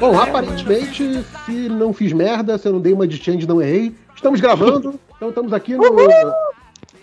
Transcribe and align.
Bom, 0.00 0.18
aparentemente, 0.18 1.22
se 1.44 1.68
não 1.68 1.92
fiz 1.92 2.10
merda, 2.14 2.56
se 2.56 2.66
eu 2.66 2.72
não 2.72 2.80
dei 2.80 2.94
uma 2.94 3.06
de 3.06 3.22
change, 3.22 3.46
não 3.46 3.60
errei. 3.60 3.94
Estamos 4.16 4.40
gravando, 4.40 4.98
então 5.14 5.28
estamos 5.28 5.52
aqui 5.52 5.76
no 5.76 5.84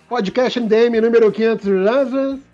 podcast 0.09 0.59
MDM 0.59 0.99
número 0.99 1.31
500. 1.31 1.67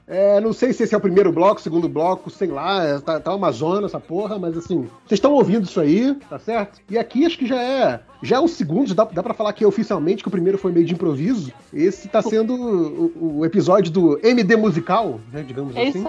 É, 0.05 0.41
não 0.41 0.51
sei 0.51 0.73
se 0.73 0.83
esse 0.83 0.93
é 0.93 0.97
o 0.97 1.01
primeiro 1.01 1.31
bloco, 1.31 1.61
segundo 1.61 1.87
bloco, 1.87 2.29
sei 2.29 2.49
lá, 2.49 2.83
é, 2.83 2.99
tá, 2.99 3.21
tá 3.21 3.33
uma 3.33 3.53
zona 3.53 3.85
essa 3.85 4.01
porra, 4.01 4.37
mas 4.37 4.57
assim, 4.57 4.81
vocês 5.05 5.17
estão 5.17 5.31
ouvindo 5.31 5.63
isso 5.63 5.79
aí, 5.79 6.13
tá 6.29 6.37
certo? 6.37 6.81
E 6.89 6.97
aqui 6.97 7.25
acho 7.25 7.37
que 7.37 7.47
já 7.47 7.63
é 7.63 8.01
já 8.23 8.39
o 8.39 8.47
segundo, 8.47 8.95
dá, 8.95 9.03
dá 9.03 9.21
pra 9.21 9.33
falar 9.33 9.51
que 9.51 9.65
oficialmente 9.65 10.23
que 10.23 10.29
o 10.29 10.31
primeiro 10.31 10.57
foi 10.57 10.71
meio 10.71 10.85
de 10.85 10.93
improviso. 10.93 11.51
Esse 11.73 12.07
tá 12.07 12.21
sendo 12.21 12.55
o, 12.55 13.39
o 13.39 13.45
episódio 13.45 13.91
do 13.91 14.17
MD 14.25 14.55
musical, 14.55 15.19
né, 15.31 15.43
digamos 15.45 15.75
é 15.75 15.89
assim. 15.89 16.05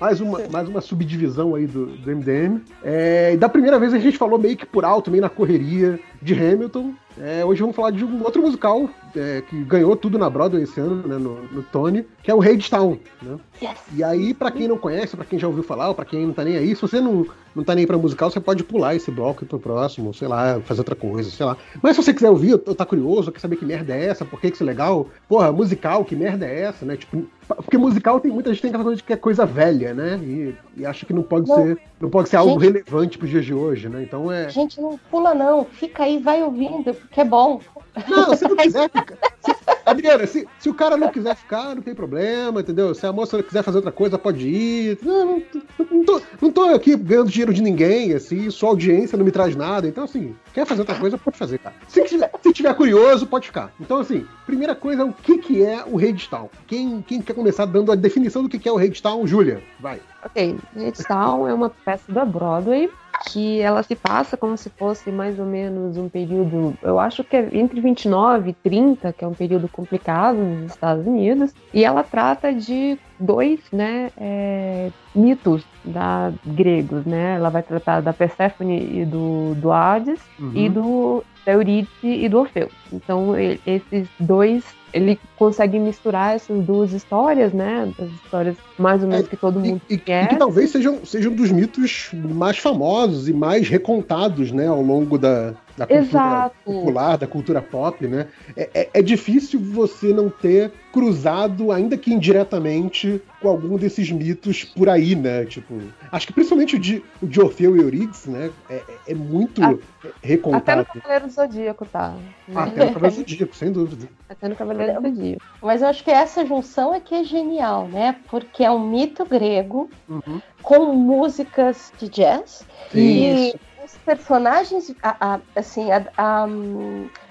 mais, 0.00 0.20
uma, 0.20 0.40
mais 0.50 0.68
uma 0.68 0.80
subdivisão 0.80 1.54
aí 1.54 1.68
do, 1.68 1.86
do 1.86 2.16
MDM. 2.16 2.60
É, 2.82 3.32
e 3.34 3.36
da 3.36 3.48
primeira 3.48 3.78
vez 3.78 3.94
a 3.94 3.98
gente 3.98 4.18
falou 4.18 4.40
meio 4.40 4.56
que 4.56 4.66
por 4.66 4.84
alto, 4.84 5.08
meio 5.08 5.22
na 5.22 5.28
correria 5.30 6.00
de 6.20 6.34
Hamilton. 6.34 6.92
É, 7.20 7.44
hoje 7.44 7.60
vamos 7.60 7.76
falar 7.76 7.90
de 7.92 8.04
um 8.04 8.22
outro 8.24 8.42
musical 8.42 8.88
é, 9.14 9.42
que 9.42 9.62
ganhou 9.64 9.94
tudo 9.94 10.18
na 10.18 10.28
Broadway 10.28 10.64
esse 10.64 10.80
ano, 10.80 11.06
né, 11.06 11.16
no, 11.16 11.42
no 11.44 11.62
Tony, 11.62 12.04
que 12.22 12.30
é 12.30 12.34
o 12.34 12.40
Hadestown, 12.40 12.98
né? 13.20 13.38
Yes. 13.62 13.78
E 13.94 14.02
aí, 14.02 14.32
para 14.32 14.50
quem 14.50 14.66
não 14.66 14.78
conhece, 14.78 15.14
para 15.14 15.26
quem 15.26 15.38
já 15.38 15.46
ouviu 15.46 15.62
falar, 15.62 15.88
ou 15.88 15.94
pra 15.94 16.04
quem 16.04 16.26
não 16.26 16.32
tá 16.32 16.42
nem 16.42 16.56
aí, 16.56 16.74
se 16.74 16.80
você 16.80 17.00
não, 17.00 17.26
não 17.54 17.64
tá 17.64 17.74
nem 17.74 17.86
pra 17.86 17.98
musical, 17.98 18.30
você 18.30 18.40
pode 18.40 18.64
pular 18.64 18.94
esse 18.94 19.10
bloco 19.10 19.44
e 19.44 19.46
pro 19.46 19.58
próximo, 19.58 20.12
sei 20.14 20.28
lá, 20.28 20.60
fazer 20.60 20.80
outra 20.80 20.94
coisa, 20.94 21.30
sei 21.30 21.44
lá. 21.44 21.56
Mas 21.82 21.96
se 21.96 22.02
você 22.02 22.14
quiser 22.14 22.30
ouvir, 22.30 22.54
ou 22.54 22.74
tá 22.74 22.84
curioso, 22.84 23.30
quer 23.32 23.40
saber 23.40 23.56
que 23.56 23.64
merda 23.64 23.94
é 23.94 24.06
essa, 24.06 24.24
por 24.24 24.40
que 24.40 24.48
isso 24.48 24.62
é 24.62 24.66
legal, 24.66 25.08
porra, 25.28 25.52
musical, 25.52 26.04
que 26.04 26.16
merda 26.16 26.46
é 26.46 26.62
essa, 26.62 26.84
né? 26.84 26.96
Tipo, 26.96 27.26
porque 27.46 27.76
musical 27.76 28.20
tem 28.20 28.30
muita 28.30 28.50
gente 28.50 28.62
tem 28.62 28.68
aquela 28.68 28.84
coisa 28.84 28.96
de 28.96 29.02
que 29.02 29.12
é 29.12 29.16
coisa 29.16 29.44
velha, 29.44 29.92
né? 29.92 30.18
E, 30.22 30.54
e 30.76 30.86
acha 30.86 31.04
que 31.04 31.12
não 31.12 31.22
pode 31.22 31.48
não. 31.48 31.56
ser, 31.56 31.78
não 32.00 32.08
pode 32.08 32.28
ser 32.28 32.36
algo 32.36 32.58
gente, 32.60 32.72
relevante 32.72 33.18
pros 33.18 33.30
dias 33.30 33.44
de 33.44 33.52
hoje, 33.52 33.88
né? 33.88 34.02
Então 34.02 34.30
é. 34.30 34.48
Gente, 34.48 34.80
não 34.80 34.98
pula 35.10 35.34
não, 35.34 35.64
fica 35.64 36.04
aí, 36.04 36.18
vai 36.18 36.42
ouvindo, 36.42 36.94
porque 36.94 37.20
é 37.20 37.24
bom. 37.24 37.60
Não, 38.08 38.34
se 38.34 38.44
não 38.44 38.56
quiser 38.56 38.88
ficar. 38.90 39.16
Se, 39.44 39.54
Adriana, 39.84 40.26
se, 40.26 40.48
se 40.58 40.68
o 40.68 40.74
cara 40.74 40.96
não 40.96 41.08
quiser 41.08 41.34
ficar, 41.34 41.74
não 41.74 41.82
tem 41.82 41.94
problema, 41.94 42.60
entendeu? 42.60 42.94
Se 42.94 43.06
a 43.06 43.12
moça 43.12 43.42
quiser 43.42 43.62
fazer 43.62 43.78
outra 43.78 43.92
coisa, 43.92 44.18
pode 44.18 44.46
ir. 44.46 44.98
Não, 45.02 45.26
não, 45.26 45.42
não, 45.90 46.04
tô, 46.04 46.22
não 46.40 46.50
tô 46.52 46.62
aqui 46.62 46.96
ganhando 46.96 47.30
dinheiro 47.30 47.52
de 47.52 47.62
ninguém, 47.62 48.14
assim, 48.14 48.48
sua 48.50 48.70
audiência 48.70 49.18
não 49.18 49.24
me 49.24 49.32
traz 49.32 49.56
nada. 49.56 49.86
Então, 49.86 50.04
assim, 50.04 50.34
quer 50.52 50.66
fazer 50.66 50.82
outra 50.82 50.94
coisa, 50.94 51.18
pode 51.18 51.36
fazer, 51.36 51.58
cara. 51.58 51.74
Se 51.88 52.04
tiver, 52.04 52.30
se 52.42 52.52
tiver 52.52 52.74
curioso, 52.74 53.26
pode 53.26 53.46
ficar. 53.46 53.72
Então, 53.80 53.98
assim, 53.98 54.26
primeira 54.46 54.74
coisa, 54.74 55.04
o 55.04 55.12
que, 55.12 55.38
que 55.38 55.62
é 55.62 55.84
o 55.84 55.96
Redstone? 55.96 56.48
Quem, 56.66 57.02
quem 57.02 57.20
quer 57.20 57.34
começar 57.34 57.66
dando 57.66 57.92
a 57.92 57.96
definição 57.96 58.42
do 58.42 58.48
que, 58.48 58.58
que 58.58 58.68
é 58.68 58.72
o 58.72 58.76
Redstone? 58.76 59.26
Júlia, 59.26 59.62
vai. 59.80 60.00
Ok, 60.24 60.56
Redstone 60.76 61.50
é 61.50 61.54
uma 61.54 61.70
peça 61.70 62.12
da 62.12 62.24
Broadway 62.24 62.88
que 63.26 63.60
ela 63.60 63.82
se 63.82 63.94
passa 63.94 64.36
como 64.36 64.56
se 64.56 64.70
fosse 64.70 65.10
mais 65.10 65.38
ou 65.38 65.46
menos 65.46 65.96
um 65.96 66.08
período, 66.08 66.74
eu 66.82 66.98
acho 66.98 67.22
que 67.22 67.36
é 67.36 67.48
entre 67.52 67.80
29 67.80 68.50
e 68.50 68.52
30, 68.52 69.12
que 69.12 69.24
é 69.24 69.28
um 69.28 69.34
período 69.34 69.68
complicado 69.68 70.36
nos 70.36 70.72
Estados 70.72 71.06
Unidos, 71.06 71.54
e 71.72 71.84
ela 71.84 72.02
trata 72.02 72.52
de 72.52 72.98
dois 73.18 73.60
né, 73.72 74.10
é, 74.16 74.90
mitos 75.14 75.64
da, 75.84 76.32
gregos, 76.44 77.04
né? 77.04 77.36
Ela 77.36 77.48
vai 77.48 77.62
tratar 77.62 78.00
da 78.00 78.12
Perséfone 78.12 79.00
e 79.00 79.04
do, 79.04 79.54
do 79.56 79.70
Hades 79.70 80.20
uhum. 80.38 80.52
e 80.54 80.68
do 80.68 81.24
da 81.44 81.52
Eurídice 81.52 82.06
e 82.06 82.28
do 82.28 82.38
Orfeu. 82.38 82.68
Então, 82.92 83.34
esses 83.66 84.08
dois 84.18 84.64
ele 84.92 85.18
consegue 85.36 85.78
misturar 85.78 86.36
essas 86.36 86.62
duas 86.64 86.92
histórias, 86.92 87.52
né? 87.52 87.92
As 87.98 88.08
histórias 88.10 88.56
mais 88.78 89.02
ou 89.02 89.08
menos 89.08 89.26
é, 89.26 89.28
que 89.28 89.36
todo 89.36 89.58
mundo 89.58 89.80
e. 89.88 89.96
E 90.24 90.28
que 90.28 90.36
talvez 90.36 90.70
sejam, 90.70 91.04
sejam 91.04 91.32
dos 91.32 91.50
mitos 91.50 92.10
mais 92.12 92.58
famosos 92.58 93.28
e 93.28 93.32
mais 93.32 93.68
recontados, 93.68 94.52
né? 94.52 94.66
Ao 94.66 94.82
longo 94.82 95.18
da, 95.18 95.54
da 95.76 95.86
cultura 95.86 96.08
Exato. 96.08 96.56
popular, 96.64 97.16
da 97.18 97.26
cultura 97.26 97.62
pop, 97.62 98.06
né? 98.06 98.28
É, 98.56 98.70
é, 98.74 98.90
é, 98.94 99.02
difícil 99.02 99.58
você 99.58 100.12
não 100.12 100.28
ter 100.28 100.70
cruzado, 100.92 101.72
ainda 101.72 101.96
que 101.96 102.12
indiretamente, 102.12 103.22
com 103.40 103.48
algum 103.48 103.76
desses 103.76 104.10
mitos 104.10 104.64
por 104.64 104.88
aí, 104.88 105.14
né? 105.14 105.44
Tipo, 105.46 105.80
acho 106.10 106.26
que 106.26 106.32
principalmente 106.32 106.76
o 106.76 106.78
de, 106.78 107.02
o 107.22 107.26
de 107.26 107.40
Orfeu 107.40 107.76
e 107.76 107.80
Eurídice, 107.80 108.30
né? 108.30 108.50
É, 108.68 108.74
é, 108.74 108.82
é 109.08 109.14
muito 109.14 109.62
a, 109.62 109.74
recontado. 110.22 110.58
Até 110.58 110.76
no 110.76 111.02
Cavaleiro 111.02 111.26
do 111.26 111.32
Zodíaco, 111.32 111.86
tá? 111.86 112.14
Até 112.54 112.84
no 112.84 112.92
Cavaleiro 112.92 113.16
do 113.16 113.30
Zodíaco, 113.30 113.56
sem 113.56 113.72
dúvida. 113.72 114.08
Até 114.28 114.48
no 114.48 114.56
Cavaleiro 114.56 115.00
do 115.00 115.08
Zodíaco. 115.08 115.42
Mas 115.62 115.80
eu 115.80 115.88
acho 115.88 116.04
que 116.04 116.10
essa 116.10 116.44
junção 116.44 116.94
é 116.94 117.00
que 117.00 117.14
é 117.14 117.24
genial, 117.24 117.88
né? 117.88 118.16
Porque 118.30 118.62
é 118.62 118.70
um 118.70 118.90
mito 118.90 119.24
grego 119.24 119.88
uhum. 120.08 120.40
com 120.62 120.92
músicas 120.92 121.90
de 121.98 122.08
jazz. 122.08 122.66
Isso. 122.94 123.56
E 123.56 123.71
os 123.84 123.96
personagens, 123.98 124.94
a, 125.02 125.34
a, 125.34 125.40
assim, 125.56 125.90
a, 125.90 126.46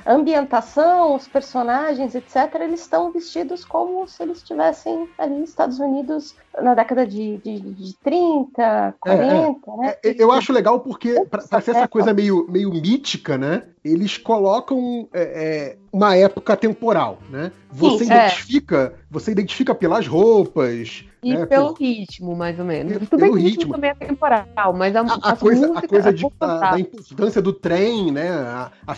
a, 0.05 0.13
ambientação, 0.13 1.15
os 1.15 1.27
personagens, 1.27 2.15
etc., 2.15 2.55
eles 2.61 2.81
estão 2.81 3.11
vestidos 3.11 3.65
como 3.65 4.07
se 4.07 4.23
eles 4.23 4.37
estivessem 4.37 5.07
ali 5.17 5.35
nos 5.35 5.49
Estados 5.49 5.79
Unidos 5.79 6.35
na 6.61 6.73
década 6.73 7.05
de, 7.05 7.37
de, 7.37 7.59
de 7.59 7.93
30, 8.03 8.95
40, 8.99 9.23
é, 9.23 9.29
é. 9.29 9.77
né? 9.77 9.95
É, 10.03 10.23
eu 10.23 10.31
acho 10.31 10.51
legal 10.51 10.79
porque, 10.79 11.25
para 11.25 11.61
ser 11.61 11.71
essa 11.71 11.87
coisa 11.87 12.13
meio, 12.13 12.45
meio 12.49 12.71
mítica, 12.71 13.37
né? 13.37 13.63
Eles 13.83 14.17
colocam 14.17 15.07
é, 15.13 15.21
é, 15.21 15.77
uma 15.91 16.15
época 16.15 16.55
temporal, 16.55 17.19
né? 17.29 17.51
Você 17.71 18.05
Sim, 18.05 18.11
é. 18.11 18.25
identifica, 18.27 18.93
você 19.09 19.31
identifica 19.31 19.73
pelas 19.73 20.05
roupas, 20.07 21.05
e 21.23 21.35
né, 21.35 21.45
pelo 21.45 21.73
por... 21.73 21.79
ritmo, 21.79 22.35
mais 22.35 22.57
ou 22.57 22.65
menos. 22.65 23.07
Tudo 23.07 23.21
bem 23.21 23.31
que 23.31 23.37
o 23.37 23.41
ritmo 23.41 23.73
também 23.73 23.91
é 23.91 23.93
temporal, 23.93 24.73
mas 24.75 24.95
a, 24.95 25.01
a, 25.01 25.31
a 25.31 25.35
coisa, 25.35 25.67
música, 25.67 25.85
a 25.85 25.89
coisa 25.89 26.13
de, 26.13 26.25
a, 26.39 26.71
da 26.71 26.79
importância 26.79 27.41
do 27.41 27.53
trem, 27.53 28.11
né? 28.11 28.29
A, 28.31 28.71
a 28.87 28.95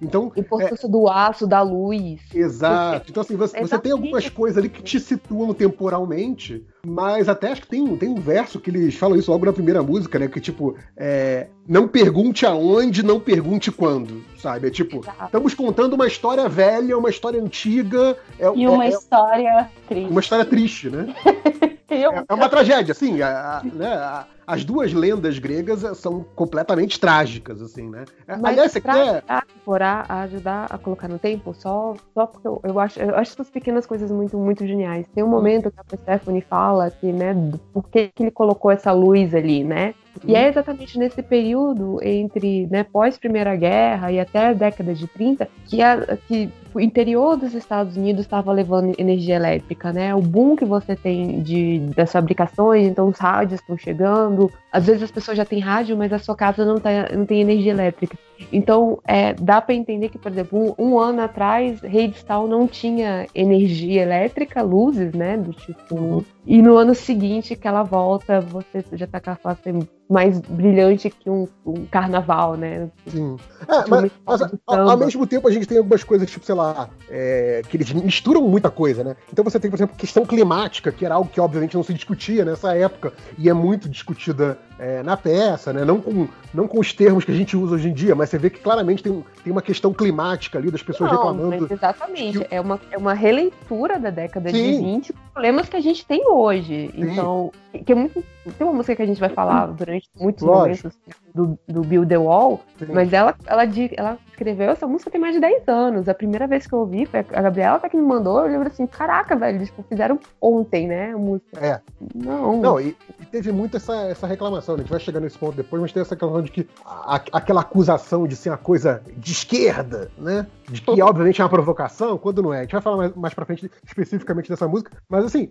Então, 0.00 0.32
importância 0.36 0.86
é... 0.86 0.90
do 0.90 1.08
aço, 1.08 1.46
da 1.46 1.62
luz. 1.62 2.20
Exato. 2.34 3.10
Então, 3.10 3.20
assim, 3.22 3.36
você, 3.36 3.60
você 3.60 3.78
tem 3.78 3.92
algumas 3.92 4.28
coisas 4.28 4.58
ali 4.58 4.68
que 4.68 4.82
te 4.82 4.98
situam 4.98 5.52
temporalmente, 5.52 6.64
mas 6.86 7.28
até 7.28 7.52
acho 7.52 7.62
que 7.62 7.68
tem, 7.68 7.96
tem 7.96 8.08
um 8.08 8.20
verso 8.20 8.60
que 8.60 8.70
eles 8.70 8.94
falam 8.94 9.18
isso 9.18 9.30
logo 9.30 9.46
na 9.46 9.52
primeira 9.52 9.82
música, 9.82 10.18
né? 10.18 10.28
Que 10.28 10.40
tipo, 10.40 10.76
é, 10.96 11.48
não 11.68 11.86
pergunte 11.86 12.46
aonde, 12.46 13.02
não 13.02 13.20
pergunte 13.20 13.70
quando, 13.70 14.24
sabe? 14.38 14.68
É 14.68 14.70
tipo, 14.70 14.98
Exato. 14.98 15.24
estamos 15.26 15.54
contando 15.54 15.94
uma 15.94 16.06
história 16.06 16.48
velha, 16.48 16.96
uma 16.96 17.10
história 17.10 17.40
antiga. 17.40 18.16
É, 18.38 18.50
e 18.54 18.66
uma 18.66 18.84
é, 18.84 18.88
é 18.88 18.90
história 18.90 19.70
triste. 19.88 20.10
Uma 20.10 20.20
história 20.20 20.44
triste, 20.44 20.90
né? 20.90 21.14
é, 21.88 22.02
é, 22.02 22.34
uma 22.34 22.48
tragédia, 22.48 22.92
assim, 22.92 23.20
a, 23.20 23.58
a, 23.58 23.62
né, 23.64 23.88
a, 23.88 24.26
as 24.50 24.64
duas 24.64 24.92
lendas 24.92 25.38
gregas 25.38 25.80
são 25.96 26.24
completamente 26.34 26.98
trágicas, 26.98 27.62
assim, 27.62 27.88
né? 27.88 28.04
É, 28.26 28.36
Mas 28.36 28.52
Aliás, 28.52 28.72
você 28.72 28.80
quer... 28.80 29.22
Pra 29.64 30.04
ajudar 30.08 30.66
a 30.68 30.76
colocar 30.76 31.06
no 31.06 31.18
tempo, 31.18 31.54
só, 31.54 31.94
só 32.12 32.26
porque 32.26 32.48
eu, 32.48 32.60
eu, 32.64 32.80
acho, 32.80 32.98
eu 32.98 33.14
acho 33.14 33.32
essas 33.32 33.48
pequenas 33.48 33.86
coisas 33.86 34.10
muito, 34.10 34.36
muito 34.36 34.66
geniais. 34.66 35.06
Tem 35.14 35.22
um 35.22 35.28
momento 35.28 35.70
que 35.70 35.78
a 35.78 35.84
Persephone 35.84 36.40
fala 36.40 36.90
que, 36.90 37.12
né, 37.12 37.32
por 37.72 37.88
que, 37.88 38.08
que 38.08 38.24
ele 38.24 38.32
colocou 38.32 38.72
essa 38.72 38.90
luz 38.90 39.32
ali, 39.32 39.62
né? 39.62 39.94
E 40.24 40.34
é 40.34 40.48
exatamente 40.48 40.98
nesse 40.98 41.22
período 41.22 41.98
entre 42.02 42.66
né, 42.66 42.84
pós 42.84 43.18
Primeira 43.18 43.56
Guerra 43.56 44.12
e 44.12 44.20
até 44.20 44.48
a 44.48 44.52
década 44.52 44.94
de 44.94 45.06
30 45.06 45.48
que, 45.66 45.82
a, 45.82 46.16
que 46.28 46.50
o 46.74 46.80
interior 46.80 47.36
dos 47.36 47.54
Estados 47.54 47.96
Unidos 47.96 48.22
estava 48.22 48.52
levando 48.52 48.94
energia 48.98 49.36
elétrica, 49.36 49.92
né? 49.92 50.14
O 50.14 50.20
boom 50.20 50.54
que 50.56 50.64
você 50.64 50.94
tem 50.94 51.42
de, 51.42 51.78
das 51.96 52.12
fabricações, 52.12 52.86
então 52.86 53.08
os 53.08 53.18
rádios 53.18 53.60
estão 53.60 53.76
chegando. 53.76 54.50
Às 54.72 54.86
vezes 54.86 55.02
as 55.02 55.10
pessoas 55.10 55.36
já 55.36 55.44
têm 55.44 55.58
rádio, 55.58 55.96
mas 55.96 56.12
a 56.12 56.18
sua 56.18 56.36
casa 56.36 56.64
não, 56.64 56.78
tá, 56.78 56.90
não 57.12 57.26
tem 57.26 57.40
energia 57.40 57.72
elétrica. 57.72 58.16
Então, 58.52 59.00
é, 59.06 59.34
dá 59.34 59.60
para 59.60 59.74
entender 59.74 60.08
que, 60.08 60.18
por 60.18 60.30
exemplo, 60.30 60.74
um, 60.78 60.92
um 60.92 60.98
ano 60.98 61.22
atrás, 61.22 61.80
Redstone 61.80 62.48
não 62.48 62.66
tinha 62.66 63.26
energia 63.34 64.02
elétrica, 64.02 64.62
luzes, 64.62 65.12
né? 65.12 65.36
Do 65.36 65.52
tipo. 65.52 66.24
E 66.46 66.62
no 66.62 66.76
ano 66.76 66.94
seguinte 66.94 67.56
que 67.56 67.68
ela 67.68 67.82
volta, 67.82 68.40
você 68.40 68.82
já 68.92 69.06
tá 69.06 69.20
com 69.20 69.30
a 69.30 69.34
face 69.34 69.72
mais 70.10 70.40
brilhante 70.40 71.08
que 71.08 71.30
um, 71.30 71.46
um 71.64 71.86
carnaval, 71.86 72.56
né? 72.56 72.90
Sim. 73.06 73.36
É, 73.68 73.88
mas, 73.88 74.10
mas 74.26 74.42
ao, 74.66 74.90
ao, 74.90 74.96
mesmo 74.96 75.24
tempo 75.24 75.46
a 75.46 75.52
gente 75.52 75.68
tem 75.68 75.78
algumas 75.78 76.02
coisas, 76.02 76.28
tipo, 76.28 76.44
sei 76.44 76.56
lá, 76.56 76.90
é, 77.08 77.62
que 77.68 77.76
eles 77.76 77.92
misturam 77.92 78.42
muita 78.42 78.70
coisa, 78.70 79.04
né? 79.04 79.16
Então 79.32 79.44
você 79.44 79.60
tem, 79.60 79.70
por 79.70 79.76
exemplo, 79.76 79.96
questão 79.96 80.26
climática, 80.26 80.90
que 80.90 81.06
era 81.06 81.14
algo 81.14 81.30
que 81.30 81.40
obviamente 81.40 81.76
não 81.76 81.84
se 81.84 81.94
discutia 81.94 82.44
nessa 82.44 82.74
época 82.74 83.12
e 83.38 83.48
é 83.48 83.52
muito 83.52 83.88
discutida 83.88 84.58
é, 84.80 85.02
na 85.02 85.14
peça, 85.14 85.74
né? 85.74 85.84
Não 85.84 86.00
com, 86.00 86.26
não 86.54 86.66
com 86.66 86.80
os 86.80 86.92
termos 86.94 87.22
que 87.22 87.30
a 87.30 87.34
gente 87.34 87.54
usa 87.54 87.74
hoje 87.74 87.90
em 87.90 87.92
dia, 87.92 88.14
mas 88.14 88.30
você 88.30 88.38
vê 88.38 88.48
que 88.48 88.58
claramente 88.60 89.02
tem, 89.02 89.24
tem 89.44 89.52
uma 89.52 89.60
questão 89.60 89.92
climática 89.92 90.58
ali 90.58 90.70
das 90.70 90.82
pessoas 90.82 91.12
não, 91.12 91.18
reclamando. 91.18 91.68
exatamente. 91.70 92.38
Que... 92.38 92.54
É, 92.54 92.60
uma, 92.60 92.80
é 92.90 92.96
uma 92.96 93.12
releitura 93.12 93.98
da 93.98 94.08
década 94.08 94.48
Sim. 94.48 94.56
de 94.56 94.78
20, 94.78 95.12
problemas 95.34 95.68
que 95.68 95.76
a 95.76 95.80
gente 95.80 96.06
tem 96.06 96.26
hoje. 96.26 96.90
Sim. 96.94 97.10
Então, 97.10 97.52
que 97.84 97.92
é 97.92 97.94
muito. 97.94 98.24
Tem 98.56 98.66
uma 98.66 98.72
música 98.72 98.96
que 98.96 99.02
a 99.02 99.06
gente 99.06 99.20
vai 99.20 99.28
falar 99.28 99.66
durante 99.66 100.08
muitos 100.18 100.42
Lógico. 100.42 100.88
momentos 100.88 100.98
do, 101.34 101.58
do 101.66 101.82
Build 101.82 102.08
the 102.08 102.18
Wall, 102.18 102.60
Sim. 102.78 102.86
mas 102.92 103.12
ela, 103.12 103.34
ela, 103.46 103.62
ela 103.96 104.18
escreveu 104.30 104.70
essa 104.70 104.86
música 104.86 105.10
tem 105.10 105.20
mais 105.20 105.34
de 105.34 105.40
10 105.40 105.68
anos. 105.68 106.08
A 106.08 106.14
primeira 106.14 106.46
vez 106.46 106.66
que 106.66 106.72
eu 106.72 106.80
ouvi, 106.80 107.06
foi 107.06 107.20
a 107.20 107.42
Gabriela 107.42 107.76
até 107.76 107.88
que 107.88 107.96
me 107.96 108.02
mandou, 108.02 108.40
eu 108.40 108.48
lembro 108.50 108.68
assim, 108.68 108.86
caraca, 108.86 109.36
velho, 109.36 109.58
eles 109.58 109.68
tipo, 109.68 109.82
fizeram 109.88 110.18
ontem, 110.40 110.88
né, 110.88 111.12
a 111.12 111.18
música. 111.18 111.60
É. 111.60 111.80
Não. 112.14 112.60
Não, 112.60 112.80
e, 112.80 112.96
e 113.20 113.26
teve 113.26 113.52
muito 113.52 113.76
essa, 113.76 113.94
essa 114.06 114.26
reclamação, 114.26 114.76
né? 114.76 114.80
a 114.80 114.82
gente 114.82 114.90
vai 114.90 115.00
chegar 115.00 115.20
nesse 115.20 115.38
ponto 115.38 115.56
depois, 115.56 115.80
mas 115.82 115.92
tem 115.92 116.00
essa 116.00 116.14
reclamação 116.14 116.42
de 116.42 116.50
que 116.50 116.68
a, 116.84 117.22
aquela 117.32 117.60
acusação 117.60 118.26
de 118.26 118.36
ser 118.36 118.50
uma 118.50 118.58
coisa 118.58 119.02
de 119.16 119.32
esquerda, 119.32 120.10
né? 120.16 120.46
De 120.70 120.80
que, 120.80 121.02
obviamente, 121.02 121.40
é 121.40 121.44
uma 121.44 121.50
provocação, 121.50 122.16
quando 122.16 122.42
não 122.42 122.54
é. 122.54 122.58
A 122.58 122.62
gente 122.62 122.72
vai 122.72 122.80
falar 122.80 122.96
mais, 122.96 123.14
mais 123.14 123.34
pra 123.34 123.44
frente 123.44 123.70
especificamente 123.84 124.48
dessa 124.48 124.68
música, 124.68 124.92
mas 125.08 125.24
assim, 125.24 125.50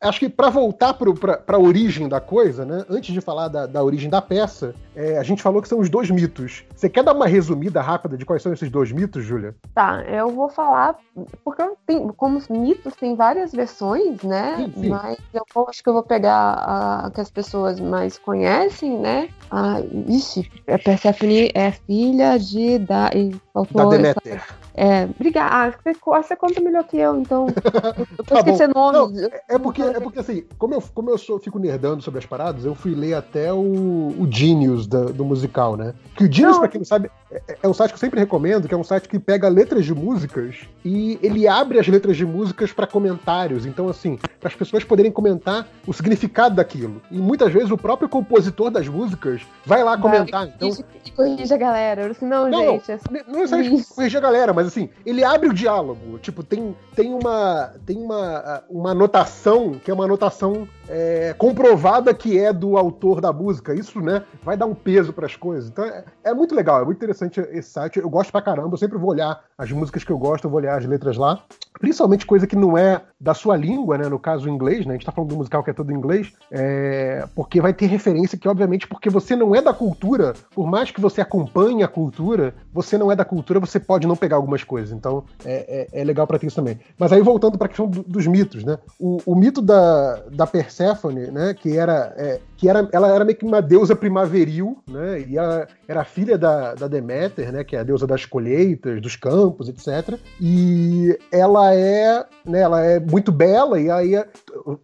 acho 0.00 0.18
que 0.18 0.28
para 0.28 0.50
voltar 0.50 0.94
pro, 0.94 1.14
pra, 1.14 1.36
pra 1.36 1.58
origem 1.58 2.08
da 2.08 2.20
coisa, 2.20 2.64
né? 2.64 2.84
Antes 2.88 3.12
de 3.12 3.20
falar 3.20 3.48
da, 3.48 3.66
da 3.66 3.82
origem 3.82 4.10
da 4.10 4.20
peça, 4.20 4.74
é, 4.94 5.18
a 5.18 5.22
gente 5.22 5.42
falou 5.42 5.62
que 5.62 5.68
são 5.68 5.78
os 5.78 5.88
dois 5.88 6.10
mitos. 6.10 6.64
Você 6.74 6.88
quer 6.88 7.04
dar 7.04 7.14
uma 7.14 7.26
resumida 7.26 7.80
rápida 7.80 8.16
de 8.16 8.24
quais 8.24 8.42
são 8.42 8.52
esses 8.52 8.70
dois 8.70 8.90
mitos, 8.92 9.24
Júlia? 9.24 9.54
Tá, 9.74 10.02
eu 10.02 10.30
vou 10.30 10.48
falar, 10.48 10.96
porque 11.44 11.62
tem, 11.86 12.08
como 12.08 12.40
mitos 12.50 12.94
tem 12.96 13.14
várias 13.14 13.52
versões, 13.52 14.22
né? 14.22 14.56
Sim, 14.56 14.82
sim. 14.82 14.88
Mas 14.88 15.18
eu 15.32 15.68
acho 15.68 15.82
que 15.82 15.88
eu 15.88 15.92
vou 15.92 16.02
pegar 16.02 16.54
a 16.54 17.10
que 17.10 17.20
as 17.20 17.30
pessoas 17.30 17.78
mais 17.80 18.18
conhecem, 18.18 18.98
né? 18.98 19.28
Ah, 19.50 19.80
ixi, 20.08 20.50
a 20.66 20.78
Persephone 20.78 21.50
é 21.54 21.70
filha 21.70 22.38
de 22.38 22.78
da, 22.78 23.10
e 23.14 23.30
da 23.72 23.84
Deméter. 23.86 24.34
Essa... 24.34 24.55
É, 24.76 25.04
obrigada. 25.04 25.72
Ah, 25.72 26.22
você, 26.22 26.36
conta 26.36 26.60
melhor 26.60 26.84
que 26.84 26.98
eu, 26.98 27.18
então. 27.18 27.46
Eu 28.18 28.24
tô 28.24 28.34
tá 28.34 28.40
esquecendo 28.40 28.74
nome. 28.74 29.20
Não, 29.20 29.28
é, 29.28 29.42
é, 29.48 29.58
porque, 29.58 29.80
é 29.80 29.98
porque, 30.00 30.18
assim, 30.18 30.44
como 30.58 30.74
eu, 30.74 30.82
como 30.94 31.10
eu 31.10 31.16
sou, 31.16 31.38
fico 31.38 31.58
nerdando 31.58 32.02
sobre 32.02 32.18
as 32.18 32.26
paradas, 32.26 32.64
eu 32.64 32.74
fui 32.74 32.94
ler 32.94 33.14
até 33.14 33.52
o, 33.52 33.58
o 33.58 34.28
Genius 34.30 34.86
da, 34.86 35.04
do 35.04 35.24
musical, 35.24 35.76
né? 35.76 35.94
Que 36.14 36.24
o 36.24 36.32
Genius, 36.32 36.56
não, 36.56 36.60
pra 36.60 36.68
quem 36.68 36.80
não 36.80 36.84
sabe, 36.84 37.10
é, 37.48 37.56
é, 37.62 37.68
um 37.68 37.74
site 37.74 37.90
que 37.90 37.94
eu 37.94 38.00
sempre 38.00 38.20
recomendo, 38.20 38.68
que 38.68 38.74
é 38.74 38.76
um 38.76 38.84
site 38.84 39.08
que 39.08 39.18
pega 39.18 39.48
letras 39.48 39.84
de 39.84 39.94
músicas 39.94 40.56
e 40.84 41.18
ele 41.22 41.46
abre 41.46 41.78
as 41.78 41.86
letras 41.86 42.16
de 42.16 42.26
músicas 42.26 42.72
para 42.72 42.86
comentários. 42.86 43.66
Então, 43.66 43.88
assim, 43.88 44.18
para 44.40 44.48
as 44.48 44.54
pessoas 44.54 44.84
poderem 44.84 45.10
comentar 45.10 45.66
o 45.86 45.92
significado 45.92 46.56
daquilo. 46.56 47.00
E 47.10 47.18
muitas 47.18 47.52
vezes 47.52 47.70
o 47.70 47.78
próprio 47.78 48.08
compositor 48.08 48.70
das 48.70 48.88
músicas 48.88 49.42
vai 49.64 49.82
lá 49.82 49.96
comentar. 49.96 50.46
Então... 50.46 50.70
E 51.04 51.10
corrige 51.10 51.52
a 51.52 51.56
galera. 51.56 52.10
Assim, 52.10 52.26
não, 52.26 52.48
não, 52.48 52.72
gente. 52.72 52.92
É 52.92 52.98
não, 53.10 53.20
não 53.26 53.40
necessariamente 53.40 53.86
corrigir 53.88 54.18
a 54.18 54.20
galera, 54.20 54.52
mas 54.52 54.66
assim, 54.66 54.88
ele 55.04 55.24
abre 55.24 55.48
o 55.48 55.54
diálogo. 55.54 56.18
Tipo, 56.18 56.42
tem, 56.42 56.76
tem 56.94 57.12
uma 57.12 57.72
tem 57.84 57.98
uma, 57.98 58.64
uma 58.68 58.90
anotação 58.90 59.80
que 59.82 59.90
é 59.90 59.94
uma 59.94 60.04
anotação 60.04 60.68
é, 60.88 61.34
comprovada 61.36 62.14
que 62.14 62.38
é 62.38 62.52
do 62.52 62.76
autor 62.76 63.20
da 63.20 63.32
música. 63.32 63.74
Isso, 63.74 64.00
né, 64.00 64.22
vai 64.42 64.56
dar 64.56 64.66
um 64.66 64.74
peso 64.74 65.12
para 65.12 65.26
as 65.26 65.36
coisas. 65.36 65.68
Então 65.68 65.84
é, 65.84 66.04
é, 66.24 66.34
muito 66.34 66.54
legal, 66.54 66.80
é 66.80 66.84
muito 66.84 66.98
interessante 66.98 67.35
esse 67.40 67.70
site. 67.70 67.98
Eu 67.98 68.10
gosto 68.10 68.30
pra 68.30 68.42
caramba, 68.42 68.74
eu 68.74 68.78
sempre 68.78 68.98
vou 68.98 69.10
olhar 69.10 69.40
as 69.56 69.70
músicas 69.70 70.04
que 70.04 70.10
eu 70.10 70.18
gosto, 70.18 70.44
eu 70.44 70.50
vou 70.50 70.60
olhar 70.60 70.76
as 70.76 70.84
letras 70.84 71.16
lá. 71.16 71.42
Principalmente 71.78 72.26
coisa 72.26 72.46
que 72.46 72.56
não 72.56 72.76
é 72.76 73.02
da 73.20 73.34
sua 73.34 73.56
língua, 73.56 73.98
né? 73.98 74.08
No 74.08 74.18
caso, 74.18 74.46
o 74.46 74.48
inglês, 74.48 74.86
né? 74.86 74.92
A 74.92 74.96
gente 74.96 75.06
tá 75.06 75.12
falando 75.12 75.30
do 75.30 75.36
musical 75.36 75.62
que 75.62 75.70
é 75.70 75.72
todo 75.72 75.90
em 75.92 75.94
inglês, 75.96 76.32
é... 76.50 77.26
porque 77.34 77.60
vai 77.60 77.72
ter 77.72 77.86
referência 77.86 78.38
que, 78.38 78.48
obviamente, 78.48 78.86
porque 78.86 79.10
você 79.10 79.36
não 79.36 79.54
é 79.54 79.60
da 79.60 79.72
cultura, 79.72 80.34
por 80.54 80.66
mais 80.66 80.90
que 80.90 81.00
você 81.00 81.20
acompanhe 81.20 81.82
a 81.82 81.88
cultura, 81.88 82.54
você 82.72 82.96
não 82.96 83.12
é 83.12 83.16
da 83.16 83.24
cultura, 83.24 83.60
você 83.60 83.78
pode 83.78 84.06
não 84.06 84.16
pegar 84.16 84.36
algumas 84.36 84.64
coisas. 84.64 84.92
Então, 84.92 85.24
é, 85.44 85.88
é, 85.92 86.00
é 86.00 86.04
legal 86.04 86.26
para 86.26 86.38
ter 86.38 86.46
isso 86.46 86.56
também. 86.56 86.78
Mas 86.98 87.12
aí, 87.12 87.20
voltando 87.22 87.58
pra 87.58 87.68
questão 87.68 87.86
do, 87.86 88.02
dos 88.02 88.26
mitos, 88.26 88.64
né? 88.64 88.78
O, 88.98 89.18
o, 89.26 89.34
mito 89.34 89.60
da, 89.60 90.22
da 90.30 90.46
Perséfone, 90.46 91.30
né? 91.30 91.54
Que 91.54 91.76
era, 91.76 92.14
é, 92.16 92.40
que 92.56 92.68
era. 92.68 92.88
Ela 92.92 93.08
era 93.14 93.24
meio 93.24 93.36
que 93.36 93.44
uma 93.44 93.60
deusa 93.60 93.94
primaveril, 93.94 94.78
né? 94.88 95.20
E 95.28 95.36
ela 95.36 95.66
era 95.86 96.04
filha 96.04 96.38
da, 96.38 96.74
da 96.74 96.88
Deméter, 96.88 97.52
né? 97.52 97.64
Que 97.64 97.76
é 97.76 97.80
a 97.80 97.84
deusa 97.84 98.06
das 98.06 98.24
colheitas, 98.24 99.00
dos 99.00 99.16
campos, 99.16 99.68
etc. 99.68 100.18
E 100.40 101.18
ela 101.30 101.74
é, 101.74 102.24
né? 102.44 102.60
Ela 102.60 102.84
é 102.84 103.00
muito 103.00 103.30
bela 103.30 103.80
e 103.80 103.90
aí 103.90 104.24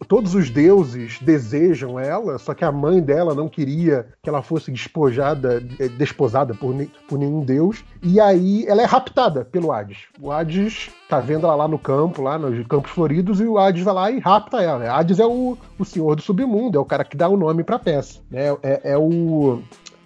todos 0.06 0.34
os 0.34 0.50
deuses 0.50 1.18
desejam 1.20 1.98
ela, 1.98 2.38
só 2.38 2.54
que 2.54 2.64
a 2.64 2.72
mãe 2.72 3.00
dela 3.00 3.34
não 3.34 3.48
queria 3.48 4.06
que 4.22 4.28
ela 4.28 4.42
fosse 4.42 4.70
despojada, 4.70 5.60
desposada 5.96 6.54
por, 6.54 6.74
por 7.08 7.18
nenhum 7.18 7.40
deus. 7.40 7.84
E 8.02 8.20
aí 8.20 8.64
ela 8.66 8.82
é 8.82 8.84
raptada 8.84 9.44
pelo 9.44 9.72
Hades. 9.72 9.98
O 10.20 10.30
Hades 10.30 10.90
tá 11.08 11.20
vendo 11.20 11.46
ela 11.46 11.54
lá 11.54 11.68
no 11.68 11.78
campo, 11.78 12.22
lá 12.22 12.38
nos 12.38 12.66
campos 12.66 12.90
floridos, 12.90 13.40
e 13.40 13.44
o 13.44 13.58
Hades 13.58 13.82
vai 13.82 13.94
lá 13.94 14.10
e 14.10 14.18
rapta 14.18 14.62
ela. 14.62 14.90
Hades 14.90 15.18
é 15.18 15.26
o, 15.26 15.56
o 15.78 15.84
senhor 15.84 16.16
do 16.16 16.22
submundo, 16.22 16.78
é 16.78 16.80
o 16.80 16.84
cara 16.84 17.04
que 17.04 17.16
dá 17.16 17.28
o 17.28 17.36
nome 17.36 17.61
pra 17.62 17.78
peça. 17.78 18.20
Né? 18.30 18.48
É, 18.62 18.92
é 18.92 18.98
o 18.98 19.62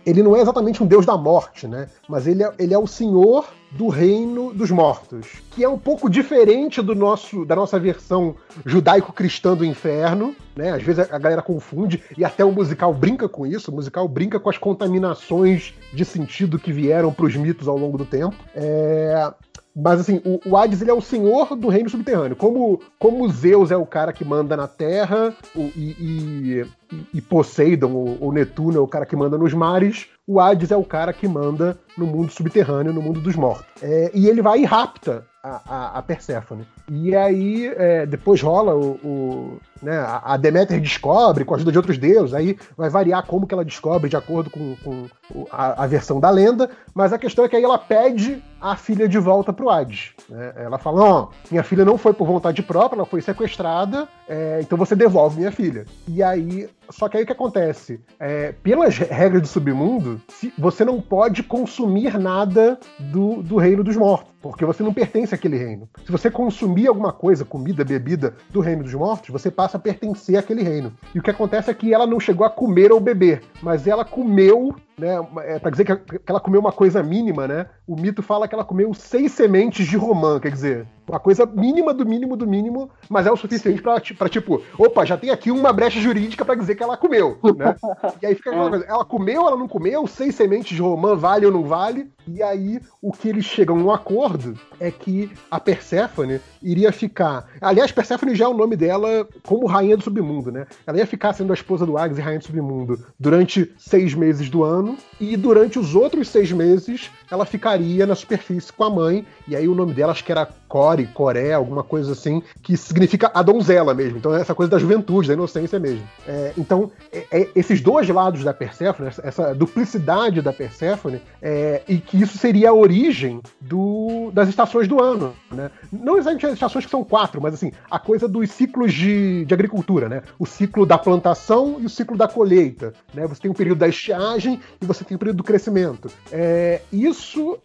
ele 0.06 0.22
não 0.22 0.36
é 0.36 0.40
exatamente 0.40 0.80
um 0.80 0.86
deus 0.86 1.04
da 1.04 1.16
morte, 1.16 1.66
né? 1.66 1.88
Mas 2.08 2.28
ele 2.28 2.44
é, 2.44 2.52
ele 2.60 2.72
é 2.72 2.78
o 2.78 2.86
senhor 2.86 3.44
do 3.72 3.88
reino 3.88 4.54
dos 4.54 4.70
mortos, 4.70 5.26
que 5.50 5.64
é 5.64 5.68
um 5.68 5.76
pouco 5.76 6.08
diferente 6.08 6.80
do 6.80 6.94
nosso 6.94 7.44
da 7.44 7.56
nossa 7.56 7.76
versão 7.76 8.36
judaico-cristã 8.64 9.56
do 9.56 9.64
inferno, 9.64 10.34
né? 10.54 10.70
Às 10.70 10.82
vezes 10.84 11.10
a 11.10 11.18
galera 11.18 11.42
confunde 11.42 12.00
e 12.16 12.24
até 12.24 12.44
o 12.44 12.52
musical 12.52 12.94
brinca 12.94 13.28
com 13.28 13.44
isso. 13.44 13.72
O 13.72 13.74
musical 13.74 14.06
brinca 14.06 14.38
com 14.38 14.48
as 14.48 14.56
contaminações 14.56 15.74
de 15.92 16.04
sentido 16.04 16.56
que 16.56 16.72
vieram 16.72 17.12
para 17.12 17.26
os 17.26 17.34
mitos 17.34 17.66
ao 17.66 17.76
longo 17.76 17.98
do 17.98 18.04
tempo. 18.04 18.36
É... 18.54 19.32
Mas 19.76 20.00
assim, 20.00 20.22
o, 20.24 20.40
o 20.48 20.56
Hades 20.56 20.80
ele 20.80 20.90
é 20.90 20.94
o 20.94 21.02
senhor 21.02 21.54
do 21.54 21.68
reino 21.68 21.90
subterrâneo. 21.90 22.34
Como, 22.34 22.80
como 22.98 23.28
Zeus 23.28 23.70
é 23.70 23.76
o 23.76 23.84
cara 23.84 24.10
que 24.10 24.24
manda 24.24 24.56
na 24.56 24.66
terra 24.66 25.34
o, 25.54 25.70
e, 25.76 25.94
e, 26.00 26.66
e, 27.12 27.20
Poseidon 27.20 28.16
ou, 28.18 28.32
Netuno 28.32 28.78
é 28.78 28.80
o 28.80 28.88
cara 28.88 29.04
que 29.04 29.14
manda 29.14 29.36
nos 29.36 29.52
mares, 29.52 30.06
o 30.26 30.40
Hades 30.40 30.70
é 30.70 30.76
o 30.76 30.84
cara 30.84 31.12
que 31.12 31.28
manda 31.28 31.78
no 31.96 32.06
mundo 32.06 32.32
subterrâneo, 32.32 32.92
no 32.92 33.02
mundo 33.02 33.20
dos 33.20 33.36
mortos. 33.36 33.66
É, 33.82 34.10
e 34.14 34.28
ele 34.28 34.40
vai 34.40 34.60
e 34.60 34.64
rapta 34.64 35.26
a, 35.42 35.60
a, 35.66 35.98
a 35.98 36.02
Perséfone. 36.02 36.66
E 36.88 37.14
aí 37.16 37.66
é, 37.76 38.06
depois 38.06 38.40
rola 38.40 38.74
o, 38.74 38.98
o 39.02 39.60
né, 39.82 40.04
a 40.22 40.36
Deméter 40.36 40.80
descobre 40.80 41.44
com 41.44 41.54
a 41.54 41.56
ajuda 41.56 41.72
de 41.72 41.78
outros 41.78 41.98
deuses, 41.98 42.34
aí 42.34 42.56
vai 42.76 42.88
variar 42.88 43.24
como 43.26 43.46
que 43.46 43.54
ela 43.54 43.64
descobre 43.64 44.08
de 44.08 44.16
acordo 44.16 44.50
com, 44.50 44.74
com 44.82 45.06
a, 45.50 45.84
a, 45.84 45.86
versão 45.86 46.18
da 46.18 46.30
lenda, 46.30 46.70
mas 46.94 47.12
a 47.12 47.18
questão 47.18 47.44
é 47.44 47.48
que 47.48 47.56
aí 47.56 47.64
ela 47.64 47.78
pede 47.78 48.42
a 48.60 48.74
filha 48.74 49.08
de 49.08 49.18
volta 49.18 49.52
pro 49.52 49.68
Hades. 49.68 50.12
Né? 50.28 50.52
Ela 50.56 50.78
fala, 50.78 51.02
ó, 51.02 51.28
minha 51.50 51.62
filha 51.62 51.84
não 51.84 51.98
foi 51.98 52.12
por 52.12 52.26
vontade 52.26 52.62
própria, 52.62 52.98
ela 52.98 53.06
foi 53.06 53.20
sequestrada, 53.20 54.08
é, 54.28 54.60
então 54.62 54.78
você 54.78 54.96
devolve 54.96 55.38
minha 55.38 55.52
filha. 55.52 55.84
E 56.08 56.22
aí, 56.22 56.68
só 56.90 57.08
que 57.08 57.16
aí 57.16 57.22
o 57.24 57.26
que 57.26 57.32
acontece? 57.32 58.00
É, 58.18 58.52
pelas 58.62 58.96
regras 58.96 59.42
do 59.42 59.48
submundo, 59.48 60.20
você 60.58 60.84
não 60.84 61.00
pode 61.00 61.42
consumir 61.42 62.18
nada 62.18 62.78
do, 62.98 63.42
do 63.42 63.56
reino 63.56 63.84
dos 63.84 63.96
mortos, 63.96 64.32
porque 64.40 64.64
você 64.64 64.82
não 64.82 64.92
pertence 64.92 65.34
àquele 65.34 65.58
reino. 65.58 65.88
Se 66.04 66.10
você 66.10 66.30
consumir 66.30 66.75
alguma 66.84 67.12
coisa, 67.12 67.44
comida, 67.44 67.84
bebida 67.84 68.34
do 68.50 68.60
reino 68.60 68.82
dos 68.82 68.92
mortos, 68.92 69.30
você 69.30 69.48
passa 69.48 69.66
passa 69.66 69.76
a 69.76 69.80
pertencer 69.80 70.36
àquele 70.36 70.62
reino. 70.62 70.92
E 71.14 71.18
o 71.18 71.22
que 71.22 71.30
acontece 71.30 71.70
é 71.70 71.74
que 71.74 71.94
ela 71.94 72.06
não 72.06 72.18
chegou 72.18 72.44
a 72.44 72.50
comer 72.50 72.90
ou 72.92 73.00
beber, 73.00 73.42
mas 73.62 73.86
ela 73.86 74.04
comeu 74.04 74.74
né, 74.98 75.16
é, 75.44 75.58
para 75.58 75.70
dizer 75.70 75.84
que, 75.84 75.96
que, 75.96 76.20
ela 76.26 76.40
comeu 76.40 76.60
uma 76.60 76.72
coisa 76.72 77.02
mínima, 77.02 77.46
né? 77.46 77.66
O 77.86 77.94
mito 77.94 78.22
fala 78.22 78.48
que 78.48 78.54
ela 78.54 78.64
comeu 78.64 78.92
seis 78.94 79.32
sementes 79.32 79.86
de 79.86 79.96
romã, 79.96 80.40
quer 80.40 80.50
dizer, 80.50 80.86
uma 81.08 81.20
coisa 81.20 81.46
mínima 81.46 81.92
do 81.92 82.04
mínimo 82.04 82.36
do 82.36 82.46
mínimo, 82.46 82.90
mas 83.08 83.26
é 83.26 83.30
o 83.30 83.36
suficiente 83.36 83.82
para 83.82 84.28
tipo, 84.28 84.62
opa, 84.78 85.04
já 85.04 85.16
tem 85.16 85.30
aqui 85.30 85.50
uma 85.50 85.72
brecha 85.72 86.00
jurídica 86.00 86.44
para 86.44 86.54
dizer 86.54 86.74
que 86.74 86.82
ela 86.82 86.96
comeu, 86.96 87.38
né? 87.56 87.76
E 88.20 88.26
aí 88.26 88.34
fica 88.34 88.50
aquela 88.50 88.66
é. 88.68 88.70
coisa, 88.70 88.84
ela 88.86 89.04
comeu, 89.04 89.46
ela 89.46 89.56
não 89.56 89.68
comeu, 89.68 90.06
seis 90.06 90.34
sementes 90.34 90.74
de 90.74 90.82
romã 90.82 91.14
vale 91.14 91.46
ou 91.46 91.52
não 91.52 91.64
vale? 91.64 92.10
E 92.26 92.42
aí 92.42 92.80
o 93.00 93.12
que 93.12 93.28
eles 93.28 93.44
chegam 93.44 93.76
num 93.76 93.90
acordo 93.90 94.58
é 94.80 94.90
que 94.90 95.30
a 95.50 95.60
Perséfone 95.60 96.40
iria 96.60 96.90
ficar, 96.90 97.46
aliás, 97.60 97.92
Perséfone 97.92 98.34
já 98.34 98.46
é 98.46 98.48
o 98.48 98.54
nome 98.54 98.76
dela 98.76 99.28
como 99.44 99.66
rainha 99.66 99.96
do 99.96 100.02
submundo, 100.02 100.50
né? 100.50 100.66
Ela 100.86 100.98
ia 100.98 101.06
ficar 101.06 101.32
sendo 101.34 101.52
a 101.52 101.54
esposa 101.54 101.86
do 101.86 101.96
Hades 101.96 102.18
e 102.18 102.20
rainha 102.20 102.40
do 102.40 102.44
submundo 102.44 102.98
durante 103.20 103.72
seis 103.78 104.14
meses 104.14 104.50
do 104.50 104.64
ano 104.64 104.85
ano, 104.86 104.98
e 105.20 105.36
durante 105.36 105.78
os 105.78 105.94
outros 105.94 106.28
seis 106.28 106.52
meses 106.52 107.10
ela 107.30 107.44
ficaria 107.44 108.06
na 108.06 108.14
superfície 108.14 108.72
com 108.72 108.84
a 108.84 108.90
mãe, 108.90 109.26
e 109.46 109.56
aí 109.56 109.68
o 109.68 109.74
nome 109.74 109.92
dela 109.92 110.12
acho 110.12 110.24
que 110.24 110.32
era 110.32 110.48
Core, 110.68 111.06
Coré, 111.06 111.52
alguma 111.52 111.82
coisa 111.82 112.12
assim, 112.12 112.42
que 112.62 112.76
significa 112.76 113.30
a 113.32 113.42
donzela 113.42 113.94
mesmo. 113.94 114.18
Então 114.18 114.34
essa 114.34 114.54
coisa 114.54 114.70
da 114.70 114.78
juventude, 114.78 115.28
da 115.28 115.34
inocência 115.34 115.78
mesmo. 115.78 116.06
É, 116.26 116.52
então, 116.56 116.90
é, 117.12 117.26
é, 117.30 117.48
esses 117.54 117.80
dois 117.80 118.08
lados 118.08 118.44
da 118.44 118.52
Perséfone, 118.52 119.08
essa, 119.08 119.26
essa 119.26 119.54
duplicidade 119.54 120.42
da 120.42 120.52
Perséfone, 120.52 121.20
é, 121.40 121.82
e 121.88 121.98
que 121.98 122.20
isso 122.20 122.36
seria 122.38 122.70
a 122.70 122.74
origem 122.74 123.40
do, 123.60 124.30
das 124.32 124.48
estações 124.48 124.88
do 124.88 125.02
ano. 125.02 125.34
Né? 125.50 125.70
Não 125.92 126.16
exatamente 126.16 126.46
as 126.46 126.52
estações 126.54 126.84
que 126.84 126.90
são 126.90 127.04
quatro, 127.04 127.40
mas 127.40 127.54
assim, 127.54 127.72
a 127.90 127.98
coisa 127.98 128.28
dos 128.28 128.50
ciclos 128.50 128.92
de, 128.92 129.44
de 129.44 129.54
agricultura, 129.54 130.08
né? 130.08 130.22
O 130.38 130.46
ciclo 130.46 130.84
da 130.84 130.98
plantação 130.98 131.76
e 131.80 131.86
o 131.86 131.90
ciclo 131.90 132.16
da 132.16 132.28
colheita. 132.28 132.92
Né? 133.14 133.26
Você 133.26 133.42
tem 133.42 133.50
o 133.50 133.54
período 133.54 133.78
da 133.78 133.88
estiagem 133.88 134.60
e 134.80 134.84
você 134.84 135.04
tem 135.04 135.16
o 135.16 135.18
período 135.18 135.38
do 135.38 135.44
crescimento. 135.44 136.10
É, 136.30 136.80
isso 136.92 137.15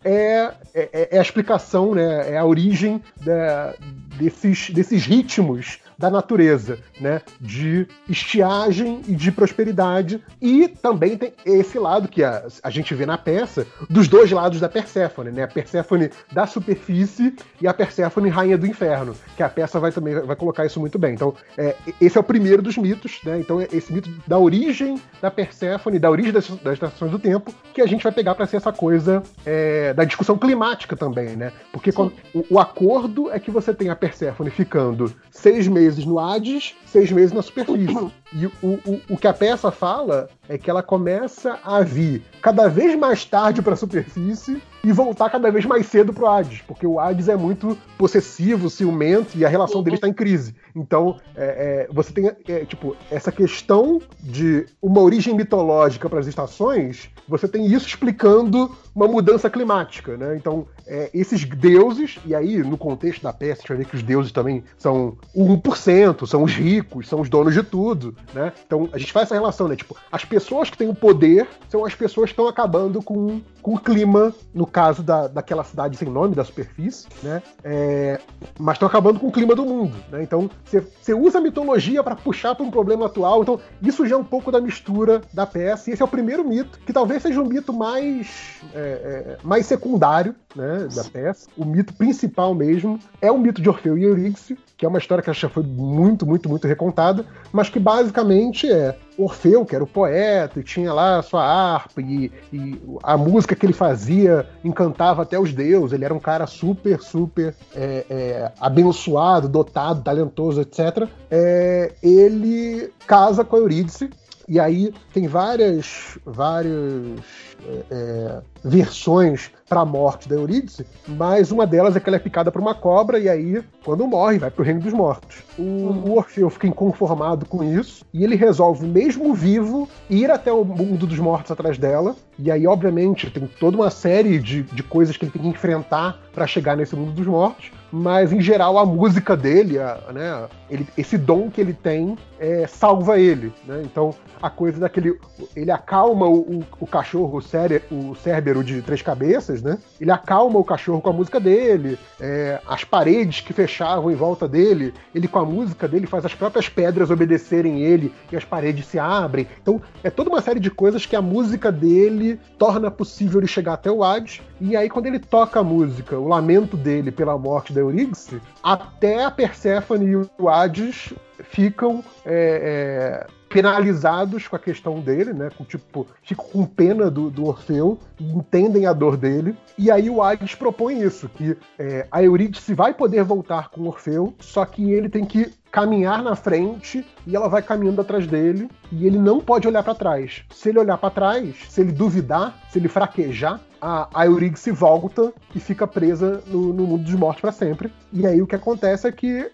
é, 0.04 0.52
é, 0.74 1.10
é, 1.12 1.20
a 1.20 1.22
explicação, 1.22 1.96
né? 1.96 2.32
é 2.32 2.38
a 2.38 2.46
origem 2.46 3.02
da, 3.24 3.76
desses, 4.18 4.70
desses 4.70 5.06
ritmos 5.06 5.80
da 6.02 6.10
natureza, 6.10 6.80
né? 7.00 7.22
De 7.40 7.88
estiagem 8.10 9.02
e 9.08 9.16
de 9.16 9.32
prosperidade. 9.32 10.22
E 10.42 10.68
também 10.68 11.16
tem 11.16 11.32
esse 11.46 11.78
lado 11.78 12.08
que 12.08 12.24
a, 12.24 12.48
a 12.64 12.70
gente 12.72 12.94
vê 12.96 13.06
na 13.06 13.18
peça, 13.18 13.68
dos 13.88 14.08
dois 14.08 14.32
lados 14.32 14.60
da 14.60 14.68
Perséfone, 14.68 15.32
né? 15.32 15.44
A 15.44 15.48
Perséfone 15.48 16.10
da 16.32 16.48
superfície 16.48 17.36
e 17.62 17.68
a 17.68 17.74
Perséfone 17.74 18.30
rainha 18.30 18.58
do 18.58 18.66
inferno, 18.66 19.16
que 19.38 19.44
a 19.44 19.50
peça 19.50 19.80
vai 19.80 19.92
também 19.92 20.20
vai 20.20 20.36
colocar 20.36 20.66
isso 20.66 20.80
muito 20.80 20.98
bem. 20.98 21.14
Então, 21.14 21.36
é, 21.56 21.76
esse 22.02 22.18
é 22.18 22.20
o 22.20 22.24
primeiro 22.24 22.62
dos 22.62 22.78
mitos, 22.78 23.20
né? 23.24 23.40
Então, 23.40 23.62
esse 23.62 23.94
mito 23.94 24.10
da 24.26 24.40
origem 24.40 25.00
da 25.22 25.30
Perséfone, 25.30 26.00
da 26.00 26.10
origem 26.10 26.32
das, 26.32 26.48
das 26.48 26.74
estações 26.74 27.12
do 27.12 27.20
tempo, 27.20 27.54
que 27.74 27.82
a 27.82 27.86
gente 27.86 28.04
vai 28.04 28.12
pegar 28.12 28.34
para 28.34 28.48
ser 28.48 28.58
essa 28.58 28.74
coisa 28.74 29.22
é, 29.46 29.94
da 29.94 30.04
discussão 30.04 30.38
climática 30.38 30.96
também, 30.96 31.36
né? 31.36 31.52
Porque 31.72 31.92
quando, 31.92 32.14
o, 32.34 32.56
o, 32.56 32.60
acordo 32.60 33.30
é 33.32 33.40
que 33.40 33.52
você 33.52 33.74
tem 33.74 33.90
a 33.90 33.96
Perséfone 33.96 34.50
ficando 34.50 35.14
seis 35.30 35.68
meses 35.68 35.91
no 35.98 36.20
Hades, 36.20 36.76
seis 36.86 37.12
meses 37.12 37.32
na 37.32 37.42
superfície. 37.42 38.12
E 38.34 38.46
o, 38.46 38.52
o, 38.64 39.02
o 39.10 39.18
que 39.18 39.28
a 39.28 39.34
peça 39.34 39.72
fala 39.72 40.30
é 40.48 40.58
que 40.58 40.70
ela 40.70 40.82
começa 40.82 41.60
a 41.66 41.82
vir 41.82 42.24
cada 42.42 42.70
vez 42.70 42.98
mais 42.98 43.26
tarde 43.26 43.62
para 43.62 43.74
a 43.74 43.76
superfície 43.76 44.62
e 44.84 44.92
voltar 44.92 45.30
cada 45.30 45.52
vez 45.52 45.66
mais 45.66 45.86
cedo 45.86 46.14
pro 46.14 46.28
Hades, 46.28 46.62
porque 46.62 46.88
o 46.88 47.00
Hades 47.00 47.28
é 47.28 47.36
muito 47.36 47.78
possessivo, 47.98 48.70
ciumento 48.70 49.38
e 49.38 49.46
a 49.46 49.50
relação 49.50 49.84
dele 49.84 49.98
está 49.98 50.08
em 50.08 50.14
crise. 50.14 50.56
Então, 50.76 51.18
é, 51.36 51.88
é, 51.90 51.94
você 51.94 52.12
tem 52.14 52.28
é, 52.28 52.66
tipo 52.66 52.96
essa 53.12 53.32
questão 53.32 54.02
de 54.20 54.66
uma 54.82 55.02
origem 55.02 55.36
mitológica 55.36 56.10
para 56.10 56.20
as 56.20 56.28
estações, 56.28 57.10
você 57.28 57.48
tem 57.48 57.66
isso 57.66 57.86
explicando 57.86 58.76
uma 58.96 59.08
mudança 59.08 59.50
climática, 59.50 60.18
né? 60.18 60.36
Então, 60.36 60.66
é, 60.92 61.10
esses 61.14 61.46
deuses, 61.46 62.20
e 62.26 62.36
aí 62.36 62.58
no 62.58 62.78
contexto 62.78 63.24
da 63.24 63.32
peça, 63.32 63.54
a 63.54 63.62
gente 63.62 63.68
vai 63.70 63.78
ver 63.78 63.86
que 63.86 63.96
os 63.96 64.04
deuses 64.04 64.34
também 64.34 64.62
são 64.78 65.18
o 65.34 65.46
1%, 65.46 66.28
são 66.28 66.44
os 66.44 66.54
ricos, 66.54 67.08
são 67.08 67.22
os 67.22 67.30
donos 67.30 67.54
de 67.54 67.64
tudo, 67.64 68.14
né? 68.34 68.52
Então, 68.68 68.90
a 68.92 68.98
gente 68.98 69.14
faz 69.14 69.28
essa 69.28 69.36
relação, 69.36 69.70
né? 69.70 69.78
Tipo, 69.78 69.96
as 70.12 70.26
pessoas 70.26 70.70
que 70.70 70.78
têm 70.78 70.90
o 70.90 70.94
poder 70.94 71.48
são 71.70 71.86
as 71.86 71.96
pessoas 71.96 72.26
que 72.26 72.34
estão 72.34 72.46
acabando 72.46 73.02
com, 73.02 73.40
com 73.62 73.76
o 73.76 73.80
clima, 73.80 74.34
no 74.54 74.68
caso 74.68 75.02
da, 75.02 75.28
daquela 75.28 75.64
cidade 75.64 75.96
sem 75.96 76.10
nome, 76.10 76.36
da 76.36 76.44
superfície, 76.44 77.08
né? 77.24 77.42
É, 77.64 78.20
mas 78.60 78.76
estão 78.76 78.88
acabando 78.90 79.18
com 79.18 79.28
o 79.28 79.32
clima 79.32 79.56
do 79.56 79.64
mundo, 79.64 79.96
né? 80.12 80.22
Então, 80.22 80.50
você 80.66 81.14
usa 81.14 81.38
a 81.38 81.42
mitologia 81.42 82.04
para 82.04 82.18
puxar 82.18 82.54
para 82.54 82.66
um 82.66 82.72
problema 82.72 83.06
atual. 83.06 83.44
Então, 83.44 83.62
isso 83.82 84.06
já 84.06 84.16
é 84.16 84.20
um 84.20 84.26
pouco 84.26 84.52
da 84.52 84.60
mistura 84.60 85.22
da 85.34 85.48
peça. 85.48 85.90
E 85.90 85.94
esse 85.94 86.02
é 86.02 86.06
o 86.06 86.10
primeiro 86.10 86.44
mito, 86.44 86.80
que 86.86 86.92
talvez 86.92 87.22
seja 87.22 87.40
um 87.40 87.46
mito 87.46 87.72
mais, 87.72 88.60
é, 88.74 88.80
é, 88.80 89.38
mais 89.42 89.66
secundário 89.66 90.36
né, 90.56 90.81
da 90.88 91.04
peça. 91.04 91.48
O 91.58 91.66
mito 91.66 91.94
principal 91.94 92.54
mesmo 92.54 93.00
é 93.22 93.32
o 93.32 93.38
mito 93.38 93.62
de 93.62 93.70
Orfeu 93.70 93.98
e 93.98 94.04
Eurídice, 94.04 94.58
que 94.78 94.86
é 94.86 94.90
uma 94.90 94.98
história 94.98 95.24
que 95.24 95.32
já 95.34 95.50
foi 95.50 95.64
muito, 95.64 96.26
muito, 96.26 96.50
muito 96.50 96.68
recontada, 96.68 97.26
mas 97.52 97.70
que 97.70 97.80
basicamente 97.80 98.72
é 98.72 98.98
Orfeu, 99.18 99.66
que 99.66 99.76
era 99.76 99.84
o 99.84 99.88
poeta, 99.88 100.60
e 100.60 100.64
tinha 100.64 100.94
lá 100.94 101.20
a 101.20 101.22
sua 101.22 101.44
harpa, 101.44 102.02
e, 102.02 102.32
e, 102.52 102.82
a 103.04 103.18
música 103.18 103.56
que 103.56 103.66
ele 103.66 103.74
fazia 103.74 104.48
encantava 104.64 105.22
até 105.22 105.40
os 105.40 105.54
deuses. 105.54 105.94
Ele 105.94 106.06
era 106.06 106.14
um 106.14 106.20
cara 106.20 106.48
super, 106.48 107.00
super 107.02 107.54
é, 107.76 108.06
é, 108.10 108.52
abençoado, 108.60 109.48
dotado, 109.48 110.02
talentoso, 110.02 110.62
etc. 110.62 111.08
É, 111.30 111.94
ele 112.02 112.92
casa 113.06 113.44
com 113.44 113.56
a 113.56 113.60
Eurídice, 113.60 114.10
e 114.48 114.60
aí 114.60 114.94
tem 115.14 115.28
várias, 115.28 116.18
várias 116.26 117.22
é, 117.68 117.84
é 117.92 118.42
versões 118.64 119.52
para 119.68 119.82
a 119.82 119.86
morte 119.86 120.28
da 120.28 120.36
Eurídice, 120.36 120.86
mas 121.08 121.52
uma 121.52 121.66
delas 121.66 121.96
é 121.96 122.00
que 122.00 122.10
ela 122.10 122.18
é 122.18 122.20
picada 122.20 122.52
por 122.52 122.62
uma 122.62 122.76
cobra 122.76 123.18
e 123.18 123.28
aí, 123.28 123.64
quando 123.84 124.06
morre, 124.06 124.38
vai 124.38 124.52
para 124.52 124.62
o 124.62 124.66
reino 124.66 124.82
dos 124.82 124.94
mortos. 124.94 125.38
O, 125.58 125.62
uhum. 125.62 126.04
o, 126.08 126.18
Orfeu 126.18 126.50
fica 126.50 126.68
inconformado 126.68 127.46
com 127.46 127.64
isso 127.64 128.06
e 128.14 128.24
ele 128.24 128.36
resolve, 128.36 128.86
mesmo 128.86 129.34
vivo, 129.34 129.90
ir 130.10 130.30
até 130.30 130.52
o 130.52 130.64
mundo 130.64 131.08
dos 131.08 131.20
mortos 131.20 131.52
atrás 131.52 131.78
dela. 131.78 132.16
E 132.38 132.52
aí, 132.52 132.68
obviamente, 132.68 133.30
tem 133.32 133.48
toda 133.60 133.78
uma 133.78 133.90
série 133.90 134.40
de, 134.40 134.64
de 134.64 134.84
coisas 134.84 135.16
que 135.16 135.26
ele 135.26 135.32
tem 135.32 135.42
que 135.42 135.48
enfrentar 135.48 136.20
para 136.34 136.46
chegar 136.46 136.76
nesse 136.76 136.96
mundo 136.96 137.12
dos 137.12 137.26
mortos 137.26 137.72
mas 137.92 138.32
em 138.32 138.40
geral 138.40 138.78
a 138.78 138.86
música 138.86 139.36
dele, 139.36 139.78
a, 139.78 140.00
né, 140.14 140.48
ele, 140.70 140.88
esse 140.98 141.18
dom 141.18 141.52
que 141.52 141.60
ele 141.60 141.74
tem, 141.74 142.18
é, 142.40 142.66
salva 142.66 143.20
ele. 143.20 143.52
Né? 143.68 143.82
Então 143.84 144.16
a 144.42 144.50
coisa 144.50 144.80
daquele. 144.80 145.20
Ele 145.56 145.72
acalma 145.72 146.26
o, 146.26 146.40
o, 146.40 146.64
o 146.80 146.88
cachorro, 146.88 147.38
o, 147.38 147.42
cére, 147.52 147.84
o 147.92 148.16
Cérbero 148.16 148.64
de 148.64 148.82
três 148.82 149.02
cabeças, 149.02 149.62
né? 149.62 149.78
Ele 150.00 150.10
acalma 150.10 150.58
o 150.58 150.64
cachorro 150.64 151.02
com 151.02 151.10
a 151.10 151.14
música 151.14 151.40
dele, 151.40 152.00
é, 152.20 152.60
as 152.66 152.84
paredes 152.84 153.42
que 153.42 153.52
fechavam 153.52 154.10
em 154.10 154.16
volta 154.16 154.48
dele, 154.48 154.94
ele 155.14 155.28
com 155.28 155.40
a 155.40 155.46
música 155.46 155.88
dele 155.88 156.08
faz 156.08 156.26
as 156.26 156.34
próprias 156.34 156.70
pedras 156.70 157.12
obedecerem 157.12 157.82
ele 157.82 158.14
e 158.32 158.38
as 158.38 158.46
paredes 158.46 158.86
se 158.86 158.98
abrem. 158.98 159.48
Então 159.62 159.82
é 160.04 160.10
toda 160.10 160.30
uma 160.30 160.42
série 160.42 160.60
de 160.60 160.72
coisas 160.72 161.06
que 161.06 161.16
a 161.16 161.22
música 161.22 161.72
dele 161.72 162.40
torna 162.58 162.90
possível 162.90 163.42
ele 163.42 163.48
chegar 163.48 163.74
até 163.74 163.92
o 163.92 164.04
Hades. 164.04 164.42
E 164.60 164.76
aí, 164.76 164.90
quando 164.90 165.08
ele 165.08 165.20
toca 165.20 165.60
a 165.60 165.64
música, 165.64 166.18
o 166.18 166.28
lamento 166.28 166.78
dele 166.78 167.12
pela 167.12 167.38
morte 167.38 167.74
da 167.74 167.82
Eurídice, 167.82 168.42
até 168.64 169.26
a 169.26 169.32
Perséfone 169.32 170.06
e 170.06 170.16
o 170.16 170.50
Hades 170.50 171.14
ficam 171.44 172.04
é, 172.26 173.26
é, 173.26 173.41
penalizados 173.52 174.48
com 174.48 174.56
a 174.56 174.60
questão 174.60 175.00
dele, 175.00 175.34
né? 175.34 175.50
Com, 175.58 175.64
tipo, 175.64 176.08
ficam 176.24 176.46
com 176.46 176.66
pena 176.66 177.12
do, 177.12 177.30
do 177.30 177.46
Orfeu, 177.46 178.00
entendem 178.20 178.86
a 178.86 178.94
dor 178.94 179.18
dele. 179.18 179.56
E 179.78 179.92
aí 179.92 180.10
o 180.10 180.22
Hades 180.22 180.56
propõe 180.56 181.02
isso, 181.02 181.30
que 181.30 181.58
é, 181.78 182.08
a 182.12 182.24
Eurídice 182.24 182.74
vai 182.74 182.94
poder 182.94 183.24
voltar 183.24 183.70
com 183.70 183.88
Orfeu, 183.88 184.34
só 184.40 184.66
que 184.66 184.92
ele 184.92 185.10
tem 185.10 185.26
que 185.26 185.54
caminhar 185.72 186.22
na 186.22 186.36
frente 186.36 187.06
e 187.26 187.36
ela 187.36 187.48
vai 187.48 187.62
caminhando 187.62 188.02
atrás 188.02 188.28
dele 188.28 188.70
e 188.92 189.06
ele 189.06 189.18
não 189.18 189.40
pode 189.40 189.68
olhar 189.68 189.84
para 189.84 189.96
trás. 189.96 190.44
Se 190.50 190.70
ele 190.70 190.80
olhar 190.80 190.98
para 190.98 191.10
trás, 191.10 191.56
se 191.70 191.82
ele 191.82 191.92
duvidar, 191.92 192.58
se 192.70 192.78
ele 192.78 192.90
fraquejar, 192.90 193.60
a, 193.82 194.08
a 194.14 194.26
Eurídice 194.26 194.72
volta 194.72 195.34
e 195.56 195.60
fica 195.60 195.88
presa 195.88 196.44
no, 196.48 196.72
no 196.72 196.86
mundo 196.86 197.04
dos 197.04 197.16
mortos 197.16 197.42
para 197.42 197.52
sempre. 197.52 197.92
E 198.14 198.28
aí 198.28 198.42
o 198.42 198.48
que 198.48 198.56
acontece 198.56 199.08
é 199.08 199.12
que, 199.12 199.50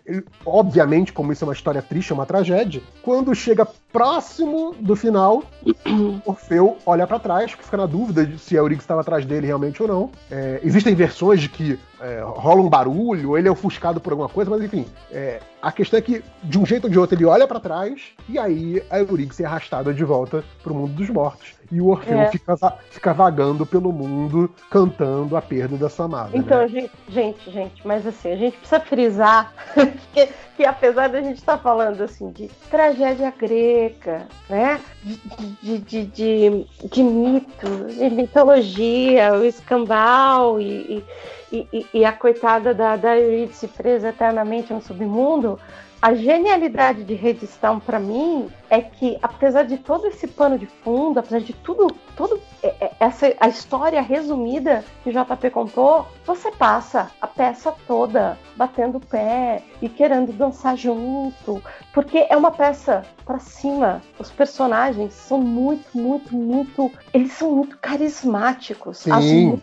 obviamente, 0.46 1.13
como 1.13 1.31
isso 1.31 1.43
é 1.43 1.48
uma 1.48 1.53
história 1.53 1.81
triste, 1.81 2.12
é 2.12 2.15
uma 2.15 2.25
tragédia, 2.25 2.81
quando 3.01 3.34
chega 3.34 3.65
próximo 3.91 4.75
do 4.79 4.96
final, 4.96 5.43
Orfeu 6.25 6.77
olha 6.86 7.07
para 7.07 7.19
trás, 7.19 7.51
fica 7.51 7.77
na 7.77 7.86
dúvida 7.86 8.25
de 8.25 8.38
se 8.38 8.55
a 8.55 8.60
Eurídice 8.60 8.84
estava 8.84 9.01
atrás 9.01 9.25
dele 9.25 9.48
realmente 9.48 9.81
ou 9.81 9.88
não. 9.88 10.12
É, 10.29 10.60
existem 10.63 10.93
versões 10.93 11.41
de 11.41 11.50
que 11.50 11.79
é, 12.00 12.22
rola 12.24 12.62
um 12.62 12.69
barulho, 12.69 13.38
ele 13.38 13.48
é 13.48 13.51
ofuscado 13.51 14.00
por 14.00 14.12
alguma 14.12 14.29
coisa, 14.29 14.51
mas 14.51 14.62
enfim, 14.62 14.86
é, 15.12 15.39
a 15.62 15.72
questão 15.72 15.98
é 15.98 16.01
que, 16.01 16.24
de 16.43 16.60
um 16.60 16.65
jeito 16.65 16.86
ou 16.86 16.89
de 16.89 17.00
outro, 17.00 17.15
ele 17.15 17.25
olha 17.25 17.48
para 17.48 17.60
trás 17.60 18.01
e 18.29 18.38
aí 18.38 18.84
a 18.89 19.00
Eurídice 19.00 19.43
é 19.43 19.46
arrastada 19.46 19.93
de 19.93 20.03
volta 20.03 20.43
pro 20.62 20.75
mundo 20.75 20.93
dos 20.93 21.10
mortos. 21.10 21.56
E 21.71 21.81
o 21.81 21.88
Orfeu 21.88 22.19
é. 22.19 22.31
fica, 22.31 22.55
fica 22.89 23.13
vagando 23.13 23.65
pelo 23.65 23.91
mundo, 23.91 24.50
cantando 24.69 25.36
a 25.36 25.41
perda 25.41 25.77
da 25.77 25.89
sua 25.89 26.05
amada. 26.05 26.29
Então, 26.33 26.59
né? 26.62 26.67
gente, 26.67 26.91
gente, 27.09 27.51
gente, 27.51 27.88
mas 27.88 28.05
assim, 28.05 28.31
a 28.31 28.36
gente 28.36 28.57
precisa 28.57 28.79
frisar 28.79 29.53
que, 30.13 30.29
que 30.55 30.65
apesar 30.65 31.09
da 31.09 31.21
gente 31.21 31.38
estar 31.38 31.57
tá 31.57 31.63
falando 31.63 32.01
assim 32.01 32.31
de 32.31 32.47
tragédia 32.69 33.33
grega, 33.38 34.27
né? 34.50 34.79
De, 35.03 35.77
de, 35.79 36.05
de, 36.05 36.65
de, 36.89 37.03
mitos, 37.03 37.95
de 37.95 38.09
mitologia, 38.09 39.33
o 39.33 39.45
escambau 39.45 40.59
e, 40.59 41.03
e, 41.51 41.67
e, 41.71 41.86
e 41.93 42.05
a 42.05 42.12
coitada 42.12 42.74
da, 42.74 42.95
da 42.95 43.17
Eurídice 43.17 43.67
presa 43.67 44.09
eternamente 44.09 44.74
no 44.74 44.81
submundo, 44.81 45.59
a 46.01 46.13
genialidade 46.13 47.04
de 47.04 47.13
Redstone 47.16 47.82
para 47.82 48.00
mim 48.00 48.50
é 48.70 48.82
que, 48.82 49.18
apesar 49.22 49.63
de 49.63 49.77
todo 49.77 50.08
esse 50.08 50.27
pano 50.27 50.58
de 50.58 50.66
fundo, 50.66 51.20
apesar 51.20 51.39
de 51.39 51.54
tudo, 51.54 51.88
tudo 52.16 52.39
é, 52.62 52.68
é, 52.80 52.92
essa 53.00 53.34
a 53.39 53.48
história 53.48 54.01
resumida 54.01 54.84
que 55.04 55.10
o 55.10 55.13
JP 55.13 55.50
contou, 55.50 56.06
você 56.25 56.51
passa 56.51 57.10
a 57.22 57.27
peça 57.27 57.74
toda 57.88 58.38
batendo 58.56 58.98
o 58.98 59.06
pé 59.06 59.63
e 59.82 59.89
querendo 59.89 60.32
dançar 60.34 60.77
junto, 60.77 61.62
porque 61.94 62.27
é 62.30 62.36
uma 62.36 62.51
peça 62.51 63.04
para 63.25 63.39
cima. 63.39 64.01
Os 64.20 64.30
personagens 64.30 65.13
são 65.13 65.39
muito, 65.39 65.98
muito, 65.98 66.36
muito, 66.36 66.92
eles 67.13 67.34
são 67.34 67.51
muito 67.51 67.77
carismáticos. 67.77 69.00
Sim. 69.00 69.12
As, 69.54 69.60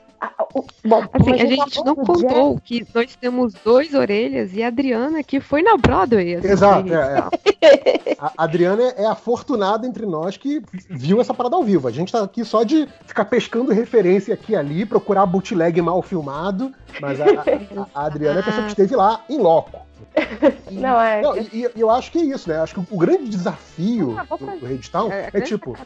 Bom, 0.85 1.03
assim, 1.13 1.33
a 1.33 1.47
gente 1.47 1.85
não 1.85 1.97
contou 1.97 2.61
que 2.63 2.87
nós 2.95 3.17
temos 3.17 3.55
dois 3.65 3.95
orelhas 3.95 4.55
e 4.55 4.63
a 4.63 4.69
Adriana 4.69 5.23
que 5.23 5.41
foi 5.41 5.63
na 5.63 5.77
Broadway. 5.77 6.37
Assim, 6.37 6.49
Exato. 6.49 6.95
É, 6.95 7.29
é. 7.61 8.15
A 8.19 8.45
Adriana 8.45 8.83
é 8.97 9.05
a 9.05 9.13
afortunada 9.13 9.87
entre 9.87 10.07
nós 10.07 10.37
que 10.37 10.63
viu 10.89 11.21
essa 11.21 11.35
parada 11.35 11.57
ao 11.57 11.63
vivo. 11.63 11.89
A 11.89 11.91
gente 11.91 12.11
tá 12.13 12.23
aqui 12.23 12.45
só 12.45 12.63
de 12.63 12.89
ficar 13.05 13.27
pescando 13.27 13.73
referência 13.73 14.33
aqui 14.33 14.53
e 14.53 14.57
ali, 14.57 14.87
procurar 14.87 15.27
bootleg 15.27 15.81
mal 15.83 16.01
filmado, 16.01 16.73
mas 17.01 17.21
a, 17.21 17.25
a, 17.25 17.87
a 17.95 18.07
Adriana 18.07 18.39
é 18.39 18.41
a 18.41 18.45
pessoa 18.45 18.63
que 18.65 18.71
esteve 18.71 18.97
lá 18.97 19.23
em 19.29 19.39
loco. 19.39 19.79
E, 20.71 20.77
não, 20.77 21.01
é. 21.01 21.21
Não, 21.21 21.37
e, 21.37 21.49
e, 21.53 21.81
eu 21.81 21.91
acho 21.91 22.11
que 22.11 22.19
é 22.19 22.23
isso, 22.23 22.49
né? 22.49 22.57
Acho 22.57 22.75
que 22.75 22.95
o 22.95 22.99
grande 22.99 23.29
desafio 23.29 24.17
ah, 24.19 24.25
do, 24.25 24.39
do 24.39 25.13
é, 25.13 25.21
é, 25.21 25.31
é 25.35 25.41
tipo, 25.43 25.77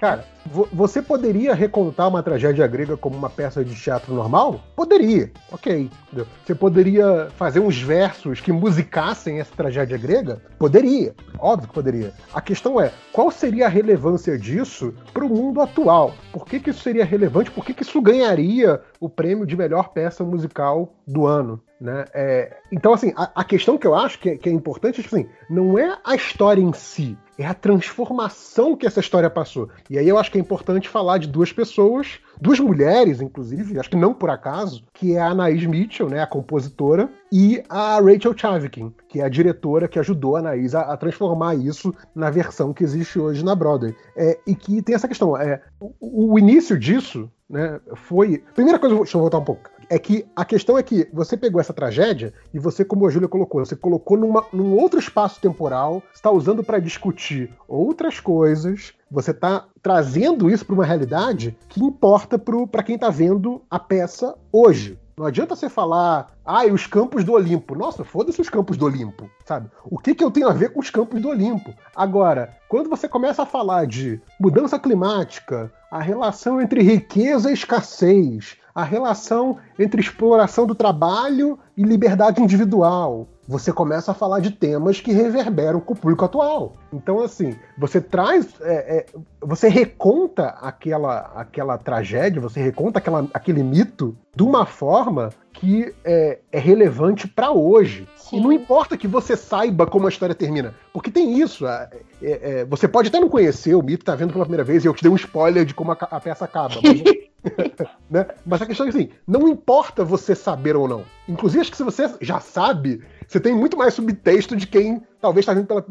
cara, 0.00 0.24
você 0.72 1.02
poderia 1.02 1.54
recontar 1.54 2.08
uma 2.08 2.22
tragédia 2.22 2.66
grega 2.66 2.96
como 2.96 3.16
uma 3.16 3.28
peça 3.28 3.64
de 3.64 3.74
teatro 3.74 4.14
normal? 4.14 4.60
Poderia, 4.76 5.30
ok. 5.50 5.90
Entendeu? 6.06 6.26
Você 6.46 6.54
poderia 6.54 7.28
fazer 7.36 7.60
uns 7.60 7.80
versos 7.80 8.40
que 8.40 8.52
musicassem 8.52 9.40
essa 9.40 9.54
tragédia 9.54 9.98
grega? 9.98 10.40
Poderia, 10.58 11.14
óbvio 11.38 11.68
que 11.68 11.74
poderia. 11.74 12.14
A 12.32 12.40
questão 12.40 12.80
é, 12.80 12.92
qual 13.12 13.30
seria 13.30 13.66
a 13.66 13.68
relevância 13.68 14.38
disso 14.38 14.94
para 15.12 15.24
o 15.24 15.28
mundo 15.28 15.60
atual? 15.60 16.14
Por 16.32 16.46
que, 16.46 16.60
que 16.60 16.70
isso 16.70 16.80
seria 16.80 17.04
relevante? 17.04 17.50
Por 17.50 17.64
que, 17.64 17.74
que 17.74 17.82
isso 17.82 18.00
ganharia 18.00 18.80
o 19.00 19.08
prêmio 19.08 19.44
de 19.44 19.56
melhor 19.56 19.90
peça 19.90 20.24
musical 20.24 20.94
do 21.06 21.26
ano? 21.26 21.60
Né? 21.80 22.04
É, 22.12 22.56
então, 22.72 22.92
assim, 22.92 23.12
a, 23.16 23.30
a, 23.36 23.44
questão 23.44 23.78
que 23.78 23.86
eu 23.86 23.94
acho 23.94 24.18
que 24.18 24.30
é, 24.30 24.36
que 24.36 24.48
é 24.48 24.52
importante 24.52 25.00
é 25.00 25.02
tipo 25.02 25.14
assim, 25.14 25.28
não 25.48 25.78
é 25.78 25.96
a 26.04 26.16
história 26.16 26.60
em 26.60 26.72
si, 26.72 27.16
é 27.38 27.46
a 27.46 27.54
transformação 27.54 28.76
que 28.76 28.84
essa 28.84 28.98
história 28.98 29.30
passou. 29.30 29.68
E 29.88 29.96
aí 29.96 30.08
eu 30.08 30.18
acho 30.18 30.32
que 30.32 30.38
é 30.38 30.40
importante 30.40 30.88
falar 30.88 31.18
de 31.18 31.28
duas 31.28 31.52
pessoas, 31.52 32.18
duas 32.40 32.58
mulheres, 32.58 33.20
inclusive, 33.20 33.78
acho 33.78 33.90
que 33.90 33.96
não 33.96 34.12
por 34.12 34.28
acaso, 34.28 34.82
que 34.92 35.14
é 35.14 35.20
a 35.20 35.28
Anaís 35.28 35.64
Mitchell, 35.64 36.08
né, 36.10 36.20
a 36.20 36.26
compositora, 36.26 37.08
e 37.30 37.62
a 37.68 38.00
Rachel 38.00 38.36
Chavkin, 38.36 38.92
que 39.08 39.20
é 39.20 39.24
a 39.24 39.28
diretora 39.28 39.86
que 39.86 40.00
ajudou 40.00 40.34
a 40.34 40.40
Anaís 40.40 40.74
a, 40.74 40.80
a 40.80 40.96
transformar 40.96 41.54
isso 41.54 41.94
na 42.12 42.28
versão 42.28 42.72
que 42.72 42.82
existe 42.82 43.20
hoje 43.20 43.44
na 43.44 43.54
Broadway. 43.54 43.94
É, 44.16 44.36
e 44.44 44.56
que 44.56 44.82
tem 44.82 44.96
essa 44.96 45.06
questão, 45.06 45.36
é, 45.36 45.62
o, 45.80 46.32
o 46.32 46.38
início 46.40 46.76
disso 46.76 47.30
né, 47.48 47.80
foi. 47.94 48.42
Primeira 48.52 48.80
coisa, 48.80 48.96
deixa 48.96 49.16
eu 49.16 49.20
voltar 49.20 49.38
um 49.38 49.44
pouco 49.44 49.77
é 49.88 49.98
que 49.98 50.26
a 50.34 50.44
questão 50.44 50.76
é 50.76 50.82
que 50.82 51.08
você 51.12 51.36
pegou 51.36 51.60
essa 51.60 51.72
tragédia 51.72 52.32
e 52.52 52.58
você, 52.58 52.84
como 52.84 53.06
a 53.06 53.10
Júlia 53.10 53.28
colocou, 53.28 53.64
você 53.64 53.76
colocou 53.76 54.16
numa, 54.16 54.44
num 54.52 54.74
outro 54.74 54.98
espaço 54.98 55.40
temporal, 55.40 56.02
está 56.14 56.30
usando 56.30 56.62
para 56.62 56.78
discutir 56.78 57.50
outras 57.66 58.20
coisas, 58.20 58.92
você 59.10 59.30
está 59.30 59.66
trazendo 59.82 60.50
isso 60.50 60.66
para 60.66 60.74
uma 60.74 60.84
realidade 60.84 61.56
que 61.68 61.82
importa 61.82 62.38
para 62.70 62.82
quem 62.82 62.96
está 62.96 63.10
vendo 63.10 63.62
a 63.70 63.78
peça 63.78 64.34
hoje. 64.52 64.98
Não 65.18 65.26
adianta 65.26 65.56
você 65.56 65.68
falar, 65.68 66.32
ah, 66.44 66.64
os 66.66 66.86
campos 66.86 67.24
do 67.24 67.32
Olimpo. 67.32 67.74
Nossa, 67.74 68.04
foda-se 68.04 68.40
os 68.40 68.48
campos 68.48 68.76
do 68.76 68.84
Olimpo, 68.84 69.28
sabe? 69.44 69.68
O 69.84 69.98
que, 69.98 70.14
que 70.14 70.22
eu 70.22 70.30
tenho 70.30 70.48
a 70.48 70.52
ver 70.52 70.72
com 70.72 70.78
os 70.78 70.90
campos 70.90 71.20
do 71.20 71.30
Olimpo? 71.30 71.74
Agora, 71.96 72.56
quando 72.68 72.88
você 72.88 73.08
começa 73.08 73.42
a 73.42 73.46
falar 73.46 73.84
de 73.84 74.20
mudança 74.38 74.78
climática, 74.78 75.72
a 75.90 76.00
relação 76.00 76.60
entre 76.60 76.82
riqueza 76.82 77.50
e 77.50 77.54
escassez, 77.54 78.57
a 78.78 78.84
relação 78.84 79.56
entre 79.76 80.00
exploração 80.00 80.64
do 80.64 80.72
trabalho 80.72 81.58
e 81.76 81.82
liberdade 81.82 82.40
individual. 82.40 83.26
Você 83.48 83.72
começa 83.72 84.12
a 84.12 84.14
falar 84.14 84.38
de 84.38 84.52
temas 84.52 85.00
que 85.00 85.10
reverberam 85.10 85.80
com 85.80 85.94
o 85.94 85.96
público 85.96 86.24
atual. 86.24 86.74
Então, 86.92 87.20
assim, 87.20 87.56
você 87.76 88.00
traz. 88.00 88.46
É, 88.60 88.98
é, 88.98 89.06
você 89.40 89.68
reconta 89.68 90.50
aquela, 90.60 91.32
aquela 91.34 91.76
tragédia, 91.76 92.40
você 92.40 92.60
reconta 92.60 93.00
aquela, 93.00 93.26
aquele 93.34 93.64
mito 93.64 94.16
de 94.36 94.44
uma 94.44 94.64
forma 94.64 95.30
que 95.52 95.92
é, 96.04 96.38
é 96.52 96.58
relevante 96.60 97.26
para 97.26 97.50
hoje. 97.50 98.06
Sim. 98.14 98.36
E 98.36 98.40
não 98.40 98.52
importa 98.52 98.96
que 98.96 99.08
você 99.08 99.36
saiba 99.36 99.88
como 99.88 100.06
a 100.06 100.08
história 100.08 100.36
termina, 100.36 100.72
porque 100.92 101.10
tem 101.10 101.40
isso. 101.40 101.66
É, 101.66 101.90
é, 102.22 102.64
você 102.64 102.86
pode 102.86 103.08
até 103.08 103.18
não 103.18 103.28
conhecer 103.28 103.74
o 103.74 103.82
mito, 103.82 104.04
tá 104.04 104.14
vendo 104.14 104.32
pela 104.32 104.44
primeira 104.44 104.62
vez, 104.62 104.84
e 104.84 104.86
eu 104.86 104.94
te 104.94 105.02
dei 105.02 105.10
um 105.10 105.16
spoiler 105.16 105.64
de 105.64 105.74
como 105.74 105.90
a, 105.90 105.96
a 105.98 106.20
peça 106.20 106.44
acaba. 106.44 106.76
Mas, 106.80 107.02
né? 108.10 108.26
mas 108.44 108.62
a 108.62 108.66
questão 108.66 108.86
é 108.86 108.88
assim: 108.88 109.10
não 109.26 109.48
importa 109.48 110.04
você 110.04 110.34
saber 110.34 110.76
ou 110.76 110.88
não. 110.88 111.04
Inclusive, 111.28 111.60
acho 111.60 111.70
que 111.70 111.76
se 111.76 111.82
você 111.82 112.10
já 112.20 112.40
sabe, 112.40 113.02
você 113.26 113.38
tem 113.38 113.54
muito 113.54 113.76
mais 113.76 113.94
subtexto 113.94 114.56
de 114.56 114.66
quem 114.66 115.02
talvez 115.20 115.46
está 115.46 115.82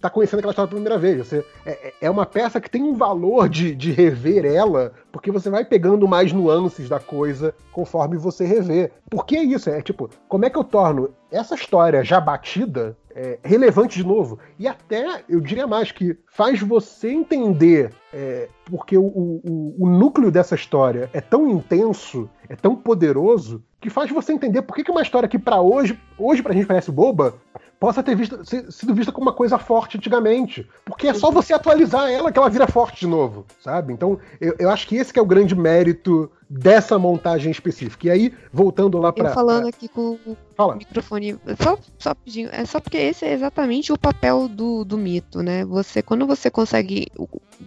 tá 0.00 0.10
conhecendo 0.10 0.40
aquela 0.40 0.52
história 0.52 0.68
pela 0.68 0.80
primeira 0.80 0.98
vez. 0.98 1.26
Você, 1.26 1.44
é, 1.64 1.94
é 2.02 2.10
uma 2.10 2.26
peça 2.26 2.60
que 2.60 2.70
tem 2.70 2.82
um 2.82 2.94
valor 2.94 3.48
de, 3.48 3.74
de 3.74 3.92
rever 3.92 4.44
ela, 4.44 4.92
porque 5.10 5.30
você 5.30 5.48
vai 5.48 5.64
pegando 5.64 6.06
mais 6.06 6.32
nuances 6.32 6.88
da 6.88 7.00
coisa 7.00 7.54
conforme 7.72 8.16
você 8.16 8.44
rever. 8.44 8.92
Por 9.08 9.24
que 9.24 9.38
isso? 9.38 9.70
É 9.70 9.80
tipo, 9.80 10.10
como 10.28 10.44
é 10.44 10.50
que 10.50 10.58
eu 10.58 10.64
torno 10.64 11.14
essa 11.30 11.54
história 11.54 12.04
já 12.04 12.20
batida 12.20 12.96
é, 13.14 13.38
relevante 13.42 13.98
de 13.98 14.06
novo? 14.06 14.38
E 14.58 14.66
até, 14.66 15.24
eu 15.28 15.40
diria 15.40 15.66
mais, 15.66 15.92
que 15.92 16.16
faz 16.26 16.60
você 16.60 17.10
entender, 17.10 17.92
é, 18.12 18.48
porque 18.66 18.96
o, 18.96 19.04
o, 19.04 19.76
o 19.78 19.88
núcleo 19.88 20.30
dessa 20.30 20.54
história 20.54 21.10
é 21.12 21.20
tão 21.20 21.48
intenso, 21.48 22.28
é 22.48 22.56
tão 22.56 22.76
poderoso, 22.76 23.62
que 23.80 23.90
faz 23.90 24.10
você 24.10 24.32
entender 24.32 24.62
por 24.62 24.76
que, 24.76 24.84
que 24.84 24.90
uma 24.90 25.02
história 25.02 25.28
que 25.28 25.38
para 25.38 25.60
hoje, 25.60 25.98
hoje 26.16 26.42
pra 26.42 26.54
gente 26.54 26.66
parece 26.66 26.90
boba, 26.92 27.34
possa 27.80 28.00
ter 28.00 28.14
visto, 28.14 28.38
sido 28.70 28.94
vista 28.94 29.10
como 29.10 29.26
uma 29.26 29.34
coisa 29.34 29.58
forte 29.58 29.96
antigamente. 29.98 30.64
Porque 30.84 31.08
é 31.08 31.14
só 31.14 31.32
você 31.32 31.52
atualizar 31.52 32.08
ela 32.08 32.30
que 32.30 32.38
ela 32.38 32.48
vira 32.48 32.68
forte 32.68 33.00
de 33.00 33.08
novo, 33.08 33.44
sabe? 33.58 33.92
Então, 33.92 34.20
eu, 34.40 34.54
eu 34.56 34.70
acho 34.70 34.86
que 34.86 34.94
esse 34.94 35.12
que 35.12 35.18
é 35.18 35.22
o 35.22 35.26
grande 35.26 35.56
mérito 35.56 36.30
dessa 36.52 36.98
montagem 36.98 37.50
específica. 37.50 38.08
E 38.08 38.10
aí, 38.10 38.34
voltando 38.52 38.98
lá 38.98 39.10
para. 39.10 39.32
falando 39.32 39.68
aqui 39.68 39.88
com 39.88 40.18
Fala. 40.54 40.74
o 40.74 40.78
microfone. 40.78 41.38
Só, 41.58 41.78
só 41.98 42.14
pedindo, 42.14 42.50
é 42.52 42.64
só 42.66 42.78
porque 42.78 42.98
esse 42.98 43.24
é 43.24 43.32
exatamente 43.32 43.90
o 43.90 43.98
papel 43.98 44.48
do, 44.48 44.84
do 44.84 44.98
mito, 44.98 45.42
né? 45.42 45.64
Você, 45.64 46.02
quando 46.02 46.26
você 46.26 46.50
consegue 46.50 47.06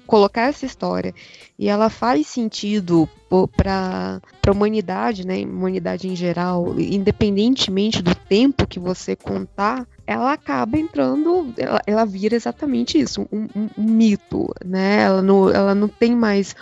colocar 0.06 0.44
essa 0.44 0.66
história 0.66 1.16
e 1.58 1.68
ela 1.68 1.90
faz 1.90 2.28
sentido 2.28 3.10
para 3.58 4.22
a 4.46 4.52
humanidade, 4.52 5.26
né? 5.26 5.44
Humanidade 5.44 6.08
em 6.08 6.16
geral, 6.16 6.80
independentemente 6.80 8.04
do 8.04 8.14
tempo 8.14 8.68
que 8.68 8.80
você 8.80 9.16
contar, 9.16 9.88
ela 10.06 10.32
acaba 10.32 10.78
entrando, 10.78 11.52
ela, 11.58 11.82
ela 11.88 12.06
vira 12.06 12.36
exatamente 12.36 13.00
isso, 13.00 13.28
um, 13.32 13.48
um, 13.56 13.70
um 13.78 13.84
mito, 13.84 14.54
né? 14.64 15.02
Ela 15.02 15.24
não, 15.24 15.50
ela 15.50 15.74
não 15.74 15.88
tem 15.88 16.16
mais 16.16 16.56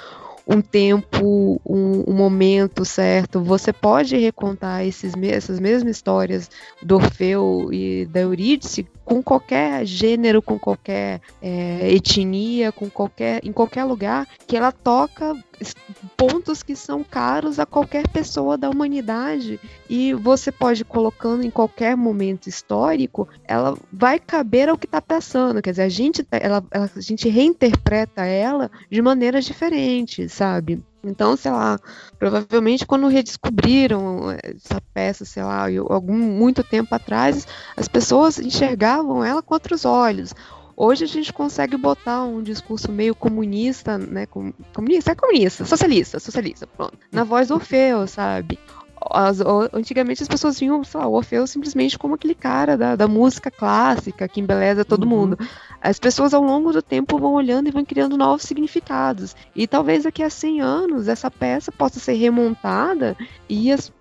um 0.47 0.61
tempo, 0.61 1.61
um, 1.65 2.03
um, 2.07 2.13
momento 2.13 2.83
certo. 2.83 3.41
Você 3.41 3.71
pode 3.71 4.17
recontar 4.17 4.85
esses, 4.85 5.13
essas 5.23 5.59
mesmas 5.59 5.95
histórias 5.95 6.49
do 6.81 6.95
Orfeu 6.95 7.69
e 7.71 8.05
da 8.05 8.21
Eurídice 8.21 8.85
com 9.05 9.21
qualquer 9.21 9.85
gênero, 9.85 10.41
com 10.41 10.57
qualquer 10.57 11.21
é, 11.41 11.93
etnia, 11.93 12.71
com 12.71 12.89
qualquer, 12.89 13.43
em 13.43 13.51
qualquer 13.51 13.83
lugar, 13.83 14.27
que 14.47 14.55
ela 14.55 14.71
toca 14.71 15.35
pontos 16.17 16.63
que 16.63 16.75
são 16.75 17.03
caros 17.03 17.59
a 17.59 17.65
qualquer 17.65 18.07
pessoa 18.07 18.57
da 18.57 18.69
humanidade 18.69 19.59
e 19.89 20.13
você 20.13 20.51
pode 20.51 20.83
colocando 20.83 21.45
em 21.45 21.49
qualquer 21.49 21.95
momento 21.95 22.47
histórico, 22.47 23.27
ela 23.45 23.77
vai 23.91 24.19
caber 24.19 24.69
ao 24.69 24.77
que 24.77 24.85
está 24.85 25.01
passando, 25.01 25.61
quer 25.61 25.71
dizer, 25.71 25.83
a 25.83 25.89
gente, 25.89 26.23
tá, 26.23 26.37
ela, 26.37 26.63
a 26.71 26.99
gente 26.99 27.29
reinterpreta 27.29 28.25
ela 28.25 28.69
de 28.89 29.01
maneiras 29.01 29.45
diferentes, 29.45 30.33
sabe? 30.33 30.83
Então, 31.03 31.35
sei 31.35 31.51
lá, 31.51 31.77
provavelmente 32.17 32.85
quando 32.85 33.07
redescobriram 33.07 34.31
essa 34.41 34.81
peça, 34.93 35.25
sei 35.25 35.43
lá, 35.43 35.65
algum 35.89 36.17
muito 36.17 36.63
tempo 36.63 36.95
atrás, 36.95 37.45
as 37.75 37.87
pessoas 37.89 38.39
enxergavam 38.39 39.23
ela 39.23 39.41
com 39.41 39.53
outros 39.53 39.83
olhos. 39.83 40.33
Hoje 40.75 41.03
a 41.03 41.07
gente 41.07 41.31
consegue 41.31 41.77
botar 41.77 42.23
um 42.23 42.41
discurso 42.41 42.91
meio 42.91 43.13
comunista, 43.13 43.97
né? 43.97 44.25
Comunista, 44.25 45.11
é 45.11 45.15
comunista, 45.15 45.65
socialista, 45.65 46.19
socialista, 46.19 46.65
pronto. 46.65 46.97
Na 47.11 47.23
voz 47.23 47.49
do 47.49 47.55
Orfeu, 47.55 48.07
sabe? 48.07 48.57
As, 49.11 49.39
antigamente 49.73 50.23
as 50.23 50.29
pessoas 50.29 50.59
viam, 50.59 50.83
sei 50.83 50.99
lá, 50.99 51.07
o 51.07 51.13
Orfeu 51.13 51.45
simplesmente 51.45 51.99
como 51.99 52.15
aquele 52.15 52.33
cara 52.33 52.75
da, 52.77 52.95
da 52.95 53.07
música 53.07 53.51
clássica 53.51 54.27
que 54.27 54.39
embeleza 54.39 54.85
todo 54.85 55.03
uhum. 55.03 55.09
mundo. 55.09 55.37
As 55.83 55.99
pessoas 55.99 56.33
ao 56.33 56.41
longo 56.41 56.71
do 56.71 56.81
tempo 56.81 57.19
vão 57.19 57.33
olhando 57.33 57.67
e 57.67 57.71
vão 57.71 57.83
criando 57.83 58.15
novos 58.15 58.43
significados. 58.43 59.35
E 59.53 59.67
talvez 59.67 60.05
daqui 60.05 60.23
a 60.23 60.29
100 60.29 60.61
anos 60.61 61.07
essa 61.09 61.29
peça 61.29 61.73
possa 61.73 61.99
ser 61.99 62.13
remontada 62.13 63.17
e 63.49 63.69
as, 63.69 63.91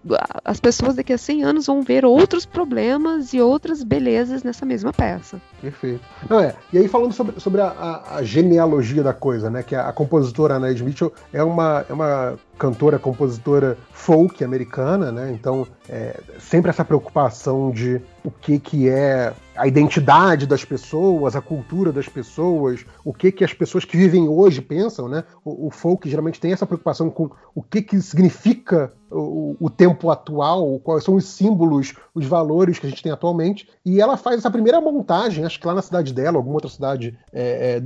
as 0.45 0.61
pessoas 0.61 0.95
daqui 0.95 1.13
a 1.13 1.19
100 1.19 1.43
anos 1.43 1.67
vão 1.67 1.83
ver 1.83 2.05
outros 2.05 2.47
problemas 2.47 3.35
e 3.35 3.41
outras 3.41 3.83
belezas 3.83 4.45
nessa 4.45 4.65
mesma 4.65 4.93
peça. 4.93 5.43
Perfeito. 5.61 6.05
Não, 6.31 6.39
é, 6.39 6.55
e 6.73 6.79
aí 6.79 6.87
falando 6.87 7.13
sobre, 7.13 7.41
sobre 7.41 7.61
a, 7.61 7.67
a, 7.67 8.17
a 8.19 8.23
genealogia 8.23 9.03
da 9.03 9.13
coisa, 9.13 9.51
né? 9.51 9.65
Que 9.65 9.75
a, 9.75 9.89
a 9.89 9.93
compositora 9.93 10.55
Anais 10.55 10.81
Mitchell 10.81 11.13
é 11.33 11.43
uma, 11.43 11.85
é 11.89 11.93
uma 11.93 12.39
cantora, 12.57 12.97
compositora 12.97 13.77
folk 13.91 14.45
americana, 14.45 15.11
né? 15.11 15.33
Então, 15.33 15.67
é, 15.89 16.21
sempre 16.39 16.71
essa 16.71 16.85
preocupação 16.85 17.73
de 17.73 18.01
o 18.23 18.31
que, 18.31 18.61
que 18.61 18.89
é 18.89 19.33
a 19.57 19.67
identidade 19.67 20.47
das 20.47 20.65
pessoas, 20.65 21.37
a 21.37 21.41
cultura 21.41 21.93
das 21.93 22.09
pessoas, 22.09 22.85
o 23.05 23.13
que, 23.13 23.31
que 23.31 23.45
as 23.45 23.53
pessoas 23.53 23.85
que 23.85 23.97
vivem 23.97 24.29
hoje 24.29 24.61
pensam, 24.61 25.09
né? 25.09 25.25
O, 25.45 25.67
o 25.67 25.71
folk 25.71 26.09
geralmente 26.09 26.41
tem 26.41 26.53
essa 26.53 26.67
preocupação 26.67 27.11
com 27.11 27.31
o 27.55 27.63
que, 27.63 27.83
que 27.83 28.01
significa 28.01 28.93
o, 29.11 29.57
o, 29.61 29.69
tempo 29.69 30.11
atual, 30.11 30.79
quais 30.81 31.05
são 31.05 31.17
os 31.17 31.27
símbolos, 31.27 31.95
os 32.15 32.27
valores 32.27 32.79
que 32.79 32.87
a 32.87 32.91
gente 32.91 33.03
tem 33.03 33.13
atualmente. 33.13 33.69
E 33.85 34.01
ela 34.01 34.17
faz 34.17 34.39
essa 34.39 34.51
primeira 34.51 34.81
montagem, 34.81 35.45
acho 35.45 35.61
que 35.61 35.67
lá 35.67 35.75
na 35.75 35.83
cidade 35.83 36.15
dela, 36.15 36.39
alguma 36.39 36.57
outra 36.57 36.71
cidade 36.71 37.19
é, 37.33 37.77
é, 37.77 37.83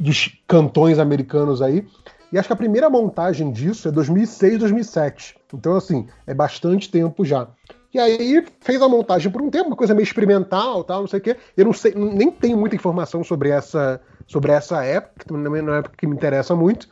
dos 0.00 0.40
cantões 0.46 0.98
americanos 0.98 1.60
aí, 1.60 1.86
e 2.32 2.38
acho 2.38 2.48
que 2.48 2.54
a 2.54 2.56
primeira 2.56 2.88
montagem 2.88 3.52
disso 3.52 3.88
é 3.88 3.90
2006, 3.90 4.58
2007. 4.58 5.36
Então, 5.52 5.76
assim, 5.76 6.06
é 6.26 6.32
bastante 6.32 6.90
tempo 6.90 7.26
já. 7.26 7.46
E 7.92 7.98
aí 7.98 8.44
fez 8.60 8.80
a 8.80 8.88
montagem 8.88 9.30
por 9.30 9.42
um 9.42 9.50
tempo, 9.50 9.68
uma 9.68 9.76
coisa 9.76 9.94
meio 9.94 10.04
experimental, 10.04 10.82
tal, 10.82 11.00
não 11.00 11.06
sei 11.06 11.18
o 11.18 11.22
quê. 11.22 11.36
Eu 11.56 11.66
não 11.66 11.72
sei, 11.72 11.94
nem 11.94 12.30
tenho 12.30 12.56
muita 12.56 12.74
informação 12.74 13.22
sobre 13.22 13.50
essa, 13.50 14.00
sobre 14.26 14.50
essa 14.52 14.82
época, 14.82 15.20
que 15.20 15.26
também 15.26 15.60
não 15.60 15.72
é 15.72 15.76
uma 15.76 15.78
época 15.80 15.96
que 15.98 16.06
me 16.06 16.14
interessa 16.14 16.56
muito. 16.56 16.88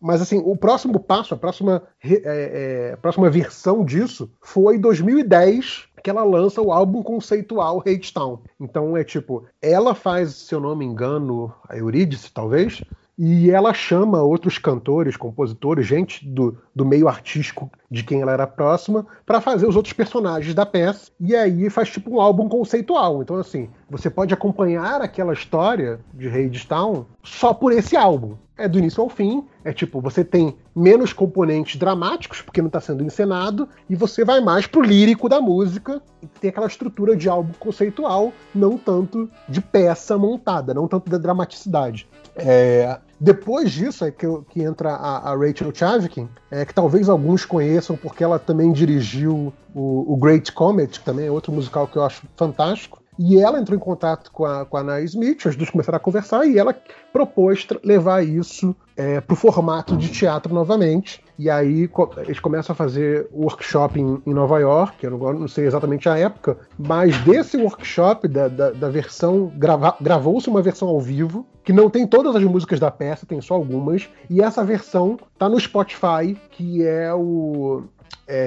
Mas 0.00 0.22
assim, 0.22 0.40
o 0.44 0.56
próximo 0.56 0.98
passo, 0.98 1.34
a 1.34 1.36
próxima, 1.36 1.82
é, 2.02 2.92
é, 2.92 2.96
próxima 2.96 3.28
versão 3.28 3.84
disso 3.84 4.30
foi 4.40 4.76
em 4.76 4.80
2010, 4.80 5.84
que 6.02 6.08
ela 6.08 6.24
lança 6.24 6.62
o 6.62 6.72
álbum 6.72 7.02
conceitual 7.02 7.80
Hate 7.80 8.12
Town. 8.12 8.40
Então 8.58 8.96
é 8.96 9.04
tipo, 9.04 9.44
ela 9.60 9.94
faz, 9.94 10.34
se 10.34 10.54
eu 10.54 10.60
não 10.60 10.74
me 10.74 10.86
engano, 10.86 11.52
a 11.68 11.76
Eurídice, 11.76 12.32
talvez, 12.32 12.82
e 13.22 13.50
ela 13.50 13.74
chama 13.74 14.22
outros 14.22 14.56
cantores, 14.56 15.14
compositores, 15.14 15.86
gente 15.86 16.26
do, 16.26 16.56
do 16.74 16.86
meio 16.86 17.06
artístico 17.06 17.70
de 17.90 18.02
quem 18.02 18.22
ela 18.22 18.32
era 18.32 18.46
próxima, 18.46 19.06
para 19.26 19.42
fazer 19.42 19.66
os 19.66 19.76
outros 19.76 19.92
personagens 19.92 20.54
da 20.54 20.64
peça. 20.64 21.10
E 21.20 21.36
aí 21.36 21.68
faz 21.68 21.90
tipo 21.90 22.10
um 22.16 22.18
álbum 22.18 22.48
conceitual. 22.48 23.20
Então, 23.20 23.36
assim, 23.36 23.68
você 23.90 24.08
pode 24.08 24.32
acompanhar 24.32 25.02
aquela 25.02 25.34
história 25.34 26.00
de 26.14 26.66
Town 26.66 27.04
só 27.22 27.52
por 27.52 27.72
esse 27.72 27.94
álbum. 27.94 28.36
É 28.56 28.66
do 28.66 28.78
início 28.78 29.02
ao 29.02 29.08
fim, 29.08 29.44
é 29.64 29.72
tipo, 29.72 30.00
você 30.00 30.22
tem 30.22 30.56
menos 30.74 31.12
componentes 31.14 31.76
dramáticos, 31.76 32.42
porque 32.42 32.60
não 32.60 32.68
está 32.68 32.80
sendo 32.80 33.02
encenado, 33.02 33.66
e 33.88 33.96
você 33.96 34.22
vai 34.22 34.40
mais 34.40 34.66
pro 34.66 34.82
lírico 34.82 35.30
da 35.30 35.40
música, 35.40 36.02
e 36.22 36.26
tem 36.26 36.50
aquela 36.50 36.66
estrutura 36.66 37.16
de 37.16 37.26
álbum 37.26 37.54
conceitual, 37.58 38.32
não 38.54 38.76
tanto 38.76 39.30
de 39.48 39.62
peça 39.62 40.18
montada, 40.18 40.74
não 40.74 40.86
tanto 40.86 41.10
da 41.10 41.16
dramaticidade. 41.16 42.06
É, 42.36 42.98
depois 43.20 43.70
disso 43.70 44.04
é 44.04 44.10
que, 44.10 44.26
que 44.48 44.62
entra 44.62 44.92
a, 44.92 45.30
a 45.30 45.36
Rachel 45.36 45.74
Chavkin, 45.74 46.28
é, 46.50 46.64
que 46.64 46.72
talvez 46.72 47.08
alguns 47.08 47.44
conheçam 47.44 47.96
porque 47.96 48.24
ela 48.24 48.38
também 48.38 48.72
dirigiu 48.72 49.52
o, 49.74 50.12
o, 50.12 50.16
Great 50.16 50.50
Comet, 50.52 50.98
que 50.98 51.04
também 51.04 51.26
é 51.26 51.30
outro 51.30 51.52
musical 51.52 51.86
que 51.86 51.96
eu 51.96 52.04
acho 52.04 52.22
fantástico. 52.36 53.00
E 53.18 53.38
ela 53.38 53.60
entrou 53.60 53.76
em 53.76 53.80
contato 53.80 54.32
com 54.32 54.46
a, 54.46 54.64
com 54.64 54.78
a 54.78 55.00
Smith, 55.02 55.44
as 55.44 55.54
duas 55.54 55.68
começaram 55.68 55.96
a 55.96 56.00
conversar 56.00 56.46
e 56.46 56.58
ela 56.58 56.74
propôs 57.12 57.66
levar 57.84 58.24
isso 58.24 58.74
é, 58.96 59.20
para 59.20 59.34
o 59.34 59.36
formato 59.36 59.94
de 59.96 60.08
teatro 60.08 60.54
novamente. 60.54 61.22
E 61.40 61.48
aí 61.48 61.88
eles 62.18 62.38
começam 62.38 62.74
a 62.74 62.76
fazer 62.76 63.26
workshop 63.32 63.98
em, 63.98 64.20
em 64.26 64.34
Nova 64.34 64.58
York, 64.58 65.02
eu 65.02 65.10
não, 65.12 65.32
não, 65.32 65.48
sei 65.48 65.64
exatamente 65.64 66.06
a 66.06 66.18
época, 66.18 66.58
mas 66.78 67.16
desse 67.24 67.56
workshop, 67.56 68.28
da, 68.28 68.46
da, 68.46 68.72
da 68.72 68.90
versão, 68.90 69.50
gravou-se 69.98 70.50
uma 70.50 70.60
versão 70.60 70.86
ao 70.88 71.00
vivo, 71.00 71.46
que 71.64 71.72
não 71.72 71.88
tem 71.88 72.06
todas 72.06 72.36
as 72.36 72.44
músicas 72.44 72.78
da 72.78 72.90
peça, 72.90 73.24
tem 73.24 73.40
só 73.40 73.54
algumas, 73.54 74.06
e 74.28 74.42
essa 74.42 74.62
versão 74.62 75.18
tá 75.38 75.48
no 75.48 75.58
Spotify, 75.58 76.36
que 76.50 76.84
é 76.84 77.10
o 77.14 77.84
é, 78.28 78.46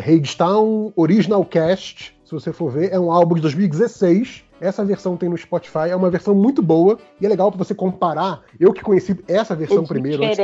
Original 0.95 1.43
Cast, 1.45 2.15
se 2.23 2.31
você 2.31 2.53
for 2.53 2.69
ver, 2.69 2.93
é 2.93 2.99
um 2.99 3.11
álbum 3.11 3.33
de 3.33 3.41
2016, 3.41 4.43
essa 4.59 4.83
versão 4.83 5.17
tem 5.17 5.29
no 5.29 5.37
Spotify, 5.37 5.89
é 5.89 5.95
uma 5.95 6.09
versão 6.09 6.33
muito 6.33 6.61
boa 6.61 6.97
e 7.19 7.25
é 7.25 7.29
legal 7.29 7.51
para 7.51 7.57
você 7.57 7.73
comparar. 7.73 8.41
Eu 8.59 8.73
que 8.73 8.81
conheci 8.81 9.17
essa 9.27 9.55
versão 9.55 9.83
é 9.83 9.87
primeiro, 9.87 10.23
antes, 10.23 10.39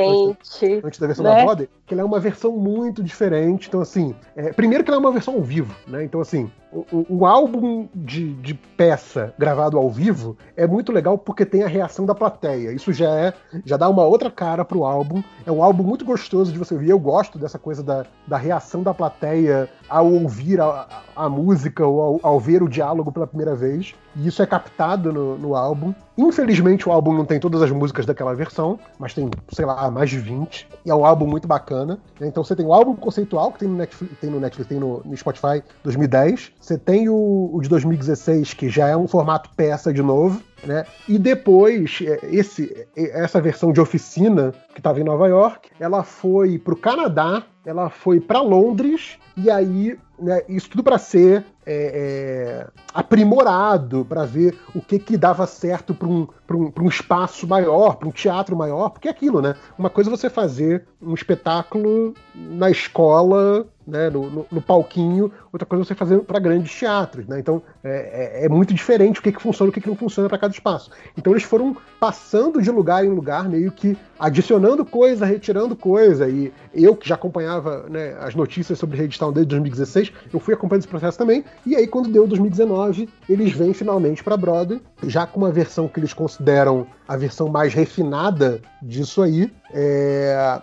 antes, 0.84 0.98
da 0.98 1.06
versão 1.06 1.24
né? 1.24 1.36
da 1.36 1.44
Brother, 1.44 1.68
que 1.86 1.94
ela 1.94 2.02
é 2.02 2.04
uma 2.04 2.20
versão 2.20 2.52
muito 2.52 3.02
diferente. 3.02 3.68
Então, 3.68 3.80
assim, 3.80 4.14
é, 4.36 4.52
primeiro 4.52 4.84
que 4.84 4.90
ela 4.90 4.98
é 4.98 5.00
uma 5.00 5.12
versão 5.12 5.34
ao 5.34 5.42
vivo, 5.42 5.74
né? 5.86 6.04
Então, 6.04 6.20
assim, 6.20 6.50
o, 6.72 7.04
o, 7.08 7.26
álbum 7.26 7.88
de, 7.92 8.32
de, 8.34 8.54
peça 8.54 9.34
gravado 9.36 9.76
ao 9.76 9.90
vivo 9.90 10.36
é 10.56 10.66
muito 10.66 10.92
legal 10.92 11.18
porque 11.18 11.44
tem 11.44 11.64
a 11.64 11.66
reação 11.66 12.06
da 12.06 12.14
plateia. 12.14 12.72
Isso 12.72 12.92
já 12.92 13.10
é, 13.10 13.34
já 13.64 13.76
dá 13.76 13.88
uma 13.88 14.04
outra 14.04 14.30
cara 14.30 14.64
pro 14.64 14.84
álbum. 14.84 15.22
É 15.44 15.50
um 15.50 15.64
álbum 15.64 15.82
muito 15.82 16.04
gostoso 16.04 16.52
de 16.52 16.58
você 16.58 16.74
ouvir. 16.74 16.90
Eu 16.90 16.98
gosto 16.98 17.38
dessa 17.38 17.58
coisa 17.58 17.82
da, 17.82 18.06
da 18.26 18.36
reação 18.36 18.84
da 18.84 18.94
plateia 18.94 19.68
ao 19.88 20.12
ouvir 20.12 20.60
a, 20.60 21.02
a 21.16 21.28
música 21.28 21.84
ou 21.84 22.00
ao, 22.00 22.20
ao, 22.22 22.40
ver 22.40 22.62
o 22.62 22.68
diálogo 22.68 23.10
pela 23.10 23.26
primeira 23.26 23.56
vez. 23.56 23.94
E 24.16 24.26
isso 24.26 24.42
é 24.42 24.46
captado 24.46 25.12
no, 25.12 25.38
no 25.38 25.54
álbum. 25.54 25.94
Infelizmente, 26.18 26.88
o 26.88 26.92
álbum 26.92 27.12
não 27.12 27.24
tem 27.24 27.38
todas 27.38 27.62
as 27.62 27.70
músicas 27.70 28.04
daquela 28.04 28.34
versão, 28.34 28.78
mas 28.98 29.14
tem, 29.14 29.30
sei 29.52 29.64
lá, 29.64 29.90
mais 29.90 30.10
de 30.10 30.18
20. 30.18 30.68
E 30.84 30.90
é 30.90 30.94
um 30.94 31.04
álbum 31.04 31.26
muito 31.26 31.46
bacana. 31.46 31.98
Então 32.20 32.44
você 32.44 32.54
tem 32.56 32.66
o 32.66 32.72
álbum 32.72 32.94
conceitual, 32.94 33.52
que 33.52 33.60
tem 33.60 33.68
no 33.68 33.76
Netflix, 33.76 34.18
tem 34.20 34.30
no, 34.30 34.40
Netflix, 34.40 34.68
tem 34.68 34.80
no, 34.80 35.02
no 35.04 35.16
Spotify 35.16 35.62
2010. 35.82 36.52
Você 36.60 36.76
tem 36.76 37.08
o, 37.08 37.50
o 37.52 37.60
de 37.60 37.68
2016, 37.68 38.54
que 38.54 38.68
já 38.68 38.88
é 38.88 38.96
um 38.96 39.08
formato 39.08 39.50
peça 39.56 39.92
de 39.92 40.02
novo. 40.02 40.42
Né? 40.64 40.84
E 41.08 41.18
depois, 41.18 42.00
é, 42.02 42.18
esse, 42.30 42.86
essa 42.94 43.40
versão 43.40 43.72
de 43.72 43.80
oficina, 43.80 44.52
que 44.74 44.80
estava 44.80 45.00
em 45.00 45.04
Nova 45.04 45.26
York, 45.26 45.70
ela 45.80 46.02
foi 46.02 46.58
para 46.58 46.74
o 46.74 46.76
Canadá, 46.76 47.44
ela 47.64 47.88
foi 47.88 48.20
para 48.20 48.42
Londres, 48.42 49.18
e 49.36 49.50
aí 49.50 49.98
né, 50.18 50.42
isso 50.48 50.68
tudo 50.70 50.82
para 50.82 50.98
ser 50.98 51.44
é, 51.72 51.72
é, 51.72 52.66
aprimorado, 52.92 54.04
para 54.04 54.24
ver 54.24 54.58
o 54.74 54.80
que, 54.80 54.98
que 54.98 55.16
dava 55.16 55.46
certo 55.46 55.94
para 55.94 56.08
um, 56.08 56.26
um, 56.50 56.72
um 56.80 56.88
espaço 56.88 57.46
maior, 57.46 57.94
para 57.94 58.08
um 58.08 58.10
teatro 58.10 58.56
maior, 58.56 58.90
porque 58.90 59.06
é 59.06 59.10
aquilo, 59.10 59.40
né? 59.40 59.54
Uma 59.78 59.88
coisa 59.88 60.10
é 60.10 60.16
você 60.16 60.28
fazer 60.28 60.84
um 61.00 61.14
espetáculo 61.14 62.12
na 62.34 62.68
escola 62.70 63.66
né, 63.90 64.08
no, 64.08 64.30
no, 64.30 64.46
no, 64.50 64.62
palquinho, 64.62 65.32
outra 65.52 65.66
coisa 65.66 65.82
é 65.82 65.86
você 65.86 65.94
fazer 65.94 66.20
para 66.20 66.38
grandes 66.38 66.72
teatros. 66.78 67.26
Né? 67.26 67.40
Então 67.40 67.60
é, 67.82 68.42
é, 68.42 68.44
é, 68.46 68.48
muito 68.48 68.72
diferente 68.72 69.18
o 69.18 69.22
que, 69.22 69.32
que 69.32 69.42
funciona 69.42 69.68
e 69.68 69.70
o 69.70 69.72
que, 69.72 69.80
que 69.80 69.88
não 69.88 69.96
funciona 69.96 70.28
para 70.28 70.38
cada 70.38 70.54
espaço. 70.54 70.90
Então 71.16 71.32
eles 71.32 71.42
foram 71.42 71.76
passando 71.98 72.62
de 72.62 72.70
lugar 72.70 73.04
em 73.04 73.08
lugar, 73.08 73.48
meio 73.48 73.72
que 73.72 73.96
adicionando 74.18 74.84
coisa, 74.84 75.26
retirando 75.26 75.74
coisa. 75.74 76.28
E 76.28 76.52
eu, 76.72 76.94
que 76.94 77.08
já 77.08 77.16
acompanhava 77.16 77.86
né, 77.88 78.16
as 78.20 78.34
notícias 78.34 78.78
sobre 78.78 78.96
Redstone 78.96 79.34
desde 79.34 79.50
2016, 79.50 80.12
eu 80.32 80.38
fui 80.38 80.54
acompanhando 80.54 80.82
esse 80.82 80.88
processo 80.88 81.18
também. 81.18 81.44
E 81.66 81.76
aí, 81.76 81.86
quando 81.86 82.08
deu 82.08 82.26
2019, 82.26 83.08
eles 83.28 83.52
vêm 83.52 83.72
finalmente 83.72 84.24
para 84.24 84.36
Broadway, 84.36 84.80
já 85.04 85.26
com 85.26 85.38
uma 85.40 85.50
versão 85.50 85.88
que 85.88 86.00
eles 86.00 86.12
consideram 86.12 86.86
a 87.06 87.16
versão 87.16 87.48
mais 87.48 87.74
refinada 87.74 88.60
disso 88.82 89.22
aí. 89.22 89.52
É... 89.72 90.60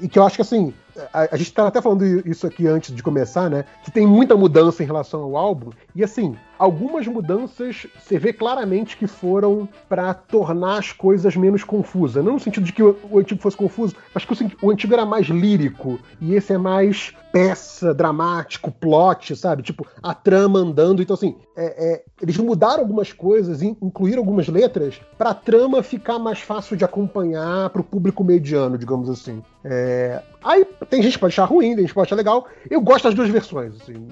E 0.00 0.08
que 0.08 0.18
eu 0.18 0.24
acho 0.24 0.36
que 0.36 0.42
assim, 0.42 0.74
a, 1.12 1.28
a 1.32 1.36
gente 1.36 1.48
estava 1.48 1.68
até 1.68 1.80
falando 1.80 2.04
isso 2.28 2.46
aqui 2.46 2.66
antes 2.66 2.94
de 2.94 3.02
começar, 3.02 3.48
né? 3.48 3.64
Que 3.82 3.90
tem 3.90 4.06
muita 4.06 4.36
mudança 4.36 4.82
em 4.82 4.86
relação 4.86 5.22
ao 5.22 5.36
álbum. 5.36 5.70
E 5.94 6.02
assim, 6.02 6.36
algumas 6.58 7.06
mudanças 7.06 7.86
você 7.98 8.18
vê 8.18 8.32
claramente 8.32 8.96
que 8.96 9.06
foram 9.06 9.68
para 9.88 10.12
tornar 10.14 10.78
as 10.78 10.92
coisas 10.92 11.36
menos 11.36 11.64
confusas. 11.64 12.24
Não 12.24 12.34
no 12.34 12.40
sentido 12.40 12.64
de 12.64 12.72
que 12.72 12.82
o, 12.82 12.96
o 13.10 13.18
antigo 13.18 13.40
fosse 13.40 13.56
confuso, 13.56 13.94
mas 14.12 14.24
que 14.24 14.32
o, 14.32 14.66
o, 14.66 14.70
antigo 14.70 14.94
era 14.94 15.06
mais 15.06 15.26
lírico 15.26 15.98
e 16.20 16.34
esse 16.34 16.52
é 16.52 16.58
mais 16.58 17.14
peça, 17.32 17.92
dramático, 17.92 18.70
plot, 18.70 19.34
sabe? 19.34 19.62
Tipo, 19.62 19.84
a 20.00 20.14
trama 20.14 20.60
andando. 20.60 21.02
Então, 21.02 21.14
assim, 21.14 21.34
é, 21.56 21.94
é, 21.94 22.04
eles 22.22 22.36
mudaram 22.36 22.80
algumas 22.80 23.12
coisas, 23.12 23.60
incluíram 23.60 24.20
algumas 24.20 24.46
letras 24.46 25.00
para 25.18 25.30
a 25.30 25.34
trama 25.34 25.82
ficar 25.82 26.18
mais 26.18 26.40
fácil 26.40 26.76
de 26.76 26.84
acompanhar 26.84 27.70
para 27.70 27.80
o 27.80 27.84
público 27.84 28.22
mediano, 28.22 28.78
digamos 28.78 29.10
assim. 29.10 29.42
É... 29.64 30.22
Aí 30.44 30.64
tem 30.90 31.02
gente 31.02 31.14
que 31.14 31.18
pode 31.18 31.32
achar 31.32 31.46
ruim, 31.46 31.68
tem 31.70 31.78
gente 31.78 31.88
que 31.88 31.94
pode 31.94 32.06
achar 32.06 32.16
legal. 32.16 32.46
Eu 32.70 32.80
gosto 32.80 33.04
das 33.04 33.14
duas 33.14 33.30
versões. 33.30 33.74
Assim. 33.80 34.08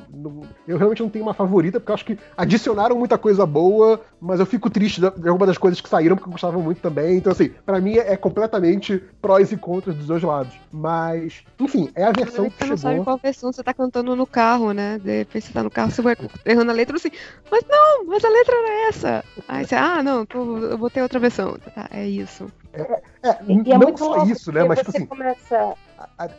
eu 0.66 0.78
realmente 0.78 1.02
não 1.02 1.10
tenho 1.10 1.24
uma 1.24 1.34
favorita, 1.34 1.78
porque 1.78 1.92
eu 1.92 1.94
acho 1.94 2.04
que 2.04 2.18
adicionaram 2.36 2.96
muita 2.96 3.18
coisa 3.18 3.44
boa, 3.46 4.00
mas 4.20 4.40
eu 4.40 4.46
fico 4.46 4.70
triste 4.70 5.00
de 5.00 5.28
algumas 5.28 5.48
das 5.48 5.58
coisas 5.58 5.80
que 5.80 5.88
saíram, 5.88 6.16
porque 6.16 6.28
eu 6.28 6.32
gostava 6.32 6.58
muito 6.58 6.80
também. 6.80 7.16
Então, 7.16 7.32
assim, 7.32 7.50
para 7.64 7.80
mim 7.80 7.96
é, 7.96 8.16
completamente 8.16 9.02
prós 9.20 9.52
e 9.52 9.56
contras 9.56 9.96
dos 9.96 10.06
dois 10.06 10.22
lados. 10.22 10.54
Mas, 10.70 11.44
enfim, 11.58 11.90
é 11.94 12.04
a 12.04 12.12
versão 12.12 12.48
que, 12.50 12.58
você 12.58 12.66
não 12.66 12.76
sabe 12.76 13.04
qual 13.04 13.18
versão 13.18 13.52
você 13.52 13.62
tá 13.62 13.74
cantando 13.74 14.14
no 14.16 14.26
carro, 14.26 14.72
né? 14.72 14.98
De 14.98 15.18
repente 15.18 15.46
você 15.46 15.52
tá 15.52 15.62
no 15.62 15.70
carro, 15.70 15.90
você 15.90 16.02
vai 16.02 16.16
errando 16.44 16.70
a 16.70 16.74
letra 16.74 16.96
assim, 16.96 17.10
mas 17.50 17.62
não, 17.68 18.04
mas 18.06 18.24
a 18.24 18.28
letra 18.28 18.54
era 18.54 18.88
essa. 18.88 19.24
Aí 19.48 19.66
você, 19.66 19.74
ah, 19.74 20.02
não, 20.02 20.24
tô, 20.24 20.58
eu 20.58 20.78
botei 20.78 21.02
outra 21.02 21.18
versão. 21.18 21.56
Tá, 21.74 21.88
é 21.90 22.06
isso. 22.06 22.46
É, 22.72 22.80
é, 23.22 23.28
é 23.28 23.78
não 23.78 23.96
só 23.96 24.24
isso, 24.24 24.50
né? 24.52 24.64
Mas, 24.64 24.78
tipo 24.78 24.90
assim. 24.90 25.06
Começa... 25.06 25.74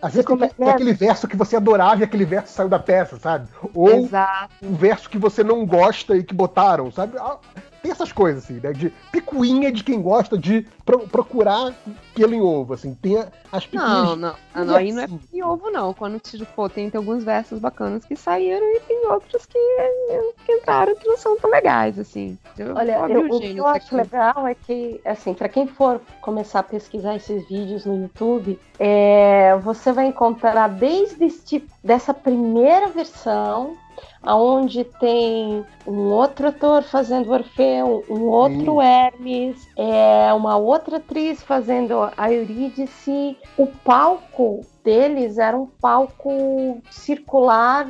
Às 0.02 0.14
vezes 0.14 0.26
tem, 0.58 0.70
aquele 0.70 0.94
verso 0.94 1.28
que 1.28 1.36
você 1.36 1.56
adorava 1.56 2.02
e 2.02 2.04
aquele 2.04 2.26
verso 2.26 2.54
saiu 2.54 2.70
da 2.70 2.80
peça, 2.80 3.18
sabe? 3.18 3.48
Ou 3.74 3.90
Exato. 3.90 4.54
um 4.62 4.74
verso 4.74 5.10
que 5.10 5.18
você 5.18 5.44
não 5.44 5.66
gosta 5.66 6.16
e 6.16 6.24
que 6.24 6.34
botaram, 6.34 6.92
sabe? 6.92 7.18
Ah, 7.18 7.38
tem 7.84 7.92
essas 7.92 8.14
coisas, 8.14 8.46
assim, 8.46 8.62
né? 8.62 8.72
De 8.72 8.90
picuinha 9.12 9.70
de 9.70 9.84
quem 9.84 10.02
gosta 10.02 10.38
de 10.38 10.66
pro, 10.86 11.00
procurar 11.00 11.74
pelo 12.16 12.34
em 12.34 12.40
ovo, 12.40 12.74
assim. 12.74 12.96
Tem 12.96 13.18
as 13.52 13.66
picuinhas. 13.66 13.92
Não, 13.92 14.16
não. 14.16 14.36
não, 14.56 14.66
não 14.66 14.76
aí 14.76 14.94
não 14.94 15.04
é 15.04 15.08
em 15.34 15.44
ovo, 15.44 15.70
não. 15.70 15.94
Quando, 15.94 16.18
tipo, 16.18 16.70
tem, 16.70 16.90
tem 16.90 16.98
alguns 16.98 17.26
versos 17.26 17.60
bacanas 17.60 18.06
que 18.06 18.16
saíram 18.16 18.66
e 18.74 18.80
tem 18.80 19.06
outros 19.08 19.46
que, 19.46 19.60
que 20.64 20.72
entraram 20.72 20.96
que 20.96 21.08
não 21.08 21.18
são 21.18 21.38
tão 21.38 21.50
legais, 21.50 22.00
assim. 22.00 22.38
Eu, 22.58 22.76
Olha, 22.76 23.06
eu, 23.10 23.26
o 23.26 23.40
que 23.40 23.58
eu 23.58 23.68
acho 23.68 23.96
legal 23.96 24.48
é 24.48 24.56
que, 24.56 25.00
assim, 25.06 25.34
para 25.34 25.50
quem 25.50 25.68
for 25.68 26.02
começar 26.22 26.60
a 26.60 26.64
pesquisar 26.64 27.16
esses 27.16 27.48
vídeos 27.48 27.86
no 27.86 28.02
YouTube, 28.02 28.60
é, 28.80 29.56
você 29.62 29.92
vai 29.92 30.08
encontrar 30.08 30.68
desde 30.70 31.26
este, 31.26 31.64
dessa 31.84 32.14
primeira 32.14 32.88
versão 32.88 33.78
aonde 34.22 34.86
tem 34.86 35.66
um 35.86 36.10
outro 36.10 36.48
ator 36.48 36.82
fazendo 36.84 37.32
Orfeu, 37.32 38.06
um 38.10 38.22
outro 38.22 38.80
Sim. 38.80 38.82
Hermes, 38.82 39.70
é, 39.78 40.34
uma 40.34 40.56
outra 40.56 40.98
atriz 40.98 41.44
fazendo 41.44 42.10
a 42.16 42.32
Eurídice. 42.32 43.38
O 43.58 43.68
palco 43.68 44.66
deles 44.84 45.38
era 45.38 45.58
um 45.58 45.66
palco 45.66 46.82
circular, 46.92 47.90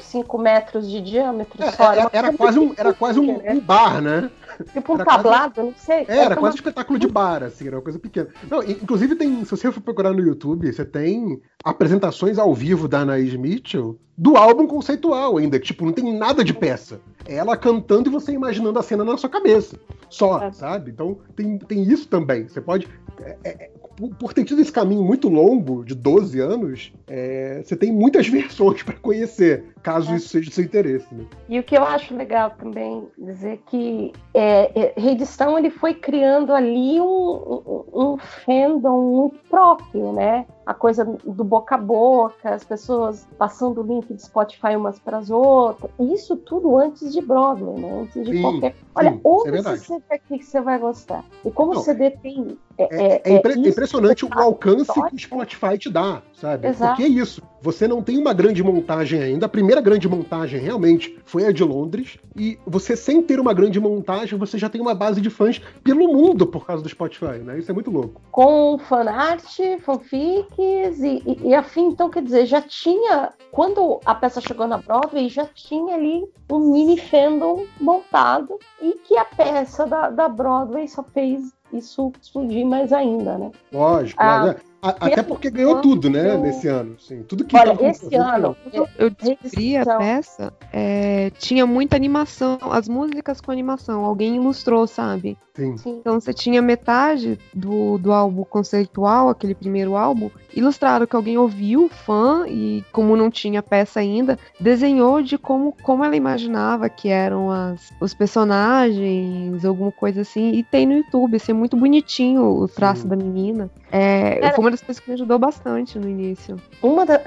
5 0.00 0.38
metros 0.38 0.90
de 0.90 1.00
diâmetro 1.00 1.62
é, 1.62 1.70
só. 1.72 1.92
Era, 1.92 2.10
era, 2.12 2.32
quase 2.32 2.58
um, 2.58 2.74
era 2.76 2.92
quase 2.92 3.20
um, 3.20 3.40
um 3.50 3.60
bar, 3.60 4.00
né? 4.02 4.30
Tipo 4.72 4.92
um 4.92 4.96
era 4.96 5.04
tablado, 5.04 5.54
quase... 5.54 5.68
não 5.68 5.74
sei. 5.76 6.04
É, 6.08 6.18
era, 6.18 6.36
quase 6.36 6.54
um 6.54 6.58
espetáculo 6.58 6.98
de 6.98 7.06
bar, 7.06 7.42
assim, 7.42 7.66
era 7.66 7.76
uma 7.76 7.82
coisa 7.82 7.98
pequena. 7.98 8.28
Não, 8.50 8.62
inclusive 8.62 9.14
tem, 9.14 9.44
se 9.44 9.50
você 9.50 9.70
for 9.70 9.80
procurar 9.80 10.12
no 10.12 10.20
YouTube, 10.20 10.72
você 10.72 10.84
tem 10.84 11.40
apresentações 11.62 12.38
ao 12.38 12.54
vivo 12.54 12.88
da 12.88 13.00
Anaís 13.00 13.34
Mitchell 13.34 13.98
do 14.16 14.36
álbum 14.36 14.66
conceitual 14.66 15.36
ainda, 15.36 15.60
que, 15.60 15.66
tipo, 15.66 15.84
não 15.84 15.92
tem 15.92 16.16
nada 16.16 16.42
de 16.42 16.54
peça. 16.54 17.00
É 17.26 17.34
ela 17.34 17.56
cantando 17.56 18.08
e 18.08 18.12
você 18.12 18.32
imaginando 18.32 18.78
a 18.78 18.82
cena 18.82 19.04
na 19.04 19.16
sua 19.16 19.28
cabeça. 19.28 19.78
Só, 20.08 20.42
é. 20.42 20.52
sabe? 20.52 20.90
Então 20.90 21.18
tem, 21.34 21.58
tem 21.58 21.82
isso 21.82 22.08
também. 22.08 22.48
Você 22.48 22.60
pode. 22.60 22.88
É, 23.20 23.36
é, 23.44 23.70
por 24.18 24.32
ter 24.32 24.44
tido 24.44 24.60
esse 24.60 24.72
caminho 24.72 25.02
muito 25.02 25.28
longo, 25.28 25.84
de 25.84 25.94
12 25.94 26.38
anos, 26.40 26.92
é, 27.06 27.62
você 27.64 27.76
tem 27.76 27.92
muitas 27.92 28.28
versões 28.28 28.82
para 28.82 28.94
conhecer, 28.94 29.64
caso 29.82 30.12
é. 30.12 30.16
isso 30.16 30.28
seja 30.28 30.48
de 30.48 30.54
seu 30.54 30.64
interesse. 30.64 31.06
Né? 31.14 31.24
E 31.48 31.58
o 31.58 31.62
que 31.62 31.76
eu 31.76 31.82
acho 31.82 32.14
legal 32.14 32.50
também 32.50 33.06
dizer 33.18 33.60
que 33.66 34.12
é, 34.34 34.70
é, 34.74 34.94
Reedição 34.96 35.58
ele 35.58 35.70
foi 35.70 35.94
criando 35.94 36.52
ali 36.52 37.00
um, 37.00 37.04
um, 37.04 38.12
um 38.12 38.16
fandom 38.18 39.16
muito 39.16 39.38
próprio, 39.48 40.12
né? 40.12 40.46
A 40.66 40.74
coisa 40.74 41.04
do 41.04 41.44
boca 41.44 41.76
a 41.76 41.78
boca, 41.78 42.50
as 42.50 42.64
pessoas 42.64 43.24
passando 43.38 43.80
o 43.80 43.86
link 43.86 44.12
de 44.12 44.20
Spotify 44.20 44.74
umas 44.74 44.98
para 44.98 45.18
as 45.18 45.30
outras. 45.30 45.88
Isso 46.00 46.36
tudo 46.36 46.76
antes 46.76 47.12
de 47.12 47.22
Broadway, 47.22 47.80
né? 47.80 48.00
Antes 48.02 48.24
de 48.24 48.32
sim, 48.32 48.42
qualquer. 48.42 48.74
Olha, 48.92 49.12
sim, 49.12 49.20
ouve 49.22 49.50
é 49.50 49.60
esse 49.60 49.78
CD 49.78 50.02
aqui 50.10 50.38
que 50.38 50.44
você 50.44 50.60
vai 50.60 50.76
gostar. 50.80 51.24
E 51.44 51.50
como 51.52 51.72
Não, 51.72 51.80
o 51.80 51.84
CD 51.84 52.10
tem. 52.10 52.58
É, 52.76 52.82
é, 52.82 53.22
é, 53.24 53.36
impre 53.36 53.56
impressionante 53.56 54.26
o 54.26 54.28
alcance 54.32 54.92
que 54.92 55.14
o 55.14 55.18
Spotify 55.18 55.78
te 55.78 55.88
dá, 55.88 56.20
sabe? 56.34 56.66
Exato. 56.66 56.96
Porque 56.96 57.04
é 57.04 57.08
isso. 57.08 57.40
Você 57.66 57.88
não 57.88 58.00
tem 58.00 58.16
uma 58.16 58.32
grande 58.32 58.62
montagem 58.62 59.20
ainda. 59.20 59.46
A 59.46 59.48
primeira 59.48 59.80
grande 59.80 60.08
montagem 60.08 60.60
realmente 60.60 61.18
foi 61.24 61.46
a 61.46 61.50
de 61.50 61.64
Londres. 61.64 62.16
E 62.36 62.56
você, 62.64 62.96
sem 62.96 63.20
ter 63.20 63.40
uma 63.40 63.52
grande 63.52 63.80
montagem, 63.80 64.38
você 64.38 64.56
já 64.56 64.68
tem 64.68 64.80
uma 64.80 64.94
base 64.94 65.20
de 65.20 65.28
fãs 65.28 65.60
pelo 65.82 66.06
mundo 66.06 66.46
por 66.46 66.64
causa 66.64 66.80
do 66.80 66.88
Spotify, 66.88 67.38
né? 67.42 67.58
Isso 67.58 67.68
é 67.68 67.74
muito 67.74 67.90
louco. 67.90 68.22
Com 68.30 68.78
fanart, 68.78 69.58
fanfic 69.84 70.46
e, 70.56 71.22
e, 71.26 71.48
e 71.48 71.54
afim. 71.56 71.88
Então, 71.88 72.08
quer 72.08 72.22
dizer, 72.22 72.46
já 72.46 72.62
tinha. 72.62 73.32
Quando 73.50 73.98
a 74.04 74.14
peça 74.14 74.40
chegou 74.40 74.68
na 74.68 74.78
Broadway, 74.78 75.28
já 75.28 75.46
tinha 75.46 75.96
ali 75.96 76.24
um 76.48 76.70
mini 76.70 77.00
fandom 77.00 77.66
montado 77.80 78.60
e 78.80 78.92
que 78.92 79.18
a 79.18 79.24
peça 79.24 79.86
da, 79.86 80.08
da 80.10 80.28
Broadway 80.28 80.86
só 80.86 81.02
fez 81.02 81.52
isso 81.72 82.12
explodir 82.22 82.64
mais 82.64 82.92
ainda, 82.92 83.36
né? 83.38 83.50
Lógico, 83.72 84.22
ah, 84.22 84.54
é. 84.56 84.75
Até 84.88 85.22
porque 85.22 85.50
ganhou 85.50 85.80
tudo, 85.80 86.08
né, 86.10 86.34
eu... 86.34 86.40
nesse 86.40 86.68
ano. 86.68 86.96
Sim, 86.98 87.22
tudo 87.22 87.44
que 87.44 87.56
Olha, 87.56 87.76
esse 87.88 88.14
ano. 88.14 88.56
Eu, 88.72 88.88
eu 88.98 89.10
descobri 89.10 89.76
a 89.76 89.84
peça, 89.84 90.52
é, 90.72 91.30
tinha 91.38 91.66
muita 91.66 91.96
animação, 91.96 92.58
as 92.70 92.88
músicas 92.88 93.40
com 93.40 93.50
animação, 93.50 94.04
alguém 94.04 94.36
ilustrou, 94.36 94.86
sabe? 94.86 95.36
Sim. 95.56 95.74
Então 95.86 96.20
você 96.20 96.34
tinha 96.34 96.60
metade 96.60 97.38
do, 97.54 97.96
do 97.96 98.12
álbum 98.12 98.44
conceitual, 98.44 99.30
aquele 99.30 99.54
primeiro 99.54 99.96
álbum, 99.96 100.30
ilustrado 100.54 101.06
que 101.06 101.16
alguém 101.16 101.38
ouviu, 101.38 101.88
fã, 101.88 102.44
e 102.46 102.84
como 102.92 103.16
não 103.16 103.30
tinha 103.30 103.62
peça 103.62 104.00
ainda, 104.00 104.38
desenhou 104.60 105.22
de 105.22 105.38
como, 105.38 105.74
como 105.82 106.04
ela 106.04 106.14
imaginava 106.14 106.88
que 106.90 107.08
eram 107.08 107.50
as, 107.50 107.90
os 108.00 108.12
personagens, 108.12 109.64
alguma 109.64 109.90
coisa 109.90 110.20
assim. 110.20 110.52
E 110.52 110.62
tem 110.62 110.86
no 110.86 110.94
YouTube, 110.94 111.36
assim, 111.36 111.52
é 111.52 111.54
muito 111.54 111.76
bonitinho 111.76 112.42
o 112.42 112.68
traço 112.68 113.02
Sim. 113.02 113.08
da 113.08 113.16
menina. 113.16 113.70
É, 113.90 114.38
Era... 114.38 114.54
Foi 114.54 114.64
uma 114.64 114.70
das 114.70 114.82
coisas 114.82 115.00
que 115.00 115.08
me 115.08 115.14
ajudou 115.14 115.38
bastante 115.38 115.98
no 115.98 116.08
início. 116.08 116.56
Uma 116.82 117.06
da, 117.06 117.20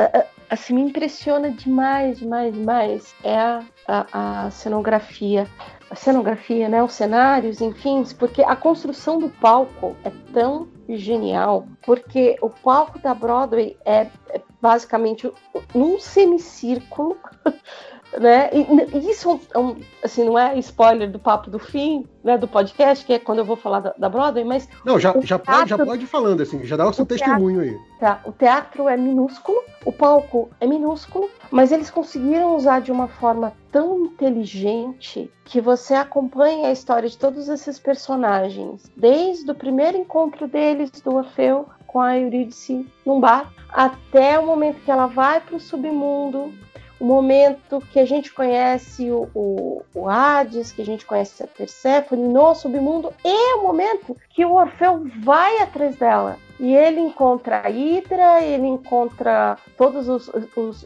assim, 0.50 0.74
me 0.74 0.82
impressiona 0.82 1.52
demais, 1.52 2.19
demais, 2.19 2.54
demais 2.54 3.15
é 3.24 3.38
a, 3.38 3.63
a, 3.88 4.45
a 4.45 4.52
cenografia 4.52 5.48
a 5.89 5.95
cenografia, 5.95 6.69
né, 6.69 6.84
os 6.84 6.93
cenários, 6.93 7.62
enfim, 7.62 8.04
porque 8.17 8.43
a 8.43 8.56
construção 8.56 9.17
do 9.17 9.30
palco 9.30 9.95
é 10.04 10.12
tão 10.32 10.67
genial, 10.88 11.67
porque 11.82 12.38
o 12.41 12.50
palco 12.50 13.00
da 13.00 13.13
Broadway 13.13 13.76
é, 13.86 14.08
é 14.30 14.41
basicamente 14.62 15.32
num 15.74 16.00
semicírculo, 16.00 17.17
né? 18.17 18.50
E, 18.52 19.10
isso 19.10 19.39
é 19.54 19.60
um, 19.60 19.76
assim, 20.04 20.24
não 20.24 20.38
é 20.38 20.58
spoiler 20.60 21.10
do 21.10 21.19
papo 21.19 21.50
do 21.50 21.60
fim, 21.60 22.06
né, 22.24 22.38
do 22.38 22.48
podcast, 22.48 23.06
que 23.06 23.13
é 23.13 23.19
quando 23.19 23.39
eu 23.39 23.45
vou 23.45 23.56
falar 23.56 23.80
da, 23.80 23.93
da 23.98 24.10
Broadway, 24.10 24.43
mas. 24.43 24.67
Não, 24.84 25.00
já, 25.00 25.13
já, 25.22 25.38
teatro, 25.38 25.45
pode, 25.45 25.69
já 25.69 25.78
pode 25.78 26.04
ir 26.04 26.08
falando, 26.08 26.41
assim, 26.41 26.65
já 26.65 26.76
dá 26.76 26.88
o 26.88 26.93
seu 26.93 27.04
o 27.04 27.08
testemunho 27.08 27.62
teatro, 27.62 27.80
aí. 27.80 28.00
Tá, 28.00 28.22
o 28.26 28.32
teatro 28.32 28.89
é 28.89 28.98
minúsculo, 28.98 29.62
o 29.86 29.91
palco 29.91 30.50
é 30.60 30.67
minúsculo, 30.67 31.30
mas 31.52 31.72
eles 31.72 31.89
conseguiram 31.89 32.56
usar 32.56 32.82
de 32.82 32.91
uma 32.91 33.08
forma 33.08 33.54
tão 33.72 34.06
inteligente 34.06 35.32
que 35.45 35.62
você 35.62 35.93
acompanha 35.93 36.69
a 36.69 36.72
história 36.72 37.08
de 37.08 37.17
todos 37.17 37.50
esses 37.50 37.80
personagens, 37.80 38.89
desde 38.95 39.50
o 39.50 39.56
primeiro 39.56 39.98
encontro 39.98 40.48
deles 40.48 40.91
do 40.91 41.15
Orfeu 41.15 41.67
com 41.88 42.00
a 42.00 42.17
Eurídice 42.17 42.88
num 43.04 43.19
bar, 43.19 43.52
até 43.69 44.38
o 44.38 44.45
momento 44.45 44.80
que 44.84 44.91
ela 44.91 45.08
vai 45.08 45.39
para 45.39 45.56
o 45.56 45.60
submundo, 45.60 46.54
o 46.99 47.05
momento 47.05 47.81
que 47.91 47.99
a 47.99 48.05
gente 48.05 48.33
conhece 48.33 49.09
o, 49.09 49.29
o, 49.33 49.81
o 49.93 50.09
Hades, 50.09 50.71
que 50.71 50.81
a 50.81 50.85
gente 50.85 51.05
conhece 51.05 51.41
a 51.41 51.47
Perséfone 51.47 52.27
no 52.27 52.53
submundo, 52.53 53.13
e 53.23 53.55
o 53.55 53.63
momento 53.63 54.15
que 54.29 54.43
o 54.43 54.53
Orfeu 54.53 55.07
vai 55.23 55.59
atrás 55.59 55.95
dela. 55.95 56.38
E 56.60 56.76
ele 56.76 57.00
encontra 57.00 57.62
a 57.65 57.69
Hidra, 57.69 58.43
ele 58.43 58.67
encontra 58.67 59.58
todos 59.78 60.10
os, 60.10 60.30
os, 60.58 60.86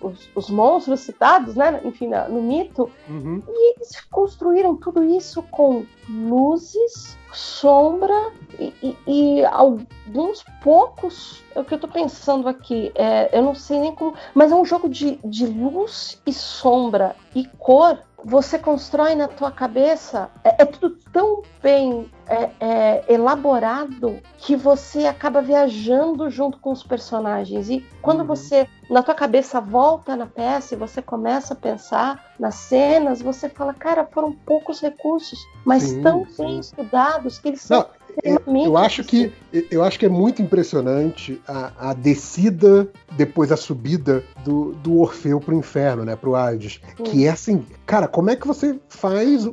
os, 0.00 0.30
os 0.34 0.50
monstros 0.50 1.00
citados, 1.00 1.54
né? 1.54 1.78
Enfim, 1.84 2.08
no 2.28 2.40
mito. 2.40 2.90
Uhum. 3.08 3.42
E 3.46 3.74
eles 3.74 4.00
construíram 4.10 4.74
tudo 4.74 5.04
isso 5.04 5.42
com 5.42 5.84
luzes, 6.08 7.18
sombra 7.32 8.32
e, 8.58 8.72
e, 8.82 8.96
e 9.06 9.44
alguns 9.44 10.42
poucos. 10.62 11.44
É 11.54 11.60
o 11.60 11.64
que 11.64 11.74
eu 11.74 11.78
tô 11.78 11.88
pensando 11.88 12.48
aqui. 12.48 12.90
É, 12.94 13.36
eu 13.36 13.42
não 13.42 13.54
sei 13.54 13.78
nem 13.80 13.94
como. 13.94 14.14
Mas 14.32 14.52
é 14.52 14.54
um 14.54 14.64
jogo 14.64 14.88
de, 14.88 15.18
de 15.22 15.46
luz 15.46 16.20
e 16.26 16.32
sombra 16.32 17.14
e 17.34 17.46
cor 17.58 17.98
você 18.24 18.58
constrói 18.58 19.14
na 19.14 19.28
tua 19.28 19.50
cabeça, 19.50 20.30
é, 20.42 20.62
é 20.62 20.64
tudo 20.64 20.96
tão 21.12 21.42
bem 21.62 22.10
é, 22.26 22.50
é, 22.58 23.04
elaborado 23.12 24.18
que 24.38 24.56
você 24.56 25.06
acaba 25.06 25.42
viajando 25.42 26.30
junto 26.30 26.58
com 26.58 26.72
os 26.72 26.82
personagens. 26.82 27.68
E 27.68 27.86
quando 28.00 28.20
uhum. 28.20 28.26
você, 28.26 28.66
na 28.88 29.02
tua 29.02 29.14
cabeça, 29.14 29.60
volta 29.60 30.16
na 30.16 30.26
peça 30.26 30.74
e 30.74 30.78
você 30.78 31.02
começa 31.02 31.52
a 31.52 31.56
pensar 31.56 32.32
nas 32.40 32.54
cenas, 32.54 33.20
você 33.20 33.48
fala, 33.48 33.74
cara, 33.74 34.08
foram 34.10 34.32
poucos 34.32 34.80
recursos, 34.80 35.38
mas 35.64 35.82
sim, 35.82 36.02
tão 36.02 36.26
sim. 36.26 36.42
bem 36.42 36.58
estudados 36.60 37.38
que 37.38 37.48
eles 37.48 37.60
são. 37.60 37.80
Não, 37.80 37.86
eu 38.22 38.76
acho 38.76 39.02
que 39.04 39.32
eu 39.70 39.82
acho 39.82 39.98
que 39.98 40.06
é 40.06 40.08
muito 40.08 40.42
impressionante 40.42 41.40
a, 41.46 41.90
a 41.90 41.94
descida 41.94 42.88
depois 43.16 43.50
a 43.50 43.56
subida 43.56 44.22
do, 44.44 44.72
do 44.74 45.00
Orfeu 45.00 45.40
pro 45.40 45.54
inferno, 45.54 46.04
né, 46.04 46.16
pro 46.16 46.34
Hades, 46.34 46.80
que 47.04 47.26
é 47.26 47.30
assim, 47.30 47.64
cara, 47.86 48.06
como 48.06 48.30
é 48.30 48.36
que 48.36 48.46
você 48.46 48.78
faz 48.88 49.48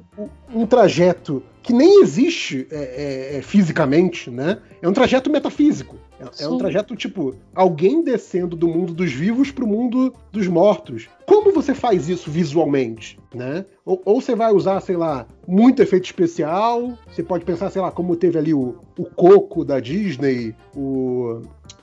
um 0.54 0.66
trajeto 0.66 1.44
que 1.64 1.74
nem 1.74 2.02
existe 2.02 2.68
é, 2.72 2.76
é, 2.76 3.38
é, 3.38 3.42
fisicamente, 3.42 4.30
né? 4.30 4.58
É 4.82 4.90
um 4.90 4.94
trajeto 4.94 5.30
metafísico. 5.30 5.96
É, 6.22 6.44
é, 6.44 6.48
um 6.48 6.58
trajeto 6.58 6.96
tipo 6.96 7.36
alguém 7.56 8.04
descendo 8.04 8.56
do 8.56 8.68
mundo 8.68 8.94
dos 8.94 9.12
vivos 9.12 9.52
para 9.52 9.66
o 9.66 9.68
mundo 9.68 10.14
dos 10.32 10.48
mortos. 10.48 11.10
Como 11.26 11.52
você 11.52 11.74
faz 11.74 12.10
isso 12.10 12.30
visualmente, 12.30 13.18
né? 13.34 13.66
Ou, 13.86 14.02
ou, 14.06 14.22
você 14.22 14.36
vai 14.36 14.52
usar, 14.54 14.80
sei 14.82 14.96
lá, 14.96 15.26
muito 15.48 15.82
efeito 15.82 16.06
especial. 16.06 16.98
Você 17.12 17.24
pode 17.24 17.46
pensar, 17.46 17.70
sei 17.72 17.82
lá, 17.82 17.92
como 17.92 18.16
teve 18.16 18.38
ali 18.38 18.54
o, 18.54 18.76
o 18.98 19.06
Coco 19.06 19.66
da 19.66 19.80
Disney, 19.80 20.56
o 20.76 21.42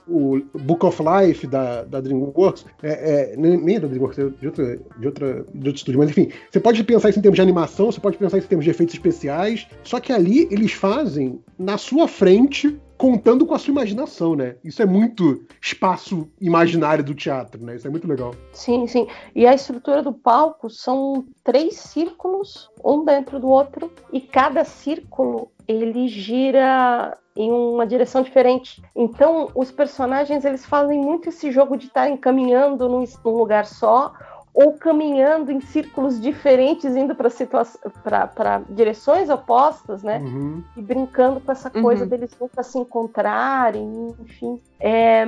o 0.09 0.41
Book 0.55 0.83
of 0.85 1.01
Life 1.03 1.45
da, 1.45 1.83
da 1.83 2.01
DreamWorks, 2.01 2.65
é, 2.81 3.33
é, 3.33 3.37
nem 3.37 3.75
é 3.75 3.79
da 3.79 3.87
DreamWorks, 3.87 4.17
é 4.17 4.27
de 4.27 4.47
outra, 4.47 4.79
de, 4.97 5.05
outra, 5.05 5.45
de 5.53 5.67
outro 5.67 5.75
estúdio, 5.75 5.99
mas 5.99 6.09
enfim, 6.09 6.29
você 6.49 6.59
pode 6.59 6.83
pensar 6.83 7.09
isso 7.09 7.19
em 7.19 7.21
termos 7.21 7.35
de 7.35 7.41
animação, 7.41 7.91
você 7.91 7.99
pode 7.99 8.17
pensar 8.17 8.37
isso 8.37 8.47
em 8.47 8.49
termos 8.49 8.65
de 8.65 8.71
efeitos 8.71 8.95
especiais, 8.95 9.67
só 9.83 9.99
que 9.99 10.11
ali 10.11 10.47
eles 10.51 10.73
fazem 10.73 11.39
na 11.57 11.77
sua 11.77 12.07
frente 12.07 12.75
contando 12.99 13.45
com 13.45 13.55
a 13.55 13.57
sua 13.57 13.71
imaginação, 13.71 14.35
né? 14.35 14.57
Isso 14.61 14.81
é 14.81 14.85
muito 14.85 15.45
espaço 15.61 16.29
imaginário 16.39 17.01
do 17.01 17.15
teatro, 17.15 17.63
né? 17.63 17.77
Isso 17.77 17.87
é 17.87 17.89
muito 17.89 18.05
legal. 18.05 18.35
Sim, 18.51 18.85
sim. 18.87 19.07
E 19.33 19.47
a 19.47 19.53
estrutura 19.53 20.03
do 20.03 20.11
palco 20.11 20.69
são 20.69 21.25
três 21.41 21.75
círculos, 21.77 22.69
um 22.83 23.05
dentro 23.05 23.39
do 23.39 23.47
outro, 23.47 23.89
e 24.11 24.19
cada 24.19 24.65
círculo 24.65 25.49
ele 25.65 26.09
gira 26.09 27.17
em 27.37 27.49
uma 27.49 27.87
direção 27.87 28.21
diferente. 28.21 28.83
Então, 28.93 29.49
os 29.55 29.71
personagens 29.71 30.43
eles 30.43 30.65
fazem 30.65 30.99
muito 30.99 31.29
esse 31.29 31.53
jogo 31.53 31.77
de 31.77 31.85
estar 31.85 32.09
encaminhando 32.09 32.89
num, 32.89 33.05
num 33.23 33.31
lugar 33.31 33.65
só 33.65 34.11
ou 34.53 34.73
caminhando 34.73 35.51
em 35.51 35.61
círculos 35.61 36.19
diferentes, 36.19 36.95
indo 36.95 37.15
para 37.15 38.61
direções 38.69 39.29
opostas, 39.29 40.03
né? 40.03 40.19
Uhum. 40.19 40.63
E 40.75 40.81
brincando 40.81 41.39
com 41.39 41.51
essa 41.51 41.69
coisa 41.69 42.03
uhum. 42.03 42.09
deles 42.09 42.31
nunca 42.39 42.63
se 42.63 42.77
encontrarem, 42.77 44.15
enfim. 44.19 44.61
É, 44.79 45.25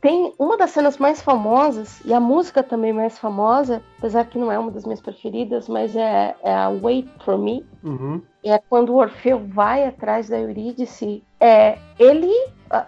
tem 0.00 0.32
uma 0.38 0.56
das 0.56 0.70
cenas 0.70 0.98
mais 0.98 1.22
famosas, 1.22 2.00
e 2.04 2.12
a 2.12 2.20
música 2.20 2.62
também 2.62 2.92
mais 2.92 3.18
famosa, 3.18 3.82
apesar 3.98 4.26
que 4.26 4.38
não 4.38 4.50
é 4.50 4.58
uma 4.58 4.70
das 4.70 4.84
minhas 4.84 5.00
preferidas, 5.00 5.68
mas 5.68 5.94
é, 5.94 6.34
é 6.42 6.54
a 6.54 6.68
Wait 6.68 7.08
for 7.24 7.38
Me. 7.38 7.64
Uhum. 7.82 8.20
É 8.42 8.58
quando 8.58 8.90
o 8.90 8.96
Orfeu 8.96 9.38
vai 9.38 9.86
atrás 9.86 10.28
da 10.28 10.38
Eurídice. 10.38 11.22
É, 11.40 11.78
ele 11.98 12.32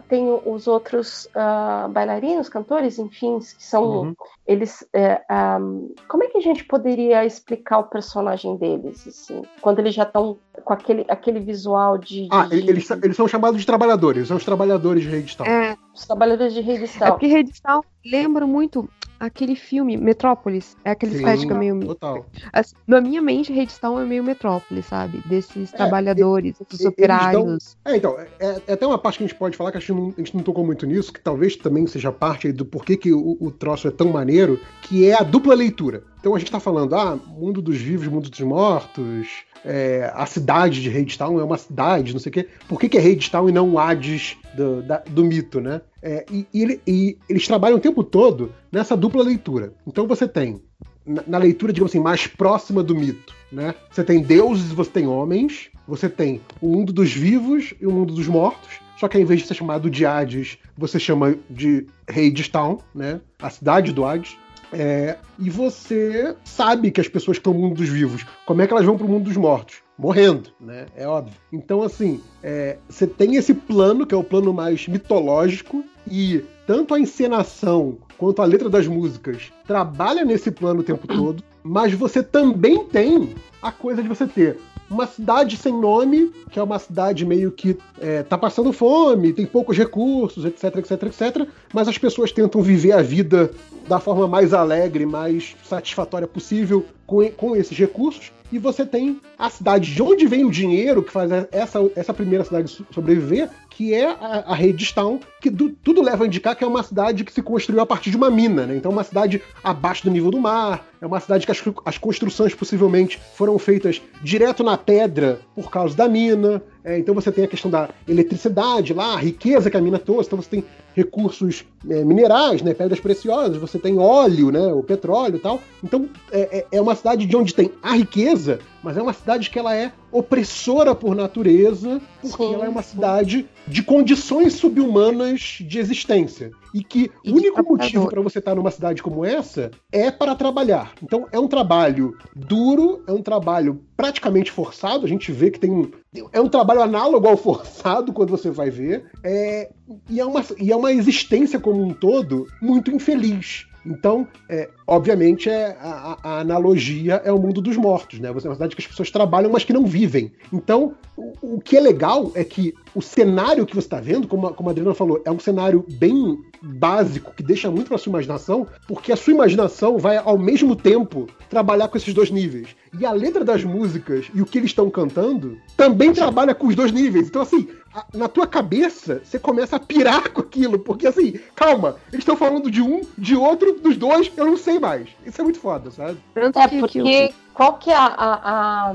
tem 0.08 0.28
os 0.44 0.66
outros 0.66 1.26
uh, 1.26 1.88
bailarinos, 1.88 2.48
cantores, 2.48 2.98
enfim, 2.98 3.38
que 3.38 3.64
são. 3.64 3.84
Uhum. 3.84 4.14
Eles. 4.46 4.86
É, 4.92 5.20
um, 5.60 5.94
como 6.08 6.24
é 6.24 6.28
que 6.28 6.38
a 6.38 6.40
gente 6.40 6.64
poderia 6.64 7.24
explicar 7.24 7.78
o 7.78 7.84
personagem 7.84 8.56
deles? 8.56 9.06
Assim, 9.06 9.42
quando 9.60 9.80
eles 9.80 9.94
já 9.94 10.04
estão 10.04 10.38
com 10.64 10.72
aquele, 10.72 11.04
aquele 11.08 11.40
visual 11.40 11.98
de. 11.98 12.28
Ah, 12.30 12.46
de... 12.46 12.56
Eles, 12.56 12.90
eles 12.90 13.16
são 13.16 13.28
chamados 13.28 13.60
de 13.60 13.66
trabalhadores, 13.66 14.28
são 14.28 14.36
os 14.36 14.44
trabalhadores 14.44 15.02
de 15.02 15.08
Redstone. 15.08 15.48
É, 15.48 15.76
os 15.94 16.06
trabalhadores 16.06 16.54
de 16.54 16.60
Redstone. 16.60 17.10
É 17.10 17.10
porque 17.10 17.26
Redstone 17.26 17.84
lembra 18.10 18.46
muito 18.46 18.88
aquele 19.18 19.56
filme, 19.56 19.96
Metrópolis. 19.96 20.76
É 20.84 20.90
aquele 20.90 21.16
estética 21.16 21.54
meio. 21.54 21.80
Total. 21.80 22.26
Assim, 22.52 22.74
na 22.86 23.00
minha 23.00 23.20
mente, 23.20 23.52
Redstone 23.52 24.02
é 24.02 24.04
meio 24.04 24.22
Metrópolis, 24.22 24.86
sabe? 24.86 25.22
Desses 25.26 25.72
é, 25.72 25.76
trabalhadores, 25.76 26.56
desses 26.58 26.86
operários. 26.86 27.76
Dão... 27.84 27.92
É, 27.92 27.96
então, 27.96 28.18
é, 28.18 28.60
é, 28.66 28.72
até 28.72 28.86
uma 28.86 28.98
parte 28.98 29.18
que 29.18 29.24
a 29.24 29.26
gente 29.26 29.36
pode 29.36 29.56
falar 29.56 29.70
que 29.70 29.78
a 29.78 29.80
gente, 29.80 29.92
não, 29.92 30.08
a 30.08 30.20
gente 30.20 30.36
não 30.36 30.42
tocou 30.42 30.64
muito 30.64 30.86
nisso, 30.86 31.12
que 31.12 31.20
talvez 31.20 31.56
também 31.56 31.86
seja 31.86 32.12
parte 32.12 32.52
do 32.52 32.64
porquê 32.64 32.96
que 32.96 33.12
o, 33.12 33.36
o 33.40 33.50
troço 33.50 33.88
é 33.88 33.90
tão 33.90 34.08
maneiro, 34.08 34.60
que 34.82 35.08
é 35.08 35.14
a 35.14 35.22
dupla 35.22 35.54
leitura. 35.54 36.02
Então 36.20 36.34
a 36.34 36.38
gente 36.38 36.50
tá 36.50 36.60
falando, 36.60 36.94
ah, 36.94 37.16
mundo 37.26 37.62
dos 37.62 37.76
vivos, 37.76 38.08
mundo 38.08 38.28
dos 38.28 38.40
mortos, 38.40 39.28
é, 39.64 40.10
a 40.14 40.26
cidade 40.26 40.82
de 40.82 40.88
Hadestown 40.88 41.40
é 41.40 41.44
uma 41.44 41.56
cidade, 41.56 42.12
não 42.12 42.20
sei 42.20 42.30
o 42.30 42.32
quê. 42.32 42.48
Por 42.68 42.78
que, 42.78 42.88
que 42.88 42.98
é 42.98 43.00
Hadestown 43.00 43.48
e 43.48 43.52
não 43.52 43.70
o 43.70 43.78
Hades 43.78 44.36
do, 44.54 44.82
da, 44.82 44.98
do 44.98 45.24
mito, 45.24 45.60
né? 45.60 45.80
É, 46.02 46.24
e, 46.30 46.46
e, 46.52 46.80
e, 46.86 47.18
eles 47.28 47.46
trabalham 47.46 47.78
o 47.78 47.80
tempo 47.80 48.04
todo 48.04 48.52
nessa 48.70 48.96
dupla 48.96 49.22
leitura. 49.22 49.72
Então 49.86 50.06
você 50.06 50.28
tem, 50.28 50.60
na, 51.04 51.22
na 51.26 51.38
leitura, 51.38 51.72
digamos 51.72 51.90
assim, 51.90 52.00
mais 52.00 52.26
próxima 52.26 52.82
do 52.82 52.94
mito, 52.94 53.34
né? 53.50 53.74
Você 53.90 54.04
tem 54.04 54.22
deuses 54.22 54.72
você 54.72 54.90
tem 54.90 55.06
homens, 55.06 55.70
você 55.86 56.08
tem 56.08 56.40
o 56.60 56.68
mundo 56.68 56.92
dos 56.92 57.12
vivos 57.12 57.74
e 57.80 57.86
o 57.86 57.92
mundo 57.92 58.14
dos 58.14 58.28
mortos, 58.28 58.80
só 58.98 59.08
que 59.08 59.16
ao 59.16 59.22
invés 59.22 59.40
de 59.40 59.46
ser 59.46 59.54
chamado 59.54 59.90
de 59.90 60.04
Hades, 60.04 60.58
você 60.76 60.98
chama 60.98 61.36
de 61.48 61.86
Hadestown, 62.08 62.78
né? 62.94 63.20
A 63.40 63.50
cidade 63.50 63.92
do 63.92 64.04
Hades. 64.04 64.36
É, 64.72 65.16
e 65.38 65.48
você 65.48 66.34
sabe 66.44 66.90
que 66.90 67.00
as 67.00 67.08
pessoas 67.08 67.36
estão 67.36 67.52
no 67.52 67.60
mundo 67.60 67.76
dos 67.76 67.88
vivos, 67.88 68.26
como 68.44 68.62
é 68.62 68.66
que 68.66 68.72
elas 68.72 68.84
vão 68.84 68.96
para 68.96 69.06
o 69.06 69.08
mundo 69.08 69.24
dos 69.24 69.36
mortos? 69.36 69.85
Morrendo, 69.98 70.50
né? 70.60 70.86
É 70.94 71.06
óbvio. 71.06 71.34
Então, 71.52 71.82
assim, 71.82 72.20
é, 72.42 72.76
você 72.88 73.06
tem 73.06 73.36
esse 73.36 73.54
plano, 73.54 74.06
que 74.06 74.14
é 74.14 74.18
o 74.18 74.24
plano 74.24 74.52
mais 74.52 74.86
mitológico, 74.86 75.84
e 76.10 76.44
tanto 76.66 76.94
a 76.94 77.00
encenação 77.00 77.98
quanto 78.18 78.42
a 78.42 78.44
letra 78.44 78.68
das 78.68 78.86
músicas 78.86 79.52
trabalha 79.66 80.24
nesse 80.24 80.50
plano 80.50 80.80
o 80.80 80.84
tempo 80.84 81.06
todo, 81.06 81.42
mas 81.62 81.92
você 81.92 82.22
também 82.22 82.84
tem 82.84 83.34
a 83.62 83.72
coisa 83.72 84.02
de 84.02 84.08
você 84.08 84.26
ter 84.26 84.58
uma 84.90 85.06
cidade 85.06 85.56
sem 85.56 85.72
nome, 85.72 86.30
que 86.50 86.58
é 86.58 86.62
uma 86.62 86.78
cidade 86.78 87.24
meio 87.24 87.50
que 87.50 87.76
é, 88.00 88.22
tá 88.22 88.38
passando 88.38 88.72
fome, 88.72 89.32
tem 89.32 89.44
poucos 89.44 89.76
recursos, 89.76 90.44
etc, 90.44 90.76
etc, 90.76 91.02
etc, 91.02 91.48
mas 91.72 91.88
as 91.88 91.98
pessoas 91.98 92.32
tentam 92.32 92.62
viver 92.62 92.92
a 92.92 93.02
vida 93.02 93.50
da 93.88 94.00
forma 94.00 94.26
mais 94.26 94.52
alegre, 94.52 95.06
mais 95.06 95.56
satisfatória 95.64 96.26
possível 96.26 96.84
com, 97.06 97.28
com 97.30 97.56
esses 97.56 97.76
recursos. 97.76 98.32
E 98.50 98.58
você 98.58 98.86
tem 98.86 99.20
a 99.36 99.50
cidade 99.50 99.92
de 99.92 100.00
onde 100.00 100.26
vem 100.26 100.44
o 100.44 100.50
dinheiro 100.50 101.02
que 101.02 101.10
faz 101.10 101.30
essa, 101.50 101.90
essa 101.96 102.14
primeira 102.14 102.44
cidade 102.44 102.84
sobreviver, 102.92 103.50
que 103.76 103.92
é 103.92 104.06
a, 104.06 104.44
a 104.46 104.54
Redstone, 104.54 105.20
que 105.38 105.50
do, 105.50 105.68
tudo 105.68 106.00
leva 106.00 106.24
a 106.24 106.26
indicar 106.26 106.56
que 106.56 106.64
é 106.64 106.66
uma 106.66 106.82
cidade 106.82 107.24
que 107.24 107.32
se 107.32 107.42
construiu 107.42 107.82
a 107.82 107.84
partir 107.84 108.10
de 108.10 108.16
uma 108.16 108.30
mina, 108.30 108.66
né? 108.66 108.74
Então, 108.74 108.90
uma 108.90 109.04
cidade 109.04 109.42
abaixo 109.62 110.04
do 110.04 110.10
nível 110.10 110.30
do 110.30 110.40
mar, 110.40 110.86
é 110.98 111.04
uma 111.04 111.20
cidade 111.20 111.44
que 111.44 111.52
as, 111.52 111.62
as 111.84 111.98
construções 111.98 112.54
possivelmente 112.54 113.20
foram 113.34 113.58
feitas 113.58 114.00
direto 114.22 114.64
na 114.64 114.78
pedra 114.78 115.40
por 115.54 115.70
causa 115.70 115.94
da 115.94 116.08
mina. 116.08 116.62
É, 116.82 116.98
então, 116.98 117.14
você 117.14 117.30
tem 117.30 117.44
a 117.44 117.48
questão 117.48 117.70
da 117.70 117.90
eletricidade 118.08 118.94
lá, 118.94 119.12
a 119.12 119.18
riqueza 119.18 119.70
que 119.70 119.76
a 119.76 119.80
mina 119.80 119.98
trouxe. 119.98 120.28
Então, 120.28 120.40
você 120.40 120.48
tem 120.48 120.64
recursos 120.96 121.62
é, 121.90 122.02
minerais, 122.02 122.62
né? 122.62 122.72
Pedras 122.72 122.98
preciosas, 122.98 123.58
você 123.58 123.78
tem 123.78 123.98
óleo, 123.98 124.50
né? 124.50 124.72
O 124.72 124.82
petróleo 124.82 125.36
e 125.36 125.38
tal. 125.38 125.60
Então, 125.84 126.08
é, 126.32 126.60
é, 126.60 126.66
é 126.72 126.80
uma 126.80 126.94
cidade 126.94 127.26
de 127.26 127.36
onde 127.36 127.54
tem 127.54 127.70
a 127.82 127.92
riqueza, 127.92 128.60
mas 128.82 128.96
é 128.96 129.02
uma 129.02 129.12
cidade 129.12 129.50
que 129.50 129.58
ela 129.58 129.76
é 129.76 129.92
opressora 130.10 130.94
por 130.94 131.14
natureza, 131.14 132.00
porque 132.22 132.42
sim, 132.42 132.54
ela 132.54 132.64
é 132.64 132.68
uma 132.68 132.82
sim. 132.82 132.92
cidade 132.92 133.46
de 133.68 133.82
condições 133.82 134.54
subhumanas 134.54 135.58
de 135.60 135.78
existência. 135.78 136.50
E 136.72 136.82
que 136.82 137.10
o 137.26 137.32
único 137.32 137.62
motivo 137.62 138.08
para 138.08 138.20
você 138.20 138.38
estar 138.38 138.54
numa 138.54 138.70
cidade 138.70 139.02
como 139.02 139.24
essa 139.24 139.70
é 139.92 140.10
para 140.10 140.34
trabalhar. 140.34 140.92
Então 141.02 141.26
é 141.32 141.38
um 141.38 141.48
trabalho 141.48 142.16
duro, 142.34 143.02
é 143.06 143.12
um 143.12 143.22
trabalho 143.22 143.82
praticamente 143.96 144.52
forçado. 144.52 145.04
A 145.04 145.08
gente 145.08 145.32
vê 145.32 145.50
que 145.50 145.58
tem 145.58 145.70
um. 145.70 145.90
É 146.32 146.40
um 146.40 146.48
trabalho 146.48 146.82
análogo 146.82 147.26
ao 147.26 147.36
forçado 147.36 148.12
quando 148.12 148.30
você 148.30 148.50
vai 148.50 148.70
ver. 148.70 149.10
É, 149.22 149.70
e, 150.08 150.20
é 150.20 150.24
uma, 150.24 150.44
e 150.58 150.72
é 150.72 150.76
uma 150.76 150.92
existência 150.92 151.58
como 151.60 151.82
um 151.82 151.92
todo 151.92 152.46
muito 152.60 152.90
infeliz. 152.90 153.65
Então, 153.86 154.26
é, 154.48 154.68
obviamente, 154.86 155.48
é, 155.48 155.76
a, 155.80 156.18
a, 156.22 156.40
analogia 156.40 157.22
é 157.24 157.32
o 157.32 157.38
mundo 157.38 157.60
dos 157.60 157.76
mortos, 157.76 158.18
né? 158.18 158.32
Você 158.32 158.46
é 158.46 158.50
uma 158.50 158.56
cidade 158.56 158.74
que 158.74 158.82
as 158.82 158.88
pessoas 158.88 159.10
trabalham, 159.10 159.50
mas 159.50 159.64
que 159.64 159.72
não 159.72 159.84
vivem. 159.84 160.32
Então, 160.52 160.94
o, 161.16 161.54
o 161.56 161.60
que 161.60 161.76
é 161.76 161.80
legal 161.80 162.32
é 162.34 162.42
que 162.42 162.74
o 162.94 163.00
cenário 163.00 163.64
que 163.64 163.74
você 163.74 163.86
está 163.86 164.00
vendo, 164.00 164.26
como 164.26 164.48
a, 164.48 164.52
como 164.52 164.68
a 164.68 164.72
Adriana 164.72 164.94
falou, 164.94 165.22
é 165.24 165.30
um 165.30 165.38
cenário 165.38 165.84
bem 165.88 166.38
básico, 166.62 167.32
que 167.34 167.42
deixa 167.42 167.70
muito 167.70 167.88
para 167.88 167.98
sua 167.98 168.10
imaginação, 168.10 168.66
porque 168.88 169.12
a 169.12 169.16
sua 169.16 169.32
imaginação 169.32 169.98
vai, 169.98 170.16
ao 170.16 170.38
mesmo 170.38 170.74
tempo, 170.74 171.28
trabalhar 171.48 171.88
com 171.88 171.96
esses 171.96 172.12
dois 172.12 172.30
níveis. 172.30 172.68
E 172.98 173.04
a 173.04 173.12
letra 173.12 173.44
das 173.44 173.62
músicas 173.62 174.26
e 174.34 174.40
o 174.40 174.46
que 174.46 174.58
eles 174.58 174.70
estão 174.70 174.90
cantando 174.90 175.58
também 175.76 176.12
trabalha 176.12 176.54
com 176.54 176.66
os 176.66 176.74
dois 176.74 176.90
níveis. 176.90 177.28
Então, 177.28 177.42
assim, 177.42 177.68
na 178.12 178.28
tua 178.28 178.46
cabeça, 178.46 179.22
você 179.24 179.38
começa 179.38 179.76
a 179.76 179.80
pirar 179.80 180.30
com 180.30 180.40
aquilo, 180.40 180.78
porque 180.78 181.06
assim, 181.06 181.38
calma, 181.54 181.96
eles 182.08 182.22
estão 182.22 182.36
falando 182.36 182.70
de 182.70 182.82
um, 182.82 183.02
de 183.16 183.36
outro, 183.36 183.78
dos 183.80 183.96
dois, 183.96 184.30
eu 184.36 184.46
não 184.46 184.56
sei 184.56 184.78
mais. 184.78 185.08
Isso 185.24 185.40
é 185.40 185.44
muito 185.44 185.60
foda, 185.60 185.90
sabe? 185.90 186.18
É 186.34 186.80
porque 186.80 187.34
qual 187.54 187.74
que 187.74 187.90
é 187.90 187.96
a, 187.96 188.06
a, 188.06 188.90
a, 188.90 188.94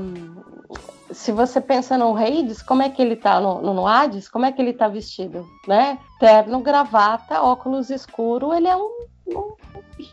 se 1.10 1.32
você 1.32 1.60
pensa 1.60 1.98
no 1.98 2.16
Hades, 2.16 2.62
como 2.62 2.82
é 2.82 2.88
que 2.88 3.02
ele 3.02 3.16
tá 3.16 3.40
no, 3.40 3.74
no 3.74 3.86
Hades? 3.86 4.28
Como 4.28 4.44
é 4.44 4.52
que 4.52 4.60
ele 4.60 4.72
tá 4.72 4.88
vestido, 4.88 5.46
né? 5.66 5.98
Terno, 6.18 6.60
gravata, 6.60 7.42
óculos 7.42 7.90
escuro, 7.90 8.54
ele 8.54 8.68
é 8.68 8.76
um, 8.76 9.06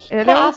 ele 0.09 0.31
é 0.31 0.49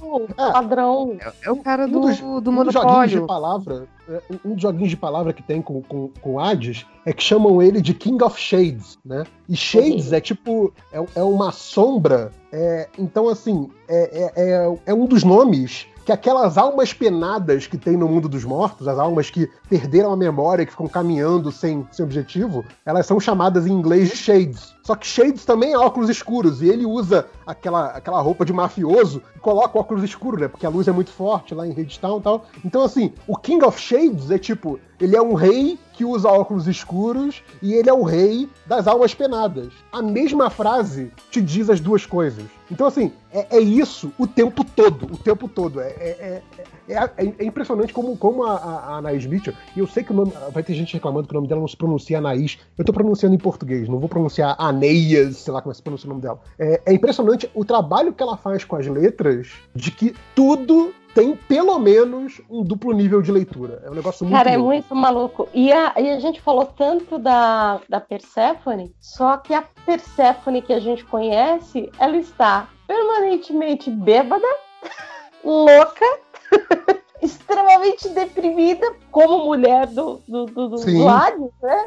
o 0.00 0.28
padrão. 0.52 1.16
É, 1.20 1.32
é, 1.48 1.50
o 1.50 1.56
cara 1.56 1.86
do, 1.86 1.98
um 1.98 2.00
dos, 2.02 2.18
do 2.42 2.50
um 2.50 2.52
monopólio. 2.52 3.20
de 3.20 3.26
palavra, 3.26 3.86
é, 4.08 4.22
um 4.44 4.54
dos 4.54 4.62
joguinhos 4.62 4.90
de 4.90 4.96
palavra 4.96 5.32
que 5.32 5.42
tem 5.42 5.60
com, 5.60 5.82
com, 5.82 6.10
com 6.20 6.38
Hades 6.38 6.86
é 7.04 7.12
que 7.12 7.22
chamam 7.22 7.60
ele 7.60 7.80
de 7.80 7.94
King 7.94 8.22
of 8.22 8.40
Shades, 8.40 8.98
né? 9.04 9.24
E 9.48 9.56
Shades 9.56 10.12
é 10.12 10.20
tipo, 10.20 10.72
é, 10.92 11.04
é 11.14 11.22
uma 11.22 11.52
sombra. 11.52 12.32
É, 12.52 12.88
então, 12.98 13.28
assim, 13.28 13.68
é, 13.88 14.22
é, 14.22 14.32
é, 14.36 14.78
é 14.86 14.94
um 14.94 15.06
dos 15.06 15.24
nomes 15.24 15.86
que 16.04 16.12
aquelas 16.12 16.56
almas 16.56 16.92
penadas 16.92 17.66
que 17.66 17.76
tem 17.76 17.96
no 17.96 18.08
mundo 18.08 18.28
dos 18.28 18.44
mortos, 18.44 18.86
as 18.86 18.96
almas 18.96 19.28
que 19.28 19.50
perderam 19.68 20.12
a 20.12 20.16
memória, 20.16 20.64
que 20.64 20.72
ficam 20.72 20.88
caminhando 20.88 21.50
sem, 21.50 21.86
sem 21.90 22.04
objetivo, 22.04 22.64
elas 22.84 23.06
são 23.06 23.18
chamadas 23.18 23.66
em 23.66 23.72
inglês 23.72 24.10
de 24.10 24.16
Shades. 24.16 24.74
Só 24.82 24.94
que 24.94 25.06
Shades 25.06 25.44
também 25.44 25.72
é 25.72 25.78
óculos 25.78 26.08
escuros, 26.08 26.62
e 26.62 26.68
ele 26.68 26.86
usa 26.86 27.26
aquela, 27.44 27.88
aquela 27.88 28.20
roupa 28.20 28.44
de 28.44 28.52
mafioso 28.52 29.20
e 29.34 29.38
coloca 29.40 29.78
óculos 29.78 30.04
escuros, 30.04 30.40
né? 30.40 30.48
Porque 30.48 30.64
a 30.64 30.68
luz 30.68 30.86
é 30.86 30.92
muito 30.92 31.10
forte 31.10 31.54
lá 31.54 31.66
em 31.66 31.72
Redstone 31.72 32.20
e 32.20 32.22
tal. 32.22 32.46
Então, 32.64 32.84
assim, 32.84 33.12
o 33.26 33.36
King 33.36 33.64
of 33.64 33.80
Shades 33.80 34.30
é 34.30 34.38
tipo, 34.38 34.78
ele 35.00 35.16
é 35.16 35.20
um 35.20 35.34
rei 35.34 35.78
que 35.92 36.04
usa 36.04 36.28
óculos 36.28 36.68
escuros 36.68 37.42
e 37.60 37.72
ele 37.72 37.88
é 37.88 37.92
o 37.92 38.02
rei 38.02 38.48
das 38.66 38.86
almas 38.86 39.14
penadas. 39.14 39.72
A 39.90 40.00
mesma 40.02 40.50
frase 40.50 41.10
te 41.30 41.40
diz 41.40 41.68
as 41.68 41.80
duas 41.80 42.06
coisas. 42.06 42.44
Então, 42.70 42.86
assim, 42.86 43.12
é, 43.32 43.56
é 43.56 43.60
isso 43.60 44.12
o 44.18 44.26
tempo 44.26 44.62
todo, 44.62 45.06
o 45.12 45.16
tempo 45.16 45.48
todo. 45.48 45.80
É, 45.80 45.88
é, 45.88 46.42
é, 46.88 46.94
é, 46.94 47.34
é 47.38 47.44
impressionante 47.44 47.92
como, 47.92 48.16
como 48.16 48.44
a, 48.44 48.56
a, 48.56 48.78
a 48.92 48.96
Anaís 48.98 49.24
Mitchell, 49.26 49.54
e 49.74 49.80
eu 49.80 49.86
sei 49.86 50.02
que 50.02 50.12
o 50.12 50.14
nome, 50.14 50.32
vai 50.52 50.62
ter 50.62 50.74
gente 50.74 50.94
reclamando 50.94 51.26
que 51.26 51.34
o 51.34 51.36
nome 51.36 51.48
dela 51.48 51.60
não 51.60 51.68
se 51.68 51.76
pronuncia 51.76 52.18
Anaís, 52.18 52.58
eu 52.76 52.84
tô 52.84 52.92
pronunciando 52.92 53.34
em 53.34 53.38
português, 53.38 53.88
não 53.88 53.98
vou 53.98 54.08
pronunciar 54.08 54.56
Aneias, 54.58 55.36
sei 55.38 55.52
lá 55.52 55.60
como 55.60 55.70
é 55.70 55.74
que 55.74 55.78
se 55.78 55.82
pronuncia 55.82 56.06
o 56.06 56.10
nome 56.10 56.22
dela. 56.22 56.40
É, 56.58 56.80
é 56.86 56.92
impressionante 56.92 57.50
o 57.54 57.64
trabalho 57.64 58.12
que 58.12 58.22
ela 58.22 58.36
faz 58.36 58.64
com 58.64 58.76
as 58.76 58.86
letras, 58.86 59.48
de 59.74 59.90
que 59.90 60.14
tudo 60.34 60.92
tem 61.16 61.34
pelo 61.34 61.78
menos 61.78 62.42
um 62.50 62.62
duplo 62.62 62.92
nível 62.92 63.22
de 63.22 63.32
leitura. 63.32 63.82
É 63.86 63.90
um 63.90 63.94
negócio 63.94 64.26
muito 64.26 64.36
Cara, 64.36 64.50
é 64.50 64.54
é 64.54 64.58
muito 64.58 64.94
maluco. 64.94 65.48
E 65.54 65.72
a, 65.72 65.94
e 65.98 66.10
a 66.10 66.20
gente 66.20 66.42
falou 66.42 66.66
tanto 66.66 67.18
da, 67.18 67.80
da 67.88 67.98
Persephone, 67.98 68.94
só 69.00 69.38
que 69.38 69.54
a 69.54 69.62
Persephone 69.86 70.60
que 70.60 70.74
a 70.74 70.78
gente 70.78 71.06
conhece, 71.06 71.90
ela 71.98 72.18
está 72.18 72.68
permanentemente 72.86 73.90
bêbada 73.90 74.46
louca, 75.42 76.04
extremamente 77.22 78.08
deprimida, 78.10 78.94
como 79.10 79.44
mulher 79.46 79.86
do, 79.86 80.20
do, 80.26 80.46
do, 80.46 80.68
do 80.68 81.08
Hades, 81.08 81.50
né? 81.62 81.86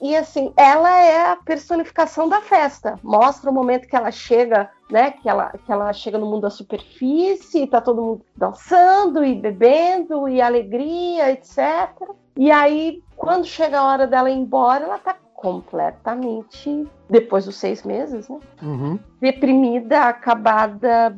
E 0.00 0.16
assim, 0.16 0.52
ela 0.56 0.96
é 0.98 1.30
a 1.30 1.36
personificação 1.36 2.28
da 2.28 2.40
festa. 2.40 2.98
Mostra 3.02 3.50
o 3.50 3.54
momento 3.54 3.88
que 3.88 3.96
ela 3.96 4.10
chega, 4.10 4.70
né? 4.90 5.10
Que 5.10 5.28
ela, 5.28 5.52
que 5.64 5.70
ela 5.70 5.92
chega 5.92 6.18
no 6.18 6.26
mundo 6.26 6.42
da 6.42 6.50
superfície, 6.50 7.62
e 7.62 7.66
tá 7.66 7.80
todo 7.80 8.02
mundo 8.02 8.22
dançando 8.36 9.24
e 9.24 9.34
bebendo, 9.34 10.28
e 10.28 10.40
alegria, 10.40 11.30
etc. 11.30 11.90
E 12.36 12.50
aí, 12.50 13.02
quando 13.16 13.44
chega 13.44 13.80
a 13.80 13.84
hora 13.84 14.06
dela 14.06 14.30
ir 14.30 14.36
embora, 14.36 14.84
ela 14.84 14.98
tá 14.98 15.16
completamente, 15.34 16.88
depois 17.08 17.44
dos 17.44 17.56
seis 17.56 17.82
meses, 17.82 18.28
né? 18.28 18.38
Uhum. 18.62 18.98
Deprimida, 19.20 20.02
acabada, 20.02 21.14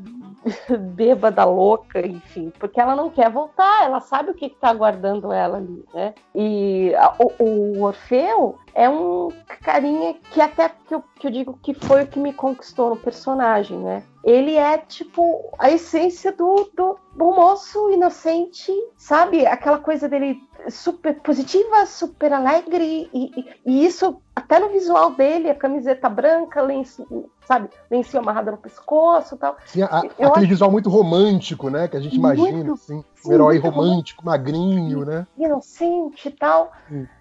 bêbada, 0.95 1.45
louca, 1.45 2.05
enfim, 2.07 2.53
porque 2.59 2.81
ela 2.81 2.95
não 2.95 3.11
quer 3.11 3.31
voltar, 3.31 3.85
ela 3.85 4.01
sabe 4.01 4.31
o 4.31 4.35
que 4.35 4.47
está 4.47 4.69
aguardando 4.69 5.33
ela 5.33 5.59
ali, 5.59 5.85
né? 5.95 6.15
E 6.35 6.95
a, 6.97 7.15
o, 7.19 7.43
o, 7.43 7.83
Orfeu 7.83 8.59
é 8.75 8.89
um 8.89 9.29
carinha 9.63 10.15
que 10.31 10.41
até 10.41 10.69
que 10.69 10.95
eu, 10.95 11.03
que 11.19 11.27
eu 11.27 11.31
digo 11.31 11.59
que 11.63 11.75
foi 11.75 12.05
o 12.05 12.07
que 12.07 12.19
me 12.19 12.33
conquistou 12.33 12.91
no 12.91 12.97
personagem, 12.97 13.79
né? 13.79 14.03
Ele 14.25 14.57
é 14.57 14.79
tipo 14.79 15.53
a 15.59 15.71
essência 15.71 16.33
do, 16.33 16.71
do 16.75 16.99
bom 17.15 17.35
moço 17.35 17.91
inocente, 17.91 18.73
sabe? 18.97 19.47
Aquela 19.47 19.79
coisa 19.79 20.09
dele 20.09 20.41
super 20.69 21.15
positiva, 21.21 21.87
super 21.87 22.33
alegre, 22.33 23.09
e, 23.13 23.31
e, 23.37 23.45
e, 23.65 23.87
isso 23.87 24.21
até 24.39 24.61
no 24.61 24.69
visual 24.69 25.11
dele, 25.11 25.51
a 25.51 25.55
camiseta 25.55 26.09
branca, 26.09 26.63
lenço, 26.63 27.05
sabe, 27.45 27.69
lencinho 27.91 28.23
amarrado 28.23 28.53
no 28.53 28.57
pescoço 28.57 29.35
e 29.35 29.39
tal. 29.39 29.57
Sim, 29.67 29.83
a, 29.83 29.99
aquele 29.99 30.31
acho... 30.31 30.47
visual 30.47 30.71
muito 30.71 30.89
romântico, 30.89 31.69
né, 31.69 31.89
que 31.89 31.97
a 31.97 32.01
gente 32.01 32.17
imagina, 32.17 32.53
muito, 32.53 32.75
assim, 32.75 33.03
um 33.27 33.33
herói 33.33 33.59
romântico, 33.59 34.25
magrinho, 34.25 35.05
né? 35.05 35.27
Inocente 35.37 36.29
e 36.29 36.31
tal. 36.31 36.73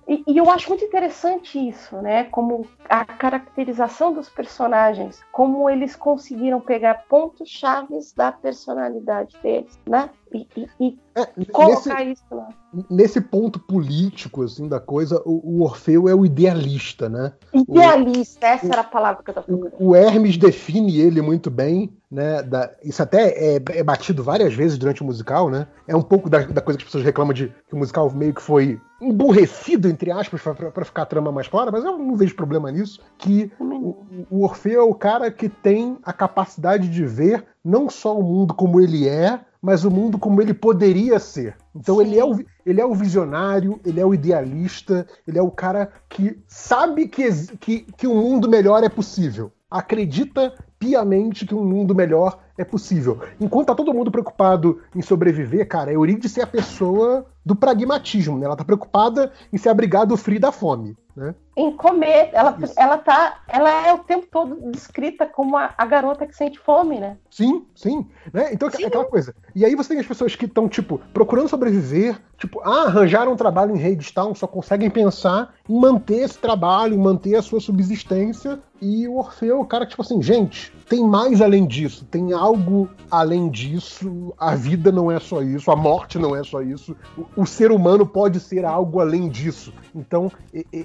E, 0.07 0.23
e, 0.27 0.37
eu 0.37 0.49
acho 0.49 0.69
muito 0.69 0.85
interessante 0.85 1.57
isso, 1.57 1.97
né? 1.97 2.25
Como 2.25 2.65
a 2.89 3.03
caracterização 3.03 4.13
dos 4.13 4.29
personagens, 4.29 5.19
como 5.31 5.69
eles 5.69 5.95
conseguiram 5.95 6.61
pegar 6.61 7.05
pontos 7.09 7.49
chaves 7.49 8.13
da 8.13 8.31
personalidade 8.31 9.35
deles, 9.43 9.77
né? 9.85 10.09
E, 10.33 10.47
e, 10.55 10.69
e 10.79 10.99
é, 11.15 11.45
colocar 11.51 12.05
nesse, 12.05 12.11
isso 12.11 12.23
lá. 12.31 12.49
Nesse 12.89 13.19
ponto 13.19 13.59
político, 13.59 14.43
assim, 14.43 14.67
da 14.67 14.79
coisa, 14.79 15.21
o, 15.25 15.57
o 15.57 15.63
Orfeu 15.63 16.07
é 16.07 16.15
o 16.15 16.25
idealista, 16.25 17.06
né? 17.09 17.33
Idealista, 17.53 18.45
o, 18.45 18.49
essa 18.49 18.67
era 18.67 18.81
a 18.81 18.83
palavra 18.83 19.23
que 19.23 19.29
eu 19.29 19.33
tô 19.33 19.41
procurando. 19.41 19.75
O, 19.79 19.89
o 19.89 19.95
Hermes 19.95 20.37
define 20.37 20.99
ele 20.99 21.21
muito 21.21 21.49
bem, 21.49 21.91
né? 22.09 22.41
Da, 22.43 22.71
isso 22.83 23.01
até 23.01 23.29
é, 23.29 23.55
é, 23.55 23.83
batido 23.83 24.23
várias 24.23 24.53
vezes 24.53 24.77
durante 24.77 25.01
o 25.01 25.05
musical, 25.05 25.49
né? 25.49 25.67
É 25.87 25.95
um 25.95 26.01
pouco 26.01 26.29
da, 26.29 26.39
da 26.39 26.61
coisa 26.61 26.77
que 26.77 26.83
as 26.83 26.87
pessoas 26.87 27.03
reclamam 27.03 27.33
de 27.33 27.47
que 27.67 27.75
o 27.75 27.77
musical 27.77 28.11
meio 28.11 28.33
que 28.33 28.41
foi 28.41 28.79
emburrecido, 29.01 29.87
entre 29.87 30.11
aspas, 30.11 30.41
para 30.41 30.85
ficar 30.85 31.03
a 31.03 31.05
trama 31.05 31.31
mais 31.31 31.47
clara, 31.47 31.71
mas 31.71 31.83
eu 31.83 31.97
não 31.97 32.15
vejo 32.15 32.35
problema 32.35 32.71
nisso, 32.71 32.99
que 33.17 33.51
o, 33.59 33.95
o 34.29 34.43
Orfeu 34.43 34.81
é 34.81 34.83
o 34.83 34.95
cara 34.95 35.29
que 35.29 35.47
tem 35.47 35.97
a 36.03 36.11
capacidade 36.11 36.89
de 36.89 37.05
ver 37.05 37.45
não 37.63 37.89
só 37.89 38.17
o 38.17 38.23
mundo 38.23 38.53
como 38.53 38.81
ele 38.81 39.07
é, 39.07 39.39
mas 39.61 39.83
o 39.83 39.91
mundo 39.91 40.17
como 40.17 40.41
ele 40.41 40.53
poderia 40.53 41.19
ser. 41.19 41.55
Então 41.75 42.01
ele 42.01 42.17
é, 42.17 42.25
o, 42.25 42.39
ele 42.65 42.81
é 42.81 42.85
o 42.85 42.93
visionário, 42.93 43.79
ele 43.85 43.99
é 43.99 44.05
o 44.05 44.13
idealista, 44.13 45.07
ele 45.27 45.37
é 45.37 45.41
o 45.41 45.51
cara 45.51 45.91
que 46.09 46.37
sabe 46.47 47.07
que, 47.07 47.29
que, 47.57 47.79
que 47.97 48.07
um 48.07 48.15
mundo 48.15 48.49
melhor 48.49 48.83
é 48.83 48.89
possível. 48.89 49.51
Acredita 49.69 50.53
piamente 50.79 51.45
que 51.45 51.55
um 51.55 51.65
mundo 51.65 51.93
melhor 51.93 52.39
é 52.57 52.63
possível. 52.63 53.19
Enquanto 53.39 53.67
tá 53.67 53.75
todo 53.75 53.93
mundo 53.93 54.11
preocupado 54.11 54.81
em 54.95 55.01
sobreviver, 55.01 55.67
cara, 55.67 55.91
a 55.91 55.93
Eurídice 55.93 56.39
é 56.39 56.43
a 56.43 56.47
pessoa 56.47 57.25
do 57.45 57.55
pragmatismo, 57.55 58.37
né? 58.37 58.45
Ela 58.45 58.55
tá 58.55 58.63
preocupada 58.63 59.31
em 59.51 59.57
se 59.57 59.69
abrigar 59.69 60.05
do 60.05 60.17
frio 60.17 60.37
e 60.37 60.39
da 60.39 60.51
fome, 60.51 60.95
né? 61.15 61.35
Em 61.57 61.71
comer. 61.75 62.29
Ela, 62.33 62.55
ela 62.77 62.97
tá. 62.99 63.39
Ela 63.47 63.87
é 63.87 63.91
o 63.91 63.97
tempo 63.97 64.27
todo 64.31 64.71
descrita 64.71 65.25
como 65.25 65.57
a, 65.57 65.73
a 65.75 65.85
garota 65.87 66.27
que 66.27 66.35
sente 66.35 66.59
fome, 66.59 66.99
né? 66.99 67.17
Sim, 67.31 67.65
sim. 67.73 68.05
Né? 68.31 68.53
Então, 68.53 68.69
sim. 68.69 68.85
aquela 68.85 69.05
coisa. 69.05 69.35
E 69.55 69.65
aí 69.65 69.73
você 69.73 69.89
tem 69.89 69.99
as 69.99 70.05
pessoas 70.05 70.35
que 70.35 70.45
estão, 70.45 70.69
tipo, 70.69 71.01
procurando 71.11 71.49
sobreviver, 71.49 72.21
tipo, 72.37 72.61
ah, 72.61 72.83
arranjaram 72.83 73.33
um 73.33 73.35
trabalho 73.35 73.75
em 73.75 73.83
Hadestown, 73.83 74.35
só 74.35 74.45
conseguem 74.45 74.91
pensar 74.91 75.55
em 75.67 75.79
manter 75.79 76.19
esse 76.19 76.37
trabalho, 76.37 76.93
em 76.93 76.99
manter 76.99 77.35
a 77.35 77.41
sua 77.41 77.59
subsistência. 77.59 78.59
E 78.81 79.07
o 79.07 79.17
Orfeu, 79.17 79.59
o 79.59 79.65
cara, 79.65 79.85
tipo 79.85 80.01
assim, 80.01 80.21
gente, 80.21 80.71
tem 80.87 81.03
mais 81.03 81.41
além 81.41 81.65
disso, 81.65 82.05
tem 82.05 82.33
algo 82.33 82.89
além 83.11 83.49
disso. 83.49 84.33
A 84.37 84.55
vida 84.55 84.91
não 84.91 85.11
é 85.11 85.19
só 85.19 85.41
isso, 85.41 85.69
a 85.71 85.75
morte 85.75 86.17
não 86.17 86.35
é 86.35 86.43
só 86.43 86.61
isso. 86.61 86.95
O, 87.17 87.41
o 87.41 87.45
ser 87.45 87.71
humano 87.71 88.05
pode 88.05 88.39
ser 88.39 88.65
algo 88.65 88.99
além 88.99 89.29
disso. 89.29 89.73
Então, 89.93 90.31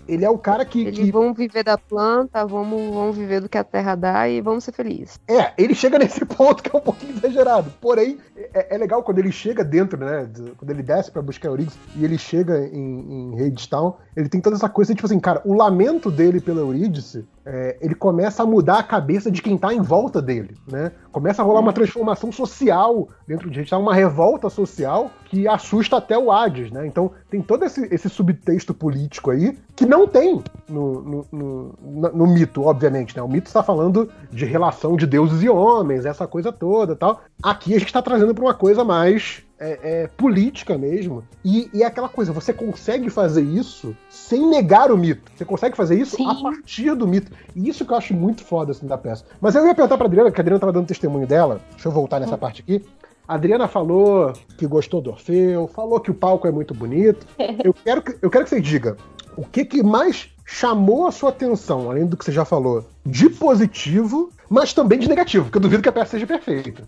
ele 0.08 0.24
é 0.24 0.30
o 0.30 0.38
cara 0.38 0.64
que. 0.64 0.80
Eles 0.82 0.98
que... 0.98 1.12
vão 1.12 1.32
viver 1.32 1.62
da 1.62 1.78
planta, 1.78 2.44
vamos, 2.46 2.92
vamos 2.92 3.16
viver 3.16 3.40
do 3.40 3.48
que 3.48 3.58
a 3.58 3.64
terra 3.64 3.94
dá 3.94 4.28
e 4.28 4.40
vamos 4.40 4.64
ser 4.64 4.72
felizes. 4.72 5.20
É, 5.28 5.52
ele 5.56 5.74
chega 5.74 5.98
nesse 6.00 6.24
ponto 6.24 6.62
que 6.62 6.74
é 6.74 6.78
um 6.78 6.82
pouquinho 6.82 7.16
exagerado. 7.16 7.72
Porém, 7.80 8.18
é, 8.36 8.74
é 8.74 8.78
legal 8.78 9.02
quando 9.02 9.18
ele 9.18 9.32
chega 9.32 9.62
dentro, 9.62 9.98
né? 9.98 10.28
Quando 10.56 10.70
ele 10.70 10.82
desce 10.82 11.10
para 11.10 11.22
buscar 11.22 11.48
Eurídice 11.48 11.78
e 11.96 12.04
ele 12.04 12.18
chega 12.18 12.58
em, 12.66 13.34
em 13.34 13.46
Hadestown, 13.46 13.94
ele 14.16 14.28
tem 14.28 14.40
toda 14.40 14.56
essa 14.56 14.68
coisa, 14.68 14.94
tipo 14.94 15.06
assim, 15.06 15.20
cara, 15.20 15.40
o 15.44 15.54
lamento 15.54 16.10
dele 16.10 16.40
pela 16.40 16.60
Eurídice 16.60 17.24
é, 17.44 17.76
ele 17.82 17.96
começa 17.96 18.44
a 18.44 18.46
mudar 18.46 18.78
a 18.78 18.82
cabeça 18.82 19.28
de 19.28 19.42
quem 19.42 19.56
está 19.56 19.74
em 19.74 19.80
volta 19.80 20.22
dele, 20.22 20.56
né? 20.70 20.92
Começa 21.10 21.42
a 21.42 21.44
rolar 21.44 21.60
uma 21.60 21.72
transformação 21.72 22.30
social 22.30 23.08
dentro 23.26 23.50
de 23.50 23.56
gente, 23.56 23.70
tá 23.70 23.76
uma 23.76 23.92
revolta 23.92 24.48
social 24.48 25.10
que 25.32 25.48
assusta 25.48 25.96
até 25.96 26.16
o 26.18 26.30
Hades, 26.30 26.70
né? 26.70 26.86
Então 26.86 27.10
tem 27.30 27.40
todo 27.40 27.64
esse, 27.64 27.88
esse 27.90 28.06
subtexto 28.10 28.74
político 28.74 29.30
aí 29.30 29.56
que 29.74 29.86
não 29.86 30.06
tem 30.06 30.44
no, 30.68 31.00
no, 31.00 31.26
no, 31.32 31.74
no 32.12 32.26
mito, 32.26 32.62
obviamente, 32.64 33.16
né? 33.16 33.22
O 33.22 33.28
mito 33.28 33.46
está 33.46 33.62
falando 33.62 34.10
de 34.30 34.44
relação 34.44 34.94
de 34.94 35.06
deuses 35.06 35.42
e 35.42 35.48
homens, 35.48 36.04
essa 36.04 36.26
coisa 36.26 36.52
toda, 36.52 36.94
tal. 36.94 37.22
Aqui 37.42 37.74
a 37.74 37.78
gente 37.78 37.88
está 37.88 38.02
trazendo 38.02 38.34
para 38.34 38.44
uma 38.44 38.52
coisa 38.52 38.84
mais 38.84 39.42
é, 39.58 39.78
é, 39.82 40.06
política 40.06 40.76
mesmo. 40.76 41.24
E, 41.42 41.70
e, 41.72 41.82
é 41.82 41.86
aquela 41.86 42.10
coisa, 42.10 42.30
você 42.30 42.52
consegue 42.52 43.08
fazer 43.08 43.40
isso 43.40 43.96
sem 44.10 44.46
negar 44.46 44.92
o 44.92 44.98
mito. 44.98 45.32
Você 45.34 45.46
consegue 45.46 45.74
fazer 45.74 45.98
isso 45.98 46.16
Sim. 46.16 46.28
a 46.28 46.34
partir 46.34 46.94
do 46.94 47.08
mito. 47.08 47.32
E 47.56 47.70
isso 47.70 47.86
que 47.86 47.92
eu 47.92 47.96
acho 47.96 48.12
muito 48.12 48.44
foda 48.44 48.72
assim, 48.72 48.86
da 48.86 48.98
peça. 48.98 49.24
Mas 49.40 49.54
eu 49.54 49.66
ia 49.66 49.74
perguntar 49.74 49.96
pra 49.96 50.06
Adriana, 50.06 50.30
que 50.30 50.38
a 50.38 50.42
Adriana 50.42 50.60
tava 50.60 50.72
dando 50.74 50.88
testemunho 50.88 51.26
dela. 51.26 51.58
Deixa 51.70 51.88
eu 51.88 51.92
voltar 51.92 52.20
nessa 52.20 52.34
hum. 52.34 52.38
parte 52.38 52.60
aqui. 52.60 52.84
A 53.32 53.34
Adriana 53.34 53.66
falou 53.66 54.34
que 54.58 54.66
gostou 54.66 55.00
do 55.00 55.08
Orfeu, 55.08 55.66
falou 55.66 55.98
que 55.98 56.10
o 56.10 56.14
palco 56.14 56.46
é 56.46 56.52
muito 56.52 56.74
bonito. 56.74 57.26
eu, 57.64 57.72
quero 57.72 58.02
que, 58.02 58.18
eu 58.20 58.28
quero 58.28 58.44
que 58.44 58.50
você 58.50 58.60
diga 58.60 58.94
o 59.34 59.42
que, 59.42 59.64
que 59.64 59.82
mais 59.82 60.28
chamou 60.44 61.06
a 61.06 61.10
sua 61.10 61.30
atenção, 61.30 61.90
além 61.90 62.04
do 62.04 62.14
que 62.14 62.26
você 62.26 62.32
já 62.32 62.44
falou, 62.44 62.86
de 63.06 63.30
positivo, 63.30 64.30
mas 64.50 64.74
também 64.74 64.98
de 64.98 65.08
negativo, 65.08 65.46
porque 65.46 65.56
eu 65.56 65.62
duvido 65.62 65.82
que 65.82 65.88
a 65.88 65.92
peça 65.92 66.10
seja 66.10 66.26
perfeita. 66.26 66.86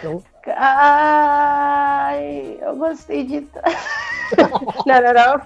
Então... 0.00 0.22
Ai, 0.54 2.58
eu 2.60 2.76
gostei 2.76 3.24
de. 3.24 3.40
não, 4.84 5.02
não, 5.02 5.14
não. 5.14 5.40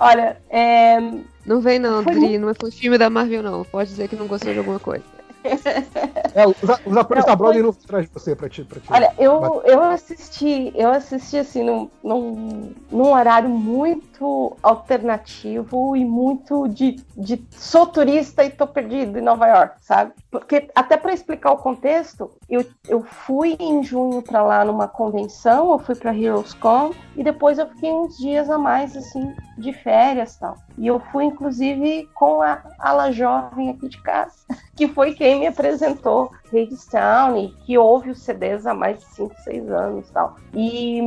Olha, 0.00 0.38
é... 0.48 0.98
Não 1.44 1.60
vem 1.60 1.78
não, 1.78 2.02
Dri, 2.02 2.38
não 2.38 2.54
foi 2.54 2.70
filme 2.70 2.96
da 2.96 3.10
Marvel 3.10 3.42
não. 3.42 3.62
Pode 3.64 3.90
dizer 3.90 4.08
que 4.08 4.16
não 4.16 4.26
gostou 4.26 4.54
de 4.54 4.58
alguma 4.58 4.78
coisa. 4.78 5.04
É, 6.34 6.48
os, 6.48 6.56
os 6.84 6.96
atores 6.96 7.24
da 7.24 7.36
Broadway 7.36 7.62
não 7.62 7.70
atrás 7.70 8.06
de 8.06 8.12
você 8.12 8.34
pra 8.34 8.48
ti, 8.48 8.64
pra 8.64 8.80
ti. 8.80 8.88
Olha, 8.90 9.14
eu, 9.16 9.62
eu 9.64 9.80
assisti, 9.80 10.72
eu 10.74 10.90
assisti 10.90 11.38
assim 11.38 11.62
num, 11.62 11.88
num, 12.02 12.72
num 12.90 13.12
horário 13.12 13.48
muito 13.48 14.56
alternativo 14.60 15.96
e 15.96 16.04
muito 16.04 16.66
de, 16.66 16.96
de 17.16 17.40
sou 17.52 17.86
turista 17.86 18.42
e 18.42 18.50
tô 18.50 18.66
perdido 18.66 19.16
em 19.16 19.22
Nova 19.22 19.46
York, 19.46 19.76
sabe? 19.80 20.12
Porque 20.28 20.68
até 20.74 20.96
para 20.96 21.14
explicar 21.14 21.52
o 21.52 21.58
contexto, 21.58 22.32
eu, 22.50 22.66
eu 22.88 23.04
fui 23.04 23.56
em 23.60 23.84
junho 23.84 24.20
para 24.20 24.42
lá 24.42 24.64
numa 24.64 24.88
convenção, 24.88 25.70
eu 25.70 25.78
fui 25.78 25.94
para 25.94 26.12
HeroesCon 26.12 26.90
e 27.14 27.22
depois 27.22 27.60
eu 27.60 27.68
fiquei 27.68 27.92
uns 27.92 28.18
dias 28.18 28.50
a 28.50 28.58
mais 28.58 28.96
assim 28.96 29.32
de 29.56 29.72
férias, 29.72 30.36
tal. 30.36 30.56
E 30.76 30.86
eu 30.86 31.00
fui 31.12 31.24
inclusive 31.24 32.08
com 32.14 32.42
a 32.42 32.62
ala 32.78 33.10
jovem 33.10 33.70
aqui 33.70 33.88
de 33.88 34.00
casa, 34.02 34.34
que 34.74 34.88
foi 34.88 35.14
quem 35.14 35.40
me 35.40 35.46
apresentou 35.46 36.32
Hadestown 36.48 37.52
que 37.64 37.76
ouve 37.78 38.10
os 38.10 38.22
CDs 38.22 38.66
há 38.66 38.74
mais 38.74 38.98
de 38.98 39.04
5, 39.04 39.34
6 39.42 39.70
anos 39.70 40.10
tal. 40.10 40.36
E 40.52 40.98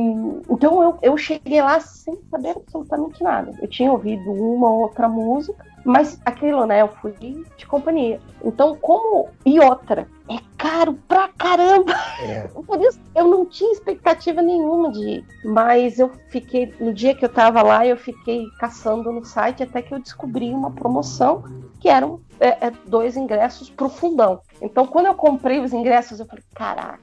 então 0.48 0.82
eu, 0.82 0.98
eu 1.02 1.16
cheguei 1.16 1.60
lá 1.62 1.80
sem 1.80 2.18
saber 2.30 2.56
absolutamente 2.56 3.22
nada. 3.22 3.52
Eu 3.60 3.68
tinha 3.68 3.90
ouvido 3.90 4.30
uma 4.30 4.70
ou 4.70 4.80
outra 4.82 5.08
música, 5.08 5.64
mas 5.84 6.20
aquilo, 6.24 6.66
né, 6.66 6.82
eu 6.82 6.88
fui 6.88 7.12
de 7.12 7.66
companhia. 7.66 8.20
Então, 8.44 8.76
como. 8.76 9.28
E 9.44 9.58
outra, 9.60 10.06
é 10.28 10.38
caro 10.56 10.94
pra 11.08 11.28
caramba. 11.28 11.94
É. 12.22 12.48
Por 12.66 12.80
isso 12.80 13.00
eu 13.14 13.26
não 13.26 13.46
tinha 13.46 13.72
expectativa 13.72 14.42
nenhuma 14.42 14.90
de 14.92 15.00
ir. 15.00 15.26
Mas 15.44 15.98
eu 15.98 16.10
fiquei, 16.30 16.74
no 16.78 16.92
dia 16.92 17.14
que 17.14 17.24
eu 17.24 17.28
tava 17.28 17.62
lá, 17.62 17.86
eu 17.86 17.96
fiquei 17.96 18.46
caçando 18.58 19.10
no 19.12 19.24
site 19.24 19.62
até 19.62 19.82
que 19.82 19.92
eu 19.92 19.98
descobri 19.98 20.50
uma 20.50 20.70
promoção 20.70 21.44
que 21.80 21.88
eram 21.88 22.20
é, 22.40 22.66
é, 22.66 22.72
dois 22.86 23.16
ingressos 23.16 23.70
pro 23.70 23.88
fundão. 23.88 24.40
Então, 24.60 24.86
quando 24.86 25.06
eu 25.06 25.14
comprei 25.14 25.60
os 25.60 25.72
ingressos, 25.72 26.20
eu 26.20 26.26
falei: 26.26 26.44
caraca, 26.54 27.00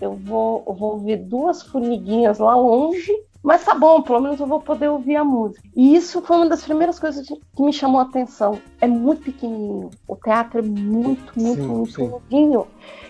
eu 0.00 0.14
vou, 0.14 0.64
eu 0.66 0.74
vou 0.74 0.98
ver 0.98 1.18
duas 1.18 1.62
formiguinhas 1.62 2.38
lá 2.38 2.54
longe 2.54 3.12
mas 3.42 3.64
tá 3.64 3.74
bom, 3.74 4.00
pelo 4.02 4.20
menos 4.20 4.38
eu 4.38 4.46
vou 4.46 4.60
poder 4.60 4.88
ouvir 4.88 5.16
a 5.16 5.24
música. 5.24 5.68
E 5.74 5.96
isso 5.96 6.22
foi 6.22 6.36
uma 6.36 6.48
das 6.48 6.62
primeiras 6.62 6.98
coisas 6.98 7.26
que 7.26 7.62
me 7.62 7.72
chamou 7.72 8.00
a 8.00 8.04
atenção. 8.04 8.60
É 8.80 8.86
muito 8.86 9.22
pequenininho. 9.22 9.90
O 10.06 10.14
teatro 10.14 10.60
é 10.60 10.62
muito, 10.62 11.32
muito, 11.36 11.60
sim, 11.90 12.06
muito 12.06 12.20
pequenininho. 12.20 12.66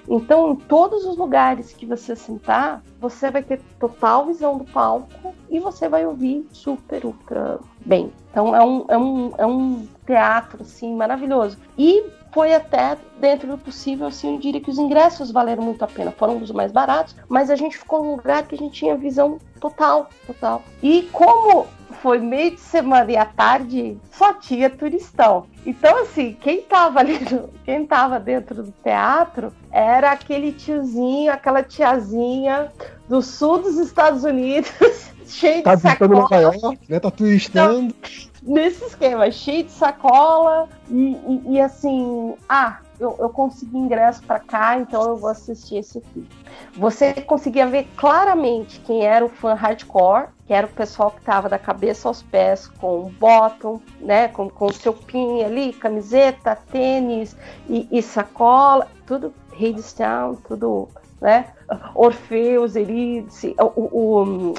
Então, 0.08 0.52
em 0.52 0.56
todos 0.56 1.04
os 1.04 1.18
lugares 1.18 1.72
que 1.72 1.84
você 1.84 2.16
sentar, 2.16 2.82
você 2.98 3.30
vai 3.30 3.42
ter 3.42 3.60
total 3.78 4.26
visão 4.26 4.56
do 4.56 4.64
palco 4.64 5.34
e 5.50 5.60
você 5.60 5.88
vai 5.88 6.06
ouvir 6.06 6.46
super, 6.50 7.04
ultra 7.04 7.60
bem. 7.84 8.10
Então, 8.30 8.56
é 8.56 8.64
um, 8.64 8.84
é 8.88 8.98
um, 8.98 9.32
é 9.36 9.46
um 9.46 9.86
teatro, 10.06 10.62
assim, 10.62 10.96
maravilhoso. 10.96 11.58
E 11.76 12.04
foi 12.32 12.54
até 12.54 12.96
dentro 13.20 13.46
do 13.46 13.58
possível, 13.58 14.06
assim, 14.06 14.34
eu 14.34 14.40
diria 14.40 14.60
que 14.60 14.70
os 14.70 14.78
ingressos 14.78 15.30
valeram 15.30 15.62
muito 15.62 15.84
a 15.84 15.86
pena. 15.86 16.10
Foram 16.10 16.38
os 16.38 16.50
mais 16.50 16.72
baratos, 16.72 17.14
mas 17.28 17.50
a 17.50 17.56
gente 17.56 17.76
ficou 17.76 18.02
num 18.02 18.16
lugar 18.16 18.46
que 18.46 18.54
a 18.54 18.58
gente 18.58 18.72
tinha 18.72 18.96
visão 18.96 19.38
total, 19.60 20.08
total. 20.26 20.62
E 20.82 21.08
como 21.12 21.66
foi 22.00 22.18
meio 22.18 22.52
de 22.52 22.60
semana 22.60 23.12
e 23.12 23.16
à 23.16 23.24
tarde, 23.24 23.98
só 24.10 24.32
tinha 24.34 24.70
turistão. 24.70 25.46
Então, 25.64 26.02
assim, 26.02 26.36
quem 26.40 26.62
tava 26.62 27.00
ali, 27.00 27.18
quem 27.64 27.86
tava 27.86 28.18
dentro 28.18 28.62
do 28.62 28.72
teatro 28.82 29.52
era 29.70 30.10
aquele 30.10 30.52
tiozinho, 30.52 31.30
aquela 31.30 31.62
tiazinha 31.62 32.72
do 33.08 33.20
sul 33.20 33.58
dos 33.58 33.76
Estados 33.76 34.24
Unidos, 34.24 34.72
cheio 35.28 35.62
tá 35.62 35.74
de 35.74 35.82
sacola. 35.82 36.14
Nova 36.14 36.36
York, 36.36 36.78
né? 36.88 36.98
Tá 36.98 37.10
turistando. 37.10 37.94
Então, 37.94 38.31
nesse 38.42 38.84
esquema, 38.84 39.30
cheio 39.30 39.64
de 39.64 39.72
sacola 39.72 40.68
e, 40.88 41.16
e, 41.26 41.42
e 41.52 41.60
assim, 41.60 42.34
ah, 42.48 42.80
eu, 42.98 43.16
eu 43.18 43.30
consegui 43.30 43.76
ingresso 43.76 44.22
para 44.22 44.38
cá, 44.38 44.78
então 44.78 45.02
eu 45.02 45.16
vou 45.16 45.30
assistir 45.30 45.76
esse 45.76 46.00
filme. 46.00 46.28
Você 46.74 47.12
conseguia 47.14 47.66
ver 47.66 47.88
claramente 47.96 48.80
quem 48.80 49.04
era 49.04 49.24
o 49.24 49.28
fã 49.28 49.54
hardcore, 49.54 50.28
que 50.46 50.52
era 50.52 50.66
o 50.66 50.70
pessoal 50.70 51.10
que 51.10 51.20
estava 51.20 51.48
da 51.48 51.58
cabeça 51.58 52.08
aos 52.08 52.22
pés 52.22 52.66
com 52.66 53.00
o 53.00 53.10
bottom, 53.10 53.80
né, 54.00 54.28
com, 54.28 54.48
com 54.48 54.66
o 54.66 54.72
seu 54.72 54.92
pin 54.92 55.42
ali, 55.42 55.72
camiseta, 55.72 56.56
tênis 56.70 57.36
e, 57.68 57.88
e 57.90 58.02
sacola, 58.02 58.88
tudo 59.06 59.32
Hadestown, 59.52 60.36
tudo 60.46 60.88
né? 61.22 61.46
Orfeus, 61.94 62.74
Eurídice, 62.74 63.54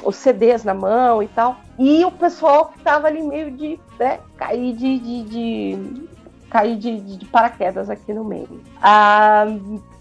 os 0.02 0.16
CDs 0.16 0.64
na 0.64 0.74
mão 0.74 1.22
e 1.22 1.28
tal. 1.28 1.56
E 1.78 2.04
o 2.04 2.10
pessoal 2.10 2.66
que 2.66 2.78
estava 2.78 3.06
ali 3.06 3.22
meio 3.22 3.50
de 3.50 3.78
né, 4.00 4.18
cair 4.36 4.74
de, 4.74 4.98
de, 4.98 5.22
de 5.24 6.08
cair 6.50 6.76
de, 6.76 7.00
de, 7.00 7.26
paraquedas 7.26 7.90
aqui 7.90 8.12
no 8.14 8.24
meio. 8.24 8.62
Ah, 8.80 9.44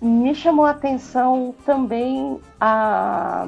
me 0.01 0.34
chamou 0.34 0.66
a 0.66 0.72
atenção 0.72 1.53
também 1.66 2.39
a 2.59 3.45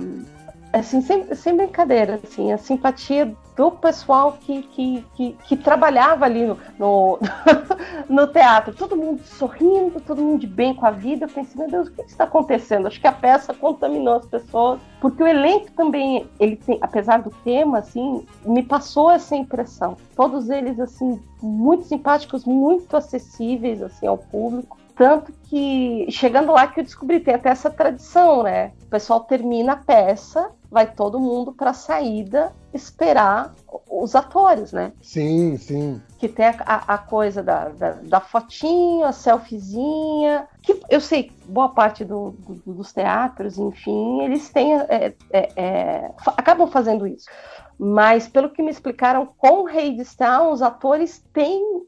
assim, 0.73 1.01
sem, 1.01 1.33
sem 1.33 1.55
brincadeira, 1.55 2.19
assim, 2.21 2.51
a 2.51 2.57
simpatia 2.57 3.33
do 3.55 3.71
pessoal 3.71 4.37
que, 4.41 4.63
que, 4.63 5.05
que, 5.15 5.37
que 5.47 5.55
trabalhava 5.55 6.25
ali 6.25 6.45
no, 6.45 6.57
no, 6.77 7.19
no, 8.09 8.27
teatro. 8.27 8.73
Todo 8.73 8.95
mundo 8.95 9.21
sorrindo, 9.23 10.01
todo 10.01 10.21
mundo 10.21 10.41
de 10.41 10.47
bem 10.47 10.73
com 10.73 10.85
a 10.85 10.91
vida. 10.91 11.25
Eu 11.25 11.29
pensei, 11.29 11.59
meu 11.59 11.69
Deus, 11.69 11.87
o 11.87 11.91
que 11.91 12.01
está 12.01 12.25
acontecendo? 12.25 12.87
Acho 12.87 12.99
que 12.99 13.07
a 13.07 13.11
peça 13.11 13.53
contaminou 13.53 14.15
as 14.15 14.25
pessoas, 14.25 14.79
porque 14.99 15.23
o 15.23 15.27
elenco 15.27 15.71
também, 15.71 16.29
ele 16.39 16.57
tem, 16.57 16.77
apesar 16.81 17.21
do 17.21 17.29
tema, 17.43 17.79
assim, 17.79 18.25
me 18.45 18.61
passou 18.61 19.09
essa 19.09 19.35
impressão. 19.35 19.95
Todos 20.15 20.49
eles, 20.49 20.79
assim, 20.79 21.21
muito 21.41 21.85
simpáticos, 21.85 22.45
muito 22.45 22.95
acessíveis, 22.97 23.81
assim, 23.81 24.05
ao 24.07 24.17
público. 24.17 24.77
Tanto 24.95 25.33
que, 25.49 26.07
chegando 26.09 26.53
lá 26.53 26.67
que 26.67 26.79
eu 26.79 26.83
descobri, 26.83 27.19
tem 27.19 27.33
até 27.33 27.49
essa 27.49 27.69
tradição, 27.69 28.43
né? 28.43 28.71
O 28.83 28.89
pessoal 28.89 29.19
termina 29.19 29.73
a 29.73 29.75
peça, 29.75 30.49
vai 30.75 30.91
todo 30.91 31.21
mundo 31.21 31.53
para 31.53 31.69
a 31.69 31.73
saída 31.73 32.53
esperar 32.73 33.55
os 33.89 34.13
atores, 34.13 34.73
né? 34.73 34.91
Sim, 35.01 35.55
sim. 35.55 36.01
Que 36.17 36.27
tem 36.27 36.47
a, 36.47 36.55
a 36.65 36.97
coisa 36.97 37.41
da, 37.41 37.69
da, 37.69 37.91
da, 37.91 38.19
fotinha, 38.19 39.07
a 39.07 39.13
selfiezinha. 39.13 40.49
Que 40.61 40.81
eu 40.89 40.99
sei, 40.99 41.31
boa 41.45 41.69
parte 41.69 42.03
do, 42.03 42.31
do, 42.31 42.73
dos 42.73 42.91
teatros, 42.91 43.57
enfim, 43.57 44.23
eles 44.23 44.49
têm. 44.49 44.73
É, 44.73 45.13
é, 45.31 45.49
é, 45.55 46.11
acabam 46.35 46.67
fazendo 46.67 47.07
isso. 47.07 47.29
Mas, 47.77 48.27
pelo 48.27 48.49
que 48.49 48.63
me 48.63 48.71
explicaram, 48.71 49.27
com 49.37 49.67
Hadestown, 49.67 50.51
os 50.51 50.61
atores 50.61 51.23
têm 51.33 51.85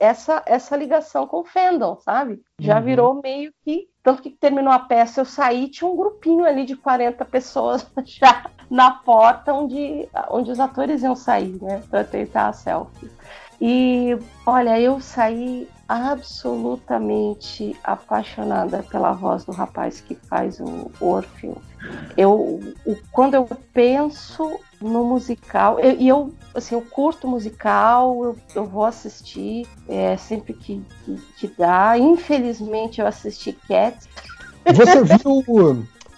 essa, 0.00 0.42
essa 0.46 0.76
ligação 0.76 1.26
com 1.26 1.40
o 1.40 1.44
fandom, 1.44 1.96
sabe? 2.00 2.40
Já 2.60 2.78
uhum. 2.78 2.84
virou 2.84 3.20
meio 3.22 3.52
que. 3.64 3.88
Tanto 4.06 4.22
que 4.22 4.30
terminou 4.30 4.72
a 4.72 4.78
peça, 4.78 5.20
eu 5.20 5.24
saí, 5.24 5.66
tinha 5.66 5.90
um 5.90 5.96
grupinho 5.96 6.44
ali 6.44 6.64
de 6.64 6.76
40 6.76 7.24
pessoas 7.24 7.84
já 8.06 8.48
na 8.70 8.92
porta 8.92 9.52
onde, 9.52 10.08
onde 10.30 10.52
os 10.52 10.60
atores 10.60 11.02
iam 11.02 11.16
sair, 11.16 11.60
né? 11.60 11.82
Pra 11.90 12.04
tentar 12.04 12.46
a 12.46 12.52
selfie. 12.52 13.10
E 13.60 14.16
olha, 14.46 14.80
eu 14.80 15.00
saí 15.00 15.68
absolutamente 15.88 17.76
apaixonada 17.82 18.84
pela 18.84 19.10
voz 19.10 19.44
do 19.44 19.50
rapaz 19.50 20.00
que 20.00 20.14
faz 20.14 20.60
o, 20.60 20.88
Orfeu. 21.00 21.60
Eu, 22.16 22.60
o, 22.86 22.96
quando 23.10 23.34
eu 23.34 23.48
penso 23.72 24.56
no 24.80 25.04
musical, 25.04 25.80
eu, 25.80 25.92
e 25.98 26.08
eu, 26.08 26.34
assim, 26.54 26.74
eu 26.74 26.82
curto 26.82 27.26
musical, 27.26 28.24
eu, 28.24 28.36
eu 28.54 28.64
vou 28.64 28.84
assistir 28.84 29.66
é, 29.88 30.16
sempre 30.16 30.52
que, 30.52 30.82
que, 31.04 31.16
que 31.38 31.48
dá. 31.58 31.98
Infelizmente, 31.98 33.00
eu 33.00 33.06
assisti 33.06 33.52
Cats. 33.52 34.08
Você 34.64 35.04
viu 35.04 35.44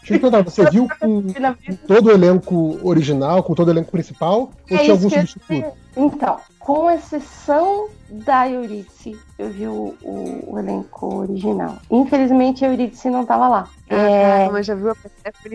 Deixa 0.08 0.26
eu 0.26 0.30
perguntar, 0.30 0.42
você 0.42 0.70
viu 0.70 0.88
com, 0.98 1.22
com, 1.22 1.76
todo 1.86 2.06
o 2.06 2.10
elenco 2.10 2.78
original, 2.82 3.42
com 3.42 3.54
todo 3.54 3.68
o 3.68 3.70
elenco 3.70 3.90
principal? 3.90 4.50
É 4.68 4.74
ou 4.74 4.80
tinha 4.80 4.92
algum 4.92 5.10
substituto? 5.10 5.72
Então, 5.96 6.38
com 6.58 6.90
exceção 6.90 7.88
da 8.08 8.48
Euridice, 8.48 9.18
eu 9.38 9.50
vi 9.50 9.66
o, 9.66 9.94
o, 10.02 10.54
o, 10.54 10.58
elenco 10.58 11.16
original. 11.16 11.76
Infelizmente, 11.90 12.64
a 12.64 12.68
Euridice 12.68 13.10
não 13.10 13.26
tava 13.26 13.48
lá. 13.48 13.68
Ah, 13.90 13.96
é... 13.96 14.48
mas 14.48 14.64
já 14.64 14.74
viu 14.74 14.90
a? 14.90 14.94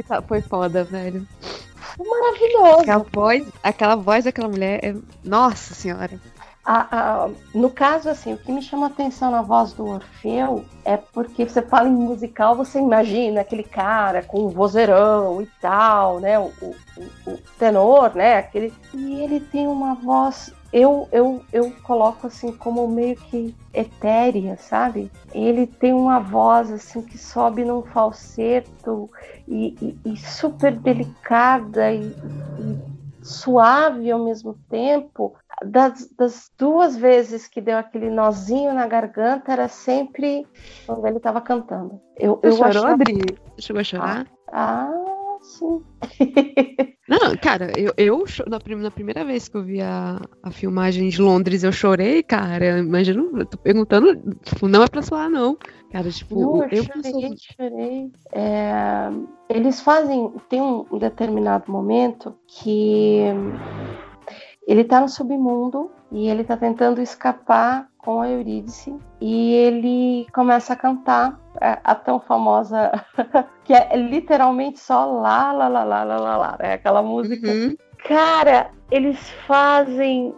Tá, 0.07 0.21
foi 0.21 0.41
foda, 0.41 0.83
velho. 0.83 1.25
Maravilhoso. 1.97 2.81
Aquela 2.81 3.05
voz, 3.11 3.47
aquela 3.63 3.95
voz 3.95 4.23
daquela 4.25 4.47
mulher 4.47 4.79
é... 4.83 4.95
Nossa 5.23 5.73
senhora. 5.73 6.19
A, 6.65 7.25
a, 7.25 7.29
no 7.53 7.69
caso, 7.69 8.09
assim, 8.09 8.33
o 8.33 8.37
que 8.37 8.51
me 8.51 8.61
chama 8.61 8.87
atenção 8.87 9.29
na 9.29 9.41
voz 9.41 9.73
do 9.73 9.85
Orfeu 9.85 10.63
é 10.85 10.95
porque 10.95 11.45
você 11.45 11.61
fala 11.61 11.89
em 11.89 11.93
musical, 11.93 12.55
você 12.55 12.79
imagina 12.79 13.41
aquele 13.41 13.63
cara 13.63 14.23
com 14.23 14.45
o 14.45 14.49
vozeirão 14.49 15.41
e 15.41 15.45
tal, 15.59 16.19
né? 16.21 16.39
O, 16.39 16.51
o, 16.61 16.75
o 17.27 17.37
tenor, 17.59 18.15
né? 18.15 18.37
Aquele... 18.37 18.73
E 18.93 19.21
ele 19.21 19.41
tem 19.41 19.67
uma 19.67 19.95
voz 19.95 20.53
eu, 20.73 21.07
eu, 21.11 21.45
eu 21.53 21.71
coloco 21.83 22.25
assim 22.25 22.51
como 22.51 22.87
meio 22.87 23.15
que 23.15 23.55
etérea, 23.71 24.57
sabe? 24.57 25.11
Ele 25.31 25.67
tem 25.67 25.93
uma 25.93 26.19
voz 26.19 26.71
assim 26.71 26.99
que 27.03 27.15
sobe 27.15 27.63
num 27.63 27.83
falseto 27.83 29.07
e, 29.47 29.75
e, 29.79 30.13
e 30.13 30.17
super 30.17 30.75
delicada 30.75 31.93
e, 31.93 32.07
e, 32.59 32.77
suave 33.21 34.09
ao 34.09 34.25
mesmo 34.25 34.55
tempo. 34.67 35.35
Das, 35.65 36.09
das, 36.17 36.51
duas 36.57 36.95
vezes 36.95 37.47
que 37.47 37.61
deu 37.61 37.77
aquele 37.77 38.09
nozinho 38.09 38.73
na 38.73 38.87
garganta 38.87 39.51
era 39.51 39.67
sempre 39.67 40.47
quando 40.85 41.05
ele 41.05 41.17
estava 41.17 41.41
cantando. 41.41 42.01
Eu, 42.17 42.39
Você 42.41 42.47
eu 42.47 42.51
chorou, 42.53 42.69
achava... 42.69 42.93
Adri? 42.93 43.37
Chegou 43.59 43.79
a 43.79 43.83
chorar? 43.83 44.27
ah, 44.51 44.89
ah 44.89 45.37
sim. 45.43 45.81
Não, 47.07 47.35
cara, 47.35 47.71
eu, 47.77 47.93
eu 47.97 48.23
na, 48.47 48.59
na, 48.77 48.91
primeira 48.91 49.25
vez 49.25 49.49
que 49.49 49.57
eu 49.57 49.63
vi 49.63 49.81
a, 49.81 50.21
a 50.41 50.51
filmagem 50.51 51.09
de 51.09 51.21
Londres, 51.21 51.63
eu 51.63 51.71
chorei, 51.71 52.23
cara. 52.23 52.79
Imagina, 52.79 53.21
eu 53.21 53.45
tô 53.45 53.57
perguntando, 53.57 54.15
tipo, 54.41 54.69
não 54.69 54.83
é 54.83 54.87
pra 54.87 55.01
soar, 55.01 55.29
não. 55.29 55.57
Cara, 55.91 56.09
tipo, 56.09 56.39
não, 56.39 56.63
eu, 56.63 56.69
eu 56.71 56.83
chorei, 56.83 57.35
chorei. 57.37 58.11
É, 58.31 59.09
eles 59.49 59.81
fazem, 59.81 60.33
tem 60.49 60.61
um 60.61 60.97
determinado 60.97 61.69
momento 61.69 62.33
que 62.47 63.25
ele 64.67 64.83
tá 64.83 65.01
no 65.01 65.09
submundo 65.09 65.91
e 66.11 66.29
ele 66.29 66.43
tá 66.43 66.55
tentando 66.55 67.01
escapar 67.01 67.89
com 67.97 68.21
a 68.21 68.29
Eurídice 68.29 68.95
e 69.19 69.53
ele 69.53 70.27
começa 70.33 70.73
a 70.73 70.75
cantar 70.75 71.39
a, 71.59 71.91
a 71.91 71.95
tão 71.95 72.19
famosa 72.19 72.91
que 73.63 73.73
é 73.73 73.95
literalmente 73.95 74.79
só 74.79 75.05
lá 75.05 75.51
lá 75.51 75.67
lá 75.67 75.83
lá 75.83 76.03
lá 76.03 76.17
lá, 76.17 76.37
lá 76.37 76.57
é 76.59 76.73
aquela 76.73 77.01
música. 77.01 77.47
Uhum. 77.47 77.75
Cara, 78.05 78.71
eles 78.91 79.17
fazem 79.47 80.35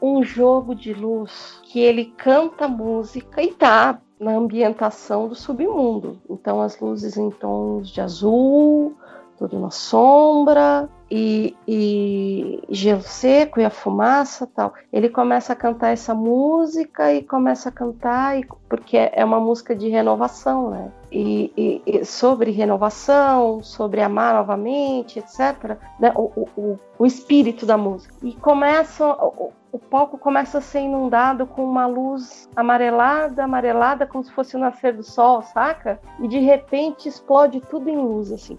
um 0.00 0.22
jogo 0.22 0.74
de 0.74 0.94
luz 0.94 1.60
que 1.64 1.80
ele 1.80 2.06
canta 2.16 2.68
música 2.68 3.42
e 3.42 3.52
tá 3.52 4.00
na 4.18 4.32
ambientação 4.32 5.28
do 5.28 5.34
submundo. 5.34 6.20
Então 6.28 6.60
as 6.60 6.78
luzes 6.80 7.16
em 7.16 7.30
tons 7.30 7.90
de 7.90 8.00
azul, 8.00 8.96
tudo 9.36 9.58
na 9.58 9.70
sombra 9.70 10.88
e, 11.10 11.56
e, 11.66 12.62
gelo 12.68 13.02
seco 13.02 13.60
e 13.60 13.64
a 13.64 13.70
fumaça 13.70 14.46
tal. 14.46 14.74
Ele 14.92 15.08
começa 15.08 15.52
a 15.52 15.56
cantar 15.56 15.90
essa 15.90 16.14
música 16.14 17.12
e 17.12 17.22
começa 17.22 17.68
a 17.68 17.72
cantar 17.72 18.38
e, 18.38 18.46
porque 18.68 18.96
é 18.96 19.24
uma 19.24 19.40
música 19.40 19.74
de 19.74 19.88
renovação, 19.88 20.70
né? 20.70 20.92
E, 21.10 21.52
e, 21.56 21.82
e 21.86 22.04
sobre 22.04 22.50
renovação, 22.50 23.62
sobre 23.62 24.02
amar 24.02 24.34
novamente, 24.34 25.18
etc. 25.18 25.78
Né? 25.98 26.12
O, 26.14 26.46
o, 26.56 26.76
o 26.98 27.06
espírito 27.06 27.64
da 27.64 27.78
música. 27.78 28.14
E 28.22 28.34
começa 28.34 29.06
o, 29.06 29.52
o 29.70 29.78
palco 29.78 30.16
começa 30.16 30.58
a 30.58 30.60
ser 30.62 30.80
inundado 30.80 31.46
com 31.46 31.64
uma 31.64 31.86
luz 31.86 32.48
amarelada, 32.56 33.44
amarelada, 33.44 34.06
como 34.06 34.24
se 34.24 34.32
fosse 34.32 34.56
o 34.56 34.58
nascer 34.58 34.94
do 34.94 35.02
sol, 35.02 35.42
saca? 35.42 36.00
E 36.20 36.28
de 36.28 36.38
repente 36.40 37.08
explode 37.08 37.60
tudo 37.60 37.88
em 37.88 37.96
luz, 37.96 38.32
assim 38.32 38.56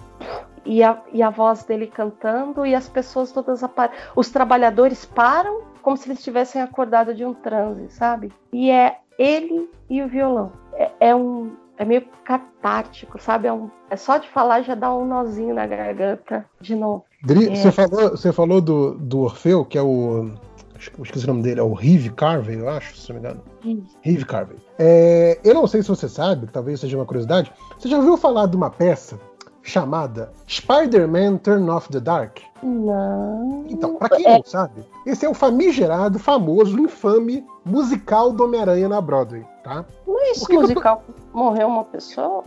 e 0.66 0.84
a, 0.84 1.02
e 1.12 1.22
a 1.22 1.30
voz 1.30 1.64
dele 1.64 1.88
cantando 1.88 2.66
e 2.66 2.76
as 2.76 2.88
pessoas 2.88 3.32
todas 3.32 3.62
os 4.16 4.30
trabalhadores 4.30 5.06
param 5.06 5.62
como 5.82 5.98
se 5.98 6.10
eles 6.10 6.24
tivessem 6.24 6.62
acordado 6.62 7.14
de 7.14 7.26
um 7.26 7.34
transe, 7.34 7.90
sabe? 7.90 8.32
E 8.52 8.70
é 8.70 8.98
ele 9.18 9.70
e 9.90 10.02
o 10.02 10.08
violão. 10.08 10.52
É, 10.74 10.92
é 11.00 11.16
um 11.16 11.52
é 11.78 11.86
meio 11.86 12.04
catártico, 12.26 13.22
sabe? 13.22 13.48
É, 13.48 13.54
um, 13.54 13.70
é, 13.90 13.96
só 13.96 14.18
de 14.18 14.28
falar 14.28 14.62
já 14.62 14.76
dá 14.76 14.94
um 14.94 15.06
nozinho 15.06 15.56
na 15.56 15.66
garganta 15.66 16.46
de 16.60 16.76
novo. 16.76 17.06
Dri, 17.24 17.50
é. 17.50 17.56
você 17.56 17.72
falou, 17.72 18.10
você 18.12 18.34
falou 18.34 18.62
do, 18.62 18.96
do 18.96 19.20
Orfeu, 19.20 19.64
que 19.64 19.78
é 19.78 19.82
o. 19.82 20.30
Esqueci 21.04 21.26
o 21.26 21.28
nome 21.28 21.44
dele, 21.44 21.60
é 21.60 21.64
o 21.64 21.74
Rive 21.74 22.10
Carvey, 22.12 22.58
eu 22.58 22.70
acho, 22.70 22.96
se 22.96 23.12
não 23.12 23.20
me 23.20 23.28
engano. 23.28 23.44
Rive 24.02 24.24
Carvey. 24.24 24.58
É, 24.78 25.38
eu 25.44 25.54
não 25.54 25.68
sei 25.68 25.82
se 25.82 25.90
você 25.90 26.08
sabe, 26.08 26.48
talvez 26.48 26.80
seja 26.80 26.98
uma 26.98 27.06
curiosidade. 27.06 27.52
Você 27.78 27.90
já 27.90 27.98
ouviu 27.98 28.16
falar 28.16 28.46
de 28.46 28.56
uma 28.56 28.70
peça 28.70 29.20
chamada 29.70 30.32
Spider-Man 30.48 31.38
Turn 31.38 31.70
Off 31.70 31.90
the 31.90 32.00
Dark? 32.00 32.40
Não. 32.62 33.66
Então, 33.70 33.96
pra 33.96 34.10
quem 34.10 34.26
é... 34.26 34.38
não 34.38 34.44
sabe, 34.44 34.84
esse 35.06 35.26
é 35.26 35.30
o 35.30 35.34
famigerado, 35.34 36.20
famoso, 36.20 36.78
infame 36.80 37.46
musical 37.64 38.32
do 38.32 38.44
Homem-Aranha 38.44 38.90
na 38.90 39.00
Broadway, 39.00 39.46
tá? 39.64 39.86
Não 40.06 40.20
é 40.22 40.32
esse 40.32 40.52
musical 40.52 41.04
morreu 41.34 41.68
uma 41.68 41.86
pessoa? 41.86 42.44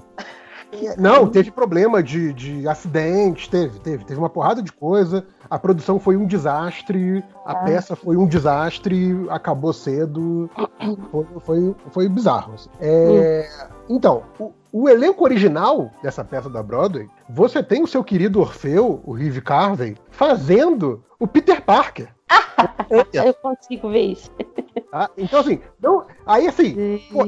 Não, 0.96 1.28
teve 1.28 1.50
problema 1.50 2.02
de, 2.02 2.32
de 2.32 2.66
acidente, 2.66 3.48
teve, 3.50 3.78
teve, 3.80 4.04
teve 4.04 4.18
uma 4.18 4.30
porrada 4.30 4.62
de 4.62 4.72
coisa. 4.72 5.24
A 5.50 5.58
produção 5.58 6.00
foi 6.00 6.16
um 6.16 6.26
desastre, 6.26 7.22
a 7.44 7.52
ah. 7.52 7.54
peça 7.56 7.94
foi 7.94 8.16
um 8.16 8.26
desastre, 8.26 9.14
acabou 9.28 9.72
cedo. 9.72 10.48
Foi, 11.10 11.26
foi, 11.40 11.76
foi 11.90 12.08
bizarro. 12.08 12.54
Assim. 12.54 12.70
É, 12.80 13.46
hum. 13.68 13.96
Então, 13.96 14.22
o, 14.38 14.50
o 14.72 14.88
elenco 14.88 15.22
original 15.22 15.90
dessa 16.02 16.24
peça 16.24 16.48
da 16.48 16.62
Broadway, 16.62 17.08
você 17.28 17.62
tem 17.62 17.82
o 17.82 17.86
seu 17.86 18.02
querido 18.02 18.40
Orfeu, 18.40 19.02
o 19.04 19.12
Reeve 19.12 19.42
Carvey, 19.42 19.96
fazendo 20.10 21.04
o 21.20 21.26
Peter 21.26 21.62
Parker. 21.62 22.08
Eu 23.12 23.34
consigo 23.34 23.90
ver 23.90 24.12
isso. 24.12 24.30
Tá? 24.90 25.10
Então, 25.16 25.40
assim, 25.40 25.58
não, 25.80 26.04
aí 26.26 26.46
assim, 26.46 27.00
pô, 27.10 27.24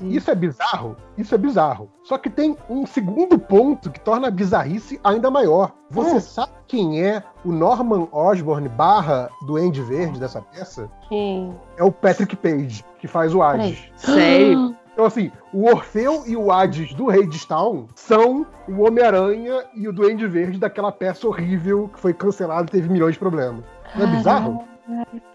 isso 0.00 0.30
é 0.30 0.34
bizarro, 0.34 0.96
isso 1.16 1.34
é 1.34 1.38
bizarro. 1.38 1.90
Só 2.02 2.16
que 2.16 2.30
tem 2.30 2.56
um 2.68 2.86
segundo 2.86 3.38
ponto 3.38 3.90
que 3.90 4.00
torna 4.00 4.28
a 4.28 4.30
bizarrice 4.30 4.98
ainda 5.04 5.30
maior. 5.30 5.74
Você 5.90 6.16
é. 6.16 6.20
sabe 6.20 6.52
quem 6.66 7.04
é 7.04 7.22
o 7.44 7.52
Norman 7.52 8.08
Osborn 8.10 8.68
barra 8.70 9.30
do 9.46 9.56
Andy 9.56 9.82
Verde 9.82 10.18
dessa 10.18 10.40
peça? 10.40 10.90
Quem? 11.08 11.54
É 11.76 11.84
o 11.84 11.92
Patrick 11.92 12.34
Page, 12.36 12.84
que 12.98 13.06
faz 13.06 13.34
o 13.34 13.42
Hades. 13.42 13.78
Sério? 13.96 14.74
Então, 14.98 15.06
assim, 15.06 15.30
o 15.52 15.64
Orfeu 15.64 16.24
e 16.26 16.36
o 16.36 16.50
Hades 16.50 16.92
do 16.92 17.06
Rei 17.06 17.24
de 17.24 17.46
Town 17.46 17.86
são 17.94 18.44
o 18.68 18.82
Homem-Aranha 18.82 19.64
e 19.72 19.86
o 19.86 19.92
Duende 19.92 20.26
Verde 20.26 20.58
daquela 20.58 20.90
peça 20.90 21.24
horrível 21.28 21.88
que 21.94 22.00
foi 22.00 22.12
cancelada 22.12 22.66
e 22.68 22.72
teve 22.72 22.88
milhões 22.88 23.12
de 23.12 23.20
problemas. 23.20 23.64
Não 23.94 24.08
é 24.08 24.16
bizarro? 24.16 24.64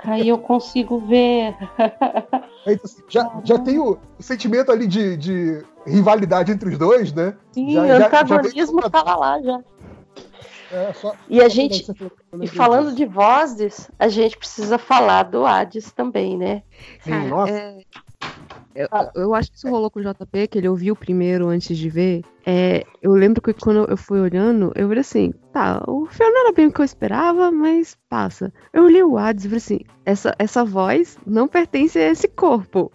Aí 0.03 0.27
eu 0.27 0.37
consigo 0.37 0.99
ver. 1.07 1.55
Então, 2.65 2.85
assim, 2.85 3.03
já, 3.07 3.41
já 3.43 3.59
tem 3.59 3.79
o, 3.79 3.97
sentimento 4.19 4.69
ali 4.69 4.87
de, 4.87 5.15
de, 5.15 5.65
rivalidade 5.85 6.51
entre 6.51 6.69
os 6.69 6.77
dois, 6.77 7.13
né? 7.13 7.33
Sim, 7.51 7.73
já, 7.73 7.81
o 7.83 7.91
antagonismo 7.91 8.81
já, 8.81 8.89
já 8.89 9.15
lá 9.15 9.41
já. 9.41 9.61
É, 10.73 10.93
só, 10.93 11.13
e 11.29 11.41
a 11.41 11.47
gente, 11.47 11.85
e 12.41 12.47
falando 12.47 12.95
de 12.95 13.05
vozes, 13.05 13.91
a 13.99 14.07
gente 14.07 14.37
precisa 14.37 14.77
falar 14.77 15.23
do 15.23 15.45
Hades 15.45 15.91
também, 15.91 16.37
né? 16.37 16.63
Sim, 17.01 17.27
nossa. 17.27 17.53
É, 17.53 17.77
eu, 18.75 18.87
eu, 19.15 19.35
acho 19.35 19.51
que 19.51 19.57
isso 19.57 19.69
rolou 19.69 19.89
com 19.89 19.99
o 19.99 20.03
JP, 20.03 20.47
que 20.47 20.57
ele 20.57 20.67
ouviu 20.67 20.95
primeiro 20.95 21.47
antes 21.47 21.77
de 21.77 21.89
ver. 21.89 22.23
É, 22.45 22.83
eu 23.01 23.11
lembro 23.11 23.41
que 23.41 23.53
quando 23.53 23.85
eu 23.89 23.95
fui 23.95 24.19
olhando, 24.19 24.71
eu 24.75 24.87
falei 24.87 25.01
assim, 25.01 25.33
tá, 25.51 25.83
o 25.87 26.05
filme 26.07 26.33
não 26.33 26.41
era 26.41 26.53
bem 26.53 26.67
o 26.67 26.71
que 26.71 26.81
eu 26.81 26.85
esperava, 26.85 27.51
mas 27.51 27.95
passa. 28.09 28.51
Eu 28.73 28.87
li 28.87 29.03
o 29.03 29.17
Hades 29.17 29.45
e 29.45 29.47
falei 29.47 29.57
assim, 29.57 29.79
essa, 30.05 30.35
essa 30.39 30.65
voz 30.65 31.17
não 31.25 31.47
pertence 31.47 31.99
a 31.99 32.09
esse 32.09 32.27
corpo. 32.27 32.91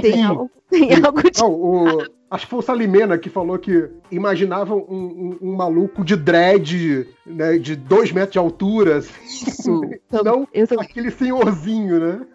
Tem 0.00 0.24
algo, 0.24 0.50
tem 0.68 0.92
algo 1.04 1.30
de... 1.30 1.40
Não, 1.40 1.52
o, 1.52 2.04
acho 2.32 2.46
que 2.46 2.50
foi 2.50 2.58
o 2.58 2.62
Salimena 2.62 3.16
que 3.16 3.30
falou 3.30 3.58
que 3.58 3.88
imaginava 4.10 4.74
um, 4.74 4.80
um, 4.80 5.38
um 5.40 5.56
maluco 5.56 6.04
de 6.04 6.16
dread, 6.16 7.06
né, 7.24 7.58
de 7.58 7.76
dois 7.76 8.10
metros 8.10 8.32
de 8.32 8.38
altura. 8.38 8.98
Assim. 8.98 9.12
Isso. 9.24 9.80
Não 10.24 10.48
eu 10.52 10.66
aquele 10.80 11.10
senhorzinho, 11.10 12.00
né? 12.00 12.26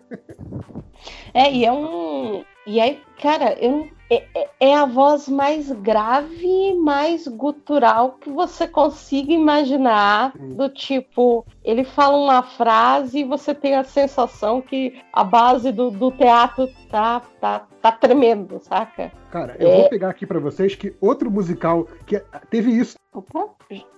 É, 1.33 1.53
e 1.53 1.65
é 1.65 1.71
um 1.71 2.43
e 2.67 2.81
aí, 2.81 2.99
cara, 3.21 3.57
eu, 3.61 3.87
é, 4.09 4.23
é, 4.35 4.49
é 4.59 4.75
a 4.75 4.85
voz 4.85 5.27
mais 5.27 5.71
grave, 5.71 6.73
mais 6.73 7.27
gutural 7.27 8.17
que 8.19 8.29
você 8.29 8.67
consiga 8.67 9.31
imaginar. 9.31 10.33
Do 10.37 10.69
tipo, 10.69 11.45
ele 11.63 11.83
fala 11.83 12.17
uma 12.17 12.43
frase 12.43 13.19
e 13.19 13.23
você 13.23 13.55
tem 13.55 13.75
a 13.75 13.83
sensação 13.83 14.61
que 14.61 15.01
a 15.13 15.23
base 15.23 15.71
do, 15.71 15.89
do 15.89 16.11
teatro 16.11 16.67
tá, 16.89 17.21
tá, 17.39 17.67
tá 17.81 17.91
tremendo, 17.91 18.59
saca? 18.61 19.11
Cara, 19.31 19.55
eu 19.59 19.69
é... 19.69 19.75
vou 19.77 19.89
pegar 19.89 20.09
aqui 20.09 20.25
para 20.25 20.39
vocês 20.39 20.75
que 20.75 20.95
outro 21.01 21.31
musical 21.31 21.87
que 22.05 22.21
teve 22.49 22.71
isso. 22.71 22.97
Opa, 23.13 23.49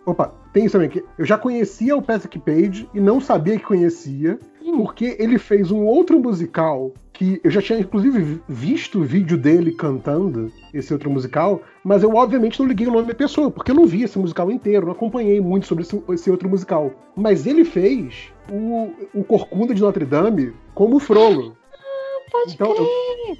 Opa 0.06 0.34
tem 0.54 0.66
isso 0.66 0.74
também. 0.74 0.90
Que 0.90 1.04
eu 1.18 1.26
já 1.26 1.38
conhecia 1.38 1.96
o 1.96 2.02
Patrick 2.02 2.40
Page 2.40 2.90
e 2.94 3.00
não 3.00 3.20
sabia 3.20 3.58
que 3.58 3.64
conhecia, 3.64 4.40
hum. 4.59 4.59
Porque 4.72 5.16
ele 5.20 5.38
fez 5.38 5.72
um 5.72 5.84
outro 5.86 6.20
musical 6.20 6.94
que 7.14 7.40
eu 7.44 7.52
já 7.52 7.62
tinha 7.62 7.80
inclusive 7.80 8.42
visto 8.48 9.00
o 9.00 9.04
vídeo 9.04 9.38
dele 9.38 9.74
cantando 9.74 10.50
esse 10.74 10.94
outro 10.94 11.10
musical, 11.10 11.62
mas 11.84 12.02
eu 12.02 12.16
obviamente 12.16 12.60
não 12.60 12.68
liguei 12.68 12.88
o 12.88 12.92
nome 12.92 13.08
da 13.08 13.14
pessoa, 13.14 13.52
porque 13.52 13.72
eu 13.72 13.76
não 13.76 13.86
vi 13.86 14.04
esse 14.04 14.18
musical 14.18 14.50
inteiro, 14.50 14.86
não 14.86 14.94
acompanhei 14.94 15.42
muito 15.42 15.68
sobre 15.68 15.84
esse, 15.84 16.02
esse 16.10 16.32
outro 16.32 16.50
musical. 16.50 16.94
Mas 17.16 17.46
ele 17.46 17.66
fez 17.66 18.32
o, 18.50 18.92
o 19.14 19.24
Corcunda 19.24 19.76
de 19.76 19.82
Notre 19.82 20.06
Dame 20.06 20.54
como 20.74 20.98
Frollo. 21.00 21.58
Pode 22.32 22.54
então, 22.54 22.76
eu, 22.76 22.88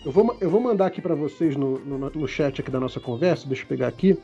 eu, 0.06 0.12
vou, 0.12 0.36
eu 0.42 0.50
vou 0.50 0.60
mandar 0.60 0.88
aqui 0.88 1.02
para 1.02 1.14
vocês 1.14 1.56
no, 1.56 1.80
no, 1.80 2.10
no, 2.10 2.28
chat 2.28 2.60
aqui 2.60 2.72
da 2.72 2.80
nossa 2.80 3.00
conversa, 3.00 3.48
deixa 3.48 3.64
eu 3.64 3.68
pegar 3.68 3.88
aqui, 3.88 4.18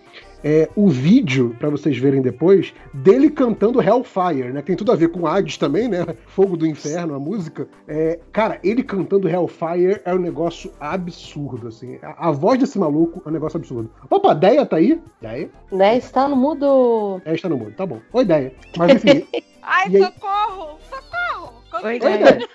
é, 0.43 0.69
o 0.75 0.89
vídeo, 0.89 1.55
para 1.59 1.69
vocês 1.69 1.97
verem 1.97 2.21
depois, 2.21 2.73
dele 2.93 3.29
cantando 3.29 3.81
Hellfire, 3.81 4.51
né? 4.51 4.61
Tem 4.61 4.75
tudo 4.75 4.91
a 4.91 4.95
ver 4.95 5.09
com 5.09 5.27
Hades 5.27 5.57
também, 5.57 5.87
né? 5.87 6.05
Fogo 6.27 6.57
do 6.57 6.65
Inferno, 6.65 7.13
a 7.13 7.19
música. 7.19 7.67
É, 7.87 8.19
cara, 8.31 8.59
ele 8.63 8.83
cantando 8.83 9.29
Hellfire 9.29 10.01
é 10.03 10.13
um 10.13 10.19
negócio 10.19 10.71
absurdo, 10.79 11.67
assim. 11.67 11.97
A, 12.01 12.29
a, 12.29 12.31
voz 12.31 12.59
desse 12.59 12.79
maluco 12.79 13.21
é 13.25 13.29
um 13.29 13.31
negócio 13.31 13.57
absurdo. 13.57 13.89
Opa, 14.09 14.33
Deia 14.33 14.65
tá 14.65 14.77
aí? 14.77 15.01
Deia? 15.21 15.49
Né, 15.71 15.97
está 15.97 16.27
no 16.27 16.35
mudo. 16.35 17.21
É, 17.25 17.33
está 17.33 17.49
no 17.49 17.57
mudo, 17.57 17.71
tá 17.71 17.85
bom. 17.85 17.99
Oi, 18.13 18.25
Deia. 18.25 18.53
Mas 18.77 18.91
enfim. 18.91 19.25
Ai, 19.61 19.89
socorro! 19.89 20.79
Socorro! 20.89 21.53
Oi, 21.83 21.99
Deia. 21.99 22.47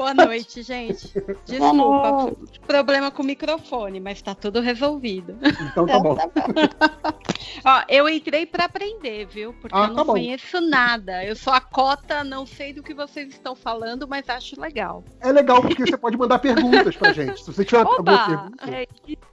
Boa 0.00 0.14
noite, 0.14 0.62
gente. 0.62 1.12
Desculpa, 1.44 2.34
problema 2.66 3.10
com 3.10 3.22
o 3.22 3.26
microfone, 3.26 4.00
mas 4.00 4.22
tá 4.22 4.34
tudo 4.34 4.58
resolvido. 4.62 5.36
Então 5.70 5.84
tá 5.84 5.98
bom. 6.00 6.16
Ó, 7.62 7.82
eu 7.86 8.08
entrei 8.08 8.46
para 8.46 8.64
aprender, 8.64 9.26
viu? 9.26 9.52
Porque 9.52 9.76
ah, 9.76 9.82
eu 9.82 9.88
não 9.88 9.96
tá 9.96 10.04
conheço 10.06 10.58
nada. 10.58 11.22
Eu 11.22 11.36
sou 11.36 11.52
a 11.52 11.60
cota, 11.60 12.24
não 12.24 12.46
sei 12.46 12.72
do 12.72 12.82
que 12.82 12.94
vocês 12.94 13.28
estão 13.28 13.54
falando, 13.54 14.08
mas 14.08 14.26
acho 14.30 14.58
legal. 14.58 15.04
É 15.20 15.30
legal 15.30 15.60
porque 15.60 15.84
você 15.84 15.98
pode 15.98 16.16
mandar 16.16 16.38
perguntas 16.38 16.96
pra 16.96 17.12
gente. 17.12 17.44
Se 17.44 17.52
você 17.52 17.62
tiver 17.62 17.82
Oba! 17.82 17.90
alguma 17.98 18.26
pergunta, 18.26 18.70
é, 18.70 18.86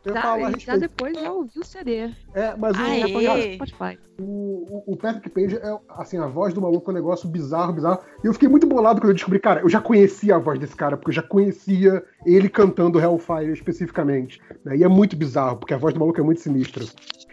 eu 0.08 0.14
já, 0.14 0.22
falo 0.22 0.46
a 0.46 0.48
respeito. 0.48 0.66
Já 0.66 0.78
depois 0.78 1.20
já 1.20 1.32
ouvi 1.32 1.60
o 1.60 1.64
CD. 1.64 2.10
É, 2.34 2.56
mas 2.58 2.76
o, 2.78 3.56
Spotify. 3.56 4.00
O, 4.20 4.24
o, 4.24 4.94
o 4.94 4.98
Patrick 4.98 5.30
Page 5.30 5.58
é, 5.58 5.80
assim, 5.90 6.18
a 6.18 6.28
voz 6.28 6.54
do 6.54 6.62
maluco 6.62 6.90
é 6.90 6.94
um 6.94 6.96
negócio 6.96 7.28
bizarro, 7.28 7.74
bizarro. 7.74 8.00
E 8.24 8.28
eu 8.28 8.34
fiquei 8.34 8.48
muito 8.48 8.66
bolado 8.66 9.02
quando 9.02 9.10
eu 9.10 9.16
descobri, 9.16 9.40
cara, 9.40 9.62
eu 9.62 9.70
já 9.70 9.82
conhecia 9.82 10.36
a 10.36 10.40
voz 10.40 10.58
desse 10.60 10.76
cara, 10.76 10.96
porque 10.96 11.10
eu 11.10 11.16
já 11.16 11.22
conhecia 11.22 12.04
ele 12.26 12.48
cantando 12.48 13.00
Hellfire 13.00 13.52
especificamente. 13.52 14.42
Né? 14.64 14.78
E 14.78 14.84
é 14.84 14.88
muito 14.88 15.16
bizarro, 15.16 15.58
porque 15.58 15.74
a 15.74 15.78
voz 15.78 15.94
do 15.94 16.00
maluco 16.00 16.20
é 16.20 16.24
muito 16.24 16.42
sinistra. 16.42 16.86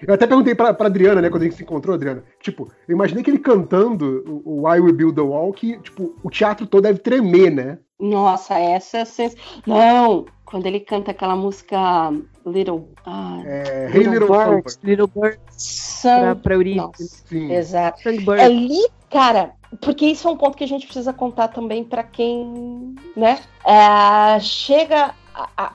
Eu 0.06 0.14
até 0.14 0.26
perguntei 0.26 0.54
pra, 0.54 0.74
pra 0.74 0.86
Adriana, 0.86 1.22
né, 1.22 1.30
quando 1.30 1.42
a 1.42 1.44
gente 1.46 1.56
se 1.56 1.62
encontrou, 1.62 1.94
Adriana. 1.94 2.24
Tipo, 2.40 2.70
eu 2.88 2.94
imaginei 2.94 3.22
que 3.22 3.30
ele 3.30 3.38
cantando 3.38 4.42
o, 4.44 4.62
o 4.62 4.74
I 4.74 4.80
Will 4.80 4.94
Build 4.94 5.14
the 5.14 5.22
Wall, 5.22 5.52
que, 5.52 5.78
tipo, 5.78 6.14
o 6.22 6.28
teatro 6.28 6.66
todo 6.66 6.82
deve 6.82 6.98
tremer, 6.98 7.50
né? 7.50 7.78
Nossa, 7.98 8.58
essa 8.58 8.98
é 8.98 9.04
sens... 9.04 9.36
Não, 9.66 10.26
quando 10.54 10.66
ele 10.66 10.78
canta 10.78 11.10
aquela 11.10 11.34
música 11.34 12.12
Little. 12.46 12.88
Ah, 13.04 13.42
é, 13.44 13.88
Little, 13.88 14.12
hey, 14.12 14.20
Little 14.20 14.28
Birds. 14.28 14.78
Little 14.84 15.08
Birds. 15.08 15.40
Sun... 15.50 16.20
Pra, 16.20 16.34
pra 16.36 16.54
Sim. 16.94 17.52
Exato. 17.52 18.08
É 18.08 18.44
ali, 18.44 18.86
cara, 19.10 19.50
porque 19.80 20.06
isso 20.06 20.28
é 20.28 20.30
um 20.30 20.36
ponto 20.36 20.56
que 20.56 20.62
a 20.62 20.68
gente 20.68 20.86
precisa 20.86 21.12
contar 21.12 21.48
também 21.48 21.82
para 21.82 22.04
quem, 22.04 22.94
né? 23.16 23.40
É, 23.64 24.38
chega 24.38 25.12
a, 25.34 25.48
a, 25.56 25.72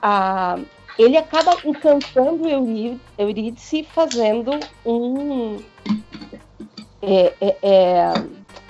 a, 0.54 0.58
ele 0.98 1.18
acaba 1.18 1.58
encantando 1.62 2.48
Eurídice 3.18 3.84
fazendo 3.84 4.52
um 4.86 5.58
é, 7.02 7.34
é, 7.38 7.58
é... 7.62 8.12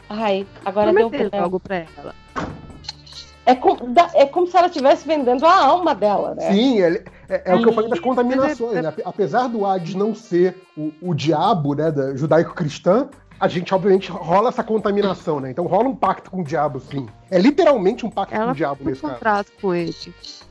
Ai, 0.08 0.44
agora 0.64 0.92
deu 0.92 1.08
algo 1.40 1.60
para 1.60 1.86
ela. 1.96 2.14
É 3.50 3.54
como, 3.56 3.78
é 4.14 4.26
como 4.26 4.46
se 4.46 4.56
ela 4.56 4.68
estivesse 4.68 5.04
vendendo 5.06 5.44
a 5.44 5.64
alma 5.64 5.92
dela, 5.92 6.36
né? 6.36 6.52
Sim, 6.52 6.80
é, 6.80 7.02
é, 7.28 7.42
é 7.46 7.54
o 7.56 7.62
que 7.62 7.68
eu 7.68 7.72
falei 7.72 7.90
das 7.90 7.98
contaminações. 7.98 8.80
Né? 8.80 8.94
Apesar 9.04 9.48
do 9.48 9.66
Hades 9.66 9.96
não 9.96 10.14
ser 10.14 10.62
o, 10.76 10.92
o 11.02 11.14
diabo 11.14 11.74
né, 11.74 11.90
da 11.90 12.14
judaico-cristã, 12.14 13.08
a 13.40 13.48
gente, 13.48 13.74
obviamente, 13.74 14.08
rola 14.08 14.50
essa 14.50 14.62
contaminação, 14.62 15.40
né? 15.40 15.50
Então 15.50 15.66
rola 15.66 15.88
um 15.88 15.96
pacto 15.96 16.30
com 16.30 16.42
o 16.42 16.44
diabo, 16.44 16.78
sim. 16.78 17.08
É 17.28 17.38
literalmente 17.38 18.06
um 18.06 18.10
pacto 18.10 18.34
ela 18.34 18.46
com 18.46 18.50
o 18.52 18.54
diabo 18.54 18.84
nesse 18.84 19.00
caso. 19.00 19.50
com 19.60 19.74
ele. 19.74 19.94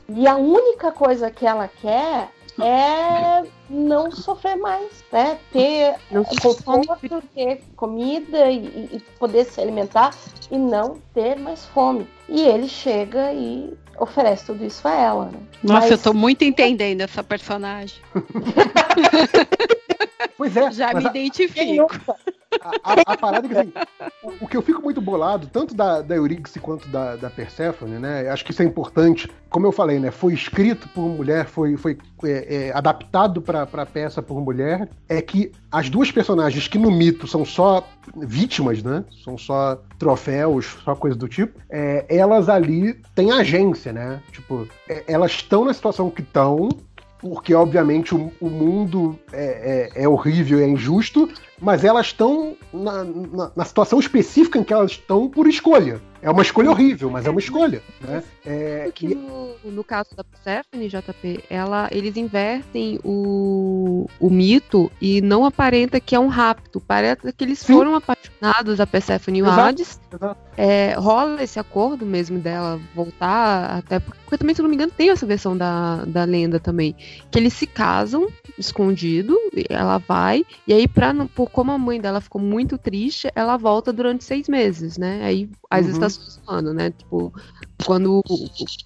E 0.08 0.26
a 0.26 0.36
única 0.36 0.92
coisa 0.92 1.30
que 1.30 1.46
ela 1.46 1.68
quer 1.68 2.28
é 2.60 3.44
não 3.68 4.10
sofrer 4.10 4.56
mais, 4.56 5.04
né? 5.12 5.38
Ter 5.52 5.94
não 6.10 6.24
conforto, 6.24 7.22
ter 7.34 7.62
comida 7.76 8.50
e, 8.50 8.88
e, 8.92 9.02
poder 9.18 9.44
se 9.44 9.60
alimentar 9.60 10.14
e 10.50 10.58
não 10.58 10.98
ter 11.14 11.36
mais 11.38 11.64
fome. 11.66 12.08
E 12.28 12.40
ele 12.42 12.68
chega 12.68 13.32
e 13.32 13.72
oferece 13.98 14.46
tudo 14.46 14.64
isso 14.64 14.86
a 14.86 14.94
ela. 14.94 15.26
Né? 15.26 15.38
Nossa, 15.62 15.80
Mas... 15.80 15.90
eu 15.90 15.98
tô 15.98 16.12
muito 16.12 16.42
entendendo 16.42 17.02
essa 17.02 17.22
personagem. 17.22 17.98
pois 20.36 20.56
é. 20.56 20.70
Já 20.72 20.94
me 20.94 21.06
a... 21.06 21.10
identifico. 21.10 21.86
A, 22.60 22.92
a, 22.92 23.12
a, 23.12 23.16
parada 23.16 23.46
é 23.46 23.48
que 23.48 23.56
assim, 23.56 23.72
o 24.40 24.48
que 24.48 24.56
eu 24.56 24.62
fico 24.62 24.82
muito 24.82 25.00
bolado, 25.00 25.46
tanto 25.46 25.72
da, 25.72 26.02
da 26.02 26.16
Eurídice 26.16 26.58
quanto 26.58 26.88
da, 26.88 27.14
da 27.14 27.30
Persephone, 27.30 27.98
né? 27.98 28.28
Acho 28.28 28.44
que 28.44 28.50
isso 28.50 28.62
é 28.62 28.64
importante. 28.64 29.30
Como 29.48 29.66
eu 29.66 29.72
falei, 29.72 30.00
né? 30.00 30.10
Foi 30.10 30.34
escrito 30.34 30.88
por 30.88 31.02
mulher, 31.02 31.46
foi, 31.46 31.76
foi 31.76 31.96
é, 32.24 32.68
é, 32.68 32.72
adaptado 32.72 33.40
para 33.40 33.62
a 33.62 33.86
peça 33.86 34.20
por 34.20 34.40
mulher. 34.40 34.88
É 35.08 35.22
que 35.22 35.52
as 35.70 35.88
duas 35.88 36.10
personagens 36.10 36.66
que 36.66 36.78
no 36.78 36.90
mito 36.90 37.26
são 37.26 37.44
só 37.44 37.86
vítimas, 38.16 38.82
né? 38.82 39.04
São 39.24 39.38
só 39.38 39.80
troféus, 39.98 40.76
só 40.84 40.96
coisa 40.96 41.16
do 41.16 41.28
tipo. 41.28 41.60
É, 41.70 42.04
elas 42.08 42.48
ali 42.48 42.94
têm 43.14 43.30
agência, 43.30 43.92
né? 43.92 44.20
Tipo, 44.32 44.66
é, 44.88 45.04
elas 45.06 45.32
estão 45.32 45.64
na 45.64 45.72
situação 45.72 46.10
que 46.10 46.22
estão, 46.22 46.68
porque 47.20 47.54
obviamente 47.54 48.14
o, 48.14 48.32
o 48.40 48.48
mundo 48.48 49.18
é, 49.32 49.90
é, 49.94 50.02
é, 50.04 50.08
horrível, 50.08 50.58
é 50.58 50.66
injusto, 50.66 51.28
mas 51.60 51.84
elas 51.84 52.06
estão 52.06 52.56
na, 52.72 53.04
na, 53.04 53.52
na, 53.54 53.64
situação 53.64 54.00
específica 54.00 54.58
em 54.58 54.64
que 54.64 54.72
elas 54.72 54.92
estão 54.92 55.28
por 55.28 55.46
escolha. 55.46 56.00
É 56.22 56.30
uma 56.30 56.42
escolha 56.42 56.70
horrível, 56.70 57.10
mas 57.10 57.24
é 57.24 57.30
uma 57.30 57.40
escolha. 57.40 57.82
Né? 58.00 58.22
É, 58.44 58.84
Porque 58.84 59.06
e... 59.06 59.14
no, 59.14 59.54
no, 59.64 59.82
caso 59.82 60.10
da 60.14 60.22
Persephone, 60.22 60.88
JP, 60.88 61.44
ela, 61.48 61.88
eles 61.90 62.16
invertem 62.16 63.00
o, 63.02 64.06
o 64.18 64.28
mito 64.28 64.92
e 65.00 65.22
não 65.22 65.46
aparenta 65.46 65.98
que 65.98 66.14
é 66.14 66.20
um 66.20 66.28
rapto. 66.28 66.80
Parece 66.80 67.32
que 67.32 67.44
eles 67.44 67.60
Sim. 67.60 67.72
foram 67.72 67.94
apaixonados, 67.94 68.80
a 68.80 68.86
Persephone 68.86 69.38
e 69.38 69.42
o 69.42 69.50
Hades. 69.50 69.98
É, 70.56 70.92
rola 70.94 71.42
esse 71.42 71.58
acordo 71.58 72.04
mesmo 72.04 72.38
dela 72.38 72.78
voltar, 72.94 73.78
até 73.78 73.98
porque 73.98 74.36
também, 74.36 74.54
se 74.54 74.60
não 74.60 74.68
me 74.68 74.74
engano, 74.74 74.92
tem 74.94 75.10
essa 75.10 75.24
versão 75.24 75.56
da, 75.56 76.04
da 76.04 76.24
lenda 76.24 76.60
também. 76.60 76.94
Que 77.30 77.38
eles 77.38 77.54
se 77.54 77.66
casam 77.66 78.28
escondido, 78.58 79.38
ela 79.70 79.96
vai, 79.98 80.44
e 80.66 80.72
aí, 80.74 80.86
pra, 80.86 81.14
por 81.34 81.50
como 81.50 81.72
a 81.72 81.78
mãe 81.78 81.98
dela 81.98 82.20
ficou 82.20 82.40
muito 82.40 82.76
triste, 82.76 83.30
ela 83.34 83.56
volta 83.56 83.92
durante 83.92 84.24
seis 84.24 84.48
meses, 84.48 84.98
né? 84.98 85.20
Aí 85.24 85.48
as 85.70 85.86
uhum. 85.86 85.92
estações 85.92 86.09
do 86.16 86.74
né? 86.74 86.90
Tipo, 86.90 87.32
quando 87.84 88.22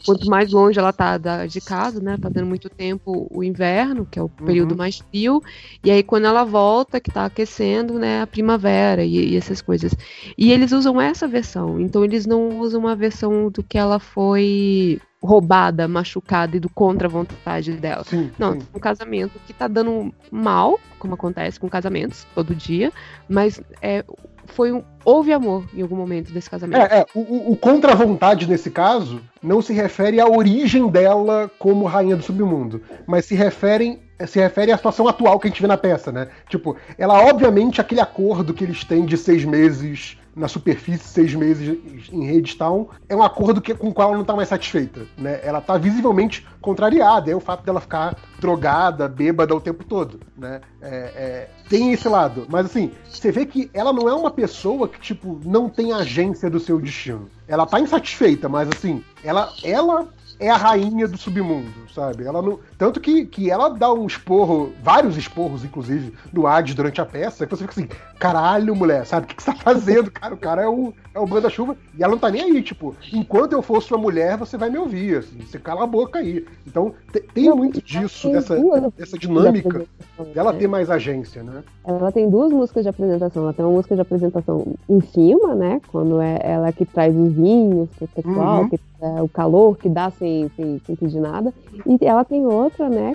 quanto 0.04 0.28
mais 0.28 0.50
longe 0.52 0.78
ela 0.78 0.92
tá 0.92 1.18
da, 1.18 1.46
de 1.46 1.60
casa, 1.60 2.00
né? 2.00 2.16
Fazendo 2.20 2.46
muito 2.46 2.68
tempo 2.68 3.26
o 3.30 3.42
inverno, 3.42 4.06
que 4.06 4.18
é 4.18 4.22
o 4.22 4.28
período 4.28 4.72
uhum. 4.72 4.78
mais 4.78 4.98
frio, 4.98 5.42
e 5.82 5.90
aí 5.90 6.02
quando 6.02 6.26
ela 6.26 6.44
volta, 6.44 7.00
que 7.00 7.10
tá 7.10 7.24
aquecendo, 7.24 7.98
né? 7.98 8.22
A 8.22 8.26
primavera 8.26 9.04
e, 9.04 9.32
e, 9.32 9.36
essas 9.36 9.60
coisas. 9.60 9.94
E 10.36 10.52
eles 10.52 10.72
usam 10.72 11.00
essa 11.00 11.26
versão, 11.26 11.80
então 11.80 12.04
eles 12.04 12.26
não 12.26 12.60
usam 12.60 12.80
uma 12.80 12.96
versão 12.96 13.50
do 13.50 13.62
que 13.62 13.78
ela 13.78 13.98
foi 13.98 15.00
roubada, 15.22 15.88
machucada 15.88 16.56
e 16.56 16.60
do 16.60 16.68
contra 16.68 17.08
a 17.08 17.10
vontade 17.10 17.72
dela. 17.72 18.04
Sim, 18.04 18.30
não, 18.38 18.52
sim. 18.52 18.66
um 18.74 18.78
casamento 18.78 19.40
que 19.46 19.54
tá 19.54 19.66
dando 19.66 20.12
mal, 20.30 20.78
como 20.98 21.14
acontece 21.14 21.58
com 21.58 21.68
casamentos 21.68 22.26
todo 22.34 22.54
dia, 22.54 22.92
mas 23.26 23.60
é, 23.80 24.04
foi 24.46 24.72
um, 24.72 24.82
houve 25.04 25.32
amor 25.32 25.64
em 25.74 25.82
algum 25.82 25.96
momento 25.96 26.32
desse 26.32 26.48
casamento. 26.48 26.80
É, 26.80 27.00
é 27.00 27.06
o, 27.14 27.52
o 27.52 27.56
contra 27.56 27.92
a 27.92 27.94
vontade 27.94 28.48
nesse 28.48 28.70
caso 28.70 29.20
não 29.42 29.60
se 29.60 29.72
refere 29.72 30.20
à 30.20 30.26
origem 30.26 30.88
dela 30.88 31.50
como 31.58 31.84
rainha 31.84 32.16
do 32.16 32.22
submundo, 32.22 32.82
mas 33.06 33.24
se 33.24 33.34
referem 33.34 34.02
se 34.26 34.38
refere 34.38 34.70
à 34.70 34.76
situação 34.76 35.08
atual 35.08 35.40
que 35.40 35.48
a 35.48 35.50
gente 35.50 35.60
vê 35.60 35.66
na 35.66 35.76
peça, 35.76 36.12
né? 36.12 36.28
Tipo, 36.48 36.76
ela 36.96 37.20
obviamente 37.24 37.80
aquele 37.80 38.00
acordo 38.00 38.54
que 38.54 38.62
eles 38.62 38.84
têm 38.84 39.04
de 39.04 39.16
seis 39.16 39.44
meses 39.44 40.16
na 40.34 40.48
superfície, 40.48 41.04
seis 41.04 41.34
meses 41.34 41.78
em 42.12 42.24
Redstone, 42.26 42.86
é 43.08 43.14
um 43.14 43.22
acordo 43.22 43.60
que, 43.60 43.74
com 43.74 43.88
o 43.88 43.94
qual 43.94 44.08
ela 44.08 44.16
não 44.16 44.22
está 44.22 44.34
mais 44.34 44.48
satisfeita. 44.48 45.06
Né? 45.16 45.40
Ela 45.42 45.58
está 45.58 45.78
visivelmente 45.78 46.46
contrariada, 46.60 47.30
é 47.30 47.36
o 47.36 47.40
fato 47.40 47.64
dela 47.64 47.80
ficar 47.80 48.16
drogada, 48.40 49.08
bêbada 49.08 49.54
o 49.54 49.60
tempo 49.60 49.84
todo. 49.84 50.20
Né? 50.36 50.60
É, 50.80 50.88
é, 50.88 51.50
tem 51.68 51.92
esse 51.92 52.08
lado. 52.08 52.46
Mas 52.48 52.66
assim, 52.66 52.90
você 53.08 53.30
vê 53.30 53.46
que 53.46 53.70
ela 53.72 53.92
não 53.92 54.08
é 54.08 54.14
uma 54.14 54.30
pessoa 54.30 54.88
que, 54.88 55.00
tipo, 55.00 55.40
não 55.44 55.68
tem 55.68 55.92
agência 55.92 56.50
do 56.50 56.58
seu 56.58 56.80
destino. 56.80 57.28
Ela 57.46 57.66
tá 57.66 57.80
insatisfeita, 57.80 58.48
mas 58.48 58.68
assim, 58.68 59.02
ela, 59.22 59.52
ela 59.62 60.08
é 60.38 60.50
a 60.50 60.56
rainha 60.56 61.06
do 61.06 61.16
submundo, 61.16 61.70
sabe? 61.94 62.24
Ela 62.24 62.42
não... 62.42 62.58
Tanto 62.76 63.00
que, 63.00 63.24
que 63.24 63.50
ela 63.50 63.68
dá 63.68 63.92
um 63.92 64.06
esporro, 64.06 64.72
vários 64.82 65.16
esporros, 65.16 65.64
inclusive, 65.64 66.12
no 66.32 66.46
Hades 66.46 66.74
durante 66.74 67.00
a 67.00 67.06
peça, 67.06 67.46
que 67.46 67.56
você 67.56 67.66
fica 67.66 67.72
assim, 67.72 67.88
caralho, 68.18 68.74
mulher, 68.74 69.06
sabe? 69.06 69.24
O 69.24 69.28
que, 69.28 69.36
que 69.36 69.42
você 69.42 69.52
tá 69.52 69.58
fazendo, 69.58 70.10
cara? 70.10 70.34
O 70.34 70.38
cara 70.38 70.62
é 70.62 70.68
o, 70.68 70.92
é 71.14 71.18
o 71.18 71.26
manda-chuva. 71.26 71.76
E 71.96 72.02
ela 72.02 72.12
não 72.12 72.18
tá 72.18 72.30
nem 72.30 72.42
aí, 72.42 72.62
tipo, 72.62 72.94
enquanto 73.12 73.52
eu 73.52 73.62
for 73.62 73.82
sua 73.82 73.98
mulher, 73.98 74.36
você 74.36 74.56
vai 74.56 74.70
me 74.70 74.78
ouvir, 74.78 75.18
assim, 75.18 75.38
você 75.40 75.58
cala 75.58 75.84
a 75.84 75.86
boca 75.86 76.18
aí. 76.18 76.44
Então, 76.66 76.94
tem 77.32 77.50
muito 77.50 77.82
disso, 77.82 78.30
dessa, 78.30 78.56
dessa 78.96 79.18
dinâmica 79.18 79.86
dela 80.34 80.52
ter 80.52 80.68
mais 80.68 80.90
agência, 80.90 81.42
né? 81.42 81.62
Ela 81.84 82.12
tem 82.12 82.28
duas 82.28 82.52
músicas 82.52 82.84
de 82.84 82.88
apresentação. 82.88 83.42
Ela 83.42 83.52
tem 83.52 83.64
uma 83.64 83.72
música 83.72 83.94
de 83.94 84.00
apresentação 84.00 84.74
em 84.88 85.00
cima, 85.00 85.54
né? 85.54 85.80
Quando 85.88 86.20
é 86.20 86.38
ela 86.42 86.72
que 86.72 86.84
traz 86.84 87.14
os 87.14 87.32
vinhos 87.32 87.88
pro 87.96 88.08
pessoal, 88.08 88.62
uhum. 88.62 88.68
que 88.68 88.78
é 89.04 89.22
o 89.22 89.28
calor 89.28 89.76
que 89.76 89.88
dá 89.88 90.10
sem, 90.10 90.50
sem, 90.56 90.80
sem 90.86 90.96
pedir 90.96 91.20
nada. 91.20 91.52
E 91.86 91.98
ela 92.04 92.24
tem 92.24 92.46
outra, 92.46 92.88
né? 92.88 93.14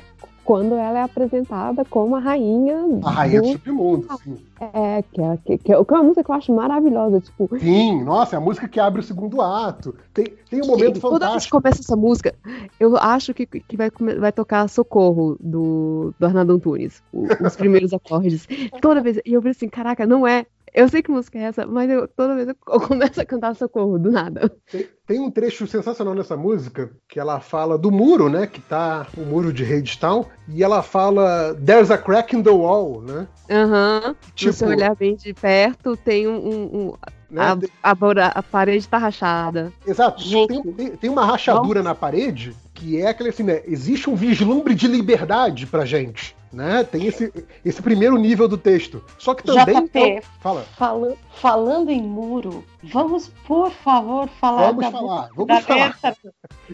quando 0.50 0.74
ela 0.74 0.98
é 0.98 1.04
apresentada 1.04 1.86
como 1.86 2.16
a 2.16 2.20
rainha. 2.20 2.76
A 3.04 3.12
rainha 3.12 3.40
do, 3.40 3.50
do 3.50 3.52
submundo, 3.52 4.08
sim. 4.24 4.36
É, 4.60 5.04
que 5.04 5.22
é, 5.22 5.38
que, 5.46 5.58
que 5.60 5.72
é 5.72 5.78
uma 5.78 6.02
música 6.02 6.24
que 6.24 6.32
eu 6.32 6.36
acho 6.36 6.56
maravilhosa. 6.56 7.22
Tipo... 7.22 7.48
Sim, 7.60 8.04
nossa, 8.04 8.36
é 8.36 8.38
a 8.38 8.42
música 8.42 8.68
que 8.68 8.80
abre 8.80 9.00
o 9.00 9.04
segundo 9.04 9.44
ato. 9.44 9.94
Tem, 10.12 10.26
tem 10.50 10.64
um 10.64 10.66
momento 10.66 10.98
e, 10.98 11.00
fantástico. 11.00 11.10
Toda 11.10 11.30
vez 11.30 11.46
que 11.46 11.52
começa 11.52 11.82
essa 11.82 11.96
música, 11.96 12.36
eu 12.80 12.98
acho 12.98 13.32
que, 13.32 13.46
que 13.46 13.78
vai, 13.78 13.92
vai 14.20 14.32
tocar 14.32 14.68
Socorro 14.68 15.38
do, 15.40 16.16
do 16.18 16.26
Arnaldo 16.26 16.54
Antunes, 16.54 17.04
os 17.14 17.56
primeiros 17.56 17.94
acordes. 17.94 18.48
Toda 18.82 19.02
vez. 19.02 19.20
E 19.24 19.34
eu 19.34 19.42
falei 19.42 19.52
assim: 19.52 19.70
caraca, 19.70 20.08
não 20.08 20.26
é 20.26 20.48
eu 20.74 20.88
sei 20.88 21.02
que 21.02 21.12
música 21.12 21.38
é 21.38 21.44
essa, 21.44 21.66
mas 21.66 21.90
eu, 21.90 22.08
toda 22.08 22.36
vez 22.36 22.48
eu 22.48 22.56
começo 22.56 23.20
a 23.20 23.26
cantar 23.26 23.56
socorro, 23.56 23.98
do 23.98 24.12
nada. 24.12 24.52
Tem, 24.72 24.88
tem, 25.06 25.20
um 25.20 25.32
trecho 25.32 25.68
sensacional 25.68 26.14
nessa 26.14 26.36
música, 26.38 26.92
que 27.08 27.20
ela 27.20 27.40
fala 27.40 27.78
do 27.78 27.92
muro, 27.92 28.30
né? 28.30 28.48
Que 28.48 28.62
tá 28.62 29.08
o 29.18 29.22
muro 29.22 29.52
de 29.52 29.64
Hadestown, 29.64 30.26
e 30.48 30.64
ela 30.64 30.82
fala 30.82 31.56
There's 31.56 31.92
a 31.92 31.98
crack 31.98 32.36
in 32.36 32.44
the 32.44 32.50
wall, 32.50 33.02
né? 33.02 33.28
Aham. 33.50 34.02
Uhum. 34.06 34.16
Tipo, 34.36 34.54
Se 34.54 34.60
você 34.60 34.66
olhar 34.66 34.96
bem 34.96 35.16
de 35.16 35.34
perto, 35.34 35.98
tem 35.98 36.28
um. 36.28 36.38
um, 36.38 36.94
né? 37.30 37.42
a, 37.84 37.92
a, 37.92 38.28
a, 38.28 38.44
parede 38.44 38.88
tá 38.88 38.98
rachada. 38.98 39.72
Exato. 39.86 40.24
Tem, 40.48 40.64
tem, 40.74 40.90
tem, 40.96 41.10
uma 41.10 41.26
rachadura 41.26 41.80
Nossa. 41.80 41.90
na 41.90 41.96
parede 41.96 42.56
que 42.74 43.00
é 43.02 43.08
aquele 43.08 43.30
assim, 43.30 43.44
né? 43.44 43.62
Existe 43.66 44.10
um 44.10 44.16
vislumbre 44.16 44.74
de 44.74 44.88
liberdade 44.88 45.66
pra 45.66 45.86
gente 45.86 46.36
né? 46.52 46.84
Tem 46.84 47.06
esse, 47.06 47.32
esse 47.64 47.82
primeiro 47.82 48.18
nível 48.18 48.48
do 48.48 48.58
texto. 48.58 49.04
Só 49.18 49.34
que 49.34 49.44
também. 49.44 49.86
JP, 49.86 50.24
fala. 50.40 50.62
Fala, 50.76 51.16
falando 51.36 51.90
em 51.90 52.02
muro, 52.02 52.64
vamos, 52.84 53.30
por 53.48 53.72
favor, 53.72 54.28
falar 54.40 54.68
vamos 54.68 54.86
da 54.86 54.92
falar, 54.92 55.30
vamos 55.36 55.66
falar. 55.66 55.98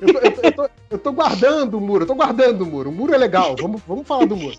Eu 0.01 0.13
tô, 0.13 0.19
eu, 0.19 0.31
tô, 0.31 0.41
eu, 0.41 0.51
tô, 0.51 0.69
eu 0.91 0.99
tô, 0.99 1.11
guardando 1.11 1.77
o 1.77 1.81
muro, 1.81 2.03
eu 2.03 2.07
tô 2.07 2.15
guardando 2.15 2.61
o 2.61 2.65
muro. 2.65 2.89
O 2.89 2.93
muro 2.93 3.13
é 3.13 3.17
legal, 3.17 3.55
vamos, 3.59 3.81
vamos 3.87 4.07
falar 4.07 4.25
do 4.25 4.35
muro. 4.35 4.57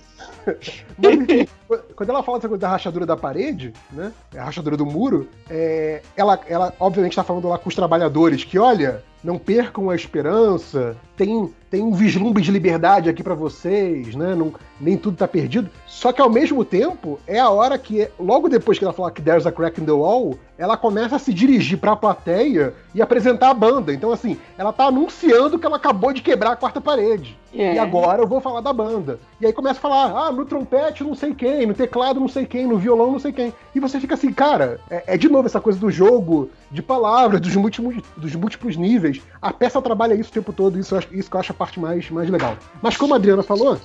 Mas, 0.98 1.14
enfim, 1.14 1.48
quando 1.94 2.10
ela 2.10 2.22
fala 2.22 2.38
da 2.38 2.68
rachadura 2.68 3.04
da 3.04 3.16
parede, 3.16 3.72
né? 3.92 4.12
A 4.36 4.44
rachadura 4.44 4.76
do 4.76 4.86
muro, 4.86 5.28
é, 5.50 6.02
ela, 6.16 6.38
ela 6.46 6.74
obviamente 6.78 7.12
está 7.12 7.24
falando 7.24 7.48
lá 7.48 7.58
com 7.58 7.68
os 7.68 7.74
trabalhadores 7.74 8.44
que, 8.44 8.58
olha, 8.58 9.02
não 9.22 9.38
percam 9.38 9.90
a 9.90 9.96
esperança, 9.96 10.96
tem, 11.16 11.52
tem 11.70 11.82
um 11.82 11.92
vislumbre 11.92 12.42
de 12.42 12.50
liberdade 12.50 13.08
aqui 13.08 13.22
para 13.22 13.34
vocês, 13.34 14.14
né? 14.14 14.34
Não, 14.34 14.52
nem 14.80 14.96
tudo 14.96 15.16
tá 15.16 15.26
perdido. 15.26 15.70
Só 15.86 16.12
que 16.12 16.20
ao 16.20 16.30
mesmo 16.30 16.64
tempo, 16.64 17.18
é 17.26 17.38
a 17.38 17.48
hora 17.48 17.78
que, 17.78 18.08
logo 18.18 18.48
depois 18.48 18.78
que 18.78 18.84
ela 18.84 18.92
fala 18.92 19.10
que 19.10 19.22
there's 19.22 19.46
a 19.46 19.52
crack 19.52 19.80
in 19.80 19.84
the 19.84 19.92
wall, 19.92 20.38
ela 20.58 20.76
começa 20.76 21.16
a 21.16 21.18
se 21.18 21.32
dirigir 21.32 21.78
para 21.78 21.92
a 21.92 21.96
plateia 21.96 22.74
e 22.94 23.02
apresentar 23.02 23.50
a 23.50 23.54
banda. 23.54 23.92
Então, 23.92 24.12
assim, 24.12 24.38
ela 24.56 24.72
tá 24.72 24.84
anunciando 24.84 25.58
que 25.58 25.66
ela 25.66 25.76
acabou 25.76 26.12
de 26.12 26.22
quebrar 26.22 26.52
a 26.52 26.56
quarta 26.56 26.80
parede. 26.80 27.36
É. 27.54 27.74
E 27.74 27.78
agora 27.78 28.22
eu 28.22 28.26
vou 28.26 28.40
falar 28.40 28.60
da 28.60 28.72
banda. 28.72 29.18
E 29.40 29.46
aí 29.46 29.52
começa 29.52 29.78
a 29.78 29.82
falar, 29.82 30.26
ah, 30.26 30.32
no 30.32 30.44
trompete 30.44 31.02
não 31.02 31.14
sei 31.14 31.34
quem, 31.34 31.66
no 31.66 31.74
teclado 31.74 32.20
não 32.20 32.28
sei 32.28 32.44
quem, 32.44 32.66
no 32.66 32.76
violão 32.76 33.12
não 33.12 33.18
sei 33.18 33.32
quem. 33.32 33.52
E 33.74 33.80
você 33.80 33.98
fica 33.98 34.14
assim, 34.14 34.32
cara, 34.32 34.78
é, 34.90 35.14
é 35.14 35.16
de 35.16 35.28
novo 35.28 35.46
essa 35.46 35.60
coisa 35.60 35.78
do 35.78 35.90
jogo, 35.90 36.50
de 36.70 36.82
palavras, 36.82 37.40
dos 37.40 37.54
múltiplos, 37.56 38.02
dos 38.16 38.34
múltiplos 38.34 38.76
níveis. 38.76 39.22
A 39.40 39.52
peça 39.52 39.80
trabalha 39.80 40.14
isso 40.14 40.30
o 40.30 40.32
tempo 40.32 40.52
todo, 40.52 40.78
isso, 40.78 40.96
isso 41.10 41.30
que 41.30 41.36
eu 41.36 41.40
acho 41.40 41.52
a 41.52 41.54
parte 41.54 41.78
mais, 41.80 42.10
mais 42.10 42.28
legal. 42.28 42.56
Mas 42.82 42.96
como 42.96 43.14
a 43.14 43.16
Adriana 43.16 43.42
falou, 43.42 43.78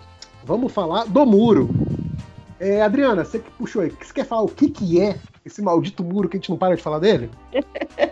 vamos 0.44 0.72
falar 0.72 1.06
do 1.06 1.26
muro. 1.26 1.70
É, 2.60 2.82
Adriana, 2.82 3.26
você 3.26 3.40
que 3.40 3.50
puxou 3.52 3.82
aí, 3.82 3.90
você 3.90 4.14
quer 4.14 4.26
falar 4.26 4.44
o 4.44 4.48
que, 4.48 4.70
que 4.70 5.02
é 5.02 5.18
esse 5.44 5.62
maldito 5.62 6.04
muro 6.04 6.30
que 6.30 6.38
a 6.38 6.40
gente 6.40 6.50
não 6.50 6.58
para 6.58 6.76
de 6.76 6.84
falar 6.84 7.00
dele? 7.00 7.30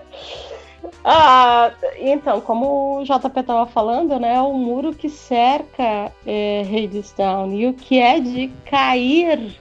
ah, 1.05 1.71
então, 1.97 2.41
como 2.41 2.99
o 2.99 3.03
JP 3.03 3.39
estava 3.39 3.67
falando, 3.67 4.19
né, 4.19 4.41
o 4.41 4.53
muro 4.53 4.93
que 4.93 5.07
cerca 5.07 6.11
é, 6.25 6.61
Hadestown 6.61 7.53
e 7.53 7.67
o 7.67 7.73
que 7.73 7.99
é 7.99 8.19
de 8.19 8.51
cair, 8.65 9.59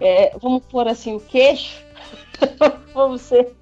é, 0.00 0.36
vamos 0.42 0.64
pôr 0.64 0.88
assim, 0.88 1.14
o 1.14 1.20
queixo, 1.20 1.80
vamos 2.92 3.20
ser 3.22 3.54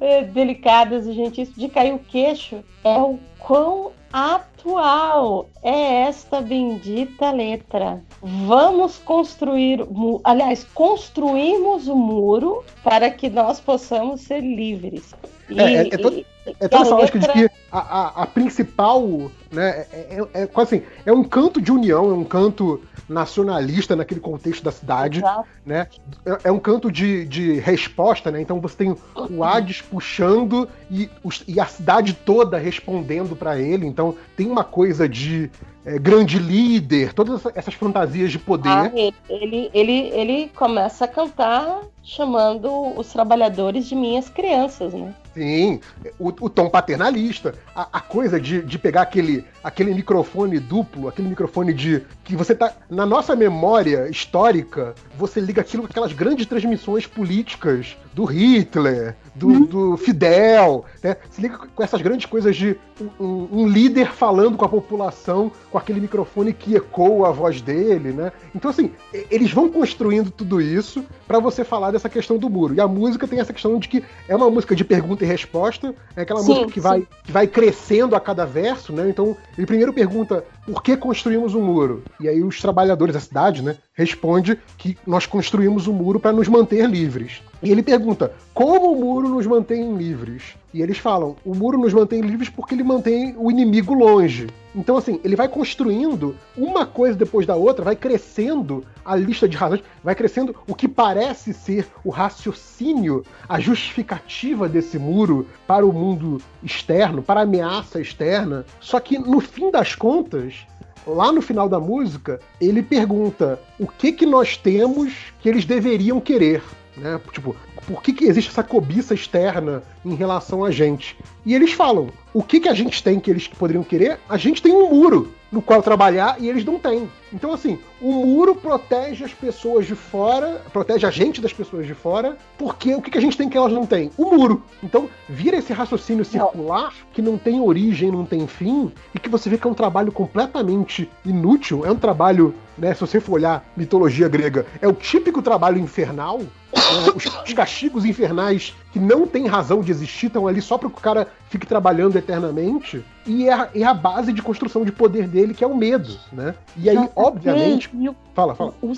é, 0.00 0.22
delicadas 0.22 1.06
e 1.06 1.12
gentis, 1.12 1.52
de 1.54 1.68
cair 1.68 1.94
o 1.94 1.98
queixo 1.98 2.62
é 2.84 2.98
o 2.98 3.18
quão 3.38 3.92
atual 4.12 5.48
é 5.62 6.02
esta 6.02 6.40
bendita 6.40 7.30
letra. 7.30 8.02
Vamos 8.22 8.98
construir, 8.98 9.86
aliás, 10.24 10.64
construímos 10.74 11.86
o 11.88 11.94
muro 11.94 12.64
para 12.82 13.10
que 13.10 13.28
nós 13.28 13.60
possamos 13.60 14.22
ser 14.22 14.40
livres. 14.40 15.14
E, 15.50 15.60
é, 15.60 15.74
é, 15.74 15.86
é, 15.86 15.98
todo, 15.98 16.24
é 16.46 16.68
toda 16.68 16.82
essa 16.82 16.94
lógica 16.94 17.18
letra... 17.18 17.32
de 17.34 17.48
que 17.48 17.54
a, 17.70 17.78
a, 17.78 18.22
a 18.22 18.26
principal, 18.26 19.06
né, 19.52 19.86
é, 19.92 20.26
é, 20.32 20.42
é, 20.42 20.50
assim, 20.54 20.82
é 21.04 21.12
um 21.12 21.22
canto 21.22 21.60
de 21.60 21.70
união, 21.70 22.10
é 22.10 22.14
um 22.14 22.24
canto 22.24 22.80
nacionalista 23.08 23.94
naquele 23.94 24.20
contexto 24.20 24.62
da 24.62 24.72
cidade, 24.72 25.18
Exato. 25.18 25.48
né? 25.64 25.86
É, 26.24 26.38
é, 26.44 26.52
um 26.52 26.58
canto 26.58 26.90
de, 26.90 27.24
de 27.24 27.54
resposta, 27.60 28.30
né? 28.30 28.40
Então 28.40 28.60
você 28.60 28.76
tem 28.76 28.96
o 29.14 29.44
Hades 29.44 29.80
puxando 29.80 30.68
e, 30.90 31.08
os, 31.22 31.44
e 31.46 31.60
a 31.60 31.66
cidade 31.66 32.12
toda 32.12 32.58
respondendo 32.58 33.36
para 33.36 33.58
ele. 33.58 33.86
Então 33.86 34.14
tem 34.36 34.50
uma 34.50 34.64
coisa 34.64 35.08
de 35.08 35.50
é, 35.84 35.98
grande 35.98 36.38
líder, 36.38 37.12
todas 37.12 37.46
essas 37.54 37.74
fantasias 37.74 38.32
de 38.32 38.38
poder. 38.38 38.68
Ah, 38.68 38.90
ele, 39.28 39.70
ele, 39.72 39.92
ele 40.08 40.50
começa 40.54 41.04
a 41.04 41.08
cantar 41.08 41.82
chamando 42.02 42.98
os 42.98 43.12
trabalhadores 43.12 43.86
de 43.86 43.94
minhas 43.94 44.28
crianças, 44.28 44.92
né? 44.92 45.14
Sim, 45.36 45.80
o, 46.18 46.28
o 46.28 46.48
tom 46.48 46.70
paternalista, 46.70 47.54
a, 47.74 47.98
a, 47.98 48.00
coisa 48.00 48.40
de, 48.40 48.62
de 48.62 48.78
pegar 48.78 49.02
aquele, 49.02 49.44
aquele 49.62 49.92
microfone 49.92 50.58
duplo, 50.58 51.08
aquele 51.08 51.28
microfone 51.28 51.74
de. 51.74 52.02
que 52.24 52.34
você 52.34 52.54
tá. 52.54 52.72
Na 52.88 53.04
nossa 53.04 53.36
memória 53.36 54.08
histórica, 54.08 54.94
você 55.14 55.38
liga 55.38 55.60
aquilo 55.60 55.82
com 55.82 55.90
aquelas 55.90 56.14
grandes 56.14 56.46
transmissões 56.46 57.06
políticas 57.06 57.98
do 58.16 58.24
Hitler, 58.24 59.14
do, 59.34 59.48
uhum. 59.48 59.64
do 59.64 59.96
Fidel, 59.98 60.86
né? 61.02 61.18
Se 61.30 61.42
liga 61.42 61.58
com 61.58 61.82
essas 61.82 62.00
grandes 62.00 62.24
coisas 62.24 62.56
de 62.56 62.74
um, 63.20 63.48
um, 63.52 63.68
líder 63.68 64.10
falando 64.10 64.56
com 64.56 64.64
a 64.64 64.68
população 64.70 65.52
com 65.70 65.76
aquele 65.76 66.00
microfone 66.00 66.54
que 66.54 66.74
ecoa 66.74 67.28
a 67.28 67.30
voz 67.30 67.60
dele, 67.60 68.14
né? 68.14 68.32
Então, 68.54 68.70
assim, 68.70 68.90
eles 69.30 69.52
vão 69.52 69.68
construindo 69.68 70.30
tudo 70.30 70.62
isso 70.62 71.04
para 71.28 71.38
você 71.38 71.62
falar 71.62 71.90
dessa 71.90 72.08
questão 72.08 72.38
do 72.38 72.48
muro. 72.48 72.74
E 72.74 72.80
a 72.80 72.88
música 72.88 73.28
tem 73.28 73.38
essa 73.38 73.52
questão 73.52 73.78
de 73.78 73.86
que 73.86 74.02
é 74.26 74.34
uma 74.34 74.48
música 74.48 74.74
de 74.74 74.82
pergunta 74.82 75.22
e 75.22 75.28
resposta, 75.28 75.94
é 76.16 76.22
aquela 76.22 76.40
sim, 76.40 76.54
música 76.54 76.72
que 76.72 76.80
vai, 76.80 77.06
que 77.22 77.30
vai 77.30 77.46
crescendo 77.46 78.16
a 78.16 78.20
cada 78.20 78.46
verso, 78.46 78.94
né? 78.94 79.10
Então, 79.10 79.36
ele 79.58 79.66
primeiro 79.66 79.92
pergunta 79.92 80.42
por 80.66 80.82
que 80.82 80.96
construímos 80.96 81.54
um 81.54 81.62
muro? 81.62 82.02
E 82.20 82.28
aí 82.28 82.42
os 82.42 82.60
trabalhadores 82.60 83.14
da 83.14 83.20
cidade, 83.20 83.62
né, 83.62 83.76
responde 83.94 84.58
que 84.76 84.98
nós 85.06 85.24
construímos 85.24 85.86
um 85.86 85.92
muro 85.92 86.18
para 86.18 86.32
nos 86.32 86.48
manter 86.48 86.88
livres. 86.90 87.40
E 87.62 87.70
ele 87.70 87.82
pergunta: 87.82 88.32
como 88.52 88.92
o 88.92 89.00
muro 89.00 89.28
nos 89.28 89.46
mantém 89.46 89.96
livres? 89.96 90.56
E 90.76 90.82
eles 90.82 90.98
falam: 90.98 91.36
o 91.42 91.54
muro 91.54 91.78
nos 91.78 91.94
mantém 91.94 92.20
livres 92.20 92.50
porque 92.50 92.74
ele 92.74 92.84
mantém 92.84 93.34
o 93.38 93.50
inimigo 93.50 93.94
longe. 93.94 94.46
Então, 94.74 94.98
assim, 94.98 95.18
ele 95.24 95.34
vai 95.34 95.48
construindo 95.48 96.36
uma 96.54 96.84
coisa 96.84 97.16
depois 97.16 97.46
da 97.46 97.56
outra, 97.56 97.82
vai 97.82 97.96
crescendo 97.96 98.84
a 99.02 99.16
lista 99.16 99.48
de 99.48 99.56
razões, 99.56 99.82
vai 100.04 100.14
crescendo 100.14 100.54
o 100.68 100.74
que 100.74 100.86
parece 100.86 101.54
ser 101.54 101.86
o 102.04 102.10
raciocínio, 102.10 103.24
a 103.48 103.58
justificativa 103.58 104.68
desse 104.68 104.98
muro 104.98 105.46
para 105.66 105.86
o 105.86 105.94
mundo 105.94 106.42
externo, 106.62 107.22
para 107.22 107.40
a 107.40 107.44
ameaça 107.44 107.98
externa. 107.98 108.66
Só 108.78 109.00
que, 109.00 109.18
no 109.18 109.40
fim 109.40 109.70
das 109.70 109.94
contas, 109.94 110.66
lá 111.06 111.32
no 111.32 111.40
final 111.40 111.70
da 111.70 111.80
música, 111.80 112.38
ele 112.60 112.82
pergunta 112.82 113.58
o 113.80 113.86
que 113.86 114.12
que 114.12 114.26
nós 114.26 114.58
temos 114.58 115.32
que 115.40 115.48
eles 115.48 115.64
deveriam 115.64 116.20
querer. 116.20 116.62
Né? 116.98 117.18
Tipo, 117.32 117.56
por 117.86 118.02
que, 118.02 118.12
que 118.12 118.24
existe 118.24 118.50
essa 118.50 118.62
cobiça 118.62 119.14
externa 119.14 119.82
em 120.04 120.14
relação 120.14 120.64
a 120.64 120.70
gente? 120.70 121.16
E 121.44 121.54
eles 121.54 121.72
falam: 121.72 122.08
o 122.34 122.42
que, 122.42 122.60
que 122.60 122.68
a 122.68 122.74
gente 122.74 123.02
tem 123.02 123.20
que 123.20 123.30
eles 123.30 123.46
poderiam 123.46 123.84
querer? 123.84 124.18
A 124.28 124.36
gente 124.36 124.60
tem 124.60 124.72
um 124.72 124.90
muro 124.90 125.32
no 125.50 125.62
qual 125.62 125.82
trabalhar 125.82 126.36
e 126.40 126.48
eles 126.48 126.64
não 126.64 126.78
têm. 126.78 127.08
Então, 127.32 127.52
assim, 127.52 127.78
o 128.00 128.12
muro 128.12 128.54
protege 128.54 129.24
as 129.24 129.32
pessoas 129.32 129.86
de 129.86 129.94
fora, 129.94 130.62
protege 130.72 131.06
a 131.06 131.10
gente 131.10 131.40
das 131.40 131.52
pessoas 131.52 131.86
de 131.86 131.94
fora, 131.94 132.36
porque 132.56 132.94
o 132.94 133.02
que, 133.02 133.16
a 133.16 133.20
gente 133.20 133.36
tem 133.36 133.48
que 133.48 133.56
elas 133.56 133.72
não 133.72 133.84
têm? 133.84 134.10
O 134.16 134.34
muro. 134.34 134.62
Então, 134.82 135.08
vira 135.28 135.56
esse 135.56 135.72
raciocínio 135.72 136.24
circular 136.24 136.92
que 137.12 137.20
não 137.20 137.36
tem 137.36 137.60
origem, 137.60 138.10
não 138.10 138.24
tem 138.24 138.46
fim, 138.46 138.92
e 139.14 139.18
que 139.18 139.28
você 139.28 139.50
vê 139.50 139.58
que 139.58 139.66
é 139.66 139.70
um 139.70 139.74
trabalho 139.74 140.12
completamente 140.12 141.10
inútil, 141.24 141.84
é 141.84 141.90
um 141.90 141.96
trabalho, 141.96 142.54
né, 142.78 142.94
se 142.94 143.00
você 143.00 143.20
for 143.20 143.32
olhar 143.32 143.66
mitologia 143.76 144.28
grega, 144.28 144.66
é 144.80 144.86
o 144.86 144.92
típico 144.92 145.42
trabalho 145.42 145.78
infernal, 145.78 146.38
né, 146.38 147.12
os, 147.14 147.24
os 147.24 147.52
castigos 147.52 148.04
infernais 148.04 148.74
que 148.92 148.98
não 148.98 149.26
tem 149.26 149.46
razão 149.46 149.80
de 149.80 149.90
existir, 149.90 150.26
estão 150.26 150.46
ali 150.46 150.62
só 150.62 150.78
para 150.78 150.88
que 150.88 150.98
o 150.98 151.00
cara 151.00 151.28
fique 151.50 151.66
trabalhando 151.66 152.16
eternamente. 152.16 153.04
E 153.26 153.48
é 153.48 153.52
a, 153.52 153.68
é 153.74 153.82
a, 153.82 153.92
base 153.92 154.32
de 154.32 154.40
construção 154.40 154.84
de 154.84 154.92
poder 154.92 155.26
dele, 155.28 155.52
que 155.52 155.64
é 155.64 155.66
o 155.66 155.76
medo, 155.76 156.16
né? 156.32 156.54
E 156.76 156.88
aí, 156.88 157.08
obviamente. 157.16 157.90
O, 157.94 158.14
fala, 158.34 158.54
fala. 158.54 158.74
O, 158.82 158.92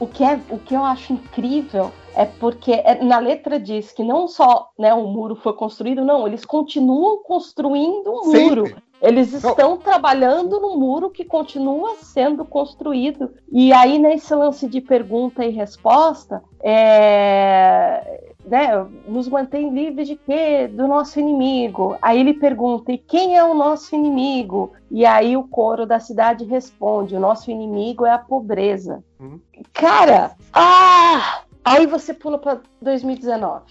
o, 0.00 0.06
que 0.06 0.24
é, 0.24 0.40
o 0.48 0.58
que 0.58 0.74
eu 0.74 0.84
acho 0.84 1.12
incrível 1.12 1.90
é 2.14 2.24
porque 2.24 2.72
é, 2.72 3.02
na 3.02 3.18
letra 3.18 3.58
diz 3.58 3.90
que 3.92 4.04
não 4.04 4.28
só 4.28 4.70
né, 4.78 4.94
o 4.94 5.06
muro 5.06 5.34
foi 5.34 5.52
construído, 5.52 6.04
não, 6.04 6.26
eles 6.26 6.44
continuam 6.44 7.22
construindo 7.24 8.06
o 8.06 8.28
um 8.28 8.32
muro. 8.32 8.76
Eles 9.02 9.34
estão 9.34 9.70
não. 9.70 9.76
trabalhando 9.76 10.58
no 10.58 10.78
muro 10.78 11.10
que 11.10 11.24
continua 11.24 11.96
sendo 11.96 12.42
construído. 12.42 13.34
E 13.52 13.70
aí, 13.70 13.98
nesse 13.98 14.34
lance 14.34 14.66
de 14.66 14.80
pergunta 14.80 15.44
e 15.44 15.50
resposta, 15.50 16.42
é, 16.62 18.23
né, 18.46 18.86
nos 19.06 19.28
mantém 19.28 19.70
livres 19.70 20.06
de 20.06 20.16
quê? 20.16 20.68
Do 20.68 20.86
nosso 20.86 21.18
inimigo. 21.18 21.96
Aí 22.00 22.20
ele 22.20 22.34
pergunta: 22.34 22.92
e 22.92 22.98
quem 22.98 23.36
é 23.36 23.44
o 23.44 23.54
nosso 23.54 23.94
inimigo? 23.94 24.72
E 24.90 25.04
aí 25.06 25.36
o 25.36 25.44
coro 25.44 25.86
da 25.86 25.98
cidade 25.98 26.44
responde: 26.44 27.16
o 27.16 27.20
nosso 27.20 27.50
inimigo 27.50 28.04
é 28.04 28.12
a 28.12 28.18
pobreza. 28.18 29.02
Uhum. 29.18 29.40
Cara, 29.72 30.32
ah! 30.52 31.42
Aí 31.64 31.86
você 31.86 32.12
pula 32.12 32.38
para 32.38 32.60
2019. 32.82 33.64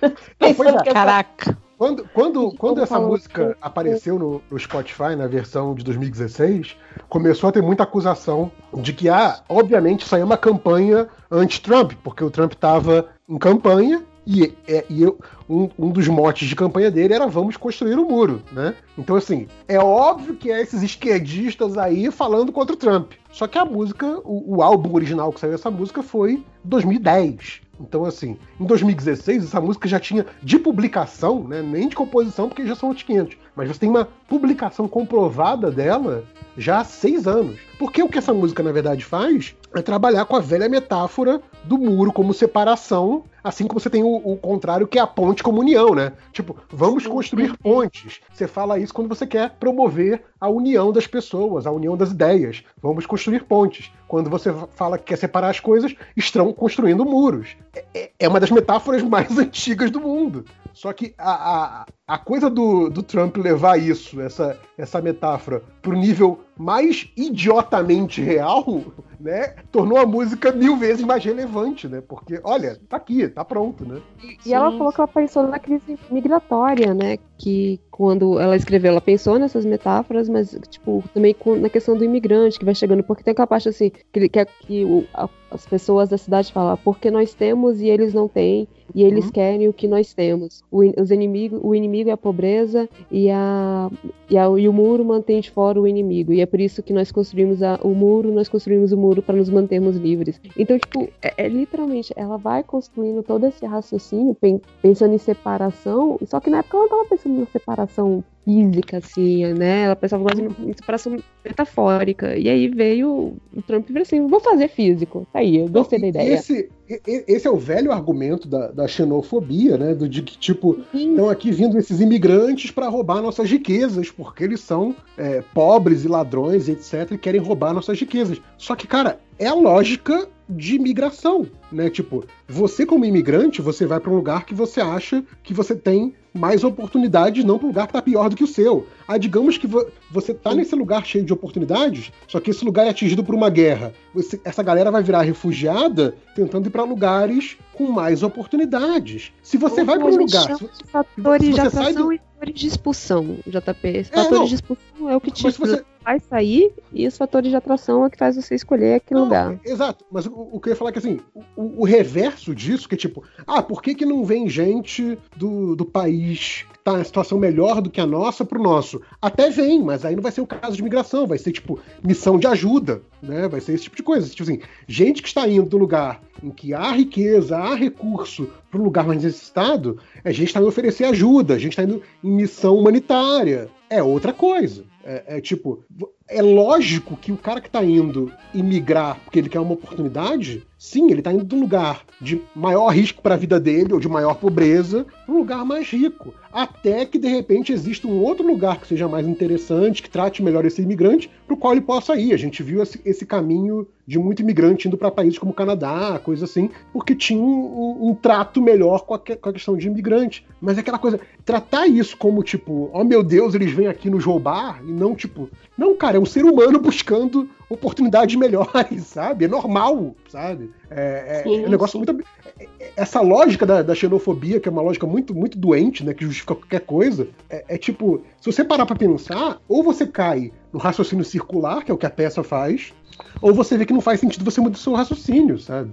Não, 0.38 0.80
é. 0.80 0.92
Caraca. 0.92 1.56
Quando, 1.84 2.08
quando, 2.14 2.50
quando 2.52 2.80
essa 2.80 2.98
música 2.98 3.58
apareceu 3.60 4.18
no, 4.18 4.42
no, 4.50 4.58
Spotify, 4.58 5.14
na 5.14 5.26
versão 5.26 5.74
de 5.74 5.84
2016, 5.84 6.76
começou 7.10 7.50
a 7.50 7.52
ter 7.52 7.60
muita 7.60 7.82
acusação 7.82 8.50
de 8.72 8.94
que, 8.94 9.10
ah, 9.10 9.42
obviamente, 9.50 10.06
é 10.14 10.24
uma 10.24 10.38
campanha 10.38 11.06
anti-Trump, 11.30 11.92
porque 12.02 12.24
o 12.24 12.30
Trump 12.30 12.54
estava 12.54 13.08
em 13.28 13.36
campanha 13.36 14.02
e, 14.26 14.54
é, 14.66 14.86
e 14.88 15.02
eu, 15.02 15.18
um, 15.46 15.68
um, 15.78 15.90
dos 15.90 16.08
motes 16.08 16.48
de 16.48 16.56
campanha 16.56 16.90
dele 16.90 17.12
era 17.12 17.26
vamos 17.26 17.58
construir 17.58 17.98
o 17.98 18.02
um 18.02 18.08
muro, 18.08 18.42
né? 18.50 18.74
Então, 18.96 19.14
assim, 19.16 19.46
é 19.68 19.78
óbvio 19.78 20.36
que 20.36 20.50
é 20.50 20.62
esses 20.62 20.82
esquerdistas 20.82 21.76
aí 21.76 22.10
falando 22.10 22.50
contra 22.50 22.72
o 22.74 22.78
Trump. 22.78 23.12
Só 23.30 23.46
que 23.46 23.58
a 23.58 23.64
música, 23.66 24.06
o, 24.24 24.56
o 24.56 24.62
álbum 24.62 24.94
original 24.94 25.30
que 25.30 25.40
saiu 25.40 25.52
essa 25.52 25.70
música 25.70 26.02
foi 26.02 26.42
2010. 26.64 27.60
Então, 27.80 28.04
assim, 28.04 28.36
em 28.60 28.64
2016, 28.64 29.44
essa 29.44 29.60
música 29.60 29.88
já 29.88 29.98
tinha 29.98 30.26
de 30.42 30.58
publicação, 30.58 31.46
né? 31.46 31.62
Nem 31.62 31.88
de 31.88 31.96
composição, 31.96 32.48
porque 32.48 32.66
já 32.66 32.74
são 32.74 32.88
outros 32.88 33.06
500. 33.06 33.36
Mas 33.56 33.68
você 33.68 33.80
tem 33.80 33.90
uma 33.90 34.08
publicação 34.28 34.88
comprovada 34.88 35.70
dela 35.70 36.24
já 36.56 36.80
há 36.80 36.84
seis 36.84 37.26
anos. 37.26 37.58
Porque 37.78 38.02
o 38.02 38.08
que 38.08 38.18
essa 38.18 38.32
música, 38.32 38.62
na 38.62 38.72
verdade, 38.72 39.04
faz 39.04 39.54
é 39.74 39.82
trabalhar 39.82 40.24
com 40.24 40.36
a 40.36 40.40
velha 40.40 40.68
metáfora 40.68 41.40
do 41.64 41.78
muro 41.78 42.12
como 42.12 42.32
separação 42.32 43.24
Assim 43.44 43.66
como 43.66 43.78
você 43.78 43.90
tem 43.90 44.02
o, 44.02 44.16
o 44.16 44.38
contrário, 44.38 44.88
que 44.88 44.98
é 44.98 45.02
a 45.02 45.06
ponte 45.06 45.42
comunhão, 45.42 45.94
né? 45.94 46.14
Tipo, 46.32 46.56
vamos 46.70 47.06
construir 47.06 47.54
pontes. 47.58 48.20
Você 48.32 48.48
fala 48.48 48.78
isso 48.78 48.94
quando 48.94 49.08
você 49.08 49.26
quer 49.26 49.50
promover 49.50 50.24
a 50.40 50.48
união 50.48 50.90
das 50.90 51.06
pessoas, 51.06 51.66
a 51.66 51.70
união 51.70 51.94
das 51.94 52.10
ideias. 52.10 52.64
Vamos 52.80 53.04
construir 53.04 53.44
pontes. 53.44 53.92
Quando 54.08 54.30
você 54.30 54.52
fala 54.74 54.96
que 54.96 55.04
quer 55.04 55.18
separar 55.18 55.50
as 55.50 55.60
coisas, 55.60 55.94
estão 56.16 56.52
construindo 56.54 57.04
muros. 57.04 57.56
É, 57.74 57.84
é, 57.94 58.10
é 58.20 58.28
uma 58.28 58.40
das 58.40 58.50
metáforas 58.50 59.02
mais 59.02 59.36
antigas 59.38 59.90
do 59.90 60.00
mundo. 60.00 60.44
Só 60.72 60.92
que 60.92 61.14
a, 61.16 61.32
a, 61.32 61.86
a 62.06 62.18
coisa 62.18 62.50
do, 62.50 62.90
do 62.90 63.02
Trump 63.02 63.36
levar 63.36 63.78
isso, 63.78 64.20
essa, 64.20 64.58
essa 64.76 65.00
metáfora, 65.00 65.62
pro 65.80 65.92
nível 65.92 66.40
mais 66.56 67.10
idiotamente 67.16 68.20
real, 68.20 68.82
né? 69.20 69.54
Tornou 69.70 69.98
a 69.98 70.06
música 70.06 70.50
mil 70.52 70.76
vezes 70.76 71.04
mais 71.04 71.24
relevante, 71.24 71.86
né? 71.86 72.00
Porque, 72.00 72.40
olha, 72.42 72.78
tá 72.88 72.96
aqui, 72.96 73.28
tá 73.34 73.44
pronto, 73.44 73.84
né? 73.84 74.00
E, 74.46 74.54
ela 74.54 74.70
falou 74.72 74.92
que 74.92 75.00
ela 75.00 75.08
pensou 75.08 75.46
na 75.48 75.58
crise 75.58 75.98
migratória, 76.10 76.94
né? 76.94 77.18
Que 77.36 77.80
quando 77.90 78.40
ela 78.40 78.56
escreveu, 78.56 78.90
ela 78.90 79.00
pensou 79.00 79.38
nessas 79.38 79.64
metáforas, 79.64 80.28
mas, 80.28 80.58
tipo, 80.68 81.02
também 81.14 81.34
na 81.60 81.68
questão 81.68 81.96
do 81.96 82.04
imigrante 82.04 82.58
que 82.58 82.64
vai 82.64 82.74
chegando, 82.74 83.04
porque 83.04 83.22
tem 83.22 83.32
aquela 83.32 83.46
parte 83.46 83.68
assim, 83.68 83.90
que, 84.12 84.28
que, 84.28 84.44
que 84.44 84.84
o, 84.84 85.04
a, 85.14 85.28
as 85.50 85.64
pessoas 85.64 86.08
da 86.08 86.18
cidade 86.18 86.52
falam, 86.52 86.76
porque 86.82 87.10
nós 87.10 87.34
temos 87.34 87.80
e 87.80 87.88
eles 87.88 88.12
não 88.12 88.26
têm, 88.26 88.66
e 88.92 89.04
eles 89.04 89.26
uhum. 89.26 89.30
querem 89.30 89.68
o 89.68 89.72
que 89.72 89.86
nós 89.86 90.12
temos. 90.12 90.62
O, 90.70 90.82
os 91.00 91.10
inimigos, 91.10 91.60
o 91.62 91.74
inimigo 91.74 92.10
é 92.10 92.12
a 92.12 92.16
pobreza 92.16 92.88
e, 93.10 93.30
a, 93.30 93.88
e, 94.28 94.36
a, 94.36 94.44
e 94.46 94.68
o 94.68 94.72
muro 94.72 95.04
mantém 95.04 95.40
de 95.40 95.50
fora 95.50 95.80
o 95.80 95.86
inimigo. 95.86 96.32
E 96.32 96.40
é 96.40 96.46
por 96.46 96.60
isso 96.60 96.82
que 96.82 96.92
nós 96.92 97.12
construímos 97.12 97.62
a, 97.62 97.78
o 97.82 97.90
muro, 97.90 98.32
nós 98.32 98.48
construímos 98.48 98.92
o 98.92 98.96
muro 98.96 99.22
para 99.22 99.36
nos 99.36 99.48
mantermos 99.48 99.96
livres. 99.96 100.40
Então, 100.58 100.78
tipo, 100.78 101.08
é, 101.22 101.44
é, 101.44 101.48
literalmente, 101.48 102.12
ela 102.16 102.36
vai 102.36 102.62
construindo 102.62 103.22
todo 103.22 103.46
esse 103.46 103.64
raciocínio, 103.64 104.36
pensando 104.82 105.14
em 105.14 105.18
separação, 105.18 106.18
só 106.26 106.40
que 106.40 106.50
na 106.50 106.58
época 106.58 106.76
ela 106.76 106.86
não 106.86 106.92
estava 106.92 107.08
pensando 107.08 107.23
na 107.28 107.46
separação 107.46 108.24
física, 108.44 108.98
assim, 108.98 109.52
né? 109.54 109.84
Ela 109.84 109.96
pensava 109.96 110.22
mais 110.22 110.38
em 110.38 110.72
separação 110.72 111.16
metafórica. 111.44 112.36
E 112.36 112.48
aí 112.48 112.68
veio 112.68 113.36
o 113.54 113.62
Trump 113.62 113.84
e 113.84 113.92
falou 113.92 114.02
assim: 114.02 114.26
vou 114.26 114.40
fazer 114.40 114.68
físico. 114.68 115.26
Tá 115.32 115.38
aí, 115.38 115.58
eu 115.58 115.68
gostei 115.68 115.98
da 115.98 116.08
ideia. 116.08 116.34
Esse, 116.34 116.70
esse 117.06 117.46
é 117.46 117.50
o 117.50 117.56
velho 117.56 117.90
argumento 117.90 118.46
da, 118.46 118.70
da 118.70 118.86
xenofobia, 118.86 119.78
né? 119.78 119.94
Do, 119.94 120.08
de 120.08 120.22
que, 120.22 120.36
tipo, 120.38 120.78
estão 120.92 121.28
aqui 121.30 121.50
vindo 121.50 121.78
esses 121.78 122.00
imigrantes 122.00 122.70
para 122.70 122.88
roubar 122.88 123.22
nossas 123.22 123.50
riquezas, 123.50 124.10
porque 124.10 124.44
eles 124.44 124.60
são 124.60 124.94
é, 125.16 125.42
pobres 125.54 126.04
e 126.04 126.08
ladrões, 126.08 126.68
etc., 126.68 127.12
e 127.12 127.18
querem 127.18 127.40
roubar 127.40 127.72
nossas 127.72 127.98
riquezas. 127.98 128.40
Só 128.58 128.76
que, 128.76 128.86
cara, 128.86 129.18
é 129.38 129.46
a 129.46 129.54
lógica 129.54 130.28
de 130.48 130.76
imigração, 130.76 131.46
né? 131.72 131.88
Tipo, 131.88 132.24
você 132.46 132.84
como 132.84 133.04
imigrante, 133.04 133.62
você 133.62 133.86
vai 133.86 133.98
para 133.98 134.10
um 134.10 134.16
lugar 134.16 134.44
que 134.44 134.54
você 134.54 134.80
acha 134.80 135.24
que 135.42 135.54
você 135.54 135.74
tem 135.74 136.14
mais 136.34 136.64
oportunidades, 136.64 137.44
não 137.44 137.58
para 137.58 137.66
um 137.66 137.70
lugar 137.70 137.86
que 137.86 137.90
está 137.90 138.02
pior 138.02 138.28
do 138.28 138.34
que 138.34 138.42
o 138.42 138.48
seu. 138.48 138.86
Ah, 139.06 139.16
digamos 139.16 139.56
que 139.56 139.66
vo 139.66 139.86
você 140.10 140.32
está 140.32 140.54
nesse 140.54 140.74
lugar 140.74 141.06
cheio 141.06 141.24
de 141.24 141.32
oportunidades, 141.32 142.12
só 142.26 142.40
que 142.40 142.50
esse 142.50 142.64
lugar 142.64 142.86
é 142.86 142.90
atingido 142.90 143.22
por 143.22 143.34
uma 143.34 143.48
guerra. 143.48 143.92
Você, 144.12 144.40
essa 144.44 144.62
galera 144.62 144.90
vai 144.90 145.02
virar 145.02 145.22
refugiada 145.22 146.16
tentando 146.34 146.66
ir 146.66 146.70
para 146.70 146.82
lugares 146.82 147.56
com 147.72 147.90
mais 147.90 148.22
oportunidades. 148.22 149.32
Se 149.42 149.56
você 149.56 149.80
Ou 149.80 149.86
vai 149.86 149.98
para 149.98 150.06
um 150.06 150.16
lugar. 150.16 150.56
Se, 150.56 150.68
fatores 150.86 151.46
se 151.46 151.52
de 151.52 151.60
atração 151.60 152.06
do... 152.06 152.12
e 152.12 152.18
fatores 152.18 152.60
de 152.60 152.66
expulsão, 152.66 153.38
JP. 153.46 153.88
É, 153.88 154.04
fatores 154.04 154.48
de 154.48 154.54
expulsão 154.56 155.10
é 155.10 155.16
o 155.16 155.20
que 155.20 155.30
te 155.30 155.42
você... 155.42 155.84
faz 156.04 156.22
sair 156.24 156.72
e 156.92 157.06
os 157.06 157.16
fatores 157.16 157.50
de 157.50 157.56
atração 157.56 158.04
é 158.04 158.06
o 158.06 158.10
que 158.10 158.18
faz 158.18 158.36
você 158.36 158.54
escolher 158.54 158.96
aquele 158.96 159.18
não, 159.18 159.24
lugar. 159.24 159.58
Exato, 159.64 160.04
mas 160.12 160.26
o, 160.26 160.50
o, 160.52 160.60
que 160.60 160.68
eu 160.68 160.72
ia 160.72 160.76
falar 160.76 160.90
é 160.90 160.92
que 160.92 160.98
assim, 160.98 161.18
o, 161.56 161.82
o, 161.82 161.84
reverso 161.84 162.54
disso, 162.54 162.88
que 162.88 162.94
é 162.94 162.98
tipo, 162.98 163.24
ah, 163.46 163.62
por 163.62 163.82
que, 163.82 163.94
que 163.94 164.04
não 164.04 164.24
vem 164.24 164.48
gente 164.48 165.18
do, 165.36 165.74
do 165.74 165.84
país 165.84 166.66
que 166.70 166.78
tá 166.80 167.00
em 167.00 167.04
situação 167.04 167.38
melhor 167.38 167.80
do 167.80 167.90
que 167.90 168.00
a 168.00 168.06
nossa 168.06 168.44
pro 168.44 168.62
nosso? 168.62 169.00
Até 169.20 169.48
vem, 169.48 169.82
mas 169.82 170.04
aí 170.04 170.14
não 170.14 170.22
vai 170.22 170.30
ser 170.30 170.42
o 170.42 170.46
caso 170.46 170.76
de 170.76 170.82
migração, 170.82 171.26
vai 171.26 171.38
ser 171.38 171.52
tipo 171.52 171.80
missão 172.02 172.38
de 172.38 172.46
ajuda, 172.46 173.00
né? 173.22 173.48
Vai 173.48 173.60
ser 173.60 173.72
esse 173.72 173.84
tipo 173.84 173.96
de 173.96 174.02
coisa. 174.02 174.28
Tipo 174.28 174.42
assim, 174.42 174.60
gente 174.86 175.22
que 175.22 175.28
está 175.28 175.48
indo 175.48 175.68
do 175.68 175.78
lugar 175.78 176.20
em 176.42 176.50
que 176.50 176.74
há 176.74 176.92
riqueza, 176.92 177.56
há 177.56 177.74
recurso 177.74 178.48
para 178.70 178.80
um 178.80 178.84
lugar 178.84 179.06
mais 179.06 179.22
necessitado, 179.22 179.98
a 180.22 180.30
gente 180.30 180.48
está 180.48 180.60
indo 180.60 180.68
oferecer 180.68 181.04
ajuda, 181.04 181.54
a 181.54 181.58
gente 181.58 181.72
está 181.72 181.82
indo 181.82 182.02
em 182.22 182.30
missão 182.30 182.76
humanitária. 182.76 183.68
É 183.88 184.02
outra 184.02 184.32
coisa. 184.32 184.84
É, 185.04 185.36
é, 185.36 185.40
tipo, 185.40 185.84
é 186.28 186.40
lógico 186.40 187.16
que 187.16 187.30
o 187.30 187.36
cara 187.36 187.60
que 187.60 187.68
está 187.68 187.84
indo 187.84 188.32
imigrar 188.54 189.18
porque 189.24 189.38
ele 189.38 189.48
quer 189.48 189.60
uma 189.60 189.74
oportunidade, 189.74 190.66
sim, 190.78 191.10
ele 191.10 191.20
está 191.20 191.32
indo 191.32 191.44
de 191.44 191.54
um 191.54 191.60
lugar 191.60 192.02
de 192.20 192.40
maior 192.54 192.88
risco 192.88 193.20
para 193.20 193.34
a 193.34 193.38
vida 193.38 193.60
dele 193.60 193.92
ou 193.92 194.00
de 194.00 194.08
maior 194.08 194.34
pobreza 194.34 195.06
para 195.24 195.34
um 195.34 195.38
lugar 195.38 195.64
mais 195.64 195.88
rico. 195.90 196.32
Até 196.52 197.04
que 197.04 197.18
de 197.18 197.28
repente 197.28 197.72
exista 197.72 198.06
um 198.06 198.22
outro 198.22 198.46
lugar 198.46 198.80
que 198.80 198.86
seja 198.86 199.08
mais 199.08 199.26
interessante, 199.26 200.02
que 200.02 200.08
trate 200.08 200.42
melhor 200.42 200.64
esse 200.64 200.80
imigrante, 200.80 201.30
para 201.46 201.54
o 201.54 201.56
qual 201.56 201.72
ele 201.72 201.80
possa 201.80 202.16
ir. 202.16 202.32
A 202.32 202.38
gente 202.38 202.62
viu 202.62 202.82
esse, 202.82 203.00
esse 203.04 203.26
caminho 203.26 203.86
de 204.06 204.18
muito 204.18 204.42
imigrante 204.42 204.86
indo 204.86 204.96
para 204.96 205.10
países 205.10 205.38
como 205.38 205.52
o 205.52 205.54
Canadá, 205.54 206.20
coisa 206.22 206.44
assim, 206.44 206.70
porque 206.92 207.14
tinha 207.14 207.40
um, 207.40 208.10
um, 208.10 208.14
trato 208.14 208.60
melhor 208.60 209.00
com 209.00 209.14
a, 209.14 209.18
com 209.18 209.48
a, 209.48 209.52
questão 209.52 209.76
de 209.76 209.86
imigrante. 209.86 210.46
Mas 210.60 210.76
é 210.76 210.80
aquela 210.80 210.98
coisa, 210.98 211.18
tratar 211.44 211.86
isso 211.86 212.16
como 212.16 212.42
tipo, 212.42 212.90
oh 212.92 213.02
meu 213.02 213.22
Deus, 213.22 213.54
eles 213.54 213.72
vêm 213.72 213.86
aqui 213.86 214.10
nos 214.10 214.24
roubar, 214.24 214.82
e 214.86 214.92
não 214.92 215.14
tipo, 215.14 215.48
não, 215.76 215.96
cara, 215.96 216.13
é 216.16 216.20
um 216.20 216.24
ser 216.26 216.44
humano 216.44 216.78
buscando 216.78 217.48
oportunidades 217.68 218.36
melhores, 218.36 219.04
sabe? 219.06 219.44
É 219.44 219.48
normal, 219.48 220.14
sabe? 220.28 220.70
É, 220.90 221.40
é, 221.40 221.42
sim, 221.42 221.64
é 221.64 221.66
um 221.66 221.70
negócio 221.70 221.92
sim. 221.92 222.04
muito. 222.04 222.24
É, 222.58 222.68
é, 222.80 222.92
essa 222.96 223.20
lógica 223.20 223.66
da, 223.66 223.82
da, 223.82 223.94
xenofobia, 223.94 224.60
que 224.60 224.68
é 224.68 224.72
uma 224.72 224.82
lógica 224.82 225.06
muito, 225.06 225.34
muito 225.34 225.58
doente, 225.58 226.04
né? 226.04 226.14
Que 226.14 226.24
justifica 226.24 226.54
qualquer 226.54 226.80
coisa, 226.80 227.28
é, 227.50 227.64
é 227.68 227.78
tipo, 227.78 228.22
se 228.40 228.50
você 228.50 228.64
parar 228.64 228.86
pra 228.86 228.96
pensar, 228.96 229.60
ou 229.68 229.82
você 229.82 230.06
cai 230.06 230.52
no 230.74 230.80
raciocínio 230.80 231.24
circular, 231.24 231.84
que 231.84 231.90
é 231.92 231.94
o 231.94 231.96
que 231.96 232.04
a 232.04 232.10
peça 232.10 232.42
faz, 232.42 232.92
ou 233.40 233.54
você 233.54 233.78
vê 233.78 233.86
que 233.86 233.92
não 233.92 234.00
faz 234.00 234.18
sentido 234.18 234.44
você 234.44 234.60
mudar 234.60 234.74
o 234.74 234.78
seu 234.78 234.92
raciocínio, 234.92 235.56
sabe? 235.56 235.92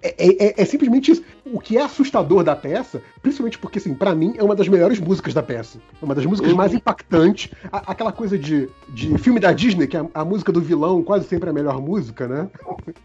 É, 0.00 0.14
é, 0.16 0.46
é, 0.46 0.62
é, 0.62 0.64
simplesmente 0.64 1.12
isso. 1.12 1.22
O 1.44 1.60
que 1.60 1.76
é 1.76 1.82
assustador 1.82 2.42
da 2.42 2.56
peça, 2.56 3.02
principalmente 3.20 3.58
porque, 3.58 3.78
assim, 3.78 3.92
para 3.92 4.14
mim 4.14 4.32
é 4.38 4.42
uma 4.42 4.56
das 4.56 4.66
melhores 4.66 4.98
músicas 4.98 5.34
da 5.34 5.42
peça. 5.42 5.78
É 6.00 6.04
uma 6.04 6.14
das 6.14 6.24
músicas 6.24 6.52
uhum. 6.52 6.56
mais 6.56 6.72
impactantes. 6.72 7.52
A, 7.70 7.92
aquela 7.92 8.12
coisa 8.12 8.38
de, 8.38 8.70
de 8.88 9.18
filme 9.18 9.38
da 9.38 9.52
Disney, 9.52 9.86
que 9.86 9.96
a, 9.96 10.06
a, 10.14 10.24
música 10.24 10.50
do 10.50 10.60
vilão 10.62 11.02
quase 11.02 11.26
sempre 11.28 11.48
é 11.48 11.50
a 11.50 11.54
melhor 11.54 11.82
música, 11.82 12.26
né? 12.26 12.48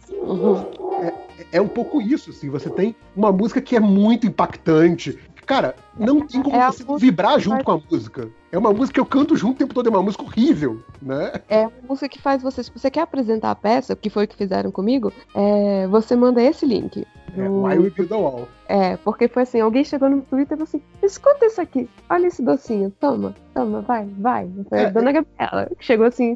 Uhum. 0.09 0.65
É, 1.01 1.57
é 1.57 1.61
um 1.61 1.67
pouco 1.67 2.01
isso, 2.01 2.29
assim. 2.29 2.49
Você 2.49 2.69
tem 2.69 2.95
uma 3.13 3.31
música 3.31 3.59
que 3.59 3.75
é 3.75 3.79
muito 3.79 4.25
impactante, 4.25 5.17
Cara, 5.49 5.73
não 5.97 6.27
tem 6.27 6.43
como 6.43 6.55
é 6.55 6.67
você 6.67 6.85
vibrar 6.99 7.39
junto 7.39 7.63
com 7.63 7.71
a 7.71 7.81
música. 7.89 8.29
É 8.51 8.57
uma 8.59 8.71
música 8.71 8.93
que 8.93 8.99
eu 8.99 9.05
canto 9.05 9.35
junto 9.35 9.55
o 9.55 9.57
tempo 9.57 9.73
todo, 9.73 9.87
é 9.87 9.89
uma 9.89 10.03
música 10.03 10.23
horrível, 10.23 10.79
né? 11.01 11.41
É 11.49 11.61
uma 11.61 11.71
música 11.89 12.07
que 12.07 12.21
faz 12.21 12.43
você, 12.43 12.63
se 12.63 12.71
você 12.71 12.91
quer 12.91 13.01
apresentar 13.01 13.49
a 13.49 13.55
peça, 13.55 13.95
que 13.95 14.11
foi 14.11 14.25
o 14.25 14.27
que 14.27 14.35
fizeram 14.35 14.69
comigo, 14.69 15.11
é, 15.33 15.87
você 15.87 16.15
manda 16.15 16.39
esse 16.39 16.67
link. 16.67 17.03
Do... 17.33 17.41
É, 17.41 17.49
Why 17.49 17.79
We 17.79 17.89
Build 17.89 18.09
the 18.09 18.15
Wall. 18.15 18.47
É, 18.67 18.97
porque 18.97 19.27
foi 19.27 19.41
assim, 19.41 19.59
alguém 19.59 19.83
chegou 19.83 20.07
no 20.07 20.21
Twitter 20.21 20.55
e 20.55 20.59
falou 20.59 20.63
assim, 20.65 20.81
escuta 21.01 21.43
isso 21.43 21.59
aqui, 21.59 21.89
olha 22.07 22.27
esse 22.27 22.43
docinho, 22.43 22.93
toma, 22.99 23.33
toma, 23.51 23.81
vai, 23.81 24.07
vai. 24.19 24.47
Foi 24.69 24.77
é, 24.77 24.85
a 24.85 24.89
Dona 24.91 25.11
Gabriela, 25.11 25.67
que 25.79 25.83
chegou 25.83 26.05
assim, 26.05 26.35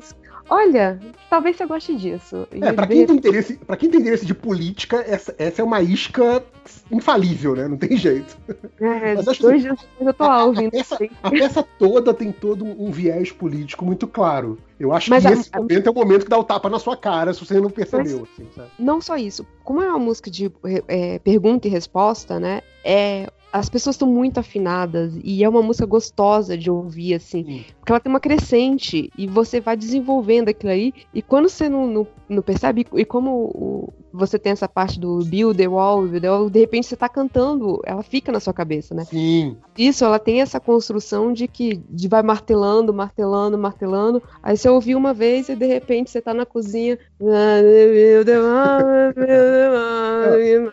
olha, 0.49 0.99
talvez 1.29 1.55
você 1.55 1.65
goste 1.65 1.95
disso. 1.95 2.47
E 2.51 2.63
é, 2.63 2.73
pra 2.73 2.87
quem, 2.87 3.05
tem 3.05 3.15
interesse, 3.15 3.55
pra 3.57 3.77
quem 3.77 3.89
tem 3.89 4.01
interesse 4.01 4.25
de 4.25 4.33
política, 4.33 5.03
essa, 5.07 5.33
essa 5.37 5.61
é 5.61 5.65
uma 5.65 5.81
isca 5.81 6.43
infalível, 6.91 7.55
né? 7.55 7.67
Não 7.67 7.77
tem 7.77 7.97
jeito. 7.97 8.37
É, 8.79 9.15
Mas 9.15 9.27
acho 9.27 9.41
dois 9.41 9.61
dias 9.61 9.79
eu 9.99 10.13
tô 10.13 10.23
a, 10.23 10.45
ouvindo. 10.45 10.67
A 10.67 10.71
peça, 10.71 10.97
a 11.23 11.29
peça, 11.29 11.65
toda 11.77 12.13
tem 12.13 12.31
todo 12.31 12.65
um, 12.65 12.91
viés 12.91 13.31
político 13.31 13.85
muito 13.85 14.07
claro. 14.07 14.57
Eu 14.79 14.93
acho 14.93 15.09
Mas 15.09 15.23
que 15.23 15.29
a, 15.29 15.31
esse 15.33 15.51
momento 15.55 15.87
é 15.87 15.91
o 15.91 15.95
momento 15.95 16.23
que 16.23 16.29
dá 16.29 16.37
o 16.37 16.43
tapa 16.43 16.69
na 16.69 16.79
sua 16.79 16.97
cara, 16.97 17.33
se 17.33 17.45
você 17.45 17.59
não 17.59 17.69
percebeu. 17.69 18.27
Assim, 18.31 18.47
não 18.77 19.01
só 19.01 19.15
isso. 19.15 19.45
Como 19.63 19.81
é 19.81 19.87
uma 19.87 19.99
música 19.99 20.29
de 20.29 20.51
é, 20.87 21.19
pergunta 21.19 21.67
e 21.67 21.71
resposta, 21.71 22.39
né? 22.39 22.61
É 22.83 23.27
as 23.53 23.69
pessoas 23.69 23.93
estão 23.93 24.07
muito 24.07 24.39
afinadas 24.39 25.13
e 25.23 25.43
é 25.43 25.47
uma 25.47 25.61
música 25.61 25.85
gostosa 25.85 26.57
de 26.57 26.71
ouvir, 26.71 27.13
assim, 27.13 27.43
Sim. 27.43 27.65
porque 27.77 27.91
ela 27.91 27.99
tem 27.99 28.11
uma 28.11 28.19
crescente 28.19 29.11
e 29.15 29.27
você 29.27 29.61
vai 29.61 29.77
desenvolvendo 29.77 30.49
aquilo 30.49 30.71
aí, 30.71 30.91
e 31.13 31.21
quando 31.21 31.47
você 31.47 31.69
não, 31.69 31.85
não, 31.85 32.07
não 32.27 32.41
percebe, 32.41 32.87
e 32.95 33.05
como 33.05 33.31
o, 33.31 33.93
você 34.11 34.39
tem 34.39 34.53
essa 34.53 34.67
parte 34.67 34.99
do 34.99 35.23
build 35.23 35.55
the 35.55 35.67
wall, 35.67 36.01
build 36.01 36.21
the 36.21 36.31
wall, 36.31 36.49
de 36.49 36.61
repente 36.61 36.87
você 36.87 36.95
tá 36.95 37.07
cantando, 37.07 37.79
ela 37.85 38.01
fica 38.01 38.31
na 38.31 38.39
sua 38.39 38.53
cabeça, 38.53 38.95
né? 38.95 39.05
Sim. 39.05 39.55
Isso, 39.77 40.03
ela 40.03 40.17
tem 40.17 40.41
essa 40.41 40.59
construção 40.59 41.31
de 41.31 41.47
que 41.47 41.79
de 41.91 42.07
vai 42.07 42.23
martelando, 42.23 42.91
martelando, 42.91 43.55
martelando, 43.55 44.23
aí 44.41 44.57
você 44.57 44.67
ouviu 44.67 44.97
uma 44.97 45.13
vez 45.13 45.47
e 45.47 45.55
de 45.55 45.67
repente 45.67 46.09
você 46.09 46.19
tá 46.19 46.33
na 46.33 46.45
cozinha, 46.45 46.97
é, 47.21 48.23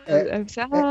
é, 0.06 0.40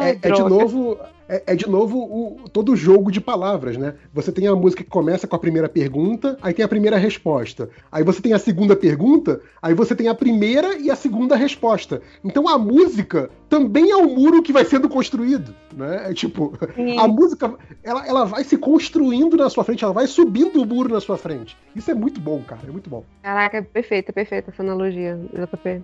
é, 0.05 0.19
é 0.21 0.31
de 0.31 0.43
novo 0.43 0.95
é, 1.30 1.43
é, 1.45 1.55
de 1.55 1.69
novo 1.69 1.99
o, 1.99 2.49
todo 2.49 2.71
o 2.71 2.75
jogo 2.75 3.11
de 3.11 3.21
palavras, 3.21 3.77
né? 3.77 3.93
Você 4.11 4.32
tem 4.32 4.47
a 4.47 4.55
música 4.55 4.84
que 4.84 4.89
começa 4.89 5.27
com 5.27 5.36
a 5.36 5.39
primeira 5.39 5.69
pergunta, 5.69 6.38
aí 6.41 6.53
tem 6.53 6.65
a 6.65 6.67
primeira 6.67 6.97
resposta. 6.97 7.69
Aí 7.91 8.03
você 8.03 8.19
tem 8.19 8.34
a 8.34 8.39
segunda 8.39 8.75
pergunta, 8.75 9.39
aí 9.61 9.75
você 9.75 9.95
tem 9.95 10.07
a 10.07 10.15
primeira 10.15 10.75
e 10.77 10.89
a 10.89 10.95
segunda 10.95 11.36
resposta. 11.36 12.01
Então 12.23 12.49
a 12.49 12.57
música 12.57 13.30
também 13.47 13.91
é 13.91 13.95
o 13.95 14.07
muro 14.07 14.41
que 14.41 14.51
vai 14.51 14.65
sendo 14.65 14.89
construído, 14.89 15.55
né? 15.75 16.09
É 16.09 16.13
tipo, 16.13 16.53
Sim. 16.75 16.97
a 16.97 17.07
música, 17.07 17.53
ela, 17.84 18.07
ela 18.07 18.25
vai 18.25 18.43
se 18.43 18.57
construindo 18.57 19.38
na 19.38 19.49
sua 19.49 19.63
frente, 19.63 19.84
ela 19.84 19.93
vai 19.93 20.07
subindo 20.07 20.61
o 20.61 20.65
muro 20.65 20.93
na 20.93 20.99
sua 20.99 21.17
frente. 21.17 21.55
Isso 21.75 21.91
é 21.91 21.93
muito 21.93 22.19
bom, 22.19 22.41
cara, 22.41 22.61
é 22.67 22.71
muito 22.71 22.89
bom. 22.89 23.03
Caraca, 23.21 23.57
é 23.57 23.61
perfeita, 23.61 24.11
perfeita 24.11 24.51
essa 24.51 24.63
analogia, 24.63 25.19
JP. 25.34 25.84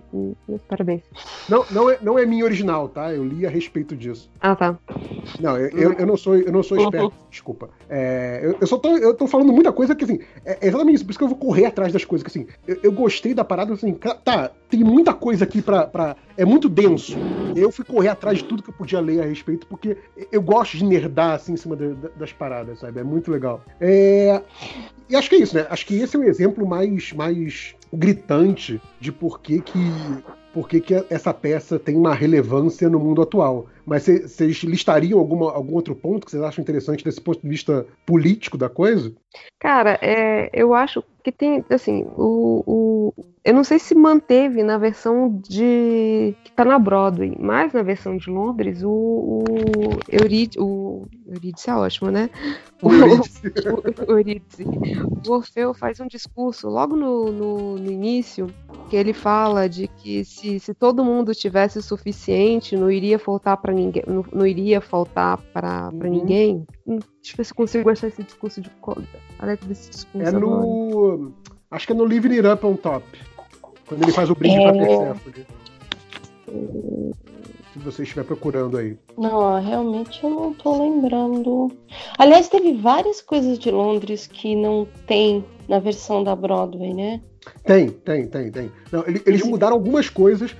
Parabéns. 0.68 1.02
Não, 1.48 1.64
não, 1.70 1.90
é, 1.90 1.98
não 2.02 2.18
é 2.18 2.26
minha 2.26 2.44
original, 2.44 2.88
tá? 2.88 3.12
Eu 3.12 3.24
li 3.24 3.46
a 3.46 3.50
respeito 3.50 3.96
disso. 3.96 4.30
Ah, 4.40 4.56
tá. 4.56 4.78
Não, 5.40 5.56
eu, 5.56 5.68
eu, 5.70 5.92
eu 5.92 6.06
não 6.06 6.16
sou, 6.16 6.36
eu 6.36 6.52
não 6.52 6.62
sou 6.62 6.78
esperto, 6.78 7.12
desculpa. 7.30 7.70
É, 7.88 8.40
eu, 8.42 8.56
eu, 8.60 8.66
só 8.66 8.78
tô, 8.78 8.96
eu 8.96 9.14
tô 9.14 9.26
falando 9.26 9.52
muita 9.52 9.72
coisa 9.72 9.94
que, 9.94 10.04
assim, 10.04 10.18
é, 10.44 10.58
é 10.60 10.68
exatamente 10.68 10.96
isso, 10.96 11.04
por 11.04 11.10
isso 11.10 11.18
que 11.18 11.24
eu 11.24 11.28
vou 11.28 11.38
correr 11.38 11.66
atrás 11.66 11.92
das 11.92 12.04
coisas, 12.04 12.22
que, 12.22 12.30
assim, 12.30 12.46
eu, 12.66 12.78
eu 12.82 12.92
gostei 12.92 13.34
da 13.34 13.44
parada, 13.44 13.72
assim, 13.72 13.92
tá, 13.92 14.50
tem 14.68 14.82
muita 14.82 15.12
coisa 15.12 15.44
aqui 15.44 15.60
pra, 15.60 15.86
pra... 15.86 16.16
É 16.36 16.44
muito 16.44 16.68
denso. 16.68 17.16
Eu 17.54 17.70
fui 17.70 17.84
correr 17.84 18.08
atrás 18.08 18.38
de 18.38 18.44
tudo 18.44 18.62
que 18.62 18.70
eu 18.70 18.74
podia 18.74 19.00
ler 19.00 19.22
a 19.22 19.26
respeito, 19.26 19.66
porque 19.66 19.96
eu 20.30 20.42
gosto 20.42 20.76
de 20.76 20.84
nerdar, 20.84 21.32
assim, 21.32 21.52
em 21.52 21.56
cima 21.56 21.76
de, 21.76 21.94
de, 21.94 22.08
das 22.16 22.32
paradas, 22.32 22.80
sabe? 22.80 23.00
É 23.00 23.04
muito 23.04 23.30
legal. 23.30 23.62
É... 23.80 24.42
E 25.08 25.14
acho 25.14 25.28
que 25.28 25.36
é 25.36 25.38
isso, 25.38 25.54
né? 25.54 25.66
Acho 25.70 25.86
que 25.86 25.96
esse 25.96 26.16
é 26.16 26.18
o 26.18 26.24
exemplo 26.24 26.66
mais, 26.66 27.12
mais 27.12 27.74
gritante 27.92 28.80
de 29.00 29.12
por 29.12 29.40
que 29.40 29.60
que 29.60 29.78
por 30.56 30.70
que, 30.70 30.80
que 30.80 30.94
essa 31.10 31.34
peça 31.34 31.78
tem 31.78 31.94
uma 31.94 32.14
relevância 32.14 32.88
no 32.88 32.98
mundo 32.98 33.20
atual. 33.20 33.66
Mas 33.86 34.02
vocês 34.02 34.56
listariam 34.64 35.18
alguma, 35.18 35.52
algum 35.52 35.74
outro 35.74 35.94
ponto 35.94 36.24
que 36.24 36.32
vocês 36.32 36.42
acham 36.42 36.60
interessante 36.60 37.04
desse 37.04 37.20
ponto 37.20 37.40
de 37.40 37.48
vista 37.48 37.86
político 38.04 38.58
da 38.58 38.68
coisa? 38.68 39.14
Cara, 39.60 39.98
é, 40.02 40.50
eu 40.52 40.74
acho 40.74 41.04
que 41.22 41.32
tem, 41.32 41.64
assim, 41.70 42.04
o, 42.16 42.62
o, 42.66 43.14
eu 43.44 43.52
não 43.52 43.64
sei 43.64 43.78
se 43.78 43.94
manteve 43.94 44.62
na 44.62 44.78
versão 44.78 45.40
de 45.42 46.34
que 46.44 46.52
tá 46.52 46.64
na 46.64 46.78
Broadway, 46.78 47.36
mas 47.38 47.72
na 47.72 47.82
versão 47.82 48.16
de 48.16 48.30
Londres, 48.30 48.82
o, 48.84 48.90
o 48.90 49.44
Eurídice, 50.08 50.60
o 50.60 51.06
Eurídice 51.26 51.68
é 51.68 51.74
ótimo, 51.74 52.10
né? 52.10 52.30
O, 52.80 52.90
Eurídice. 52.94 53.42
o, 53.46 54.06
o, 54.06 54.18
Eurídice. 54.18 54.64
o 55.26 55.32
Orfeu 55.32 55.74
faz 55.74 55.98
um 55.98 56.06
discurso 56.06 56.68
logo 56.68 56.94
no, 56.94 57.32
no, 57.32 57.76
no, 57.76 57.90
início 57.90 58.46
que 58.88 58.94
ele 58.94 59.12
fala 59.12 59.68
de 59.68 59.88
que 59.88 60.24
se, 60.24 60.60
se 60.60 60.74
todo 60.74 61.04
mundo 61.04 61.34
tivesse 61.34 61.78
o 61.78 61.82
suficiente, 61.82 62.76
não 62.76 62.90
iria 62.90 63.18
faltar 63.18 63.56
para 63.56 63.72
ninguém, 63.76 64.02
não, 64.06 64.24
não, 64.32 64.46
iria 64.46 64.80
faltar 64.80 65.38
para 65.52 65.90
uhum. 65.92 66.10
ninguém. 66.10 66.66
Hum, 66.86 66.98
deixa 67.22 67.32
eu 67.32 67.36
ver 67.36 67.44
se 67.44 67.54
consigo 67.54 67.90
achar 67.90 68.08
esse 68.08 68.22
discurso 68.22 68.60
de 68.60 68.70
a 69.38 69.46
letra 69.46 69.68
desse 69.68 69.90
discurso. 69.90 70.28
É 70.28 70.32
no. 70.32 71.32
Acho 71.70 71.86
que 71.86 71.92
é 71.92 71.96
no 71.96 72.04
Living 72.04 72.36
It 72.36 72.46
Up 72.46 72.66
on 72.66 72.76
Top. 72.76 73.04
Quando 73.86 74.02
ele 74.02 74.12
faz 74.12 74.30
o 74.30 74.34
brinde 74.34 74.56
é... 74.56 74.62
pra 74.62 74.72
Persephone. 74.72 75.36
Se 77.72 77.78
você 77.80 78.02
estiver 78.04 78.24
procurando 78.24 78.78
aí. 78.78 78.98
Não, 79.18 79.60
realmente 79.60 80.24
eu 80.24 80.30
não 80.30 80.54
tô 80.54 80.82
lembrando. 80.82 81.70
Aliás, 82.18 82.48
teve 82.48 82.72
várias 82.74 83.20
coisas 83.20 83.58
de 83.58 83.70
Londres 83.70 84.26
que 84.26 84.56
não 84.56 84.86
tem 85.06 85.44
na 85.68 85.78
versão 85.78 86.24
da 86.24 86.34
Broadway, 86.34 86.94
né? 86.94 87.20
Tem, 87.64 87.88
tem, 87.88 88.26
tem, 88.26 88.50
tem. 88.50 88.72
Não, 88.92 89.04
eles 89.06 89.42
mudaram 89.42 89.74
algumas 89.74 90.08
coisas, 90.08 90.54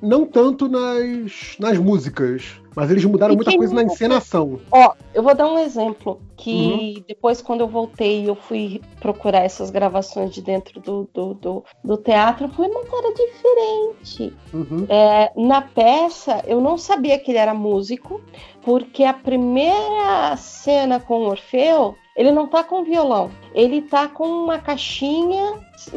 não 0.00 0.24
tanto 0.24 0.68
nas, 0.68 1.56
nas 1.58 1.76
músicas, 1.78 2.60
mas 2.74 2.90
eles 2.90 3.04
mudaram 3.04 3.34
muita 3.34 3.56
coisa 3.56 3.74
na 3.74 3.82
encenação. 3.82 4.60
Ó, 4.70 4.92
eu 5.12 5.22
vou 5.22 5.34
dar 5.34 5.46
um 5.46 5.58
exemplo 5.58 6.20
que 6.36 6.94
uhum. 6.96 7.04
depois 7.06 7.42
quando 7.42 7.60
eu 7.60 7.68
voltei 7.68 8.28
eu 8.28 8.34
fui 8.34 8.80
procurar 9.00 9.40
essas 9.40 9.70
gravações 9.70 10.32
de 10.32 10.40
dentro 10.40 10.80
do, 10.80 11.08
do, 11.12 11.34
do, 11.34 11.64
do 11.82 11.96
teatro, 11.96 12.48
foi 12.48 12.68
uma 12.68 12.84
cara 12.84 13.12
diferente. 13.12 14.32
Uhum. 14.54 14.86
É, 14.88 15.32
na 15.36 15.62
peça 15.62 16.42
eu 16.46 16.60
não 16.60 16.78
sabia 16.78 17.18
que 17.18 17.32
ele 17.32 17.38
era 17.38 17.54
músico, 17.54 18.20
porque 18.62 19.02
a 19.02 19.12
primeira 19.12 20.36
cena 20.36 21.00
com 21.00 21.20
o 21.20 21.28
Orfeu 21.28 21.96
ele 22.16 22.32
não 22.32 22.46
tá 22.46 22.62
com 22.64 22.84
violão, 22.84 23.30
ele 23.54 23.82
tá 23.82 24.08
com 24.08 24.24
uma 24.24 24.58
caixinha 24.58 25.54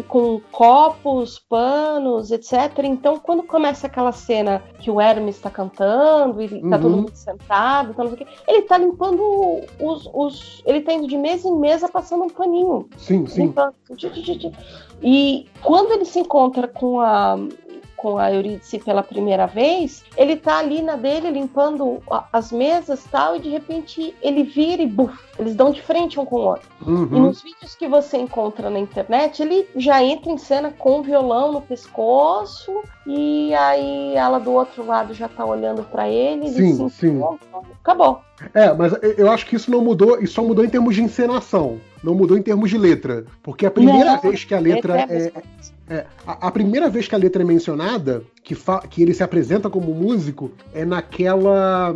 com 0.07 0.39
copos, 0.51 1.39
panos, 1.39 2.32
etc. 2.32 2.53
Então, 2.84 3.20
quando 3.20 3.43
começa 3.43 3.88
aquela 3.88 4.11
cena 4.11 4.64
que 4.80 4.89
o 4.89 5.01
Hermes 5.01 5.36
está 5.36 5.49
cantando 5.49 6.41
e 6.41 6.47
tá 6.47 6.55
uhum. 6.55 6.70
todo 6.70 6.89
mundo 6.89 7.16
sentado, 7.16 7.93
tá 7.93 8.03
ele 8.47 8.61
tá 8.61 8.78
limpando 8.78 9.22
os, 9.80 10.09
os, 10.14 10.64
Ele 10.66 10.82
tá 10.82 10.93
indo 10.93 11.07
de 11.07 11.18
mesa 11.18 11.47
em 11.47 11.57
mesa 11.57 11.89
passando 11.89 12.24
um 12.24 12.30
paninho. 12.30 12.88
Sim, 12.97 13.26
sim. 13.26 13.43
Limpando. 13.43 13.76
E 15.01 15.47
quando 15.61 15.91
ele 15.91 16.05
se 16.05 16.20
encontra 16.20 16.68
com 16.68 17.01
a, 17.01 17.36
com 18.04 18.18
a 18.18 18.34
Eurídice 18.34 18.80
pela 18.80 19.01
primeira 19.01 19.45
vez, 19.45 20.04
ele 20.18 20.36
tá 20.36 20.58
ali 20.58 20.82
na 20.82 20.97
dele 20.97 21.32
limpando 21.32 22.04
as 22.34 22.51
mesas 22.51 23.06
tal, 23.10 23.38
e 23.38 23.39
de 23.39 23.47
repente 23.47 24.14
ele 24.22 24.43
vira 24.43 24.82
e 24.82 24.86
buf, 24.86 25.18
eles 25.39 25.56
dão 25.56 25.72
de 25.72 25.82
frente 25.82 26.20
um 26.20 26.26
com 26.26 26.36
o 26.36 26.45
outro. 26.47 26.68
Uhum. 26.86 27.06
E 27.06 27.20
nos 27.22 27.41
vídeos 27.41 27.76
que 27.76 27.88
você 27.88 28.18
encontra 28.18 28.70
na 28.70 28.78
internet, 28.78 29.41
ele 29.41 29.70
já 29.78 30.04
entra 30.04 30.30
em 30.30 30.38
cena 30.38 30.70
com 30.70 30.99
o 30.99 31.01
violão 31.01 31.54
no 31.54 31.62
pescoço, 31.62 32.74
e 33.08 33.54
aí 33.54 34.14
ela 34.16 34.38
do 34.38 34.51
outro 34.51 34.86
lado 34.86 35.14
já 35.14 35.30
tá 35.30 35.45
olhando 35.45 35.84
para 35.84 36.10
ele, 36.10 36.49
sim, 36.49 36.89
sim. 36.89 37.22
acabou. 37.80 38.20
É, 38.54 38.74
mas 38.74 38.94
eu 39.18 39.30
acho 39.30 39.46
que 39.46 39.56
isso 39.56 39.70
não 39.70 39.82
mudou, 39.82 40.20
isso 40.20 40.34
só 40.34 40.44
mudou 40.44 40.66
em 40.66 40.70
termos 40.70 40.96
de 40.96 41.04
encenação, 41.04 41.80
não 42.04 42.16
mudou 42.16 42.38
em 42.38 42.41
termos 42.41 42.70
de 42.70 42.78
letra. 42.78 43.26
Porque 43.41 43.66
a 43.66 43.72
primeira 43.72 44.14
não, 44.14 44.22
vez 44.22 44.44
que 44.44 44.54
a 44.54 44.60
letra, 44.60 44.96
letra 44.96 45.16
é, 45.16 45.32
é, 45.89 45.96
é 45.96 46.06
a, 46.26 46.48
a, 46.48 46.52
primeira 46.52 46.89
vez 46.89 47.08
que 47.08 47.16
a 47.16 47.18
letra 47.18 47.44
é 47.44 47.46
mencionada, 47.46 48.24
que, 48.44 48.56
que 48.89 49.02
ele 49.02 49.14
se 49.14 49.24
apresenta 49.24 49.70
como 49.70 49.94
músico, 49.94 50.52
é 50.74 50.84
naquela. 50.86 51.94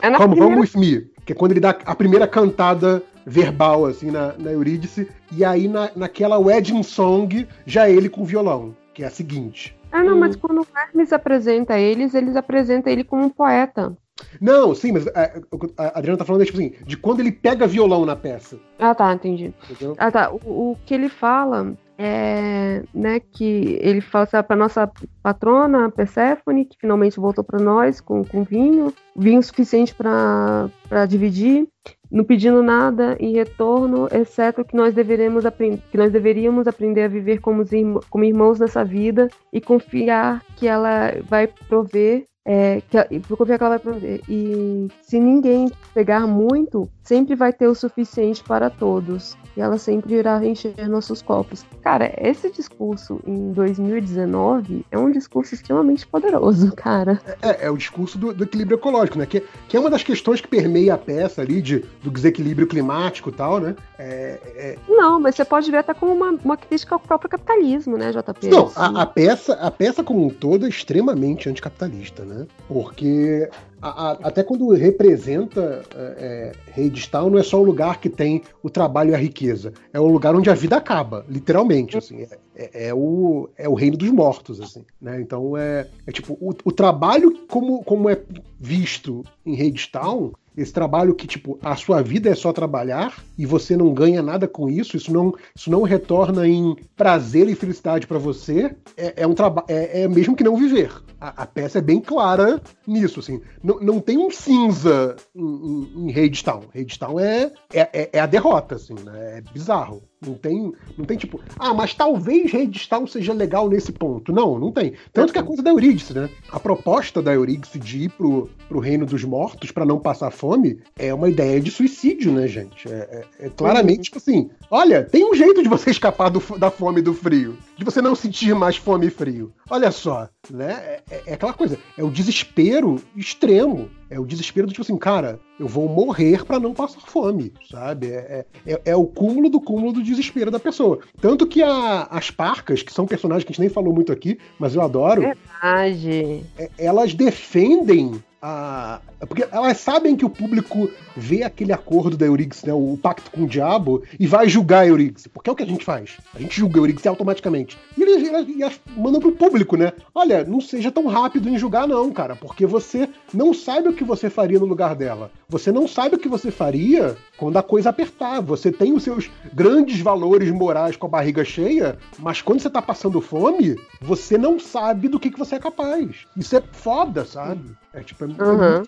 É 0.00 0.10
na 0.10 0.18
Come, 0.18 0.36
primeira... 0.36 0.60
With 0.60 0.70
Me, 0.76 1.10
que 1.24 1.32
é 1.32 1.34
quando 1.34 1.52
ele 1.52 1.60
dá 1.60 1.70
a 1.84 1.94
primeira 1.94 2.26
cantada 2.26 3.02
verbal, 3.26 3.86
assim, 3.86 4.10
na, 4.10 4.34
na 4.38 4.50
Eurídice, 4.52 5.08
e 5.32 5.44
aí 5.44 5.68
na, 5.68 5.90
naquela 5.94 6.38
wedding 6.38 6.82
song, 6.82 7.46
já 7.66 7.88
ele 7.88 8.08
com 8.08 8.24
violão, 8.24 8.74
que 8.94 9.02
é 9.02 9.06
a 9.06 9.10
seguinte. 9.10 9.76
Ah, 9.92 10.02
não, 10.02 10.14
hum. 10.14 10.20
mas 10.20 10.36
quando 10.36 10.60
o 10.60 10.66
Hermes 10.76 11.12
apresenta 11.12 11.78
eles, 11.78 12.14
eles 12.14 12.36
apresentam 12.36 12.92
ele 12.92 13.04
como 13.04 13.24
um 13.24 13.30
poeta. 13.30 13.96
Não, 14.40 14.74
sim, 14.74 14.92
mas 14.92 15.06
a, 15.08 15.22
é, 15.22 15.40
a 15.76 15.98
Adriana 15.98 16.18
tá 16.18 16.24
falando 16.24 16.44
tipo 16.44 16.58
assim, 16.58 16.72
de 16.84 16.96
quando 16.96 17.20
ele 17.20 17.32
pega 17.32 17.66
violão 17.66 18.04
na 18.04 18.16
peça. 18.16 18.58
Ah, 18.78 18.94
tá, 18.94 19.12
entendi. 19.12 19.52
Entendeu? 19.70 19.94
Ah, 19.98 20.10
tá. 20.10 20.30
O, 20.30 20.72
o 20.72 20.76
que 20.84 20.94
ele 20.94 21.08
fala 21.08 21.74
é, 22.02 22.82
né, 22.94 23.20
que 23.20 23.78
ele 23.82 24.00
fala 24.00 24.26
para 24.42 24.56
nossa 24.56 24.90
patrona 25.22 25.90
Perséfone, 25.90 26.64
que 26.64 26.78
finalmente 26.80 27.20
voltou 27.20 27.44
para 27.44 27.60
nós 27.60 28.00
com, 28.00 28.24
com 28.24 28.42
vinho, 28.42 28.90
vinho 29.14 29.42
suficiente 29.42 29.94
para 29.94 30.70
dividir, 31.06 31.68
não 32.10 32.24
pedindo 32.24 32.62
nada 32.62 33.18
em 33.20 33.34
retorno, 33.34 34.08
exceto 34.10 34.64
que 34.64 34.74
nós 34.74 34.94
deveremos 34.94 35.44
que 35.90 35.98
nós 35.98 36.10
deveríamos 36.10 36.66
aprender 36.66 37.02
a 37.02 37.08
viver 37.08 37.38
como, 37.38 37.62
como 38.08 38.24
irmãos 38.24 38.58
nessa 38.58 38.82
vida 38.82 39.28
e 39.52 39.60
confiar 39.60 40.42
que 40.56 40.66
ela 40.66 41.12
vai 41.28 41.46
prover 41.68 42.24
é, 42.44 42.80
que, 42.80 43.36
confiar 43.36 43.58
que 43.58 43.64
ela 43.64 43.70
vai 43.70 43.78
prover. 43.78 44.20
E 44.28 44.88
se 45.02 45.20
ninguém 45.20 45.70
pegar 45.92 46.26
muito, 46.26 46.88
sempre 47.02 47.34
vai 47.34 47.52
ter 47.52 47.66
o 47.66 47.74
suficiente 47.74 48.42
para 48.44 48.70
todos 48.70 49.36
e 49.56 49.60
ela 49.60 49.78
sempre 49.78 50.14
irá 50.14 50.44
encher 50.44 50.88
nossos 50.88 51.20
copos. 51.22 51.64
Cara, 51.82 52.14
esse 52.18 52.50
discurso 52.50 53.20
em 53.26 53.52
2019 53.52 54.86
é 54.90 54.98
um 54.98 55.10
discurso 55.10 55.54
extremamente 55.54 56.06
poderoso, 56.06 56.72
cara. 56.76 57.20
É, 57.42 57.66
é 57.66 57.70
o 57.70 57.76
discurso 57.76 58.16
do, 58.16 58.32
do, 58.32 58.44
equilíbrio 58.44 58.76
ecológico, 58.76 59.18
né? 59.18 59.26
Que, 59.26 59.44
que 59.68 59.76
é 59.76 59.80
uma 59.80 59.90
das 59.90 60.02
questões 60.02 60.40
que 60.40 60.48
permeia 60.48 60.94
a 60.94 60.98
peça 60.98 61.42
ali 61.42 61.60
de, 61.60 61.84
do 62.02 62.10
desequilíbrio 62.10 62.66
climático 62.66 63.30
e 63.30 63.32
tal, 63.32 63.60
né? 63.60 63.74
É, 63.98 64.38
é... 64.54 64.78
Não, 64.88 65.20
mas 65.20 65.34
você 65.34 65.44
pode 65.44 65.70
ver 65.70 65.78
até 65.78 65.92
como 65.92 66.12
uma, 66.12 66.30
uma 66.44 66.56
crítica 66.56 66.94
ao 66.94 67.00
próprio 67.00 67.28
capitalismo, 67.28 67.96
né, 67.96 68.12
JP? 68.12 68.48
Não, 68.48 68.70
a, 68.76 69.02
a, 69.02 69.06
peça, 69.06 69.54
a 69.54 69.70
peça 69.70 70.04
como 70.04 70.24
um 70.24 70.30
todo 70.30 70.64
é 70.64 70.68
extremamente 70.68 71.48
anticapitalista, 71.48 72.24
né? 72.24 72.29
Porque 72.68 73.48
a, 73.80 73.88
a, 73.88 74.12
até 74.22 74.42
quando 74.42 74.68
representa 74.70 75.82
é, 75.94 76.52
é, 76.76 77.20
não 77.30 77.38
é 77.38 77.42
só 77.42 77.60
o 77.60 77.64
lugar 77.64 78.00
que 78.00 78.08
tem 78.08 78.42
o 78.62 78.70
trabalho 78.70 79.10
e 79.10 79.14
a 79.14 79.18
riqueza, 79.18 79.72
é 79.92 80.00
o 80.00 80.06
lugar 80.06 80.34
onde 80.34 80.50
a 80.50 80.54
vida 80.54 80.76
acaba, 80.76 81.24
literalmente, 81.28 81.96
assim, 81.96 82.22
é, 82.22 82.38
é, 82.54 82.88
é 82.88 82.94
o, 82.94 83.48
é 83.56 83.68
o 83.68 83.74
reino 83.74 83.96
dos 83.96 84.10
mortos, 84.10 84.60
assim, 84.60 84.84
né? 85.00 85.20
Então 85.20 85.56
é, 85.56 85.88
é 86.06 86.12
tipo, 86.12 86.34
o, 86.40 86.50
o 86.64 86.72
trabalho 86.72 87.46
como, 87.48 87.82
como 87.84 88.08
é 88.08 88.20
visto 88.58 89.24
em 89.44 89.54
Hadestown 89.54 90.32
esse 90.56 90.72
trabalho 90.72 91.14
que, 91.14 91.26
tipo, 91.26 91.58
a 91.62 91.76
sua 91.76 92.02
vida 92.02 92.28
é 92.28 92.34
só 92.34 92.52
trabalhar 92.52 93.22
e 93.38 93.46
você 93.46 93.76
não 93.76 93.94
ganha 93.94 94.22
nada 94.22 94.48
com 94.48 94.68
isso, 94.68 94.96
isso 94.96 95.12
não, 95.12 95.34
isso 95.54 95.70
não 95.70 95.82
retorna 95.82 96.46
em 96.46 96.76
prazer 96.96 97.48
e 97.48 97.54
felicidade 97.54 98.06
para 98.06 98.18
você, 98.18 98.74
é, 98.96 99.22
é 99.22 99.26
um 99.26 99.34
trabalho, 99.34 99.66
é, 99.68 100.02
é 100.02 100.08
mesmo 100.08 100.36
que 100.36 100.44
não 100.44 100.56
viver. 100.56 100.92
A, 101.20 101.42
a, 101.42 101.46
peça 101.46 101.78
é 101.78 101.82
bem 101.82 102.00
clara 102.00 102.60
nisso, 102.86 103.20
assim. 103.20 103.40
Não, 103.62 103.78
não 103.80 104.00
tem 104.00 104.18
um 104.18 104.30
cinza 104.30 105.16
em, 105.34 105.42
em, 105.42 106.08
em 106.08 106.10
Hadestown. 106.10 106.64
Hadestown 106.74 107.20
é, 107.20 107.52
é, 107.72 107.80
é, 107.92 108.10
é 108.14 108.20
a 108.20 108.26
derrota, 108.26 108.76
assim, 108.76 108.94
né? 108.94 109.38
É 109.38 109.40
bizarro. 109.52 110.02
Não 110.24 110.34
tem, 110.34 110.70
não 110.98 111.06
tem 111.06 111.16
tipo, 111.16 111.40
ah, 111.58 111.72
mas 111.72 111.94
talvez 111.94 112.52
Redstone 112.52 113.08
seja 113.08 113.32
legal 113.32 113.70
nesse 113.70 113.90
ponto. 113.90 114.32
Não, 114.32 114.58
não 114.58 114.70
tem. 114.70 114.92
Tanto 115.14 115.32
que 115.32 115.38
a 115.38 115.42
coisa 115.42 115.62
da 115.62 115.70
Eurídice, 115.70 116.12
né? 116.12 116.28
A 116.50 116.60
proposta 116.60 117.22
da 117.22 117.32
Eurídice 117.32 117.78
de 117.78 118.04
ir 118.04 118.10
pro, 118.10 118.50
pro 118.68 118.80
reino 118.80 119.06
dos 119.06 119.24
mortos 119.24 119.70
para 119.70 119.86
não 119.86 119.98
passar 119.98 120.30
fome 120.30 120.82
é 120.98 121.14
uma 121.14 121.30
ideia 121.30 121.58
de 121.58 121.70
suicídio, 121.70 122.32
né, 122.32 122.46
gente? 122.46 122.86
É, 122.86 123.24
é, 123.40 123.46
é 123.46 123.48
claramente, 123.48 124.02
tipo 124.02 124.18
assim, 124.18 124.50
olha, 124.70 125.04
tem 125.04 125.24
um 125.24 125.34
jeito 125.34 125.62
de 125.62 125.70
você 125.70 125.90
escapar 125.90 126.28
do, 126.28 126.40
da 126.58 126.70
fome 126.70 127.00
e 127.00 127.02
do 127.02 127.14
frio. 127.14 127.56
De 127.78 127.84
você 127.84 128.02
não 128.02 128.14
sentir 128.14 128.54
mais 128.54 128.76
fome 128.76 129.06
e 129.06 129.10
frio. 129.10 129.54
Olha 129.70 129.90
só, 129.90 130.28
né? 130.50 130.98
É, 131.10 131.22
é, 131.26 131.34
aquela 131.34 131.52
coisa, 131.52 131.78
é 131.98 132.04
o 132.04 132.10
desespero 132.10 133.02
extremo. 133.16 133.90
É 134.08 134.18
o 134.18 134.24
desespero 134.24 134.66
do 134.66 134.72
tipo 134.72 134.82
assim, 134.82 134.96
cara, 134.96 135.40
eu 135.58 135.66
vou 135.66 135.88
morrer 135.88 136.44
para 136.44 136.58
não 136.58 136.72
passar 136.72 137.00
fome, 137.00 137.52
sabe? 137.70 138.08
É, 138.08 138.44
é, 138.66 138.72
é, 138.72 138.82
é, 138.86 138.96
o 138.96 139.06
cúmulo 139.06 139.48
do 139.48 139.60
cúmulo 139.60 139.92
do 139.92 140.02
desespero 140.02 140.50
da 140.50 140.58
pessoa. 140.58 141.00
Tanto 141.20 141.46
que 141.46 141.62
a, 141.62 142.02
as 142.10 142.30
parcas, 142.30 142.82
que 142.82 142.92
são 142.92 143.06
personagens 143.06 143.44
que 143.44 143.50
a 143.50 143.52
gente 143.52 143.60
nem 143.60 143.68
falou 143.68 143.92
muito 143.92 144.12
aqui, 144.12 144.38
mas 144.58 144.74
eu 144.74 144.82
adoro. 144.82 145.22
Verdade. 145.22 146.44
É, 146.58 146.70
elas 146.78 147.14
defendem 147.14 148.22
a. 148.40 149.00
Porque 149.20 149.46
elas 149.50 149.76
sabem 149.78 150.16
que 150.16 150.24
o 150.24 150.30
público 150.30 150.90
vê 151.16 151.42
aquele 151.42 151.72
acordo 151.72 152.16
da 152.16 152.26
Eurix, 152.26 152.64
né, 152.64 152.72
o 152.72 152.98
pacto 153.00 153.30
com 153.30 153.42
o 153.42 153.46
diabo, 153.46 154.02
e 154.18 154.26
vai 154.26 154.48
julgar 154.48 154.80
a 154.80 154.86
Eurix. 154.86 155.26
Porque 155.26 155.50
é 155.50 155.52
o 155.52 155.56
que 155.56 155.62
a 155.62 155.66
gente 155.66 155.84
faz. 155.84 156.16
A 156.34 156.38
gente 156.38 156.56
julga 156.56 156.78
a 156.78 156.80
Eurix 156.80 157.06
automaticamente. 157.06 157.78
E 157.96 158.02
eles, 158.02 158.26
eles, 158.26 158.48
eles 158.48 158.80
mandam 158.96 159.20
pro 159.20 159.32
público, 159.32 159.76
né? 159.76 159.92
Olha, 160.14 160.44
não 160.44 160.60
seja 160.60 160.90
tão 160.90 161.06
rápido 161.06 161.48
em 161.48 161.58
julgar, 161.58 161.86
não, 161.86 162.10
cara, 162.10 162.34
porque 162.34 162.64
você 162.64 163.08
não 163.32 163.52
sabe 163.52 163.88
o 163.88 163.92
que 163.92 164.04
você 164.04 164.30
faria 164.30 164.58
no 164.58 164.66
lugar 164.66 164.94
dela. 164.94 165.30
Você 165.48 165.70
não 165.70 165.86
sabe 165.86 166.16
o 166.16 166.18
que 166.18 166.28
você 166.28 166.50
faria 166.50 167.16
quando 167.36 167.56
a 167.56 167.62
coisa 167.62 167.90
apertar. 167.90 168.40
Você 168.40 168.72
tem 168.72 168.92
os 168.92 169.02
seus 169.02 169.30
grandes 169.52 170.00
valores 170.00 170.50
morais 170.50 170.96
com 170.96 171.06
a 171.06 171.10
barriga 171.10 171.44
cheia, 171.44 171.98
mas 172.18 172.40
quando 172.40 172.60
você 172.60 172.70
tá 172.70 172.80
passando 172.80 173.20
fome, 173.20 173.76
você 174.00 174.38
não 174.38 174.58
sabe 174.58 175.08
do 175.08 175.18
que, 175.18 175.30
que 175.30 175.38
você 175.38 175.56
é 175.56 175.58
capaz. 175.58 176.26
Isso 176.36 176.56
é 176.56 176.62
foda, 176.72 177.24
sabe? 177.24 177.76
É 177.92 178.02
tipo. 178.02 178.24
É, 178.24 178.26
uhum. 178.26 178.84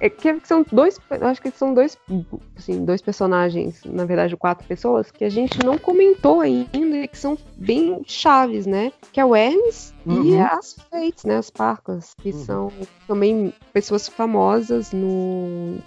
É 0.00 0.08
que 0.08 0.38
são 0.44 0.64
dois, 0.70 1.00
acho 1.10 1.42
que 1.42 1.50
são 1.50 1.74
dois, 1.74 1.98
assim, 2.56 2.84
dois 2.84 3.02
personagens, 3.02 3.82
na 3.84 4.04
verdade 4.04 4.36
quatro 4.36 4.66
pessoas 4.66 5.10
que 5.10 5.24
a 5.24 5.28
gente 5.28 5.64
não 5.64 5.76
comentou 5.76 6.40
ainda 6.40 6.98
e 6.98 7.08
que 7.08 7.18
são 7.18 7.36
bem 7.56 8.00
chaves, 8.06 8.64
né? 8.64 8.92
Que 9.12 9.20
é 9.20 9.24
o 9.24 9.34
Hermes 9.34 9.92
uhum. 10.06 10.24
e 10.24 10.38
as 10.38 10.74
Fates, 10.88 11.24
né? 11.24 11.36
As 11.36 11.50
Parcas, 11.50 12.14
que 12.14 12.30
uhum. 12.30 12.44
são 12.44 12.72
também 13.08 13.52
pessoas 13.72 14.06
famosas 14.06 14.92
no, 14.92 15.78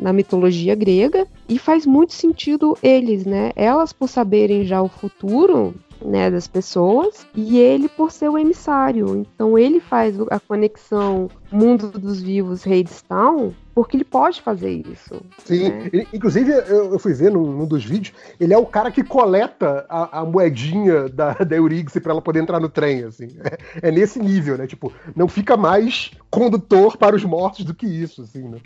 na 0.00 0.12
mitologia 0.12 0.74
grega 0.74 1.26
e 1.46 1.58
faz 1.58 1.84
muito 1.84 2.14
sentido 2.14 2.78
eles, 2.82 3.26
né? 3.26 3.52
Elas 3.56 3.92
por 3.92 4.08
saberem 4.08 4.64
já 4.64 4.80
o 4.80 4.88
futuro 4.88 5.74
né, 6.02 6.30
das 6.30 6.46
pessoas, 6.46 7.26
e 7.34 7.58
ele 7.58 7.88
por 7.88 8.10
ser 8.10 8.28
o 8.28 8.38
emissário. 8.38 9.16
Então 9.16 9.58
ele 9.58 9.80
faz 9.80 10.18
a 10.30 10.40
conexão 10.40 11.28
mundo 11.50 11.90
dos 11.90 12.20
vivos, 12.20 12.66
Hadestown, 12.66 13.52
porque 13.74 13.96
ele 13.96 14.04
pode 14.04 14.40
fazer 14.40 14.70
isso. 14.70 15.20
Sim, 15.44 15.70
né? 15.70 16.06
inclusive 16.12 16.50
eu, 16.50 16.92
eu, 16.92 16.98
fui 16.98 17.14
ver 17.14 17.30
num, 17.30 17.52
num, 17.52 17.66
dos 17.66 17.84
vídeos, 17.84 18.14
ele 18.38 18.52
é 18.52 18.58
o 18.58 18.66
cara 18.66 18.90
que 18.90 19.02
coleta 19.02 19.86
a, 19.88 20.20
a 20.20 20.24
moedinha 20.24 21.08
da, 21.08 21.32
da 21.44 21.56
Eurídice 21.56 22.00
para 22.00 22.12
ela 22.12 22.22
poder 22.22 22.40
entrar 22.40 22.60
no 22.60 22.68
trem, 22.68 23.04
assim. 23.04 23.28
É, 23.44 23.88
é, 23.88 23.90
nesse 23.90 24.18
nível, 24.18 24.58
né? 24.58 24.66
Tipo, 24.66 24.92
não 25.14 25.28
fica 25.28 25.56
mais 25.56 26.10
condutor 26.30 26.96
para 26.96 27.16
os 27.16 27.24
mortos 27.24 27.64
do 27.64 27.74
que 27.74 27.86
isso, 27.86 28.22
assim, 28.22 28.48
né? 28.48 28.58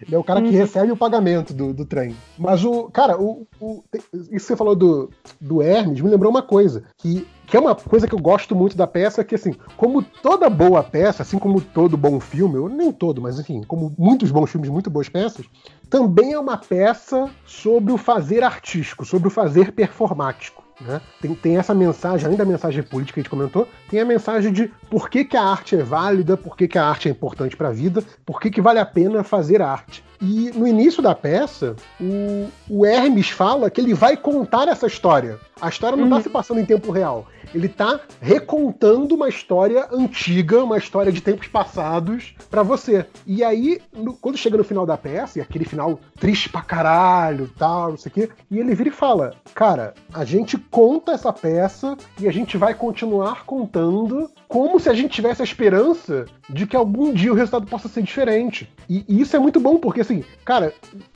Ele 0.00 0.14
é 0.14 0.18
o 0.18 0.24
cara 0.24 0.40
que 0.40 0.48
uhum. 0.48 0.52
recebe 0.52 0.92
o 0.92 0.96
pagamento 0.96 1.52
do, 1.52 1.72
do 1.72 1.84
trem. 1.84 2.16
Mas 2.38 2.64
o, 2.64 2.84
cara, 2.84 3.20
o, 3.20 3.46
o, 3.60 3.82
isso 4.12 4.28
que 4.30 4.38
você 4.40 4.56
falou 4.56 4.74
do, 4.74 5.10
do 5.40 5.62
Hermes 5.62 6.00
me 6.00 6.10
lembrou 6.10 6.30
uma 6.30 6.42
coisa, 6.42 6.84
que 6.98 7.26
que 7.46 7.56
é 7.56 7.60
uma 7.60 7.74
coisa 7.74 8.06
que 8.06 8.14
eu 8.14 8.18
gosto 8.18 8.54
muito 8.54 8.76
da 8.76 8.86
peça, 8.86 9.24
que 9.24 9.34
assim, 9.34 9.54
como 9.76 10.02
toda 10.02 10.48
boa 10.48 10.82
peça, 10.82 11.22
assim 11.22 11.38
como 11.38 11.60
todo 11.60 11.96
bom 11.96 12.18
filme, 12.20 12.56
ou 12.56 12.68
nem 12.68 12.90
todo, 12.92 13.20
mas 13.20 13.38
enfim, 13.38 13.62
como 13.62 13.94
muitos 13.98 14.30
bons 14.30 14.50
filmes, 14.50 14.70
muito 14.70 14.90
boas 14.90 15.08
peças, 15.08 15.44
também 15.90 16.32
é 16.32 16.38
uma 16.38 16.56
peça 16.56 17.30
sobre 17.44 17.92
o 17.92 17.98
fazer 17.98 18.42
artístico, 18.42 19.04
sobre 19.04 19.28
o 19.28 19.30
fazer 19.30 19.72
performático. 19.72 20.62
Né? 20.80 21.00
Tem, 21.20 21.34
tem 21.34 21.56
essa 21.58 21.74
mensagem, 21.74 22.26
além 22.26 22.38
da 22.38 22.44
mensagem 22.44 22.82
política 22.82 23.14
que 23.14 23.20
a 23.20 23.22
gente 23.22 23.30
comentou, 23.30 23.68
tem 23.88 24.00
a 24.00 24.04
mensagem 24.04 24.52
de 24.52 24.68
por 24.90 25.08
que, 25.08 25.24
que 25.24 25.36
a 25.36 25.42
arte 25.42 25.76
é 25.76 25.82
válida, 25.82 26.36
por 26.36 26.56
que, 26.56 26.66
que 26.66 26.78
a 26.78 26.86
arte 26.86 27.08
é 27.08 27.10
importante 27.10 27.56
para 27.56 27.68
a 27.68 27.72
vida, 27.72 28.02
por 28.24 28.40
que, 28.40 28.50
que 28.50 28.60
vale 28.60 28.78
a 28.78 28.86
pena 28.86 29.22
fazer 29.22 29.62
arte. 29.62 30.02
E 30.24 30.52
no 30.54 30.68
início 30.68 31.02
da 31.02 31.16
peça, 31.16 31.74
o, 32.00 32.48
o 32.70 32.86
Hermes 32.86 33.28
fala 33.28 33.68
que 33.68 33.80
ele 33.80 33.92
vai 33.92 34.16
contar 34.16 34.68
essa 34.68 34.86
história. 34.86 35.36
A 35.60 35.68
história 35.68 35.96
não 35.96 36.04
está 36.04 36.16
uhum. 36.16 36.22
se 36.22 36.30
passando 36.30 36.60
em 36.60 36.64
tempo 36.64 36.92
real. 36.92 37.26
Ele 37.54 37.66
está 37.66 38.00
recontando 38.20 39.14
uma 39.14 39.28
história 39.28 39.86
antiga, 39.92 40.62
uma 40.62 40.78
história 40.78 41.12
de 41.12 41.20
tempos 41.20 41.48
passados 41.48 42.34
para 42.50 42.62
você. 42.62 43.06
E 43.26 43.44
aí, 43.44 43.80
no, 43.92 44.14
quando 44.14 44.36
chega 44.36 44.56
no 44.56 44.64
final 44.64 44.86
da 44.86 44.96
peça, 44.96 45.38
e 45.38 45.42
aquele 45.42 45.64
final 45.64 45.98
triste 46.18 46.48
pra 46.48 46.62
caralho, 46.62 47.50
tal, 47.58 47.90
não 47.90 47.96
sei 47.96 48.10
o 48.10 48.14
quê, 48.14 48.30
e 48.50 48.58
ele 48.58 48.74
vira 48.74 48.88
e 48.88 48.92
fala: 48.92 49.34
Cara, 49.54 49.94
a 50.12 50.24
gente 50.24 50.56
conta 50.56 51.12
essa 51.12 51.32
peça 51.32 51.96
e 52.20 52.28
a 52.28 52.32
gente 52.32 52.56
vai 52.56 52.74
continuar 52.74 53.44
contando 53.44 54.30
como 54.48 54.78
se 54.78 54.88
a 54.88 54.94
gente 54.94 55.14
tivesse 55.14 55.40
a 55.40 55.44
esperança 55.44 56.26
de 56.48 56.66
que 56.66 56.76
algum 56.76 57.12
dia 57.12 57.32
o 57.32 57.34
resultado 57.34 57.66
possa 57.66 57.88
ser 57.88 58.02
diferente. 58.02 58.70
E, 58.88 59.04
e 59.08 59.20
isso 59.20 59.34
é 59.34 59.38
muito 59.38 59.58
bom, 59.58 59.78
porque 59.78 60.02
assim, 60.02 60.24
cara, 60.44 60.74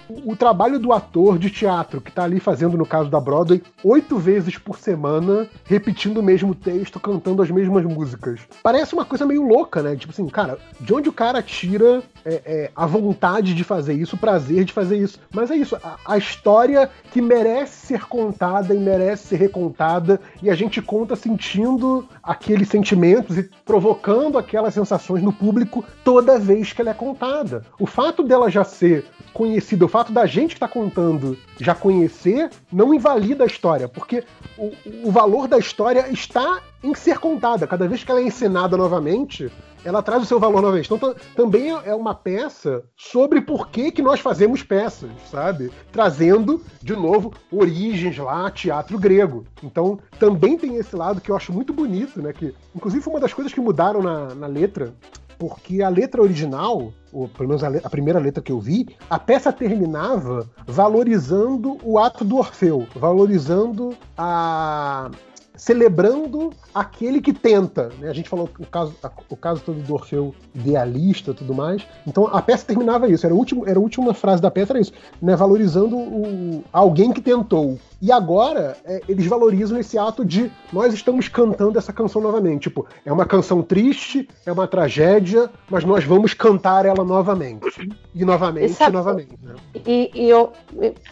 o, 0.08 0.36
trabalho 0.36 0.78
do 0.78 0.92
ator 0.92 1.38
de 1.38 1.50
teatro 1.50 2.00
que 2.00 2.12
tá 2.12 2.24
ali 2.24 2.40
fazendo, 2.40 2.76
no 2.76 2.86
caso 2.86 3.10
da 3.10 3.20
Broadway, 3.20 3.62
oito 3.82 4.18
vezes 4.18 4.56
por 4.58 4.78
semana, 4.78 5.48
repetindo 5.64 6.18
o 6.18 6.22
mesmo 6.22 6.54
texto, 6.54 7.00
cantando 7.00 7.42
as 7.42 7.50
mesmas 7.50 7.84
músicas. 7.84 8.40
Parece 8.62 8.94
uma 8.94 9.04
coisa 9.04 9.26
meio 9.26 9.42
louca, 9.42 9.82
né? 9.82 9.96
Tipo 9.96 10.12
assim, 10.12 10.26
cara, 10.28 10.58
de 10.80 10.92
onde 10.92 11.08
o 11.08 11.12
cara 11.12 11.42
tira 11.42 12.02
é, 12.26 12.42
é, 12.44 12.70
a 12.74 12.86
vontade 12.86 13.54
de 13.54 13.62
fazer 13.62 13.94
isso, 13.94 14.16
o 14.16 14.18
prazer 14.18 14.64
de 14.64 14.72
fazer 14.72 14.98
isso? 14.98 15.20
Mas 15.32 15.48
é 15.50 15.56
isso, 15.56 15.76
a, 15.76 15.96
a 16.04 16.18
história 16.18 16.90
que 17.12 17.22
merece 17.22 17.86
ser 17.86 18.06
contada 18.06 18.74
e 18.74 18.78
merece 18.78 19.28
ser 19.28 19.36
recontada, 19.36 20.20
e 20.42 20.50
a 20.50 20.54
gente 20.54 20.82
conta 20.82 21.14
sentindo 21.14 22.06
aqueles 22.20 22.68
sentimentos 22.68 23.38
e 23.38 23.48
provocando 23.64 24.38
aquelas 24.38 24.74
sensações 24.74 25.22
no 25.22 25.32
público 25.32 25.84
toda 26.02 26.38
vez 26.38 26.72
que 26.72 26.80
ela 26.80 26.90
é 26.90 26.94
contada. 26.94 27.62
O 27.78 27.86
fato 27.86 28.24
dela 28.24 28.50
já 28.50 28.64
ser 28.64 29.04
conhecida, 29.32 29.84
o 29.84 29.88
fato 29.88 30.12
da 30.12 30.26
gente 30.26 30.48
que 30.48 30.56
está 30.56 30.68
contando 30.68 31.38
já 31.60 31.74
conhecer, 31.74 32.50
não 32.72 32.92
invalida 32.92 33.44
a 33.44 33.46
história, 33.46 33.86
porque 33.86 34.24
o, 34.58 34.72
o 35.04 35.12
valor 35.12 35.46
da 35.46 35.58
história 35.58 36.08
está 36.10 36.60
em 36.82 36.94
ser 36.94 37.18
contada. 37.18 37.66
Cada 37.66 37.88
vez 37.88 38.04
que 38.04 38.10
ela 38.10 38.20
é 38.20 38.24
encenada 38.24 38.76
novamente, 38.76 39.50
ela 39.84 40.02
traz 40.02 40.22
o 40.22 40.26
seu 40.26 40.40
valor 40.40 40.62
novamente. 40.62 40.92
Então 40.92 41.14
também 41.34 41.70
é 41.70 41.94
uma 41.94 42.14
peça 42.14 42.82
sobre 42.96 43.40
por 43.40 43.68
que, 43.68 43.90
que 43.90 44.02
nós 44.02 44.20
fazemos 44.20 44.62
peças, 44.62 45.10
sabe? 45.30 45.70
Trazendo, 45.92 46.62
de 46.82 46.94
novo, 46.94 47.32
origens 47.50 48.16
lá, 48.18 48.50
teatro 48.50 48.98
grego. 48.98 49.44
Então 49.62 49.98
também 50.18 50.58
tem 50.58 50.76
esse 50.76 50.94
lado 50.94 51.20
que 51.20 51.30
eu 51.30 51.36
acho 51.36 51.52
muito 51.52 51.72
bonito, 51.72 52.20
né? 52.20 52.32
Que, 52.32 52.54
inclusive, 52.74 53.02
foi 53.02 53.14
uma 53.14 53.20
das 53.20 53.32
coisas 53.32 53.52
que 53.52 53.60
mudaram 53.60 54.02
na, 54.02 54.34
na 54.34 54.46
letra 54.46 54.94
porque 55.38 55.82
a 55.82 55.88
letra 55.88 56.22
original, 56.22 56.92
ou 57.12 57.28
pelo 57.28 57.48
menos 57.48 57.62
a, 57.62 57.68
a, 57.68 57.90
primeira 57.90 58.18
letra 58.18 58.42
que 58.42 58.52
eu 58.52 58.58
vi, 58.58 58.88
a 59.08 59.18
peça 59.18 59.52
terminava 59.52 60.48
valorizando 60.66 61.78
o 61.82 61.98
ato 61.98 62.24
do 62.24 62.36
Orfeu, 62.36 62.86
valorizando 62.94 63.94
a, 64.16 65.10
celebrando 65.56 66.50
aquele 66.74 67.20
que 67.20 67.32
tenta. 67.32 67.90
Né? 67.98 68.08
A 68.08 68.12
gente 68.12 68.28
falou 68.28 68.48
o 68.58 68.66
caso, 68.66 68.94
o 69.28 69.36
caso 69.36 69.62
todo 69.62 69.80
do 69.80 69.94
Orfeu 69.94 70.34
idealista 70.54 71.30
e 71.30 71.34
tudo 71.34 71.54
mais. 71.54 71.86
Então 72.06 72.26
a 72.26 72.40
peça 72.42 72.66
terminava 72.66 73.08
isso. 73.08 73.26
Era, 73.26 73.34
o 73.34 73.38
último, 73.38 73.66
era 73.66 73.78
a 73.78 73.82
última 73.82 74.14
frase 74.14 74.40
da 74.42 74.50
peça, 74.50 74.72
era 74.72 74.80
isso. 74.80 74.92
Né? 75.20 75.34
Valorizando 75.34 75.96
o, 75.96 76.64
alguém 76.72 77.12
que 77.12 77.20
tentou. 77.20 77.78
E 78.00 78.12
agora 78.12 78.76
é, 78.84 79.00
eles 79.08 79.26
valorizam 79.26 79.78
esse 79.78 79.96
ato 79.96 80.24
de 80.24 80.52
nós 80.72 80.92
estamos 80.92 81.28
cantando 81.28 81.78
essa 81.78 81.92
canção 81.92 82.20
novamente. 82.20 82.64
Tipo, 82.64 82.86
é 83.04 83.12
uma 83.12 83.24
canção 83.24 83.62
triste, 83.62 84.28
é 84.44 84.52
uma 84.52 84.66
tragédia, 84.66 85.50
mas 85.70 85.84
nós 85.84 86.04
vamos 86.04 86.34
cantar 86.34 86.84
ela 86.84 87.04
novamente. 87.04 87.88
E 88.14 88.24
novamente, 88.24 88.76
e 88.82 88.90
novamente. 88.90 89.38
Né? 89.42 89.54
E, 89.86 90.10
e 90.14 90.28
eu 90.28 90.52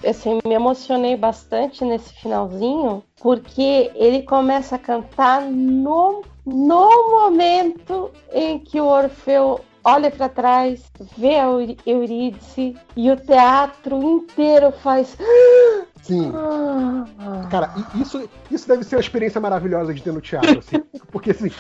assim, 0.07 0.39
me 0.45 0.55
emocionei 0.55 1.17
bastante 1.17 1.85
nesse 1.85 2.13
finalzinho, 2.15 3.03
porque 3.25 3.91
ele 3.95 4.21
começa 4.21 4.77
a 4.77 4.79
cantar 4.79 5.41
no, 5.41 6.23
no 6.45 7.11
momento 7.11 8.11
em 8.31 8.59
que 8.59 8.79
o 8.79 8.85
Orfeu 8.85 9.65
olha 9.83 10.11
para 10.11 10.29
trás, 10.29 10.85
vê 11.17 11.37
a 11.37 11.47
Eurídice 11.87 12.77
e 12.95 13.11
o 13.11 13.17
teatro 13.17 14.03
inteiro 14.03 14.71
faz. 14.73 15.17
Sim. 16.03 16.33
Ah. 16.35 17.47
Cara, 17.51 17.75
isso, 17.95 18.29
isso 18.51 18.69
deve 18.69 18.85
ser 18.85 18.97
uma 18.97 19.01
experiência 19.01 19.41
maravilhosa 19.41 19.95
de 19.95 20.03
ter 20.03 20.13
no 20.13 20.21
teatro, 20.21 20.59
assim. 20.59 20.83
Porque 21.11 21.31
assim, 21.31 21.51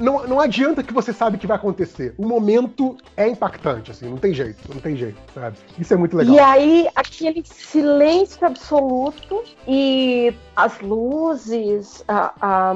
não, 0.00 0.26
não 0.26 0.40
adianta 0.40 0.82
que 0.82 0.92
você 0.92 1.12
sabe 1.12 1.38
que 1.38 1.46
vai 1.46 1.56
acontecer. 1.56 2.14
O 2.16 2.26
momento 2.26 2.96
é 3.16 3.28
impactante, 3.28 3.90
assim, 3.90 4.08
não 4.08 4.16
tem 4.16 4.32
jeito, 4.32 4.58
não 4.72 4.80
tem 4.80 4.96
jeito, 4.96 5.18
sabe? 5.34 5.56
Isso 5.78 5.92
é 5.92 5.96
muito 5.96 6.16
legal. 6.16 6.34
E 6.34 6.38
aí, 6.38 6.88
aquele 6.94 7.42
silêncio 7.44 8.46
absoluto 8.46 9.42
e 9.66 10.32
as 10.54 10.80
luzes, 10.80 12.04
a, 12.06 12.32
a, 12.40 12.74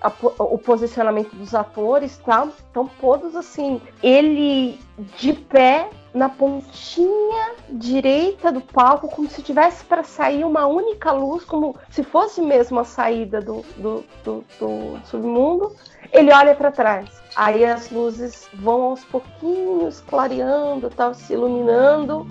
a, 0.00 0.12
o 0.38 0.58
posicionamento 0.58 1.34
dos 1.36 1.54
atores, 1.54 2.16
tá? 2.18 2.48
Estão 2.58 2.88
todos 3.00 3.36
assim. 3.36 3.80
Ele 4.02 4.78
de 5.18 5.32
pé 5.32 5.88
na 6.14 6.28
pontinha 6.28 7.54
direita 7.70 8.52
do 8.52 8.60
palco, 8.60 9.08
como 9.08 9.28
se 9.28 9.42
tivesse 9.42 9.84
para 9.84 10.02
sair 10.02 10.44
uma 10.44 10.66
única 10.66 11.10
luz, 11.10 11.44
como 11.44 11.74
se 11.90 12.02
fosse 12.02 12.42
mesmo 12.42 12.80
a 12.80 12.84
saída 12.84 13.40
do, 13.40 13.64
do, 13.76 14.04
do, 14.22 14.44
do 14.58 15.00
submundo. 15.06 15.74
Ele 16.12 16.32
olha 16.32 16.54
para 16.54 16.70
trás. 16.70 17.08
Aí 17.34 17.64
as 17.64 17.90
luzes 17.90 18.46
vão 18.52 18.82
aos 18.82 19.04
pouquinhos 19.04 20.00
clareando, 20.02 20.90
tal, 20.90 21.14
se 21.14 21.32
iluminando. 21.32 22.26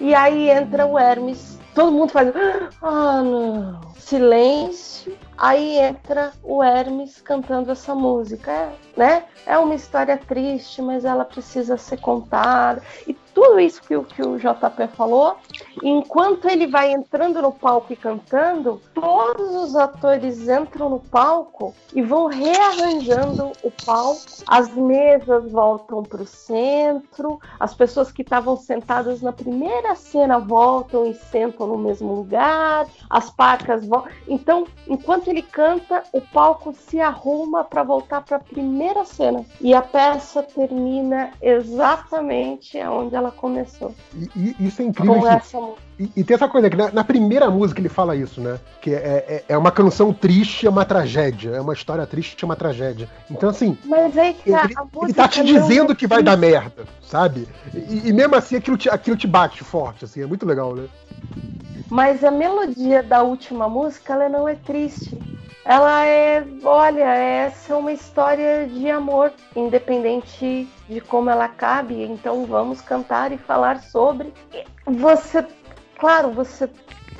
E 0.00 0.14
aí 0.14 0.48
entra 0.48 0.86
o 0.86 0.98
Hermes. 0.98 1.59
Todo 1.74 1.92
mundo 1.92 2.10
faz. 2.10 2.32
Ah, 2.82 3.22
não. 3.22 3.80
Silêncio. 3.96 5.16
Aí 5.38 5.78
entra 5.78 6.32
o 6.42 6.62
Hermes 6.62 7.20
cantando 7.22 7.70
essa 7.70 7.94
música. 7.94 8.50
É, 8.50 8.72
né? 8.96 9.24
É 9.46 9.56
uma 9.56 9.74
história 9.74 10.16
triste, 10.18 10.82
mas 10.82 11.04
ela 11.04 11.24
precisa 11.24 11.76
ser 11.76 11.98
contada. 11.98 12.82
E 13.06 13.14
tudo 13.40 13.58
isso 13.58 13.80
que 13.80 13.96
o, 13.96 14.04
que 14.04 14.20
o 14.20 14.36
JP 14.36 14.88
falou, 14.94 15.36
enquanto 15.82 16.46
ele 16.46 16.66
vai 16.66 16.92
entrando 16.92 17.40
no 17.40 17.50
palco 17.50 17.90
e 17.90 17.96
cantando, 17.96 18.82
todos 18.92 19.54
os 19.54 19.74
atores 19.74 20.46
entram 20.46 20.90
no 20.90 21.00
palco 21.00 21.74
e 21.94 22.02
vão 22.02 22.26
rearranjando 22.26 23.50
o 23.62 23.70
palco, 23.86 24.20
as 24.46 24.70
mesas 24.74 25.50
voltam 25.50 26.02
para 26.02 26.20
o 26.20 26.26
centro, 26.26 27.40
as 27.58 27.72
pessoas 27.72 28.12
que 28.12 28.20
estavam 28.20 28.58
sentadas 28.58 29.22
na 29.22 29.32
primeira 29.32 29.94
cena 29.94 30.38
voltam 30.38 31.06
e 31.06 31.14
sentam 31.14 31.66
no 31.66 31.78
mesmo 31.78 32.12
lugar, 32.12 32.86
as 33.08 33.30
pacas 33.30 33.86
voltam. 33.86 34.12
Então, 34.28 34.66
enquanto 34.86 35.28
ele 35.28 35.42
canta, 35.42 36.04
o 36.12 36.20
palco 36.20 36.74
se 36.74 37.00
arruma 37.00 37.64
para 37.64 37.82
voltar 37.82 38.20
para 38.20 38.36
a 38.36 38.40
primeira 38.40 39.02
cena 39.06 39.46
e 39.62 39.72
a 39.72 39.80
peça 39.80 40.42
termina 40.42 41.32
exatamente 41.40 42.78
onde 42.80 43.14
ela 43.14 43.29
começou. 43.30 43.94
E, 44.14 44.56
e 44.58 44.66
isso 44.66 44.82
é 44.82 44.84
incrível. 44.84 45.20
Com 45.20 45.28
essa 45.28 45.58
e, 45.98 46.10
e, 46.16 46.24
tem 46.24 46.34
essa 46.34 46.48
coisa 46.48 46.70
que 46.70 46.76
na, 46.76 46.90
na, 46.90 47.04
primeira 47.04 47.50
música 47.50 47.78
ele 47.78 47.90
fala 47.90 48.16
isso, 48.16 48.40
né? 48.40 48.58
Que 48.80 48.94
é, 48.94 48.96
é, 48.96 49.44
é, 49.50 49.58
uma 49.58 49.70
canção 49.70 50.14
triste, 50.14 50.66
é 50.66 50.70
uma 50.70 50.84
tragédia. 50.84 51.50
É 51.50 51.60
uma 51.60 51.74
história 51.74 52.06
triste, 52.06 52.42
é 52.42 52.46
uma 52.46 52.56
tragédia. 52.56 53.06
Então, 53.30 53.50
assim. 53.50 53.76
Mas 53.84 54.16
aí 54.16 54.32
que 54.32 54.50
ele, 54.50 54.74
ele 55.02 55.12
tá 55.12 55.28
te 55.28 55.44
dizendo 55.44 55.94
que 55.94 56.06
vai 56.06 56.22
dar 56.22 56.38
merda, 56.38 56.84
sabe? 57.02 57.46
E, 57.74 58.08
e, 58.08 58.12
mesmo 58.14 58.34
assim 58.34 58.56
aquilo 58.56 58.78
te, 58.78 58.88
aquilo 58.88 59.14
te 59.14 59.26
bate 59.26 59.62
forte, 59.62 60.06
assim. 60.06 60.22
É 60.22 60.26
muito 60.26 60.46
legal, 60.46 60.74
né? 60.74 60.88
Mas 61.90 62.24
a 62.24 62.30
melodia 62.30 63.02
da 63.02 63.22
última 63.22 63.68
música, 63.68 64.14
ela 64.14 64.28
não 64.28 64.48
é 64.48 64.54
triste. 64.54 65.18
Ela 65.70 66.04
é, 66.04 66.44
olha, 66.64 67.04
essa 67.04 67.72
é 67.74 67.76
uma 67.76 67.92
história 67.92 68.66
de 68.66 68.90
amor, 68.90 69.32
independente 69.54 70.68
de 70.88 71.00
como 71.00 71.30
ela 71.30 71.46
cabe. 71.46 72.02
Então 72.02 72.44
vamos 72.44 72.80
cantar 72.80 73.30
e 73.30 73.38
falar 73.38 73.80
sobre. 73.80 74.34
Você 74.84 75.46
claro, 75.96 76.32
você 76.32 76.68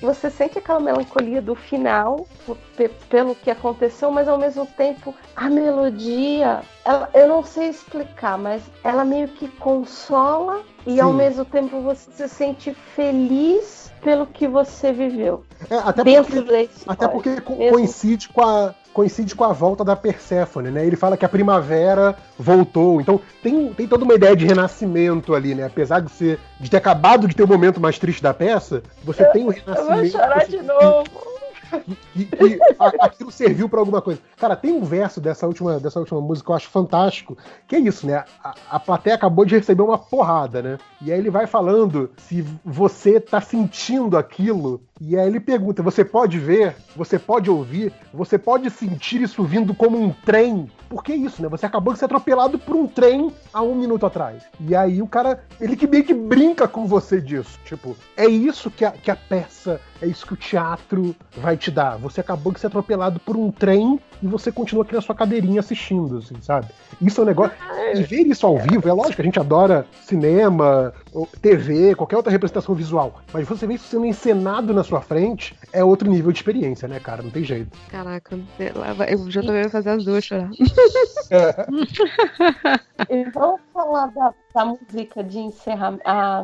você 0.03 0.31
sente 0.31 0.59
aquela 0.59 0.81
melancolia 0.81 1.41
do 1.41 1.55
final 1.55 2.27
pelo 3.09 3.37
que 3.37 3.53
aconteceu, 3.53 4.11
mas 4.11 4.27
ao 4.27 4.39
mesmo 4.39 4.67
tempo 4.67 5.15
a 5.37 5.49
melodia, 5.49 6.63
ela, 6.85 7.09
eu 7.15 7.29
não 7.29 7.45
sei 7.45 7.69
explicar, 7.69 8.37
mas 8.37 8.63
ela 8.83 9.05
meio 9.05 9.29
que 9.29 9.47
consola 9.47 10.63
e 10.85 10.95
Sim. 10.95 11.01
ao 11.01 11.13
mesmo 11.13 11.45
tempo 11.45 11.81
você 11.83 12.11
se 12.11 12.29
sente 12.29 12.75
feliz 12.75 13.80
pelo 14.03 14.27
que 14.27 14.49
você 14.49 14.93
viveu. 14.93 15.45
É, 15.69 15.77
até 15.77 16.03
dentro 16.03 16.43
porque, 16.43 16.69
Até 16.87 17.09
porque 17.09 17.41
coincide 17.41 18.29
com 18.29 18.43
a, 18.43 18.75
coincide 18.93 19.35
com 19.35 19.45
a 19.45 19.53
volta 19.53 19.85
da 19.85 19.95
Perséfone, 19.95 20.71
né? 20.71 20.87
Ele 20.87 20.97
fala 20.97 21.17
que 21.17 21.25
a 21.25 21.29
primavera 21.29 22.17
voltou. 22.39 23.01
Então 23.01 23.21
tem, 23.43 23.73
tem 23.73 23.87
toda 23.87 24.05
uma 24.05 24.15
ideia 24.15 24.35
de 24.35 24.47
renascimento 24.47 25.35
ali, 25.35 25.55
né? 25.55 25.65
Apesar 25.67 26.01
de 26.01 26.11
ser 26.11 26.39
de 26.59 26.71
ter 26.71 26.77
acabado 26.77 27.29
de 27.29 27.35
ter 27.35 27.43
o 27.43 27.49
momento 27.49 27.81
mais 27.81 27.99
triste 27.99 28.23
da 28.23 28.35
peça, 28.35 28.83
você 29.05 29.23
eu, 29.23 29.33
tem 29.33 29.45
o 29.45 29.49
um 29.49 29.51
renascimento. 29.51 29.91
Eu 29.91 29.97
vou 29.97 30.07
chorar 30.11 30.47
de 30.47 30.63
novo 30.63 31.30
que, 32.13 32.25
que 32.25 32.59
aquilo 33.01 33.31
serviu 33.31 33.69
para 33.69 33.81
alguma 33.81 34.03
coisa. 34.03 34.21
Cara, 34.37 34.57
tem 34.57 34.73
um 34.73 34.85
verso 34.85 35.21
dessa 35.21 35.47
última, 35.47 35.79
dessa 35.79 35.99
última 35.99 36.21
música 36.21 36.47
que 36.47 36.53
eu 36.53 36.57
acho 36.57 36.69
fantástico, 36.69 37.37
que 37.67 37.77
é 37.77 37.79
isso, 37.79 38.07
né? 38.07 38.25
A, 38.43 38.55
a 38.71 38.81
plateia 38.81 39.15
acabou 39.15 39.45
de 39.45 39.57
receber 39.57 39.83
uma 39.83 39.99
porrada, 39.99 40.63
né? 40.63 40.79
E 41.01 41.13
aí 41.13 41.19
ele 41.19 41.31
vai 41.31 41.47
falando 41.47 42.11
se 42.17 42.45
você 42.65 43.21
tá 43.21 43.41
sentindo 43.41 44.17
aquilo, 44.17 44.83
e 45.01 45.17
aí 45.17 45.27
ele 45.27 45.41
pergunta: 45.41 45.83
você 45.83 46.05
pode 46.05 46.39
ver, 46.39 46.77
você 46.95 47.19
pode 47.19 47.51
ouvir, 47.51 47.93
você 48.13 48.39
pode 48.39 48.69
sentir 48.71 49.23
isso 49.23 49.43
vindo 49.45 49.75
como 49.75 49.99
um 49.99 50.13
trem? 50.13 50.71
Por 50.89 51.03
que 51.03 51.15
isso, 51.15 51.41
né? 51.41 51.49
Você 51.49 51.65
acabou 51.65 51.93
de 51.93 51.99
ser 51.99 52.05
atropelado 52.07 52.59
por 52.59 52.77
um 52.77 52.87
trem 52.87 53.33
há 53.53 53.63
um 53.63 53.75
minuto 53.75 54.05
atrás. 54.05 54.43
E 54.61 54.75
aí 54.75 55.01
o 55.01 55.07
cara, 55.07 55.45
ele 55.61 55.77
que 55.77 55.87
meio 55.87 56.05
que 56.05 56.13
brinca 56.13 56.69
com 56.69 56.87
você 56.87 57.21
disso. 57.21 57.59
Tipo, 57.65 57.97
é 58.17 58.27
isso 58.27 58.71
que 58.71 58.85
a, 58.85 58.91
que 58.91 59.11
a 59.11 59.17
peça 59.17 59.81
é 60.03 60.07
isso 60.07 60.27
que 60.27 60.35
o 60.35 60.37
teatro 60.37 61.15
vai 61.37 61.57
te 61.61 61.70
dar. 61.70 61.97
Você 61.99 62.20
acabou 62.20 62.53
de 62.53 62.61
ser 62.61 62.66
atropelado 62.66 63.20
por 63.20 63.37
um 63.37 63.51
trem 63.51 64.01
e 64.23 64.27
você 64.27 64.51
continua 64.51 64.82
aqui 64.85 64.95
na 64.95 65.01
sua 65.01 65.15
cadeirinha 65.15 65.61
assistindo, 65.61 66.19
assim, 66.19 66.35
sabe? 66.41 66.66
Isso 67.01 67.20
é 67.20 67.24
um 67.24 67.27
negócio. 67.27 67.57
E 67.95 68.03
ver 68.03 68.27
isso 68.27 68.47
ao 68.47 68.59
vivo, 68.59 68.89
é 68.89 68.93
lógico 68.93 69.20
a 69.20 69.24
gente 69.24 69.39
adora 69.39 69.87
cinema, 70.05 70.93
TV, 71.41 71.95
qualquer 71.95 72.16
outra 72.16 72.32
representação 72.32 72.74
visual. 72.74 73.20
Mas 73.32 73.47
você 73.49 73.66
ver 73.66 73.74
isso 73.74 73.89
sendo 73.89 74.07
encenado 74.07 74.73
na 74.73 74.85
sua 74.85 75.01
frente 75.01 75.55
é 75.73 75.82
outro 75.85 76.09
nível 76.09 76.32
de 76.32 76.39
experiência, 76.39 76.87
né, 76.89 77.01
cara? 77.01 77.23
Não 77.23 77.31
tem 77.31 77.45
jeito. 77.45 77.77
Caraca, 77.89 78.39
eu 79.09 79.31
já 79.31 79.43
tô 79.43 79.53
vendo 79.53 79.70
fazer 79.70 79.91
as 79.91 80.05
duas 80.05 80.24
chorar. 80.24 80.51
É. 81.31 81.66
e 83.09 83.24
vamos 83.31 83.61
falar 83.73 84.07
da, 84.09 84.35
da 84.55 84.65
música 84.65 85.23
de 85.23 85.39
encerramento, 85.39 86.03
a, 86.05 86.43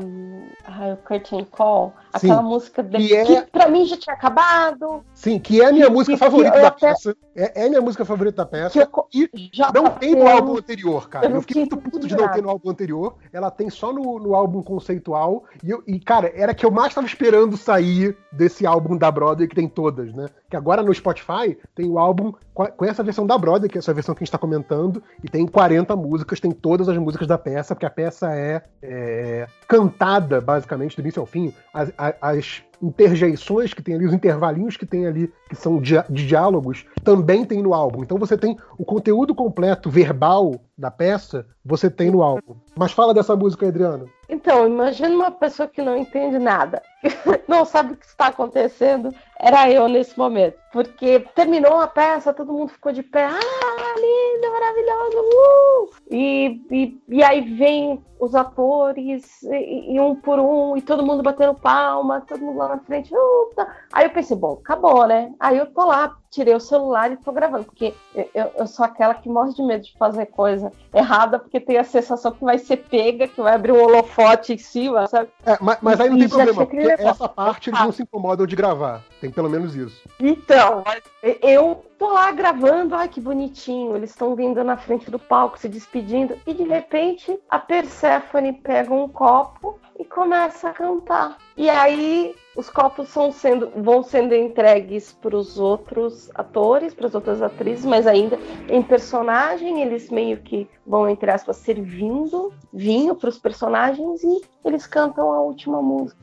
a 0.65 0.97
Curtain 0.97 1.45
Call, 1.45 1.93
Sim, 2.19 2.31
aquela 2.31 2.43
música 2.43 2.83
de, 2.83 2.97
que, 2.97 3.15
é... 3.15 3.25
que 3.25 3.43
pra 3.51 3.69
mim 3.69 3.85
já 3.85 3.97
tinha 3.97 4.15
acabado. 4.15 5.05
Sim, 5.15 5.39
que 5.39 5.61
é 5.61 5.67
a 5.67 5.73
minha 5.73 5.87
que, 5.87 5.93
música 5.93 6.15
que, 6.15 6.19
favorita 6.19 6.61
da 6.61 6.69
até... 6.69 6.89
peça. 6.89 7.17
É, 7.35 7.67
é 7.67 7.69
minha 7.69 7.81
música 7.81 8.05
favorita 8.05 8.37
da 8.37 8.47
peça. 8.47 8.79
Eu... 8.79 9.07
E 9.13 9.51
já 9.53 9.71
não 9.73 9.91
tem 9.91 10.15
no 10.15 10.27
álbum 10.27 10.57
anterior, 10.57 11.09
cara. 11.09 11.27
Eu, 11.27 11.35
eu 11.37 11.41
fiquei 11.41 11.63
muito 11.63 11.77
puto 11.77 12.07
de 12.07 12.17
não 12.17 12.29
ter 12.29 12.43
no 12.43 12.51
álbum 12.51 12.71
anterior. 12.71 13.17
Ela 13.33 13.51
tem 13.51 13.69
só 13.69 13.93
no, 13.93 14.19
no 14.19 14.35
álbum 14.35 14.56
conceitual. 14.63 15.45
E, 15.63 15.71
eu, 15.71 15.83
e, 15.87 15.99
cara, 15.99 16.33
era 16.35 16.55
que 16.55 16.65
eu 16.65 16.71
mais 16.71 16.95
tava 16.95 17.07
esperando 17.07 17.57
sair 17.57 18.17
desse 18.33 18.67
álbum 18.67 18.97
da 18.97 19.11
Broadway, 19.11 19.49
que 19.49 19.55
tem 19.55 19.69
todas, 19.69 20.13
né? 20.15 20.27
Que 20.51 20.57
agora 20.57 20.83
no 20.83 20.95
Spotify 20.95 21.57
tem 21.75 21.89
o 21.89 21.99
álbum 21.99 22.33
com 22.55 22.85
essa 22.85 23.03
versão 23.03 23.27
da 23.27 23.37
Broadway, 23.37 23.69
que 23.69 23.77
é 23.77 23.81
essa 23.81 23.93
versão 23.93 24.15
que 24.15 24.23
a 24.23 24.25
gente 24.25 24.33
tá 24.33 24.39
comentando, 24.39 25.03
e 25.23 25.29
tem 25.29 25.47
40 25.47 25.95
músicas, 25.95 26.41
tem 26.41 26.51
todas 26.51 26.89
as 26.89 26.97
músicas 26.97 27.27
da 27.29 27.37
peça, 27.37 27.75
porque 27.75 27.85
a 27.85 27.91
peça 27.91 28.35
é, 28.35 28.63
é 28.83 29.47
cantada, 29.69 30.41
basicamente, 30.41 30.97
do 30.97 31.03
início 31.03 31.21
ao 31.21 31.27
fim. 31.27 31.53
As, 31.75 31.93
as, 32.21 32.63
interjeições 32.83 33.73
que 33.73 33.83
tem 33.83 33.95
ali, 33.95 34.07
os 34.07 34.13
intervalinhos 34.13 34.77
que 34.77 34.87
tem 34.87 35.07
ali, 35.07 35.33
que 35.49 35.57
são 35.57 35.81
de, 35.81 35.95
de 36.11 36.27
diálogos, 36.27 36.85
também 37.03 37.45
tem 37.45 37.63
no 37.63 37.73
álbum. 37.73 38.03
Então 38.03 38.19
você 38.19 38.37
tem 38.37 38.57
o 38.79 38.85
conteúdo 38.85 39.35
completo 39.35 39.91
verbal 39.91 40.61
da 40.77 40.91
peça, 40.91 41.47
você 41.65 41.91
tem 41.91 42.11
no 42.11 42.23
álbum. 42.23 42.57
Mas 42.79 42.93
fala 42.93 43.15
dessa 43.15 43.35
música, 43.35 43.67
Adriano. 43.67 44.11
Então, 44.29 44.67
imagina 44.67 45.15
uma 45.15 45.31
pessoa 45.31 45.67
que 45.67 45.81
não 45.81 45.97
entende 45.97 46.39
nada, 46.39 46.83
não 47.49 47.65
sabe 47.65 47.95
o 47.95 47.97
que 47.97 48.05
está 48.05 48.27
acontecendo. 48.27 49.15
Era 49.39 49.71
eu 49.71 49.89
nesse 49.89 50.19
momento. 50.19 50.59
Porque 50.73 51.21
terminou 51.35 51.81
a 51.81 51.87
peça, 51.87 52.35
todo 52.35 52.53
mundo 52.53 52.69
ficou 52.69 52.93
de 52.93 53.03
pé. 53.03 53.25
Ah, 53.25 53.95
lindo, 53.97 54.53
maravilhoso! 54.53 55.19
Uh! 55.19 55.91
E, 56.11 56.61
e, 56.71 57.03
e 57.09 57.23
aí 57.23 57.41
vem 57.41 58.03
os 58.19 58.35
atores, 58.35 59.43
e, 59.43 59.95
e, 59.95 60.01
um 60.01 60.15
por 60.15 60.39
um, 60.39 60.77
e 60.77 60.83
todo 60.83 61.05
mundo 61.05 61.23
batendo 61.23 61.55
palma, 61.55 62.23
todo 62.23 62.41
mundo 62.41 62.59
lá 62.59 62.69
na 62.69 62.79
frente. 62.79 63.15
Uh, 63.15 63.51
tá. 63.55 63.77
Aí 63.93 64.07
eu 64.07 64.11
pensei, 64.11 64.37
bom, 64.37 64.59
acabou, 64.63 65.07
né? 65.07 65.35
Aí 65.39 65.59
eu 65.59 65.67
tô 65.67 65.85
lá, 65.85 66.17
tirei 66.31 66.55
o 66.55 66.61
celular 66.61 67.13
e 67.13 67.17
tô 67.17 67.31
gravando, 67.33 67.65
porque 67.65 67.95
eu, 68.15 68.51
eu, 68.57 68.67
sou 68.67 68.85
aquela 68.85 69.15
que 69.15 69.29
morre 69.29 69.53
de 69.53 69.63
medo 69.63 69.85
de 69.85 69.97
fazer 69.99 70.27
coisa 70.27 70.73
errada, 70.95 71.39
porque 71.39 71.61
tem 71.61 71.77
a 71.77 71.85
sensação 71.85 72.33
que 72.33 72.45
vai 72.45 72.59
ser 72.67 72.79
pega, 72.79 73.29
que 73.29 73.41
vai 73.41 73.55
abrir 73.55 73.73
um 73.73 73.83
holofote 73.83 74.53
em 74.53 74.59
cima, 74.59 75.07
sabe? 75.07 75.29
É, 75.45 75.57
mas, 75.61 75.79
mas 75.81 76.01
aí 76.01 76.11
não 76.11 76.19
tem 76.19 76.29
problema, 76.29 76.67
porque 76.67 76.79
essa 76.79 77.29
parte 77.29 77.71
eles 77.71 77.81
não 77.81 77.93
se 77.93 78.03
incomodam 78.03 78.47
de 78.47 78.57
gravar. 78.57 79.03
Tem 79.21 79.31
pelo 79.31 79.49
menos 79.49 79.75
isso. 79.75 80.03
Então, 80.21 80.85
eu 81.23 81.85
tô 81.99 82.13
lá 82.13 82.31
gravando, 82.33 82.95
ai 82.95 83.09
que 83.09 83.21
bonitinho, 83.21 83.97
eles 83.97 84.11
estão 84.11 84.35
vindo 84.35 84.63
na 84.63 84.77
frente 84.77 85.11
do 85.11 85.19
palco, 85.19 85.59
se 85.59 85.69
despedindo, 85.69 86.37
e 86.47 86.53
de 86.53 86.65
repente 86.65 87.39
a 87.49 87.59
Persephone 87.59 88.53
pega 88.53 88.93
um 88.93 89.09
copo 89.09 89.79
e 89.99 90.05
começa 90.05 90.69
a 90.69 90.73
cantar. 90.73 91.39
E 91.57 91.69
aí 91.71 92.35
os 92.55 92.71
copos 92.71 93.09
são 93.09 93.31
sendo, 93.33 93.71
vão 93.77 94.03
sendo 94.03 94.35
entregues 94.35 95.13
para 95.13 95.37
os 95.37 95.59
outros 95.59 96.31
atores, 96.35 96.95
para 96.95 97.07
as 97.07 97.15
outras 97.15 97.43
atrizes, 97.43 97.85
mas 97.85 98.07
ainda 98.07 98.39
em 98.69 98.83
personagem, 98.83 99.83
eles 99.83 100.11
meio 100.11 100.39
que 100.39 100.69
vão, 100.87 101.09
entre 101.09 101.31
aspas, 101.31 101.57
servindo 101.57 102.53
vinho 102.73 103.15
para 103.15 103.29
os 103.29 103.39
personagens 103.39 104.23
e 104.23 104.41
eles 104.65 104.87
cantam 104.87 105.33
a 105.33 105.41
última 105.41 105.83
música. 105.83 106.21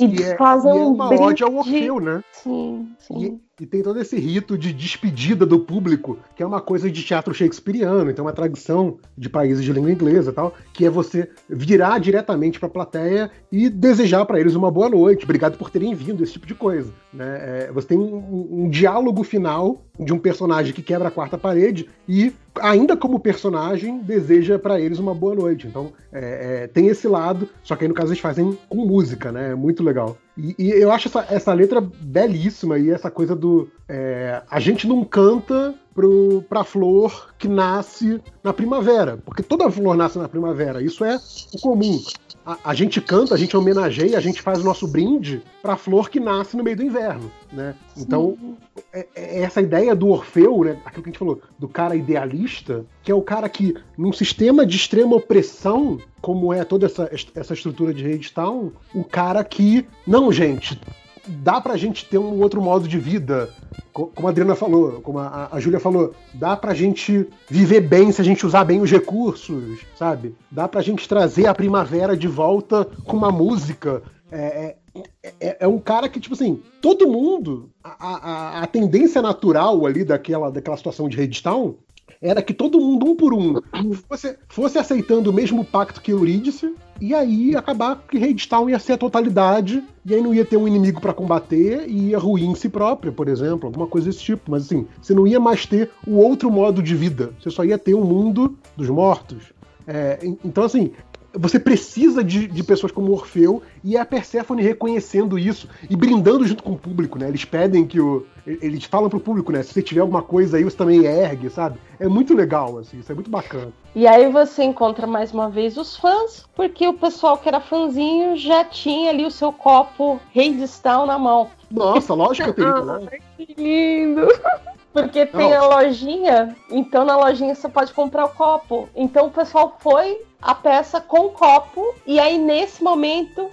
E, 0.00 0.06
e 0.06 0.22
é, 0.22 0.36
fazem 0.36 0.74
e 0.74 0.78
é 0.78 0.82
uma 0.82 1.10
um 1.10 1.22
ode 1.22 1.42
ao 1.42 1.54
Orfeu, 1.54 2.00
né? 2.00 2.22
Sim, 2.32 2.94
sim. 2.98 3.18
E, 3.18 3.47
e, 3.60 3.66
tem 3.66 3.82
todo 3.82 4.00
esse 4.00 4.18
rito 4.18 4.56
de 4.56 4.72
despedida 4.72 5.44
do 5.44 5.60
público, 5.60 6.18
que 6.34 6.42
é 6.42 6.46
uma 6.46 6.60
coisa 6.60 6.90
de 6.90 7.02
teatro 7.02 7.34
shakespeariano, 7.34 8.10
então 8.10 8.24
é 8.24 8.28
uma 8.28 8.34
tradição 8.34 8.98
de 9.16 9.28
países 9.28 9.64
de 9.64 9.72
língua 9.72 9.90
inglesa 9.90 10.32
tal, 10.32 10.54
que 10.72 10.84
é 10.84 10.90
você 10.90 11.28
virar 11.48 11.98
diretamente 11.98 12.58
para 12.58 12.68
a 12.68 12.72
plateia 12.72 13.30
e 13.50 13.68
desejar 13.68 14.24
para 14.24 14.40
eles 14.40 14.54
uma 14.54 14.70
boa 14.70 14.88
noite, 14.88 15.24
obrigado 15.24 15.56
por 15.56 15.70
terem 15.70 15.94
vindo, 15.94 16.22
esse 16.22 16.32
tipo 16.32 16.46
de 16.46 16.54
coisa. 16.54 16.92
Né? 17.12 17.66
É, 17.66 17.72
você 17.72 17.88
tem 17.88 17.98
um, 17.98 18.64
um 18.64 18.70
diálogo 18.70 19.22
final 19.22 19.84
de 19.98 20.12
um 20.12 20.18
personagem 20.18 20.72
que 20.72 20.82
quebra 20.82 21.08
a 21.08 21.10
quarta 21.10 21.36
parede 21.36 21.88
e 22.08 22.32
ainda 22.60 22.96
como 22.96 23.20
personagem, 23.20 24.00
deseja 24.00 24.58
para 24.58 24.80
eles 24.80 24.98
uma 24.98 25.14
boa 25.14 25.34
noite. 25.34 25.66
Então, 25.66 25.92
é, 26.12 26.62
é, 26.62 26.66
tem 26.66 26.88
esse 26.88 27.06
lado, 27.08 27.48
só 27.62 27.76
que 27.76 27.84
aí 27.84 27.88
no 27.88 27.94
caso 27.94 28.10
eles 28.10 28.20
fazem 28.20 28.56
com 28.68 28.84
música, 28.84 29.32
né? 29.32 29.52
É 29.52 29.54
muito 29.54 29.82
legal. 29.82 30.16
E, 30.38 30.54
e 30.56 30.70
eu 30.70 30.92
acho 30.92 31.08
essa, 31.08 31.26
essa, 31.28 31.52
letra 31.52 31.80
belíssima 31.80 32.78
e 32.78 32.90
essa 32.90 33.10
coisa 33.10 33.34
do. 33.34 33.68
É, 33.88 34.40
a 34.48 34.60
gente 34.60 34.86
não 34.86 35.04
canta 35.04 35.74
pro, 35.92 36.44
pra 36.48 36.62
flor 36.62 37.34
que 37.36 37.48
nasce 37.48 38.22
na 38.42 38.52
primavera, 38.52 39.18
porque 39.24 39.42
toda 39.42 39.70
flor 39.70 39.96
nasce 39.96 40.16
na 40.16 40.28
primavera, 40.28 40.80
isso 40.80 41.04
é 41.04 41.18
o 41.52 41.60
comum 41.60 42.00
a, 42.48 42.70
a, 42.70 42.74
gente 42.74 42.98
canta, 42.98 43.34
a 43.34 43.36
gente 43.36 43.54
homenageia, 43.54 44.16
a 44.16 44.22
gente 44.22 44.40
faz 44.40 44.60
o 44.60 44.64
nosso 44.64 44.88
brinde 44.88 45.42
para 45.60 45.74
a 45.74 45.76
flor 45.76 46.08
que 46.08 46.18
nasce 46.18 46.56
no 46.56 46.64
meio 46.64 46.78
do 46.78 46.82
inverno, 46.82 47.30
né? 47.52 47.74
Então, 47.94 48.56
é, 48.90 49.06
é 49.14 49.42
essa 49.42 49.60
ideia 49.60 49.94
do 49.94 50.08
Orfeu, 50.08 50.64
né, 50.64 50.80
aquilo 50.82 51.02
que 51.02 51.10
a 51.10 51.12
gente 51.12 51.18
falou, 51.18 51.42
do 51.58 51.68
cara 51.68 51.94
idealista, 51.94 52.86
que 53.02 53.12
é 53.12 53.14
o 53.14 53.20
cara 53.20 53.50
que, 53.50 53.74
num 53.98 54.14
sistema 54.14 54.64
de 54.64 54.76
extrema 54.76 55.14
opressão, 55.14 55.98
como 56.22 56.50
é 56.50 56.64
toda 56.64 56.86
essa, 56.86 57.10
essa 57.34 57.52
estrutura 57.52 57.92
de 57.92 58.02
Hadestown, 58.02 58.72
o 58.94 59.04
cara 59.04 59.44
que, 59.44 59.86
não, 60.06 60.32
gente, 60.32 60.80
dá 61.28 61.60
pra 61.60 61.76
gente 61.76 62.04
ter 62.04 62.18
um 62.18 62.40
outro 62.40 62.60
modo 62.60 62.88
de 62.88 62.98
vida. 62.98 63.48
Como 63.92 64.26
a 64.26 64.30
Adriana 64.30 64.54
falou, 64.54 65.00
como 65.00 65.18
a, 65.18 65.48
a 65.50 65.60
Júlia 65.60 65.80
falou, 65.80 66.14
dá 66.34 66.56
pra 66.56 66.74
gente 66.74 67.28
viver 67.48 67.80
bem 67.80 68.12
se 68.12 68.20
a 68.20 68.24
gente 68.24 68.46
usar 68.46 68.64
bem 68.64 68.80
os 68.80 68.90
recursos, 68.90 69.80
sabe? 69.96 70.34
Dá 70.50 70.68
pra 70.68 70.82
gente 70.82 71.08
trazer 71.08 71.46
a 71.46 71.54
primavera 71.54 72.16
de 72.16 72.28
volta 72.28 72.84
com 73.04 73.16
uma 73.16 73.30
música. 73.30 74.02
É, 74.30 74.76
é, 75.22 75.32
é, 75.40 75.56
é 75.60 75.68
um 75.68 75.78
cara 75.78 76.08
que, 76.08 76.20
tipo 76.20 76.34
assim, 76.34 76.62
todo 76.80 77.08
mundo, 77.08 77.70
a, 77.82 77.90
a, 77.90 78.62
a, 78.62 78.66
tendência 78.66 79.22
natural 79.22 79.86
ali 79.86 80.04
daquela, 80.04 80.50
daquela 80.50 80.76
situação 80.76 81.08
de 81.08 81.16
Redstone 81.16 81.76
era 82.20 82.42
que 82.42 82.52
todo 82.52 82.80
mundo, 82.80 83.06
um 83.06 83.16
por 83.16 83.32
um, 83.32 83.60
fosse, 84.08 84.36
fosse 84.48 84.78
aceitando 84.78 85.30
o 85.30 85.32
mesmo 85.32 85.64
pacto 85.64 86.00
que 86.00 86.12
Eurídice, 86.12 86.74
e 87.00 87.14
aí 87.14 87.54
acabar 87.54 88.02
que 88.10 88.18
Redstone 88.18 88.72
ia 88.72 88.78
ser 88.78 88.94
a 88.94 88.98
totalidade, 88.98 89.84
e 90.04 90.14
aí 90.14 90.20
não 90.20 90.34
ia 90.34 90.44
ter 90.44 90.56
um 90.56 90.66
inimigo 90.66 91.00
para 91.00 91.14
combater, 91.14 91.88
e 91.88 92.10
ia 92.10 92.18
ruir 92.18 92.44
em 92.44 92.54
si 92.54 92.68
própria, 92.68 93.12
por 93.12 93.28
exemplo, 93.28 93.68
alguma 93.68 93.86
coisa 93.86 94.08
desse 94.08 94.20
tipo. 94.20 94.50
Mas 94.50 94.64
assim, 94.64 94.86
você 95.00 95.14
não 95.14 95.26
ia 95.26 95.38
mais 95.38 95.64
ter 95.64 95.90
o 96.06 96.16
outro 96.16 96.50
modo 96.50 96.82
de 96.82 96.94
vida, 96.94 97.32
você 97.40 97.50
só 97.50 97.64
ia 97.64 97.78
ter 97.78 97.94
o 97.94 98.00
um 98.00 98.04
mundo 98.04 98.58
dos 98.76 98.88
mortos. 98.88 99.52
É, 99.86 100.18
então, 100.44 100.64
assim, 100.64 100.92
você 101.32 101.58
precisa 101.58 102.24
de, 102.24 102.46
de, 102.46 102.62
pessoas 102.62 102.90
como 102.90 103.12
Orfeu 103.12 103.62
e 103.84 103.96
a 103.96 104.04
Persephone 104.04 104.62
reconhecendo 104.62 105.38
isso 105.38 105.68
e 105.88 105.94
brindando 105.94 106.46
junto 106.46 106.62
com 106.62 106.72
o 106.72 106.78
público, 106.78 107.18
né? 107.18 107.28
Eles 107.28 107.44
pedem 107.44 107.86
que 107.86 108.00
o. 108.00 108.26
Eles 108.46 108.84
falam 108.84 109.10
pro 109.10 109.20
público, 109.20 109.52
né? 109.52 109.62
Se 109.62 109.74
você 109.74 109.82
tiver 109.82 110.00
alguma 110.00 110.22
coisa 110.22 110.56
aí, 110.56 110.64
você 110.64 110.76
também 110.76 111.04
ergue, 111.04 111.50
sabe? 111.50 111.78
É 112.00 112.08
muito 112.08 112.34
legal, 112.34 112.78
assim, 112.78 112.98
isso 112.98 113.12
é 113.12 113.14
muito 113.14 113.30
bacana. 113.30 113.70
E 113.94 114.06
aí 114.06 114.30
você 114.32 114.62
encontra 114.64 115.06
mais 115.06 115.32
uma 115.32 115.50
vez 115.50 115.76
os 115.76 115.96
fãs, 115.96 116.46
porque 116.54 116.86
o 116.88 116.94
pessoal 116.94 117.36
que 117.36 117.48
era 117.48 117.60
fãzinho 117.60 118.36
já 118.36 118.64
tinha 118.64 119.10
ali 119.10 119.26
o 119.26 119.30
seu 119.30 119.52
copo 119.52 120.18
Rei 120.32 120.54
de 120.54 120.66
na 120.84 121.18
mão. 121.18 121.50
Nossa, 121.70 122.14
lógico 122.14 122.54
que 122.54 122.60
eu 122.60 122.72
tenho, 122.72 122.84
né? 123.04 123.18
Que 123.36 123.54
lindo! 123.58 124.28
Porque 125.02 125.26
tem 125.26 125.50
Não. 125.50 125.56
a 125.56 125.76
lojinha, 125.76 126.56
então 126.70 127.04
na 127.04 127.16
lojinha 127.16 127.54
você 127.54 127.68
pode 127.68 127.92
comprar 127.92 128.24
o 128.24 128.30
copo. 128.30 128.88
Então 128.94 129.26
o 129.26 129.30
pessoal 129.30 129.76
foi 129.80 130.20
a 130.40 130.54
peça 130.54 131.00
com 131.00 131.26
o 131.26 131.30
copo 131.30 131.94
e 132.06 132.18
aí 132.18 132.38
nesse 132.38 132.82
momento 132.82 133.50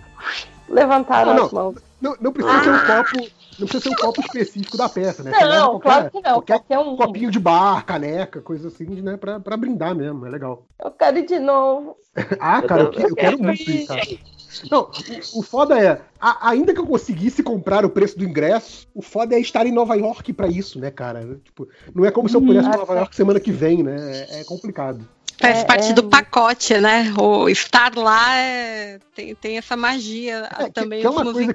levantaram 0.67 1.33
não, 1.33 1.45
as 1.45 1.51
mãos. 1.51 1.75
Não, 2.01 2.15
não 2.19 2.31
precisa 2.31 2.57
ah. 2.57 2.63
ser 2.63 2.69
um 2.69 2.85
copo, 2.85 3.31
não 3.59 3.67
precisa 3.67 3.83
ser 3.83 3.89
um 3.89 3.95
copo 3.95 4.21
específico 4.21 4.77
da 4.77 4.89
peça, 4.89 5.23
né? 5.23 5.31
Não, 5.31 5.79
qualquer, 5.79 5.81
claro 5.81 6.11
que 6.11 6.21
não. 6.21 6.33
Qualquer, 6.33 6.59
qualquer 6.59 6.79
um 6.79 6.95
copinho 6.95 7.31
de 7.31 7.39
bar, 7.39 7.85
caneca, 7.85 8.41
coisa 8.41 8.67
assim, 8.67 8.85
né? 9.01 9.17
Pra, 9.17 9.39
pra 9.39 9.57
brindar 9.57 9.95
mesmo, 9.95 10.25
é 10.25 10.29
legal. 10.29 10.65
Eu 10.83 10.91
quero 10.91 11.17
ir 11.17 11.25
de 11.25 11.39
novo. 11.39 11.97
ah, 12.39 12.61
cara, 12.61 12.83
eu, 12.83 12.93
eu, 12.93 13.09
eu 13.09 13.15
quero 13.15 13.39
muito 13.39 13.61
ir, 13.61 13.87
cara. 13.87 14.01
Não, 14.69 14.89
o, 15.33 15.39
o 15.39 15.43
foda 15.43 15.79
é, 15.79 16.01
a, 16.19 16.49
ainda 16.49 16.73
que 16.73 16.79
eu 16.79 16.85
conseguisse 16.85 17.43
comprar 17.43 17.85
o 17.85 17.89
preço 17.89 18.17
do 18.17 18.23
ingresso, 18.23 18.87
o 18.93 19.01
foda 19.01 19.35
é 19.35 19.39
estar 19.39 19.65
em 19.65 19.71
Nova 19.71 19.95
York 19.95 20.33
para 20.33 20.47
isso, 20.47 20.79
né, 20.79 20.91
cara? 20.91 21.39
Tipo, 21.43 21.67
não 21.93 22.05
é 22.05 22.11
como 22.11 22.29
se 22.29 22.35
eu 22.35 22.41
pudesse 22.41 22.69
Nova 22.69 22.95
York 22.95 23.15
semana 23.15 23.39
que 23.39 23.51
vem, 23.51 23.83
né? 23.83 23.95
É, 24.29 24.41
é 24.41 24.43
complicado. 24.43 25.07
Faz 25.37 25.59
é, 25.59 25.63
parte 25.65 25.91
é... 25.91 25.93
do 25.93 26.03
pacote, 26.03 26.77
né? 26.77 27.13
O 27.19 27.49
estar 27.49 27.95
lá 27.95 28.37
é... 28.37 28.99
tem, 29.13 29.35
tem 29.35 29.57
essa 29.57 29.75
magia 29.75 30.49
é, 30.57 30.69
também 30.69 31.01
que, 31.01 31.01
que 31.01 31.07
é 31.07 31.09
uma 31.09 31.33
coisa 31.33 31.53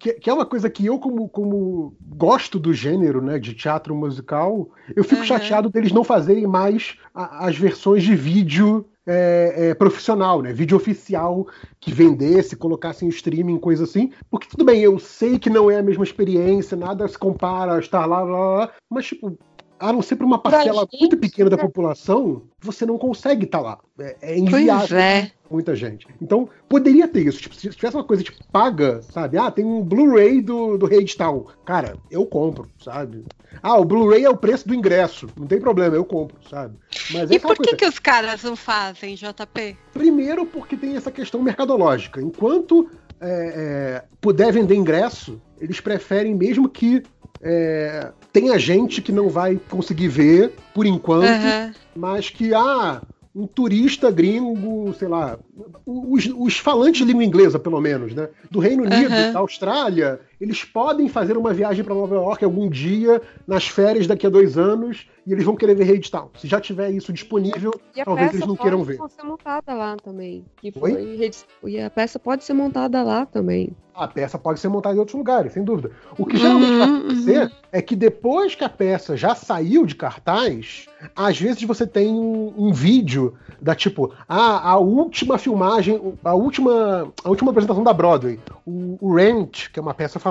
que, 0.00 0.14
que, 0.14 0.30
é 0.30 0.32
uma 0.32 0.46
coisa 0.46 0.70
que 0.70 0.86
eu, 0.86 0.98
como, 0.98 1.28
como 1.28 1.94
gosto 2.00 2.58
do 2.58 2.72
gênero, 2.72 3.20
né, 3.20 3.38
de 3.38 3.52
teatro 3.52 3.94
musical, 3.94 4.70
eu 4.96 5.04
fico 5.04 5.20
uhum. 5.20 5.26
chateado 5.26 5.68
deles 5.68 5.92
não 5.92 6.02
fazerem 6.02 6.46
mais 6.46 6.96
a, 7.14 7.46
as 7.46 7.56
versões 7.56 8.02
de 8.02 8.16
vídeo 8.16 8.86
é, 9.10 9.70
é, 9.70 9.74
profissional, 9.74 10.40
né? 10.40 10.52
Vídeo 10.52 10.76
oficial 10.76 11.46
que 11.80 11.92
vendesse, 11.92 12.54
colocasse 12.54 13.04
em 13.04 13.08
streaming, 13.08 13.58
coisa 13.58 13.84
assim. 13.84 14.12
Porque 14.30 14.48
tudo 14.48 14.64
bem, 14.64 14.80
eu 14.80 14.98
sei 14.98 15.38
que 15.38 15.50
não 15.50 15.70
é 15.70 15.78
a 15.78 15.82
mesma 15.82 16.04
experiência, 16.04 16.76
nada 16.76 17.08
se 17.08 17.18
compara 17.18 17.78
estar 17.80 18.06
lá, 18.06 18.22
lá, 18.22 18.56
lá 18.56 18.70
mas 18.88 19.06
tipo, 19.06 19.36
a 19.80 19.92
não 19.92 20.02
ser 20.02 20.16
para 20.16 20.26
uma 20.26 20.38
parcela 20.38 20.82
gente, 20.82 21.00
muito 21.00 21.16
pequena 21.16 21.48
da 21.48 21.56
população, 21.56 22.42
você 22.60 22.84
não 22.84 22.98
consegue 22.98 23.46
estar 23.46 23.58
tá 23.58 23.64
lá. 23.64 23.78
É, 23.98 24.16
é 24.20 24.38
inviável 24.38 24.98
é. 24.98 25.32
muita 25.50 25.74
gente. 25.74 26.06
Então, 26.20 26.46
poderia 26.68 27.08
ter 27.08 27.26
isso. 27.26 27.40
Tipo, 27.40 27.54
se 27.54 27.70
tivesse 27.70 27.96
uma 27.96 28.04
coisa 28.04 28.22
tipo 28.22 28.38
paga, 28.52 29.00
sabe? 29.00 29.38
Ah, 29.38 29.50
tem 29.50 29.64
um 29.64 29.82
Blu-ray 29.82 30.42
do, 30.42 30.76
do 30.76 30.84
Rei 30.84 31.02
de 31.02 31.16
Tal. 31.16 31.46
Cara, 31.64 31.96
eu 32.10 32.26
compro, 32.26 32.68
sabe? 32.78 33.24
Ah, 33.62 33.78
o 33.78 33.84
Blu-ray 33.84 34.24
é 34.24 34.30
o 34.30 34.36
preço 34.36 34.68
do 34.68 34.74
ingresso. 34.74 35.28
Não 35.34 35.46
tem 35.46 35.58
problema, 35.58 35.96
eu 35.96 36.04
compro, 36.04 36.36
sabe? 36.48 36.76
Mas 37.10 37.30
e 37.30 37.38
por 37.38 37.56
que, 37.56 37.74
que 37.74 37.86
os 37.86 37.98
caras 37.98 38.42
não 38.42 38.56
fazem, 38.56 39.14
JP? 39.14 39.78
Primeiro, 39.94 40.44
porque 40.44 40.76
tem 40.76 40.94
essa 40.94 41.10
questão 41.10 41.42
mercadológica. 41.42 42.20
Enquanto 42.20 42.90
é, 43.18 43.28
é, 43.28 44.04
puder 44.20 44.52
vender 44.52 44.74
ingresso, 44.74 45.40
eles 45.58 45.80
preferem 45.80 46.34
mesmo 46.34 46.68
que 46.68 47.02
é, 47.42 48.12
tenha 48.32 48.58
gente 48.58 49.02
que 49.02 49.12
não 49.12 49.28
vai 49.28 49.58
conseguir 49.68 50.08
ver 50.08 50.52
por 50.74 50.86
enquanto, 50.86 51.26
uhum. 51.26 51.72
mas 51.96 52.30
que 52.30 52.54
ah, 52.54 53.02
um 53.34 53.46
turista 53.46 54.10
gringo, 54.10 54.94
sei 54.98 55.08
lá, 55.08 55.38
os, 55.86 56.28
os, 56.36 56.58
falantes 56.58 57.00
de 57.00 57.12
língua 57.12 57.24
inglesa, 57.24 57.58
pelo 57.58 57.80
menos, 57.80 58.14
né? 58.14 58.28
Do 58.50 58.58
Reino 58.58 58.84
Unido, 58.84 59.12
uhum. 59.12 59.32
da 59.32 59.38
Austrália, 59.38 60.20
eles 60.40 60.64
podem 60.64 61.08
fazer 61.08 61.36
uma 61.36 61.52
viagem 61.52 61.84
para 61.84 61.94
Nova 61.94 62.14
York 62.14 62.44
algum 62.44 62.68
dia, 62.68 63.20
nas 63.46 63.66
férias 63.66 64.06
daqui 64.06 64.26
a 64.26 64.30
dois 64.30 64.56
anos, 64.56 65.06
e 65.26 65.32
eles 65.32 65.44
vão 65.44 65.54
querer 65.54 65.74
ver 65.74 65.84
Redstone. 65.84 66.30
Se 66.38 66.48
já 66.48 66.60
tiver 66.60 66.90
isso 66.90 67.12
disponível, 67.12 67.72
talvez 68.04 68.32
eles 68.32 68.46
não 68.46 68.56
queiram 68.56 68.82
ver. 68.82 68.96
pode 68.96 69.12
ser 69.12 69.22
montada 69.22 69.74
lá 69.74 69.96
também. 69.96 70.44
Que 70.56 70.72
foi, 70.72 71.30
E 71.64 71.80
a 71.80 71.90
peça 71.90 72.18
pode 72.18 72.44
ser 72.44 72.54
montada 72.54 73.02
lá 73.02 73.26
também. 73.26 73.76
A 73.94 74.08
peça 74.08 74.38
pode 74.38 74.60
ser 74.60 74.68
montada 74.68 74.96
em 74.96 74.98
outros 74.98 75.16
lugares, 75.16 75.52
sem 75.52 75.62
dúvida. 75.62 75.90
O 76.16 76.24
que 76.24 76.36
geralmente 76.36 76.72
uhum, 76.72 76.78
vai 76.78 76.88
acontecer 76.88 77.42
uhum. 77.42 77.50
é 77.70 77.82
que 77.82 77.94
depois 77.94 78.54
que 78.54 78.64
a 78.64 78.68
peça 78.68 79.16
já 79.16 79.34
saiu 79.34 79.84
de 79.84 79.94
cartaz, 79.94 80.86
às 81.14 81.38
vezes 81.38 81.62
você 81.64 81.86
tem 81.86 82.08
um, 82.08 82.54
um 82.56 82.72
vídeo 82.72 83.34
da 83.60 83.74
tipo, 83.74 84.14
ah, 84.26 84.70
a 84.70 84.78
última 84.78 85.36
filmagem, 85.36 86.00
a 86.24 86.34
última, 86.34 87.12
a 87.22 87.28
última 87.28 87.50
apresentação 87.50 87.84
da 87.84 87.92
Broadway, 87.92 88.40
o, 88.64 88.96
o 89.00 89.14
Rent, 89.14 89.70
que 89.70 89.78
é 89.78 89.82
uma 89.82 89.92
peça 89.92 90.18
famosa, 90.18 90.29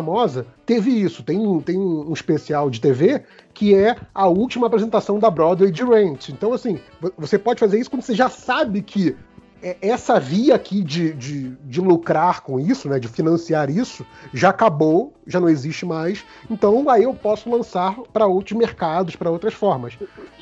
teve 0.65 0.91
isso. 0.91 1.23
Tem, 1.23 1.59
tem 1.61 1.77
um 1.77 2.13
especial 2.13 2.69
de 2.69 2.79
TV 2.79 3.23
que 3.53 3.75
é 3.75 3.95
a 4.15 4.27
última 4.27 4.67
apresentação 4.67 5.19
da 5.19 5.29
Broadway 5.29 5.69
de 5.69 5.83
Rent. 5.83 6.29
Então, 6.29 6.53
assim, 6.53 6.79
você 7.17 7.37
pode 7.37 7.59
fazer 7.59 7.77
isso 7.77 7.89
quando 7.89 8.03
você 8.03 8.15
já 8.15 8.29
sabe 8.29 8.81
que 8.81 9.15
essa 9.81 10.19
via 10.19 10.55
aqui 10.55 10.83
de, 10.83 11.13
de, 11.13 11.49
de, 11.49 11.81
lucrar 11.81 12.41
com 12.41 12.59
isso, 12.59 12.87
né, 12.87 12.99
de 12.99 13.07
financiar 13.07 13.69
isso, 13.69 14.05
já 14.33 14.49
acabou, 14.49 15.13
já 15.27 15.39
não 15.39 15.49
existe 15.49 15.85
mais. 15.85 16.23
Então 16.49 16.89
aí 16.89 17.03
eu 17.03 17.13
posso 17.13 17.49
lançar 17.49 17.95
para 18.13 18.25
outros 18.25 18.57
mercados, 18.57 19.15
para 19.15 19.29
outras 19.29 19.53
formas. 19.53 19.97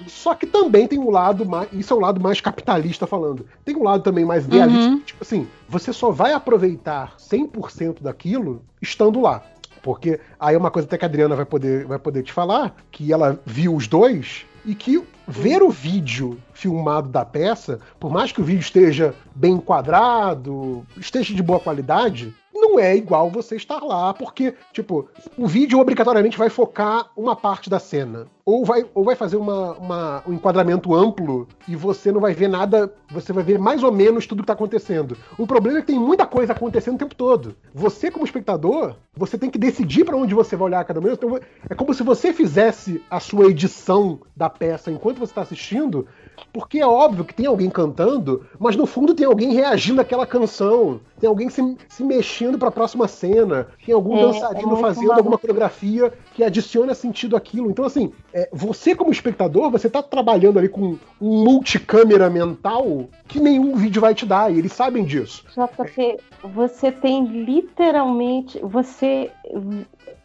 Só 0.08 0.36
que 0.36 0.46
também 0.46 0.88
tem 0.88 1.00
um 1.00 1.10
lado 1.10 1.46
mais, 1.46 1.68
isso 1.74 1.94
é 1.94 1.98
o 1.98 2.00
lado 2.00 2.22
mais 2.22 2.40
capitalista 2.40 3.08
falando. 3.08 3.46
Tem 3.66 3.76
um 3.76 3.84
lado 3.84 4.04
também 4.04 4.26
mais 4.26 4.46
idealista, 4.46 4.90
uhum. 4.90 5.00
tipo 5.00 5.24
assim, 5.24 5.48
você 5.68 5.92
só 5.92 6.12
vai 6.12 6.34
aproveitar 6.34 7.16
100% 7.18 8.02
daquilo 8.02 8.62
estando 8.82 9.20
lá. 9.20 9.44
Porque 9.82 10.20
aí 10.40 10.56
é 10.56 10.58
uma 10.58 10.72
coisa 10.72 10.88
até 10.88 10.98
que 10.98 11.06
a 11.06 11.08
Adriana 11.08 11.36
vai 11.36 11.46
poder, 11.46 11.86
vai 11.86 11.98
poder 12.00 12.24
te 12.24 12.34
falar, 12.34 12.76
que 12.92 13.14
ela 13.14 13.40
viu 13.46 13.76
os 13.76 13.88
dois 13.88 14.46
e 14.68 14.76
que 14.76 15.02
ver 15.26 15.64
o 15.64 15.70
vídeo 15.70 16.38
filmado 16.54 17.08
da 17.08 17.24
peça, 17.24 17.80
por 17.98 18.12
mais 18.12 18.34
que 18.34 18.42
o 18.42 18.44
vídeo 18.44 18.60
esteja 18.60 19.16
bem 19.34 19.54
enquadrado, 19.54 20.86
esteja 20.98 21.34
de 21.34 21.42
boa 21.42 21.60
qualidade, 21.60 22.36
não 22.60 22.80
é 22.80 22.96
igual 22.96 23.30
você 23.30 23.56
estar 23.56 23.84
lá, 23.84 24.14
porque, 24.14 24.54
tipo, 24.74 25.08
o 25.38 25.48
vídeo 25.48 25.80
obrigatoriamente 25.80 26.38
vai 26.38 26.50
focar 26.50 27.10
uma 27.16 27.36
parte 27.36 27.70
da 27.70 27.80
cena. 27.80 28.28
Ou 28.46 28.64
vai, 28.64 28.86
ou 28.94 29.04
vai 29.04 29.16
fazer 29.16 29.36
uma, 29.36 29.74
uma, 29.74 30.24
um 30.26 30.34
enquadramento 30.34 30.96
amplo 30.96 31.48
e 31.68 31.76
você 31.76 32.14
não 32.14 32.22
vai 32.22 32.34
ver 32.34 32.48
nada, 32.48 32.94
você 33.12 33.34
vai 33.34 33.44
ver 33.44 33.60
mais 33.60 33.84
ou 33.84 33.92
menos 33.92 34.26
tudo 34.26 34.38
que 34.38 34.44
está 34.44 34.54
acontecendo. 34.54 35.18
O 35.38 35.46
problema 35.46 35.80
é 35.80 35.82
que 35.82 35.88
tem 35.88 36.00
muita 36.00 36.26
coisa 36.26 36.54
acontecendo 36.54 36.96
o 36.96 37.00
tempo 37.00 37.14
todo. 37.14 37.56
Você, 37.74 38.10
como 38.10 38.24
espectador, 38.24 38.96
você 39.14 39.38
tem 39.38 39.50
que 39.50 39.58
decidir 39.58 40.06
para 40.06 40.16
onde 40.16 40.34
você 40.34 40.56
vai 40.56 40.68
olhar 40.68 40.86
cada 40.86 41.02
momento. 41.02 41.26
Então, 41.26 41.40
é 41.70 41.76
como 41.76 41.94
se 41.94 42.04
você 42.04 42.32
fizesse 42.32 43.04
a 43.10 43.20
sua 43.20 43.48
edição 43.48 44.20
da 44.34 44.50
peça 44.50 44.90
enquanto 44.90 45.20
você 45.20 45.32
está 45.32 45.42
assistindo, 45.42 46.08
porque 46.54 46.80
é 46.80 46.88
óbvio 46.88 47.26
que 47.26 47.34
tem 47.34 47.48
alguém 47.48 47.70
cantando, 47.70 48.46
mas 48.58 48.78
no 48.78 48.86
fundo 48.86 49.14
tem 49.14 49.26
alguém 49.26 49.54
reagindo 49.54 50.00
àquela 50.00 50.26
canção. 50.26 51.02
Tem 51.20 51.28
alguém 51.28 51.50
se, 51.50 51.78
se 51.90 52.04
mexendo 52.04 52.58
para 52.58 52.70
a 52.70 52.72
próxima 52.72 53.08
cena. 53.08 53.68
Tem 53.86 53.94
algum 53.94 54.18
é, 54.18 54.22
dançarino 54.22 54.78
é 54.78 54.82
fazendo 54.82 55.14
alguma 55.14 55.38
coreografia 55.38 56.14
que 56.34 56.44
adiciona 56.44 56.94
sentido 56.94 57.36
àquilo. 57.36 57.70
Então, 57.70 57.86
assim, 57.86 58.12
é, 58.34 58.50
você 58.52 58.96
como 58.96 59.12
espectador, 59.12 59.72
você 59.72 59.90
tá 59.90 60.04
trabalhando 60.04 60.60
ali 60.60 60.70
com 60.70 60.98
um 61.22 61.44
multicâmera 61.44 62.30
mental 62.30 63.08
que 63.28 63.40
nenhum 63.40 63.76
vídeo 63.76 64.02
vai 64.02 64.14
te 64.14 64.26
dar, 64.26 64.54
e 64.54 64.60
eles 64.60 64.72
sabem 64.74 65.04
disso. 65.04 65.44
JP, 65.50 66.20
você 66.44 66.92
tem 66.92 67.26
literalmente. 67.26 68.60
Você. 68.60 69.32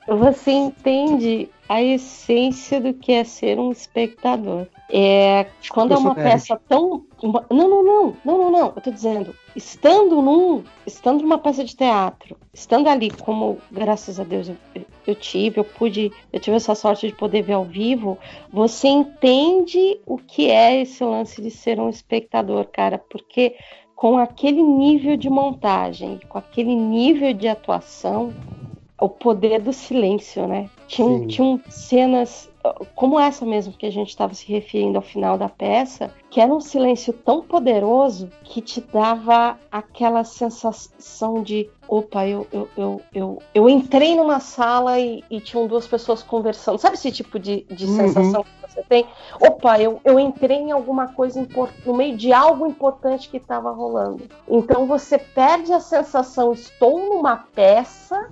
Você 0.09 0.51
entende 0.51 1.48
a 1.69 1.81
essência 1.81 2.81
do 2.81 2.93
que 2.93 3.12
é 3.12 3.23
ser 3.23 3.59
um 3.59 3.70
espectador. 3.70 4.66
É, 4.90 5.47
quando 5.70 5.94
é 5.94 5.97
uma 5.97 6.14
peça 6.14 6.60
tão. 6.69 7.05
Não, 7.23 7.44
não, 7.51 7.85
não, 7.85 8.16
não, 8.24 8.39
não, 8.39 8.51
não. 8.51 8.73
Eu 8.74 8.82
tô 8.82 8.90
dizendo, 8.90 9.35
estando 9.55 10.20
num. 10.20 10.65
Estando 10.86 11.23
numa 11.23 11.39
peça 11.39 11.65
de 11.65 11.77
teatro, 11.77 12.36
estando 12.53 12.89
ali, 12.89 13.11
como 13.11 13.59
graças 13.70 14.19
a 14.19 14.24
Deus 14.24 14.49
eu, 14.49 14.57
eu 15.07 15.15
tive, 15.15 15.61
eu 15.61 15.65
pude, 15.65 16.12
eu 16.32 16.40
tive 16.40 16.57
essa 16.57 16.74
sorte 16.74 17.07
de 17.07 17.15
poder 17.15 17.43
ver 17.43 17.53
ao 17.53 17.65
vivo, 17.65 18.19
você 18.53 18.89
entende 18.89 20.01
o 20.05 20.19
que 20.19 20.51
é 20.51 20.81
esse 20.82 21.05
lance 21.05 21.40
de 21.40 21.51
ser 21.51 21.78
um 21.78 21.89
espectador, 21.89 22.66
cara, 22.66 22.99
porque 22.99 23.57
com 23.94 24.19
aquele 24.19 24.61
nível 24.61 25.16
de 25.16 25.31
montagem, 25.31 26.19
com 26.28 26.36
aquele 26.36 26.74
nível 26.74 27.32
de 27.32 27.47
atuação, 27.47 28.35
o 29.04 29.08
poder 29.08 29.60
do 29.60 29.72
silêncio, 29.72 30.46
né? 30.46 30.70
Tinham, 30.86 31.26
tinham 31.26 31.60
cenas 31.68 32.50
como 32.94 33.18
essa 33.18 33.44
mesmo 33.44 33.72
que 33.72 33.86
a 33.86 33.90
gente 33.90 34.10
estava 34.10 34.32
se 34.34 34.46
referindo 34.46 34.96
ao 34.96 35.02
final 35.02 35.36
da 35.36 35.48
peça, 35.48 36.12
que 36.30 36.40
era 36.40 36.52
um 36.52 36.60
silêncio 36.60 37.12
tão 37.12 37.42
poderoso 37.42 38.30
que 38.44 38.60
te 38.60 38.80
dava 38.80 39.58
aquela 39.70 40.22
sensação 40.22 41.42
de 41.42 41.68
opa, 41.88 42.26
eu, 42.26 42.46
eu, 42.52 42.68
eu, 42.76 43.02
eu, 43.12 43.42
eu 43.52 43.68
entrei 43.68 44.14
numa 44.14 44.38
sala 44.38 44.98
e, 44.98 45.24
e 45.28 45.40
tinham 45.40 45.66
duas 45.66 45.86
pessoas 45.86 46.22
conversando. 46.22 46.78
Sabe 46.78 46.94
esse 46.94 47.10
tipo 47.10 47.38
de, 47.38 47.62
de 47.64 47.84
uhum. 47.84 47.96
sensação 47.96 48.44
que 48.44 48.50
você 48.66 48.82
tem? 48.84 49.06
Opa, 49.40 49.80
eu, 49.80 50.00
eu 50.04 50.18
entrei 50.18 50.58
em 50.58 50.70
alguma 50.70 51.08
coisa 51.08 51.46
no 51.84 51.94
meio 51.94 52.16
de 52.16 52.32
algo 52.32 52.66
importante 52.66 53.28
que 53.28 53.36
estava 53.36 53.72
rolando. 53.72 54.22
Então 54.48 54.86
você 54.86 55.18
perde 55.18 55.72
a 55.72 55.80
sensação, 55.80 56.52
estou 56.52 56.98
numa 56.98 57.36
peça 57.36 58.30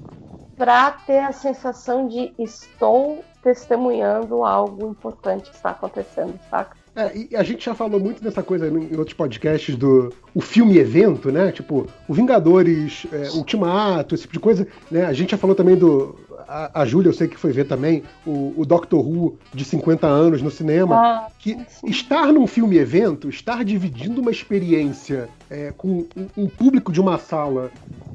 para 0.61 0.91
ter 0.91 1.21
a 1.21 1.33
sensação 1.33 2.07
de 2.07 2.35
estou 2.39 3.25
testemunhando 3.43 4.45
algo 4.45 4.91
importante 4.91 5.49
que 5.49 5.57
está 5.57 5.71
acontecendo, 5.71 6.39
saca? 6.51 6.77
É, 6.95 7.17
e 7.17 7.35
a 7.35 7.43
gente 7.43 7.65
já 7.65 7.75
falou 7.75 7.99
muito 7.99 8.23
dessa 8.23 8.43
coisa 8.43 8.69
em 8.69 8.95
outros 8.95 9.15
podcasts 9.15 9.75
do 9.75 10.13
o 10.35 10.41
filme 10.43 10.77
evento, 10.77 11.33
né? 11.33 11.51
Tipo, 11.51 11.87
o 12.07 12.13
Vingadores, 12.13 13.07
é, 13.11 13.31
Ultimato, 13.31 14.15
esse 14.15 14.25
tipo 14.25 14.35
de 14.35 14.41
coisa. 14.41 14.69
Né? 14.91 15.07
A 15.07 15.15
gente 15.15 15.31
já 15.31 15.39
falou 15.39 15.57
também 15.57 15.77
do. 15.77 16.19
A, 16.51 16.83
a 16.83 16.85
Júlia, 16.85 17.11
eu 17.11 17.13
sei 17.13 17.29
que 17.29 17.37
foi 17.37 17.53
ver 17.53 17.69
também, 17.69 18.03
o, 18.27 18.53
o 18.57 18.67
Doctor 18.67 19.07
Who 19.07 19.39
de 19.55 19.65
50 19.65 20.05
anos 20.05 20.43
no 20.43 20.51
cinema. 20.51 20.97
Ah, 20.97 21.27
que 21.39 21.57
sim. 21.69 21.89
estar 21.89 22.33
num 22.33 22.45
filme 22.45 22.77
evento, 22.77 23.29
estar 23.29 23.65
dividindo 23.65 24.21
uma 24.21 24.33
experiência 24.33 25.29
é, 25.49 25.73
com 25.77 26.05
um, 26.17 26.29
um 26.37 26.49
público 26.49 26.91
de 26.91 27.01
uma 27.01 27.19
sala 27.19 27.71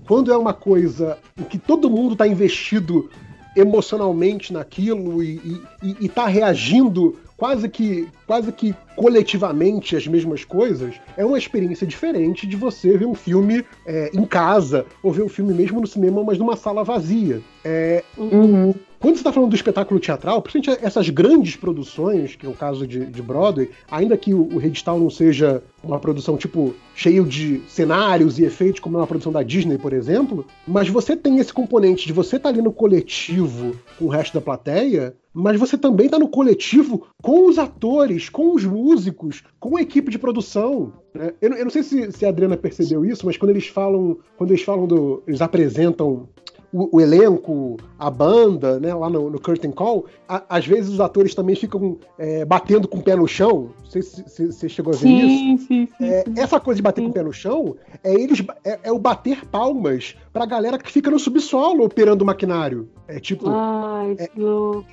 quando 0.06 0.34
é 0.34 0.38
uma 0.38 0.54
coisa 0.54 1.18
em 1.40 1.44
que 1.44 1.58
todo 1.58 1.90
mundo 1.90 2.12
está 2.12 2.28
investido 2.28 3.10
emocionalmente 3.56 4.52
naquilo 4.52 5.24
e 5.24 5.64
está 6.02 6.28
reagindo 6.28 7.18
quase 7.38 7.68
que, 7.70 8.08
quase 8.26 8.52
que 8.52 8.74
coletivamente 8.96 9.96
as 9.96 10.08
mesmas 10.08 10.44
coisas, 10.44 10.96
é 11.18 11.26
uma 11.26 11.38
experiência 11.38 11.86
diferente 11.86 12.48
de 12.48 12.56
você 12.56 12.98
ver 12.98 13.06
um 13.06 13.16
filme 13.16 13.66
é, 13.86 14.10
em 14.14 14.26
casa, 14.26 14.86
ou 15.04 15.12
ver 15.12 15.24
um 15.24 15.30
filme 15.30 15.54
mesmo 15.54 15.82
no 15.82 15.88
cinema, 15.88 16.24
mas 16.24 16.38
numa 16.38 16.56
sala 16.56 16.84
vazia. 16.84 17.42
É, 17.64 18.04
uhum. 18.18 18.74
Quando 19.06 19.18
você 19.18 19.20
está 19.20 19.32
falando 19.32 19.52
do 19.52 19.56
espetáculo 19.56 20.00
teatral, 20.00 20.42
principalmente 20.42 20.84
essas 20.84 21.08
grandes 21.12 21.56
produções, 21.56 22.36
que 22.36 22.44
é 22.44 22.50
o 22.50 22.54
caso 22.54 22.88
de, 22.88 23.06
de 23.06 23.22
Broadway, 23.22 23.70
ainda 23.88 24.18
que 24.18 24.34
o, 24.34 24.48
o 24.48 24.98
não 24.98 25.12
seja 25.12 25.62
uma 25.84 26.00
produção 26.00 26.36
tipo 26.36 26.74
cheio 26.96 27.24
de 27.24 27.62
cenários 27.68 28.40
e 28.40 28.46
efeitos 28.46 28.80
como 28.80 28.98
é 28.98 29.02
uma 29.02 29.06
produção 29.06 29.32
da 29.32 29.44
Disney, 29.44 29.78
por 29.78 29.94
exemplo, 29.94 30.44
mas 30.68 30.90
você 30.90 31.16
tem 31.16 31.38
esse 31.38 31.54
componente 31.54 32.08
de 32.08 32.14
você 32.14 32.38
estar 32.38 32.50
tá 32.50 32.56
ali 32.56 32.64
no 32.64 32.72
coletivo 32.72 33.76
com 34.00 34.06
o 34.06 34.10
resto 34.10 34.34
da 34.34 34.42
plateia, 34.42 35.16
mas 35.32 35.60
você 35.60 35.78
também 35.78 36.08
está 36.08 36.18
no 36.18 36.28
coletivo 36.28 37.06
com 37.22 37.48
os 37.48 37.60
atores, 37.60 38.28
com 38.28 38.56
os 38.56 38.66
músicos, 38.66 39.44
com 39.60 39.78
a 39.78 39.84
equipe 39.84 40.10
de 40.10 40.18
produção. 40.18 40.92
Né? 41.14 41.32
Eu, 41.40 41.54
eu, 41.54 41.66
não 41.66 41.72
sei 41.72 41.84
se, 41.84 42.12
se 42.12 42.26
a 42.26 42.30
Adriana 42.30 42.58
percebeu 42.58 43.06
isso, 43.06 43.24
mas 43.24 43.38
quando 43.38 43.52
eles 43.52 43.68
falam, 43.68 44.18
quando 44.36 44.50
eles 44.50 44.64
falam 44.64 44.88
do, 44.88 45.22
eles 45.28 45.42
apresentam 45.42 46.28
o, 46.76 46.98
o, 46.98 47.02
elenco, 47.02 47.78
a 47.98 48.10
banda, 48.10 48.80
né, 48.82 48.94
lá 48.94 49.10
no, 49.10 49.30
no 49.30 49.40
Curtain 49.40 49.72
Call, 49.72 50.06
a, 50.28 50.44
às 50.50 50.68
vezes 50.68 50.92
os 50.92 51.00
atores 51.00 51.34
também 51.34 51.56
ficam 51.56 51.98
é, 52.18 52.44
batendo 52.44 52.86
com 52.86 52.98
o 52.98 53.02
pé 53.02 53.16
no 53.16 53.26
chão. 53.26 53.70
Não 53.82 53.90
sei 53.90 54.02
se 54.02 54.52
você 54.52 54.68
chegou 54.68 54.94
a 54.94 54.98
ver 54.98 55.08
sim, 55.08 55.54
isso. 55.54 55.68
Sim, 55.68 55.88
sim, 55.88 56.06
é, 56.06 56.26
essa 56.36 56.60
coisa 56.60 56.76
de 56.76 56.82
bater 56.82 57.02
com 57.02 57.10
o 57.10 57.14
pé 57.14 57.24
no 57.24 57.32
chão 57.32 57.78
é 58.04 58.14
eles 58.14 58.44
é, 58.66 58.80
é, 58.84 58.92
o 58.92 59.00
bater 59.00 59.46
palmas 59.46 60.18
pra 60.34 60.46
galera 60.46 60.78
que 60.78 60.92
fica 60.92 61.10
no 61.10 61.18
subsolo 61.18 61.86
operando 61.86 62.26
o 62.26 62.28
maquinário. 62.28 62.90
É 63.08 63.20
tipo. 63.20 63.48
Ai, 63.48 64.16
é, 64.18 64.30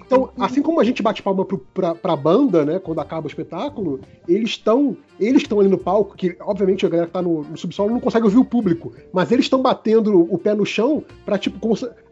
então, 0.05 0.31
assim 0.39 0.63
como 0.63 0.79
a 0.79 0.85
gente 0.85 1.03
bate 1.03 1.23
palma 1.23 1.45
pro, 1.45 1.59
pra, 1.59 1.95
pra 1.95 2.15
banda, 2.15 2.65
né, 2.65 2.79
quando 2.79 3.01
acaba 3.01 3.27
o 3.27 3.29
espetáculo, 3.29 4.01
eles 4.29 4.51
estão 4.51 4.97
eles 5.19 5.43
estão 5.43 5.61
ali 5.61 5.69
no 5.69 5.79
palco, 5.79 6.17
que 6.17 6.37
obviamente 6.41 6.85
a 6.85 6.89
galera 6.89 7.07
que 7.07 7.13
tá 7.13 7.23
no, 7.23 7.43
no 7.43 7.57
subsolo 7.57 7.91
não 7.91 8.01
consegue 8.01 8.25
ouvir 8.25 8.39
o 8.39 8.45
público, 8.45 8.93
mas 9.13 9.31
eles 9.31 9.45
estão 9.45 9.63
batendo 9.63 10.27
o 10.33 10.37
pé 10.37 10.55
no 10.55 10.67
chão 10.67 11.05
pra, 11.25 11.39
tipo, 11.39 11.59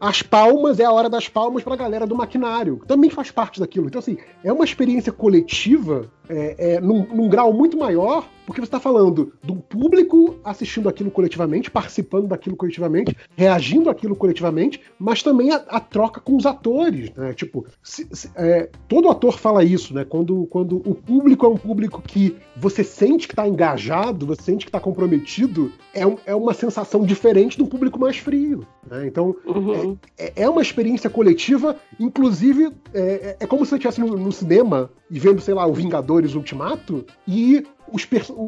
as 0.00 0.22
palmas 0.22 0.80
é 0.80 0.84
a 0.84 0.92
hora 0.92 1.08
das 1.08 1.28
palmas 1.28 1.62
pra 1.62 1.76
galera 1.76 2.06
do 2.06 2.16
maquinário. 2.16 2.80
Também 2.86 3.10
faz 3.10 3.30
parte 3.30 3.60
daquilo. 3.60 3.86
Então, 3.86 3.98
assim, 3.98 4.18
é 4.42 4.52
uma 4.52 4.64
experiência 4.64 5.12
coletiva 5.12 6.10
é, 6.28 6.74
é, 6.74 6.80
num, 6.80 7.06
num, 7.06 7.28
grau 7.28 7.52
muito 7.52 7.76
maior, 7.76 8.28
porque 8.50 8.62
você 8.62 8.66
está 8.66 8.80
falando 8.80 9.32
do 9.44 9.54
público 9.54 10.34
assistindo 10.42 10.88
aquilo 10.88 11.08
coletivamente, 11.08 11.70
participando 11.70 12.26
daquilo 12.26 12.56
coletivamente, 12.56 13.16
reagindo 13.36 13.88
àquilo 13.88 14.16
coletivamente, 14.16 14.80
mas 14.98 15.22
também 15.22 15.52
a, 15.52 15.62
a 15.68 15.78
troca 15.78 16.20
com 16.20 16.36
os 16.36 16.44
atores, 16.44 17.12
né? 17.14 17.32
Tipo, 17.32 17.64
se, 17.80 18.08
se, 18.10 18.28
é, 18.34 18.68
todo 18.88 19.08
ator 19.08 19.38
fala 19.38 19.62
isso, 19.62 19.94
né? 19.94 20.04
Quando, 20.04 20.48
quando 20.50 20.78
o 20.78 20.96
público 20.96 21.46
é 21.46 21.48
um 21.48 21.56
público 21.56 22.02
que 22.02 22.34
você 22.56 22.82
sente 22.82 23.28
que 23.28 23.34
está 23.34 23.46
engajado, 23.46 24.26
você 24.26 24.42
sente 24.42 24.64
que 24.64 24.68
está 24.68 24.80
comprometido, 24.80 25.70
é, 25.94 26.04
um, 26.04 26.16
é 26.26 26.34
uma 26.34 26.52
sensação 26.52 27.04
diferente 27.04 27.56
do 27.56 27.68
público 27.68 28.00
mais 28.00 28.16
frio. 28.16 28.66
Né? 28.84 29.06
Então, 29.06 29.36
uhum. 29.46 29.96
é, 30.18 30.32
é, 30.42 30.48
uma 30.48 30.60
experiência 30.60 31.08
coletiva, 31.08 31.76
inclusive, 32.00 32.72
é, 32.92 33.36
é 33.38 33.46
como 33.46 33.64
se 33.64 33.70
você 33.70 33.76
estivesse 33.76 34.00
no, 34.00 34.16
no 34.16 34.32
cinema 34.32 34.90
e 35.08 35.18
vendo, 35.18 35.40
sei 35.40 35.54
lá, 35.54 35.66
o 35.66 35.72
Vingadores 35.72 36.34
Ultimato, 36.34 37.04
e 37.26 37.64
os, 37.92 38.06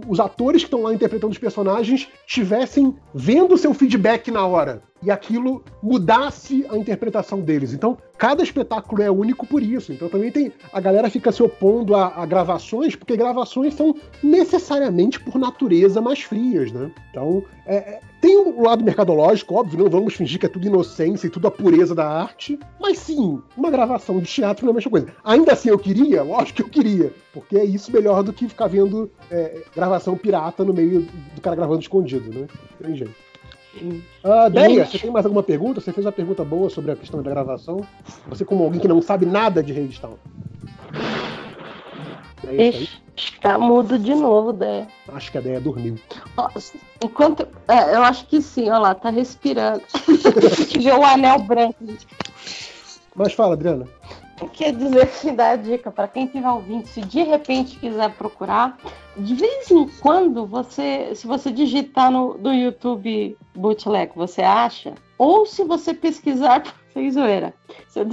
os 0.09 0.21
atores 0.21 0.63
que 0.63 0.67
estão 0.67 0.83
lá 0.83 0.95
interpretando 0.95 1.33
os 1.33 1.39
personagens 1.39 2.09
tivessem 2.27 2.97
vendo 3.15 3.57
seu 3.57 3.75
feedback 3.75 4.31
na 4.31 4.47
hora. 4.47 4.83
E 5.03 5.11
aquilo 5.11 5.65
mudasse 5.83 6.65
a 6.71 6.77
interpretação 6.77 7.41
deles. 7.41 7.73
Então, 7.73 7.99
cada 8.17 8.43
espetáculo 8.43 9.03
é 9.03 9.11
único 9.11 9.47
por 9.47 9.63
isso. 9.63 9.93
Então, 9.93 10.09
também 10.09 10.31
tem. 10.31 10.53
A 10.73 10.81
galera 10.81 11.11
fica 11.11 11.33
se 11.33 11.43
opondo 11.43 11.95
a, 11.95 12.13
a 12.17 12.25
gravações, 12.25 12.95
porque 12.95 13.17
gravações 13.17 13.75
são 13.75 13.95
necessariamente, 14.23 15.19
por 15.21 15.39
natureza, 15.39 16.01
mais 16.01 16.23
frias, 16.23 16.71
né? 16.73 16.91
Então, 17.11 17.45
é, 17.67 17.77
é 17.77 18.01
tem 18.23 18.37
o 18.37 18.61
um 18.61 18.63
lado 18.63 18.85
mercadológico, 18.85 19.57
óbvio, 19.57 19.81
não 19.81 19.91
vamos 19.91 20.15
fingir 20.15 20.39
que 20.39 20.47
é 20.47 20.49
tudo 20.49 20.65
inocência 20.65 21.27
e 21.27 21.31
tudo 21.31 21.49
a 21.49 21.51
pureza 21.51 21.93
da 21.93 22.09
arte, 22.09 22.57
mas 22.81 22.99
sim, 22.99 23.43
uma 23.57 23.69
gravação 23.69 24.21
de 24.21 24.27
teatro 24.27 24.65
não 24.65 24.71
é 24.71 24.75
a 24.75 24.77
mesma 24.77 24.91
coisa. 24.93 25.09
Ainda 25.25 25.53
assim 25.55 25.71
eu 25.71 25.79
queria, 25.79 26.23
lógico 26.23 26.59
que 26.59 26.63
eu 26.63 26.69
queria, 26.69 27.13
porque 27.33 27.59
é 27.59 27.65
isso 27.65 27.91
melhor 27.91 28.23
do 28.23 28.33
que 28.33 28.49
ficar 28.49 28.69
vendo 28.69 29.11
é, 29.29 29.65
gravação 29.75 30.17
pirata 30.17 30.63
no 30.63 30.73
meio 30.73 31.01
do 31.35 31.41
cara 31.41 31.57
gravando 31.57 31.81
escondido, 31.81 32.33
né? 32.33 32.47
Tem 32.81 32.95
jeito. 32.95 33.32
Uh, 33.75 34.51
Deia, 34.51 34.85
você 34.85 34.99
tem 34.99 35.11
mais 35.11 35.25
alguma 35.25 35.43
pergunta? 35.43 35.81
Você 35.81 35.93
fez 35.93 36.05
uma 36.05 36.13
pergunta 36.13 36.45
boa 36.45 36.69
sobre 36.69 36.91
a 36.93 36.97
questão 36.97 37.23
da 37.23 37.31
gravação. 37.31 37.81
Você, 38.29 38.45
como 38.45 38.65
alguém 38.65 38.81
que 38.81 38.89
não 38.89 39.01
sabe 39.01 39.25
nada 39.25 39.63
de 39.63 39.73
Redstone. 39.73 40.17
É 42.47 42.69
Ixi, 42.69 43.01
tá 43.41 43.59
mudo 43.59 43.99
de 43.99 44.15
novo, 44.15 44.53
Dé. 44.53 44.87
Acho 45.09 45.33
que 45.33 45.39
a 45.39 45.41
Déia 45.41 45.61
dormiu. 45.61 45.97
Enquanto. 47.03 47.49
É, 47.69 47.95
eu 47.95 48.03
acho 48.03 48.27
que 48.27 48.43
sim, 48.43 48.69
olha 48.69 48.79
lá, 48.79 48.95
tá 48.95 49.11
respirando. 49.11 49.83
Vê 50.79 50.93
o 50.93 51.05
anel 51.05 51.39
branco. 51.41 51.77
Mas 53.15 53.33
fala, 53.33 53.55
Adriana. 53.55 53.87
Quer 54.53 54.73
dizer 54.75 55.03
assim, 55.03 55.35
dá 55.37 55.51
a 55.51 55.57
dica 55.57 55.91
para 55.91 56.09
quem 56.09 56.25
estiver 56.25 56.51
ouvindo, 56.51 56.87
se 56.87 57.01
de 57.01 57.23
repente 57.23 57.79
quiser 57.79 58.13
procurar, 58.15 58.79
de 59.17 59.35
vez 59.35 59.71
em 59.71 59.89
quando 60.01 60.47
você, 60.47 61.15
se 61.15 61.27
você 61.27 61.51
digitar 61.51 62.11
no 62.11 62.35
do 62.39 62.53
YouTube 62.53 63.37
bootleg, 63.55 64.13
você 64.15 64.43
acha, 64.43 64.95
ou 65.19 65.47
se 65.47 65.65
você 65.65 65.95
pesquisar, 65.95 66.63
sem 66.93 67.11
zoeira, 67.11 67.55
eu 67.95 68.05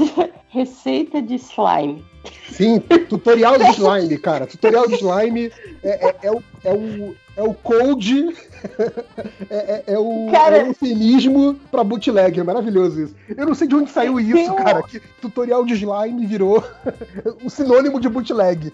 receita 0.49 1.21
de 1.21 1.35
slime, 1.35 2.05
Sim, 2.51 2.79
tutorial 2.79 3.57
de 3.57 3.69
slime, 3.71 4.17
cara. 4.17 4.45
Tutorial 4.45 4.87
de 4.87 4.95
slime 4.95 5.51
é, 5.83 6.07
é, 6.07 6.15
é, 6.23 6.31
o, 6.31 6.43
é, 6.63 6.73
o, 6.73 7.15
é 7.37 7.43
o 7.43 7.53
code, 7.53 8.27
é, 9.49 9.55
é, 9.55 9.83
é 9.87 9.97
o, 9.97 10.27
cara... 10.31 10.57
é 10.57 10.63
o 10.63 10.67
eufemismo 10.67 11.55
pra 11.71 11.83
bootleg. 11.83 12.39
É 12.39 12.43
maravilhoso 12.43 13.03
isso. 13.03 13.15
Eu 13.29 13.45
não 13.45 13.55
sei 13.55 13.67
de 13.67 13.75
onde 13.75 13.89
saiu 13.89 14.19
isso, 14.19 14.53
cara. 14.55 14.83
Que 14.83 14.99
tutorial 15.21 15.63
de 15.63 15.73
slime 15.73 16.25
virou 16.25 16.63
o 17.43 17.49
sinônimo 17.49 17.99
de 17.99 18.09
bootleg. 18.09 18.73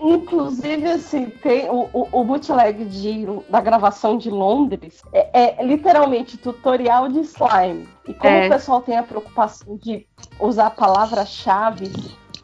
Inclusive, 0.00 0.86
assim, 0.86 1.26
tem 1.26 1.68
o, 1.68 1.88
o, 1.92 2.08
o 2.10 2.24
bootleg 2.24 2.86
de, 2.86 3.26
da 3.50 3.60
gravação 3.60 4.16
de 4.16 4.30
Londres 4.30 5.02
é, 5.12 5.58
é 5.60 5.64
literalmente 5.64 6.38
tutorial 6.38 7.08
de 7.08 7.20
slime. 7.20 7.86
E 8.08 8.14
como 8.14 8.34
é. 8.34 8.46
o 8.46 8.50
pessoal 8.50 8.80
tem 8.80 8.96
a 8.96 9.02
preocupação 9.02 9.76
de 9.76 10.06
usar 10.40 10.70
palavras-chave 10.70 11.92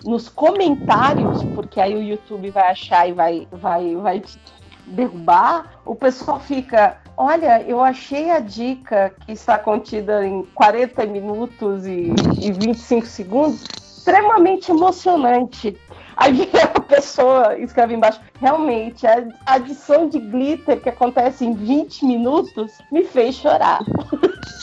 nos 0.06 0.28
comentários, 0.28 1.42
porque 1.54 1.80
aí 1.80 1.94
o 1.94 2.02
YouTube 2.02 2.50
vai 2.50 2.70
achar 2.70 3.08
e 3.08 3.12
vai, 3.12 3.48
vai, 3.50 3.96
vai 3.96 4.20
te 4.20 4.38
derrubar, 4.86 5.80
o 5.84 5.94
pessoal 5.94 6.40
fica. 6.40 6.98
Olha, 7.16 7.62
eu 7.62 7.82
achei 7.82 8.30
a 8.30 8.38
dica 8.38 9.12
que 9.24 9.32
está 9.32 9.58
contida 9.58 10.24
em 10.24 10.42
40 10.54 11.06
minutos 11.06 11.86
e, 11.86 12.12
e 12.40 12.52
25 12.52 13.06
segundos 13.06 13.64
extremamente 13.64 14.70
emocionante. 14.70 15.76
Aí 16.16 16.48
a 16.74 16.80
pessoa 16.80 17.59
escreve 17.59 17.94
embaixo, 17.94 18.20
realmente, 18.40 19.06
a 19.06 19.26
adição 19.47 20.09
de 20.09 20.18
glitter 20.18 20.80
que 20.80 20.88
acontece 20.88 21.44
em 21.44 21.55
20 21.55 22.05
minutos 22.05 22.72
me 22.90 23.05
fez 23.05 23.36
chorar. 23.36 23.80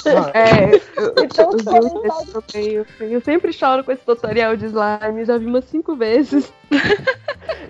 Ah, 0.05 0.31
é, 0.33 0.75
eu, 0.75 1.13
então, 1.23 1.49
eu, 1.51 2.85
eu, 2.99 3.07
eu, 3.07 3.21
sempre 3.21 3.53
choro 3.53 3.83
com 3.83 3.91
esse 3.91 4.03
tutorial 4.03 4.57
de 4.57 4.65
slime, 4.65 5.25
já 5.25 5.37
vi 5.37 5.45
umas 5.45 5.65
cinco 5.65 5.95
vezes. 5.95 6.51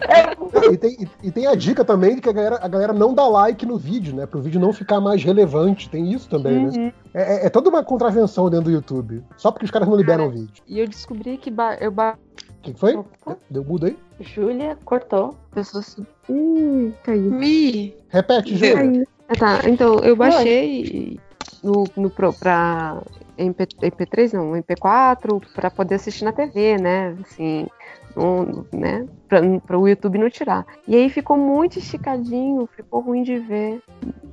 É. 0.08 0.72
E, 0.72 0.78
tem, 0.78 1.10
e, 1.22 1.32
tem, 1.32 1.48
a 1.48 1.56
dica 1.56 1.86
também 1.86 2.16
de 2.16 2.22
que 2.22 2.30
a 2.30 2.34
galera, 2.34 2.60
a 2.62 2.68
galera 2.68 2.94
não 2.94 3.14
dá 3.14 3.28
like 3.28 3.66
no 3.66 3.78
vídeo, 3.78 4.16
né? 4.16 4.26
Para 4.26 4.40
o 4.40 4.42
vídeo 4.42 4.60
não 4.60 4.74
ficar 4.74 5.00
mais 5.00 5.24
relevante. 5.24 5.90
Tem 5.90 6.12
isso 6.12 6.28
também, 6.28 6.66
né? 6.66 6.72
uhum. 6.72 6.86
né? 6.86 6.94
É, 7.14 7.22
é, 7.22 7.46
é, 7.46 7.50
toda 7.50 7.70
uma 7.70 7.84
contravenção 7.84 8.50
dentro 8.50 8.66
do 8.66 8.72
YouTube. 8.72 9.24
Só 9.38 9.52
porque 9.52 9.66
os 9.66 9.72
caras 9.72 9.88
não 9.88 9.96
liberam 9.96 10.28
o 10.28 10.32
vídeo. 10.32 10.64
E 10.68 10.80
eu 10.80 10.88
descobri 10.88 11.38
que 11.38 11.50
ba 11.50 11.76
eu 11.80 11.92
ba 11.92 12.18
o 12.64 12.74
que 12.74 12.80
foi? 12.80 12.98
Deu 13.50 13.64
mudo 13.64 13.88
aí? 13.88 13.98
Júlia 14.22 14.78
cortou. 14.86 15.36
Pessoas. 15.52 15.98
Ih, 16.30 16.94
caiu. 17.04 17.32
Mi. 17.32 17.94
Repete, 18.08 18.56
Júlia. 18.56 19.06
Ah, 19.28 19.36
tá. 19.36 19.70
Então, 19.70 20.00
eu 20.00 20.16
baixei 20.16 21.20
no, 21.62 21.84
no, 21.98 22.10
pra 22.10 23.02
MP, 23.38 23.66
MP3, 23.66 24.34
não, 24.34 24.52
MP4, 24.54 25.42
pra 25.54 25.70
poder 25.70 25.96
assistir 25.96 26.24
na 26.24 26.32
TV, 26.32 26.78
né? 26.78 27.18
Assim, 27.22 27.68
um, 28.16 28.64
né? 28.78 29.08
Para 29.28 29.78
o 29.78 29.88
YouTube 29.88 30.18
não 30.18 30.30
tirar. 30.30 30.66
E 30.88 30.96
aí 30.96 31.10
ficou 31.10 31.38
muito 31.38 31.80
esticadinho, 31.80 32.68
ficou 32.76 33.02
ruim 33.02 33.24
de 33.24 33.38
ver. 33.40 33.82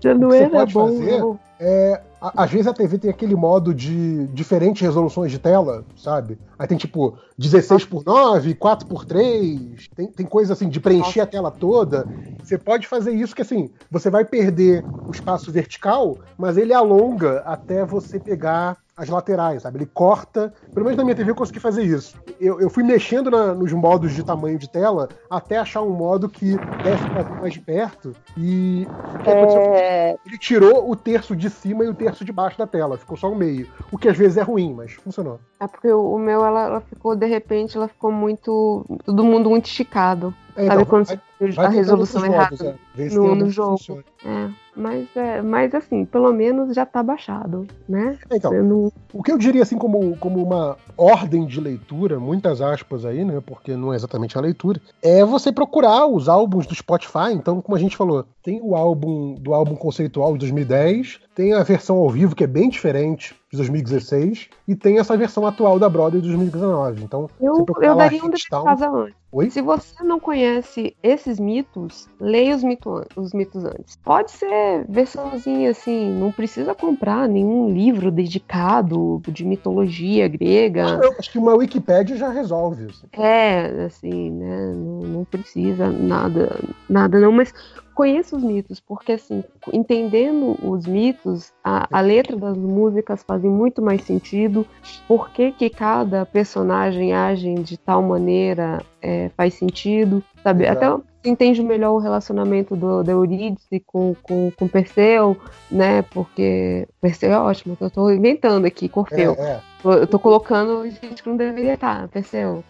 Já 0.01 0.15
não 0.15 0.33
era 0.33 0.67
bom. 0.67 0.87
Fazer 0.87 1.23
é, 1.63 2.01
às 2.23 2.51
vezes 2.51 2.67
a 2.67 2.73
TV 2.73 2.97
tem 2.97 3.11
aquele 3.11 3.35
modo 3.35 3.75
de 3.75 4.27
diferentes 4.29 4.81
resoluções 4.81 5.31
de 5.31 5.39
tela, 5.39 5.85
sabe? 5.95 6.39
Aí 6.59 6.67
tem 6.67 6.79
tipo 6.79 7.19
16 7.37 7.85
por 7.85 8.03
9, 8.03 8.55
4 8.55 8.89
por 8.89 9.05
3, 9.05 9.89
tem, 9.95 10.07
tem 10.07 10.25
coisa 10.25 10.55
assim 10.55 10.71
de 10.71 10.81
preencher 10.81 11.21
a 11.21 11.27
tela 11.27 11.51
toda. 11.51 12.09
Você 12.43 12.57
pode 12.57 12.87
fazer 12.87 13.13
isso 13.13 13.37
que 13.37 13.43
assim, 13.43 13.69
você 13.91 14.09
vai 14.09 14.25
perder 14.25 14.83
o 15.07 15.11
espaço 15.11 15.53
vertical, 15.53 16.17
mas 16.39 16.57
ele 16.57 16.73
alonga 16.73 17.43
até 17.45 17.85
você 17.85 18.19
pegar 18.19 18.79
as 19.01 19.09
laterais, 19.09 19.63
sabe? 19.63 19.79
Ele 19.79 19.87
corta. 19.87 20.53
Pelo 20.75 20.85
menos 20.85 20.99
na 20.99 21.05
minha 21.05 21.17
TV 21.17 21.31
eu 21.31 21.35
consegui 21.35 21.59
fazer 21.59 21.83
isso. 21.83 22.21
Eu, 22.39 22.61
eu 22.61 22.69
fui 22.69 22.83
mexendo 22.83 23.31
na, 23.31 23.55
nos 23.55 23.73
modos 23.73 24.13
de 24.13 24.23
tamanho 24.23 24.59
de 24.59 24.69
tela 24.69 25.09
até 25.31 25.57
achar 25.57 25.81
um 25.81 25.91
modo 25.91 26.29
que 26.29 26.55
desce 26.83 27.09
pra 27.09 27.25
mais 27.41 27.55
de 27.55 27.61
perto. 27.61 28.15
E 28.37 28.87
é... 29.25 30.17
ele 30.27 30.37
tirou 30.37 30.91
o 30.91 30.95
terço 30.95 31.35
de 31.35 31.49
cima 31.49 31.83
e 31.83 31.89
o 31.89 31.95
terço 31.95 32.27
de 32.27 32.31
baixo 32.31 32.59
da 32.59 32.67
tela. 32.67 32.99
Ficou 32.99 33.17
só 33.17 33.33
o 33.33 33.35
meio. 33.35 33.67
O 33.91 33.97
que 33.97 34.07
às 34.07 34.19
vezes 34.19 34.37
é 34.37 34.43
ruim, 34.43 34.75
mas 34.75 34.93
funcionou. 34.93 35.41
É 35.59 35.67
porque 35.67 35.91
o 35.91 36.19
meu, 36.19 36.45
ela, 36.45 36.67
ela 36.67 36.81
ficou, 36.83 37.17
de 37.17 37.27
repente, 37.27 37.79
ela 37.79 37.89
ficou 37.89 38.13
muito. 38.13 38.85
Todo 39.07 39.25
mundo 39.25 39.49
muito 39.49 39.65
esticado. 39.65 40.35
É, 40.57 40.67
então, 40.67 40.77
Sabe 40.77 40.91
quando 40.91 41.07
vai, 41.07 41.21
você, 41.39 41.61
a 41.61 41.69
resolução 41.69 42.27
errada 42.27 42.79
é. 42.99 43.09
no, 43.09 43.35
no 43.35 43.51
jogo. 43.51 44.05
É. 44.25 44.51
Mas, 44.81 45.09
é, 45.15 45.43
mas 45.43 45.75
assim, 45.75 46.05
pelo 46.05 46.33
menos 46.33 46.75
já 46.75 46.85
está 46.85 47.03
baixado, 47.03 47.67
né? 47.89 48.19
Então, 48.33 48.53
não... 48.63 48.93
o 49.13 49.23
que 49.23 49.31
eu 49.31 49.37
diria 49.37 49.63
assim 49.63 49.77
como, 49.77 50.17
como 50.17 50.43
uma 50.43 50.77
ordem 50.97 51.45
de 51.45 51.61
leitura, 51.61 52.19
muitas 52.19 52.63
aspas 52.63 53.05
aí, 53.05 53.25
né? 53.25 53.43
Porque 53.45 53.77
não 53.77 53.93
é 53.93 53.97
exatamente 53.97 54.39
a 54.39 54.41
leitura, 54.41 54.81
é 55.03 55.25
você 55.25 55.53
procurar 55.53 56.07
os 56.07 56.29
álbuns 56.29 56.67
do 56.67 56.75
Spotify. 56.75 57.33
Então, 57.33 57.61
como 57.61 57.77
a 57.77 57.79
gente 57.79 57.97
falou, 57.97 58.25
tem 58.43 58.61
o 58.63 58.75
álbum 58.75 59.35
do 59.35 59.53
álbum 59.53 59.77
conceitual 59.77 60.33
de 60.33 60.41
2010, 60.41 61.21
tem 61.41 61.55
a 61.55 61.63
versão 61.63 61.97
ao 61.97 62.11
vivo 62.11 62.37
que 62.37 62.45
é 62.45 62.47
bem 62.47 62.69
diferente 62.69 63.35
de 63.51 63.57
2016 63.57 64.51
e 64.69 64.77
tem 64.77 64.99
essa 64.99 65.17
versão 65.17 65.47
atual 65.47 65.79
da 65.79 65.89
Broadway 65.89 66.21
de 66.21 66.29
2019. 66.29 67.03
Então, 67.03 67.31
eu, 67.41 67.65
eu 67.81 67.97
daria 67.97 68.23
um 68.23 68.29
defesa 68.29 68.91
antes. 68.91 69.21
Oi? 69.33 69.49
Se 69.49 69.63
você 69.63 70.05
não 70.05 70.21
conhece 70.21 70.95
esses 71.03 71.41
mitos, 71.41 72.09
leia 72.21 72.55
os, 72.55 72.63
mito, 72.63 73.07
os 73.17 73.33
mitos 73.33 73.65
antes. 73.65 73.97
Pode 74.05 74.33
ser 74.33 74.85
versãozinha 74.89 75.71
assim, 75.71 76.13
não 76.13 76.31
precisa 76.31 76.75
comprar 76.75 77.29
nenhum 77.29 77.73
livro 77.73 78.11
dedicado 78.11 79.23
de 79.29 79.45
mitologia 79.45 80.29
grega. 80.29 81.01
Acho 81.19 81.31
que 81.31 81.39
uma 81.39 81.55
Wikipédia 81.55 82.17
já 82.17 82.29
resolve 82.29 82.87
isso. 82.87 83.07
É, 83.13 83.85
assim, 83.85 84.31
né? 84.31 84.75
Não, 84.75 85.01
não 85.03 85.25
precisa 85.25 85.89
nada, 85.91 86.61
nada 86.89 87.19
não, 87.19 87.33
mas 87.33 87.55
conheça 88.01 88.35
os 88.35 88.43
mitos, 88.43 88.81
porque 88.81 89.13
assim, 89.13 89.45
entendendo 89.75 90.57
os 90.63 90.87
mitos, 90.87 91.53
a, 91.63 91.87
a 91.99 92.01
letra 92.01 92.35
das 92.35 92.57
músicas 92.57 93.23
fazem 93.23 93.51
muito 93.51 93.83
mais 93.83 94.01
sentido, 94.05 94.67
por 95.07 95.29
que, 95.29 95.53
que 95.53 95.69
cada 95.69 96.25
personagem 96.25 97.13
age 97.13 97.53
de 97.57 97.77
tal 97.77 98.01
maneira 98.01 98.83
é, 99.03 99.29
faz 99.37 99.53
sentido, 99.53 100.25
sabe? 100.43 100.65
Exato. 100.65 101.05
Até 101.23 101.29
entende 101.29 101.63
melhor 101.63 101.93
o 101.93 101.99
relacionamento 101.99 102.75
do, 102.75 103.03
da 103.03 103.13
Eurídice 103.13 103.81
com, 103.87 104.17
com, 104.23 104.51
com 104.59 104.67
Perseu, 104.67 105.37
né? 105.71 106.01
Porque 106.01 106.89
Perseu 107.01 107.33
é 107.33 107.39
ótimo, 107.39 107.79
eu 107.81 107.87
estou 107.87 108.13
inventando 108.13 108.67
aqui, 108.67 108.87
Corfeu. 108.87 109.35
É, 109.39 109.53
é. 109.53 109.61
Eu 109.83 110.07
tô 110.07 110.19
colocando 110.19 110.85
gente 110.91 111.23
que 111.23 111.29
não 111.31 111.37
deveria 111.37 111.73
estar, 111.73 112.07
percebeu? 112.09 112.63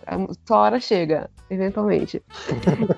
Sua 0.47 0.59
hora 0.59 0.78
chega, 0.78 1.28
eventualmente. 1.51 2.23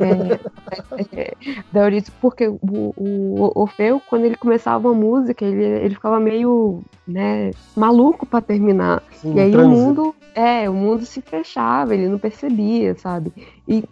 é, 1.09 1.19
é, 1.19 1.97
é, 1.97 2.05
porque 2.21 2.47
o, 2.47 2.59
o, 2.61 3.51
Orfeu, 3.59 4.03
quando 4.11 4.27
ele 4.27 4.37
começava 4.37 4.91
a 4.91 4.93
música, 4.93 5.43
ele, 5.43 5.65
ele 5.65 5.95
ficava 5.95 6.21
meio 6.21 6.83
né, 7.09 7.53
maluco 7.75 8.27
para 8.27 8.43
terminar. 8.43 9.03
Sim, 9.13 9.35
e 9.35 9.41
aí 9.41 9.53
transe. 9.53 9.67
o 9.67 9.71
mundo, 9.71 10.15
é, 10.35 10.69
o 10.69 10.75
mundo 10.75 11.07
se 11.07 11.23
fechava, 11.23 11.95
ele 11.95 12.09
não 12.09 12.19
percebia, 12.19 12.95
sabe? 12.95 13.33
E 13.67 13.83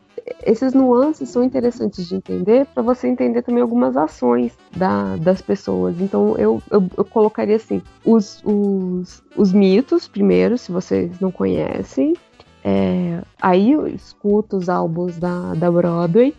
esses 0.45 0.73
nuances 0.73 1.29
são 1.29 1.43
interessantes 1.43 2.09
de 2.09 2.15
entender 2.15 2.67
para 2.67 2.83
você 2.83 3.09
entender 3.09 3.43
também 3.43 3.63
algumas 3.63 3.97
ações 3.97 4.57
da, 4.75 5.17
das 5.17 5.41
pessoas. 5.41 6.01
Então 6.01 6.37
eu, 6.37 6.63
eu, 6.71 6.85
eu 6.97 7.05
colocaria 7.31 7.57
assim: 7.57 7.83
os, 8.05 8.43
os, 8.45 9.23
os 9.37 9.53
mitos, 9.53 10.07
primeiro, 10.07 10.59
se 10.59 10.71
vocês 10.71 11.19
não 11.21 11.31
conhecem. 11.31 12.15
É, 12.63 13.23
aí 13.41 13.73
eu 13.73 13.87
escuto 13.87 14.59
os 14.59 14.69
álbuns 14.69 15.17
da, 15.17 15.55
da 15.55 15.71
Broadway 15.71 16.35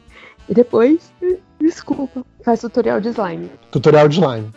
e 0.47 0.53
depois, 0.53 1.11
desculpa, 1.59 2.23
faz 2.43 2.61
tutorial 2.61 3.01
de 3.01 3.09
slime. 3.09 3.49
Tutorial 3.71 4.07
de 4.07 4.19
slime. 4.19 4.51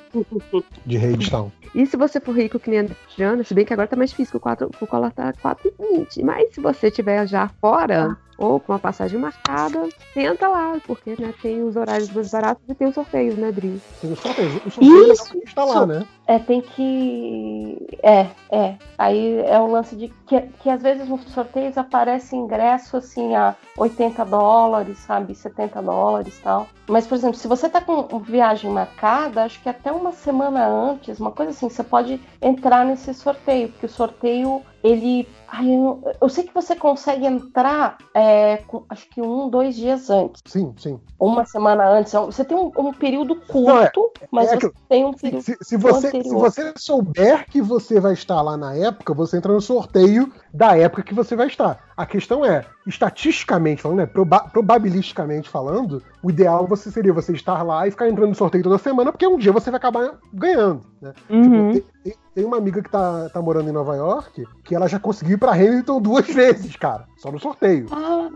de 0.84 0.98
Redstone. 0.98 1.52
E 1.74 1.86
se 1.86 1.96
você 1.96 2.20
for 2.20 2.36
rico 2.36 2.58
que 2.58 2.70
nem 2.70 2.80
a 2.80 2.82
Adriana, 2.82 3.42
se 3.42 3.54
bem 3.54 3.64
que 3.64 3.72
agora 3.72 3.88
tá 3.88 3.96
mais 3.96 4.10
difícil, 4.10 4.32
que 4.32 4.36
o, 4.36 4.40
4, 4.40 4.70
o 4.80 4.86
colar 4.86 5.10
tá 5.12 5.32
4,20. 5.32 6.22
Mas 6.22 6.54
se 6.54 6.60
você 6.60 6.90
tiver 6.90 7.26
já 7.26 7.48
fora, 7.60 8.16
ou 8.38 8.58
com 8.58 8.72
a 8.72 8.78
passagem 8.78 9.18
marcada, 9.18 9.88
tenta 10.12 10.48
lá, 10.48 10.76
porque 10.86 11.16
né, 11.18 11.32
tem 11.40 11.62
os 11.62 11.76
horários 11.76 12.10
mais 12.10 12.30
baratos 12.30 12.62
e 12.68 12.74
tem 12.74 12.88
os 12.88 12.94
sorteios, 12.94 13.36
né, 13.36 13.52
Dri? 13.52 13.80
Tem 14.00 14.12
os 14.12 14.18
sorteios. 14.18 14.54
O 14.66 14.70
sorteio 14.70 15.12
Isso. 15.12 15.38
está 15.44 15.64
lá, 15.64 15.86
né? 15.86 16.06
É, 16.26 16.38
tem 16.38 16.60
que. 16.60 17.86
É, 18.02 18.26
é. 18.50 18.76
Aí 18.96 19.40
é 19.40 19.58
o 19.58 19.66
lance 19.66 19.94
de 19.94 20.08
que, 20.26 20.40
que 20.40 20.70
às 20.70 20.82
vezes 20.82 21.08
nos 21.08 21.22
sorteios 21.32 21.76
aparece 21.76 22.34
ingresso 22.34 22.96
assim 22.96 23.34
a 23.34 23.54
80 23.76 24.24
dólares, 24.24 24.98
sabe? 24.98 25.34
70 25.34 25.82
dólares 25.82 26.38
e 26.38 26.42
tal. 26.42 26.66
Mas, 26.88 27.06
por 27.06 27.14
exemplo, 27.14 27.36
se 27.36 27.48
você 27.48 27.68
tá 27.68 27.80
com 27.80 28.18
viagem 28.18 28.70
marcada, 28.70 29.44
acho 29.44 29.60
que 29.62 29.68
até 29.68 29.92
uma 29.92 30.12
semana 30.12 30.66
antes, 30.66 31.20
uma 31.20 31.30
coisa 31.30 31.50
assim, 31.52 31.68
você 31.68 31.82
pode 31.82 32.20
entrar 32.40 32.84
nesse 32.84 33.12
sorteio, 33.14 33.68
porque 33.68 33.86
o 33.86 33.88
sorteio 33.88 34.62
ele. 34.84 35.26
Ai, 35.48 35.72
eu, 35.72 36.02
eu, 36.20 36.28
sei 36.28 36.44
que 36.44 36.52
você 36.52 36.76
consegue 36.76 37.24
entrar, 37.24 37.96
é, 38.12 38.58
com, 38.66 38.84
acho 38.88 39.08
que 39.08 39.22
um, 39.22 39.48
dois 39.48 39.74
dias 39.76 40.10
antes. 40.10 40.42
Sim, 40.44 40.74
sim. 40.76 41.00
Uma 41.18 41.46
semana 41.46 41.88
antes. 41.88 42.12
Então, 42.12 42.26
você 42.26 42.44
tem 42.44 42.56
um, 42.56 42.70
um 42.76 42.92
período 42.92 43.36
curto, 43.36 44.00
Não, 44.00 44.10
é, 44.20 44.28
mas 44.30 44.52
é 44.52 44.56
você 44.56 44.72
tem 44.88 45.04
um 45.04 45.14
período. 45.14 45.42
Se, 45.42 45.56
se, 45.62 45.76
você, 45.76 46.10
se 46.10 46.28
você 46.28 46.72
souber 46.76 47.46
que 47.48 47.62
você 47.62 47.98
vai 47.98 48.12
estar 48.12 48.42
lá 48.42 48.56
na 48.56 48.74
época, 48.74 49.14
você 49.14 49.38
entra 49.38 49.52
no 49.52 49.60
sorteio 49.60 50.30
da 50.52 50.76
época 50.76 51.02
que 51.02 51.14
você 51.14 51.34
vai 51.34 51.46
estar. 51.46 51.82
A 51.96 52.04
questão 52.04 52.44
é, 52.44 52.66
estatisticamente 52.86 53.80
falando, 53.80 53.98
né, 53.98 54.06
proba 54.06 54.40
probabilisticamente 54.40 55.48
falando, 55.48 56.02
o 56.22 56.30
ideal 56.30 56.66
você 56.66 56.90
seria 56.90 57.12
você 57.12 57.32
estar 57.32 57.62
lá 57.62 57.86
e 57.86 57.92
ficar 57.92 58.08
entrando 58.08 58.30
no 58.30 58.34
sorteio 58.34 58.64
toda 58.64 58.78
semana, 58.78 59.12
porque 59.12 59.26
um 59.26 59.38
dia 59.38 59.52
você 59.52 59.70
vai 59.70 59.78
acabar 59.78 60.18
ganhando. 60.32 60.82
Né? 61.00 61.12
Uhum. 61.30 61.72
Tipo, 61.72 61.88
tem, 62.02 62.12
tem, 62.12 62.23
uma 62.42 62.56
amiga 62.56 62.82
que 62.82 62.90
tá, 62.90 63.28
tá 63.28 63.40
morando 63.40 63.68
em 63.68 63.72
Nova 63.72 63.94
York 63.94 64.44
que 64.64 64.74
ela 64.74 64.88
já 64.88 64.98
conseguiu 64.98 65.34
ir 65.34 65.38
pra 65.38 65.52
Hamilton 65.52 66.00
duas 66.00 66.26
vezes, 66.26 66.74
cara. 66.74 67.04
Só 67.18 67.30
no 67.30 67.38
sorteio. 67.38 67.86
Ah. 67.92 68.28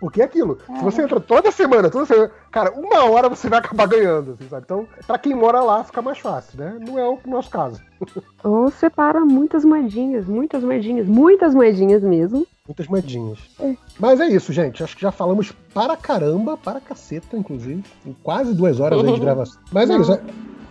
Porque 0.00 0.22
é 0.22 0.24
aquilo. 0.24 0.58
Se 0.66 0.82
você 0.82 1.02
entra 1.02 1.20
toda 1.20 1.52
semana, 1.52 1.90
toda 1.90 2.06
semana, 2.06 2.30
cara, 2.50 2.72
uma 2.72 3.04
hora 3.04 3.28
você 3.28 3.48
vai 3.48 3.58
acabar 3.58 3.86
ganhando, 3.86 4.32
assim, 4.32 4.48
sabe? 4.48 4.64
Então, 4.64 4.88
pra 5.06 5.18
quem 5.18 5.34
mora 5.34 5.60
lá, 5.60 5.84
fica 5.84 6.02
mais 6.02 6.18
fácil, 6.18 6.58
né? 6.58 6.78
Não 6.80 6.98
é 6.98 7.08
o 7.08 7.18
nosso 7.26 7.50
caso. 7.50 7.80
Ou 8.42 8.70
separa 8.70 9.20
muitas 9.20 9.64
moedinhas, 9.64 10.26
muitas 10.26 10.64
moedinhas, 10.64 11.06
muitas 11.06 11.54
moedinhas 11.54 12.02
mesmo. 12.02 12.46
Muitas 12.66 12.86
moedinhas. 12.86 13.38
É. 13.60 13.74
Mas 13.98 14.20
é 14.20 14.28
isso, 14.28 14.52
gente. 14.52 14.82
Acho 14.82 14.96
que 14.96 15.02
já 15.02 15.10
falamos 15.10 15.52
para 15.72 15.96
caramba, 15.96 16.56
para 16.56 16.80
caceta, 16.80 17.36
inclusive. 17.36 17.84
Em 18.06 18.12
quase 18.22 18.54
duas 18.54 18.80
horas 18.80 19.00
uhum. 19.00 19.14
de 19.14 19.20
gravação. 19.20 19.60
Mas 19.72 19.90
é 19.90 19.96
isso. 19.96 20.12
É... 20.12 20.20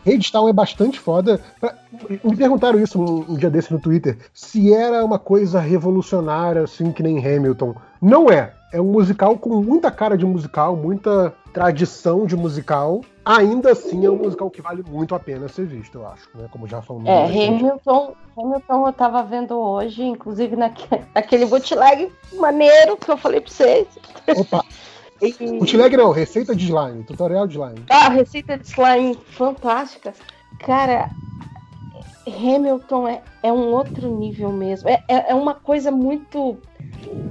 Redstone 0.08 0.50
é 0.50 0.54
bastante 0.54 0.98
foda. 0.98 1.42
Me 2.24 2.36
perguntaram 2.36 2.80
isso 2.80 3.02
um, 3.02 3.36
dia 3.36 3.50
desse 3.50 3.74
no 3.74 3.80
Twitter, 3.80 4.18
se 4.34 4.74
era 4.74 5.04
uma 5.04 5.20
coisa 5.20 5.60
revolucionária, 5.60 6.62
assim, 6.62 6.94
que 6.94 7.04
nem 7.04 7.20
Hamilton. 7.20 7.76
Não 8.02 8.32
é. 8.32 8.54
É 8.72 8.82
um 8.82 8.92
musical 8.92 9.38
com 9.38 9.62
muita 9.62 9.90
cara 9.92 10.18
de 10.18 10.26
musical, 10.26 10.76
muita 10.76 11.34
tradição 11.54 12.26
de 12.26 12.36
musical. 12.36 13.02
Ainda 13.26 13.72
assim 13.72 14.06
é 14.06 14.10
um 14.10 14.18
musical 14.18 14.50
que 14.50 14.62
vale 14.62 14.84
muito 14.90 15.14
a 15.14 15.20
pena 15.20 15.48
ser 15.50 15.66
visto, 15.66 15.98
eu 15.98 16.08
acho, 16.08 16.30
né? 16.36 16.48
Como 16.52 16.68
já 16.68 16.82
falamos. 16.82 17.10
É, 17.10 17.26
Hamilton, 17.26 18.14
Hamilton 18.38 18.88
eu 18.88 18.94
tava 18.94 19.24
vendo 19.24 19.58
hoje, 19.58 20.04
inclusive 20.04 20.56
naquele, 20.56 21.04
naquele 21.14 21.46
bootleg 21.46 22.12
maneiro 22.34 22.96
que 22.96 23.10
eu 23.10 23.18
falei 23.18 23.42
pra 23.42 23.52
vocês. 23.52 23.88
Opa! 24.38 24.64
E... 25.22 25.34
Bootleg 25.57 25.98
não, 25.98 26.11
receita 26.11 26.56
de 26.56 26.65
slime, 26.65 27.03
tutorial 27.03 27.48
de 27.48 27.53
slime. 27.53 27.84
Ah, 27.89 28.10
receita 28.10 28.57
de 28.57 28.68
slime 28.68 29.18
fantástica. 29.31 30.14
Cara, 30.60 31.10
Hamilton 32.27 33.07
é, 33.07 33.22
é 33.44 33.52
um 33.52 33.73
outro 33.73 34.07
nível 34.15 34.52
mesmo. 34.52 34.89
É, 34.89 35.03
é, 35.07 35.31
é 35.31 35.34
uma 35.34 35.53
coisa 35.53 35.91
muito 35.91 36.57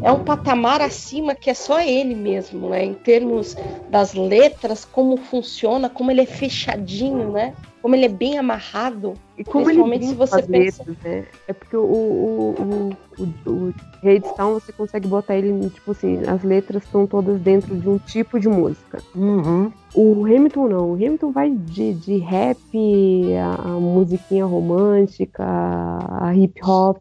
é 0.02 0.10
um 0.10 0.24
patamar 0.24 0.80
acima 0.80 1.34
que 1.34 1.50
é 1.50 1.54
só 1.54 1.80
ele 1.80 2.14
mesmo, 2.14 2.70
né? 2.70 2.84
Em 2.84 2.94
termos 2.94 3.56
das 3.88 4.14
letras, 4.14 4.84
como 4.84 5.16
funciona, 5.16 5.88
como 5.88 6.10
ele 6.10 6.22
é 6.22 6.26
fechadinho, 6.26 7.32
né? 7.32 7.54
Como 7.82 7.94
ele 7.94 8.06
é 8.06 8.10
bem 8.10 8.38
amarrado. 8.38 9.14
E 9.38 9.44
como 9.44 9.70
ele 9.70 10.06
se 10.06 10.14
você 10.14 10.42
pensa... 10.42 10.82
letras, 10.82 10.96
né? 11.04 11.26
É 11.46 11.52
porque 11.52 11.76
o, 11.76 11.82
o, 11.82 12.54
o, 13.18 13.22
o, 13.22 13.52
o 13.68 13.74
Redstone 14.02 14.54
você 14.54 14.72
consegue 14.72 15.06
botar 15.06 15.36
ele, 15.36 15.68
tipo 15.70 15.90
assim, 15.90 16.20
as 16.26 16.42
letras 16.42 16.84
estão 16.84 17.06
todas 17.06 17.38
dentro 17.40 17.76
de 17.76 17.88
um 17.88 17.98
tipo 17.98 18.40
de 18.40 18.48
música. 18.48 18.98
Uhum. 19.14 19.70
O 19.94 20.26
Hamilton 20.26 20.68
não, 20.68 20.90
o 20.90 20.94
Hamilton 20.94 21.32
vai 21.32 21.50
de, 21.50 21.94
de 21.94 22.18
rap, 22.18 22.58
a, 23.34 23.68
a 23.68 23.80
musiquinha 23.80 24.44
romântica, 24.44 25.42
a 25.42 26.34
hip 26.34 26.60
hop. 26.62 26.98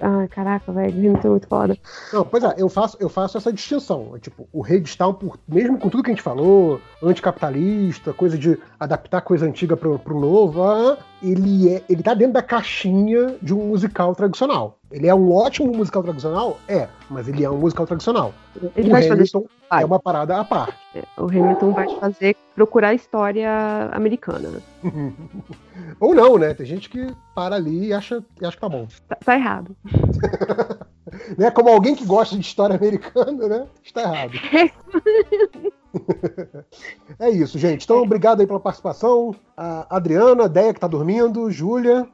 Ah, 0.00 0.26
caraca, 0.28 0.72
velho, 0.72 0.94
o 0.94 0.98
Hamilton 0.98 1.28
é 1.28 1.30
muito 1.30 1.48
foda. 1.48 1.78
Não, 2.12 2.24
pois 2.24 2.42
é, 2.44 2.54
eu 2.56 2.68
faço, 2.68 2.96
eu 3.00 3.08
faço 3.08 3.36
essa 3.36 3.52
distinção. 3.52 4.18
Tipo, 4.18 4.48
o 4.52 4.62
Redstone, 4.62 5.14
por, 5.18 5.38
mesmo 5.46 5.78
com 5.78 5.88
tudo 5.88 6.02
que 6.02 6.10
a 6.10 6.14
gente 6.14 6.22
falou, 6.22 6.80
anticapitalista, 7.02 8.12
coisa 8.12 8.38
de 8.38 8.58
adaptar 8.78 9.20
coisa 9.20 9.44
antiga 9.44 9.76
pro, 9.76 9.98
pro 9.98 10.18
novo, 10.18 10.62
ah, 10.62 10.96
ele, 11.22 11.74
é, 11.74 11.82
ele 11.88 12.02
tá 12.02 12.14
dentro 12.14 12.34
da 12.34 12.42
caixinha 12.42 13.36
de 13.40 13.54
um 13.54 13.66
musical 13.66 14.14
tradicional. 14.14 14.78
Ele 14.90 15.06
é 15.06 15.14
um 15.14 15.32
ótimo 15.32 15.72
musical 15.72 16.02
tradicional? 16.02 16.58
É, 16.66 16.88
mas 17.08 17.28
ele 17.28 17.44
é 17.44 17.50
um 17.50 17.58
musical 17.58 17.86
tradicional. 17.86 18.34
Ele 18.74 18.88
o 18.88 18.90
vai 18.90 19.08
Hamilton 19.08 19.44
fazer... 19.68 19.82
é 19.82 19.86
uma 19.86 20.00
parada 20.00 20.36
à 20.38 20.44
parte. 20.44 20.74
É, 20.94 21.02
o 21.16 21.26
Hamilton 21.26 21.72
vai 21.72 21.88
fazer 22.00 22.36
procurar 22.54 22.88
a 22.88 22.94
história 22.94 23.50
americana. 23.92 24.60
Ou 26.00 26.14
não, 26.14 26.38
né? 26.38 26.54
Tem 26.54 26.66
gente 26.66 26.88
que 26.88 27.14
para 27.34 27.56
ali 27.56 27.88
e 27.88 27.92
acha, 27.92 28.24
e 28.40 28.44
acha 28.44 28.56
que 28.56 28.60
tá 28.60 28.68
bom. 28.68 28.88
Tá, 29.08 29.16
tá 29.16 29.34
errado. 29.36 29.76
né? 31.38 31.50
Como 31.50 31.68
alguém 31.68 31.94
que 31.94 32.04
gosta 32.04 32.34
de 32.34 32.42
história 32.42 32.74
americana, 32.74 33.48
né? 33.48 33.66
Está 33.84 34.02
errado. 34.02 34.32
é 37.18 37.30
isso, 37.30 37.58
gente. 37.58 37.84
Então, 37.84 38.02
obrigado 38.02 38.40
aí 38.40 38.46
pela 38.46 38.60
participação. 38.60 39.34
A 39.56 39.96
Adriana, 39.96 40.44
a 40.44 40.48
Deia 40.48 40.74
que 40.74 40.80
tá 40.80 40.86
dormindo, 40.86 41.50
Júlia. 41.50 42.06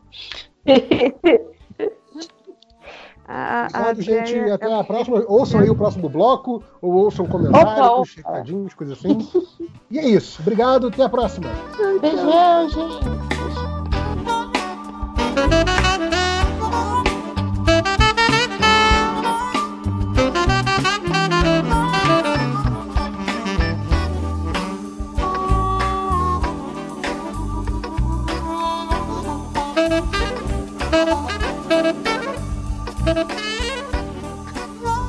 Obrigado, 3.28 4.02
gente. 4.02 4.32
Deia... 4.32 4.54
Até 4.54 4.72
a 4.72 4.84
próxima. 4.84 5.24
Ouçam 5.26 5.60
aí 5.60 5.68
o 5.68 5.74
próximo 5.74 6.08
bloco, 6.08 6.62
ou 6.80 6.92
ouçam 6.94 7.26
comentários, 7.26 8.14
recadinhos, 8.14 8.72
coisas 8.74 8.98
assim. 8.98 9.18
e 9.90 9.98
é 9.98 10.08
isso. 10.08 10.40
Obrigado, 10.40 10.86
até 10.86 11.02
a 11.02 11.08
próxima. 11.08 11.48
Beijão, 12.00 12.68
gente. 12.68 13.35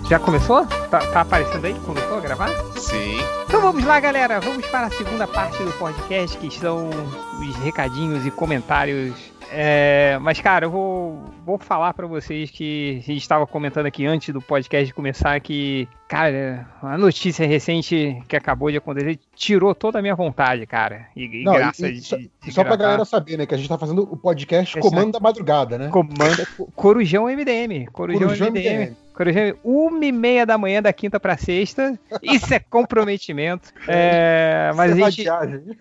Já 0.09 0.19
começou? 0.19 0.65
Tá, 0.89 0.99
tá, 0.99 1.21
aparecendo 1.21 1.65
aí? 1.65 1.73
Começou 1.85 2.17
a 2.17 2.21
gravar? 2.21 2.49
Sim. 2.77 3.19
Então 3.45 3.61
vamos 3.61 3.84
lá, 3.84 3.99
galera. 3.99 4.39
Vamos 4.39 4.65
para 4.67 4.88
a 4.88 4.89
segunda 4.89 5.27
parte 5.27 5.61
do 5.61 5.71
podcast, 5.73 6.38
que 6.38 6.49
são 6.49 6.89
os 7.39 7.55
recadinhos 7.57 8.25
e 8.25 8.31
comentários 8.31 9.13
É, 9.52 10.18
mas, 10.22 10.40
cara, 10.40 10.65
eu 10.65 10.72
vou, 10.72 11.24
vou 11.45 11.57
falar 11.57 11.94
para 11.94 12.06
vocês 12.07 12.52
que 12.52 12.99
a 13.03 13.07
gente 13.07 13.22
estava 13.22 13.48
comentando 13.48 13.86
aqui 13.86 14.06
antes 14.06 14.34
do 14.34 14.41
podcast 14.41 14.94
começar 14.94 15.40
que, 15.40 15.88
cara, 16.07 16.68
a 16.82 16.98
notícia 16.98 17.48
recente 17.48 18.22
que 18.28 18.36
acabou 18.36 18.69
de 18.69 18.78
acontecer 18.78 19.19
tirou 19.36 19.74
toda 19.74 19.99
a 19.99 20.02
minha 20.02 20.15
vontade, 20.15 20.65
cara. 20.65 21.07
E, 21.15 21.41
e 21.41 21.44
Não, 21.44 21.53
graça 21.53 21.88
e, 21.88 21.94
de, 21.94 22.02
só, 22.02 22.18
de 22.18 22.52
só 22.52 22.64
pra 22.64 22.76
galera 22.76 23.06
saber, 23.06 23.38
né? 23.38 23.45
Que 23.45 23.56
a 23.56 23.57
gente 23.57 23.69
tá 23.69 23.78
fazendo 23.78 24.03
o 24.03 24.18
podcast 24.18 24.80
Comando 24.80 25.14
da 25.14 25.19
Madrugada, 25.19 25.78
né? 25.78 25.90
Comanda 25.90 26.48
Corujão 26.76 27.26
MDM. 27.26 27.88
Corujão, 27.91 28.22
Corujão 28.22 28.48
MDM. 28.49 28.80
MDM. 28.80 28.95
Corujão, 29.14 29.56
uma 29.64 30.06
e 30.06 30.11
meia 30.11 30.45
da 30.45 30.57
manhã 30.57 30.82
da 30.82 30.94
quinta 30.94 31.19
pra 31.19 31.38
sexta. 31.38 31.98
Isso 32.22 32.53
é 32.53 32.60
comprometimento. 32.60 33.74
É, 33.88 34.72
mas 34.76 34.91
a 34.91 34.95
Isso 34.95 35.06
é 35.06 35.11
gente, 35.11 35.30
vadiagem. 35.30 35.78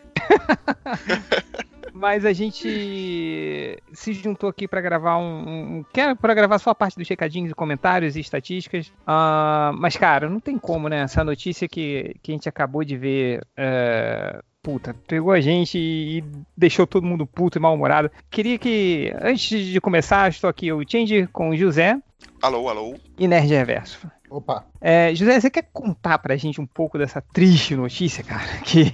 mas 1.97 2.25
a 2.25 2.33
gente 2.33 3.83
se 3.93 4.13
juntou 4.13 4.49
aqui 4.49 4.69
pra 4.69 4.81
gravar 4.81 5.19
um, 5.19 5.79
um 5.79 5.85
quer 5.93 6.15
para 6.17 6.35
gravar 6.35 6.59
só 6.59 6.71
a 6.71 6.75
parte 6.75 6.97
dos 6.97 7.09
recadinhos, 7.09 7.53
comentários 7.53 8.17
e 8.17 8.21
estatísticas. 8.21 8.93
Ah, 9.07 9.73
mas 9.79 9.97
cara, 9.97 10.29
não 10.29 10.41
tem 10.41 10.59
como, 10.59 10.89
né? 10.89 11.01
Essa 11.01 11.25
notícia 11.25 11.67
que, 11.69 12.15
que 12.23 12.33
a 12.33 12.35
gente 12.35 12.49
acabou 12.49 12.85
de 12.85 12.97
ver. 12.97 13.47
é, 13.57 14.41
Puta, 14.63 14.97
pegou 15.07 15.33
a 15.33 15.41
gente 15.41 15.79
e 15.79 16.25
deixou 16.57 16.89
todo 16.89 17.07
mundo 17.07 17.25
puto 17.25 17.57
e 17.57 17.61
mal-humorado. 17.61 18.11
Queria 18.29 18.59
que, 18.59 19.15
antes 19.23 19.65
de 19.65 19.81
começar, 19.81 20.29
estou 20.29 20.51
aqui 20.51 20.73
o 20.73 20.83
Change 20.85 21.29
com 21.29 21.51
o 21.51 21.57
José 21.57 21.97
Alô, 22.43 22.69
alô. 22.69 22.97
e 23.17 23.29
Nerd 23.29 23.47
Reverso. 23.49 24.11
Opa. 24.29 24.67
É, 24.81 25.15
José, 25.15 25.39
você 25.39 25.49
quer 25.51 25.69
contar 25.73 26.19
pra 26.19 26.35
gente 26.35 26.61
um 26.61 26.67
pouco 26.67 26.99
dessa 26.99 27.21
triste 27.21 27.77
notícia, 27.77 28.25
cara? 28.25 28.43
Que 28.67 28.93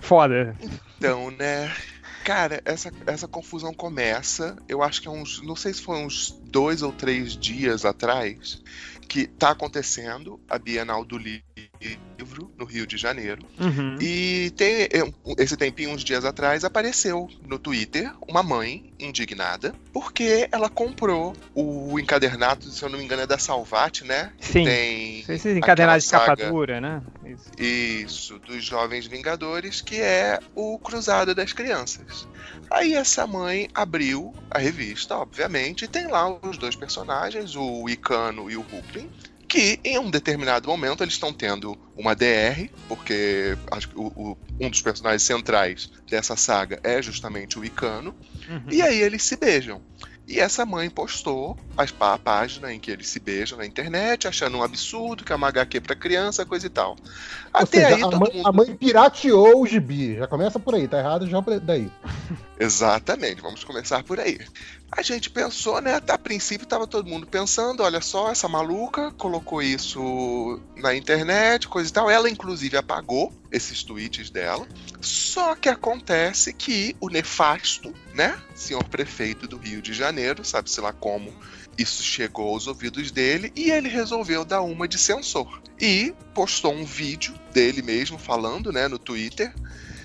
foda. 0.00 0.56
Então, 0.98 1.30
né? 1.30 1.70
Cara, 2.28 2.60
essa, 2.66 2.92
essa 3.06 3.26
confusão 3.26 3.72
começa, 3.72 4.54
eu 4.68 4.82
acho 4.82 5.00
que 5.00 5.08
é 5.08 5.10
uns, 5.10 5.40
não 5.40 5.56
sei 5.56 5.72
se 5.72 5.80
foi 5.80 5.96
uns 5.96 6.38
dois 6.42 6.82
ou 6.82 6.92
três 6.92 7.34
dias 7.34 7.86
atrás, 7.86 8.62
que 9.08 9.26
tá 9.26 9.52
acontecendo 9.52 10.38
a 10.46 10.58
Bienal 10.58 11.06
do 11.06 11.16
Livro 11.16 11.42
no 12.58 12.64
Rio 12.64 12.86
de 12.86 12.96
Janeiro. 12.96 13.42
Uhum. 13.58 13.96
E 14.00 14.50
tem 14.56 14.82
é, 14.82 14.88
esse 15.38 15.56
tempinho, 15.56 15.90
uns 15.90 16.02
dias 16.02 16.24
atrás, 16.24 16.64
apareceu 16.64 17.28
no 17.46 17.58
Twitter 17.58 18.12
uma 18.26 18.42
mãe 18.42 18.92
indignada 18.98 19.74
porque 19.92 20.48
ela 20.50 20.68
comprou 20.68 21.34
o 21.54 21.98
encadernado, 21.98 22.64
se 22.70 22.82
eu 22.82 22.88
não 22.88 22.98
me 22.98 23.04
engano, 23.04 23.22
é 23.22 23.26
da 23.26 23.38
Salvat, 23.38 24.02
né? 24.02 24.32
Sim. 24.40 24.64
Tem 24.64 25.24
Esses 25.28 25.56
encadenados 25.56 26.04
de 26.04 26.08
aquela 26.14 26.26
capa 26.26 26.42
saga- 26.42 26.52
dura, 26.52 26.80
né? 26.80 27.02
Isso. 27.24 27.50
Isso, 27.58 28.38
dos 28.40 28.64
Jovens 28.64 29.06
Vingadores, 29.06 29.80
que 29.80 30.00
é 30.00 30.40
o 30.54 30.78
Cruzada 30.78 31.34
das 31.34 31.52
Crianças. 31.52 32.26
Aí 32.70 32.94
essa 32.94 33.26
mãe 33.26 33.68
abriu 33.74 34.34
a 34.50 34.58
revista, 34.58 35.16
obviamente, 35.16 35.84
e 35.84 35.88
tem 35.88 36.06
lá 36.08 36.28
os 36.28 36.58
dois 36.58 36.74
personagens, 36.74 37.54
o 37.54 37.88
Icano 37.88 38.50
e 38.50 38.56
o 38.56 38.60
Hulkling, 38.62 39.08
que 39.48 39.80
em 39.82 39.98
um 39.98 40.10
determinado 40.10 40.68
momento 40.68 41.02
eles 41.02 41.14
estão 41.14 41.32
tendo 41.32 41.76
uma 41.96 42.14
DR, 42.14 42.68
porque 42.86 43.56
acho 43.72 43.88
que 43.88 43.98
o- 43.98 44.12
o- 44.14 44.38
um 44.60 44.68
dos 44.68 44.82
personagens 44.82 45.22
centrais 45.22 45.90
dessa 46.10 46.36
saga 46.36 46.78
é 46.82 47.00
justamente 47.00 47.58
o 47.58 47.64
Icano, 47.64 48.14
Uhum. 48.48 48.62
e 48.70 48.82
aí 48.82 49.00
eles 49.00 49.22
se 49.22 49.36
beijam. 49.36 49.80
E 50.30 50.38
essa 50.38 50.66
mãe 50.66 50.90
postou 50.90 51.56
as- 51.74 51.94
a 51.98 52.18
página 52.18 52.70
em 52.70 52.78
que 52.78 52.90
eles 52.90 53.08
se 53.08 53.18
beijam 53.18 53.56
na 53.56 53.64
internet, 53.64 54.28
achando 54.28 54.58
um 54.58 54.62
absurdo, 54.62 55.24
que 55.24 55.32
é 55.32 55.34
uma 55.36 55.48
HQ 55.48 55.80
pra 55.80 55.96
criança, 55.96 56.44
coisa 56.44 56.66
e 56.66 56.68
tal. 56.68 56.90
Ou 56.90 56.96
Até 57.54 57.80
seja, 57.84 57.94
aí 57.96 58.02
a, 58.02 58.10
mãe, 58.10 58.30
mundo. 58.34 58.46
a 58.46 58.52
mãe 58.52 58.76
pirateou 58.76 59.62
o 59.62 59.66
gibi. 59.66 60.16
Já 60.16 60.26
começa 60.26 60.58
por 60.58 60.74
aí, 60.74 60.86
tá 60.86 60.98
errado 60.98 61.26
já 61.26 61.40
por- 61.40 61.58
daí. 61.58 61.90
Exatamente, 62.60 63.40
vamos 63.40 63.64
começar 63.64 64.02
por 64.04 64.20
aí. 64.20 64.38
A 64.90 65.02
gente 65.02 65.28
pensou, 65.28 65.80
né? 65.82 66.00
A 66.08 66.18
princípio 66.18 66.66
tava 66.66 66.86
todo 66.86 67.08
mundo 67.08 67.26
pensando, 67.26 67.82
olha 67.82 68.00
só, 68.00 68.30
essa 68.30 68.48
maluca 68.48 69.12
colocou 69.12 69.62
isso 69.62 70.60
na 70.76 70.94
internet, 70.94 71.68
coisa 71.68 71.90
e 71.90 71.92
tal. 71.92 72.10
Ela, 72.10 72.28
inclusive, 72.30 72.76
apagou 72.76 73.32
esses 73.52 73.82
tweets 73.82 74.30
dela. 74.30 74.66
Só 75.00 75.54
que 75.54 75.68
acontece 75.68 76.54
que 76.54 76.96
o 77.00 77.10
nefasto, 77.10 77.92
né? 78.14 78.40
Senhor 78.54 78.82
prefeito 78.84 79.46
do 79.46 79.58
Rio 79.58 79.82
de 79.82 79.92
Janeiro, 79.92 80.44
sabe-se 80.44 80.80
lá 80.80 80.92
como 80.92 81.32
isso 81.76 82.02
chegou 82.02 82.48
aos 82.48 82.66
ouvidos 82.66 83.12
dele, 83.12 83.52
e 83.54 83.70
ele 83.70 83.88
resolveu 83.88 84.44
dar 84.44 84.62
uma 84.62 84.88
de 84.88 84.98
censor. 84.98 85.62
E 85.80 86.12
postou 86.34 86.72
um 86.72 86.84
vídeo 86.84 87.38
dele 87.52 87.82
mesmo 87.82 88.18
falando, 88.18 88.72
né, 88.72 88.88
no 88.88 88.98
Twitter, 88.98 89.54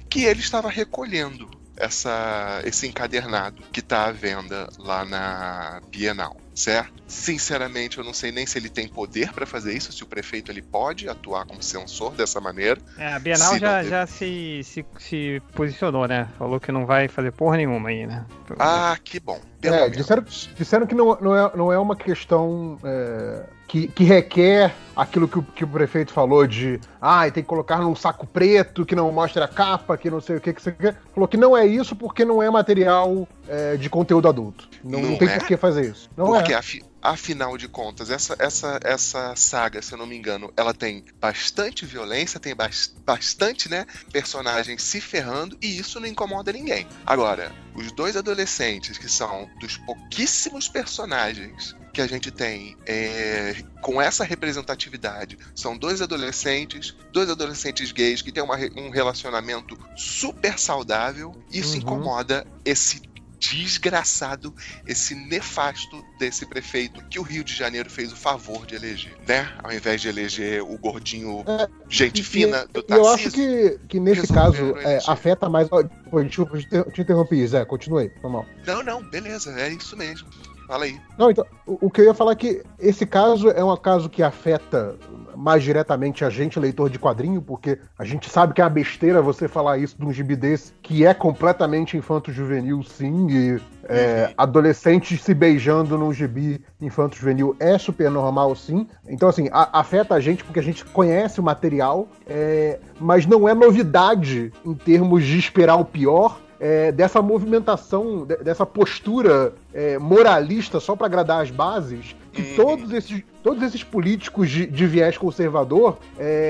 que 0.07 0.25
ele 0.25 0.41
estava 0.41 0.69
recolhendo 0.69 1.62
essa, 1.77 2.61
esse 2.65 2.87
encadernado 2.87 3.61
que 3.71 3.79
está 3.79 4.05
à 4.05 4.11
venda 4.11 4.69
lá 4.77 5.03
na 5.05 5.81
Bienal, 5.89 6.35
certo? 6.53 6.93
Sinceramente, 7.07 7.97
eu 7.97 8.03
não 8.03 8.13
sei 8.13 8.31
nem 8.31 8.45
se 8.45 8.57
ele 8.57 8.69
tem 8.69 8.87
poder 8.87 9.31
para 9.33 9.45
fazer 9.45 9.73
isso, 9.73 9.91
se 9.91 10.03
o 10.03 10.07
prefeito 10.07 10.51
ele 10.51 10.61
pode 10.61 11.09
atuar 11.09 11.45
como 11.45 11.61
censor 11.63 12.11
dessa 12.13 12.39
maneira. 12.39 12.79
É, 12.97 13.13
a 13.13 13.19
Bienal 13.19 13.53
Se 13.53 13.59
já, 13.59 13.77
teve- 13.77 13.89
já 13.89 14.07
se, 14.07 14.61
se, 14.63 14.85
se 14.99 15.41
posicionou, 15.53 16.07
né? 16.07 16.27
Falou 16.37 16.59
que 16.59 16.71
não 16.71 16.85
vai 16.85 17.07
fazer 17.07 17.31
porra 17.31 17.57
nenhuma 17.57 17.89
aí, 17.89 18.05
né? 18.05 18.25
Ah, 18.59 18.97
que 19.03 19.19
bom. 19.19 19.39
É, 19.61 19.89
disseram, 19.89 20.23
disseram 20.55 20.85
que 20.85 20.93
não, 20.93 21.17
não, 21.21 21.35
é, 21.35 21.51
não 21.55 21.71
é 21.71 21.77
uma 21.79 21.95
questão 21.95 22.77
é, 22.83 23.43
que, 23.73 23.87
que 23.87 24.03
requer 24.03 24.71
aquilo 24.95 25.27
que 25.27 25.39
o, 25.39 25.41
que 25.41 25.63
o 25.63 25.67
prefeito 25.67 26.13
falou 26.13 26.45
de 26.45 26.79
ah, 27.01 27.23
tem 27.31 27.41
que 27.41 27.49
colocar 27.49 27.79
num 27.79 27.95
saco 27.95 28.27
preto 28.27 28.85
que 28.85 28.93
não 28.95 29.11
mostra 29.11 29.45
a 29.45 29.47
capa, 29.47 29.97
que 29.97 30.11
não 30.11 30.21
sei 30.21 30.35
o 30.35 30.39
que, 30.39 30.53
que 30.53 30.61
você 30.61 30.71
quer. 30.71 30.95
Falou 31.11 31.27
que 31.27 31.37
não 31.37 31.57
é 31.57 31.65
isso 31.65 31.95
porque 31.95 32.23
não 32.23 32.39
é 32.43 32.51
material 32.51 33.27
é, 33.47 33.75
de 33.75 33.89
conteúdo 33.89 34.27
adulto. 34.29 34.69
Não, 34.83 35.01
não 35.01 35.09
Não 35.09 35.17
tem 35.17 35.27
é? 35.27 35.39
por 35.39 35.47
que 35.47 35.57
fazer 35.57 35.89
isso. 35.89 36.07
Não 36.15 36.27
Porque, 36.27 36.53
é. 36.53 36.55
afi- 36.55 36.83
afinal 37.01 37.57
de 37.57 37.67
contas, 37.67 38.11
essa, 38.11 38.35
essa, 38.37 38.79
essa 38.83 39.35
saga, 39.35 39.81
se 39.81 39.91
eu 39.91 39.97
não 39.97 40.05
me 40.05 40.15
engano, 40.15 40.53
ela 40.55 40.71
tem 40.71 41.03
bastante 41.19 41.83
violência, 41.83 42.39
tem 42.39 42.55
bas- 42.55 42.93
bastante, 43.03 43.67
né, 43.67 43.87
personagens 44.11 44.83
se 44.83 45.01
ferrando, 45.01 45.57
e 45.59 45.79
isso 45.79 45.99
não 45.99 46.05
incomoda 46.07 46.53
ninguém. 46.53 46.85
Agora, 47.07 47.51
os 47.73 47.91
dois 47.91 48.15
adolescentes, 48.15 48.99
que 48.99 49.09
são 49.09 49.49
dos 49.59 49.77
pouquíssimos 49.77 50.69
personagens 50.69 51.75
que 51.93 52.01
a 52.01 52.07
gente 52.07 52.31
tem 52.31 52.75
é, 52.87 53.55
com 53.81 54.01
essa 54.01 54.23
representatividade, 54.23 55.37
são 55.55 55.77
dois 55.77 56.01
adolescentes, 56.01 56.95
dois 57.13 57.29
adolescentes 57.29 57.91
gays 57.91 58.21
que 58.21 58.31
têm 58.31 58.41
uma 58.43 58.57
um 58.75 58.89
relacionamento 58.89 59.77
super 59.95 60.57
saudável, 60.57 61.31
isso 61.51 61.73
Uhum. 61.73 61.77
incomoda 61.77 62.45
esse 62.65 63.01
desgraçado 63.39 64.55
esse 64.87 65.13
nefasto 65.15 66.01
desse 66.17 66.45
prefeito 66.45 67.03
que 67.09 67.19
o 67.19 67.23
Rio 67.23 67.43
de 67.43 67.53
Janeiro 67.53 67.89
fez 67.89 68.11
o 68.11 68.15
favor 68.15 68.65
de 68.65 68.73
eleger, 68.75 69.17
né? 69.27 69.51
Ao 69.61 69.71
invés 69.71 70.01
de 70.01 70.07
eleger 70.07 70.61
o 70.63 70.77
gordinho 70.77 71.43
É, 71.45 71.67
gente 71.89 72.21
E- 72.21 72.23
fina 72.23 72.65
do 72.71 72.79
E 72.79 72.93
eu 72.93 73.05
acho 73.07 73.29
Tarcísio. 73.29 73.77
que, 73.79 73.79
que 73.89 73.99
nesse 73.99 74.27
caso 74.31 74.77
é, 74.77 74.99
afeta 75.07 75.49
mais. 75.49 75.67
Pô, 75.67 76.23
desculpa, 76.23 76.57
te 76.57 76.67
te 76.93 77.01
interrompi, 77.01 77.45
Zé, 77.45 77.65
continue, 77.65 78.09
foi 78.21 78.29
mal. 78.31 78.47
Não, 78.65 78.81
não, 78.81 79.03
beleza, 79.03 79.51
é 79.59 79.69
isso 79.69 79.97
mesmo. 79.97 80.29
Fala 80.67 80.85
aí. 80.85 80.99
Não, 81.17 81.29
então, 81.29 81.45
o, 81.67 81.87
o 81.87 81.91
que 81.91 82.01
eu 82.01 82.05
ia 82.05 82.13
falar 82.13 82.31
é 82.31 82.35
que 82.35 82.63
esse 82.79 83.05
caso 83.05 83.49
é 83.49 83.63
um 83.63 83.75
caso 83.77 84.09
que 84.09 84.23
afeta 84.23 84.95
mais 85.35 85.61
diretamente 85.63 86.23
a 86.23 86.29
gente, 86.29 86.59
leitor 86.59 86.89
de 86.89 86.97
quadrinho, 86.97 87.41
porque 87.41 87.77
a 87.99 88.05
gente 88.05 88.29
sabe 88.29 88.53
que 88.53 88.61
é 88.61 88.63
uma 88.63 88.69
besteira 88.69 89.21
você 89.21 89.47
falar 89.47 89.77
isso 89.77 89.97
de 89.97 90.05
um 90.05 90.11
gibi 90.13 90.35
desse, 90.35 90.71
que 90.81 91.05
é 91.05 91.13
completamente 91.13 91.97
infanto-juvenil, 91.97 92.81
sim, 92.83 93.27
e 93.29 93.61
é, 93.89 94.27
Uhum. 94.29 94.33
adolescentes 94.37 95.21
se 95.21 95.33
beijando 95.33 95.97
num 95.97 96.13
gibi 96.13 96.63
infanto-juvenil 96.79 97.55
é 97.59 97.77
super 97.77 98.09
normal, 98.09 98.55
sim. 98.55 98.87
Então, 99.07 99.27
assim, 99.27 99.49
a- 99.51 99.79
afeta 99.79 100.15
a 100.15 100.19
gente 100.19 100.43
porque 100.43 100.59
a 100.59 100.63
gente 100.63 100.85
conhece 100.85 101.39
o 101.39 101.43
material, 101.43 102.07
é, 102.25 102.79
mas 102.99 103.25
não 103.25 103.49
é 103.49 103.53
novidade 103.53 104.51
em 104.65 104.73
termos 104.73 105.23
de 105.25 105.37
esperar 105.37 105.75
o 105.75 105.83
pior 105.85 106.39
é, 106.65 106.93
dessa 106.93 107.21
movimentação, 107.21 108.25
de- 108.25 108.37
dessa 108.37 108.65
postura 108.65 109.53
é, 109.73 109.97
moralista 109.99 110.79
só 110.79 110.95
para 110.95 111.07
agradar 111.07 111.41
as 111.43 111.51
bases, 111.51 112.15
que 112.31 112.55
todos 112.55 112.93
esses, 112.93 113.21
todos 113.43 113.61
esses 113.61 113.83
políticos 113.83 114.49
de, 114.49 114.65
de 114.65 114.87
viés 114.87 115.17
conservador 115.17 115.97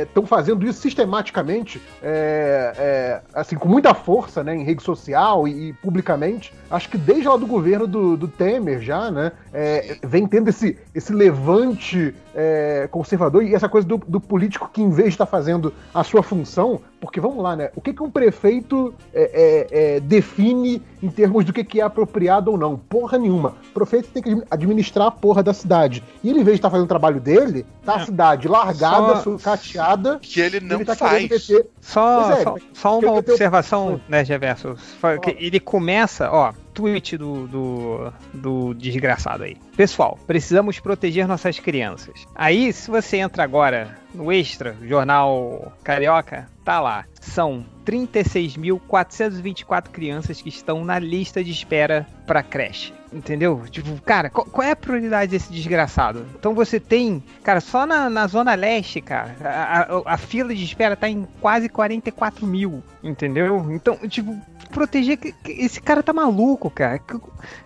estão 0.04 0.26
fazendo 0.26 0.66
isso 0.66 0.80
sistematicamente, 0.80 1.82
é, 2.02 2.74
é, 2.78 3.22
assim, 3.34 3.56
com 3.56 3.68
muita 3.68 3.94
força, 3.94 4.44
né, 4.44 4.56
em 4.56 4.64
rede 4.64 4.84
social 4.84 5.48
e, 5.48 5.70
e 5.70 5.74
publicamente. 5.74 6.54
Acho 6.70 6.90
que 6.90 6.98
desde 6.98 7.28
lá 7.28 7.36
do 7.36 7.48
governo 7.48 7.88
do, 7.88 8.16
do 8.16 8.28
Temer 8.28 8.80
já, 8.80 9.10
né, 9.10 9.32
é, 9.52 9.98
vem 10.04 10.28
tendo 10.28 10.50
esse, 10.50 10.78
esse 10.94 11.12
levante 11.12 12.14
é, 12.36 12.88
conservador 12.92 13.44
e 13.44 13.54
essa 13.54 13.70
coisa 13.70 13.88
do, 13.88 13.98
do 13.98 14.20
político 14.20 14.70
que, 14.72 14.82
em 14.82 14.90
vez 14.90 15.10
de 15.10 15.14
estar 15.16 15.26
fazendo 15.26 15.74
a 15.94 16.04
sua 16.04 16.24
função, 16.24 16.82
porque 17.00 17.20
vamos 17.20 17.44
lá, 17.44 17.56
né? 17.56 17.70
O 17.76 17.82
que, 17.82 17.94
que 17.94 18.02
um 18.02 18.10
prefeito 18.10 18.94
é, 19.14 19.68
é, 19.72 19.96
é, 19.96 20.00
define 20.00 20.82
em 21.02 21.10
termos 21.10 21.44
do 21.46 21.54
que, 21.54 21.64
que 21.64 21.82
é 21.82 21.84
apropriado 21.84 22.52
ou 22.52 22.58
não? 22.58 22.78
Porra 22.78 23.18
nenhuma. 23.18 23.56
O 23.72 23.74
prefeito 23.74 24.10
tem 24.10 24.24
que 24.24 24.44
administrar 24.50 25.08
a 25.08 25.12
porra 25.12 25.44
da 25.44 25.54
cidade. 25.54 26.04
E 26.24 26.30
ele, 26.30 26.40
em 26.40 26.44
vez 26.44 26.56
de 26.56 26.60
estar 26.60 26.70
fazendo 26.70 26.83
o 26.84 26.88
trabalho 26.88 27.20
dele, 27.20 27.66
tá 27.86 27.96
a 27.96 28.06
cidade 28.06 28.48
largada, 28.48 29.16
só... 29.16 29.22
sucateada. 29.22 30.20
Que 30.22 30.40
ele 30.40 30.60
não 30.60 30.78
ele 30.78 30.86
tá 30.86 30.96
faz. 30.96 31.30
Meter... 31.30 31.68
Só, 31.82 32.32
é, 32.32 32.44
só, 32.44 32.56
só, 32.74 33.00
uma 33.00 33.14
observação, 33.14 34.02
né, 34.08 34.24
Geverso? 34.24 34.76
Ele 35.38 35.60
começa, 35.60 36.30
ó, 36.32 36.54
tweet 36.74 37.18
do, 37.18 37.48
do, 37.48 38.14
do, 38.34 38.74
desgraçado 38.74 39.44
aí. 39.44 39.58
Pessoal, 39.76 40.18
precisamos 40.26 40.80
proteger 40.80 41.28
nossas 41.28 41.60
crianças. 41.60 42.26
Aí, 42.36 42.72
se 42.74 42.90
você 42.90 43.18
entra 43.18 43.44
agora 43.44 43.98
no 44.14 44.32
Extra, 44.32 44.76
jornal 44.82 45.74
Carioca, 45.84 46.48
tá 46.64 46.80
lá. 46.80 47.06
São 47.22 47.66
36.424 47.86 49.90
crianças 49.90 50.42
que 50.42 50.50
estão 50.50 50.84
na 50.84 50.98
lista 51.00 51.44
de 51.44 51.52
espera 51.52 52.08
para 52.26 52.42
creche. 52.42 52.92
Entendeu? 53.12 53.64
Tipo, 53.70 54.02
cara, 54.02 54.30
qual, 54.30 54.48
qual, 54.48 54.68
é 54.68 54.72
a 54.72 54.76
prioridade 54.76 55.30
desse 55.30 55.54
desgraçado? 55.54 56.26
Então 56.40 56.56
você 56.56 56.80
tem, 56.80 57.22
cara, 57.44 57.62
só 57.62 57.86
na, 57.86 58.10
na 58.10 58.26
Zona 58.26 58.56
Leste, 58.56 59.02
cara, 59.02 59.36
a, 59.40 59.82
a, 59.82 60.02
a 60.14 60.18
fila 60.18 60.56
de 60.56 60.64
espera 60.64 60.96
tá 60.96 61.08
em 61.08 61.28
quase 61.40 61.70
44 61.70 62.48
mil, 62.48 62.82
entendeu? 63.04 63.72
Então, 63.72 63.96
tipo, 64.10 64.36
proteger. 64.74 65.20
Esse 65.48 65.80
cara 65.80 66.02
tá 66.02 66.12
maluco, 66.12 66.70
cara. 66.70 67.00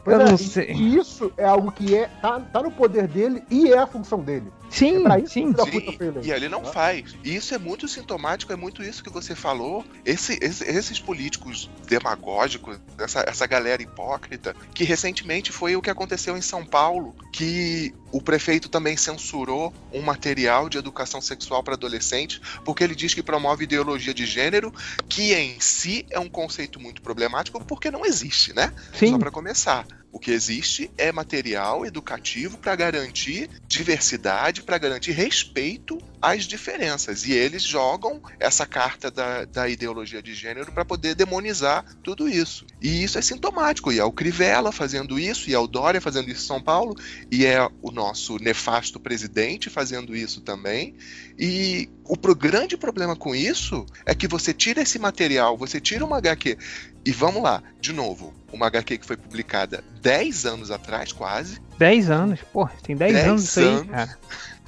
Eu 0.06 0.22
é, 0.22 0.26
não 0.26 0.38
sei. 0.38 0.74
E 0.74 0.98
isso 0.98 1.32
é 1.38 1.46
algo 1.46 1.72
que 1.72 1.96
é, 1.96 2.08
tá, 2.22 2.40
tá 2.40 2.62
no 2.62 2.70
poder 2.70 3.08
dele 3.08 3.42
e 3.50 3.72
é 3.72 3.80
a 3.80 3.88
função 3.88 4.20
dele. 4.20 4.52
Sim, 4.70 5.06
é 5.08 5.26
sim. 5.26 5.54
sim. 5.54 5.82
E 6.24 6.32
ele 6.32 6.50
não 6.50 6.66
faz. 6.66 7.16
E 7.24 7.36
isso 7.36 7.54
é 7.54 7.58
muito 7.58 7.88
sintomático, 7.88 8.52
é 8.52 8.56
muito 8.56 8.84
isso 8.84 9.04
que 9.04 9.10
você 9.10 9.36
falou. 9.36 9.86
Esse, 10.06 10.38
esse, 10.42 10.64
esses 10.66 11.00
políticos 11.00 11.70
demagógicos, 11.88 12.80
essa, 12.98 13.24
essa 13.28 13.48
galera 13.48 13.82
hipócrita, 13.82 14.56
que 14.74 14.84
recentemente 14.84 15.52
foi 15.52 15.76
o 15.76 15.82
que 15.82 15.90
aconteceu 15.90 16.38
em 16.38 16.42
São 16.42 16.66
Paulo, 16.66 17.16
que 17.32 17.94
o 18.12 18.22
prefeito 18.22 18.70
também 18.70 18.96
censurou 18.96 19.74
um 19.92 20.02
material 20.02 20.70
de 20.70 20.78
educação 20.78 21.22
sexual 21.22 21.64
para 21.64 21.74
adolescentes, 21.74 22.42
porque 22.64 22.84
ele 22.84 22.96
diz 22.96 23.14
que 23.14 23.24
promove 23.24 23.64
ideologia 23.66 24.14
de 24.14 24.26
gênero, 24.26 24.74
que 25.10 25.34
em 25.34 25.60
si 25.60 26.06
é 26.10 26.20
um 26.20 26.30
conceito 26.30 26.80
muito 26.80 27.02
problemático, 27.02 27.64
porque 27.66 27.92
não 27.92 28.06
existe, 28.06 28.54
né? 28.54 28.74
Sim. 28.94 29.12
Só 29.12 29.18
para 29.18 29.32
começar. 29.32 29.86
O 30.12 30.20
que 30.20 30.32
existe 30.32 30.90
é 30.98 31.12
material 31.12 31.86
educativo 31.86 32.58
para 32.58 32.76
garantir 32.76 33.50
diversidade, 33.68 34.64
para 34.64 34.78
garantir 34.78 35.12
respeito 35.12 35.98
às 36.22 36.46
diferenças. 36.46 37.26
E 37.26 37.34
eles 37.34 37.62
jogam 37.64 38.22
essa 38.40 38.66
carta 38.66 39.12
da, 39.12 39.46
da 39.46 39.70
ideologia 39.70 40.22
de 40.22 40.34
gênero 40.34 40.72
para 40.72 40.86
poder 40.86 41.14
demonizar 41.14 41.86
tudo 42.02 42.28
isso. 42.28 42.66
E 42.82 43.04
isso 43.04 43.18
é 43.18 43.22
sintomático. 43.22 43.92
E 43.92 44.00
é 44.00 44.04
o 44.04 44.12
Crivella 44.12 44.72
fazendo 44.72 45.20
isso, 45.20 45.50
e 45.50 45.54
é 45.54 45.60
o 45.60 45.68
Dória 45.68 46.02
fazendo 46.02 46.30
isso 46.30 46.44
em 46.44 46.48
São 46.48 46.62
Paulo, 46.62 46.96
e 47.32 47.46
é 47.46 47.68
o 47.82 47.92
nosso 47.92 48.38
nefasto 48.38 49.00
presidente 49.00 49.70
fazendo 49.70 50.16
isso 50.16 50.42
também. 50.42 50.96
E 51.38 51.90
o 52.04 52.18
pro, 52.18 52.36
grande 52.36 52.76
problema 52.76 53.16
com 53.16 53.36
isso 53.36 53.86
é 54.06 54.16
que 54.16 54.28
você 54.28 54.54
tira 54.54 54.82
esse 54.82 54.98
material, 54.98 55.56
você 55.58 55.80
tira 55.80 56.04
uma 56.04 56.18
HQ. 56.18 56.58
E 57.06 57.12
vamos 57.12 57.44
lá, 57.44 57.62
de 57.80 57.94
novo, 57.94 58.34
uma 58.52 58.68
HQ 58.68 58.98
que 58.98 59.06
foi 59.06 59.16
publicada 59.16 59.84
10 60.02 60.46
anos 60.46 60.72
atrás, 60.72 61.12
quase. 61.12 61.62
10 61.78 62.10
anos? 62.10 62.40
Pô, 62.52 62.68
tem 62.84 62.96
10, 62.96 63.14
10 63.14 63.28
anos 63.28 63.44
isso 63.44 63.60
aí, 63.60 63.88
cara. 63.88 64.18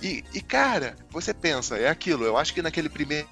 E, 0.02 0.24
e, 0.34 0.42
cara, 0.42 0.96
você 1.10 1.34
pensa, 1.34 1.78
é 1.78 1.90
aquilo. 1.90 2.24
Eu 2.24 2.38
acho 2.38 2.54
que 2.54 2.62
naquele 2.62 2.90
primeiro 2.90 3.28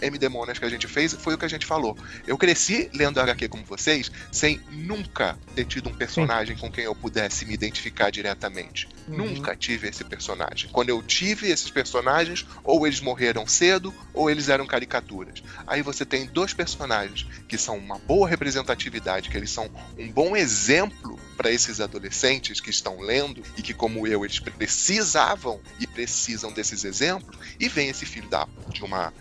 M 0.00 0.18
Demônios 0.18 0.58
que 0.58 0.64
a 0.64 0.68
gente 0.68 0.86
fez, 0.86 1.14
foi 1.14 1.34
o 1.34 1.38
que 1.38 1.44
a 1.44 1.48
gente 1.48 1.64
falou. 1.64 1.96
Eu 2.26 2.36
cresci 2.36 2.90
lendo 2.92 3.20
HQ 3.20 3.48
como 3.48 3.64
vocês, 3.64 4.10
sem 4.30 4.60
nunca 4.70 5.38
ter 5.54 5.64
tido 5.64 5.88
um 5.88 5.94
personagem 5.94 6.54
Sim. 6.54 6.60
com 6.60 6.70
quem 6.70 6.84
eu 6.84 6.94
pudesse 6.94 7.46
me 7.46 7.54
identificar 7.54 8.10
diretamente. 8.10 8.88
Uhum. 9.08 9.16
Nunca 9.16 9.56
tive 9.56 9.88
esse 9.88 10.04
personagem. 10.04 10.68
Quando 10.70 10.90
eu 10.90 11.02
tive 11.02 11.48
esses 11.48 11.70
personagens, 11.70 12.46
ou 12.62 12.86
eles 12.86 13.00
morreram 13.00 13.46
cedo, 13.46 13.94
ou 14.12 14.30
eles 14.30 14.48
eram 14.48 14.66
caricaturas. 14.66 15.42
Aí 15.66 15.82
você 15.82 16.04
tem 16.04 16.26
dois 16.26 16.52
personagens 16.52 17.26
que 17.48 17.56
são 17.56 17.76
uma 17.78 17.98
boa 17.98 18.28
representatividade, 18.28 19.30
que 19.30 19.36
eles 19.36 19.50
são 19.50 19.70
um 19.98 20.10
bom 20.10 20.36
exemplo 20.36 21.18
para 21.36 21.50
esses 21.50 21.80
adolescentes 21.80 22.60
que 22.60 22.70
estão 22.70 23.00
lendo 23.00 23.42
e 23.56 23.62
que, 23.62 23.74
como 23.74 24.06
eu, 24.06 24.24
eles 24.24 24.38
precisavam 24.38 25.60
e 25.78 25.86
precisam 25.86 26.52
desses 26.52 26.84
exemplos, 26.84 27.38
e 27.60 27.68
vem 27.68 27.88
esse 27.88 28.06
filho 28.06 28.28
da, 28.28 28.48
de 28.68 28.82
uma. 28.82 29.12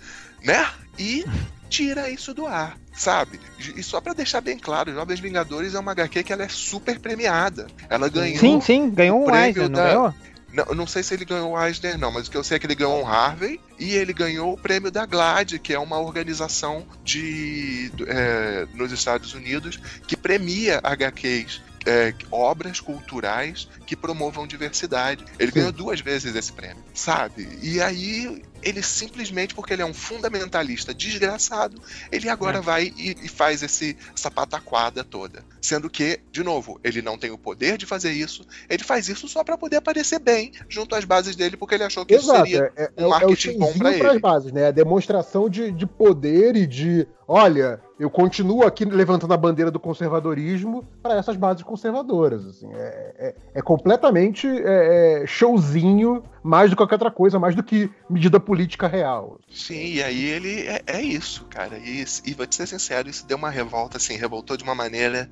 né? 0.43 0.67
E 0.97 1.25
tira 1.69 2.09
isso 2.09 2.33
do 2.33 2.45
ar, 2.45 2.77
sabe? 2.93 3.39
E 3.75 3.83
só 3.83 3.99
para 3.99 4.13
deixar 4.13 4.39
bem 4.39 4.57
claro, 4.57 4.93
Jovens 4.93 5.19
Vingadores 5.19 5.75
é 5.75 5.79
uma 5.79 5.91
HQ 5.91 6.23
que 6.23 6.31
ela 6.31 6.43
é 6.43 6.49
super 6.49 6.99
premiada. 6.99 7.67
Ela 7.89 8.07
ganhou. 8.07 8.39
Sim, 8.39 8.61
sim, 8.61 8.89
ganhou 8.89 9.27
um 9.27 9.35
Eisner, 9.35 9.69
da... 9.69 9.69
não 9.69 9.89
ganhou? 9.89 10.15
Não, 10.53 10.65
não 10.73 10.87
sei 10.87 11.03
se 11.03 11.13
ele 11.13 11.25
ganhou 11.25 11.51
o 11.51 11.61
Eisner, 11.61 11.97
não, 11.97 12.11
mas 12.11 12.27
o 12.27 12.31
que 12.31 12.37
eu 12.37 12.43
sei 12.43 12.55
é 12.55 12.59
que 12.59 12.65
ele 12.65 12.75
ganhou 12.75 13.01
um 13.01 13.05
Harvey 13.05 13.59
e 13.77 13.93
ele 13.93 14.13
ganhou 14.13 14.53
o 14.53 14.57
prêmio 14.57 14.89
da 14.89 15.05
GLAD, 15.05 15.59
que 15.59 15.73
é 15.73 15.79
uma 15.79 15.99
organização 15.99 16.85
de, 17.03 17.91
é, 18.07 18.65
nos 18.73 18.93
Estados 18.93 19.33
Unidos 19.33 19.77
que 20.07 20.15
premia 20.15 20.79
HQs 20.81 21.61
é, 21.85 22.13
obras 22.31 22.79
culturais 22.79 23.67
que 23.85 23.95
promovam 23.95 24.47
diversidade. 24.47 25.23
Ele 25.39 25.51
Sim. 25.51 25.59
ganhou 25.59 25.71
duas 25.71 25.99
vezes 26.01 26.35
esse 26.35 26.51
prêmio, 26.51 26.83
sabe? 26.93 27.47
E 27.61 27.81
aí 27.81 28.43
ele 28.65 28.81
simplesmente, 28.81 29.53
porque 29.53 29.71
ele 29.71 29.83
é 29.83 29.85
um 29.85 29.93
fundamentalista 29.93 30.91
desgraçado, 30.91 31.79
ele 32.11 32.27
agora 32.27 32.57
é. 32.57 32.61
vai 32.61 32.93
e, 32.97 33.15
e, 33.23 33.29
faz 33.29 33.61
esse, 33.61 33.95
essa 34.13 34.31
pataquada 34.31 35.03
toda. 35.03 35.45
Sendo 35.61 35.87
que, 35.87 36.19
de 36.31 36.43
novo, 36.43 36.79
ele 36.83 37.01
não 37.01 37.15
tem 37.15 37.29
o 37.29 37.37
poder 37.37 37.77
de 37.77 37.85
fazer 37.85 38.11
isso, 38.11 38.43
ele 38.67 38.83
faz 38.83 39.07
isso 39.07 39.27
só 39.27 39.43
para 39.43 39.55
poder 39.55 39.77
aparecer 39.77 40.19
bem 40.19 40.51
junto 40.67 40.95
às 40.95 41.05
bases 41.05 41.35
dele, 41.35 41.55
porque 41.55 41.75
ele 41.75 41.83
achou 41.83 42.03
que 42.03 42.15
Exato. 42.15 42.39
isso 42.39 42.55
seria 42.55 42.73
é, 42.75 42.91
é, 42.97 43.05
um 43.05 43.09
marketing 43.09 43.49
é 43.49 43.57
bom 43.57 43.73
para 43.73 43.93
ele. 43.93 44.19
bases, 44.19 44.51
né? 44.51 44.67
A 44.67 44.71
demonstração 44.71 45.47
de, 45.47 45.71
de 45.71 45.85
poder 45.85 46.55
e 46.55 46.65
de, 46.65 47.07
olha, 47.27 47.79
eu 47.99 48.09
continuo 48.09 48.63
aqui 48.63 48.83
levantando 48.83 49.33
a 49.33 49.37
bandeira 49.37 49.71
do 49.71 49.79
conservadorismo 49.79 50.83
para 51.01 51.15
essas 51.15 51.37
bases 51.37 51.63
conservadoras. 51.63 52.45
Assim, 52.45 52.69
é, 52.73 53.13
é, 53.17 53.35
é 53.53 53.61
completamente 53.61 54.47
é, 54.47 55.21
é, 55.21 55.27
showzinho, 55.27 56.23
mais 56.43 56.69
do 56.69 56.75
que 56.75 56.77
qualquer 56.77 56.95
outra 56.95 57.11
coisa, 57.11 57.39
mais 57.39 57.55
do 57.55 57.63
que 57.63 57.89
medida 58.09 58.39
política 58.39 58.54
real. 58.87 59.39
Sim, 59.49 59.93
e 59.93 60.03
aí 60.03 60.23
ele 60.23 60.61
é, 60.61 60.81
é 60.87 61.01
isso, 61.01 61.45
cara. 61.45 61.77
E, 61.77 62.03
e 62.25 62.33
vou 62.33 62.45
te 62.45 62.55
ser 62.55 62.67
sincero, 62.67 63.09
isso 63.09 63.25
deu 63.27 63.37
uma 63.37 63.49
revolta, 63.49 63.97
assim, 63.97 64.15
revoltou 64.15 64.57
de 64.57 64.63
uma 64.63 64.75
maneira 64.75 65.29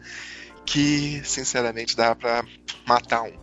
que, 0.65 1.21
sinceramente, 1.23 1.95
dá 1.95 2.15
para 2.15 2.43
matar 2.87 3.23
um. 3.23 3.33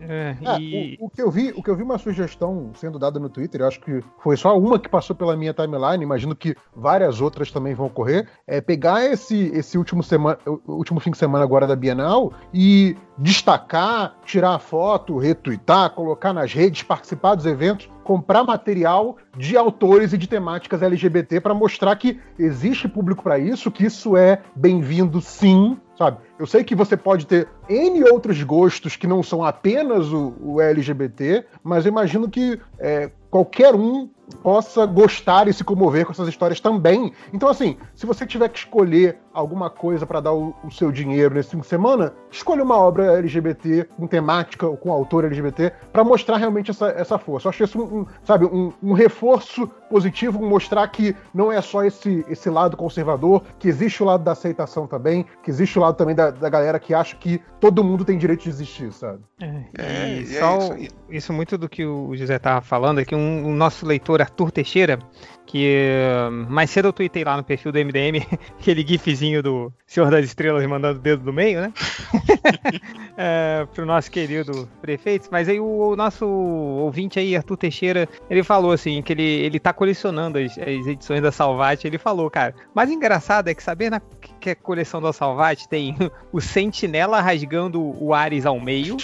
É, 0.00 0.36
é, 0.40 0.60
e... 0.60 0.98
o, 0.98 1.06
o, 1.06 1.10
que 1.10 1.20
eu 1.20 1.30
vi, 1.30 1.52
o 1.54 1.62
que 1.62 1.68
eu 1.68 1.76
vi 1.76 1.82
uma 1.82 1.98
sugestão 1.98 2.72
sendo 2.74 2.98
dada 2.98 3.20
no 3.20 3.28
Twitter, 3.28 3.60
eu 3.60 3.68
acho 3.68 3.80
que 3.80 4.02
foi 4.22 4.36
só 4.36 4.58
uma 4.58 4.78
que 4.78 4.88
passou 4.88 5.14
pela 5.14 5.36
minha 5.36 5.52
timeline, 5.52 6.02
imagino 6.02 6.34
que 6.34 6.56
várias 6.74 7.20
outras 7.20 7.50
também 7.50 7.74
vão 7.74 7.86
ocorrer, 7.86 8.26
é 8.46 8.60
pegar 8.60 9.04
esse, 9.04 9.50
esse 9.54 9.76
último, 9.76 10.02
semana, 10.02 10.38
último 10.66 11.00
fim 11.00 11.10
de 11.10 11.18
semana 11.18 11.44
agora 11.44 11.66
da 11.66 11.76
Bienal 11.76 12.32
e 12.52 12.96
destacar, 13.20 14.16
tirar 14.24 14.58
foto, 14.58 15.18
retweetar, 15.18 15.90
colocar 15.90 16.32
nas 16.32 16.54
redes, 16.54 16.82
participar 16.82 17.34
dos 17.34 17.44
eventos, 17.44 17.90
comprar 18.02 18.42
material 18.42 19.18
de 19.36 19.58
autores 19.58 20.14
e 20.14 20.18
de 20.18 20.26
temáticas 20.26 20.82
LGBT 20.82 21.38
para 21.40 21.52
mostrar 21.52 21.94
que 21.96 22.18
existe 22.38 22.88
público 22.88 23.22
para 23.22 23.38
isso, 23.38 23.70
que 23.70 23.84
isso 23.84 24.16
é 24.16 24.40
bem-vindo 24.56 25.20
sim, 25.20 25.76
sabe? 25.98 26.16
Eu 26.38 26.46
sei 26.46 26.64
que 26.64 26.74
você 26.74 26.96
pode 26.96 27.26
ter 27.26 27.46
N 27.68 28.02
outros 28.04 28.42
gostos 28.42 28.96
que 28.96 29.06
não 29.06 29.22
são 29.22 29.44
apenas 29.44 30.10
o, 30.10 30.34
o 30.40 30.60
LGBT, 30.60 31.44
mas 31.62 31.84
eu 31.84 31.92
imagino 31.92 32.28
que 32.28 32.58
é, 32.78 33.10
qualquer 33.30 33.74
um 33.74 34.08
possa 34.42 34.86
gostar 34.86 35.48
e 35.48 35.52
se 35.52 35.64
comover 35.64 36.06
com 36.06 36.12
essas 36.12 36.28
histórias 36.28 36.60
também. 36.60 37.12
Então, 37.32 37.48
assim, 37.48 37.76
se 37.94 38.06
você 38.06 38.26
tiver 38.26 38.48
que 38.48 38.60
escolher 38.60 39.18
alguma 39.32 39.70
coisa 39.70 40.06
para 40.06 40.20
dar 40.20 40.32
o, 40.32 40.54
o, 40.64 40.70
seu 40.70 40.90
dinheiro 40.90 41.34
nesse 41.34 41.50
fim 41.50 41.58
de 41.58 41.66
semana, 41.66 42.12
escolha 42.30 42.62
uma 42.62 42.76
obra 42.76 43.18
LGBT 43.18 43.88
com 43.96 44.06
temática 44.06 44.66
ou 44.66 44.76
com 44.76 44.92
autor 44.92 45.24
LGBT 45.24 45.72
para 45.92 46.04
mostrar 46.04 46.36
realmente 46.36 46.70
essa, 46.70 46.88
essa 46.88 47.18
força. 47.18 47.46
Eu 47.46 47.50
acho 47.50 47.64
isso, 47.64 47.80
um, 47.80 48.00
um 48.00 48.06
sabe, 48.24 48.44
um, 48.46 48.72
um, 48.82 48.92
reforço 48.92 49.66
positivo, 49.88 50.40
mostrar 50.40 50.86
que 50.88 51.14
não 51.32 51.50
é 51.50 51.60
só 51.60 51.84
esse, 51.84 52.24
esse 52.28 52.50
lado 52.50 52.76
conservador, 52.76 53.42
que 53.58 53.68
existe 53.68 54.02
o 54.02 54.06
lado 54.06 54.24
da 54.24 54.32
aceitação 54.32 54.86
também, 54.86 55.24
que 55.42 55.50
existe 55.50 55.78
o 55.78 55.82
lado 55.82 55.96
também 55.96 56.14
da, 56.14 56.30
da 56.30 56.48
galera 56.48 56.78
que 56.78 56.94
acha 56.94 57.16
que 57.16 57.40
todo 57.60 57.84
mundo 57.84 58.04
tem 58.04 58.18
direito 58.18 58.42
de 58.42 58.48
existir, 58.48 58.92
sabe? 58.92 59.20
É, 59.40 59.64
é, 59.78 60.08
e 60.16 60.26
só 60.26 60.74
é 60.74 60.80
isso, 60.80 60.94
isso, 61.08 61.32
muito 61.32 61.56
do 61.56 61.68
que 61.68 61.84
o 61.84 62.14
José 62.16 62.36
estava 62.36 62.60
falando 62.60 63.00
é 63.00 63.04
que 63.04 63.14
um, 63.14 63.46
um 63.48 63.54
nosso 63.54 63.86
leitor 63.86 64.20
Arthur 64.20 64.50
Teixeira 64.50 64.98
que 65.50 66.06
mais 66.48 66.70
cedo 66.70 66.86
eu 66.88 66.92
tuitei 66.92 67.24
lá 67.24 67.36
no 67.36 67.42
perfil 67.42 67.72
do 67.72 67.78
MDM 67.84 68.24
aquele 68.60 68.86
gifzinho 68.86 69.42
do 69.42 69.72
Senhor 69.84 70.08
das 70.08 70.24
Estrelas 70.24 70.64
mandando 70.64 71.00
o 71.00 71.02
dedo 71.02 71.24
do 71.24 71.32
meio, 71.32 71.60
né? 71.60 71.72
é, 73.18 73.66
pro 73.74 73.84
nosso 73.84 74.12
querido 74.12 74.68
prefeito. 74.80 75.28
Mas 75.28 75.48
aí 75.48 75.58
o, 75.58 75.66
o, 75.66 75.96
nosso 75.96 76.24
ouvinte 76.24 77.18
aí, 77.18 77.34
Arthur 77.34 77.56
Teixeira, 77.56 78.08
ele 78.30 78.44
falou 78.44 78.70
assim, 78.70 79.02
que 79.02 79.12
ele, 79.12 79.24
ele 79.24 79.58
tá 79.58 79.72
colecionando 79.72 80.38
as, 80.38 80.56
as 80.56 80.86
edições 80.86 81.20
da 81.20 81.32
Salvati. 81.32 81.84
Ele 81.84 81.98
falou, 81.98 82.30
cara, 82.30 82.54
mas 82.72 82.88
engraçado 82.88 83.48
é 83.48 83.54
que 83.54 83.62
saber 83.62 83.90
na, 83.90 84.00
que 84.38 84.50
a 84.50 84.54
coleção 84.54 85.02
da 85.02 85.12
Salvati 85.12 85.68
tem 85.68 85.96
o 86.30 86.40
Sentinela 86.40 87.20
rasgando 87.20 87.82
o 88.00 88.14
Ares 88.14 88.46
ao 88.46 88.60
meio, 88.60 88.98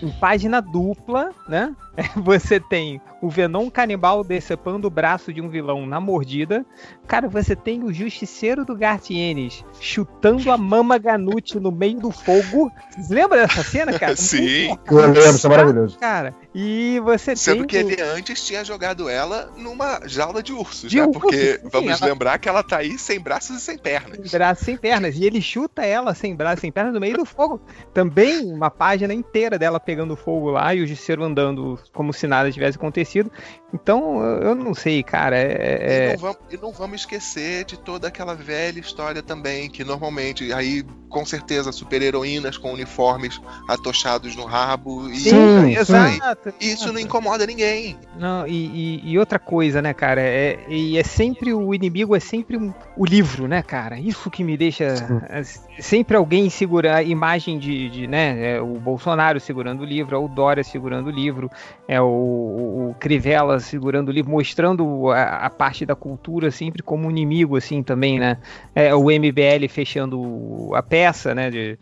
em 0.00 0.12
página 0.20 0.62
dupla, 0.62 1.32
né? 1.48 1.74
você 2.16 2.60
tem 2.60 3.00
o 3.20 3.28
Venom 3.28 3.68
canibal 3.68 4.22
decepando 4.22 4.86
o 4.86 4.90
braço 4.90 5.32
de 5.32 5.40
um 5.40 5.48
vilão 5.48 5.86
na 5.86 6.00
mordida. 6.00 6.64
Cara, 7.06 7.28
você 7.28 7.56
tem 7.56 7.82
o 7.82 7.92
Justiceiro 7.92 8.64
do 8.64 8.76
Gartienes 8.76 9.64
chutando 9.80 10.50
a 10.50 10.56
Mama 10.56 10.98
Ganuti 10.98 11.58
no 11.58 11.72
meio 11.72 11.98
do 11.98 12.10
fogo. 12.12 12.70
Lembra 13.10 13.46
dessa 13.46 13.62
cena, 13.64 13.98
cara? 13.98 14.14
Sim. 14.16 14.76
Eu 14.90 14.96
lembro, 14.96 15.20
isso 15.20 15.46
é 15.46 15.50
maravilhoso. 15.50 15.98
Cara, 15.98 16.34
e 16.54 17.00
você 17.04 17.34
Sendo 17.34 17.66
tem. 17.66 17.66
que 17.66 17.76
ele 17.94 18.00
antes 18.02 18.44
tinha 18.46 18.64
jogado 18.64 19.08
ela 19.08 19.50
numa 19.56 20.00
jaula 20.06 20.42
de 20.42 20.52
ursos, 20.52 20.90
De 20.90 20.96
né? 20.98 21.02
ursos, 21.06 21.20
Porque 21.20 21.58
sim, 21.62 21.68
vamos 21.70 22.00
ela- 22.00 22.10
lembrar 22.10 22.38
que 22.38 22.48
ela 22.48 22.62
tá 22.62 22.78
aí 22.78 22.98
sem 22.98 23.18
braços 23.20 23.56
e 23.56 23.60
sem 23.60 23.76
pernas. 23.76 24.18
sem 24.30 24.38
braços 24.38 24.64
sem 24.64 24.76
pernas. 24.76 25.16
E 25.16 25.24
ele 25.24 25.40
chuta 25.42 25.84
ela 25.84 26.14
sem 26.14 26.34
braços 26.36 26.60
sem 26.60 26.70
pernas 26.70 26.94
no 26.94 27.00
meio 27.00 27.16
do 27.16 27.24
fogo. 27.24 27.60
Também 27.92 28.52
uma 28.52 28.70
página 28.70 29.12
inteira 29.12 29.58
dela 29.58 29.80
pegando 29.80 30.16
fogo 30.16 30.50
lá 30.50 30.74
e 30.74 30.80
o 30.82 30.86
Justiceiro 30.86 31.24
andando 31.24 31.78
como 31.92 32.12
se 32.12 32.26
nada 32.26 32.50
tivesse 32.52 32.76
acontecido. 32.76 33.30
Então, 33.72 34.22
eu 34.22 34.54
não 34.54 34.72
sei, 34.74 35.02
cara. 35.02 35.36
E, 35.36 35.42
É, 35.42 35.78
é- 35.80 36.12
não 36.12 36.18
vamos, 36.18 36.38
e 36.50 36.56
não 36.56 36.72
vamos 36.72 37.00
esquecer 37.00 37.64
de 37.64 37.78
toda 37.78 38.08
aquela 38.08 38.34
velha 38.34 38.78
história 38.80 39.22
também, 39.22 39.68
que 39.68 39.84
normalmente, 39.84 40.52
aí, 40.52 40.82
com 41.08 41.24
certeza, 41.26 41.70
super-heroínas 41.72 42.56
com 42.56 42.72
uniformes 42.72 43.40
atochados 43.68 44.34
no 44.36 44.44
rabo. 44.44 45.08
E 45.10 45.16
Sim, 45.18 45.76
exato. 45.76 46.52
isso 46.60 46.92
não 46.92 47.00
incomoda 47.00 47.46
ninguém. 47.46 47.98
Não, 48.18 48.46
e, 48.46 49.00
e- 49.02 49.10
e 49.12 49.18
outra 49.18 49.38
coisa, 49.38 49.82
né, 49.82 49.92
cara? 49.92 50.20
É, 50.22 50.58
e 50.68 50.96
é 50.98 51.02
sempre 51.02 51.52
o 51.52 51.74
inimigo, 51.74 52.16
é 52.16 52.20
sempre 52.20 52.56
um- 52.56 52.72
o 52.96 53.04
livro, 53.04 53.46
né, 53.46 53.62
cara? 53.62 53.98
Isso 53.98 54.30
que 54.30 54.42
me 54.44 54.56
deixa. 54.56 54.84
é, 55.28 55.42
sempre 55.78 56.16
alguém 56.16 56.50
segura 56.50 56.96
a 56.96 57.02
imagem 57.02 57.58
de, 57.58 57.88
de, 57.88 58.06
né? 58.06 58.54
É 58.56 58.60
o 58.60 58.74
Bolsonaro 58.74 59.38
segurando 59.40 59.80
o 59.82 59.84
livro, 59.84 60.14
é 60.14 60.18
o 60.18 60.28
Dória 60.28 60.62
segurando 60.64 61.06
o 61.08 61.10
livro, 61.10 61.50
é 61.86 62.00
o, 62.00 62.04
o, 62.04 62.96
Crivella 62.98 63.60
segurando 63.60 64.08
o 64.08 64.12
livro, 64.12 64.30
mostrando 64.30 65.10
a, 65.10 65.46
a 65.46 65.50
parte 65.50 65.86
da 65.86 65.94
cultura 65.94 66.50
sempre 66.50 66.82
como 66.82 67.06
um 67.06 67.10
inimigo, 67.10 67.56
assim, 67.56 67.82
também, 67.82 68.18
né? 68.18 68.38
É 68.74 68.94
o 68.94 69.04
MBL 69.10 69.68
fechando 69.68 70.70
a 70.74 70.82
peça, 70.82 71.34
né? 71.34 71.50
De, 71.50 71.78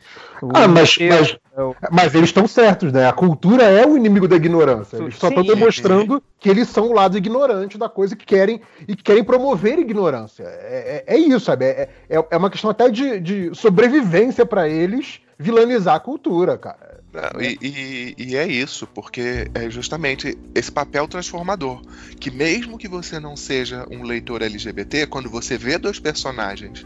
Ah, 0.55 0.69
mas, 0.69 0.97
mas, 0.99 1.37
é 1.57 1.89
mas 1.91 2.15
eles 2.15 2.29
estão 2.29 2.47
certos, 2.47 2.93
né? 2.93 3.09
A 3.09 3.13
cultura 3.13 3.65
é 3.65 3.87
o 3.87 3.97
inimigo 3.97 4.29
da 4.29 4.37
ignorância. 4.37 4.99
Eles 4.99 5.17
só 5.17 5.29
estão 5.29 5.43
demonstrando 5.43 6.23
que 6.39 6.51
eles 6.51 6.69
são 6.69 6.89
o 6.89 6.93
lado 6.93 7.17
ignorante 7.17 7.79
da 7.79 7.89
coisa 7.89 8.15
que 8.15 8.27
querem 8.27 8.61
e 8.87 8.95
que 8.95 9.03
querem 9.03 9.25
promover 9.25 9.79
ignorância. 9.79 10.45
É, 10.45 11.05
é- 11.07 11.15
é 11.15 11.19
isso, 11.19 11.41
sabe? 11.41 11.65
É, 11.65 11.89
é, 12.09 12.25
é 12.31 12.37
uma 12.37 12.51
questão 12.51 12.71
até 12.71 12.89
de, 12.91 13.19
de 13.21 13.51
sobrevivência 13.87 14.45
pra 14.45 14.69
eles 14.69 15.21
vilanizar 15.39 15.95
a 15.95 16.01
cultura, 16.01 16.59
cara. 16.59 17.05
Não, 17.17 17.41
e, 17.41 17.59
e- 17.63 18.15
e 18.19 18.37
é 18.37 18.47
isso, 18.47 18.87
porque 18.87 19.51
é 19.55 19.71
justamente 19.71 20.37
esse 20.55 20.71
papel 20.71 21.09
transformador. 21.09 21.81
Que 22.21 22.31
mesmo 22.31 22.77
que 22.79 22.87
você 22.89 23.19
não 23.19 23.37
seja 23.37 23.87
um 23.91 24.03
leitor 24.03 24.43
LGBT, 24.43 25.07
quando 25.07 25.31
você 25.31 25.57
vê 25.57 25.79
dois 25.79 25.99
personagens 25.99 26.85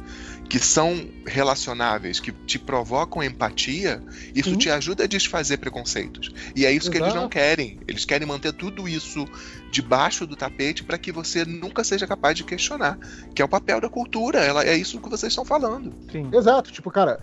que 0.48 0.58
são 0.58 1.08
relacionáveis, 1.26 2.18
que 2.18 2.32
te 2.32 2.58
provocam 2.58 3.22
empatia, 3.22 4.02
isso 4.34 4.50
Sim. 4.50 4.58
te 4.58 4.68
ajuda 4.70 5.04
a 5.04 5.06
desfazer 5.06 5.58
preconceitos. 5.58 6.30
E 6.56 6.66
é 6.66 6.72
isso 6.72 6.90
que 6.90 6.96
eles 6.96 7.08
não 7.14 7.20
Exato. 7.22 7.28
querem. 7.30 7.78
Eles 7.86 8.04
querem 8.04 8.26
manter 8.26 8.52
tudo 8.52 8.88
isso 8.88 9.24
debaixo 9.70 10.26
do 10.26 10.34
tapete 10.34 10.82
para 10.82 10.98
que 10.98 11.12
você 11.12 11.44
nunca 11.44 11.84
seja 11.84 12.04
capaz 12.06 12.36
de 12.36 12.42
questionar. 12.42 12.98
Que 13.32 13.40
é 13.42 13.44
o 13.44 13.48
papel 13.48 13.80
da 13.80 13.88
cultura. 13.88 14.40
Ela, 14.40 14.64
é 14.64 14.76
isso 14.76 15.00
que 15.00 15.08
vocês 15.08 15.30
estão 15.32 15.44
falando. 15.44 15.92
sim. 16.10 16.28
Exato, 16.32 16.72
tipo, 16.72 16.90
cara, 16.90 17.20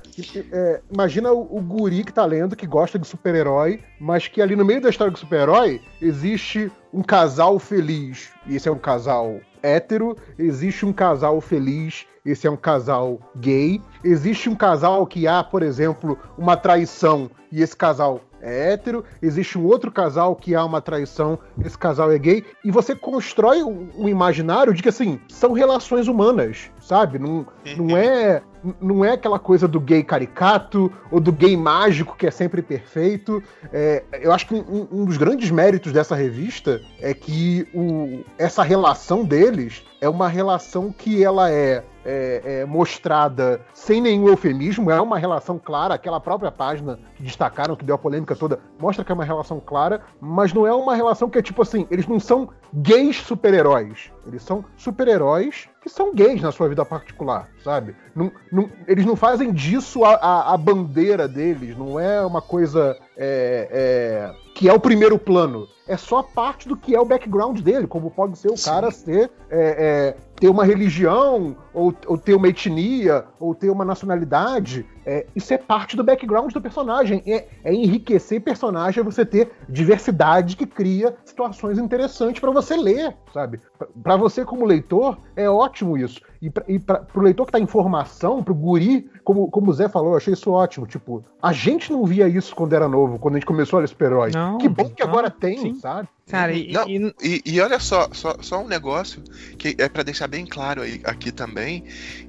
é, 0.51 0.81
imagina 0.89 1.31
o, 1.31 1.57
o 1.57 1.61
guri 1.61 2.03
que 2.05 2.13
tá 2.13 2.25
lendo, 2.25 2.55
que 2.55 2.65
gosta 2.65 2.97
de 2.98 3.07
super-herói, 3.07 3.82
mas 3.99 4.28
que 4.28 4.41
ali 4.41 4.56
no 4.56 4.65
meio 4.65 4.82
da 4.82 4.90
história 4.90 5.11
do 5.11 5.19
super-herói 5.19 5.82
existe 6.02 6.72
um 6.94 7.02
casal 7.02 7.60
feliz, 7.60 8.30
e 8.45 8.56
esse 8.56 8.68
é 8.68 8.72
um 8.72 8.78
casal 8.78 9.40
hétero, 9.61 10.15
existe 10.38 10.86
um 10.86 10.94
casal 10.94 11.40
feliz, 11.41 12.06
esse 12.26 12.48
é 12.48 12.52
um 12.52 12.57
casal 12.57 13.19
gay, 13.38 13.82
existe 14.03 14.49
um 14.49 14.56
casal 14.56 15.06
que 15.06 15.28
há, 15.28 15.44
por 15.44 15.64
exemplo, 15.64 16.18
uma 16.38 16.57
traição, 16.57 17.30
e 17.52 17.61
esse 17.61 17.76
casal 17.76 18.22
é 18.41 18.74
hétero, 18.74 19.03
existe 19.22 19.57
um 19.57 19.65
outro 19.65 19.91
casal 19.91 20.36
que 20.36 20.53
há 20.53 20.64
uma 20.64 20.82
traição, 20.82 21.40
esse 21.64 21.78
casal 21.78 22.11
é 22.11 22.18
gay, 22.18 22.45
e 22.64 22.72
você 22.72 22.95
constrói 22.95 23.64
um, 23.64 23.90
um 23.98 24.10
imaginário 24.10 24.74
de 24.74 24.84
que, 24.84 24.90
assim, 24.90 25.19
são 25.30 25.53
relações 25.53 26.07
humanas, 26.07 26.69
sabe? 26.80 27.18
Não, 27.18 27.48
não 27.78 27.98
é 27.98 28.41
não 28.81 29.03
é 29.03 29.14
aquela 29.14 29.39
coisa 29.39 29.68
do 29.68 29.80
gay 29.80 30.03
caricato 30.03 30.91
ou 31.11 31.19
do 31.19 31.31
gay 31.31 31.56
mágico 31.56 32.15
que 32.18 32.27
é 32.27 32.31
sempre 32.31 32.61
perfeito. 32.61 33.41
É, 33.72 34.03
eu 34.22 34.31
acho 34.31 34.48
que 34.48 34.56
um, 34.56 34.88
um 34.91 35.06
dos 35.06 35.18
grandes 35.18 35.52
méritos 35.52 35.91
dessa 35.91 36.15
revista 36.15 36.81
é 36.99 37.14
que 37.14 37.68
o, 37.73 38.23
essa 38.38 38.64
relação 38.64 39.23
deles 39.23 39.84
é 40.02 40.10
uma 40.10 40.27
relação 40.27 40.91
que 40.91 41.23
ela 41.23 41.52
é, 41.52 41.84
é, 42.07 42.61
é 42.61 42.65
mostrada 42.65 43.59
sem 43.73 43.99
nenhum 44.01 44.27
eufemismo, 44.29 44.89
é 44.89 44.99
uma 45.01 45.17
relação 45.19 45.59
clara, 45.59 45.93
aquela 45.93 46.19
própria 46.19 46.49
página 46.51 46.97
que 47.15 47.21
destacaram, 47.23 47.75
que 47.75 47.84
deu 47.84 47.95
a 47.95 47.97
polêmica 47.97 48.35
toda, 48.35 48.59
mostra 48.79 49.03
que 49.03 49.11
é 49.11 49.15
uma 49.15 49.25
relação 49.25 49.59
clara, 49.59 50.01
mas 50.21 50.53
não 50.53 50.65
é 50.65 50.73
uma 50.73 50.95
relação 50.95 51.29
que 51.29 51.38
é 51.38 51.41
tipo 51.41 51.61
assim, 51.61 51.85
eles 51.91 52.07
não 52.07 52.19
são 52.19 52.49
gays 52.73 53.17
super-heróis, 53.17 54.11
eles 54.25 54.41
são 54.41 54.63
super-heróis 54.77 55.67
que 55.81 55.89
são 55.89 56.13
gays 56.13 56.41
na 56.41 56.51
sua 56.51 56.67
vida 56.67 56.84
particular, 56.85 57.47
sabe? 57.63 57.95
Não, 58.15 58.31
não- 58.51 58.69
eles 58.88 59.05
não 59.05 59.15
fazem 59.15 59.51
disso 59.53 60.03
a, 60.03 60.15
a- 60.15 60.53
a 60.53 60.57
bandeira 60.57 61.27
deles, 61.27 61.77
não 61.77 61.99
é 61.99 62.25
uma 62.25 62.41
coisa 62.41 62.97
é, 63.15 63.69
é, 63.71 64.51
que 64.53 64.67
é 64.69 64.73
o 64.73 64.79
primeiro 64.79 65.17
plano. 65.19 65.67
É 65.88 65.95
só 65.95 66.21
parte 66.21 66.67
do 66.67 66.75
que 66.75 66.93
é 66.93 66.99
o 66.99 67.05
background 67.05 67.59
dele, 67.61 67.88
como 67.88 68.11
pode 68.11 68.38
ser 68.38 68.49
o 68.51 68.57
Sim. 68.57 68.69
cara 68.69 68.91
ser 68.91 69.31
é, 69.49 69.59
é, 69.59 70.17
ter 70.39 70.49
uma 70.49 70.64
religião, 70.64 71.55
ou, 71.73 71.93
ou 72.05 72.18
ter 72.18 72.35
uma 72.35 72.47
etnia, 72.47 73.26
ou 73.39 73.55
ter 73.55 73.69
uma 73.69 73.84
nacionalidade. 73.84 74.85
É, 75.05 75.26
isso 75.35 75.53
é 75.53 75.57
parte 75.57 75.97
do 75.97 76.03
background 76.03 76.51
do 76.53 76.61
personagem. 76.61 77.23
É, 77.26 77.47
é 77.64 77.73
enriquecer 77.73 78.41
personagem, 78.41 79.01
é 79.01 79.03
você 79.03 79.26
ter 79.26 79.51
diversidade 79.68 80.55
que 80.55 80.65
cria 80.65 81.15
situações 81.26 81.80
interessantes 81.80 82.39
pra 82.39 82.51
você 82.51 82.76
ler, 82.76 83.15
sabe? 83.34 83.59
Pra 84.03 84.15
você 84.15 84.45
como 84.45 84.65
leitor, 84.65 85.18
é 85.35 85.49
ótimo 85.49 85.97
isso. 85.97 86.22
E, 86.41 86.49
pra, 86.49 86.64
e 86.68 86.77
pra, 86.80 86.99
pro 86.99 87.22
leitor 87.22 87.45
que 87.45 87.51
tá 87.51 87.59
em 87.59 87.65
formação, 87.68 88.43
pro 88.43 88.53
guri, 88.53 89.09
como, 89.23 89.49
como 89.49 89.72
o 89.72 89.73
Zé 89.73 89.89
falou, 89.89 90.11
eu 90.11 90.18
achei 90.18 90.34
isso 90.34 90.51
ótimo. 90.51 90.85
Tipo, 90.85 91.23
a 91.41 91.51
gente 91.53 91.91
não 91.91 92.05
via 92.05 92.27
isso 92.27 92.55
quando 92.55 92.73
era 92.73 92.88
novo, 92.88 93.18
quando 93.18 93.35
a 93.35 93.38
gente 93.39 93.47
começou 93.47 93.77
a 93.77 93.81
ler 93.81 93.88
super-herói. 93.88 94.31
Não, 94.34 94.57
Que 94.57 94.69
bom 94.69 94.89
que 94.89 95.03
não, 95.03 95.09
agora 95.09 95.30
tem, 95.31 95.57
sim. 95.57 95.73
sabe? 95.80 96.07
Cara, 96.30 96.51
e, 96.53 96.72
Não, 96.72 96.88
e- 96.88 97.14
E, 97.23 97.41
e 97.45 97.61
olha 97.61 97.80
só, 97.80 98.09
só, 98.11 98.35
só 98.41 98.61
um 98.61 98.68
negócio 98.68 99.23
que 99.57 99.76
é 99.80 99.88
para 99.89 100.03
deixar 100.03 100.27
bem 100.27 100.45
claro 100.45 100.81
aí, 100.81 101.01
aqui 101.03 101.31
também. 101.31 101.84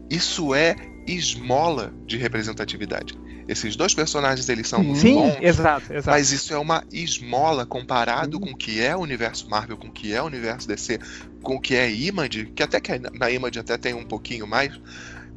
Isso 0.09 0.55
é 0.55 0.74
esmola 1.06 1.93
de 2.06 2.16
representatividade. 2.16 3.18
Esses 3.48 3.76
dois 3.76 3.94
personagens 3.94 4.47
eles 4.51 4.68
são 4.68 4.82
muito 4.85 5.01
sim, 5.01 5.14
bons, 5.14 5.39
exato, 5.40 5.90
exato. 5.90 6.10
mas 6.10 6.32
isso 6.32 6.52
é 6.52 6.59
uma 6.59 6.85
esmola 6.93 7.64
comparado 7.64 8.39
com 8.39 8.51
o 8.51 8.55
que 8.56 8.78
é 8.82 8.94
o 8.94 9.01
universo 9.01 9.48
Marvel, 9.48 9.78
com 9.78 9.89
o 9.89 9.90
que 9.90 10.12
é 10.12 10.20
o 10.22 10.26
universo 10.26 10.68
DC, 10.68 10.98
com 11.43 11.56
o 11.56 11.60
que 11.60 11.74
é 11.74 11.90
Image, 11.90 12.52
que 12.55 12.62
até 12.62 12.81
que 12.81 12.93
na 13.15 13.31
Image 13.31 13.59
até 13.59 13.77
tem 13.77 13.94
um 13.94 14.05
pouquinho 14.05 14.47
mais. 14.47 14.73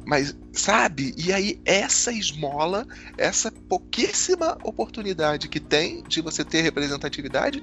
Mas, 0.04 0.36
sabe? 0.52 1.14
E 1.16 1.32
aí, 1.32 1.60
essa 1.64 2.10
esmola, 2.12 2.84
essa 3.16 3.52
pouquíssima 3.68 4.58
oportunidade 4.64 5.48
que 5.48 5.60
tem 5.60 6.02
de 6.08 6.20
você 6.20 6.44
ter 6.44 6.60
representatividade, 6.62 7.62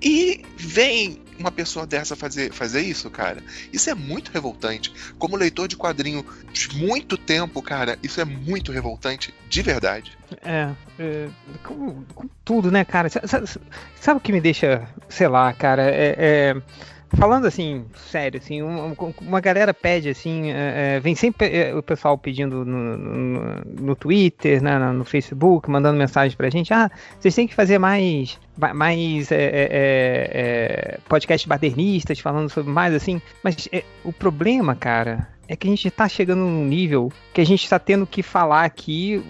e 0.00 0.40
vem 0.56 1.20
uma 1.36 1.50
pessoa 1.50 1.84
dessa 1.86 2.14
fazer, 2.14 2.52
fazer 2.52 2.80
isso, 2.82 3.10
cara. 3.10 3.42
Isso 3.72 3.90
é 3.90 3.94
muito 3.94 4.30
revoltante. 4.30 4.92
Como 5.18 5.36
leitor 5.36 5.66
de 5.66 5.76
quadrinho 5.76 6.24
de 6.52 6.74
muito 6.76 7.18
tempo, 7.18 7.60
cara, 7.60 7.98
isso 8.02 8.20
é 8.20 8.24
muito 8.24 8.70
revoltante, 8.70 9.34
de 9.48 9.60
verdade. 9.60 10.16
É, 10.42 10.70
é, 10.98 11.28
com, 11.64 12.04
com 12.14 12.28
tudo, 12.44 12.70
né, 12.70 12.84
cara? 12.84 13.08
Sa- 13.08 13.26
sa- 13.26 13.60
Sabe, 14.00 14.18
o 14.18 14.20
que 14.20 14.32
me 14.32 14.40
deixa, 14.40 14.88
sei 15.08 15.26
lá, 15.26 15.52
cara? 15.52 15.82
É, 15.90 16.14
é, 16.16 16.62
falando 17.16 17.46
assim, 17.46 17.84
sério, 17.96 18.40
assim, 18.42 18.62
uma, 18.62 18.94
uma 19.20 19.40
galera 19.40 19.74
pede 19.74 20.08
assim, 20.08 20.50
é, 20.50 20.96
é, 20.96 21.00
vem 21.00 21.14
sempre 21.14 21.48
é, 21.48 21.74
o 21.74 21.82
pessoal 21.82 22.16
pedindo 22.16 22.64
no, 22.64 22.96
no, 22.96 23.54
no 23.64 23.96
Twitter, 23.96 24.62
né, 24.62 24.78
no 24.92 25.04
Facebook, 25.04 25.70
mandando 25.70 25.98
mensagem 25.98 26.36
pra 26.36 26.50
gente, 26.50 26.72
ah, 26.72 26.90
vocês 27.18 27.34
têm 27.34 27.46
que 27.46 27.54
fazer 27.54 27.78
mais 27.78 28.38
ma- 28.49 28.49
mais 28.74 29.30
é, 29.32 29.36
é, 29.36 29.48
é, 29.50 30.30
é, 30.32 30.98
podcasts 31.08 31.46
badernistas 31.46 32.18
falando 32.18 32.48
sobre 32.50 32.72
mais 32.72 32.94
assim, 32.94 33.20
mas 33.42 33.68
o 34.04 34.12
problema, 34.12 34.74
cara, 34.74 35.28
é 35.48 35.56
que 35.56 35.66
a 35.66 35.70
gente 35.70 35.90
tá 35.90 36.08
chegando 36.08 36.40
num 36.40 36.64
nível 36.64 37.12
que 37.34 37.40
a 37.40 37.44
gente 37.44 37.68
tá 37.68 37.78
tendo 37.78 38.06
que 38.06 38.22
falar 38.22 38.64
aqui, 38.64 39.22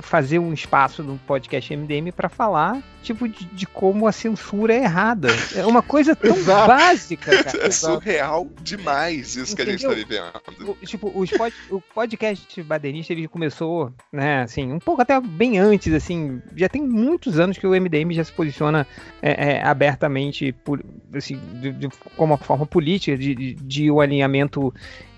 fazer 0.00 0.38
um 0.38 0.52
espaço 0.52 1.02
no 1.02 1.16
podcast 1.18 1.74
MDM 1.74 2.10
pra 2.12 2.28
falar, 2.28 2.82
tipo, 3.02 3.26
de, 3.28 3.44
de 3.46 3.66
como 3.66 4.06
a 4.06 4.12
censura 4.12 4.74
é 4.74 4.82
errada. 4.84 5.28
É 5.54 5.64
uma 5.66 5.82
coisa 5.82 6.14
tão 6.14 6.36
básica, 6.44 7.42
cara. 7.42 7.58
É 7.66 7.70
surreal 7.70 8.48
demais 8.62 9.34
isso 9.36 9.54
que 9.56 9.62
a 9.62 9.64
gente 9.64 9.82
tá 9.86 9.94
vivendo. 9.94 10.32
O- 10.60 10.86
tipo, 10.86 11.10
os 11.14 11.30
pod- 11.30 11.54
o 11.70 11.80
podcast 11.80 12.62
Badernista 12.62 13.12
ele 13.14 13.26
começou, 13.28 13.92
né, 14.12 14.42
assim, 14.42 14.72
um 14.72 14.78
pouco 14.78 15.00
até 15.02 15.18
bem 15.20 15.58
antes, 15.58 15.92
assim, 15.94 16.40
já 16.56 16.68
tem 16.68 16.82
muitos 16.82 17.38
anos 17.40 17.56
que 17.58 17.66
o 17.66 17.74
MDM 17.74 18.12
já 18.12 18.24
se 18.24 18.32
posiciona 18.32 18.71
é, 19.20 19.52
é, 19.56 19.62
abertamente 19.62 20.52
por, 20.52 20.82
assim, 21.14 21.38
de, 21.60 21.72
de, 21.72 21.88
como 22.16 22.32
uma 22.32 22.38
forma 22.38 22.66
política 22.66 23.16
de, 23.16 23.34
de, 23.34 23.54
de 23.54 23.90
o 23.90 24.00
alinhamento 24.00 24.72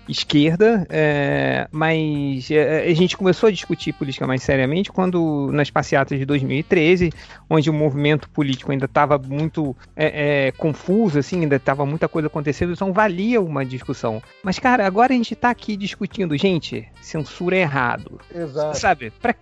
esquerda, 0.07 0.85
é, 0.89 1.67
mas 1.71 2.49
é, 2.51 2.85
a 2.85 2.93
gente 2.93 3.17
começou 3.17 3.47
a 3.47 3.51
discutir 3.51 3.93
política 3.93 4.27
mais 4.27 4.43
seriamente 4.43 4.91
quando 4.91 5.49
nas 5.51 5.69
passeatas 5.69 6.17
de 6.17 6.25
2013, 6.25 7.11
onde 7.49 7.69
o 7.69 7.73
movimento 7.73 8.29
político 8.29 8.71
ainda 8.71 8.85
estava 8.85 9.17
muito 9.17 9.75
é, 9.95 10.47
é, 10.47 10.51
confuso, 10.51 11.19
assim, 11.19 11.41
ainda 11.41 11.55
estava 11.55 11.85
muita 11.85 12.07
coisa 12.07 12.27
acontecendo, 12.27 12.73
então 12.73 12.93
valia 12.93 13.41
uma 13.41 13.65
discussão. 13.65 14.21
Mas, 14.43 14.59
cara, 14.59 14.85
agora 14.85 15.13
a 15.13 15.17
gente 15.17 15.33
está 15.33 15.49
aqui 15.49 15.75
discutindo, 15.75 16.37
gente, 16.37 16.87
censura 17.01 17.55
é 17.55 17.61
errado. 17.61 18.19
Exato. 18.33 18.77
Sabe? 18.77 19.11
Pra, 19.21 19.35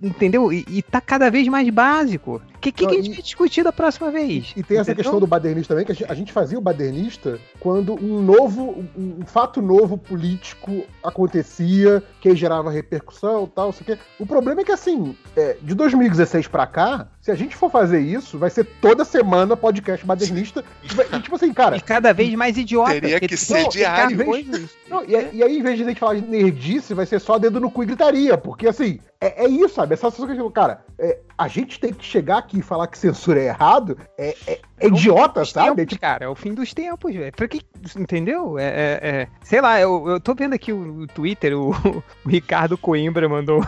entendeu? 0.00 0.52
E, 0.52 0.64
e 0.68 0.82
tá 0.82 1.00
cada 1.00 1.30
vez 1.30 1.48
mais 1.48 1.68
básico. 1.70 2.40
O 2.54 2.58
que, 2.62 2.70
que, 2.70 2.86
que, 2.86 2.94
a 2.94 3.02
gente 3.02 3.14
vai 3.14 3.22
discutir 3.22 3.64
da 3.64 3.72
próxima 3.72 4.10
vez? 4.10 4.52
E 4.56 4.62
tem 4.62 4.78
essa 4.78 4.94
questão 4.94 5.18
do 5.18 5.26
badernista 5.26 5.74
também, 5.74 5.84
que 5.84 6.04
a 6.04 6.14
gente 6.14 6.32
fazia 6.32 6.56
o 6.56 6.60
badernista 6.60 7.40
quando 7.58 7.94
um 7.94 8.22
novo, 8.22 8.84
um 8.96 9.26
fato 9.26 9.60
novo 9.60 9.71
novo 9.72 9.96
político 9.96 10.84
acontecia, 11.02 12.02
que 12.20 12.36
gerava 12.36 12.70
repercussão 12.70 13.46
tal, 13.46 13.72
sei 13.72 13.82
o 13.82 13.84
quê. 13.86 13.98
O 14.18 14.26
problema 14.26 14.60
é 14.60 14.64
que, 14.64 14.72
assim, 14.72 15.16
é, 15.34 15.56
de 15.62 15.74
2016 15.74 16.46
para 16.46 16.66
cá, 16.66 17.08
se 17.22 17.30
a 17.30 17.36
gente 17.36 17.54
for 17.54 17.70
fazer 17.70 18.00
isso, 18.00 18.36
vai 18.36 18.50
ser 18.50 18.64
toda 18.64 19.04
semana 19.04 19.56
podcast 19.56 20.04
modernista. 20.04 20.64
E, 20.82 21.20
tipo 21.20 21.36
assim, 21.36 21.52
cara. 21.54 21.76
E 21.76 21.80
cada 21.80 22.12
vez 22.12 22.34
mais 22.34 22.58
idiota. 22.58 22.90
Teria 22.90 23.20
que 23.20 23.36
ser 23.36 23.68
diário. 23.68 24.16
Vez, 24.16 24.70
não, 24.88 25.04
e, 25.04 25.12
e, 25.32 25.40
aí, 25.40 25.56
em 25.56 25.62
vez 25.62 25.76
de 25.76 25.84
a 25.84 25.88
gente 25.88 26.00
falar 26.00 26.16
de 26.16 26.26
nerdice, 26.26 26.92
vai 26.94 27.06
ser 27.06 27.20
só 27.20 27.38
dedo 27.38 27.60
no 27.60 27.70
cu 27.70 27.84
e 27.84 27.86
gritaria. 27.86 28.36
Porque, 28.36 28.66
assim, 28.66 28.98
é, 29.20 29.44
é 29.44 29.48
isso, 29.48 29.76
sabe? 29.76 29.94
Essa 29.94 30.10
sensação 30.10 30.34
que 30.34 30.40
eu 30.40 30.50
cara, 30.50 30.84
é, 30.98 31.20
a 31.38 31.46
gente 31.46 31.78
tem 31.78 31.92
que 31.92 32.04
chegar 32.04 32.38
aqui 32.38 32.58
e 32.58 32.62
falar 32.62 32.88
que 32.88 32.98
censura 32.98 33.40
é 33.40 33.46
errado. 33.46 33.96
É, 34.18 34.34
é, 34.44 34.60
é 34.80 34.86
idiota, 34.88 35.44
sabe? 35.44 35.76
Tempos, 35.76 35.90
tipo... 35.90 36.00
Cara, 36.00 36.24
é 36.24 36.28
o 36.28 36.34
fim 36.34 36.52
dos 36.52 36.74
tempos, 36.74 37.14
velho. 37.14 37.32
Pra 37.36 37.46
que. 37.46 37.60
Entendeu? 37.96 38.58
É, 38.58 38.64
é, 38.64 39.00
é, 39.00 39.28
sei 39.44 39.60
lá, 39.60 39.80
eu, 39.80 40.08
eu 40.08 40.20
tô 40.20 40.34
vendo 40.34 40.54
aqui 40.54 40.72
o, 40.72 41.02
o 41.02 41.06
Twitter, 41.06 41.56
o, 41.56 41.70
o 42.26 42.28
Ricardo 42.28 42.76
Coimbra 42.76 43.28
mandou. 43.28 43.64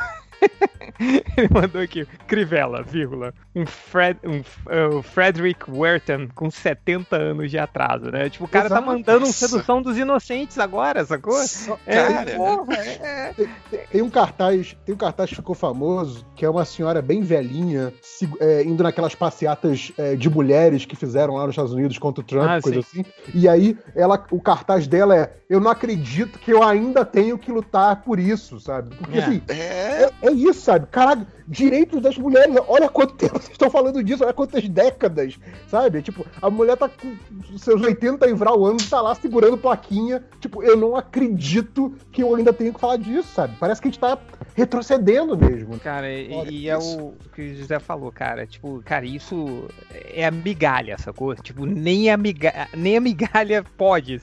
Ele 1.36 1.48
mandou 1.50 1.80
aqui, 1.80 2.06
Crivella, 2.26 2.82
vírgula, 2.82 3.34
um, 3.54 3.66
Fred, 3.66 4.18
um 4.24 4.38
uh, 4.38 5.02
Frederick 5.02 5.70
Werton 5.70 6.28
com 6.34 6.50
70 6.50 7.16
anos 7.16 7.50
de 7.50 7.58
atraso, 7.58 8.10
né? 8.10 8.30
Tipo, 8.30 8.44
o 8.44 8.48
cara 8.48 8.68
tá 8.68 8.76
Exato. 8.76 8.86
tá 8.86 8.92
mandando 8.92 9.26
um 9.26 9.32
Sedução 9.32 9.82
dos 9.82 9.98
Inocentes 9.98 10.58
agora, 10.58 11.04
sacou? 11.04 11.40
É, 11.86 11.96
cara, 11.96 12.36
porra, 12.36 12.74
é, 12.74 13.00
é. 13.02 13.34
Tem, 13.34 13.48
tem, 13.90 14.02
um 14.02 14.10
cartaz, 14.10 14.76
tem 14.84 14.94
um 14.94 14.98
cartaz 14.98 15.30
que 15.30 15.36
ficou 15.36 15.54
famoso, 15.54 16.24
que 16.36 16.44
é 16.44 16.50
uma 16.50 16.64
senhora 16.64 17.02
bem 17.02 17.22
velhinha, 17.22 17.92
se, 18.00 18.28
é, 18.40 18.62
indo 18.62 18.82
naquelas 18.82 19.14
passeatas 19.14 19.92
é, 19.98 20.14
de 20.14 20.30
mulheres 20.30 20.84
que 20.84 20.94
fizeram 20.94 21.34
lá 21.34 21.42
nos 21.42 21.50
Estados 21.50 21.72
Unidos 21.72 21.98
contra 21.98 22.22
o 22.22 22.26
Trump, 22.26 22.48
ah, 22.48 22.60
coisa 22.60 22.82
sim. 22.82 23.00
assim. 23.00 23.04
E 23.34 23.48
aí, 23.48 23.76
ela, 23.94 24.24
o 24.30 24.40
cartaz 24.40 24.86
dela 24.86 25.16
é: 25.16 25.32
Eu 25.48 25.60
não 25.60 25.70
acredito 25.70 26.38
que 26.38 26.52
eu 26.52 26.62
ainda 26.62 27.04
tenho 27.04 27.36
que 27.36 27.50
lutar 27.50 28.02
por 28.02 28.18
isso, 28.18 28.60
sabe? 28.60 28.94
Porque 28.94 29.18
assim, 29.18 29.42
é, 29.48 30.10
é 30.22 30.32
isso, 30.34 30.60
sabe? 30.60 30.86
sabe? 30.86 31.26
Direitos 31.46 32.00
das 32.00 32.16
mulheres, 32.16 32.54
olha 32.68 32.88
quanto 32.88 33.14
tempo 33.14 33.38
vocês 33.38 33.52
estão 33.52 33.70
falando 33.70 34.02
disso, 34.02 34.24
olha 34.24 34.32
quantas 34.32 34.66
décadas, 34.68 35.38
sabe? 35.68 36.00
Tipo, 36.00 36.26
a 36.40 36.48
mulher 36.48 36.76
tá 36.76 36.88
com 36.88 37.58
seus 37.58 37.82
80 37.82 38.26
e 38.28 38.32
vral 38.32 38.64
anos, 38.64 38.88
tá 38.88 39.00
lá 39.00 39.14
segurando 39.14 39.58
plaquinha. 39.58 40.24
Tipo, 40.40 40.62
eu 40.62 40.76
não 40.76 40.96
acredito 40.96 41.94
que 42.10 42.22
eu 42.22 42.34
ainda 42.34 42.52
tenho 42.52 42.72
que 42.72 42.80
falar 42.80 42.96
disso, 42.96 43.28
sabe? 43.34 43.56
Parece 43.60 43.80
que 43.80 43.88
a 43.88 43.90
gente 43.90 44.00
tá 44.00 44.18
retrocedendo 44.54 45.36
mesmo. 45.36 45.78
Cara, 45.80 46.10
e, 46.10 46.48
e 46.50 46.68
é 46.68 46.78
o 46.78 47.12
que 47.34 47.42
o 47.42 47.56
José 47.56 47.78
falou, 47.78 48.10
cara. 48.10 48.46
Tipo, 48.46 48.80
cara, 48.84 49.04
isso 49.04 49.68
é 50.12 50.24
a 50.24 50.30
migalha, 50.30 50.96
sacou? 50.98 51.34
Tipo, 51.34 51.66
nem 51.66 52.10
a 52.10 52.16
migalha, 52.16 52.68
nem 52.74 52.96
a 52.96 53.00
migalha 53.00 53.64
pode. 53.76 54.20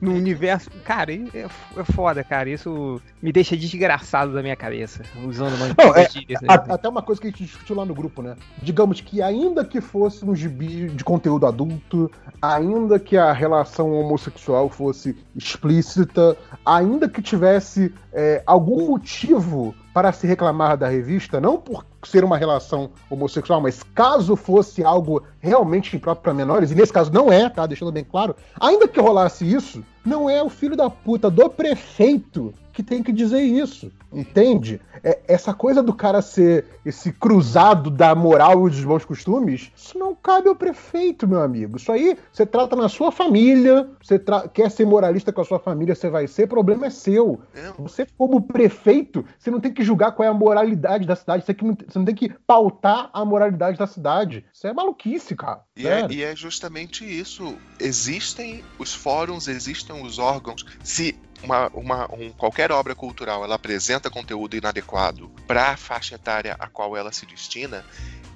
No 0.00 0.14
universo. 0.14 0.70
Cara, 0.84 1.12
é, 1.12 1.46
é 1.76 1.84
foda, 1.92 2.24
cara. 2.24 2.48
Isso 2.48 3.00
me 3.22 3.30
deixa 3.30 3.56
desgraçado 3.56 4.32
da 4.32 4.42
minha 4.42 4.56
cabeça. 4.56 5.02
Usando 5.24 5.54
uma. 5.54 5.68
Não, 5.68 5.94
é, 5.94 6.02
né? 6.02 6.08
Até 6.48 6.88
uma 6.88 7.02
coisa 7.02 7.20
que 7.20 7.26
a 7.26 7.30
gente 7.30 7.44
discutiu 7.44 7.76
lá 7.76 7.84
no 7.84 7.94
grupo, 7.94 8.22
né? 8.22 8.36
Digamos 8.62 9.00
que 9.00 9.20
ainda 9.20 9.64
que 9.64 9.80
fosse 9.80 10.24
um 10.24 10.34
gibi 10.34 10.88
de 10.88 11.04
conteúdo 11.04 11.46
adulto, 11.46 12.10
ainda 12.40 12.98
que 12.98 13.16
a 13.16 13.32
relação 13.32 13.92
homossexual 13.92 14.68
fosse 14.68 15.16
explícita, 15.36 16.36
ainda 16.64 17.08
que 17.08 17.20
tivesse 17.20 17.94
é, 18.12 18.42
algum 18.46 18.88
motivo 18.88 19.74
para 19.98 20.12
se 20.12 20.28
reclamar 20.28 20.76
da 20.76 20.86
revista, 20.86 21.40
não 21.40 21.56
por 21.56 21.84
ser 22.04 22.22
uma 22.22 22.36
relação 22.36 22.88
homossexual, 23.10 23.60
mas 23.60 23.82
caso 23.82 24.36
fosse 24.36 24.84
algo 24.84 25.24
realmente 25.40 25.96
impróprio 25.96 26.22
para 26.22 26.32
menores, 26.32 26.70
e 26.70 26.74
nesse 26.76 26.92
caso 26.92 27.12
não 27.12 27.32
é, 27.32 27.48
tá? 27.48 27.66
Deixando 27.66 27.90
bem 27.90 28.04
claro, 28.04 28.36
ainda 28.60 28.86
que 28.86 29.00
rolasse 29.00 29.44
isso, 29.44 29.84
não 30.06 30.30
é 30.30 30.40
o 30.40 30.48
filho 30.48 30.76
da 30.76 30.88
puta 30.88 31.28
do 31.28 31.50
prefeito 31.50 32.54
que 32.78 32.82
tem 32.84 33.02
que 33.02 33.12
dizer 33.12 33.42
isso, 33.42 33.90
entende? 34.12 34.80
É, 35.02 35.18
essa 35.26 35.52
coisa 35.52 35.82
do 35.82 35.92
cara 35.92 36.22
ser 36.22 36.64
esse 36.86 37.10
cruzado 37.10 37.90
da 37.90 38.14
moral 38.14 38.68
e 38.68 38.70
dos 38.70 38.84
bons 38.84 39.04
costumes, 39.04 39.72
isso 39.76 39.98
não 39.98 40.14
cabe 40.14 40.48
ao 40.48 40.54
prefeito, 40.54 41.26
meu 41.26 41.42
amigo. 41.42 41.76
Isso 41.76 41.90
aí 41.90 42.16
você 42.32 42.46
trata 42.46 42.76
na 42.76 42.88
sua 42.88 43.10
família, 43.10 43.90
você 44.00 44.22
quer 44.54 44.70
ser 44.70 44.86
moralista 44.86 45.32
com 45.32 45.40
a 45.40 45.44
sua 45.44 45.58
família, 45.58 45.96
você 45.96 46.08
vai 46.08 46.28
ser, 46.28 46.46
problema 46.46 46.86
é 46.86 46.90
seu. 46.90 47.40
É. 47.52 47.72
Você, 47.78 48.06
como 48.16 48.40
prefeito, 48.42 49.24
você 49.36 49.50
não 49.50 49.58
tem 49.58 49.72
que 49.72 49.82
julgar 49.88 50.12
qual 50.12 50.26
é 50.26 50.30
a 50.30 50.34
moralidade 50.34 51.06
da 51.06 51.16
cidade, 51.16 51.44
você, 51.44 51.56
não, 51.62 51.74
você 51.74 51.98
não 51.98 52.04
tem 52.04 52.14
que 52.14 52.28
pautar 52.46 53.10
a 53.12 53.24
moralidade 53.24 53.78
da 53.78 53.86
cidade. 53.86 54.44
Isso 54.52 54.66
é 54.66 54.72
maluquice, 54.72 55.34
cara. 55.34 55.62
E 55.76 55.86
é, 55.86 56.06
e 56.10 56.22
é 56.22 56.36
justamente 56.36 57.04
isso. 57.04 57.56
Existem 57.80 58.62
os 58.78 58.94
fóruns, 58.94 59.48
existem 59.48 60.00
os 60.04 60.18
órgãos. 60.18 60.64
Se 60.84 61.18
uma, 61.42 61.68
uma, 61.68 62.14
um, 62.14 62.30
qualquer 62.30 62.70
obra 62.72 62.94
cultural 62.94 63.44
ela 63.44 63.54
apresenta 63.54 64.10
conteúdo 64.10 64.56
inadequado 64.56 65.30
para 65.46 65.70
a 65.70 65.76
faixa 65.76 66.16
etária 66.16 66.56
a 66.58 66.66
qual 66.66 66.96
ela 66.96 67.12
se 67.12 67.24
destina, 67.26 67.84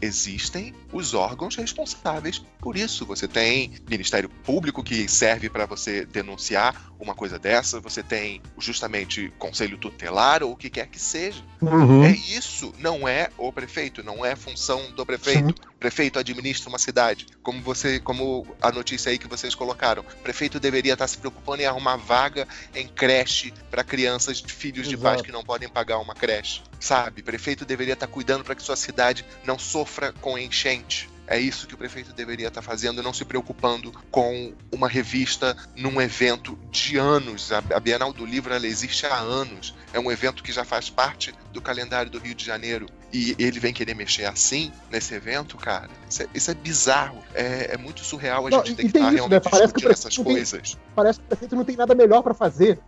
existem 0.00 0.74
os 0.92 1.14
órgãos 1.14 1.56
responsáveis 1.56 2.38
por 2.58 2.76
isso. 2.76 3.06
Você 3.06 3.28
tem 3.28 3.72
Ministério 3.88 4.28
Público 4.28 4.82
que 4.82 5.08
serve 5.08 5.48
para 5.48 5.66
você 5.66 6.04
denunciar 6.04 6.91
uma 7.02 7.14
coisa 7.14 7.38
dessa, 7.38 7.80
você 7.80 8.02
tem 8.02 8.40
justamente 8.58 9.32
Conselho 9.38 9.76
Tutelar 9.76 10.42
ou 10.42 10.52
o 10.52 10.56
que 10.56 10.70
quer 10.70 10.86
que 10.86 10.98
seja. 10.98 11.42
Uhum. 11.60 12.04
É 12.04 12.10
isso, 12.10 12.72
não 12.78 13.08
é 13.08 13.28
o 13.36 13.52
prefeito, 13.52 14.02
não 14.02 14.24
é 14.24 14.36
função 14.36 14.90
do 14.92 15.04
prefeito. 15.04 15.48
Sim. 15.48 15.72
Prefeito 15.80 16.18
administra 16.18 16.68
uma 16.68 16.78
cidade, 16.78 17.26
como 17.42 17.60
você, 17.60 17.98
como 17.98 18.46
a 18.60 18.70
notícia 18.70 19.10
aí 19.10 19.18
que 19.18 19.26
vocês 19.26 19.54
colocaram. 19.54 20.04
Prefeito 20.22 20.60
deveria 20.60 20.92
estar 20.92 21.08
se 21.08 21.18
preocupando 21.18 21.62
em 21.62 21.66
arrumar 21.66 21.96
vaga 21.96 22.46
em 22.72 22.86
creche 22.86 23.52
para 23.68 23.82
crianças 23.82 24.40
de 24.40 24.52
filhos 24.52 24.86
Exato. 24.86 24.96
de 24.96 25.02
pais 25.02 25.22
que 25.22 25.32
não 25.32 25.42
podem 25.42 25.68
pagar 25.68 25.98
uma 25.98 26.14
creche, 26.14 26.62
sabe? 26.78 27.22
Prefeito 27.22 27.64
deveria 27.64 27.94
estar 27.94 28.06
cuidando 28.06 28.44
para 28.44 28.54
que 28.54 28.62
sua 28.62 28.76
cidade 28.76 29.24
não 29.44 29.58
sofra 29.58 30.12
com 30.20 30.38
enchente. 30.38 31.10
É 31.26 31.38
isso 31.38 31.66
que 31.66 31.74
o 31.74 31.78
prefeito 31.78 32.12
deveria 32.12 32.48
estar 32.48 32.62
fazendo, 32.62 33.02
não 33.02 33.12
se 33.12 33.24
preocupando 33.24 33.92
com 34.10 34.52
uma 34.72 34.88
revista 34.88 35.56
num 35.76 36.00
evento 36.00 36.58
de 36.70 36.98
anos. 36.98 37.52
A 37.52 37.80
Bienal 37.80 38.12
do 38.12 38.26
Livro 38.26 38.52
ela 38.52 38.66
existe 38.66 39.06
há 39.06 39.16
anos. 39.16 39.74
É 39.92 40.00
um 40.00 40.10
evento 40.10 40.42
que 40.42 40.52
já 40.52 40.64
faz 40.64 40.90
parte 40.90 41.34
do 41.52 41.60
calendário 41.60 42.10
do 42.10 42.18
Rio 42.18 42.34
de 42.34 42.44
Janeiro. 42.44 42.86
E 43.12 43.36
ele 43.38 43.60
vem 43.60 43.72
querer 43.72 43.94
mexer 43.94 44.24
assim 44.24 44.72
nesse 44.90 45.14
evento, 45.14 45.56
cara. 45.56 45.90
Isso 46.08 46.22
é, 46.22 46.26
isso 46.34 46.50
é 46.50 46.54
bizarro. 46.54 47.18
É, 47.34 47.74
é, 47.74 47.76
muito 47.76 48.02
surreal 48.02 48.46
a 48.46 48.50
não, 48.50 48.58
gente 48.64 48.76
ter 48.76 48.82
que 48.82 48.88
estar 48.88 49.00
isso, 49.00 49.10
realmente 49.10 49.44
né? 49.44 49.50
Parece 49.50 49.74
que 49.74 49.86
essas 49.86 50.16
coisas. 50.16 50.72
Tem, 50.72 50.80
parece 50.94 51.18
que 51.18 51.24
o 51.24 51.28
prefeito 51.28 51.56
não 51.56 51.64
tem 51.64 51.76
nada 51.76 51.94
melhor 51.94 52.22
para 52.22 52.34
fazer. 52.34 52.78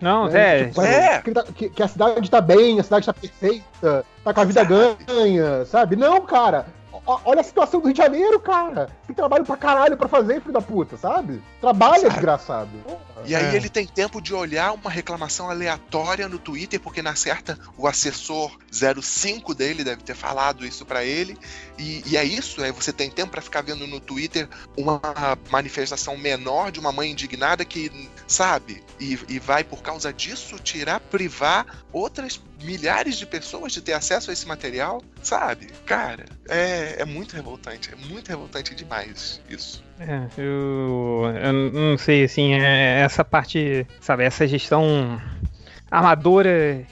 Não, 0.00 0.28
né? 0.28 0.60
é. 0.60 0.64
Tipo, 0.66 0.82
é. 0.82 1.22
Que, 1.22 1.30
tá, 1.32 1.42
que, 1.44 1.68
que, 1.68 1.82
a 1.82 1.88
cidade 1.88 2.30
tá 2.30 2.40
bem, 2.40 2.80
a 2.80 2.82
cidade 2.82 3.06
tá 3.06 3.12
perfeita, 3.12 4.04
tá 4.24 4.34
com 4.34 4.40
a 4.40 4.44
vida 4.44 4.64
ganha, 4.64 5.64
sabe? 5.66 5.96
Não, 5.96 6.20
cara 6.22 6.66
olha 7.06 7.40
a 7.40 7.44
situação 7.44 7.80
do 7.80 7.86
Rio 7.86 7.94
de 7.94 8.02
Janeiro, 8.02 8.40
cara. 8.40 8.88
Tem 9.06 9.14
trabalho 9.14 9.44
pra 9.44 9.56
caralho 9.56 9.96
pra 9.96 10.08
fazer, 10.08 10.40
filho 10.40 10.52
da 10.52 10.62
puta, 10.62 10.96
sabe? 10.96 11.42
Trabalha, 11.60 12.00
sabe? 12.00 12.14
desgraçado. 12.14 12.70
E 13.24 13.34
aí 13.34 13.44
é. 13.44 13.56
ele 13.56 13.68
tem 13.68 13.86
tempo 13.86 14.20
de 14.20 14.34
olhar 14.34 14.72
uma 14.72 14.90
reclamação 14.90 15.50
aleatória 15.50 16.28
no 16.28 16.38
Twitter, 16.38 16.80
porque 16.80 17.02
na 17.02 17.14
certa 17.14 17.58
o 17.76 17.86
assessor 17.86 18.58
05 18.70 19.54
dele 19.54 19.84
deve 19.84 20.02
ter 20.02 20.14
falado 20.14 20.66
isso 20.66 20.84
para 20.84 21.04
ele. 21.04 21.38
E, 21.78 22.02
e, 22.06 22.16
é 22.16 22.24
isso, 22.24 22.62
aí 22.62 22.72
você 22.72 22.92
tem 22.92 23.10
tempo 23.10 23.32
para 23.32 23.42
ficar 23.42 23.62
vendo 23.62 23.86
no 23.86 24.00
Twitter 24.00 24.48
uma 24.76 25.00
manifestação 25.50 26.16
menor 26.16 26.70
de 26.70 26.80
uma 26.80 26.92
mãe 26.92 27.10
indignada 27.10 27.64
que, 27.64 27.90
sabe, 28.26 28.82
e, 29.00 29.18
e 29.28 29.38
vai 29.38 29.64
por 29.64 29.82
causa 29.82 30.12
disso 30.12 30.58
tirar, 30.58 31.00
privar 31.00 31.84
outras 31.92 32.40
milhares 32.62 33.16
de 33.16 33.26
pessoas 33.26 33.72
de 33.72 33.80
ter 33.80 33.92
acesso 33.92 34.30
a 34.30 34.32
esse 34.32 34.46
material, 34.46 35.02
sabe? 35.22 35.66
Cara, 35.84 36.24
é, 36.48 36.96
é 36.98 37.04
muito 37.04 37.34
revoltante, 37.34 37.90
é 37.92 37.96
muito 38.08 38.28
revoltante 38.28 38.74
demais 38.74 39.40
isso. 39.48 39.84
É, 39.98 40.26
eu, 40.36 41.22
eu 41.42 41.52
não 41.72 41.96
sei, 41.96 42.24
assim, 42.24 42.54
é, 42.54 43.00
essa 43.00 43.24
parte, 43.24 43.86
sabe, 44.00 44.24
essa 44.24 44.46
gestão 44.46 45.20
amadora, 45.90 46.84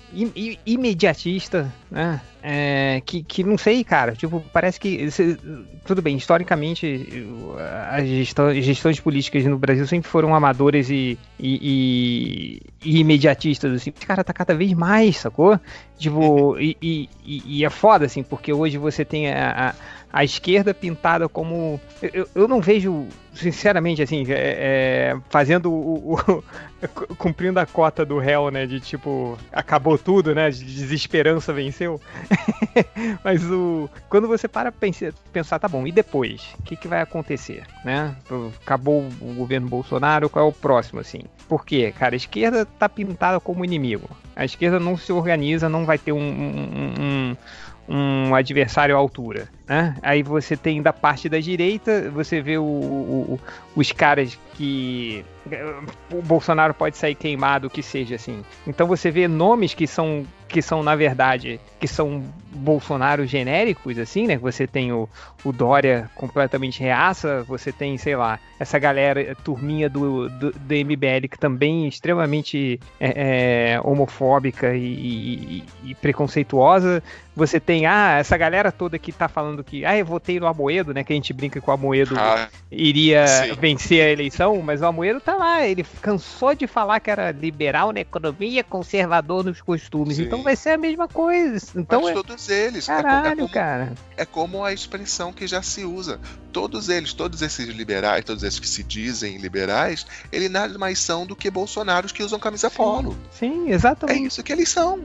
imediatista, 0.65 1.73
né? 1.91 2.21
É, 2.45 3.01
que, 3.05 3.23
que 3.23 3.45
não 3.45 3.57
sei, 3.57 3.85
cara. 3.85 4.13
Tipo, 4.13 4.41
parece 4.53 4.79
que. 4.79 5.11
Se, 5.11 5.39
tudo 5.85 6.03
bem, 6.03 6.17
historicamente, 6.17 7.27
as 7.91 8.07
gestões, 8.07 8.65
gestões 8.65 9.01
políticas 9.01 9.45
no 9.45 9.59
Brasil 9.59 9.87
sempre 9.87 10.09
foram 10.09 10.35
amadoras 10.35 10.91
e, 10.91 11.19
e, 11.39 11.59
e, 11.63 12.61
e 12.85 13.01
imediatistas, 13.01 13.73
assim. 13.73 13.93
Esse 13.97 14.07
cara 14.07 14.25
tá 14.25 14.33
cada 14.33 14.55
vez 14.55 14.73
mais, 14.73 15.19
sacou? 15.19 15.59
Tipo, 15.99 16.59
e, 16.63 16.77
e, 16.83 17.09
e, 17.25 17.65
é 17.65 17.71
foda, 17.71 18.07
assim, 18.07 18.23
porque 18.23 18.53
hoje 18.53 18.77
você 18.77 19.05
tem 19.05 19.33
a, 19.33 19.71
a 19.71 19.75
a 20.13 20.23
esquerda 20.23 20.75
pintada 20.75 21.27
como. 21.29 21.81
Eu, 22.03 22.29
eu 22.35 22.47
não 22.47 22.61
vejo, 22.61 23.07
sinceramente, 23.33 24.03
assim, 24.03 24.25
é, 24.29 24.35
é, 24.35 25.17
fazendo 25.31 25.73
o, 25.73 26.15
o, 26.15 26.45
cumprindo 27.17 27.59
a 27.59 27.65
cota 27.65 28.05
do 28.05 28.19
réu, 28.19 28.51
né? 28.51 28.67
De 28.67 28.79
tipo, 28.79 29.39
acabou 29.51 29.97
tudo, 29.97 30.35
né? 30.35 30.51
De 30.51 30.63
desesperança 30.65 31.53
venceu. 31.53 31.99
Mas 33.25 33.43
o. 33.45 33.89
Quando 34.11 34.29
você 34.29 34.47
para 34.47 34.71
pensar, 34.71 35.15
pensar, 35.33 35.59
tá 35.59 35.67
bom, 35.67 35.87
e 35.87 35.93
depois? 35.93 36.43
O 36.59 36.63
que, 36.63 36.77
que 36.77 36.89
vai 36.89 37.01
acontecer? 37.01 37.65
Né? 37.83 38.15
Acabou 38.63 39.09
o 39.19 39.35
governo 39.35 39.67
Bolsonaro, 39.67 40.29
qual 40.29 40.45
é 40.45 40.49
o 40.49 40.53
próximo, 40.53 41.01
assim? 41.01 41.23
Por 41.49 41.65
quê? 41.65 41.93
Cara, 41.99 42.15
a 42.15 42.17
esquerda 42.17 42.67
tá 42.67 42.87
pintada 42.87 43.41
como 43.41 43.65
inimigo. 43.65 44.11
A 44.37 44.45
esquerda 44.45 44.79
não 44.79 44.97
se 44.97 45.13
organiza, 45.13 45.69
não 45.69 45.85
vai 45.85 45.99
ter 45.99 46.13
um, 46.13 46.19
um, 46.19 46.95
um 47.01 47.37
um 47.89 48.35
adversário 48.35 48.95
à 48.95 48.99
altura. 48.99 49.49
Né? 49.67 49.95
Aí 50.03 50.23
você 50.23 50.57
tem 50.57 50.83
da 50.83 50.93
parte 50.93 51.29
da 51.29 51.39
direita, 51.39 52.11
você 52.11 52.41
vê 52.41 52.59
o, 52.59 52.63
o, 52.65 53.41
os 53.75 53.93
caras 53.93 54.39
que 54.55 55.25
o 56.13 56.23
Bolsonaro 56.23 56.75
pode 56.75 56.97
sair 56.97 57.15
queimado, 57.15 57.71
que 57.71 57.83
seja 57.83 58.15
assim. 58.15 58.45
Então 58.67 58.87
você 58.87 59.11
vê 59.11 59.27
nomes 59.27 59.75
que 59.75 59.87
são 59.87 60.25
que 60.49 60.61
são 60.61 60.83
na 60.83 60.95
verdade 60.95 61.59
que 61.83 61.89
são 61.89 62.23
Bolsonaro 62.53 63.27
genéricos 63.27 63.99
assim, 63.99 64.29
né? 64.29 64.39
Você 64.39 64.69
tem 64.69 64.93
o, 64.93 65.09
o 65.43 65.53
Dória 65.53 66.09
completamente 66.15 66.81
reaça, 66.81 67.43
você 67.43 67.73
tem, 67.73 67.99
sei 67.99 68.15
lá, 68.15 68.39
essa 68.61 68.79
galera 68.79 69.37
turminha 69.43 69.91
do, 69.91 70.29
do, 70.29 70.53
do 70.53 70.75
MBL 70.75 71.27
que 71.29 71.37
também 71.37 71.87
é 71.87 71.89
extremamente 71.89 72.79
é, 73.01 73.75
é, 73.75 73.81
homofóbica 73.83 74.77
e, 74.77 74.85
e, 74.85 75.65
e, 75.91 75.95
preconceituosa. 75.97 77.03
Você 77.35 77.59
tem 77.59 77.87
ah, 77.87 78.19
essa 78.19 78.37
galera 78.37 78.71
toda 78.71 78.99
que 78.99 79.11
tá 79.11 79.27
falando 79.27 79.65
que 79.65 79.85
ah, 79.85 79.97
eu 79.97 80.05
votei 80.05 80.39
no 80.39 80.47
Amoedo, 80.47 80.95
né? 80.95 81.03
Que 81.03 81.15
a 81.15 81.17
gente 81.17 81.33
brinca 81.33 81.61
que 81.61 81.69
o 81.69 81.73
Amoedo 81.73 82.15
ah, 82.17 82.49
iria 82.71 83.27
sim. 83.27 83.55
vencer 83.55 84.05
a 84.05 84.11
eleição, 84.11 84.61
mas 84.63 84.83
o 84.83 84.87
Amoedo 84.87 85.19
tá 85.19 85.35
lá, 85.35 85.67
ele 85.67 85.85
cansou 86.01 86.55
de 86.55 86.67
falar 86.67 87.01
que 87.01 87.11
era 87.11 87.33
liberal 87.33 87.91
na 87.91 88.01
economia, 88.01 88.63
conservador 88.63 89.43
nos 89.43 89.61
costumes. 89.61 90.19
Sim. 90.19 90.25
Então 90.25 90.43
vai 90.43 90.55
ser 90.55 90.71
a 90.71 90.79
mesma 90.79 91.09
coisa. 91.09 91.72
Então 91.75 92.03
Mas 92.03 92.11
é... 92.11 92.15
todos 92.15 92.49
eles. 92.49 92.89
É 92.89 92.95
Caralho, 92.95 93.27
é 93.27 93.37
como, 93.37 93.49
cara. 93.49 93.93
É 94.17 94.25
como 94.25 94.65
a 94.65 94.73
expressão 94.73 95.33
que 95.33 95.47
já 95.47 95.63
se 95.63 95.85
usa. 95.85 96.21
Todos 96.53 96.89
eles, 96.89 97.13
todos 97.13 97.41
esses 97.43 97.67
liberais, 97.69 98.25
todos 98.25 98.43
esses 98.43 98.59
que 98.59 98.69
se 98.69 98.83
dizem 98.83 99.39
liberais, 99.39 100.07
eles 100.31 100.51
nada 100.51 100.79
mais 100.79 100.99
são 100.99 101.27
do 101.27 101.35
que 101.35 101.51
bolsonaros 101.51 102.13
que 102.13 102.23
usam 102.23 102.39
camisa 102.39 102.69
sim. 102.69 102.77
polo. 102.77 103.17
Sim, 103.31 103.71
exatamente. 103.71 104.23
É 104.23 104.27
isso 104.27 104.43
que 104.43 104.53
eles 104.53 104.69
são. 104.69 105.03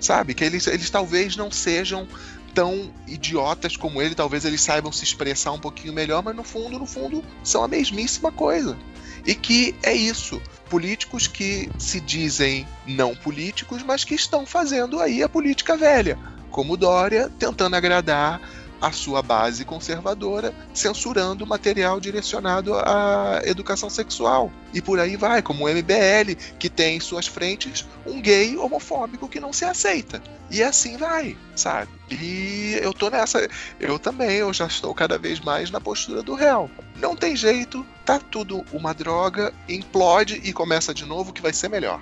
Sabe? 0.00 0.34
Que 0.34 0.44
eles, 0.44 0.66
eles 0.66 0.90
talvez 0.90 1.36
não 1.36 1.50
sejam 1.50 2.06
tão 2.54 2.92
idiotas 3.08 3.76
como 3.76 4.00
ele, 4.00 4.14
talvez 4.14 4.44
eles 4.44 4.60
saibam 4.60 4.92
se 4.92 5.02
expressar 5.02 5.50
um 5.52 5.58
pouquinho 5.58 5.92
melhor, 5.92 6.22
mas 6.22 6.36
no 6.36 6.44
fundo, 6.44 6.78
no 6.78 6.86
fundo, 6.86 7.24
são 7.42 7.64
a 7.64 7.68
mesmíssima 7.68 8.30
coisa. 8.30 8.78
E 9.26 9.34
que 9.34 9.74
é 9.82 9.92
isso. 9.92 10.40
Políticos 10.68 11.26
que 11.26 11.70
se 11.78 12.00
dizem 12.00 12.66
não 12.86 13.14
políticos, 13.14 13.82
mas 13.82 14.04
que 14.04 14.14
estão 14.14 14.46
fazendo 14.46 15.00
aí 15.00 15.22
a 15.22 15.28
política 15.28 15.76
velha, 15.76 16.18
como 16.50 16.76
Dória, 16.76 17.30
tentando 17.38 17.76
agradar 17.76 18.40
a 18.80 18.92
sua 18.92 19.22
base 19.22 19.64
conservadora, 19.64 20.54
censurando 20.72 21.46
material 21.46 22.00
direcionado 22.00 22.74
à 22.74 23.40
educação 23.44 23.88
sexual. 23.88 24.50
E 24.72 24.82
por 24.82 24.98
aí 24.98 25.16
vai, 25.16 25.40
como 25.40 25.64
o 25.64 25.68
MBL, 25.68 26.34
que 26.58 26.68
tem 26.68 26.96
em 26.96 27.00
suas 27.00 27.26
frentes 27.26 27.86
um 28.06 28.20
gay 28.20 28.56
homofóbico 28.56 29.28
que 29.28 29.40
não 29.40 29.52
se 29.52 29.64
aceita. 29.64 30.22
E 30.50 30.62
assim 30.62 30.96
vai, 30.96 31.36
sabe? 31.56 31.88
E 32.10 32.78
eu 32.82 32.92
tô 32.92 33.08
nessa. 33.08 33.48
Eu 33.80 33.98
também, 33.98 34.36
eu 34.36 34.52
já 34.52 34.66
estou 34.66 34.94
cada 34.94 35.16
vez 35.16 35.40
mais 35.40 35.70
na 35.70 35.80
postura 35.80 36.22
do 36.22 36.34
réu. 36.34 36.70
Não 36.96 37.16
tem 37.16 37.34
jeito, 37.34 37.84
tá 38.04 38.18
tudo 38.18 38.64
uma 38.72 38.92
droga, 38.92 39.52
implode 39.68 40.40
e 40.44 40.52
começa 40.52 40.92
de 40.92 41.06
novo 41.06 41.32
que 41.32 41.42
vai 41.42 41.52
ser 41.52 41.68
melhor. 41.68 42.00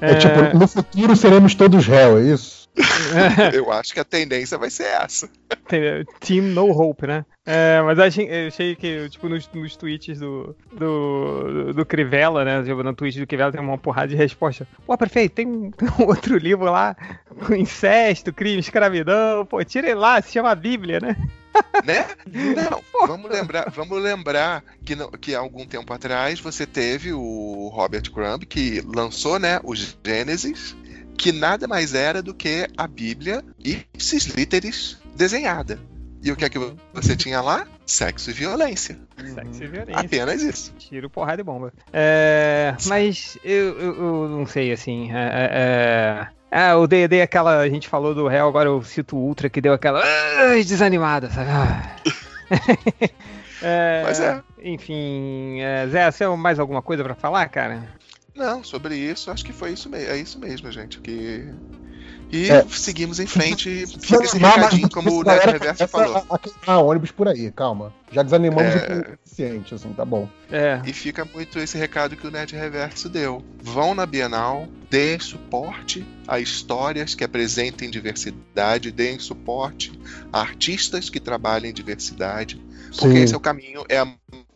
é, 0.00 0.14
tipo, 0.14 0.58
no 0.58 0.66
futuro 0.66 1.14
seremos 1.14 1.54
todos 1.54 1.86
réu, 1.86 2.18
é 2.18 2.32
isso? 2.32 2.67
eu 3.52 3.72
acho 3.72 3.92
que 3.92 4.00
a 4.00 4.04
tendência 4.04 4.58
vai 4.58 4.70
ser 4.70 4.84
essa. 4.84 5.28
Team 6.20 6.44
No 6.46 6.70
Hope, 6.70 7.06
né? 7.06 7.24
É, 7.44 7.80
mas 7.82 7.98
achei, 7.98 8.46
achei 8.46 8.76
que, 8.76 9.08
tipo, 9.08 9.28
nos, 9.28 9.48
nos 9.52 9.76
tweets 9.76 10.18
do, 10.18 10.54
do, 10.72 11.72
do 11.72 11.86
Crivella, 11.86 12.44
né? 12.44 12.62
Tipo, 12.62 12.82
no 12.82 12.94
tweet 12.94 13.18
do 13.18 13.26
Crivella 13.26 13.52
tem 13.52 13.60
uma 13.60 13.78
porrada 13.78 14.08
de 14.08 14.16
resposta. 14.16 14.66
Pô, 14.86 14.96
prefeito, 14.96 15.34
tem 15.34 15.46
um, 15.46 15.70
um 15.98 16.06
outro 16.06 16.36
livro 16.36 16.64
lá 16.64 16.96
incesto, 17.56 18.32
crime, 18.32 18.60
escravidão. 18.60 19.46
Pô, 19.46 19.64
tira 19.64 19.88
ele 19.88 19.98
lá, 19.98 20.20
se 20.20 20.32
chama 20.32 20.54
Bíblia, 20.54 21.00
né? 21.00 21.16
né? 21.84 22.06
Não, 22.70 22.82
vamos 23.06 23.30
lembrar, 23.30 23.70
vamos 23.70 24.02
lembrar 24.02 24.62
que, 24.84 24.94
que 25.18 25.34
há 25.34 25.38
algum 25.38 25.66
tempo 25.66 25.92
atrás 25.92 26.40
você 26.40 26.66
teve 26.66 27.12
o 27.12 27.70
Robert 27.72 28.10
Crumb 28.12 28.44
que 28.44 28.82
lançou, 28.82 29.38
né, 29.38 29.60
o 29.64 29.74
Gênesis 29.74 30.76
que 31.18 31.32
nada 31.32 31.66
mais 31.66 31.94
era 31.94 32.22
do 32.22 32.32
que 32.32 32.68
a 32.76 32.86
Bíblia 32.86 33.44
ipsis 33.58 34.26
literis 34.26 34.98
desenhada. 35.16 35.78
E 36.22 36.32
o 36.32 36.36
que 36.36 36.44
é 36.44 36.48
que 36.48 36.58
você 36.92 37.16
tinha 37.16 37.40
lá? 37.40 37.66
Sexo 37.84 38.30
e 38.30 38.32
violência. 38.32 38.98
Sexo 39.34 39.64
e 39.64 39.66
violência. 39.66 40.00
Apenas 40.00 40.42
isso. 40.42 40.74
Tiro, 40.78 41.10
porrada 41.10 41.40
e 41.40 41.44
bomba. 41.44 41.72
É, 41.92 42.74
mas 42.86 43.38
eu, 43.44 43.78
eu, 43.78 43.94
eu, 43.94 44.28
não 44.28 44.46
sei, 44.46 44.72
assim. 44.72 45.12
É, 45.12 45.16
é, 45.16 46.28
é 46.50 46.60
ah, 46.60 46.70
eu 46.70 46.86
dei, 46.86 47.06
dei, 47.06 47.22
aquela. 47.22 47.58
A 47.58 47.68
gente 47.68 47.88
falou 47.88 48.14
do 48.14 48.26
réu, 48.26 48.48
agora 48.48 48.68
eu 48.68 48.82
cito 48.82 49.16
o 49.16 49.20
Ultra 49.20 49.48
que 49.48 49.60
deu 49.60 49.72
aquela. 49.72 50.02
desanimada, 50.64 51.30
sabe? 51.30 51.50
Ah. 51.50 51.96
é, 53.62 54.02
Mas 54.04 54.20
é. 54.20 54.42
Enfim, 54.62 55.60
é, 55.60 55.86
Zé, 55.88 56.10
você 56.10 56.24
tem 56.24 56.36
mais 56.36 56.58
alguma 56.58 56.82
coisa 56.82 57.04
para 57.04 57.14
falar, 57.14 57.48
cara? 57.48 57.84
Não, 58.38 58.62
sobre 58.62 58.96
isso, 58.96 59.30
acho 59.30 59.44
que 59.44 59.52
foi 59.52 59.72
isso 59.72 59.90
mesmo. 59.90 60.12
É 60.12 60.16
isso 60.16 60.38
mesmo, 60.38 60.70
gente. 60.70 61.00
Que... 61.00 61.44
E 62.30 62.50
é. 62.50 62.64
seguimos 62.68 63.18
em 63.18 63.26
frente. 63.26 63.86
Fica 63.86 64.22
esse 64.22 64.38
recadinho, 64.38 64.88
como 64.90 65.20
o 65.20 65.24
Neto 65.24 65.50
Reverso 65.50 65.88
falou. 65.88 66.24
Ah, 66.66 66.78
ônibus 66.78 67.10
por 67.10 67.26
aí, 67.26 67.50
calma. 67.50 67.92
Já 68.12 68.22
desanimamos 68.22 68.74
é... 68.74 68.76
o 68.76 69.18
suficiente, 69.24 69.74
assim, 69.74 69.92
tá 69.94 70.04
bom. 70.04 70.28
É. 70.50 70.80
E 70.86 70.92
fica 70.92 71.24
muito 71.24 71.58
esse 71.58 71.76
recado 71.76 72.16
que 72.16 72.26
o 72.26 72.30
Nerd 72.30 72.54
Reverso 72.54 73.08
deu. 73.08 73.42
Vão 73.62 73.94
na 73.94 74.06
Bienal, 74.06 74.68
deem 74.90 75.18
suporte 75.18 76.06
a 76.26 76.38
histórias 76.38 77.14
que 77.14 77.24
apresentem 77.24 77.90
diversidade, 77.90 78.92
deem 78.92 79.18
suporte 79.18 79.98
a 80.32 80.40
artistas 80.40 81.10
que 81.10 81.18
trabalhem 81.18 81.72
diversidade, 81.72 82.62
porque 82.90 83.16
Sim. 83.16 83.22
esse 83.22 83.34
é 83.34 83.36
o 83.36 83.40
caminho, 83.40 83.84
é 83.88 83.98
a 83.98 84.08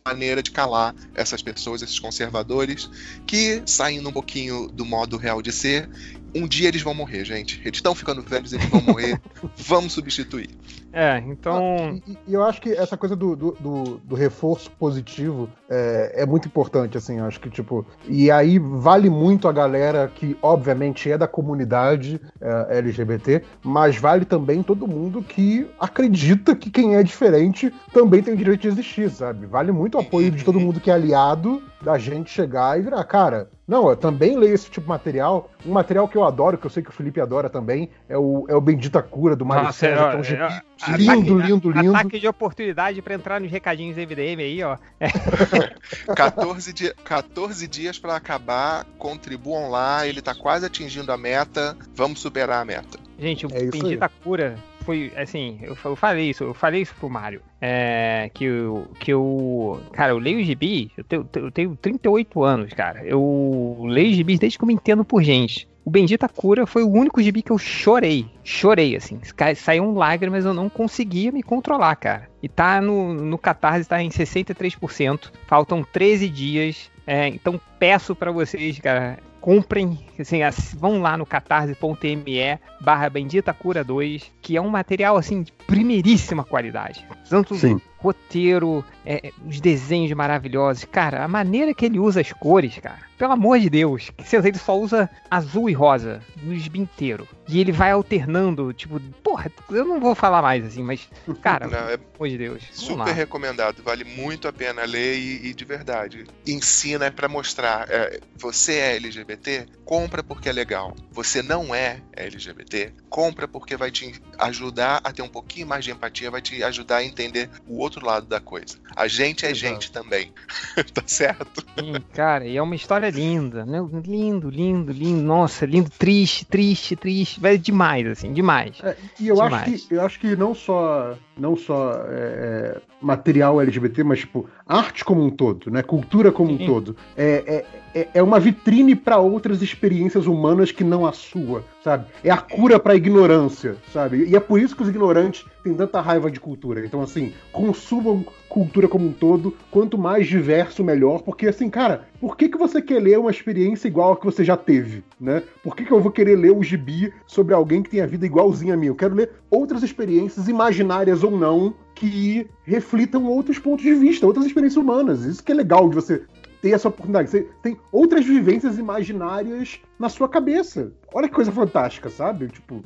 maneira 0.05 0.43
de 0.43 0.51
calar 0.51 0.93
essas 1.15 1.41
pessoas, 1.41 1.81
esses 1.81 1.99
conservadores, 1.99 2.89
que 3.25 3.63
saindo 3.65 4.09
um 4.09 4.11
pouquinho 4.11 4.67
do 4.67 4.85
modo 4.85 5.17
real 5.17 5.41
de 5.41 5.51
ser, 5.51 5.89
um 6.35 6.47
dia 6.47 6.67
eles 6.67 6.81
vão 6.81 6.93
morrer, 6.93 7.23
gente. 7.23 7.59
Eles 7.63 7.77
estão 7.77 7.93
ficando 7.93 8.21
velhos, 8.21 8.53
eles 8.53 8.65
vão 8.67 8.81
morrer. 8.81 9.19
Vamos 9.55 9.93
substituir. 9.93 10.49
É, 10.91 11.17
então. 11.25 11.99
E, 12.07 12.17
e, 12.27 12.33
eu 12.33 12.43
acho 12.43 12.61
que 12.61 12.71
essa 12.71 12.95
coisa 12.95 13.15
do, 13.15 13.35
do, 13.35 13.51
do, 13.59 13.83
do 13.97 14.15
reforço 14.15 14.69
positivo 14.71 15.49
é, 15.69 16.21
é, 16.21 16.25
muito 16.25 16.47
importante, 16.47 16.97
assim. 16.97 17.19
Acho 17.19 17.39
que, 17.39 17.49
tipo. 17.49 17.85
E 18.07 18.29
aí 18.29 18.59
vale 18.59 19.09
muito 19.09 19.47
a 19.47 19.51
galera 19.51 20.11
que, 20.13 20.37
obviamente, 20.41 21.11
é 21.11 21.17
da 21.17 21.27
comunidade 21.27 22.21
é, 22.39 22.77
LGBT, 22.77 23.43
mas 23.63 23.97
vale 23.97 24.23
também 24.23 24.61
todo 24.61 24.87
mundo 24.87 25.23
que 25.23 25.67
acredita 25.79 26.55
que 26.55 26.69
quem 26.69 26.95
é 26.95 27.03
diferente 27.03 27.73
também 27.91 28.21
tem 28.21 28.33
o 28.33 28.37
direito 28.37 28.61
de 28.61 28.67
existir, 28.67 29.09
sabe? 29.09 29.45
Vale 29.47 29.71
muito 29.71 29.97
o 29.97 30.01
apoio 30.01 30.29
de 30.29 30.43
todo 30.43 30.59
mundo 30.59 30.79
que 30.79 30.91
é 30.91 30.93
aliado 30.93 31.61
da 31.81 31.97
gente 31.97 32.29
chegar 32.29 32.79
e 32.79 32.81
virar, 32.81 33.03
cara, 33.03 33.49
não, 33.65 33.89
eu 33.89 33.95
também 33.95 34.37
leio 34.37 34.53
esse 34.53 34.65
tipo 34.65 34.81
de 34.81 34.89
material. 34.89 35.49
Um 35.65 35.71
material 35.71 36.07
que 36.07 36.17
eu 36.17 36.25
adoro, 36.25 36.57
que 36.57 36.65
eu 36.65 36.69
sei 36.69 36.83
que 36.83 36.89
o 36.89 36.93
Felipe 36.93 37.21
adora 37.21 37.49
também, 37.49 37.89
é 38.09 38.17
o, 38.17 38.45
é 38.49 38.55
o 38.55 38.59
Bendita 38.59 39.01
Cura 39.01 39.35
do 39.35 39.45
Mário 39.45 39.65
Nossa, 39.65 39.79
César. 39.79 40.21
É, 40.21 40.91
é, 40.91 40.93
é, 40.93 40.97
lindo, 40.97 41.11
ataque, 41.11 41.51
lindo, 41.51 41.71
lindo. 41.71 41.95
Ataque 41.95 42.19
de 42.19 42.27
oportunidade 42.27 43.01
para 43.01 43.13
entrar 43.13 43.39
nos 43.39 43.49
recadinhos 43.49 43.95
MDM 43.95 44.41
aí, 44.41 44.63
ó. 44.63 44.77
É. 45.03 46.13
14, 46.13 46.73
dia, 46.73 46.95
14 47.03 47.67
dias 47.67 47.97
para 47.99 48.15
acabar, 48.15 48.85
contribuam 48.97 49.69
lá, 49.69 50.07
ele 50.07 50.21
tá 50.21 50.35
quase 50.35 50.65
atingindo 50.65 51.11
a 51.11 51.17
meta, 51.17 51.77
vamos 51.95 52.19
superar 52.19 52.61
a 52.61 52.65
meta. 52.65 52.99
Gente, 53.17 53.45
o 53.45 53.49
é 53.53 53.65
Bendita 53.65 54.09
Cura 54.23 54.55
foi 54.83 55.11
assim, 55.15 55.59
eu, 55.61 55.75
falei 55.95 56.29
isso, 56.29 56.43
eu 56.43 56.53
falei 56.53 56.81
isso 56.81 56.93
pro 56.99 57.09
Mário. 57.09 57.41
É, 57.59 58.29
que 58.33 58.45
eu, 58.45 58.87
que 58.99 59.11
eu. 59.11 59.81
Cara, 59.91 60.11
eu 60.11 60.17
leio 60.17 60.43
gibi, 60.43 60.91
eu 60.97 61.03
tenho, 61.03 61.29
eu 61.35 61.51
tenho 61.51 61.75
38 61.75 62.43
anos, 62.43 62.73
cara. 62.73 63.03
Eu 63.05 63.83
leio 63.85 64.13
gibis 64.13 64.39
desde 64.39 64.57
que 64.57 64.63
eu 64.63 64.67
me 64.67 64.73
entendo 64.73 65.03
por 65.03 65.23
gente. 65.23 65.67
O 65.85 65.89
Bendita 65.89 66.29
Cura 66.29 66.65
foi 66.65 66.83
o 66.83 66.89
único 66.89 67.21
gibi 67.21 67.41
que 67.41 67.51
eu 67.51 67.57
chorei. 67.57 68.25
Chorei, 68.43 68.95
assim. 68.95 69.19
Saiu 69.55 69.91
lágrimas, 69.91 70.45
eu 70.45 70.53
não 70.53 70.69
conseguia 70.69 71.31
me 71.31 71.43
controlar, 71.43 71.95
cara. 71.97 72.29
E 72.41 72.47
tá 72.47 72.79
no, 72.79 73.13
no 73.13 73.37
Catarse, 73.37 73.87
tá 73.87 74.01
em 74.01 74.09
63%. 74.09 75.31
Faltam 75.45 75.83
13 75.83 76.29
dias. 76.29 76.89
É, 77.05 77.27
então 77.27 77.59
peço 77.77 78.15
para 78.15 78.31
vocês, 78.31 78.79
cara, 78.79 79.17
comprem, 79.43 79.99
assim, 80.17 80.37
vão 80.79 81.01
lá 81.01 81.17
no 81.17 81.25
catarse.me 81.25 82.59
barra 82.79 83.09
Bendita 83.09 83.53
Cura 83.53 83.83
2, 83.83 84.31
que 84.41 84.55
é 84.55 84.61
um 84.61 84.69
material, 84.69 85.17
assim, 85.17 85.43
de 85.43 85.51
primeiríssima 85.67 86.45
qualidade. 86.45 87.05
Tanto 87.29 87.53
Sim. 87.55 87.81
Roteiro, 88.03 88.83
é, 89.05 89.31
os 89.47 89.61
desenhos 89.61 90.11
maravilhosos. 90.11 90.83
Cara, 90.83 91.23
a 91.23 91.27
maneira 91.27 91.73
que 91.73 91.85
ele 91.85 91.99
usa 91.99 92.19
as 92.19 92.33
cores, 92.33 92.77
cara, 92.79 92.99
pelo 93.17 93.31
amor 93.31 93.57
de 93.59 93.69
Deus, 93.69 94.11
que 94.17 94.35
ele 94.35 94.57
só 94.57 94.77
usa 94.77 95.09
azul 95.31 95.69
e 95.69 95.73
rosa 95.73 96.21
no 96.41 96.53
gibi 96.57 96.79
inteiro. 96.79 97.25
E 97.47 97.59
ele 97.59 97.71
vai 97.71 97.91
alternando, 97.91 98.73
tipo, 98.73 98.99
porra, 99.21 99.51
eu 99.69 99.85
não 99.85 99.99
vou 99.99 100.15
falar 100.15 100.41
mais 100.41 100.65
assim, 100.65 100.83
mas, 100.83 101.09
cara, 101.41 101.67
não, 101.67 101.89
é 101.89 101.97
pelo 101.97 102.15
amor 102.15 102.29
de 102.29 102.37
Deus. 102.37 102.63
Super 102.71 103.13
recomendado, 103.13 103.81
vale 103.83 104.03
muito 104.03 104.47
a 104.47 104.53
pena 104.53 104.83
ler 104.83 105.17
e, 105.17 105.47
e 105.47 105.53
de 105.53 105.65
verdade. 105.65 106.25
Ensina 106.45 107.11
para 107.11 107.29
mostrar. 107.29 107.87
É, 107.89 108.19
você 108.35 108.73
é 108.73 108.95
LGBT? 108.95 109.65
Compra 109.85 110.23
porque 110.23 110.49
é 110.49 110.53
legal. 110.53 110.95
Você 111.11 111.41
não 111.41 111.73
é 111.73 112.01
LGBT? 112.13 112.93
Compra 113.09 113.47
porque 113.47 113.75
vai 113.77 113.91
te 113.91 114.21
ajudar 114.39 115.01
a 115.03 115.11
ter 115.11 115.21
um 115.21 115.29
pouquinho 115.29 115.67
mais 115.67 115.85
de 115.85 115.91
empatia, 115.91 116.31
vai 116.31 116.41
te 116.41 116.63
ajudar 116.63 116.97
a 116.97 117.03
entender 117.03 117.49
o 117.67 117.77
outro 117.77 117.92
lado 118.01 118.27
da 118.27 118.39
coisa. 118.39 118.77
A 118.95 119.07
gente 119.07 119.45
é 119.45 119.51
Exato. 119.51 119.73
gente 119.73 119.91
também. 119.91 120.31
tá 120.93 121.03
certo? 121.05 121.65
Sim, 121.77 121.93
cara, 122.13 122.45
e 122.45 122.55
é 122.55 122.61
uma 122.61 122.75
história 122.75 123.09
linda, 123.09 123.65
né? 123.65 123.79
Lindo, 124.05 124.49
lindo, 124.49 124.91
lindo. 124.91 125.21
Nossa, 125.21 125.65
lindo, 125.65 125.89
triste, 125.89 126.45
triste, 126.45 126.95
triste. 126.95 127.39
Vai 127.39 127.57
demais, 127.57 128.07
assim, 128.07 128.31
demais. 128.31 128.77
É, 128.83 128.95
e 129.19 129.27
eu 129.27 129.41
acho, 129.41 129.65
que, 129.65 129.93
eu 129.93 130.01
acho 130.01 130.19
que 130.19 130.35
não 130.35 130.55
só, 130.55 131.17
não 131.37 131.55
só 131.55 131.91
é, 132.07 132.77
é 132.77 132.81
material 133.01 133.61
LGBT, 133.61 134.03
mas 134.03 134.19
tipo, 134.19 134.47
arte 134.67 135.03
como 135.03 135.23
um 135.23 135.29
todo, 135.29 135.69
né? 135.69 135.81
Cultura 135.81 136.31
como 136.31 136.57
Sim. 136.57 136.63
um 136.63 136.65
todo. 136.65 136.95
É, 137.17 137.65
é, 137.93 138.01
é, 138.01 138.09
é 138.15 138.23
uma 138.23 138.39
vitrine 138.39 138.95
para 138.95 139.17
outras 139.17 139.61
experiências 139.61 140.25
humanas 140.25 140.71
que 140.71 140.83
não 140.83 141.05
a 141.05 141.11
sua, 141.11 141.63
sabe? 141.83 142.05
É 142.23 142.31
a 142.31 142.37
cura 142.37 142.79
para 142.79 142.93
a 142.93 142.95
ignorância, 142.95 143.75
sabe? 143.91 144.25
E 144.25 144.35
é 144.35 144.39
por 144.39 144.59
isso 144.59 144.75
que 144.75 144.83
os 144.83 144.89
ignorantes 144.89 145.45
têm 145.63 145.73
tanta 145.73 146.01
raiva 146.01 146.31
de 146.31 146.39
cultura. 146.39 146.85
Então, 146.85 147.01
assim, 147.01 147.33
consumam 147.51 148.25
cultura 148.53 148.87
como 148.87 149.07
um 149.07 149.11
todo, 149.11 149.57
quanto 149.71 149.97
mais 149.97 150.27
diverso, 150.27 150.83
melhor, 150.83 151.23
porque 151.23 151.47
assim, 151.47 151.71
cara, 151.71 152.07
por 152.21 152.37
que, 152.37 152.47
que 152.47 152.57
você 152.57 152.79
quer 152.83 153.01
ler 153.01 153.17
uma 153.17 153.31
experiência 153.31 153.87
igual 153.87 154.13
a 154.13 154.17
que 154.17 154.25
você 154.25 154.43
já 154.43 154.55
teve, 154.55 155.03
né? 155.19 155.41
Por 155.63 155.75
que, 155.75 155.83
que 155.83 155.91
eu 155.91 155.99
vou 155.99 156.11
querer 156.11 156.35
ler 156.35 156.51
um 156.51 156.61
gibi 156.61 157.11
sobre 157.25 157.55
alguém 157.55 157.81
que 157.81 157.89
tem 157.89 157.99
a 158.01 158.05
vida 158.05 158.27
igualzinha 158.27 158.75
a 158.75 158.77
mim? 158.77 158.85
Eu 158.85 158.95
quero 158.95 159.15
ler 159.15 159.31
outras 159.49 159.81
experiências, 159.81 160.47
imaginárias 160.47 161.23
ou 161.23 161.31
não, 161.31 161.73
que 161.95 162.47
reflitam 162.63 163.25
outros 163.25 163.57
pontos 163.57 163.83
de 163.83 163.95
vista, 163.95 164.27
outras 164.27 164.45
experiências 164.45 164.77
humanas. 164.77 165.25
Isso 165.25 165.43
que 165.43 165.51
é 165.51 165.55
legal 165.55 165.89
de 165.89 165.95
você 165.95 166.21
ter 166.61 166.73
essa 166.73 166.89
oportunidade. 166.89 167.31
Você 167.31 167.47
tem 167.63 167.75
outras 167.91 168.23
vivências 168.23 168.77
imaginárias 168.77 169.79
na 169.97 170.09
sua 170.09 170.29
cabeça. 170.29 170.91
Olha 171.11 171.27
que 171.27 171.33
coisa 171.33 171.51
fantástica, 171.51 172.07
sabe? 172.07 172.49
Tipo. 172.49 172.83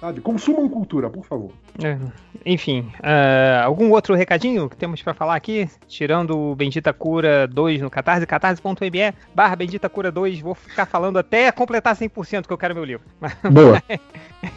Sabe? 0.00 0.20
Consumam 0.20 0.68
cultura, 0.68 1.08
por 1.08 1.24
favor. 1.24 1.52
É, 1.82 1.98
enfim, 2.44 2.92
uh, 3.00 3.64
algum 3.64 3.90
outro 3.90 4.14
recadinho 4.14 4.68
que 4.68 4.76
temos 4.76 5.02
para 5.02 5.14
falar 5.14 5.34
aqui? 5.34 5.68
Tirando 5.88 6.36
o 6.36 6.54
Bendita 6.54 6.92
Cura 6.92 7.46
2 7.46 7.80
no 7.80 7.90
Catarse, 7.90 8.26
catarse.me 8.26 9.14
barra 9.34 9.56
Bendita 9.56 9.88
Cura 9.88 10.12
2. 10.12 10.40
Vou 10.40 10.54
ficar 10.54 10.86
falando 10.86 11.18
até 11.18 11.50
completar 11.50 11.96
100% 11.96 12.46
que 12.46 12.52
eu 12.52 12.58
quero 12.58 12.74
meu 12.74 12.84
livro. 12.84 13.04
Boa. 13.50 13.82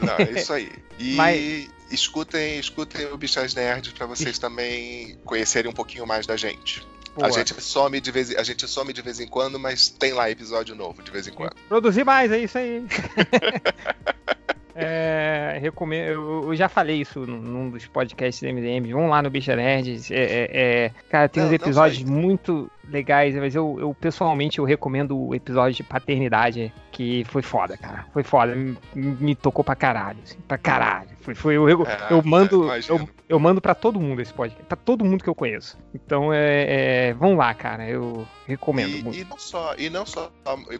Não, 0.01 0.15
é 0.17 0.39
isso 0.39 0.51
aí. 0.51 0.69
E 0.99 1.15
Mas... 1.15 1.69
escutem, 1.89 2.59
escutem 2.59 3.05
o 3.07 3.17
Bichas 3.17 3.55
Nerds 3.55 3.93
para 3.93 4.05
vocês 4.05 4.37
também 4.37 5.17
conhecerem 5.23 5.71
um 5.71 5.73
pouquinho 5.73 6.05
mais 6.05 6.27
da 6.27 6.35
gente. 6.35 6.85
A 7.21 7.29
gente, 7.31 7.59
some 7.61 7.99
de 7.99 8.11
vez, 8.11 8.35
a 8.35 8.43
gente 8.43 8.67
some 8.67 8.93
de 8.93 9.01
vez 9.01 9.19
em 9.19 9.27
quando, 9.27 9.59
mas 9.59 9.89
tem 9.89 10.13
lá 10.13 10.29
episódio 10.29 10.75
novo 10.75 11.01
de 11.01 11.11
vez 11.11 11.27
em 11.27 11.31
quando. 11.31 11.53
Produzir 11.67 12.05
mais, 12.05 12.31
é 12.31 12.39
isso 12.39 12.57
aí. 12.57 12.85
É, 14.81 15.59
recomendo, 15.61 16.45
eu, 16.47 16.55
já 16.55 16.69
falei 16.69 17.01
isso 17.01 17.19
num 17.25 17.69
dos 17.69 17.85
podcasts 17.85 18.41
do 18.41 18.53
MDM. 18.53 18.91
Vão 18.93 19.09
lá 19.09 19.21
no 19.21 19.29
Bicha 19.29 19.55
Nerds. 19.55 20.09
É, 20.09 20.15
é, 20.15 20.49
é, 20.51 20.91
cara, 21.09 21.27
tem 21.27 21.43
não, 21.43 21.49
uns 21.49 21.53
episódios 21.53 22.03
muito 22.03 22.71
legais, 22.87 23.35
mas 23.35 23.53
eu, 23.55 23.77
eu, 23.77 23.93
pessoalmente 23.93 24.59
eu 24.59 24.65
recomendo 24.65 25.17
o 25.17 25.35
episódio 25.35 25.75
de 25.75 25.83
paternidade, 25.83 26.73
que 26.99 27.23
foi 27.31 27.41
foda, 27.41 27.77
cara. 27.77 28.05
Foi 28.11 28.23
foda. 28.23 28.53
Me, 28.53 28.77
me 28.93 29.33
tocou 29.33 29.63
pra 29.63 29.73
caralho, 29.73 30.19
assim, 30.21 30.37
pra 30.45 30.57
caralho. 30.57 31.07
Foi, 31.21 31.33
foi, 31.33 31.55
eu, 31.55 31.69
eu, 31.69 31.87
é, 31.87 32.07
eu 32.11 32.21
mando. 32.21 32.69
É, 32.69 32.81
eu, 32.89 33.09
eu 33.29 33.39
mando 33.39 33.61
pra 33.61 33.73
todo 33.73 34.01
mundo 34.01 34.21
esse 34.21 34.33
podcast. 34.33 34.65
Pra 34.65 34.75
todo 34.75 35.05
mundo 35.05 35.23
que 35.23 35.29
eu 35.29 35.35
conheço. 35.35 35.77
Então 35.93 36.33
é. 36.33 37.07
é 37.07 37.13
vão 37.13 37.37
lá, 37.37 37.53
cara. 37.53 37.87
Eu 37.87 38.27
recomendo 38.45 38.97
e, 38.97 39.01
muito. 39.01 39.17
E 39.17 39.23
não 39.23 39.39
só, 39.39 39.75
e 39.77 39.89
não 39.89 40.05
só 40.05 40.29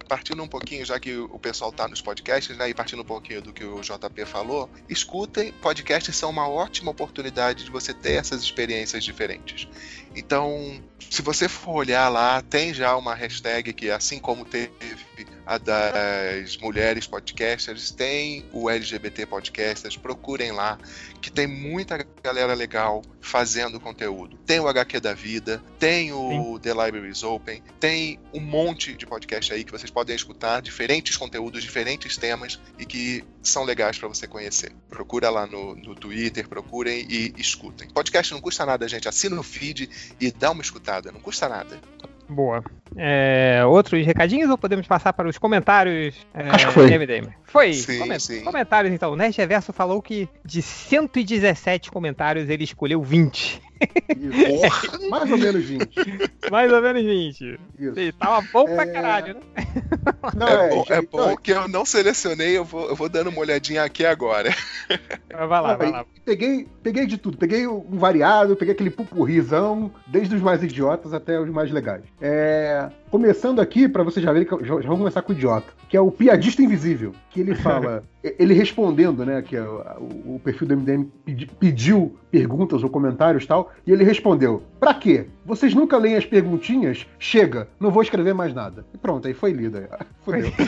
partindo 0.09 0.43
um 0.43 0.47
pouquinho, 0.47 0.83
já 0.83 0.99
que 0.99 1.15
o 1.15 1.39
pessoal 1.39 1.71
tá 1.71 1.87
nos 1.87 2.01
podcasts, 2.01 2.57
né? 2.57 2.69
E 2.69 2.73
partindo 2.73 3.01
um 3.01 3.05
pouquinho 3.05 3.41
do 3.41 3.53
que 3.53 3.63
o 3.63 3.79
JP 3.79 4.25
falou, 4.25 4.69
escutem. 4.89 5.53
Podcasts 5.53 6.13
são 6.17 6.29
uma 6.31 6.49
ótima 6.49 6.91
oportunidade 6.91 7.63
de 7.63 7.71
você 7.71 7.93
ter 7.93 8.15
essas 8.15 8.41
experiências 8.41 9.05
diferentes. 9.05 9.69
Então, 10.15 10.81
se 11.09 11.21
você 11.21 11.47
for 11.47 11.75
olhar 11.75 12.09
lá, 12.09 12.41
tem 12.41 12.73
já 12.73 12.95
uma 12.95 13.15
hashtag 13.15 13.73
que, 13.73 13.89
assim 13.89 14.19
como 14.19 14.45
teve 14.45 14.69
a 15.45 15.57
das 15.57 16.57
mulheres 16.57 17.07
podcasters, 17.07 17.89
tem 17.89 18.45
o 18.53 18.69
LGBT 18.69 19.25
podcasters, 19.25 19.97
procurem 19.97 20.51
lá, 20.51 20.77
que 21.19 21.31
tem 21.31 21.47
muita 21.47 22.05
galera 22.23 22.53
legal 22.53 23.01
fazendo 23.19 23.79
conteúdo. 23.79 24.37
Tem 24.45 24.59
o 24.59 24.67
HQ 24.67 24.99
da 24.99 25.13
Vida, 25.13 25.61
tem 25.79 26.13
o 26.13 26.53
Sim. 26.53 26.59
The 26.59 26.69
Libraries 26.69 27.23
Open, 27.23 27.63
tem 27.79 28.19
um 28.31 28.39
monte 28.39 28.93
de 28.93 29.07
podcast 29.07 29.51
aí 29.51 29.63
que 29.63 29.71
vocês 29.71 29.89
podem 29.89 30.15
escutar, 30.15 30.61
diferentes 30.61 31.17
conteúdos, 31.17 31.63
diferentes 31.63 32.15
temas 32.15 32.59
e 32.77 32.85
que 32.85 33.23
são 33.41 33.63
legais 33.63 33.97
para 33.97 34.07
você 34.07 34.27
conhecer. 34.27 34.71
Procura 34.87 35.29
lá 35.29 35.47
no, 35.47 35.75
no 35.75 35.95
Twitter, 35.95 36.47
procurem 36.47 37.07
e 37.09 37.33
escutem. 37.37 37.89
Podcast 37.89 38.33
não 38.33 38.41
custa 38.41 38.65
nada, 38.65 38.87
gente. 38.87 39.07
Assina 39.07 39.39
o 39.39 39.43
feed 39.43 39.89
e 40.19 40.31
dá 40.31 40.51
uma 40.51 40.61
escutada, 40.61 41.11
não 41.11 41.19
custa 41.19 41.47
nada. 41.47 41.79
Boa. 42.27 42.63
É, 42.95 43.63
outros 43.65 44.05
recadinhos 44.05 44.49
ou 44.49 44.57
podemos 44.57 44.85
passar 44.85 45.13
para 45.13 45.27
os 45.27 45.37
comentários? 45.37 46.15
É, 46.33 46.49
Acho 46.49 46.67
que 46.67 46.73
foi. 46.73 46.85
MDM? 46.97 47.29
Foi. 47.45 47.73
Sim, 47.73 47.99
Coment 47.99 48.19
sim. 48.19 48.43
Comentários 48.43 48.93
então. 48.93 49.11
O 49.11 49.15
Nerd 49.15 49.35
Reverso 49.35 49.73
falou 49.73 50.01
que 50.01 50.29
de 50.45 50.61
117 50.61 51.89
comentários 51.89 52.47
ele 52.49 52.63
escolheu 52.63 53.01
20. 53.01 53.61
Porra, 53.79 55.09
mais 55.09 55.31
ou 55.31 55.37
menos 55.37 55.63
20. 55.63 55.89
Mais 56.51 56.71
ou 56.71 56.81
menos 56.81 57.03
20. 57.03 57.59
Isso. 57.79 58.13
tava 58.19 58.45
bom 58.51 58.65
pra 58.65 58.83
é... 58.83 58.85
caralho, 58.87 59.33
né? 59.35 59.41
Não, 60.35 60.47
é, 60.47 60.65
é, 60.65 60.69
bom, 60.69 60.85
é 60.89 61.01
bom 61.01 61.37
que 61.37 61.51
eu 61.51 61.67
não 61.67 61.85
selecionei, 61.85 62.57
eu 62.57 62.65
vou, 62.65 62.89
eu 62.89 62.95
vou 62.95 63.07
dando 63.07 63.29
uma 63.29 63.39
olhadinha 63.39 63.83
aqui 63.83 64.05
agora. 64.05 64.53
Vai 65.29 65.47
lá, 65.47 65.75
vai 65.75 65.91
lá. 65.91 66.05
Peguei, 66.25 66.67
peguei 66.83 67.05
de 67.05 67.17
tudo. 67.17 67.37
Peguei 67.37 67.67
um 67.67 67.97
variado, 67.97 68.55
peguei 68.55 68.73
aquele 68.73 68.89
pupurrizão, 68.89 69.91
desde 70.07 70.35
os 70.35 70.41
mais 70.41 70.61
idiotas 70.61 71.13
até 71.13 71.39
os 71.39 71.49
mais 71.49 71.71
legais. 71.71 72.03
É, 72.19 72.89
começando 73.09 73.59
aqui, 73.59 73.87
para 73.87 74.03
você 74.03 74.21
já 74.21 74.31
ver, 74.31 74.47
já, 74.61 74.81
já 74.81 74.87
vamos 74.87 74.99
começar 74.99 75.21
com 75.21 75.31
o 75.31 75.35
idiota, 75.35 75.67
que 75.87 75.97
é 75.97 76.01
o 76.01 76.11
piadista 76.11 76.61
invisível, 76.61 77.13
que 77.29 77.39
ele 77.39 77.55
fala, 77.55 78.03
ele 78.23 78.53
respondendo, 78.53 79.25
né, 79.25 79.41
que 79.41 79.55
é 79.55 79.61
o, 79.61 80.35
o, 80.35 80.41
perfil 80.43 80.67
do 80.67 80.77
MDM 80.77 81.05
pediu 81.59 82.17
perguntas 82.31 82.83
ou 82.83 82.89
comentários 82.89 83.45
tal, 83.45 83.71
e 83.85 83.91
ele 83.91 84.03
respondeu: 84.03 84.63
"Pra 84.79 84.93
quê? 84.93 85.27
Vocês 85.45 85.73
nunca 85.73 85.97
leem 85.97 86.15
as 86.15 86.25
perguntinhas? 86.25 87.07
Chega, 87.17 87.67
não 87.79 87.91
vou 87.91 88.03
escrever 88.03 88.33
mais 88.33 88.53
nada". 88.53 88.85
E 88.93 88.97
pronto, 88.97 89.27
aí 89.27 89.33
foi 89.33 89.51
lido. 89.51 89.79
Fudeu. 90.21 90.51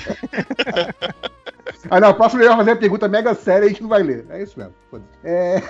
Aí 1.89 1.99
na 1.99 2.13
próxima 2.13 2.41
ele 2.41 2.49
vai 2.49 2.57
fazer 2.57 2.71
a 2.71 2.75
pergunta 2.75 3.07
mega 3.07 3.33
séria 3.33 3.65
e 3.65 3.67
a 3.67 3.69
gente 3.69 3.81
não 3.81 3.89
vai 3.89 4.03
ler. 4.03 4.25
É 4.29 4.43
isso 4.43 4.59
mesmo. 4.59 4.73
É... 5.23 5.61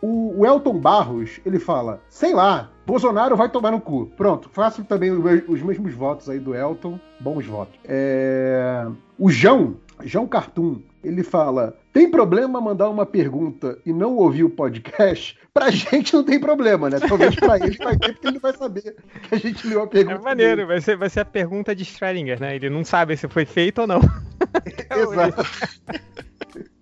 O, 0.00 0.46
Elton 0.46 0.78
Barros, 0.78 1.40
ele 1.44 1.58
fala, 1.58 2.00
sei 2.08 2.32
lá, 2.32 2.70
Bolsonaro 2.86 3.36
vai 3.36 3.48
tomar 3.48 3.72
no 3.72 3.80
cu. 3.80 4.06
Pronto, 4.16 4.48
faço 4.52 4.84
também 4.84 5.10
os 5.10 5.62
mesmos 5.62 5.92
votos 5.92 6.28
aí 6.30 6.38
do 6.38 6.54
Elton. 6.54 6.98
Bons 7.20 7.44
votos. 7.44 7.78
É... 7.84 8.86
O 9.18 9.30
João, 9.30 9.76
João 10.04 10.26
Cartoon, 10.26 10.80
ele 11.02 11.24
fala: 11.24 11.76
tem 11.92 12.08
problema 12.10 12.60
mandar 12.60 12.88
uma 12.88 13.04
pergunta 13.04 13.78
e 13.84 13.92
não 13.92 14.16
ouvir 14.16 14.44
o 14.44 14.50
podcast? 14.50 15.36
Pra 15.52 15.70
gente 15.70 16.14
não 16.14 16.22
tem 16.22 16.38
problema, 16.38 16.88
né? 16.88 17.00
Talvez 17.00 17.34
pra 17.34 17.56
ele 17.56 17.76
vai 17.76 17.96
ter, 17.96 18.12
porque 18.12 18.28
ele 18.28 18.38
vai 18.38 18.56
saber 18.56 18.94
que 19.28 19.34
a 19.34 19.38
gente 19.38 19.66
leu 19.66 19.82
a 19.82 19.86
pergunta. 19.88 20.20
É 20.20 20.22
maneiro, 20.22 20.66
vai 20.66 20.80
ser, 20.80 20.96
vai 20.96 21.10
ser 21.10 21.20
a 21.20 21.24
pergunta 21.24 21.74
de 21.74 21.84
Schrödinger, 21.84 22.40
né? 22.40 22.54
Ele 22.54 22.70
não 22.70 22.84
sabe 22.84 23.16
se 23.16 23.26
foi 23.26 23.44
feito 23.44 23.80
ou 23.80 23.86
não. 23.86 24.00
Exato. 24.96 25.42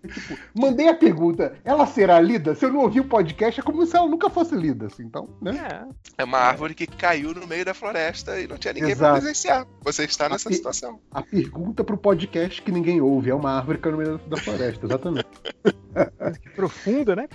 tipo, 0.12 0.38
mandei 0.58 0.88
a 0.88 0.94
pergunta, 0.94 1.54
ela 1.64 1.86
será 1.86 2.20
lida? 2.20 2.54
Se 2.54 2.64
eu 2.64 2.72
não 2.72 2.80
ouvir 2.80 3.00
o 3.00 3.04
podcast, 3.04 3.60
é 3.60 3.62
como 3.62 3.84
se 3.86 3.96
ela 3.96 4.08
nunca 4.08 4.30
fosse 4.30 4.54
lida, 4.54 4.86
assim, 4.86 5.04
então, 5.04 5.28
né? 5.40 5.86
É, 6.18 6.22
é 6.22 6.24
uma 6.24 6.38
árvore 6.38 6.74
que 6.74 6.86
caiu 6.86 7.34
no 7.34 7.46
meio 7.46 7.64
da 7.64 7.74
floresta 7.74 8.40
e 8.40 8.46
não 8.46 8.56
tinha 8.56 8.72
ninguém 8.72 8.90
Exato. 8.90 9.12
pra 9.12 9.20
presenciar. 9.20 9.66
Você 9.82 10.04
está 10.04 10.28
nessa 10.28 10.48
a 10.48 10.52
situação. 10.52 10.98
A 11.10 11.22
pergunta 11.22 11.84
pro 11.84 11.96
podcast 11.96 12.62
que 12.62 12.72
ninguém 12.72 13.00
ouve 13.00 13.30
é 13.30 13.34
uma 13.34 13.52
árvore 13.52 13.78
que 13.78 13.84
caiu 13.84 13.96
no 13.96 14.02
meio 14.02 14.18
da 14.26 14.36
floresta, 14.36 14.86
exatamente. 14.86 15.28
que 16.42 16.50
profundo, 16.50 17.14
né? 17.14 17.28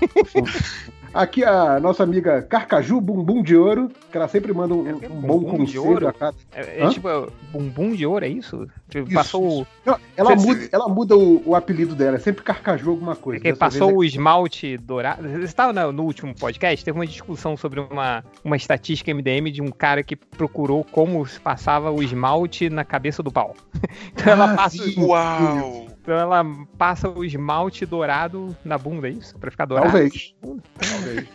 Aqui 1.12 1.44
a 1.44 1.80
nossa 1.80 2.04
amiga 2.04 2.40
Carcaju 2.40 3.00
Bumbum 3.00 3.42
de 3.42 3.56
Ouro, 3.56 3.90
que 4.12 4.16
ela 4.16 4.28
sempre 4.28 4.52
manda 4.52 4.74
um, 4.74 4.88
é, 4.88 4.94
um 5.08 5.20
bom 5.20 5.44
conselho 5.44 6.06
a 6.06 6.12
cada. 6.12 6.36
É, 6.52 6.84
é 6.84 6.88
tipo 6.88 7.08
bumbum 7.52 7.94
de 7.94 8.06
ouro, 8.06 8.24
é 8.24 8.28
isso? 8.28 8.68
Tipo, 8.88 9.08
isso 9.08 9.14
passou. 9.14 9.62
Isso. 9.62 9.66
Não, 9.84 9.98
ela, 10.16 10.36
muda, 10.36 10.68
ela 10.70 10.88
muda 10.88 11.16
o, 11.16 11.42
o, 11.48 11.56
apelido 11.56 11.96
dela, 11.96 12.16
é 12.16 12.20
sempre 12.20 12.44
Carcaju 12.44 12.59
alguma 12.68 13.16
coisa. 13.16 13.46
É 13.46 13.54
passou 13.54 13.96
o 13.96 14.04
esmalte 14.04 14.76
dourado. 14.76 15.22
Você 15.28 15.44
estava 15.44 15.72
no, 15.72 15.92
no, 15.92 16.02
último 16.04 16.34
podcast, 16.34 16.84
teve 16.84 16.98
uma 16.98 17.06
discussão 17.06 17.56
sobre 17.56 17.80
uma, 17.80 18.24
uma 18.44 18.56
estatística 18.56 19.12
MDM 19.12 19.50
de 19.50 19.62
um 19.62 19.70
cara 19.70 20.02
que 20.02 20.16
procurou 20.16 20.84
como 20.84 21.24
se 21.26 21.40
passava 21.40 21.90
o 21.90 22.02
esmalte 22.02 22.68
na 22.68 22.84
cabeça 22.84 23.22
do 23.22 23.30
pau. 23.30 23.56
então 24.12 24.32
ela 24.32 24.52
ah, 24.52 24.56
passa. 24.56 24.82
Uau! 24.98 25.86
Então 26.02 26.18
ela 26.18 26.44
passa 26.78 27.08
o 27.08 27.24
esmalte 27.24 27.84
dourado 27.84 28.56
na 28.64 28.78
bunda, 28.78 29.06
é 29.06 29.12
isso? 29.12 29.38
Pra 29.38 29.50
ficar 29.50 29.66
dourado? 29.66 29.92
Talvez. 29.92 30.34
Talvez. 30.40 31.28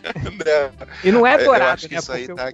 e 1.04 1.12
não 1.12 1.26
é 1.26 1.42
dourado, 1.42 1.82
né? 1.88 1.98
Porque 2.00 2.34
tá 2.34 2.50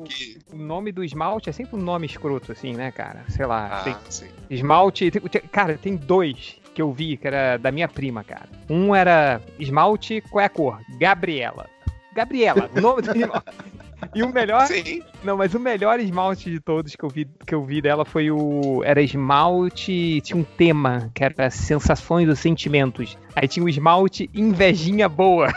o, 0.53 0.55
o, 0.55 0.59
nome 0.59 0.93
do 0.93 1.03
esmalte 1.03 1.49
é 1.49 1.53
sempre 1.53 1.77
um 1.77 1.81
nome 1.81 2.07
escroto, 2.07 2.53
assim, 2.53 2.75
né, 2.75 2.91
cara? 2.91 3.25
Sei 3.29 3.47
lá. 3.47 3.81
Ah, 3.81 3.83
tem 3.83 3.97
sim. 4.11 4.29
Esmalte. 4.51 5.11
Tem, 5.11 5.43
cara, 5.51 5.79
tem 5.79 5.97
dois 5.97 6.62
que 6.75 6.83
eu 6.83 6.93
vi, 6.93 7.17
que 7.17 7.27
era 7.27 7.57
da 7.57 7.71
minha 7.71 7.89
prima, 7.89 8.25
cara. 8.25 8.49
Um 8.69 8.95
era 8.95 9.41
esmalte, 9.59 10.23
qual 10.31 10.43
é 10.43 10.47
a 10.47 10.49
cor? 10.49 10.81
Gabriela. 10.99 11.69
Gabriela, 12.15 12.71
o 12.75 12.81
nome 12.81 13.03
do 13.03 13.11
esmalte. 13.17 13.73
E 14.15 14.23
o 14.23 14.33
melhor. 14.33 14.67
Sim. 14.67 15.03
Não, 15.23 15.37
mas 15.37 15.55
o 15.55 15.61
melhor 15.61 16.01
esmalte 16.01 16.51
de 16.51 16.61
todos 16.61 16.97
que 16.97 17.05
eu 17.05 17.09
vi, 17.09 17.29
que 17.47 17.55
eu 17.55 17.63
vi 17.63 17.81
dela 17.81 18.05
foi 18.05 18.31
o. 18.31 18.83
Era 18.85 19.01
esmalte. 19.01 20.21
Tinha 20.23 20.37
um 20.39 20.45
tema, 20.45 21.11
que 21.15 21.23
era 21.23 21.51
sensações 21.51 22.29
ou 22.29 22.37
sentimentos. 22.37 23.17
Aí 23.35 23.47
tinha 23.47 23.65
o 23.65 23.69
esmalte 23.69 24.29
invejinha 24.35 25.09
boa. 25.09 25.53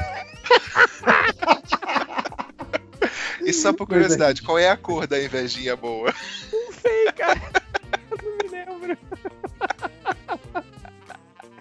E 3.43 3.51
só 3.51 3.73
por 3.73 3.87
curiosidade, 3.87 4.41
qual 4.41 4.57
é 4.57 4.69
a 4.69 4.77
cor 4.77 5.07
da 5.07 5.21
invejinha 5.21 5.75
boa? 5.75 6.13
Não 6.51 6.71
sei, 6.73 7.11
cara. 7.13 7.41
não 8.23 8.37
me 8.37 8.49
lembro. 8.49 8.97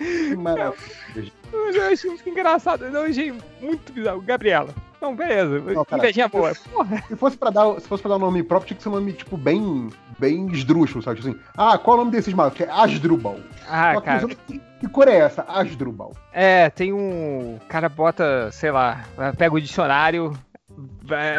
Que 0.05 0.37
maravilha. 0.37 1.33
Eu 1.53 1.93
achei 1.93 2.11
muito 2.11 2.29
engraçado. 2.29 2.85
Eu 2.85 3.03
achei 3.03 3.33
muito 3.61 3.93
bizarro. 3.93 4.21
Gabriela. 4.21 4.75
Não, 5.01 5.15
beleza. 5.15 5.61
Não, 5.61 5.87
Invejinha 5.99 6.29
boa. 6.29 6.55
Porra. 6.73 7.03
Se 7.07 7.17
fosse, 7.17 7.37
pra 7.37 7.51
dar, 7.51 7.79
se 7.81 7.87
fosse 7.87 8.03
pra 8.03 8.11
dar 8.11 8.17
um 8.17 8.21
nome 8.21 8.43
próprio, 8.43 8.69
tinha 8.69 8.77
que 8.77 8.83
ser 8.83 8.89
um 8.89 8.93
nome, 8.93 9.13
tipo, 9.13 9.37
bem, 9.37 9.91
bem 10.19 10.47
esdrúxulo, 10.47 11.03
sabe? 11.03 11.21
Tipo 11.21 11.29
assim, 11.29 11.41
ah, 11.57 11.77
qual 11.77 11.97
é 11.97 12.01
o 12.01 12.05
nome 12.05 12.17
desses 12.17 12.33
malucos? 12.33 12.61
É 12.61 12.71
Asdrubal. 12.71 13.39
Ah, 13.69 13.95
Só 13.95 14.01
cara. 14.01 14.29
Que, 14.29 14.59
que 14.81 14.89
cor 14.89 15.07
é 15.07 15.17
essa? 15.17 15.45
Asdrubal. 15.47 16.15
É, 16.33 16.71
tem 16.71 16.93
um... 16.93 17.57
O 17.57 17.61
cara 17.69 17.89
bota, 17.89 18.51
sei 18.51 18.71
lá, 18.71 19.05
pega 19.37 19.55
o 19.55 19.61
dicionário, 19.61 20.33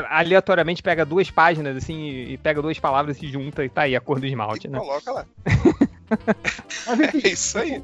aleatoriamente 0.10 0.84
pega 0.84 1.04
duas 1.04 1.32
páginas, 1.32 1.76
assim, 1.76 2.08
e 2.08 2.38
pega 2.38 2.62
duas 2.62 2.80
palavras, 2.80 3.18
se 3.18 3.28
junta 3.28 3.66
e 3.66 3.70
tá 3.70 3.82
aí 3.82 3.96
a 3.96 4.02
cor 4.02 4.20
do 4.20 4.28
esmalte, 4.28 4.68
e 4.68 4.70
né? 4.70 4.78
Coloca 4.78 5.12
lá. 5.12 5.26
é 7.16 7.28
isso 7.28 7.58
aí 7.58 7.84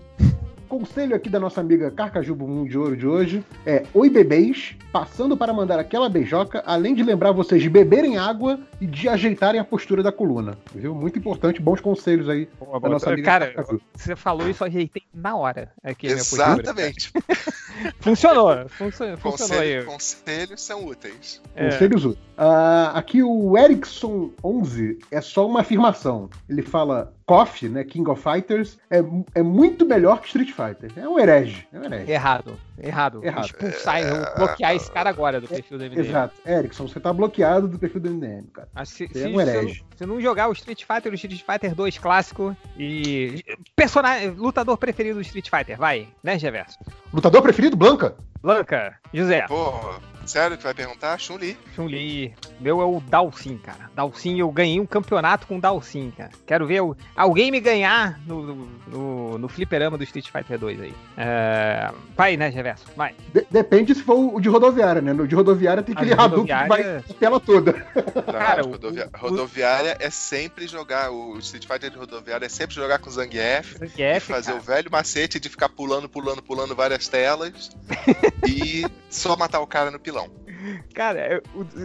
conselho 0.71 1.13
aqui 1.13 1.27
da 1.27 1.37
nossa 1.37 1.59
amiga 1.59 1.91
Carcaju 1.91 2.33
Bumbum 2.33 2.63
de 2.63 2.77
Ouro 2.77 2.95
de 2.95 3.05
hoje 3.05 3.43
é: 3.65 3.83
Oi, 3.93 4.09
bebês, 4.09 4.73
passando 4.89 5.35
para 5.35 5.51
mandar 5.51 5.77
aquela 5.77 6.07
beijoca, 6.07 6.63
além 6.65 6.95
de 6.95 7.03
lembrar 7.03 7.33
vocês 7.33 7.61
de 7.61 7.69
beberem 7.69 8.17
água 8.17 8.57
e 8.79 8.87
de 8.87 9.09
ajeitarem 9.09 9.59
a 9.59 9.65
postura 9.65 10.01
da 10.01 10.13
coluna. 10.13 10.57
Viu? 10.73 10.95
Muito 10.95 11.19
importante, 11.19 11.61
bons 11.61 11.81
conselhos 11.81 12.29
aí 12.29 12.47
Boa, 12.57 12.79
da 12.79 12.87
nossa 12.87 13.09
amiga 13.09 13.25
Cara, 13.25 13.47
Carcaju. 13.51 13.81
você 13.93 14.15
falou 14.15 14.49
isso, 14.49 14.63
eu 14.63 14.67
ajeitei 14.67 15.03
na 15.13 15.35
hora. 15.35 15.73
Aqui 15.83 16.07
Exatamente. 16.07 17.11
funcionou, 17.99 18.69
funcionou, 18.69 19.17
funcionou 19.17 19.59
aí. 19.59 19.83
Conselhos 19.83 20.61
são 20.61 20.85
úteis. 20.85 21.41
É. 21.53 21.69
Conselhos 21.69 22.05
úteis. 22.05 22.25
Uh, 22.37 22.95
aqui 22.95 23.21
o 23.21 23.57
Ericsson 23.57 24.31
11 24.41 24.99
é 25.11 25.19
só 25.19 25.45
uma 25.45 25.59
afirmação. 25.59 26.29
Ele 26.49 26.61
fala: 26.61 27.13
KOF, 27.31 27.69
né, 27.69 27.85
King 27.85 28.09
of 28.09 28.21
Fighters, 28.21 28.77
é, 28.89 29.01
é 29.35 29.41
muito 29.41 29.85
melhor 29.85 30.19
que 30.19 30.27
Street 30.27 30.49
Fighter. 30.49 30.91
É 30.97 31.07
um 31.07 31.17
herege. 31.17 31.65
É 31.71 31.79
um 31.79 31.83
herege. 31.85 32.11
Errado. 32.11 32.59
Errado. 32.77 33.23
Errado. 33.23 33.45
Expulsar, 33.45 34.01
é... 34.01 34.35
bloquear 34.35 34.75
esse 34.75 34.91
cara 34.91 35.09
agora 35.09 35.39
do 35.39 35.47
perfil 35.47 35.77
do 35.77 35.85
MDM. 35.85 35.99
Exato. 35.99 36.33
Erickson, 36.45 36.89
você 36.89 36.99
tá 36.99 37.13
bloqueado 37.13 37.69
do 37.69 37.79
perfil 37.79 38.01
do 38.01 38.09
MDM, 38.09 38.47
cara. 38.51 38.67
Se, 38.83 39.07
você 39.07 39.23
é 39.23 39.27
um 39.29 39.39
herege. 39.39 39.75
Se, 39.91 39.99
se 39.99 40.05
não 40.05 40.19
jogar 40.19 40.49
o 40.49 40.51
Street 40.51 40.83
Fighter, 40.83 41.09
o 41.09 41.15
Street 41.15 41.41
Fighter 41.41 41.73
2 41.73 41.97
clássico 41.99 42.53
e. 42.77 43.41
Personagem, 43.77 44.31
lutador 44.31 44.75
preferido 44.75 45.15
do 45.15 45.21
Street 45.21 45.49
Fighter, 45.49 45.77
vai, 45.77 46.09
né, 46.21 46.37
Geverso? 46.37 46.79
Lutador 47.13 47.41
preferido, 47.41 47.77
Blanca? 47.77 48.17
Blanca, 48.41 48.99
José. 49.13 49.47
Porra. 49.47 50.10
Sério 50.31 50.57
que 50.57 50.63
vai 50.63 50.73
perguntar? 50.73 51.19
Chun-Li. 51.19 51.57
Chun-Li. 51.75 52.33
Meu 52.57 52.79
é 52.79 52.85
o 52.85 53.01
Dalsin, 53.01 53.57
cara. 53.57 53.91
Dalsin, 53.93 54.39
eu 54.39 54.49
ganhei 54.49 54.79
um 54.79 54.85
campeonato 54.85 55.45
com 55.45 55.57
o 55.57 55.59
Dalsin, 55.59 56.09
cara. 56.15 56.31
Quero 56.45 56.65
ver 56.65 56.81
o... 56.81 56.95
alguém 57.17 57.51
me 57.51 57.59
ganhar 57.59 58.17
no, 58.25 58.55
no, 58.87 59.37
no 59.37 59.49
fliperama 59.49 59.97
do 59.97 60.05
Street 60.05 60.29
Fighter 60.31 60.57
2 60.57 60.83
aí. 60.83 60.93
É... 61.17 61.91
Vai, 62.15 62.37
né, 62.37 62.47
Reverso? 62.47 62.85
Vai. 62.95 63.13
De 63.33 63.45
depende 63.51 63.93
se 63.93 64.03
for 64.03 64.35
o 64.35 64.39
de 64.39 64.47
rodoviária, 64.47 65.01
né? 65.01 65.11
No 65.11 65.27
de 65.27 65.35
rodoviária 65.35 65.83
tem 65.83 65.93
aquele 65.93 66.13
Hadouken 66.13 66.45
que 66.45 66.67
vai 66.69 66.97
a 66.97 67.01
tela 67.19 67.37
toda. 67.37 67.73
Não, 68.15 68.23
cara, 68.23 68.61
rodovia... 68.61 69.09
o... 69.13 69.17
rodoviária 69.17 69.97
é 69.99 70.09
sempre 70.09 70.65
jogar, 70.65 71.11
o 71.11 71.37
Street 71.39 71.67
Fighter 71.67 71.89
de 71.89 71.97
rodoviária 71.97 72.45
é 72.45 72.49
sempre 72.49 72.73
jogar 72.73 72.99
com 72.99 73.09
Zangief. 73.09 73.77
Zangief 73.77 74.27
fazer 74.27 74.51
cara. 74.51 74.59
o 74.59 74.61
velho 74.61 74.89
macete 74.89 75.41
de 75.41 75.49
ficar 75.49 75.67
pulando, 75.67 76.07
pulando, 76.07 76.41
pulando 76.41 76.73
várias 76.73 77.09
telas 77.09 77.69
e 78.47 78.85
só 79.09 79.35
matar 79.35 79.59
o 79.59 79.67
cara 79.67 79.91
no 79.91 79.99
pilão. 79.99 80.20
Então, 80.25 80.50
Cara, 80.93 81.19
é, 81.19 81.41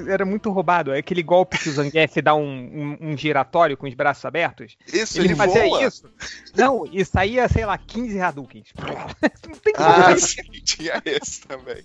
era 0.09 0.25
muito 0.25 0.51
roubado. 0.51 0.93
É 0.93 0.99
aquele 0.99 1.23
golpe 1.23 1.59
que 1.59 1.69
o 1.69 1.73
Zangief 1.73 2.21
dá 2.21 2.35
um, 2.35 2.43
um, 2.43 2.99
um, 3.01 3.17
giratório 3.17 3.77
com 3.77 3.87
os 3.87 3.95
braços 3.95 4.25
abertos. 4.25 4.77
Isso, 4.93 5.19
ele, 5.19 5.29
ele 5.29 5.37
fazia 5.37 5.65
voa. 5.65 5.85
isso. 5.85 6.11
Não, 6.55 6.89
e 6.91 7.05
saía, 7.05 7.49
sei 7.49 7.65
lá, 7.65 7.77
15 7.79 8.21
Hadoukens. 8.21 8.69
Não 9.47 9.57
tem 9.57 9.75
ah, 9.77 10.17
sim, 10.17 10.43
tinha 10.65 11.03
esse 11.05 11.43
também. 11.43 11.85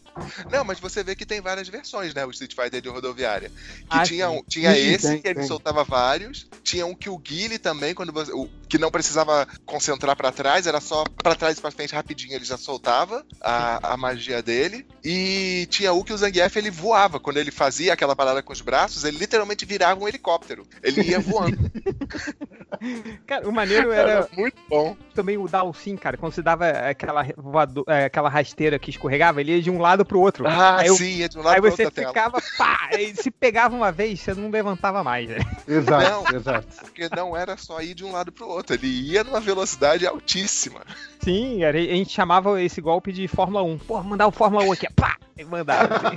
Não, 0.52 0.64
mas 0.64 0.80
você 0.80 1.04
vê 1.04 1.16
que 1.16 1.26
tem 1.26 1.42
várias 1.42 1.70
versões, 1.70 2.14
né? 2.14 2.26
O 2.26 2.32
Street 2.32 2.54
Fighter 2.54 2.82
de 2.82 2.90
rodoviária. 2.90 3.50
Que 3.50 3.98
ah, 3.98 4.04
tinha, 4.04 4.30
um, 4.30 4.44
tinha 4.44 4.74
sim, 4.74 4.80
esse, 4.80 5.08
tem, 5.08 5.22
que 5.22 5.28
ele 5.28 5.40
tem. 5.40 5.48
soltava 5.48 5.84
vários. 5.84 6.48
Tinha 6.64 6.86
um 6.86 6.96
que 6.96 7.10
o 7.10 7.18
Guile 7.18 7.58
também, 7.58 7.94
quando 7.94 8.12
você, 8.12 8.32
o, 8.32 8.50
que 8.68 8.78
não 8.78 8.92
precisava 8.92 9.48
concentrar 9.66 10.16
para 10.16 10.32
trás, 10.32 10.66
era 10.68 10.80
só 10.80 11.04
para 11.04 11.36
trás 11.36 11.58
e 11.58 11.62
pra 11.62 11.72
frente 11.72 11.94
rapidinho, 11.94 12.34
ele 12.34 12.46
já 12.46 12.58
soltava 12.58 13.26
a, 13.40 13.94
a 13.94 13.98
magia 13.98 14.42
dele. 14.42 14.86
E 15.04 15.68
tinha 15.70 15.94
o 15.94 16.04
que 16.04 16.14
o 16.14 16.18
Zangief 16.18 16.56
ele 16.56 16.72
voava. 16.82 17.20
Quando 17.20 17.38
ele 17.38 17.52
fazia 17.52 17.94
aquela 17.94 18.16
parada 18.16 18.42
com 18.42 18.52
os 18.52 18.62
braços, 18.62 19.04
ele 19.04 19.18
literalmente 19.18 19.66
virava 19.66 20.02
um 20.02 20.08
helicóptero. 20.08 20.66
Ele 20.82 21.02
ia 21.04 21.20
voando. 21.20 21.58
cara, 23.26 23.48
o 23.48 23.52
maneiro 23.52 23.92
era, 23.92 24.12
era. 24.12 24.28
muito 24.36 24.58
bom. 24.70 24.96
Também 25.14 25.38
o 25.38 25.48
Dalsin, 25.48 25.96
cara, 25.96 26.18
quando 26.18 26.34
você 26.34 26.42
dava 26.42 26.68
aquela, 26.68 27.26
voador, 27.38 27.84
é, 27.88 28.06
aquela 28.06 28.30
rasteira 28.30 28.80
que 28.80 28.90
escorregava, 28.90 29.42
ele 29.42 29.56
ia 29.56 29.62
de 29.62 29.70
um 29.70 29.80
lado 29.80 30.06
pro 30.06 30.20
outro. 30.20 30.48
Ah, 30.48 30.80
aí 30.80 30.90
sim, 30.90 31.18
ia 31.18 31.30
de 31.30 31.38
um 31.38 31.42
lado 31.42 31.56
aí 31.56 31.62
pro 31.62 31.70
outro. 31.70 31.86
Aí 31.86 31.92
você 31.92 32.08
ficava, 32.08 32.42
pá, 32.58 32.90
e 32.98 33.16
se 33.16 33.32
pegava 33.32 33.76
uma 33.76 33.92
vez, 33.92 34.20
você 34.20 34.34
não 34.34 34.50
levantava 34.50 35.04
mais. 35.04 35.30
Né? 35.30 35.40
Exato, 35.68 36.32
não, 36.32 36.38
exato. 36.38 36.68
Porque 36.82 37.10
não 37.16 37.36
era 37.36 37.58
só 37.58 37.82
ir 37.82 37.94
de 37.94 38.06
um 38.06 38.12
lado 38.12 38.32
pro 38.32 38.48
outro, 38.48 38.76
ele 38.76 38.88
ia 38.88 39.24
numa 39.24 39.40
velocidade 39.40 40.06
altíssima. 40.08 40.82
Sim, 41.20 41.64
a 41.64 41.72
gente 41.72 42.12
chamava 42.12 42.62
esse 42.62 42.82
golpe 42.82 43.12
de 43.12 43.28
Fórmula 43.28 43.64
1. 43.64 43.78
Pô, 43.80 44.02
mandar 44.04 44.28
o 44.28 44.32
Fórmula 44.32 44.64
1 44.66 44.72
aqui, 44.72 44.88
pá! 44.94 45.18
E 45.38 45.44
mandava. 45.44 45.96
Assim. 45.96 46.16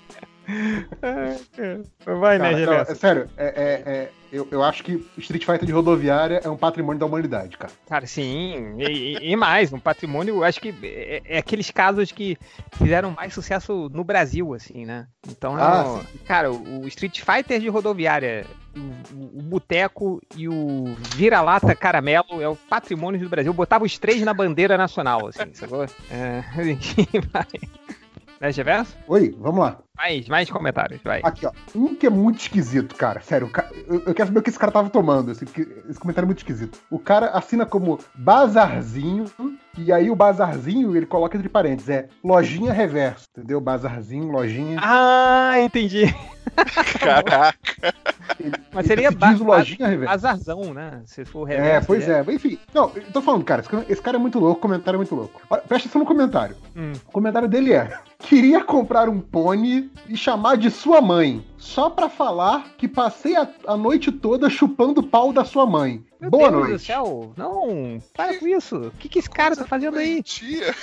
Vai, 2.04 2.38
né, 2.38 2.50
Cara, 2.50 2.56
né, 2.56 2.66
não, 2.66 2.72
é 2.72 2.84
Sério, 2.94 3.28
é, 3.36 3.46
é, 3.46 3.92
é, 3.92 4.10
eu, 4.32 4.46
eu 4.50 4.62
acho 4.62 4.84
que 4.84 5.04
Street 5.18 5.44
Fighter 5.44 5.66
de 5.66 5.72
rodoviária 5.72 6.40
é 6.42 6.48
um 6.48 6.56
patrimônio 6.56 6.98
da 6.98 7.06
humanidade, 7.06 7.56
cara. 7.56 7.72
Cara, 7.88 8.06
sim. 8.06 8.76
E, 8.78 9.18
e 9.20 9.36
mais, 9.36 9.72
um 9.72 9.78
patrimônio, 9.78 10.36
eu 10.36 10.44
acho 10.44 10.60
que 10.60 10.74
é, 10.82 11.22
é, 11.24 11.38
aqueles 11.38 11.70
casos 11.70 12.12
que 12.12 12.36
fizeram 12.72 13.10
mais 13.10 13.34
sucesso 13.34 13.88
no 13.92 14.04
Brasil, 14.04 14.54
assim, 14.54 14.84
né? 14.86 15.06
Então, 15.28 15.56
ah, 15.56 16.00
cara, 16.26 16.52
o 16.52 16.86
Street 16.86 17.20
Fighter 17.20 17.60
de 17.60 17.68
rodoviária, 17.68 18.46
o, 18.76 19.38
o 19.38 19.42
Boteco 19.42 20.20
e 20.36 20.48
o 20.48 20.94
Vira-Lata 21.16 21.74
Caramelo 21.74 22.40
é 22.40 22.48
o 22.48 22.56
patrimônio 22.56 23.20
do 23.20 23.28
Brasil. 23.28 23.50
Eu 23.50 23.54
botava 23.54 23.84
os 23.84 23.98
três 23.98 24.22
na 24.22 24.32
bandeira 24.32 24.78
nacional, 24.78 25.26
assim, 25.26 25.52
sacou? 25.54 25.84
É, 26.10 26.44
vai. 27.32 27.46
Né, 28.40 28.50
Geverso? 28.50 28.96
Oi, 29.06 29.36
vamos 29.38 29.60
lá. 29.60 29.78
Mais, 29.94 30.26
mais 30.26 30.50
comentários, 30.50 31.02
vai. 31.02 31.20
Aqui, 31.22 31.44
ó. 31.46 31.52
Um 31.74 31.94
que 31.94 32.06
é 32.06 32.10
muito 32.10 32.40
esquisito, 32.40 32.94
cara. 32.94 33.20
Sério, 33.20 33.50
eu, 33.86 34.02
eu 34.06 34.14
quero 34.14 34.28
saber 34.28 34.38
o 34.38 34.42
que 34.42 34.48
esse 34.48 34.58
cara 34.58 34.72
tava 34.72 34.88
tomando. 34.88 35.30
Esse, 35.30 35.44
esse 35.44 36.00
comentário 36.00 36.24
é 36.24 36.28
muito 36.28 36.38
esquisito. 36.38 36.78
O 36.90 36.98
cara 36.98 37.26
assina 37.32 37.66
como 37.66 38.00
Bazarzinho 38.14 39.26
E 39.78 39.92
aí 39.92 40.10
o 40.10 40.16
bazarzinho, 40.16 40.96
ele 40.96 41.06
coloca 41.06 41.36
entre 41.36 41.48
parênteses, 41.48 41.88
é 41.88 42.08
lojinha 42.22 42.72
reverso, 42.72 43.26
entendeu? 43.36 43.60
Bazarzinho, 43.60 44.30
lojinha. 44.30 44.78
Ah, 44.82 45.54
entendi. 45.60 46.14
Caraca. 46.98 47.54
Mas 48.72 48.86
seria 48.86 49.10
ba 49.10 49.30
lojinha 49.32 49.86
reverso. 49.88 50.12
bazarzão, 50.12 50.74
né? 50.74 51.02
Se 51.04 51.24
for 51.24 51.48
É, 51.50 51.56
reverso. 51.56 51.86
pois 51.86 52.08
é. 52.08 52.24
Enfim, 52.28 52.58
não, 52.74 52.90
eu 52.94 53.02
tô 53.12 53.22
falando, 53.22 53.44
cara, 53.44 53.62
esse 53.88 54.02
cara- 54.02 54.16
é 54.16 54.20
muito 54.20 54.38
louco, 54.38 54.58
o 54.58 54.62
comentário 54.62 54.96
é 54.96 54.98
muito 54.98 55.14
louco. 55.14 55.40
Olha, 55.48 55.62
presta 55.62 55.86
atenção 55.88 56.00
no 56.00 56.06
comentário. 56.06 56.56
Hum. 56.76 56.92
O 57.08 57.12
comentário 57.12 57.48
dele 57.48 57.72
é: 57.72 57.96
Queria 58.18 58.62
comprar 58.64 59.08
um 59.08 59.20
pônei 59.20 59.88
e 60.08 60.16
chamar 60.16 60.56
de 60.56 60.70
sua 60.70 61.00
mãe, 61.00 61.44
só 61.56 61.88
pra 61.90 62.08
falar 62.08 62.64
que 62.76 62.88
passei 62.88 63.36
a, 63.36 63.48
a 63.66 63.76
noite 63.76 64.10
toda 64.10 64.50
chupando 64.50 65.00
o 65.00 65.04
pau 65.06 65.32
da 65.32 65.44
sua 65.44 65.64
mãe. 65.66 66.02
Meu 66.20 66.30
Boa 66.30 66.50
Deus 66.50 66.60
noite. 66.62 66.72
do 66.72 66.78
céu. 66.78 67.32
Não, 67.36 67.98
para 68.16 68.38
com 68.38 68.46
isso. 68.46 68.76
O 68.76 68.90
que, 68.92 69.08
que 69.08 69.18
esse 69.18 69.30
cara 69.30 69.56
tá 69.56 69.64
fazendo 69.66 69.98
aí? 69.98 70.22
Tia. 70.22 70.74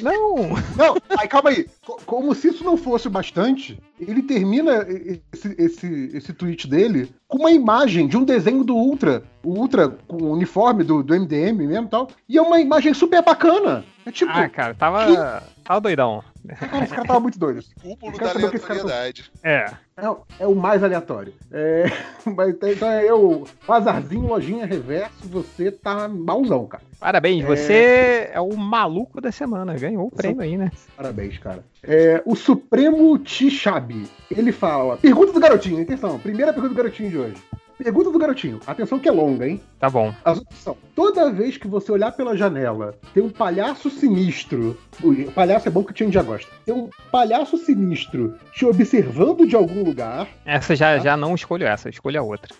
Não. 0.00 0.36
Não, 0.74 0.96
aí 1.18 1.28
calma 1.28 1.50
aí. 1.50 1.66
Co- 1.84 2.00
Como 2.06 2.34
se 2.34 2.48
isso 2.48 2.64
não 2.64 2.78
fosse 2.78 3.06
o 3.08 3.10
bastante, 3.10 3.78
ele 4.00 4.22
termina 4.22 4.86
esse, 5.30 5.54
esse, 5.58 6.10
esse 6.14 6.32
tweet 6.32 6.66
dele 6.66 7.12
com 7.28 7.38
uma 7.38 7.50
imagem 7.50 8.08
de 8.08 8.16
um 8.16 8.24
desenho 8.24 8.64
do 8.64 8.74
Ultra. 8.74 9.22
O 9.42 9.50
Ultra 9.50 9.90
com 10.08 10.16
o 10.16 10.32
uniforme 10.32 10.82
do, 10.82 11.02
do 11.02 11.14
MDM 11.14 11.66
mesmo 11.66 11.86
e 11.86 11.90
tal. 11.90 12.08
E 12.28 12.38
é 12.38 12.42
uma 12.42 12.58
imagem 12.58 12.94
super 12.94 13.22
bacana. 13.22 13.84
É 14.06 14.10
tipo, 14.10 14.32
Ah, 14.32 14.48
cara, 14.48 14.74
tava. 14.74 15.42
Tava 15.62 15.80
doidão. 15.80 16.24
Cara, 16.48 16.84
esse 16.84 16.94
cara 16.94 17.06
tava 17.06 17.20
muito 17.20 17.38
doido. 17.38 17.62
Cúmulo 17.80 18.18
da 18.18 18.28
saber 18.28 18.46
o 18.46 18.50
que 18.50 18.56
esse 18.56 18.66
cara 18.66 18.80
aleatoriedade. 18.80 19.30
É. 19.42 19.70
É, 19.96 20.08
o- 20.08 20.20
é 20.40 20.46
o 20.46 20.54
mais 20.54 20.82
aleatório. 20.82 21.32
É, 21.50 21.84
mas, 22.36 22.54
então 22.54 22.88
é 22.90 23.04
eu, 23.04 23.46
Bazarzinho, 23.66 24.26
lojinha 24.26 24.64
reverso, 24.66 25.28
você 25.28 25.70
tá 25.70 26.08
malzão, 26.08 26.66
cara. 26.66 26.82
Parabéns, 26.98 27.44
É. 27.44 27.46
você 27.46 28.30
é 28.32 28.40
o 28.40 28.56
maluco 28.56 29.20
da 29.20 29.30
semana. 29.32 29.74
Ganhou 29.74 30.06
o 30.06 30.10
prêmio 30.10 30.40
aí, 30.42 30.56
né? 30.56 30.70
Parabéns, 30.96 31.36
cara. 31.38 31.64
É, 31.82 32.22
o 32.24 32.34
Supremo 32.36 33.18
Tishabi, 33.18 34.06
ele 34.30 34.52
fala. 34.52 34.96
Pergunta 34.96 35.32
do 35.32 35.40
garotinho, 35.40 35.82
atenção. 35.82 36.18
Primeira 36.18 36.52
pergunta 36.52 36.74
do 36.74 36.76
garotinho 36.78 37.10
de 37.10 37.18
hoje. 37.18 37.36
Pergunta 37.82 38.10
do 38.10 38.18
garotinho. 38.18 38.60
Atenção 38.66 38.98
que 38.98 39.08
é 39.08 39.12
longa, 39.12 39.48
hein? 39.48 39.60
Tá 39.78 39.90
bom. 39.90 40.14
As 40.24 40.38
opções 40.38 40.62
são: 40.62 40.76
toda 40.94 41.32
vez 41.32 41.56
que 41.56 41.66
você 41.66 41.90
olhar 41.90 42.12
pela 42.12 42.36
janela, 42.36 42.94
tem 43.12 43.22
um 43.22 43.28
palhaço 43.28 43.90
sinistro. 43.90 44.78
Ui, 45.02 45.24
palhaço 45.30 45.68
é 45.68 45.70
bom 45.70 45.82
que 45.82 45.90
o 45.90 45.94
Tian 45.94 46.10
já 46.10 46.22
gosta. 46.22 46.50
Tem 46.64 46.74
um 46.74 46.88
palhaço 47.10 47.58
sinistro 47.58 48.36
te 48.54 48.64
observando 48.64 49.46
de 49.46 49.56
algum 49.56 49.82
lugar. 49.82 50.28
Essa 50.44 50.76
já, 50.76 50.98
já 50.98 51.16
não 51.16 51.34
escolho 51.34 51.66
essa, 51.66 51.88
escolho 51.88 52.20
a 52.20 52.22
outra. 52.22 52.54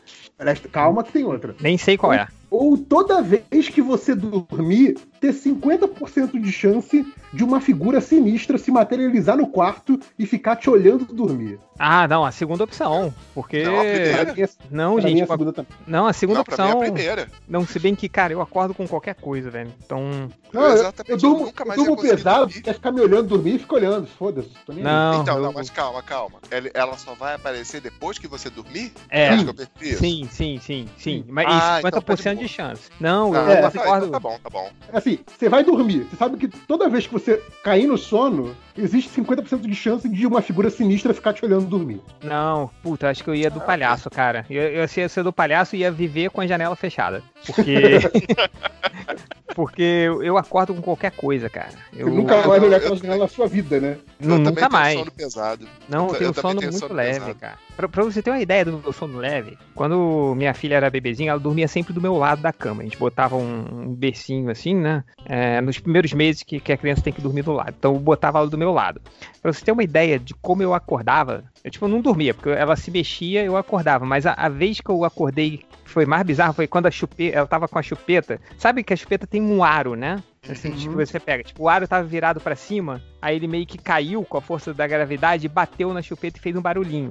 Calma 0.73 1.05
que 1.05 1.13
tem 1.13 1.25
outra. 1.25 1.55
Nem 1.61 1.79
sei 1.79 1.97
qual 1.97 2.13
é. 2.13 2.27
Ou 2.53 2.77
toda 2.77 3.23
vez 3.23 3.69
que 3.71 3.81
você 3.81 4.15
dormir, 4.15 4.99
ter 5.19 5.33
50% 5.33 6.39
de 6.39 6.53
chance 6.53 7.07
de 7.33 7.43
uma 7.43 7.61
figura 7.63 7.99
sinistra 8.01 8.59
se 8.59 8.71
materializar 8.71 9.39
no 9.39 9.47
quarto 9.47 9.99
e 10.19 10.27
ficar 10.27 10.57
te 10.57 10.69
olhando 10.69 11.07
dormir. 11.07 11.59
Ah, 11.79 12.07
não, 12.07 12.25
a 12.25 12.31
segunda 12.31 12.63
opção. 12.65 13.13
Porque. 13.35 13.63
Não, 13.65 13.77
a 13.81 13.85
primeira. 13.85 14.35
É- 14.43 14.49
Não, 14.71 14.95
pra 14.97 15.05
mim, 15.05 15.09
gente, 15.17 15.23
a 15.23 15.27
segunda 15.27 15.67
não, 15.87 16.07
a 16.07 16.13
segunda 16.13 16.39
Não, 16.41 16.45
pra 16.45 16.57
mim 16.57 16.63
é 16.63 16.73
a 16.73 16.77
opção. 16.77 16.95
primeira. 16.95 17.29
Não, 17.49 17.67
se 17.67 17.79
bem 17.79 17.95
que, 17.95 18.09
cara, 18.09 18.33
eu 18.35 18.43
acordo 18.43 18.75
com 18.75 18.87
qualquer 18.87 19.15
coisa, 19.15 19.51
velho. 19.51 19.73
Então. 19.85 20.29
Não, 20.53 20.63
eu, 20.63 20.73
Exatamente, 20.75 21.11
eu 21.11 21.17
eu 21.17 21.19
durmo, 21.21 21.47
nunca 21.47 21.63
eu 21.63 21.67
mais 21.69 21.81
ia 21.81 21.87
durmo 21.87 22.03
pesado, 22.03 22.39
dormir. 22.47 22.61
quer 22.63 22.75
ficar 22.75 22.93
me 22.93 23.01
olhando 23.01 23.29
dormir 23.29 23.55
e 23.55 23.59
fica 23.59 23.75
olhando. 23.75 24.07
Foda-se. 24.07 24.51
Não. 24.69 25.23
Então, 25.23 25.37
eu- 25.39 25.43
não, 25.43 25.53
mas 25.55 25.71
calma, 25.71 26.03
calma. 26.03 26.39
Ela, 26.75 26.99
só 26.99 27.15
vai 27.15 27.35
aparecer 27.35 27.81
depois 27.81 28.19
que 28.19 28.29
você 28.29 28.51
dormir? 28.51 28.93
É. 29.09 29.33
Eu 29.33 29.37
isso. 29.81 29.99
Sim, 29.99 30.29
sim, 30.31 30.61
sim, 30.63 30.89
sim. 30.99 31.25
Mas 31.29 31.47
Ah, 31.49 31.51
e 31.77 31.79
então 31.79 31.91
50% 32.03 32.37
pode- 32.37 32.42
de 32.43 32.49
chance. 32.49 32.91
Não, 33.01 33.33
Ah, 33.35 33.39
eu 33.39 33.49
É, 33.51 33.67
acordo. 33.67 34.07
então 34.07 34.11
tá 34.11 34.21
bom, 34.21 34.39
tá 34.43 34.51
bom. 34.51 34.71
Assim, 34.93 35.19
você 35.27 35.49
vai 35.49 35.63
dormir. 35.65 36.07
Você 36.11 36.17
sabe 36.17 36.37
que 36.37 36.49
toda 36.49 36.89
vez 36.89 37.07
que 37.07 37.13
você 37.13 37.43
cair 37.65 37.87
no 37.87 37.97
sono, 37.97 38.55
existe 38.77 39.09
50% 39.21 39.61
de 39.63 39.75
chance 39.75 40.09
de 40.09 40.27
uma 40.27 40.43
figura 40.43 40.69
sinistra 40.71 41.15
ficar 41.15 41.33
te 41.33 41.45
olhando 41.45 41.67
dormir. 41.67 42.01
Não, 42.23 42.71
puta, 42.83 43.09
acho 43.11 43.23
que 43.25 43.31
eu 43.31 43.35
ia 43.35 43.51
do 43.51 43.61
palhaço, 43.61 44.11
cara. 44.11 44.45
Eu, 44.51 44.63
eu 44.63 44.89
ia 44.97 45.09
ser 45.09 45.23
do 45.23 45.33
palhaço 45.33 45.77
e 45.77 45.81
ia 45.81 45.91
viver 45.91 46.31
com 46.31 46.41
a 46.41 46.47
janela 46.47 46.77
fechada. 46.77 47.23
Porque. 47.47 47.75
Porque 49.55 49.83
eu 50.23 50.39
acordo 50.39 50.75
com 50.75 50.81
qualquer 50.81 51.11
coisa, 51.13 51.49
cara. 51.51 51.73
Eu 51.95 52.09
Você 52.09 52.15
nunca 52.17 52.47
mais 52.47 52.63
olhar 52.63 52.79
aquela 52.79 52.97
janela 52.97 53.19
na 53.25 53.29
sua 53.29 53.47
vida, 53.47 53.79
né? 53.79 53.99
Não, 54.19 54.39
nunca 54.39 54.53
tenho 54.61 54.73
mais. 54.73 54.99
sono 54.99 55.11
pesado. 55.11 55.69
Não, 55.89 56.07
eu 56.07 56.13
Eu 56.15 56.19
tenho 56.19 56.31
um 56.31 56.35
sono 56.35 56.61
tenho 56.61 56.73
muito 56.73 56.81
sono 56.87 56.95
leve, 56.95 57.19
pesado. 57.21 57.35
cara. 57.35 57.59
Pra, 57.77 57.87
pra 57.89 58.03
você 58.05 58.23
ter 58.23 58.31
uma 58.31 58.41
ideia 58.41 58.65
do 58.65 58.79
meu 58.79 58.93
sono 58.95 59.19
leve, 59.19 59.59
quando 59.75 60.33
minha 60.39 60.55
filha 60.55 60.77
era 60.77 60.89
bebezinha, 60.89 61.33
ela 61.33 61.41
dormia 61.41 61.69
sempre 61.69 61.93
do 61.93 62.01
meu 62.01 62.17
lado 62.17 62.32
da 62.41 62.53
cama. 62.53 62.81
A 62.81 62.85
gente 62.85 62.97
botava 62.97 63.37
um, 63.37 63.91
um 63.91 63.95
bercinho 63.95 64.51
assim, 64.51 64.75
né? 64.75 65.05
É, 65.27 65.61
nos 65.61 65.79
primeiros 65.79 66.13
meses 66.13 66.43
que, 66.43 66.59
que 66.59 66.73
a 66.73 66.77
criança 66.77 67.03
tem 67.03 67.13
que 67.13 67.21
dormir 67.21 67.43
do 67.43 67.53
lado. 67.53 67.75
Então 67.79 67.95
eu 67.95 68.01
botava 68.01 68.39
ela 68.39 68.49
do 68.49 68.57
meu 68.57 68.73
lado. 68.73 69.01
Pra 69.43 69.53
você 69.53 69.65
ter 69.65 69.73
uma 69.73 69.83
ideia 69.83 70.19
de 70.19 70.35
como 70.35 70.63
eu 70.63 70.73
acordava, 70.73 71.45
eu 71.63 71.71
tipo, 71.71 71.89
não 71.89 72.01
dormia, 72.01 72.33
porque 72.33 72.51
ela 72.51 72.77
se 72.77 72.91
mexia, 72.91 73.45
eu 73.45 73.57
acordava. 73.57 74.07
Mas 74.07 74.27
a, 74.27 74.33
a 74.33 74.49
vez 74.49 74.81
que 74.81 74.91
eu 74.91 75.05
acordei 75.05 75.65
foi 75.85 76.07
mais 76.07 76.23
bizarro 76.23 76.55
foi 76.55 76.67
quando 76.67 76.87
a 76.87 76.91
chupeta, 76.91 77.37
ela 77.37 77.47
tava 77.47 77.69
com 77.69 77.79
a 77.79 77.83
chupeta. 77.83 78.41
Sabe 78.57 78.83
que 78.83 78.93
a 78.93 78.97
chupeta 78.97 79.27
tem 79.27 79.43
um 79.43 79.63
aro, 79.63 79.95
né? 79.95 80.23
Assim, 80.51 80.71
Uhum. 80.71 80.77
tipo, 80.77 80.95
você 80.97 81.21
pega, 81.21 81.45
tipo, 81.45 81.63
o 81.63 81.69
aro 81.69 81.87
tava 81.87 82.03
virado 82.03 82.41
pra 82.41 82.57
cima, 82.57 83.01
aí 83.21 83.37
ele 83.37 83.47
meio 83.47 83.65
que 83.65 83.79
caiu 83.79 84.25
com 84.25 84.37
a 84.37 84.41
força 84.41 84.75
da 84.75 84.85
gravidade, 84.89 85.47
bateu 85.47 85.95
na 85.95 86.03
chupeta 86.03 86.37
e 86.37 86.41
fez 86.41 86.57
um 86.57 86.61
barulhinho. 86.61 87.11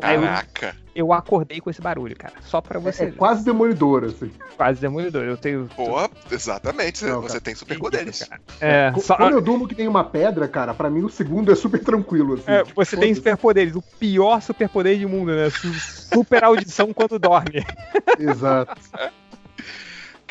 Aí 0.00 0.14
eu, 0.14 0.22
Caraca. 0.22 0.76
eu 0.94 1.12
acordei 1.12 1.60
com 1.60 1.68
esse 1.70 1.82
barulho, 1.82 2.16
cara. 2.16 2.34
Só 2.42 2.60
pra 2.60 2.78
você 2.78 3.02
É, 3.02 3.06
ver. 3.06 3.16
quase 3.16 3.44
demolidor, 3.44 4.04
assim. 4.04 4.30
Quase 4.56 4.80
demolidor. 4.80 5.24
Eu 5.24 5.36
tenho. 5.36 5.68
Boa, 5.76 6.08
exatamente. 6.30 7.04
Não, 7.04 7.20
você 7.20 7.28
cara. 7.30 7.40
tem 7.40 7.54
superpoderes. 7.56 8.30
É, 8.60 8.92
só- 9.00 9.16
Quando 9.16 9.32
eu 9.34 9.40
durmo 9.42 9.66
que 9.66 9.74
tem 9.74 9.88
uma 9.88 10.04
pedra, 10.04 10.46
cara, 10.46 10.72
pra 10.72 10.88
mim 10.88 11.02
o 11.02 11.08
segundo 11.10 11.50
é 11.50 11.56
super 11.56 11.82
tranquilo, 11.82 12.34
assim. 12.34 12.44
é, 12.46 12.62
Tipo, 12.62 12.82
você 12.84 12.96
tem 12.96 13.12
superpoderes, 13.12 13.74
o 13.74 13.82
pior 13.82 14.40
superpoder 14.40 14.98
do 15.00 15.08
mundo, 15.08 15.32
né? 15.34 15.50
Su- 15.50 15.72
Super 16.14 16.44
audição 16.44 16.92
quando 16.92 17.18
dorme. 17.18 17.64
Exato. 18.20 18.80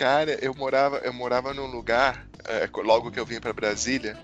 Cara, 0.02 0.36
eu 0.42 0.56
morava, 0.56 0.98
eu 1.04 1.14
morava 1.14 1.54
num 1.54 1.68
lugar, 1.68 2.26
é, 2.46 2.68
logo 2.78 3.12
que 3.12 3.20
eu 3.20 3.26
vim 3.26 3.40
pra 3.40 3.54
Brasília, 3.54 4.18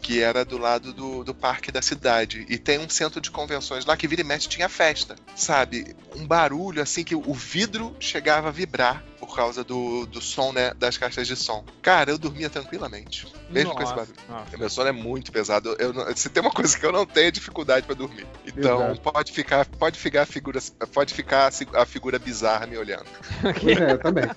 que 0.00 0.22
era 0.22 0.44
do 0.44 0.56
lado 0.56 0.92
do, 0.92 1.24
do 1.24 1.34
parque 1.34 1.72
da 1.72 1.82
cidade. 1.82 2.46
E 2.48 2.56
tem 2.56 2.78
um 2.78 2.88
centro 2.88 3.20
de 3.20 3.28
convenções 3.28 3.84
lá 3.84 3.96
que 3.96 4.06
vira 4.06 4.20
e 4.20 4.24
mexe 4.24 4.48
tinha 4.48 4.68
festa. 4.68 5.16
Sabe? 5.34 5.96
Um 6.14 6.24
barulho 6.24 6.80
assim 6.80 7.02
que 7.02 7.16
o 7.16 7.34
vidro 7.34 7.96
chegava 7.98 8.46
a 8.46 8.52
vibrar 8.52 9.02
por 9.18 9.34
causa 9.34 9.64
do, 9.64 10.06
do 10.06 10.20
som, 10.20 10.52
né? 10.52 10.72
Das 10.74 10.96
caixas 10.96 11.26
de 11.26 11.34
som. 11.34 11.64
Cara, 11.82 12.12
eu 12.12 12.16
dormia 12.16 12.48
tranquilamente. 12.48 13.26
Mesmo 13.50 13.74
com 13.74 13.82
esse 13.82 13.92
Nossa, 13.92 14.12
barulho. 14.12 14.16
nossa. 14.28 14.56
Meu 14.56 14.70
sono 14.70 14.88
é 14.88 14.92
muito 14.92 15.32
pesado. 15.32 15.74
Eu, 15.80 15.92
não- 15.92 16.14
se 16.14 16.28
tem 16.28 16.40
uma 16.40 16.52
coisa 16.52 16.78
que 16.78 16.86
eu 16.86 16.92
não 16.92 17.04
tenho 17.04 17.26
é 17.26 17.30
dificuldade 17.32 17.84
pra 17.84 17.96
dormir. 17.96 18.24
Então 18.46 18.92
Exato. 18.92 19.00
pode 19.00 19.32
ficar, 19.32 19.66
pode 19.66 19.98
ficar 19.98 20.22
a 20.22 20.26
figura, 20.26 20.60
pode 20.94 21.12
ficar 21.12 21.50
a 21.74 21.84
figura 21.84 22.20
bizarra 22.20 22.68
me 22.68 22.78
olhando. 22.78 23.06
É, 23.78 23.96
também. 23.96 24.30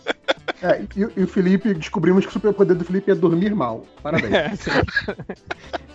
É, 0.61 0.81
e, 0.95 1.19
e 1.19 1.23
o 1.23 1.27
Felipe, 1.27 1.73
descobrimos 1.73 2.23
que 2.23 2.29
o 2.29 2.33
superpoder 2.33 2.75
do 2.75 2.83
Felipe 2.85 3.09
é 3.11 3.15
dormir 3.15 3.53
mal. 3.55 3.85
Parabéns. 4.03 4.33
É. 4.33 4.51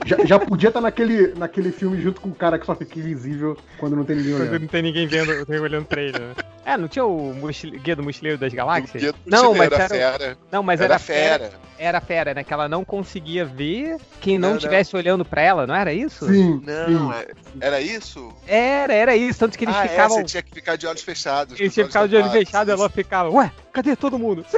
Já, 0.04 0.24
já 0.24 0.38
podia 0.38 0.68
estar 0.68 0.80
naquele, 0.80 1.34
naquele 1.34 1.72
filme 1.72 2.00
junto 2.00 2.20
com 2.20 2.28
o 2.28 2.34
cara 2.34 2.60
que 2.60 2.66
só 2.66 2.76
fica 2.76 2.96
invisível 2.96 3.56
quando 3.76 3.96
não 3.96 4.04
tem 4.04 4.14
ninguém 4.16 4.32
Quando 4.34 4.42
olhando. 4.48 4.60
não 4.60 4.68
tem 4.68 4.82
ninguém 4.82 5.06
vendo, 5.08 5.30
olhando 5.60 5.84
pra 5.84 6.00
ele, 6.00 6.16
né? 6.16 6.32
É, 6.68 6.76
não 6.76 6.88
tinha 6.88 7.04
o 7.04 7.32
mochile- 7.32 7.78
Guia 7.78 7.94
do 7.94 8.02
Mochileiro 8.02 8.36
das 8.36 8.52
Galáxias? 8.52 8.90
O 8.94 8.98
guia 8.98 9.12
do 9.12 9.18
Não, 9.24 9.54
mas 9.54 9.70
era 9.70 9.76
era- 9.84 9.88
fera. 9.88 10.38
Não, 10.50 10.62
mas 10.64 10.80
era, 10.80 10.94
era, 10.94 10.98
fera. 10.98 11.44
fera. 11.44 11.60
Era 11.78 12.00
fera, 12.00 12.34
né? 12.34 12.42
Que 12.42 12.52
ela 12.52 12.68
não 12.68 12.84
conseguia 12.84 13.44
ver 13.44 13.98
quem 14.20 14.36
não 14.36 14.56
estivesse 14.56 14.96
olhando 14.96 15.24
pra 15.24 15.40
ela, 15.42 15.64
não 15.64 15.74
era 15.76 15.92
isso? 15.92 16.26
Sim, 16.26 16.60
Não, 16.66 17.12
sim. 17.12 17.18
é- 17.18 17.28
era 17.66 17.80
isso? 17.80 18.34
Era, 18.48 18.92
era 18.92 19.14
isso. 19.16 19.38
Tanto 19.38 19.56
que 19.56 19.64
eles 19.64 19.76
ah, 19.76 19.84
é, 19.84 19.88
ficavam. 19.88 20.16
você 20.16 20.24
tinha 20.24 20.42
que 20.42 20.52
ficar 20.52 20.74
de 20.74 20.88
olhos 20.88 21.02
fechados. 21.02 21.60
eles 21.60 21.72
tinham 21.72 21.86
os 21.86 21.92
ficado 21.92 22.08
de 22.08 22.16
olho 22.16 22.24
tapados. 22.24 22.46
fechado 22.48 22.68
e 22.68 22.72
ela 22.72 22.88
ficava, 22.90 23.30
ué, 23.30 23.52
cadê 23.72 23.94
todo 23.94 24.18
mundo? 24.18 24.44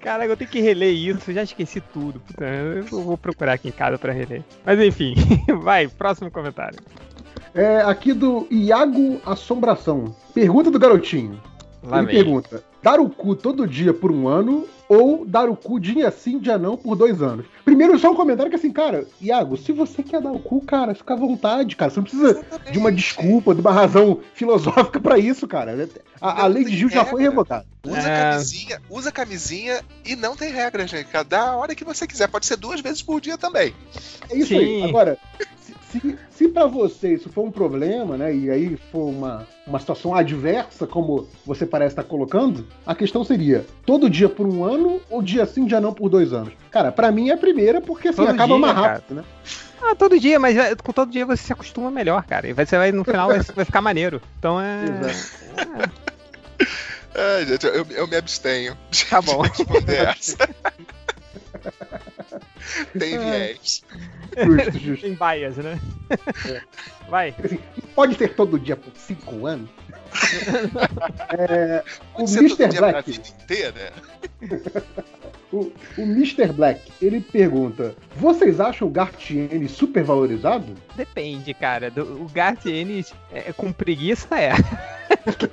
Caraca, 0.00 0.32
eu 0.32 0.36
tenho 0.36 0.50
que 0.50 0.60
reler 0.60 0.92
isso, 0.92 1.30
eu 1.30 1.34
já 1.34 1.42
esqueci 1.44 1.80
tudo. 1.80 2.18
Puta, 2.20 2.44
eu 2.44 2.82
vou 2.84 3.16
procurar 3.16 3.52
aqui 3.54 3.68
em 3.68 3.72
casa 3.72 3.96
pra 3.98 4.12
reler. 4.12 4.42
Mas 4.64 4.80
enfim, 4.80 5.14
vai, 5.62 5.86
próximo 5.88 6.30
comentário. 6.30 6.78
É, 7.54 7.82
aqui 7.82 8.12
do 8.12 8.46
Iago 8.50 9.20
Assombração. 9.26 10.14
Pergunta 10.32 10.70
do 10.70 10.78
garotinho. 10.78 11.40
Lá 11.82 11.98
Ele 11.98 12.06
vem. 12.06 12.16
pergunta: 12.16 12.62
dar 12.82 13.00
o 13.00 13.08
cu 13.10 13.34
todo 13.34 13.66
dia 13.66 13.92
por 13.92 14.10
um 14.12 14.26
ano 14.28 14.66
ou 14.88 15.24
dar 15.26 15.48
o 15.48 15.56
cu 15.56 15.80
dia 15.80 16.10
sim, 16.10 16.38
dia 16.38 16.56
não 16.58 16.76
por 16.76 16.94
dois 16.96 17.20
anos? 17.22 17.46
Primeiro, 17.64 17.98
só 17.98 18.10
um 18.10 18.14
comentário 18.14 18.50
que 18.50 18.56
assim, 18.56 18.70
cara, 18.70 19.06
Iago, 19.20 19.56
se 19.56 19.72
você 19.72 20.02
quer 20.02 20.20
dar 20.20 20.30
o 20.32 20.38
cu, 20.38 20.60
cara, 20.60 20.94
fica 20.94 21.14
à 21.14 21.16
vontade, 21.16 21.74
cara. 21.76 21.90
Você 21.90 21.96
não 21.98 22.04
precisa 22.04 22.30
Exatamente. 22.30 22.72
de 22.72 22.78
uma 22.78 22.92
desculpa, 22.92 23.54
de 23.54 23.60
uma 23.60 23.72
razão 23.72 24.20
filosófica 24.34 25.00
pra 25.00 25.18
isso, 25.18 25.46
cara. 25.48 25.88
A, 26.20 26.44
a 26.44 26.46
lei 26.46 26.64
de 26.64 26.76
Gil 26.76 26.88
já 26.88 27.04
foi 27.04 27.22
regra. 27.22 27.30
revogada. 27.36 27.66
Usa 27.86 28.08
É. 28.08 28.30
camisinha, 28.30 28.82
usa 28.88 29.12
camisinha 29.12 29.80
e 30.06 30.14
não 30.14 30.36
tem 30.36 30.52
regra, 30.52 30.86
gente. 30.86 31.08
Dá 31.28 31.48
a 31.50 31.56
hora 31.56 31.74
que 31.74 31.84
você 31.84 32.06
quiser. 32.06 32.28
Pode 32.28 32.46
ser 32.46 32.56
duas 32.56 32.80
vezes 32.80 33.02
por 33.02 33.20
dia 33.20 33.36
também. 33.36 33.74
É 34.30 34.36
isso 34.36 34.48
Sim. 34.48 34.58
aí. 34.58 34.82
Agora, 34.84 35.18
se, 35.92 36.18
se, 36.30 36.48
para 36.48 36.66
você 36.66 37.14
isso 37.14 37.28
for 37.28 37.44
um 37.44 37.50
problema, 37.50 38.16
né, 38.16 38.34
e 38.34 38.50
aí 38.50 38.76
for 38.90 39.08
uma, 39.08 39.46
uma 39.66 39.78
situação 39.78 40.14
adversa, 40.14 40.86
como 40.86 41.28
você 41.44 41.66
parece 41.66 41.92
estar 41.92 42.04
colocando, 42.04 42.66
a 42.86 42.94
questão 42.94 43.24
seria 43.24 43.66
todo 43.84 44.08
dia 44.08 44.28
por 44.28 44.46
um 44.46 44.64
ano 44.64 45.00
ou 45.10 45.22
dia 45.22 45.44
sim, 45.44 45.66
dia 45.66 45.80
não 45.80 45.92
por 45.92 46.08
dois 46.08 46.32
anos? 46.32 46.54
Cara, 46.70 46.90
para 46.90 47.12
mim 47.12 47.28
é 47.28 47.34
a 47.34 47.38
primeira, 47.38 47.80
porque 47.80 48.08
assim, 48.08 48.16
todo 48.16 48.30
acaba 48.30 48.54
dia, 48.54 48.58
mais 48.58 48.74
rápido, 48.74 49.08
cara. 49.08 49.20
né? 49.20 49.24
Ah, 49.82 49.94
todo 49.96 50.18
dia, 50.18 50.38
mas 50.38 50.56
é, 50.56 50.76
com 50.76 50.92
todo 50.92 51.10
dia 51.10 51.26
você 51.26 51.42
se 51.42 51.52
acostuma 51.52 51.90
melhor, 51.90 52.24
cara. 52.24 52.48
E 52.48 52.52
você 52.52 52.78
vai, 52.78 52.92
no 52.92 53.04
final 53.04 53.28
vai, 53.28 53.40
vai 53.40 53.64
ficar 53.64 53.82
maneiro. 53.82 54.22
Então 54.38 54.60
é. 54.60 54.84
Exato. 54.84 55.92
É. 57.16 57.42
é 57.42 57.46
gente, 57.46 57.66
eu, 57.66 57.84
eu, 57.90 58.06
me 58.06 58.16
abstenho 58.16 58.78
de, 58.90 59.04
tá 59.06 59.20
bom. 59.20 59.42
responder 59.42 60.06
essa. 60.06 60.36
Tem 62.98 63.18
viés. 63.18 63.82
Justo, 64.36 64.78
justo. 64.78 65.02
Tem 65.02 65.14
baias, 65.14 65.56
né? 65.56 65.78
É. 66.48 66.62
Vai. 67.08 67.34
Assim, 67.42 67.58
pode 67.94 68.16
ser 68.16 68.34
todo 68.34 68.58
dia 68.58 68.76
por 68.76 68.92
cinco 68.96 69.46
anos? 69.46 69.68
é, 71.30 71.82
o 72.14 72.22
Mr. 72.22 72.68
Black. 72.78 73.10
Inteira. 73.10 73.92
o, 75.52 75.72
o 75.98 76.02
Mr. 76.02 76.52
Black, 76.52 76.92
ele 77.00 77.20
pergunta: 77.20 77.94
Vocês 78.16 78.60
acham 78.60 78.88
o 78.88 78.90
Gartiene 78.90 79.68
super 79.68 80.04
valorizado? 80.04 80.74
Depende, 80.94 81.54
cara. 81.54 81.90
Do, 81.90 82.22
o 82.22 82.28
Gartiene 82.28 83.04
é, 83.32 83.52
com 83.52 83.72
preguiça 83.72 84.38
é. 84.38 84.52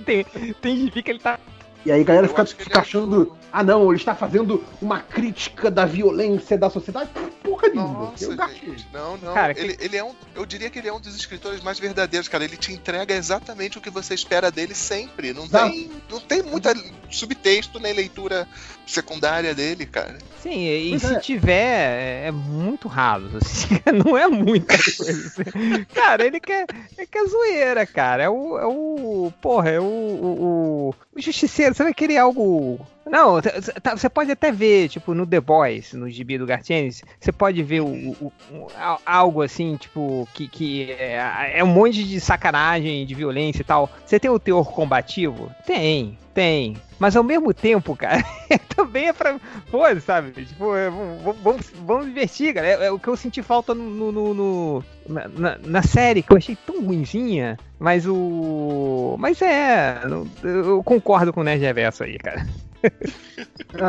tem, 0.06 0.26
tem 0.62 0.90
que 0.90 1.10
ele 1.10 1.20
tá 1.20 1.40
e 1.86 1.92
aí 1.92 2.02
a 2.02 2.04
galera 2.04 2.28
fica, 2.28 2.46
fica 2.46 2.80
achando, 2.80 3.38
ah 3.52 3.64
não, 3.64 3.90
ele 3.90 4.00
está 4.00 4.16
fazendo 4.16 4.64
uma 4.82 5.00
crítica 5.00 5.72
da 5.72 5.86
violência 5.86 6.58
da 6.58 6.70
sociedade. 6.70 7.10
Porra 7.44 7.70
nenhuma. 7.70 8.12
Nossa, 8.12 8.48
gente, 8.54 8.88
não, 8.94 9.18
não. 9.18 9.34
Cara, 9.34 9.58
ele, 9.58 9.76
que... 9.76 9.84
ele 9.84 9.98
é 9.98 10.04
um, 10.04 10.14
eu 10.36 10.46
diria 10.46 10.70
que 10.70 10.80
ele 10.80 10.88
é 10.88 10.94
um 10.94 11.00
dos 11.00 11.16
escritores 11.16 11.62
mais 11.62 11.80
verdadeiros, 11.80 12.28
cara. 12.28 12.44
Ele 12.44 12.58
te 12.58 12.72
entrega 12.72 13.14
exatamente 13.14 13.78
o 13.78 13.82
que 13.82 13.90
você 13.90 14.14
espera 14.14 14.52
dele 14.52 14.76
sempre. 14.76 15.34
Não, 15.34 15.48
tem, 15.48 15.90
não 16.10 16.20
tem 16.20 16.44
muita 16.44 16.74
subtexto 17.10 17.80
nem 17.80 17.94
leitura 17.94 18.48
secundária 18.86 19.54
dele, 19.54 19.86
cara. 19.86 20.18
Sim, 20.42 20.68
e 20.68 21.00
se 21.00 21.16
é. 21.16 21.20
tiver, 21.20 22.24
é, 22.24 22.28
é 22.28 22.32
muito 22.32 22.88
ralo. 22.88 23.30
Assim, 23.38 23.80
não 23.94 24.18
é 24.18 24.28
muita 24.28 24.76
coisa. 24.78 25.46
Cara, 25.94 26.26
ele 26.26 26.40
quer, 26.40 26.66
ele 26.98 27.08
quer 27.08 27.26
zoeira, 27.28 27.86
cara. 27.86 28.24
É 28.24 28.30
o, 28.30 28.58
é 28.58 28.66
o 28.66 29.34
porra, 29.42 29.70
é 29.70 29.80
o, 29.80 29.84
o, 29.84 30.96
o 31.16 31.22
justiceiro. 31.22 31.76
Você 31.76 31.84
vai 31.84 31.94
querer 31.94 32.18
algo 32.18 32.80
não, 33.10 33.42
tá, 33.82 33.96
você 33.96 34.08
pode 34.08 34.32
até 34.32 34.52
ver, 34.52 34.88
tipo, 34.90 35.14
no 35.14 35.26
The 35.26 35.42
Boys, 35.42 35.94
no 35.94 36.10
gibi 36.10 36.38
do 36.38 36.46
Gartienes, 36.46 37.04
você 37.20 37.32
pode 37.32 37.62
ver 37.64 37.82
o, 37.82 37.88
o, 37.88 38.32
o, 38.52 38.68
algo 39.06 39.42
assim, 39.42 39.76
tipo, 39.78 40.28
que, 40.34 40.48
que 40.48 40.92
é, 40.92 41.58
é, 41.60 41.64
um 41.64 41.68
monte 41.68 42.04
de 42.04 42.20
sacanagem, 42.20 43.06
de 43.06 43.16
violência 43.16 43.62
e 43.62 43.66
tal. 43.66 43.90
Você 44.06 44.20
tem 44.20 44.30
o 44.30 44.40
teor 44.40 44.72
combativo? 44.72 45.52
Tem, 45.66 46.18
tem. 46.34 46.78
Mas 47.00 47.16
ao 47.16 47.24
mesmo 47.24 47.54
tempo, 47.54 47.96
cara, 47.96 48.24
também 48.76 49.08
é 49.08 49.14
pra. 49.14 49.40
Pô, 49.72 49.84
sabe? 50.02 50.46
Tipo, 50.46 50.76
é, 50.76 50.90
vamos, 50.90 51.38
vamos, 51.42 51.74
vamos 51.86 52.06
divertir, 52.06 52.54
cara. 52.54 52.68
É, 52.68 52.86
é, 52.86 52.92
o 52.92 53.00
que 53.00 53.08
eu 53.08 53.16
senti 53.16 53.42
falta 53.42 53.74
no, 53.74 54.12
no, 54.12 54.34
no 54.34 54.84
na, 55.08 55.58
na, 55.58 55.82
série, 55.82 56.22
que 56.22 56.32
eu 56.32 56.38
achei 56.38 56.56
tão 56.56 56.84
ruimzinha. 56.84 57.58
Mas 57.80 58.06
o. 58.06 59.16
Mas 59.18 59.42
é. 59.42 60.02
Eu 60.44 60.84
concordo 60.84 61.32
com 61.32 61.40
o 61.40 61.44
Nerd 61.44 61.62
Reverso 61.62 62.04
aí, 62.04 62.18
cara. 62.18 62.46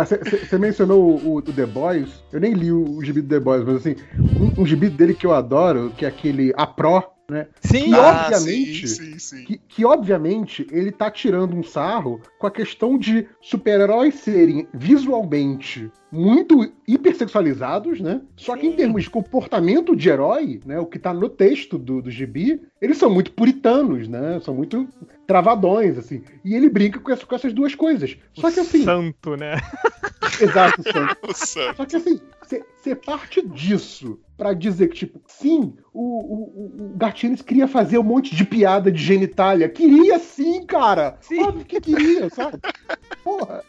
Você 0.08 0.56
ah, 0.56 0.58
mencionou 0.58 1.00
o, 1.02 1.36
o, 1.36 1.42
The 1.42 1.66
Boys. 1.66 2.22
Eu 2.32 2.40
nem 2.40 2.52
li 2.52 2.70
o, 2.70 2.96
o 2.96 3.04
gibi 3.04 3.22
do 3.22 3.28
The 3.28 3.40
Boys, 3.40 3.64
mas 3.64 3.76
assim, 3.76 3.96
um, 4.18 4.62
um 4.62 4.66
gibi 4.66 4.88
dele 4.88 5.14
que 5.14 5.26
eu 5.26 5.32
adoro, 5.32 5.92
que 5.96 6.04
é 6.04 6.08
aquele 6.08 6.52
A 6.56 6.66
Pro, 6.66 7.02
né? 7.30 7.46
Sim, 7.60 7.84
que, 7.84 7.94
ah, 7.94 8.28
obviamente, 8.28 8.88
sim, 8.88 9.12
sim, 9.12 9.18
sim. 9.18 9.44
Que, 9.44 9.58
que, 9.58 9.84
obviamente 9.84 10.66
ele 10.70 10.90
tá 10.90 11.10
tirando 11.10 11.54
um 11.56 11.62
sarro 11.62 12.20
com 12.38 12.46
a 12.46 12.50
questão 12.50 12.98
de 12.98 13.26
super-heróis 13.40 14.16
serem 14.16 14.66
visualmente 14.74 15.90
muito 16.10 16.70
hipersexualizados, 16.88 18.00
né? 18.00 18.20
Só 18.36 18.56
que 18.56 18.66
em 18.66 18.72
termos 18.72 19.04
de 19.04 19.10
comportamento 19.10 19.94
de 19.94 20.08
herói, 20.08 20.60
né? 20.66 20.80
O 20.80 20.86
que 20.86 20.98
tá 20.98 21.14
no 21.14 21.28
texto 21.28 21.78
do, 21.78 22.02
do 22.02 22.10
gibi, 22.10 22.60
eles 22.82 22.98
são 22.98 23.08
muito 23.08 23.32
puritanos, 23.32 24.08
né? 24.08 24.40
São 24.40 24.52
muito 24.52 24.88
travadões, 25.30 25.96
assim. 25.96 26.24
E 26.44 26.56
ele 26.56 26.68
brinca 26.68 26.98
com, 26.98 27.12
essa, 27.12 27.24
com 27.24 27.36
essas 27.36 27.52
duas 27.52 27.72
coisas. 27.72 28.16
Só 28.34 28.50
que 28.50 28.58
assim. 28.58 28.82
Santo, 28.82 29.36
né? 29.36 29.60
Exato, 30.42 30.82
santo. 30.82 31.76
Só 31.76 31.86
que 31.86 31.94
assim, 31.94 32.20
você 32.42 32.96
parte 32.96 33.40
disso 33.46 34.18
para 34.36 34.52
dizer 34.52 34.88
que, 34.88 34.96
tipo, 34.96 35.20
sim, 35.28 35.74
o, 35.92 36.02
o, 36.02 36.92
o 36.92 36.96
Gartienes 36.96 37.42
queria 37.42 37.68
fazer 37.68 37.98
um 37.98 38.02
monte 38.02 38.34
de 38.34 38.44
piada 38.44 38.90
de 38.90 39.00
genitália. 39.00 39.68
Queria 39.68 40.18
sim, 40.18 40.66
cara! 40.66 41.16
Sim. 41.20 41.42
Óbvio 41.44 41.64
que 41.64 41.80
queria, 41.80 42.28
sabe? 42.30 42.58
Porra! 43.22 43.62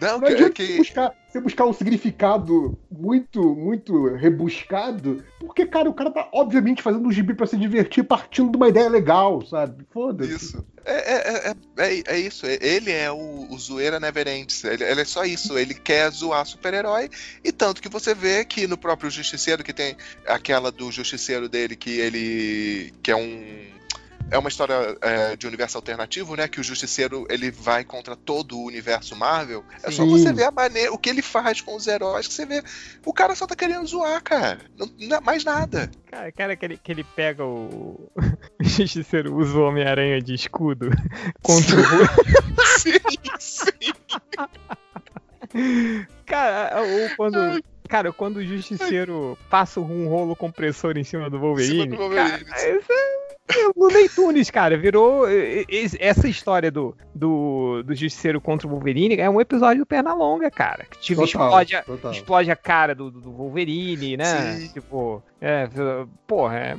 Não, 0.00 0.18
não 0.18 0.28
adianta 0.28 0.52
que... 0.52 0.76
buscar, 0.76 1.12
você 1.28 1.40
buscar 1.40 1.66
um 1.66 1.72
significado 1.72 2.78
muito, 2.90 3.54
muito 3.54 4.14
rebuscado, 4.14 5.24
porque, 5.40 5.66
cara, 5.66 5.88
o 5.88 5.94
cara 5.94 6.10
tá 6.10 6.28
obviamente 6.32 6.82
fazendo 6.82 7.06
um 7.06 7.12
gibi 7.12 7.34
pra 7.34 7.46
se 7.46 7.56
divertir 7.56 8.04
partindo 8.04 8.50
de 8.50 8.56
uma 8.56 8.68
ideia 8.68 8.88
legal, 8.88 9.44
sabe? 9.46 9.86
Foda-se. 9.92 10.34
Isso. 10.34 10.66
É, 10.84 11.14
é, 11.14 11.50
é, 11.50 11.54
é, 11.78 12.02
é 12.06 12.18
isso. 12.18 12.46
Ele 12.46 12.90
é 12.90 13.10
o, 13.10 13.46
o 13.50 13.58
zoeira 13.58 13.98
never 13.98 14.28
ends. 14.28 14.62
Ele, 14.64 14.84
ele, 14.84 15.00
é 15.00 15.04
só 15.04 15.24
isso. 15.24 15.56
Ele 15.56 15.74
quer 15.74 16.10
zoar 16.10 16.44
super-herói. 16.44 17.08
E 17.42 17.50
tanto 17.50 17.80
que 17.80 17.88
você 17.88 18.14
vê 18.14 18.44
que 18.44 18.66
no 18.66 18.76
próprio 18.76 19.10
Justiceiro, 19.10 19.64
que 19.64 19.72
tem 19.72 19.96
aquela 20.26 20.70
do 20.70 20.92
Justiceiro 20.92 21.48
dele, 21.48 21.74
que 21.74 21.98
ele. 21.98 22.92
que 23.02 23.10
é 23.10 23.16
um 23.16 23.73
é 24.30 24.38
uma 24.38 24.48
história 24.48 24.96
é, 25.00 25.36
de 25.36 25.46
universo 25.46 25.78
alternativo, 25.78 26.34
né? 26.34 26.48
Que 26.48 26.60
o 26.60 26.64
Justiceiro 26.64 27.26
ele 27.28 27.50
vai 27.50 27.84
contra 27.84 28.16
todo 28.16 28.58
o 28.58 28.66
universo 28.66 29.14
Marvel. 29.14 29.64
É 29.82 29.90
só 29.90 30.04
você 30.04 30.32
ver 30.32 30.44
a 30.44 30.50
maneira, 30.50 30.92
o 30.92 30.98
que 30.98 31.08
ele 31.08 31.22
faz 31.22 31.60
com 31.60 31.76
os 31.76 31.86
heróis, 31.86 32.26
que 32.26 32.34
você 32.34 32.46
vê. 32.46 32.62
O 33.04 33.12
cara 33.12 33.34
só 33.34 33.46
tá 33.46 33.54
querendo 33.54 33.86
zoar, 33.86 34.22
cara. 34.22 34.58
Não, 34.76 34.90
não 34.98 35.20
mais 35.20 35.44
nada. 35.44 35.90
Cara, 36.10 36.32
cara 36.32 36.56
que, 36.56 36.64
ele, 36.64 36.76
que 36.76 36.92
ele 36.92 37.04
pega 37.04 37.44
o. 37.44 38.10
o 38.60 38.64
Justiceiro 38.64 39.34
usa 39.36 39.58
o 39.58 39.62
Homem-Aranha 39.62 40.20
de 40.20 40.34
escudo 40.34 40.90
contra 41.42 41.76
o. 41.80 42.78
sim, 42.78 42.92
sim. 43.38 43.92
Cara, 46.26 46.82
ou 46.82 47.16
quando. 47.16 47.62
Cara, 47.88 48.12
quando 48.12 48.38
o 48.38 48.44
Justiceiro 48.44 49.38
passa 49.50 49.78
um 49.78 50.08
rolo 50.08 50.34
compressor 50.34 50.96
em 50.96 51.04
cima 51.04 51.28
do 51.28 51.38
Wolverine. 51.38 51.74
Em 51.74 51.82
cima 51.82 51.96
do 51.96 52.02
Wolverine. 52.02 52.44
Cara, 52.44 52.78
isso 52.78 52.92
é 52.92 53.23
o 53.74 53.84
Looney 53.84 54.08
Tunes, 54.08 54.50
cara, 54.50 54.76
virou. 54.76 55.24
Essa 55.98 56.28
história 56.28 56.70
do, 56.70 56.96
do, 57.14 57.82
do 57.82 57.94
Justiceiro 57.94 58.40
contra 58.40 58.66
o 58.66 58.70
Wolverine 58.70 59.16
é 59.16 59.28
um 59.28 59.40
episódio 59.40 59.82
do 59.82 59.86
Pernalonga, 59.86 60.50
cara. 60.50 60.84
Que 60.84 60.98
tipo, 60.98 61.26
total, 61.26 61.62
explode, 61.62 61.76
a, 61.76 62.10
explode 62.10 62.50
a 62.50 62.56
cara 62.56 62.94
do, 62.94 63.10
do 63.10 63.30
Wolverine, 63.30 64.16
né? 64.16 64.56
Sim. 64.56 64.68
Tipo, 64.68 65.22
é, 65.40 65.68
porra, 66.26 66.56
é, 66.56 66.76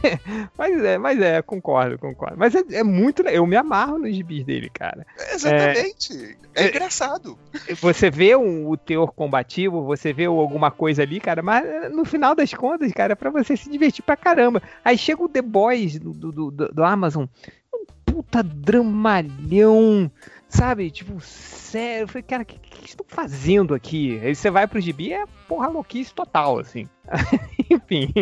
mas 0.56 0.82
é, 0.82 0.96
mas 0.96 1.20
é, 1.20 1.42
concordo, 1.42 1.98
concordo. 1.98 2.36
Mas 2.38 2.54
é, 2.54 2.62
é 2.72 2.82
muito. 2.82 3.20
Eu 3.28 3.46
me 3.46 3.56
amarro 3.56 3.98
nos 3.98 4.14
gibis 4.14 4.44
dele, 4.44 4.70
cara. 4.72 5.06
exatamente. 5.30 6.38
É, 6.54 6.64
é 6.64 6.68
engraçado. 6.68 7.38
Você 7.80 8.10
vê 8.10 8.34
um, 8.34 8.66
o 8.66 8.78
teor 8.78 9.12
combativo, 9.12 9.84
você 9.84 10.12
vê 10.12 10.24
alguma 10.24 10.70
coisa 10.70 11.02
ali, 11.02 11.20
cara, 11.20 11.42
mas 11.42 11.92
no 11.92 12.04
final 12.04 12.34
das 12.34 12.52
contas, 12.54 12.90
cara, 12.92 13.12
é 13.12 13.16
pra 13.16 13.30
você 13.30 13.56
se 13.56 13.70
divertir 13.70 14.02
pra 14.02 14.16
caramba. 14.16 14.62
Aí 14.82 14.96
chega 14.96 15.22
o 15.22 15.28
The 15.28 15.42
Boys 15.42 15.97
do, 15.98 16.12
do, 16.12 16.50
do, 16.50 16.68
do 16.68 16.84
Amazon, 16.84 17.26
um 17.74 17.84
puta 18.04 18.42
dramalhão, 18.42 20.10
sabe? 20.48 20.90
Tipo, 20.90 21.20
sério. 21.20 22.04
Eu 22.04 22.08
falei, 22.08 22.22
cara, 22.22 22.44
que, 22.44 22.58
que 22.82 22.88
estão 22.88 23.06
fazendo 23.08 23.74
aqui? 23.74 24.20
Aí 24.22 24.34
você 24.34 24.50
vai 24.50 24.66
pro 24.66 24.80
gibi, 24.80 25.12
é 25.12 25.24
porra 25.46 25.68
louquice 25.68 26.12
total, 26.12 26.58
assim. 26.58 26.88
Enfim, 27.70 28.12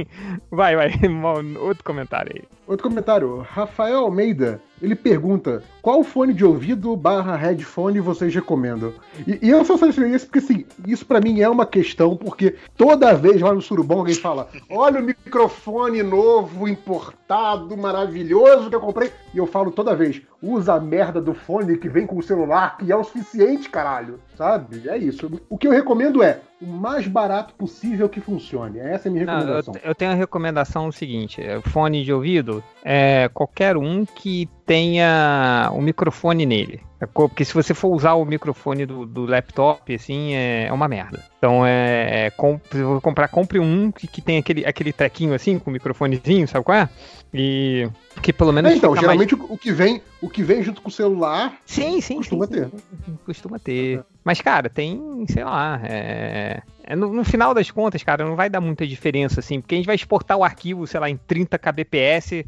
vai, 0.51 0.77
vai, 0.77 0.93
outro 1.61 1.85
comentário 1.85 2.33
aí. 2.35 2.45
Outro 2.67 2.89
comentário, 2.89 3.39
Rafael 3.49 3.99
Almeida, 3.99 4.61
ele 4.83 4.95
pergunta, 4.95 5.63
qual 5.81 6.03
fone 6.03 6.35
de 6.35 6.45
ouvido 6.45 6.97
barra 6.97 7.37
headphone 7.37 8.01
vocês 8.01 8.35
recomendam? 8.35 8.93
E, 9.27 9.39
e 9.47 9.51
eu 9.51 9.65
só 9.65 9.79
falei 9.79 10.15
isso 10.15 10.27
porque, 10.27 10.39
assim, 10.39 10.65
isso 10.87 11.07
para 11.07 11.21
mim 11.21 11.41
é 11.41 11.49
uma 11.49 11.65
questão, 11.65 12.17
porque 12.17 12.57
toda 12.77 13.15
vez 13.15 13.41
lá 13.41 13.55
no 13.55 13.63
Surubom 13.63 13.99
alguém 13.99 14.15
fala, 14.15 14.49
olha 14.69 15.01
o 15.01 15.05
microfone 15.05 16.03
novo, 16.03 16.69
importado, 16.69 17.77
maravilhoso 17.77 18.69
que 18.69 18.77
eu 18.77 18.81
comprei, 18.81 19.13
e 19.33 19.39
eu 19.39 19.47
falo 19.47 19.71
toda 19.71 19.95
vez, 19.95 20.21
usa 20.43 20.75
a 20.75 20.81
merda 20.81 21.21
do 21.21 21.35
fone 21.35 21.79
que 21.79 21.89
vem 21.89 22.07
com 22.07 22.19
o 22.19 22.23
celular, 22.23 22.77
que 22.77 22.91
é 22.91 22.97
o 22.97 23.05
suficiente, 23.05 23.71
caralho, 23.71 24.21
sabe? 24.37 24.89
É 24.89 24.97
isso. 24.97 25.31
O 25.49 25.57
que 25.57 25.67
eu 25.67 25.73
recomendo 25.73 26.23
é, 26.23 26.41
o 26.61 26.67
mais 26.67 27.07
barato 27.07 27.55
possível 27.55 28.09
que 28.09 28.21
funcione. 28.21 28.79
Essa 28.79 29.09
é 29.09 29.11
a 29.11 29.13
minha 29.13 29.25
recomendação. 29.25 29.75
Não, 29.75 29.81
eu, 29.81 29.89
eu, 29.89 29.95
tenho 29.95 30.11
a 30.11 30.15
recomendação 30.15 30.91
seguinte: 30.93 31.41
é, 31.41 31.61
fone 31.61 32.05
de 32.05 32.13
ouvido, 32.13 32.63
é 32.85 33.29
qualquer 33.33 33.77
um 33.77 34.05
que 34.05 34.49
tenha 34.65 35.71
o 35.73 35.79
um 35.79 35.83
microfone 35.83 36.47
nele. 36.47 36.81
É 36.99 37.05
porque 37.05 37.45
se 37.45 37.53
você 37.53 37.75
for 37.75 37.89
usar 37.89 38.15
o 38.15 38.25
microfone 38.25 38.87
do, 38.87 39.05
do 39.05 39.27
laptop, 39.27 39.95
assim, 39.95 40.35
é, 40.35 40.67
é, 40.67 40.73
uma 40.73 40.89
merda. 40.89 41.23
Então 41.37 41.65
é. 41.67 42.27
é 42.27 42.31
com, 42.31 42.59
se 42.71 42.83
você 42.83 43.01
comprar, 43.03 43.29
compre 43.29 43.59
um 43.59 43.93
que, 43.93 44.07
que 44.07 44.23
tem 44.23 44.39
aquele, 44.39 44.65
aquele 44.65 44.93
trequinho 44.93 45.35
assim, 45.35 45.59
com 45.59 45.69
o 45.69 45.73
microfonezinho, 45.73 46.49
sabe 46.49 46.65
qual 46.65 46.79
é? 46.79 46.89
E. 47.35 47.89
Que 48.23 48.33
pelo 48.33 48.51
menos. 48.51 48.73
É, 48.73 48.77
então, 48.77 48.97
geralmente 48.97 49.37
mais... 49.37 49.51
o, 49.51 49.59
que 49.59 49.73
vem, 49.73 50.01
o 50.23 50.31
que 50.31 50.43
vem 50.43 50.63
junto 50.63 50.81
com 50.81 50.89
o 50.89 50.93
celular. 50.93 51.59
Sim, 51.67 52.01
sim. 52.01 52.17
Costuma 52.17 52.47
sim, 52.47 52.53
ter. 52.53 52.71
Sim, 53.05 53.19
costuma 53.27 53.59
ter. 53.59 54.03
Mas, 54.27 54.41
cara, 54.41 54.69
tem, 54.69 55.25
sei 55.29 55.45
lá. 55.45 55.81
É... 55.85 56.61
É, 56.83 56.97
no, 56.97 57.13
no, 57.13 57.25
final 57.25 57.55
das 57.55 57.71
contas, 57.71 58.03
cara, 58.03 58.25
não 58.25 58.35
vai 58.37 58.49
dar 58.51 58.61
muita 58.61 58.85
diferença, 58.87 59.41
assim, 59.41 59.61
porque 59.61 59.75
a 59.75 59.79
gente 59.79 59.87
vai 59.87 59.95
exportar 59.97 60.37
o 60.37 60.45
arquivo, 60.45 60.87
sei 60.87 61.01
lá, 61.01 61.11
em 61.11 61.17
30 61.17 61.59
kbps. 61.59 62.45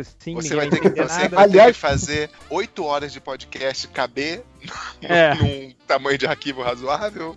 Assim, 0.00 0.34
você 0.34 0.56
vai 0.56 0.68
ter 0.68 0.80
que 0.80 0.90
fazer, 0.90 1.36
Aliás, 1.36 1.76
fazer 1.76 2.30
8 2.50 2.84
horas 2.84 3.12
de 3.12 3.20
podcast 3.20 3.88
caber 3.88 4.44
é. 5.02 5.34
num 5.42 5.72
tamanho 5.86 6.18
de 6.18 6.26
arquivo 6.26 6.62
razoável. 6.62 7.36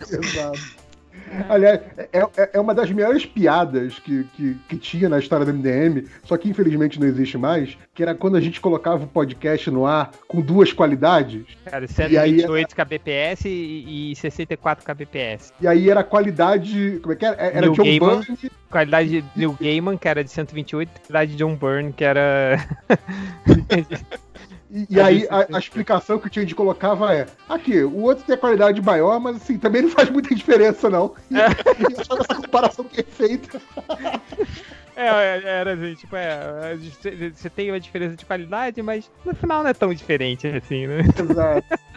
Exato. 0.00 0.79
Aliás, 1.48 1.80
é, 1.96 2.08
é, 2.12 2.50
é, 2.54 2.60
uma 2.60 2.74
das 2.74 2.90
melhores 2.90 3.24
piadas 3.24 3.98
que, 3.98 4.24
que, 4.34 4.56
que, 4.68 4.76
tinha 4.76 5.08
na 5.08 5.18
história 5.18 5.44
do 5.44 5.52
MDM, 5.52 6.06
só 6.24 6.36
que 6.36 6.48
infelizmente 6.48 6.98
não 6.98 7.06
existe 7.06 7.38
mais, 7.38 7.76
que 7.94 8.02
era 8.02 8.14
quando 8.14 8.36
a 8.36 8.40
gente 8.40 8.60
colocava 8.60 9.04
o 9.04 9.06
podcast 9.06 9.70
no 9.70 9.86
ar 9.86 10.10
com 10.26 10.40
duas 10.40 10.72
qualidades. 10.72 11.44
Cara, 11.64 11.86
128 11.86 12.74
era... 12.76 12.84
kbps 12.84 13.44
e, 13.44 14.10
e 14.12 14.16
64 14.16 14.84
kbps. 14.84 15.52
E 15.60 15.66
aí 15.66 15.90
era 15.90 16.02
qualidade. 16.02 16.98
Como 17.02 17.12
é 17.12 17.16
que 17.16 17.24
era? 17.24 17.36
Era 17.36 17.68
John 17.70 17.84
Gaiman. 17.84 18.22
Qualidade 18.70 19.22
de 19.22 19.24
Neil 19.34 19.56
Gaiman, 19.60 19.96
que 19.96 20.08
era 20.08 20.22
de 20.22 20.30
128, 20.30 20.88
e 20.88 21.00
qualidade 21.00 21.32
de 21.32 21.36
John 21.38 21.56
Byrne, 21.56 21.92
que 21.92 22.04
era. 22.04 22.64
E, 24.72 24.86
e 24.88 25.00
aí 25.00 25.26
a, 25.28 25.56
a, 25.56 25.58
explicação 25.58 26.18
que 26.18 26.28
o 26.28 26.32
Change 26.32 26.54
colocava 26.54 27.12
é: 27.12 27.26
aqui, 27.48 27.82
o 27.82 28.02
outro 28.02 28.24
tem 28.24 28.34
a 28.34 28.38
qualidade 28.38 28.80
maior, 28.80 29.18
mas 29.18 29.36
assim, 29.36 29.58
também 29.58 29.82
não 29.82 29.90
faz 29.90 30.08
muita 30.08 30.34
diferença, 30.34 30.88
não. 30.88 31.14
E, 31.30 31.36
é. 31.36 31.48
e 31.48 32.00
achava 32.00 32.22
essa 32.22 32.34
comparação 32.36 32.84
perfeita. 32.84 33.60
É, 34.94 35.06
é, 35.06 35.42
era 35.44 35.72
assim, 35.72 35.94
tipo, 35.94 36.14
é, 36.14 36.76
você 37.32 37.48
tem 37.48 37.70
uma 37.70 37.80
diferença 37.80 38.16
de 38.16 38.24
qualidade, 38.24 38.82
mas 38.82 39.10
no 39.24 39.34
final 39.34 39.62
não 39.62 39.70
é 39.70 39.74
tão 39.74 39.94
diferente 39.94 40.46
assim, 40.46 40.86
né? 40.86 41.00
Exato. 41.18 41.89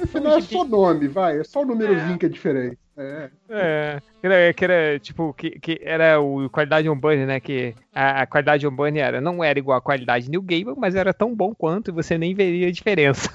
No 0.00 0.06
final 0.06 0.36
é 0.36 0.40
só 0.40 0.64
nome, 0.64 1.08
vai, 1.08 1.40
é 1.40 1.44
só 1.44 1.62
o 1.62 1.66
númerozinho 1.66 2.14
é. 2.14 2.18
que 2.18 2.26
é 2.26 2.28
diferente. 2.28 2.78
É. 2.96 3.30
É. 3.48 4.02
Que 4.20 4.26
era, 4.26 4.52
que 4.52 4.64
era 4.64 4.98
tipo, 4.98 5.32
que, 5.32 5.50
que 5.58 5.80
era 5.82 6.20
o 6.20 6.48
qualidade 6.50 6.88
Unburned, 6.88 7.26
né? 7.26 7.40
Que 7.40 7.74
a, 7.92 8.22
a 8.22 8.26
qualidade 8.26 8.66
Unburned 8.66 9.00
era, 9.00 9.20
não 9.20 9.42
era 9.42 9.58
igual 9.58 9.78
a 9.78 9.80
qualidade 9.80 10.30
New 10.30 10.42
Game, 10.42 10.72
mas 10.76 10.94
era 10.94 11.14
tão 11.14 11.34
bom 11.34 11.54
quanto 11.54 11.90
e 11.90 11.92
você 11.92 12.18
nem 12.18 12.34
veria 12.34 12.68
a 12.68 12.72
diferença. 12.72 13.30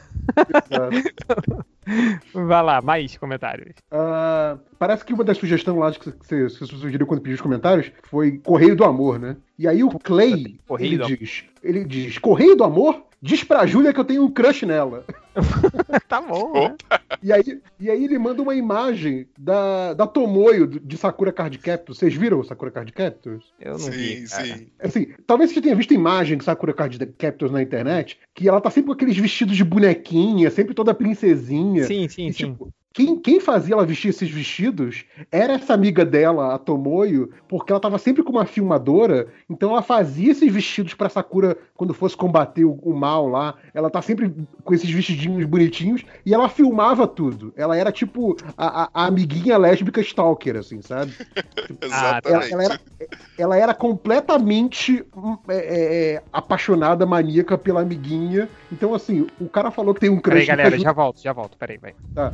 Vai 2.34 2.64
lá, 2.64 2.82
mais 2.82 3.18
comentários. 3.18 3.76
Uh, 3.92 4.60
parece 4.78 5.04
que 5.06 5.14
uma 5.14 5.24
das 5.24 5.38
sugestões 5.38 5.78
lá 5.78 5.92
que 5.92 6.06
você, 6.06 6.44
você 6.44 6.66
sugeriu 6.66 7.08
quando 7.08 7.22
pediu 7.22 7.36
os 7.36 7.42
comentários 7.42 7.92
foi 8.04 8.40
Correio 8.40 8.76
do 8.76 8.84
Amor, 8.84 9.18
né? 9.18 9.38
E 9.58 9.68
aí 9.68 9.84
o 9.84 9.90
Clay, 9.90 10.60
Correio 10.68 11.04
ele 11.04 11.16
diz, 11.16 11.46
ele 11.64 11.84
diz, 11.86 12.18
Correio 12.18 12.56
do 12.56 12.64
Amor? 12.64 13.08
Diz 13.28 13.44
pra 13.44 13.66
Júlia 13.66 13.92
que 13.94 14.00
eu 14.00 14.06
tenho 14.06 14.24
um 14.24 14.32
crush 14.32 14.66
nela. 14.66 15.04
tá 16.08 16.22
bom. 16.22 16.54
Né? 16.54 16.76
E, 17.22 17.34
aí, 17.34 17.62
e 17.78 17.92
aí 17.92 18.06
ele 18.06 18.18
manda 18.18 18.42
uma 18.42 18.56
imagem 18.56 19.28
da, 19.38 19.94
da 19.94 20.08
Tomoyo 20.08 20.66
de 20.66 20.98
Sakura 20.98 21.34
Card 21.34 21.58
Captors. 21.58 21.98
Vocês 21.98 22.16
viram 22.16 22.40
o 22.40 22.44
Sakura 22.46 22.72
Card 22.72 22.90
Captors? 22.94 23.44
Eu 23.60 23.74
não 23.74 23.80
sim, 23.80 23.92
vi. 23.92 24.30
Cara. 24.30 24.46
Sim, 24.46 24.68
Assim, 24.80 25.08
talvez 25.28 25.52
você 25.52 25.62
tenha 25.62 25.76
visto 25.76 25.94
imagem 25.94 26.38
de 26.38 26.46
Sakura 26.46 26.74
Card 26.74 27.06
Captors 27.18 27.52
na 27.52 27.62
internet, 27.62 28.18
que 28.34 28.48
ela 28.48 28.62
tá 28.62 28.70
sempre 28.70 28.88
com 28.88 28.94
aqueles 28.94 29.18
vestidos 29.18 29.58
de 29.58 29.64
bonequinha, 29.66 30.50
sempre 30.50 30.74
toda 30.74 30.94
princesinha. 30.94 31.84
Sim, 31.84 32.08
sim, 32.08 32.28
e, 32.28 32.34
sim. 32.34 32.52
Tipo, 32.52 32.74
quem, 32.98 33.16
quem, 33.16 33.40
fazia 33.40 33.76
ela 33.76 33.86
vestir 33.86 34.10
esses 34.10 34.28
vestidos 34.28 35.06
era 35.32 35.54
essa 35.54 35.72
amiga 35.72 36.04
dela, 36.04 36.56
a 36.56 36.58
Tomoyo, 36.58 37.30
porque 37.48 37.72
ela 37.72 37.80
tava 37.80 38.00
sempre 38.00 38.24
com 38.24 38.32
uma 38.32 38.44
filmadora, 38.44 39.28
então 39.48 39.70
ela 39.70 39.84
fazia 39.84 40.32
esses 40.32 40.52
vestidos 40.52 40.96
pra 40.96 41.08
Sakura 41.08 41.56
quando 41.76 41.94
fosse 41.94 42.18
combater 42.18 42.66
o, 42.66 42.72
o, 42.82 42.96
mal 42.96 43.28
lá. 43.28 43.54
Ela 43.72 43.92
tá 43.92 44.02
sempre 44.02 44.34
com 44.64 44.74
esses 44.74 44.90
vestidinhos 44.90 45.46
bonitinhos 45.46 46.04
e 46.26 46.34
ela 46.34 46.50
filmava 46.50 47.06
tudo. 47.08 47.54
Ela 47.56 47.78
era 47.78 47.92
tipo 47.92 48.36
a, 48.58 48.86
a, 48.86 48.90
a 48.92 49.06
amiguinha 49.06 49.60
lésbica 49.60 50.02
stalker, 50.02 50.56
assim, 50.56 50.82
sabe? 50.82 51.14
Exatamente. 51.80 52.52
Ela, 52.52 52.64
ela, 52.64 52.64
era, 52.64 52.80
ela 53.38 53.58
era 53.58 53.74
completamente 53.76 55.06
hum, 55.16 55.38
é, 55.48 55.56
é, 55.56 56.14
é, 56.16 56.24
apaixonada, 56.34 57.06
maníaca 57.06 57.60
pela 57.60 57.82
amiguinha. 57.82 58.50
Então, 58.72 58.96
assim, 58.96 59.28
o 59.40 59.48
cara 59.48 59.70
falou 59.70 59.94
que 59.94 60.00
tem 60.00 60.10
um 60.10 60.20
crush. 60.20 60.48
Peraí, 60.48 60.48
galera, 60.48 60.80
já 60.80 60.92
volto, 60.92 61.22
já 61.22 61.32
volto, 61.32 61.56
peraí, 61.60 61.78
vai. 61.78 61.94
Tá. 62.16 62.34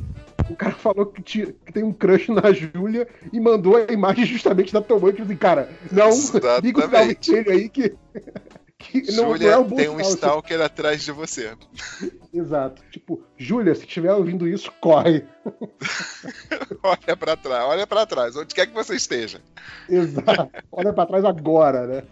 O 0.53 0.55
cara 0.55 0.73
falou 0.73 1.07
que, 1.07 1.21
que 1.23 1.73
tem 1.73 1.83
um 1.83 1.91
crush 1.91 2.29
na 2.29 2.53
Júlia 2.53 3.07
e 3.31 3.39
mandou 3.39 3.75
a 3.75 3.91
imagem 3.91 4.23
justamente 4.25 4.71
da 4.71 4.81
tua 4.81 4.99
mãe, 4.99 5.11
tipo 5.11 5.23
assim, 5.23 5.35
cara, 5.35 5.69
não, 5.91 6.11
liga 6.61 6.79
o 6.79 6.83
finalmente 6.83 7.35
aí 7.49 7.67
que. 7.67 7.95
que 8.77 9.11
não, 9.13 9.31
Júlia 9.31 9.51
é 9.51 9.57
um 9.57 9.69
tem 9.69 9.89
um 9.89 9.99
stalker 9.99 10.61
atrás 10.61 11.03
de 11.03 11.11
você. 11.11 11.51
Exato. 12.31 12.83
Tipo, 12.91 13.23
Júlia, 13.35 13.73
se 13.73 13.81
estiver 13.81 14.13
ouvindo 14.13 14.47
isso, 14.47 14.71
corre. 14.79 15.25
olha 16.83 17.17
para 17.17 17.35
trás, 17.35 17.63
olha 17.65 17.87
para 17.87 18.05
trás, 18.05 18.35
onde 18.35 18.53
quer 18.53 18.67
que 18.67 18.73
você 18.73 18.95
esteja. 18.95 19.41
Exato. 19.89 20.49
Olha 20.71 20.93
para 20.93 21.07
trás 21.07 21.25
agora, 21.25 21.87
né? 21.87 22.03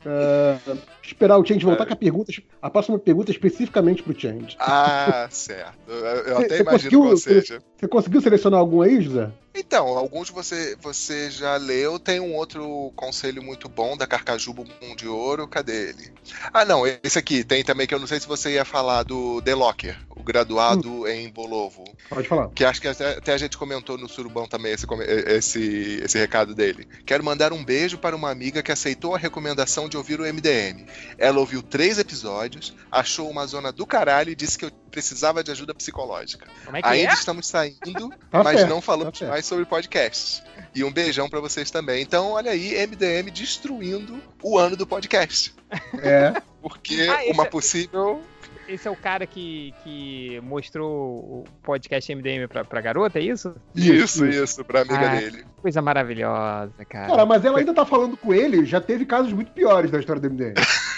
Uh, 0.00 0.78
esperar 1.02 1.36
o 1.36 1.44
Change 1.44 1.64
voltar 1.64 1.84
é. 1.84 1.86
com 1.86 1.92
a 1.92 1.96
pergunta, 1.96 2.32
a 2.62 2.70
próxima 2.70 2.98
pergunta 2.98 3.30
especificamente 3.30 4.02
pro 4.02 4.18
Change. 4.18 4.56
Ah, 4.58 5.28
certo. 5.30 5.76
Eu, 5.86 5.96
eu 5.96 6.38
até 6.38 6.56
você 6.56 6.62
imagino 6.62 7.02
qual 7.02 7.16
seja. 7.16 7.62
Você 7.76 7.88
conseguiu 7.88 8.20
selecionar 8.20 8.60
algum 8.60 8.80
aí, 8.80 9.02
José? 9.02 9.30
Então, 9.54 9.86
alguns 9.88 10.30
você, 10.30 10.76
você 10.80 11.30
já 11.30 11.56
leu. 11.56 11.98
Tem 11.98 12.20
um 12.20 12.34
outro 12.34 12.92
conselho 12.96 13.42
muito 13.42 13.68
bom 13.68 13.96
da 13.96 14.06
Carcajubo 14.06 14.64
Bumbum 14.64 14.96
de 14.96 15.08
Ouro. 15.08 15.46
Cadê 15.46 15.90
ele? 15.90 16.12
Ah, 16.52 16.64
não, 16.64 16.84
esse 16.86 17.18
aqui. 17.18 17.44
Tem 17.44 17.62
também 17.62 17.86
que 17.86 17.94
eu 17.94 18.00
não 18.00 18.06
sei 18.06 18.20
se 18.20 18.28
você 18.28 18.52
ia 18.52 18.64
falar 18.64 19.02
do 19.02 19.42
The 19.42 19.54
Locker, 19.54 19.98
o 20.20 20.22
graduado 20.22 21.02
hum. 21.02 21.06
em 21.06 21.28
Bolovo. 21.28 21.84
Pode 22.08 22.28
falar. 22.28 22.48
Que 22.50 22.64
acho 22.64 22.80
que 22.80 22.88
até, 22.88 23.16
até, 23.16 23.32
a 23.32 23.38
gente 23.38 23.56
comentou 23.56 23.98
no 23.98 24.08
Surubão 24.08 24.46
também 24.46 24.72
esse, 24.72 24.86
esse, 25.26 26.00
esse 26.04 26.18
recado 26.18 26.54
dele. 26.54 26.86
Quero 27.04 27.24
mandar 27.24 27.52
um 27.52 27.64
beijo 27.64 27.98
para 27.98 28.14
uma 28.14 28.30
amiga 28.30 28.62
que 28.62 28.70
aceitou 28.70 29.14
a 29.14 29.18
recomendação 29.18 29.88
de 29.88 29.96
ouvir 29.96 30.20
o 30.20 30.24
MDM. 30.24 30.86
Ela 31.18 31.38
ouviu 31.38 31.62
três 31.62 31.98
episódios, 31.98 32.74
achou 32.90 33.28
uma 33.28 33.46
zona 33.46 33.72
do 33.72 33.86
caralho 33.86 34.30
e 34.30 34.36
disse 34.36 34.58
que 34.58 34.66
eu 34.66 34.70
precisava 34.90 35.42
de 35.42 35.50
ajuda 35.50 35.74
psicológica. 35.74 36.46
Como 36.64 36.76
é 36.76 36.82
que 36.82 36.88
Ainda 36.88 37.12
é? 37.12 37.14
estamos 37.14 37.46
saindo, 37.46 38.10
tá 38.30 38.42
mas 38.42 38.68
não 38.68 38.80
falamos 38.80 39.18
tá 39.18 39.28
mais 39.28 39.46
sobre 39.46 39.64
podcast. 39.64 40.42
E 40.74 40.84
um 40.84 40.92
beijão 40.92 41.28
para 41.28 41.40
vocês 41.40 41.70
também. 41.70 42.02
Então, 42.02 42.32
olha 42.32 42.50
aí, 42.50 42.74
MDM 42.86 43.30
destruindo 43.32 44.20
o 44.42 44.58
ano 44.58 44.76
do 44.76 44.86
podcast. 44.86 45.54
É. 46.02 46.40
Porque 46.60 47.08
ah, 47.08 47.32
uma 47.32 47.44
é... 47.44 47.48
possível 47.48 48.22
esse 48.70 48.86
é 48.86 48.90
o 48.90 48.96
cara 48.96 49.26
que, 49.26 49.74
que 49.82 50.40
mostrou 50.42 50.90
o 50.90 51.44
podcast 51.62 52.14
MDM 52.14 52.46
pra, 52.48 52.64
pra 52.64 52.80
garota, 52.80 53.18
é 53.18 53.22
isso? 53.22 53.54
Isso, 53.74 54.24
isso, 54.24 54.44
isso 54.44 54.64
pra 54.64 54.82
amiga 54.82 55.10
ah, 55.10 55.16
dele. 55.16 55.44
Coisa 55.60 55.82
maravilhosa, 55.82 56.84
cara. 56.88 57.08
Cara, 57.08 57.26
mas 57.26 57.44
ela 57.44 57.58
ainda 57.58 57.74
tá 57.74 57.84
falando 57.84 58.16
com 58.16 58.32
ele, 58.32 58.64
já 58.64 58.80
teve 58.80 59.04
casos 59.04 59.32
muito 59.32 59.50
piores 59.50 59.90
da 59.90 59.98
história 59.98 60.22
do 60.22 60.30
MDM. 60.30 60.54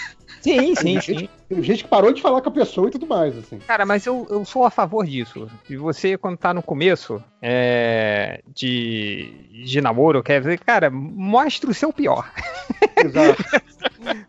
Sim, 0.43 0.75
sim, 0.75 0.99
sim. 0.99 1.29
Tem 1.47 1.63
gente 1.63 1.85
que 1.85 1.89
parou 1.89 2.11
de 2.11 2.21
falar 2.21 2.41
com 2.41 2.49
a 2.49 2.51
pessoa 2.51 2.89
e 2.89 2.91
tudo 2.91 3.07
mais, 3.07 3.37
assim. 3.37 3.59
Cara, 3.59 3.85
mas 3.85 4.05
eu, 4.05 4.27
eu 4.29 4.43
sou 4.43 4.65
a 4.65 4.69
favor 4.69 5.05
disso. 5.05 5.49
E 5.69 5.77
você, 5.77 6.17
quando 6.17 6.35
tá 6.35 6.53
no 6.53 6.61
começo 6.61 7.23
é, 7.41 8.41
de, 8.53 9.31
de 9.63 9.79
namoro, 9.79 10.21
quer 10.21 10.41
dizer, 10.41 10.59
cara, 10.59 10.89
mostra 10.89 11.71
o 11.71 11.73
seu 11.73 11.93
pior. 11.93 12.29
Exato. 12.97 13.41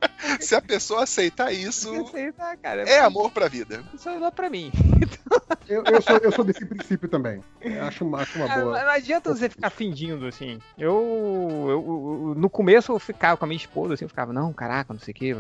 Se 0.45 0.55
a 0.55 0.61
pessoa 0.61 1.05
aceitar 1.05 1.53
isso, 1.53 1.95
aceitar, 2.03 2.57
cara, 2.59 2.83
é 2.83 3.01
amor 3.01 3.31
pra 3.31 3.49
vida. 3.49 3.83
Isso 3.95 4.09
é 4.09 4.17
amor 4.17 4.33
pra 4.33 4.51
mim. 4.51 4.71
Eu, 5.69 5.83
eu, 5.85 6.03
sou, 6.03 6.17
eu 6.19 6.33
sou 6.33 6.45
desse 6.45 6.65
princípio 6.67 7.09
também. 7.09 7.43
Acho, 7.87 8.15
acho 8.17 8.39
uma 8.39 8.49
boa. 8.49 8.83
Não 8.83 8.91
adianta 8.91 9.35
você 9.35 9.49
ficar 9.49 9.71
fingindo, 9.71 10.27
assim. 10.27 10.59
Eu, 10.79 11.67
eu, 11.69 12.35
no 12.37 12.51
começo 12.51 12.93
eu 12.93 12.99
ficava 12.99 13.37
com 13.37 13.45
a 13.45 13.49
minha 13.49 13.57
esposa, 13.57 13.95
assim, 13.95 14.05
eu 14.05 14.09
ficava, 14.09 14.33
não, 14.33 14.53
caraca, 14.53 14.93
não 14.93 15.01
sei 15.01 15.13
o 15.13 15.15
quê. 15.15 15.35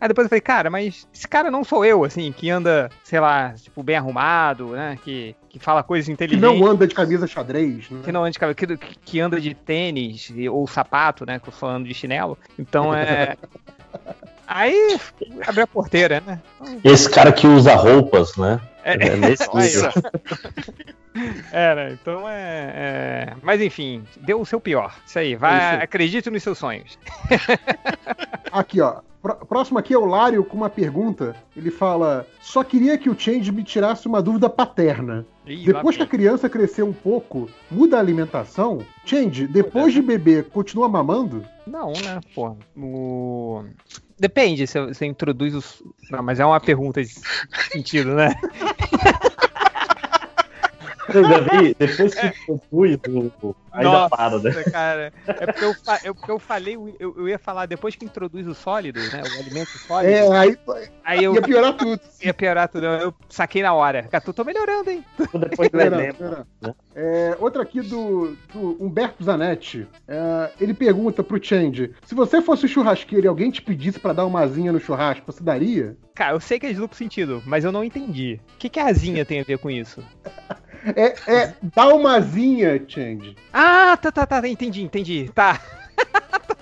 Aí 0.00 0.08
depois 0.08 0.24
eu 0.24 0.28
falei, 0.28 0.40
cara, 0.40 0.70
mas 0.70 1.06
esse 1.14 1.28
cara 1.28 1.50
não 1.50 1.62
sou 1.62 1.84
eu, 1.84 2.04
assim, 2.04 2.32
que 2.32 2.50
anda, 2.50 2.90
sei 3.04 3.20
lá, 3.20 3.52
tipo, 3.52 3.82
bem 3.82 3.96
arrumado, 3.96 4.70
né? 4.70 4.98
Que, 5.02 5.36
que 5.48 5.58
fala 5.58 5.82
coisas 5.82 6.08
inteligentes. 6.08 6.48
Que 6.48 6.58
não 6.58 6.66
anda 6.66 6.86
de 6.86 6.94
camisa 6.94 7.26
xadrez, 7.26 7.88
né? 7.90 8.00
Que 8.04 8.12
não 8.12 8.22
anda 8.22 8.32
de 8.32 8.38
camisa, 8.38 8.56
que, 8.56 8.76
que 8.76 9.20
anda 9.20 9.40
de 9.40 9.54
tênis 9.54 10.32
ou 10.50 10.66
sapato, 10.66 11.24
né? 11.24 11.38
Que 11.38 11.48
eu 11.48 11.52
falando 11.52 11.86
de 11.86 11.94
chinelo. 11.94 12.36
Então 12.58 12.94
é. 12.94 13.36
Aí 14.52 14.98
abre 15.46 15.60
a 15.60 15.66
porteira, 15.66 16.20
né? 16.26 16.40
Esse 16.82 17.08
cara 17.08 17.32
que 17.32 17.46
usa 17.46 17.72
roupas, 17.76 18.36
né? 18.36 18.60
É, 18.82 18.94
é 18.94 19.16
nesse 19.16 19.48
É, 21.52 21.74
né? 21.74 21.92
Então 21.92 22.28
é, 22.28 22.72
é, 22.74 23.34
Mas 23.42 23.60
enfim, 23.60 24.02
deu 24.20 24.40
o 24.40 24.46
seu 24.46 24.60
pior. 24.60 24.92
Isso 25.06 25.20
aí, 25.20 25.36
vai, 25.36 25.76
é 25.76 25.84
acredite 25.84 26.28
nos 26.30 26.42
seus 26.42 26.58
sonhos. 26.58 26.98
Aqui, 28.50 28.80
ó. 28.80 29.00
Próximo 29.48 29.78
aqui 29.78 29.92
é 29.92 29.98
o 29.98 30.06
Lário 30.06 30.42
com 30.42 30.56
uma 30.56 30.70
pergunta. 30.70 31.36
Ele 31.54 31.70
fala: 31.70 32.26
Só 32.40 32.64
queria 32.64 32.96
que 32.96 33.10
o 33.10 33.18
Change 33.18 33.52
me 33.52 33.62
tirasse 33.62 34.08
uma 34.08 34.22
dúvida 34.22 34.48
paterna. 34.48 35.26
Ih, 35.46 35.66
depois 35.66 35.94
que 35.94 36.02
a 36.02 36.06
criança 36.06 36.48
crescer 36.48 36.82
um 36.82 36.92
pouco, 36.92 37.50
muda 37.70 37.98
a 37.98 38.00
alimentação? 38.00 38.78
Change, 39.04 39.46
depois 39.46 39.92
de 39.92 40.00
beber, 40.00 40.44
continua 40.48 40.88
mamando? 40.88 41.44
Não, 41.66 41.92
né, 41.92 42.18
pô. 42.34 42.56
O... 42.74 43.62
Depende, 44.20 44.66
você, 44.66 44.78
você 44.84 45.06
introduz 45.06 45.54
os. 45.54 45.82
Não, 46.10 46.22
mas 46.22 46.38
é 46.38 46.44
uma 46.44 46.60
pergunta 46.60 47.02
de 47.02 47.10
sentido, 47.72 48.14
né? 48.14 48.34
Eu 51.14 51.24
já 51.24 51.40
vi, 51.40 51.74
depois 51.78 52.14
que 52.14 52.32
eu 52.48 52.60
fui, 52.70 53.00
ainda 53.72 53.90
Nossa, 53.90 54.16
para, 54.16 54.38
né? 54.38 54.64
cara. 54.64 55.12
É 55.26 55.46
porque 55.46 55.64
eu, 55.64 55.74
é 56.04 56.12
porque 56.12 56.30
eu 56.30 56.38
falei, 56.38 56.74
eu, 56.98 57.14
eu, 57.16 57.28
ia 57.28 57.38
falar 57.38 57.66
depois 57.66 57.94
que 57.94 58.04
introduz 58.04 58.46
o 58.46 58.54
sólido, 58.54 59.00
né? 59.00 59.22
O 59.22 59.40
alimento 59.40 59.78
sólido. 59.86 60.12
É, 60.12 60.36
aí, 60.36 60.58
aí 61.04 61.24
eu, 61.24 61.34
ia 61.34 61.42
piorar 61.42 61.72
tudo. 61.74 62.00
Ia 62.22 62.34
piorar 62.34 62.68
tudo. 62.68 62.86
Eu 62.86 63.14
saquei 63.28 63.62
na 63.62 63.72
hora. 63.72 64.04
Cara, 64.04 64.22
tô, 64.22 64.32
tô 64.32 64.44
melhorando, 64.44 64.90
hein? 64.90 65.04
Depois 65.48 65.70
do 65.70 65.80
exemplo. 65.80 66.46
Né? 66.60 66.74
É, 66.94 67.36
outra 67.38 67.62
aqui 67.62 67.80
do, 67.80 68.36
do 68.52 68.76
Humberto 68.84 69.22
Zanetti. 69.22 69.86
É, 70.08 70.50
ele 70.60 70.74
pergunta 70.74 71.22
pro 71.22 71.42
Change: 71.42 71.92
se 72.04 72.14
você 72.14 72.42
fosse 72.42 72.68
churrasqueiro 72.68 73.26
e 73.26 73.28
alguém 73.28 73.50
te 73.50 73.62
pedisse 73.62 73.98
para 73.98 74.12
dar 74.12 74.26
uma 74.26 74.40
asinha 74.40 74.72
no 74.72 74.80
churrasco, 74.80 75.30
você 75.30 75.42
daria? 75.42 75.96
Cara, 76.14 76.34
eu 76.34 76.40
sei 76.40 76.58
que 76.58 76.66
é 76.66 76.70
de 76.70 76.76
duplo 76.76 76.96
sentido, 76.96 77.42
mas 77.46 77.64
eu 77.64 77.72
não 77.72 77.84
entendi. 77.84 78.40
O 78.54 78.58
que, 78.58 78.68
que 78.68 78.80
a 78.80 78.86
asinha 78.86 79.24
tem 79.24 79.40
a 79.40 79.44
ver 79.44 79.58
com 79.58 79.70
isso? 79.70 80.02
É, 80.96 81.32
é 81.32 81.54
dá 81.62 81.88
uma 81.88 82.16
asinha, 82.16 82.82
Change. 82.86 83.36
Ah, 83.52 83.96
tá, 83.96 84.10
tá, 84.10 84.26
tá, 84.26 84.48
entendi, 84.48 84.82
entendi. 84.82 85.30
Tá. 85.34 85.60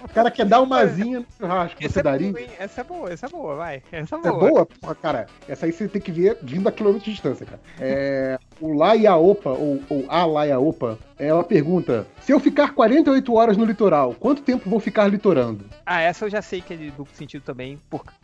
O 0.03 0.09
cara 0.09 0.31
quer 0.31 0.47
dar 0.47 0.61
uma 0.61 0.81
asinha 0.81 1.21
no 1.21 1.27
churrasco, 1.39 1.77
essa 1.81 1.95
você 1.95 2.01
é 2.01 2.03
daria? 2.03 2.33
Boa, 2.33 2.45
essa 2.59 2.81
é 2.81 2.85
boa, 2.85 3.13
essa 3.13 3.27
é 3.27 3.29
boa, 3.29 3.57
vai. 3.57 3.83
Essa 3.93 4.17
é 4.17 4.19
boa. 4.19 4.35
É 4.35 4.51
boa? 4.51 4.95
Cara, 4.95 5.27
essa 5.49 5.67
aí 5.67 5.73
você 5.73 5.89
tem 5.89 6.01
que 6.01 6.11
ver 6.11 6.39
vindo 6.43 6.69
a 6.69 6.73
quilômetros 6.73 7.05
de 7.05 7.13
distância, 7.13 7.45
cara. 7.45 7.61
É, 7.79 8.39
o 8.61 8.73
Laia 8.73 9.15
Opa, 9.17 9.51
ou, 9.51 9.83
ou 9.89 10.05
a 10.09 10.25
Laia 10.25 10.59
Opa, 10.59 10.99
ela 11.19 11.45
pergunta: 11.45 12.07
se 12.21 12.33
eu 12.33 12.41
ficar 12.41 12.75
48 12.75 13.35
horas 13.35 13.57
no 13.57 13.65
litoral, 13.65 14.15
quanto 14.15 14.43
tempo 14.43 14.69
vou 14.69 14.81
ficar 14.81 15.07
litorando? 15.09 15.65
Ah, 15.85 16.01
essa 16.01 16.25
eu 16.25 16.31
já 16.31 16.43
sei 16.43 16.61
que 16.61 16.75
é 16.75 16.77
de 16.77 16.91
duplo 16.91 17.15
sentido 17.15 17.43
também, 17.43 17.81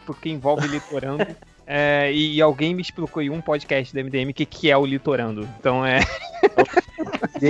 porque 0.07 0.29
envolve 0.29 0.67
litorando. 0.67 1.27
É, 1.67 2.13
e 2.13 2.41
alguém 2.43 2.75
me 2.75 2.83
explicou 2.83 3.23
em 3.23 3.31
um 3.31 3.41
podcast 3.41 3.95
do 3.95 4.05
MDM 4.05 4.31
o 4.31 4.35
que, 4.35 4.45
que 4.45 4.71
é 4.71 4.77
o 4.77 4.85
litorando. 4.85 5.49
Então 5.59 5.85
é. 5.85 6.01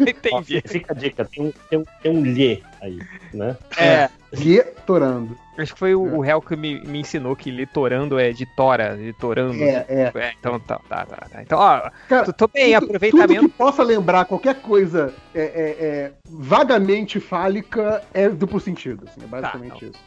entendi. 0.00 0.62
Fica 0.66 0.92
a 0.92 0.96
dica, 0.96 1.24
tem 1.24 1.44
um, 1.44 1.52
tem 1.68 1.84
tem 2.02 2.12
um 2.12 2.24
lhe 2.24 2.62
aí, 2.80 2.98
né? 3.32 3.56
É. 3.76 4.08
Litorando. 4.32 5.36
Acho 5.58 5.72
que 5.72 5.78
foi 5.78 5.94
o, 5.94 6.06
é. 6.06 6.12
o 6.12 6.20
réu 6.20 6.40
que 6.40 6.54
me, 6.54 6.80
me 6.82 7.00
ensinou 7.00 7.34
que 7.34 7.50
litorando 7.50 8.18
é 8.18 8.30
de 8.30 8.44
tora, 8.54 8.94
litorando. 8.94 9.62
É, 9.62 9.86
é. 9.88 10.12
é 10.14 10.34
então 10.38 10.60
tá, 10.60 10.78
tá, 10.88 11.06
tá, 11.06 11.26
tá. 11.30 11.42
Então, 11.42 11.58
ó, 11.58 11.90
Cara, 12.08 12.32
tô, 12.32 12.46
bem, 12.46 12.74
tudo, 12.74 12.84
aproveitamento. 12.84 13.40
Tudo 13.40 13.48
que 13.48 13.56
possa 13.56 13.82
lembrar 13.82 14.26
qualquer 14.26 14.56
coisa 14.56 15.14
é, 15.34 15.40
é, 15.40 15.84
é 15.84 16.12
vagamente 16.28 17.18
fálica 17.18 18.02
é 18.12 18.28
duplo 18.28 18.60
sentido. 18.60 19.08
Assim, 19.08 19.24
é 19.24 19.26
basicamente 19.26 19.80
tá, 19.80 19.86
isso. 19.86 19.98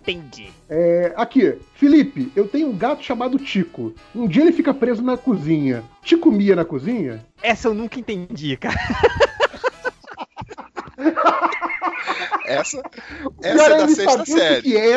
Entendi. 0.00 0.50
É, 0.70 1.12
aqui, 1.16 1.58
Felipe, 1.74 2.32
eu 2.34 2.48
tenho 2.48 2.68
um 2.68 2.76
gato 2.76 3.02
chamado 3.02 3.38
Tico. 3.38 3.94
Um 4.14 4.26
dia 4.26 4.42
ele 4.42 4.52
fica 4.52 4.72
preso 4.72 5.02
na 5.02 5.18
cozinha. 5.18 5.84
Te 6.02 6.16
comia 6.16 6.56
na 6.56 6.64
cozinha? 6.64 7.22
Essa 7.42 7.68
eu 7.68 7.74
nunca 7.74 8.00
entendi, 8.00 8.56
cara. 8.56 8.74
Essa, 12.46 12.82
essa 13.42 13.62
é 13.62 13.78
da 13.78 13.88
sexta 13.88 14.24
série. 14.26 14.62
Que 14.62 14.76
é. 14.76 14.96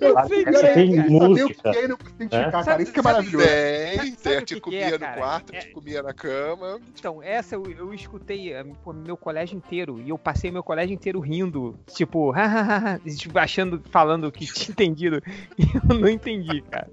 Eu 0.00 0.26
sei, 0.26 0.44
cara, 0.44 0.74
tem 0.74 0.98
é, 0.98 1.08
música. 1.08 1.70
Que 1.70 1.78
é, 1.78 1.88
não 1.88 1.98
é? 2.20 2.50
cara. 2.50 2.82
Isso 2.82 2.92
que 2.92 3.00
é 3.00 3.02
maravilhoso. 3.02 3.46
Tem, 3.46 4.12
tem, 4.12 4.44
te 4.44 4.60
comia 4.60 4.80
é, 4.80 4.92
no 4.92 4.98
quarto, 4.98 5.54
é... 5.54 5.58
te 5.58 5.68
comia 5.70 6.02
na 6.02 6.12
cama. 6.12 6.80
Então, 6.98 7.22
essa 7.22 7.54
eu, 7.54 7.64
eu 7.70 7.94
escutei 7.94 8.52
eh, 8.52 8.64
pô, 8.84 8.92
meu 8.92 9.16
colégio 9.16 9.56
inteiro. 9.56 10.00
E 10.00 10.10
eu 10.10 10.18
passei 10.18 10.50
meu 10.50 10.62
colégio 10.62 10.94
inteiro 10.94 11.20
rindo. 11.20 11.78
Tipo, 11.94 12.32
tipo 13.16 13.38
achando, 13.38 13.82
falando 13.90 14.30
que 14.30 14.46
tinha 14.46 14.72
entendido. 14.72 15.22
E 15.58 15.62
eu 15.62 15.98
não 15.98 16.08
entendi, 16.08 16.62
cara. 16.62 16.90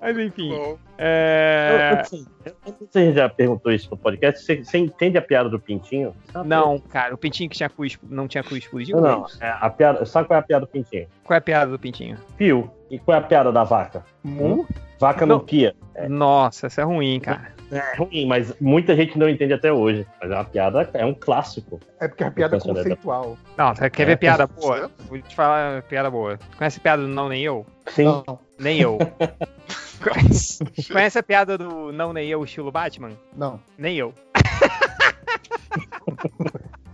Mas 0.00 0.18
enfim. 0.18 0.52
É... 0.98 2.02
Eu, 2.12 2.52
eu, 2.66 2.74
você 2.78 3.12
já 3.12 3.28
perguntou 3.28 3.72
isso 3.72 3.88
no 3.90 3.96
podcast. 3.96 4.44
Você, 4.44 4.62
você 4.62 4.78
entende 4.78 5.16
a 5.18 5.22
piada 5.22 5.48
do 5.48 5.58
pintinho? 5.58 6.14
Sabe? 6.32 6.48
Não, 6.48 6.78
cara, 6.78 7.14
o 7.14 7.18
pintinho 7.18 7.48
que 7.48 7.56
tinha 7.56 7.68
cu, 7.68 7.82
não 8.02 8.28
tinha 8.28 8.44
cu 8.44 8.56
explodido? 8.56 9.00
Não, 9.00 9.20
não. 9.20 9.26
É, 9.40 9.56
a 9.60 9.70
piada, 9.70 10.04
sabe 10.04 10.28
qual 10.28 10.36
é 10.36 10.40
a 10.40 10.44
piada 10.44 10.66
do 10.66 10.70
pintinho? 10.70 11.08
Qual 11.24 11.34
é 11.34 11.38
a 11.38 11.40
piada 11.40 11.70
do 11.70 11.78
pintinho? 11.78 12.18
Pio. 12.36 12.70
E 12.90 12.98
qual 12.98 13.16
é 13.16 13.20
a 13.20 13.22
piada 13.24 13.50
da 13.50 13.64
vaca? 13.64 14.04
Mu? 14.22 14.60
Hum? 14.60 14.66
Vaca 14.98 15.26
não, 15.26 15.38
não 15.38 15.44
pia. 15.44 15.74
É. 15.94 16.08
Nossa, 16.08 16.66
essa 16.66 16.82
é 16.82 16.84
ruim, 16.84 17.18
cara. 17.20 17.55
É 17.70 17.96
ruim, 17.96 18.26
mas 18.26 18.54
muita 18.60 18.94
gente 18.94 19.18
não 19.18 19.28
entende 19.28 19.52
até 19.52 19.72
hoje. 19.72 20.06
Mas 20.20 20.30
é 20.30 20.34
uma 20.34 20.44
piada, 20.44 20.90
é 20.92 21.04
um 21.04 21.14
clássico. 21.14 21.80
É 21.98 22.06
porque 22.06 22.24
a 22.24 22.30
piada 22.30 22.56
é 22.56 22.60
conceitual. 22.60 23.36
Não, 23.56 23.74
você 23.74 23.90
quer 23.90 24.06
ver 24.06 24.12
é. 24.12 24.16
piada 24.16 24.46
boa? 24.46 24.90
Vou 25.08 25.20
te 25.20 25.34
falar 25.34 25.82
piada 25.82 26.10
boa. 26.10 26.38
Conhece 26.56 26.80
piada 26.80 27.02
do 27.02 27.08
Não 27.08 27.28
Nem 27.28 27.42
Eu? 27.42 27.66
Sim. 27.86 28.04
Não. 28.04 28.38
Nem 28.58 28.80
eu. 28.80 28.98
Conhece, 30.02 30.58
conhece 30.92 31.18
a 31.18 31.22
piada 31.22 31.56
do 31.58 31.90
Não 31.90 32.12
Nem 32.12 32.28
Eu, 32.28 32.44
estilo 32.44 32.70
Batman? 32.70 33.12
Não. 33.34 33.60
Nem 33.76 33.96
eu. 33.96 34.14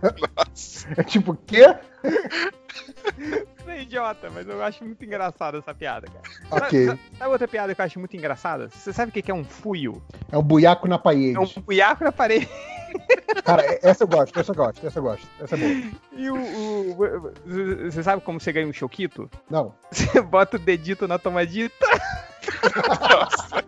Nossa. 0.01 0.83
É 0.97 1.03
tipo, 1.03 1.31
o 1.31 1.37
quê? 1.37 1.63
é 3.71 3.81
idiota, 3.81 4.29
mas 4.33 4.47
eu 4.47 4.63
acho 4.63 4.83
muito 4.83 5.03
engraçada 5.03 5.57
essa 5.57 5.73
piada, 5.73 6.07
cara. 6.07 6.65
Ok. 6.65 6.85
Sabe, 6.85 6.99
sabe, 7.17 7.31
outra 7.31 7.47
piada 7.47 7.73
que 7.75 7.81
eu 7.81 7.85
acho 7.85 7.99
muito 7.99 8.15
engraçada? 8.15 8.69
Você 8.69 8.93
sabe 8.93 9.09
o 9.09 9.23
que 9.23 9.31
é 9.31 9.33
um 9.33 9.43
fuio? 9.43 10.01
É 10.31 10.37
um 10.37 10.43
buiaco 10.43 10.87
na 10.87 10.97
parede. 10.97 11.35
É 11.35 11.39
um 11.39 11.61
buiaco 11.61 12.03
na 12.03 12.11
parede. 12.11 12.49
Cara, 13.43 13.79
essa 13.81 14.03
eu 14.03 14.07
gosto, 14.07 14.39
essa 14.39 14.51
eu 14.51 14.55
gosto, 14.55 14.87
essa 14.87 14.99
eu 14.99 15.03
gosto. 15.03 15.27
Essa 15.41 15.55
é 15.55 15.57
boa. 15.57 15.91
E 16.15 16.29
o, 16.29 16.35
o, 16.35 17.91
Você 17.91 18.03
sabe 18.03 18.21
como 18.21 18.39
você 18.39 18.51
ganha 18.51 18.67
um 18.67 18.73
choquito? 18.73 19.29
Não. 19.49 19.73
Você 19.91 20.21
bota 20.21 20.57
o 20.57 20.59
dedito 20.59 21.07
na 21.07 21.19
tomadita. 21.19 21.85
Nossa, 23.09 23.63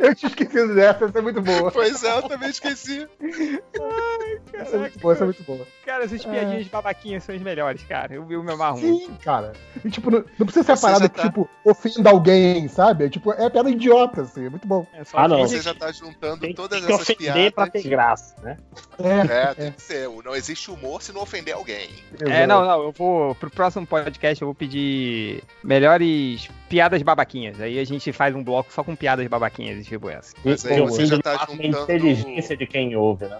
eu 0.00 0.14
tinha 0.14 0.28
esquecido 0.28 0.74
dessa, 0.74 1.04
essa 1.04 1.18
é 1.18 1.22
muito 1.22 1.40
boa. 1.40 1.70
Pois 1.70 2.02
é, 2.02 2.16
eu 2.16 2.22
também 2.22 2.50
esqueci. 2.50 3.06
Ai, 3.20 4.40
essa 4.52 4.76
é 4.76 4.78
muito 4.78 4.98
boa, 4.98 5.14
essa 5.14 5.24
é 5.24 5.26
muito 5.26 5.42
boa. 5.42 5.66
Cara, 5.84 6.04
essas 6.04 6.24
piadinhas 6.24 6.64
de 6.64 6.70
babaquinhas 6.70 7.24
são 7.24 7.34
as 7.34 7.42
melhores, 7.42 7.82
cara. 7.82 8.14
Eu, 8.14 8.30
eu 8.30 8.42
me 8.42 8.52
amarro 8.52 8.78
Sim, 8.78 8.90
muito. 8.90 9.24
cara. 9.24 9.52
E, 9.84 9.90
tipo, 9.90 10.10
não, 10.10 10.24
não 10.38 10.46
precisa 10.46 10.64
ser 10.64 10.72
a 10.72 10.76
parada 10.76 11.08
tá... 11.08 11.22
que, 11.22 11.28
tipo, 11.28 11.48
ofenda 11.64 12.10
alguém, 12.10 12.68
sabe? 12.68 13.06
É, 13.06 13.08
tipo, 13.08 13.32
é 13.32 13.48
piada 13.48 13.70
idiota, 13.70 14.22
assim, 14.22 14.46
é 14.46 14.50
muito 14.50 14.66
bom. 14.66 14.86
É 14.92 15.02
ah, 15.14 15.28
não. 15.28 15.40
Você 15.40 15.60
já 15.60 15.74
tá 15.74 15.90
juntando 15.92 16.40
tem, 16.40 16.54
todas 16.54 16.84
tem 16.84 16.94
essas 16.94 17.16
piadas. 17.16 17.50
pra 17.50 17.70
graça, 18.08 18.34
né? 18.42 18.56
É, 18.98 19.32
é, 19.32 19.54
tem 19.54 19.72
que 19.72 19.82
ser. 19.82 20.08
Não 20.24 20.34
existe 20.34 20.70
humor 20.70 21.02
se 21.02 21.12
não 21.12 21.22
ofender 21.22 21.54
alguém. 21.54 21.88
É, 22.20 22.46
não, 22.46 22.64
não. 22.64 22.82
Eu 22.82 22.92
vou, 22.92 23.34
pro 23.34 23.50
próximo 23.50 23.86
podcast, 23.86 24.40
eu 24.40 24.48
vou 24.48 24.54
pedir 24.54 25.42
melhores 25.62 26.48
piadas 26.68 27.02
babaquinhas. 27.02 27.60
Aí 27.60 27.78
a 27.78 27.84
gente 27.84 28.12
faz 28.12 28.34
um 28.34 28.42
bloco 28.42 28.72
só 28.72 28.82
com 28.82 28.96
piadas 28.96 29.26
babaquinhas, 29.26 29.86
tipo 29.86 30.08
essa. 30.08 30.34
Mas 30.44 30.64
aí 30.64 30.80
você 30.80 31.06
já 31.06 31.18
tá 31.18 31.46
juntando... 31.48 31.78
A 31.78 31.82
inteligência 31.82 32.56
de 32.56 32.66
quem 32.66 32.96
ouve, 32.96 33.26
né? 33.26 33.38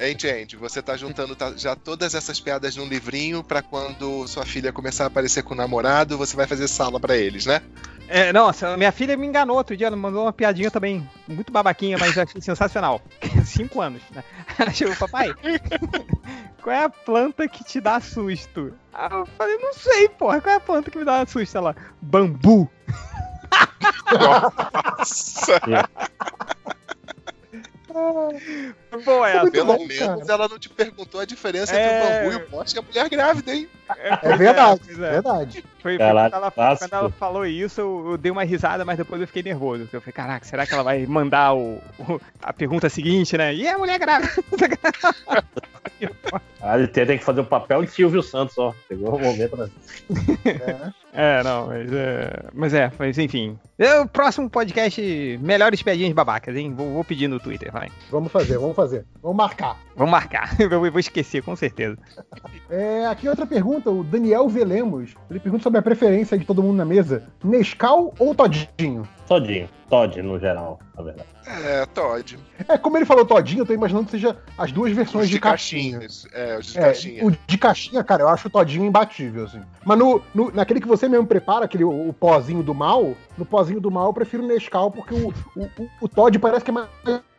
Hein, 0.00 0.16
gente? 0.18 0.56
Você 0.56 0.82
tá 0.82 0.96
juntando 0.96 1.34
tá, 1.34 1.52
já 1.56 1.74
todas 1.76 2.14
essas 2.14 2.40
piadas 2.40 2.76
num 2.76 2.86
livrinho 2.86 3.42
para 3.42 3.62
quando 3.62 4.26
sua 4.26 4.44
filha 4.44 4.72
começar 4.72 5.04
a 5.04 5.06
aparecer 5.06 5.42
com 5.42 5.54
o 5.54 5.56
namorado, 5.56 6.18
você 6.18 6.36
vai 6.36 6.46
fazer 6.46 6.68
sala 6.68 7.00
para 7.00 7.16
eles, 7.16 7.46
né? 7.46 7.62
É, 8.08 8.32
nossa, 8.32 8.74
minha 8.76 8.90
filha 8.90 9.16
me 9.18 9.26
enganou 9.26 9.56
outro 9.56 9.76
dia, 9.76 9.86
ela 9.86 9.96
mandou 9.96 10.22
uma 10.22 10.32
piadinha 10.32 10.70
também, 10.70 11.06
muito 11.28 11.52
babaquinha, 11.52 11.98
mas 11.98 12.16
achei 12.16 12.40
sensacional. 12.40 13.02
Cinco 13.44 13.82
anos, 13.82 14.00
né? 14.14 14.24
Ela 14.58 14.70
chegou, 14.74 14.96
papai, 14.96 15.34
qual 16.62 16.74
é 16.74 16.84
a 16.84 16.88
planta 16.88 17.48
que 17.48 17.64
te 17.64 17.80
dá 17.80 18.00
susto? 18.00 18.72
Aí 18.92 19.10
eu 19.10 19.26
falei, 19.26 19.56
não 19.58 19.72
sei, 19.72 20.08
porra, 20.08 20.40
qual 20.40 20.54
é 20.54 20.56
a 20.56 20.60
planta 20.60 20.90
que 20.90 20.98
me 20.98 21.04
dá 21.04 21.24
susto? 21.26 21.56
Ela, 21.56 21.76
bambu. 22.00 22.70
Nossa! 24.12 25.60
Bom, 29.04 29.24
é, 29.24 29.50
pelo 29.50 29.76
bom, 29.76 29.86
menos 29.86 29.98
cara. 29.98 30.24
ela 30.28 30.48
não 30.48 30.58
te 30.58 30.68
perguntou 30.68 31.20
a 31.20 31.24
diferença 31.24 31.74
é... 31.74 31.84
entre 31.84 31.96
o 31.96 32.08
bambu 32.08 32.32
e 32.32 32.36
o 32.36 32.50
poste 32.50 32.76
e 32.76 32.78
a 32.78 32.82
mulher 32.82 33.08
grávida, 33.08 33.54
hein? 33.54 33.68
É, 33.96 34.36
verdade, 34.36 34.82
é, 34.90 34.94
verdade. 34.94 35.64
Foi, 35.80 35.96
foi 35.96 35.98
quando, 35.98 36.10
ela, 36.10 36.50
quando, 36.50 36.92
ela, 36.92 37.10
falou 37.10 37.46
isso, 37.46 37.80
eu, 37.80 38.10
eu, 38.10 38.18
dei 38.18 38.30
uma 38.30 38.44
risada, 38.44 38.84
mas 38.84 38.98
depois 38.98 39.20
eu 39.20 39.26
fiquei 39.26 39.42
nervoso. 39.42 39.88
Eu 39.92 40.00
falei, 40.00 40.12
caraca, 40.12 40.44
será 40.44 40.66
que 40.66 40.74
ela 40.74 40.82
vai 40.82 41.06
mandar 41.06 41.54
o, 41.54 41.80
o 41.98 42.20
a 42.42 42.52
pergunta 42.52 42.88
seguinte, 42.88 43.36
né? 43.36 43.54
E 43.54 43.66
a 43.66 43.78
mulher 43.78 43.98
grávida? 43.98 44.32
Ah, 46.60 46.76
ele 46.76 46.88
tem, 46.88 47.06
tem 47.06 47.18
que 47.18 47.24
fazer 47.24 47.40
o 47.40 47.44
papel 47.44 47.84
de 47.84 47.90
Silvio 47.90 48.22
Santos, 48.22 48.58
ó. 48.58 48.74
Pegou 48.88 49.14
o 49.14 49.18
momento, 49.18 49.56
né? 49.56 49.70
É, 50.44 50.92
não, 51.44 51.66
mas 51.66 51.92
é. 51.92 52.42
Mas 52.54 52.74
é, 52.74 52.92
mas 52.98 53.18
enfim. 53.18 53.58
É, 53.78 54.00
o 54.00 54.06
próximo 54.08 54.48
podcast, 54.50 55.00
melhores 55.42 55.82
piadinhas 55.82 56.12
babacas, 56.12 56.54
hein? 56.56 56.72
Vou, 56.74 56.92
vou 56.94 57.04
pedir 57.04 57.28
no 57.28 57.38
Twitter, 57.40 57.72
vai. 57.72 57.88
Vamos 58.10 58.30
fazer, 58.30 58.58
vamos 58.58 58.76
fazer. 58.76 59.04
Vamos 59.22 59.36
marcar. 59.36 59.76
Vamos 59.96 60.10
marcar. 60.12 60.54
Eu 60.60 60.68
vou 60.90 60.98
esquecer, 61.00 61.42
com 61.42 61.54
certeza. 61.56 61.96
É, 62.70 63.06
aqui 63.06 63.28
outra 63.28 63.46
pergunta, 63.46 63.90
o 63.90 64.04
Daniel 64.04 64.48
Velemos. 64.48 65.14
Ele 65.30 65.40
pergunta 65.40 65.62
sobre 65.62 65.78
a 65.78 65.82
preferência 65.82 66.38
de 66.38 66.44
todo 66.44 66.62
mundo 66.62 66.76
na 66.76 66.84
mesa: 66.84 67.24
Nescau 67.42 68.14
ou 68.18 68.34
Todinho? 68.34 69.06
Todinho. 69.26 69.68
Todd, 69.88 70.20
no 70.20 70.38
geral, 70.38 70.78
na 70.96 71.02
verdade. 71.02 71.28
É, 71.64 71.86
Todd. 71.86 72.38
É, 72.68 72.76
como 72.76 72.98
ele 72.98 73.06
falou 73.06 73.24
Todinho, 73.24 73.62
eu 73.62 73.66
tô 73.66 73.72
imaginando 73.72 74.04
que 74.04 74.10
seja 74.10 74.36
as 74.58 74.70
duas 74.70 74.92
versões 74.92 75.24
Os 75.24 75.28
de, 75.30 75.36
de 75.36 75.40
caixinha. 75.40 75.98
caixinhas. 76.00 76.26
É, 76.34 76.58
os 76.58 76.66
de 76.66 76.78
É, 76.78 76.82
caixinha. 76.82 77.24
o 77.26 77.30
de 77.30 77.58
caixinha, 77.58 78.04
cara, 78.04 78.22
eu 78.22 78.28
acho 78.28 78.48
o 78.48 78.50
Todinho 78.50 78.84
imbatível, 78.84 79.44
assim. 79.44 79.60
Mas 79.84 79.98
no, 79.98 80.20
no- 80.34 80.50
naquele 80.52 80.78
que 80.80 80.86
você 80.86 81.07
mesmo 81.08 81.26
prepara, 81.26 81.64
aquele 81.64 81.84
o, 81.84 82.08
o 82.08 82.12
pozinho 82.12 82.62
do 82.62 82.74
mal, 82.74 83.14
no 83.36 83.44
pozinho 83.44 83.80
do 83.80 83.90
mal 83.90 84.06
eu 84.06 84.12
prefiro 84.12 84.42
o 84.42 84.46
Nescau, 84.46 84.90
porque 84.90 85.14
o, 85.14 85.28
o, 85.56 85.62
o, 85.62 85.88
o 86.02 86.08
Todd 86.08 86.38
parece 86.38 86.64
que 86.64 86.70
é 86.70 86.74
mais 86.74 86.88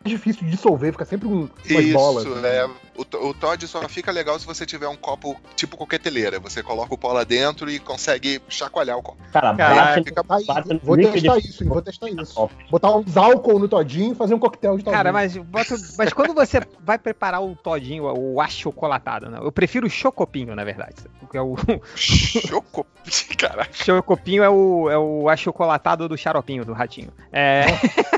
difícil 0.04 0.44
de 0.44 0.50
dissolver, 0.50 0.92
fica 0.92 1.04
sempre 1.04 1.28
um, 1.28 1.48
umas 1.70 1.84
Isso, 1.84 1.92
bolas. 1.92 2.26
assim. 2.26 2.72
O, 3.00 3.28
o 3.28 3.34
Todd 3.34 3.66
só 3.66 3.88
fica 3.88 4.10
legal 4.12 4.38
se 4.38 4.46
você 4.46 4.66
tiver 4.66 4.88
um 4.88 4.96
copo 4.96 5.34
tipo 5.56 5.76
coqueteleira. 5.76 6.38
Você 6.40 6.62
coloca 6.62 6.92
o 6.94 6.98
pó 6.98 7.12
lá 7.12 7.24
dentro 7.24 7.70
e 7.70 7.78
consegue 7.78 8.40
chacoalhar 8.48 8.98
o 8.98 9.02
copo. 9.02 9.18
Cara, 9.32 9.54
Caraca, 9.54 10.02
Fica- 10.04 10.22
tá 10.24 10.38
vou 10.82 10.96
testar 10.96 11.38
de- 11.38 11.48
isso, 11.48 11.62
hein, 11.64 11.68
vou 11.70 11.82
testar 11.82 12.08
isso. 12.10 12.50
Botar 12.70 12.94
uns 12.96 13.16
álcool 13.16 13.58
no 13.58 13.68
Todinho 13.68 14.12
e 14.12 14.14
fazer 14.14 14.34
um 14.34 14.38
coquetel 14.38 14.76
de 14.76 14.84
Todinho. 14.84 14.96
Cara, 14.96 15.12
mas, 15.12 15.36
bota- 15.36 15.76
mas 15.96 16.12
quando 16.12 16.34
você 16.34 16.60
vai 16.80 16.98
preparar 16.98 17.42
o 17.42 17.54
todinho, 17.56 18.04
o 18.04 18.40
achocolatado, 18.40 19.30
né? 19.30 19.38
Eu 19.42 19.50
prefiro 19.52 19.86
o 19.86 19.90
chocopinho, 19.90 20.54
na 20.54 20.64
verdade. 20.64 20.96
Porque 21.18 21.36
é 21.38 21.42
o 21.42 21.56
Choco. 21.94 22.86
Caraca. 23.38 23.70
chocopinho 23.72 24.42
é 24.42 24.50
o, 24.50 24.90
é 24.90 24.98
o 24.98 25.28
achocolatado 25.28 26.08
do 26.08 26.16
xaropinho, 26.18 26.64
do 26.64 26.72
ratinho. 26.72 27.10
É, 27.32 27.64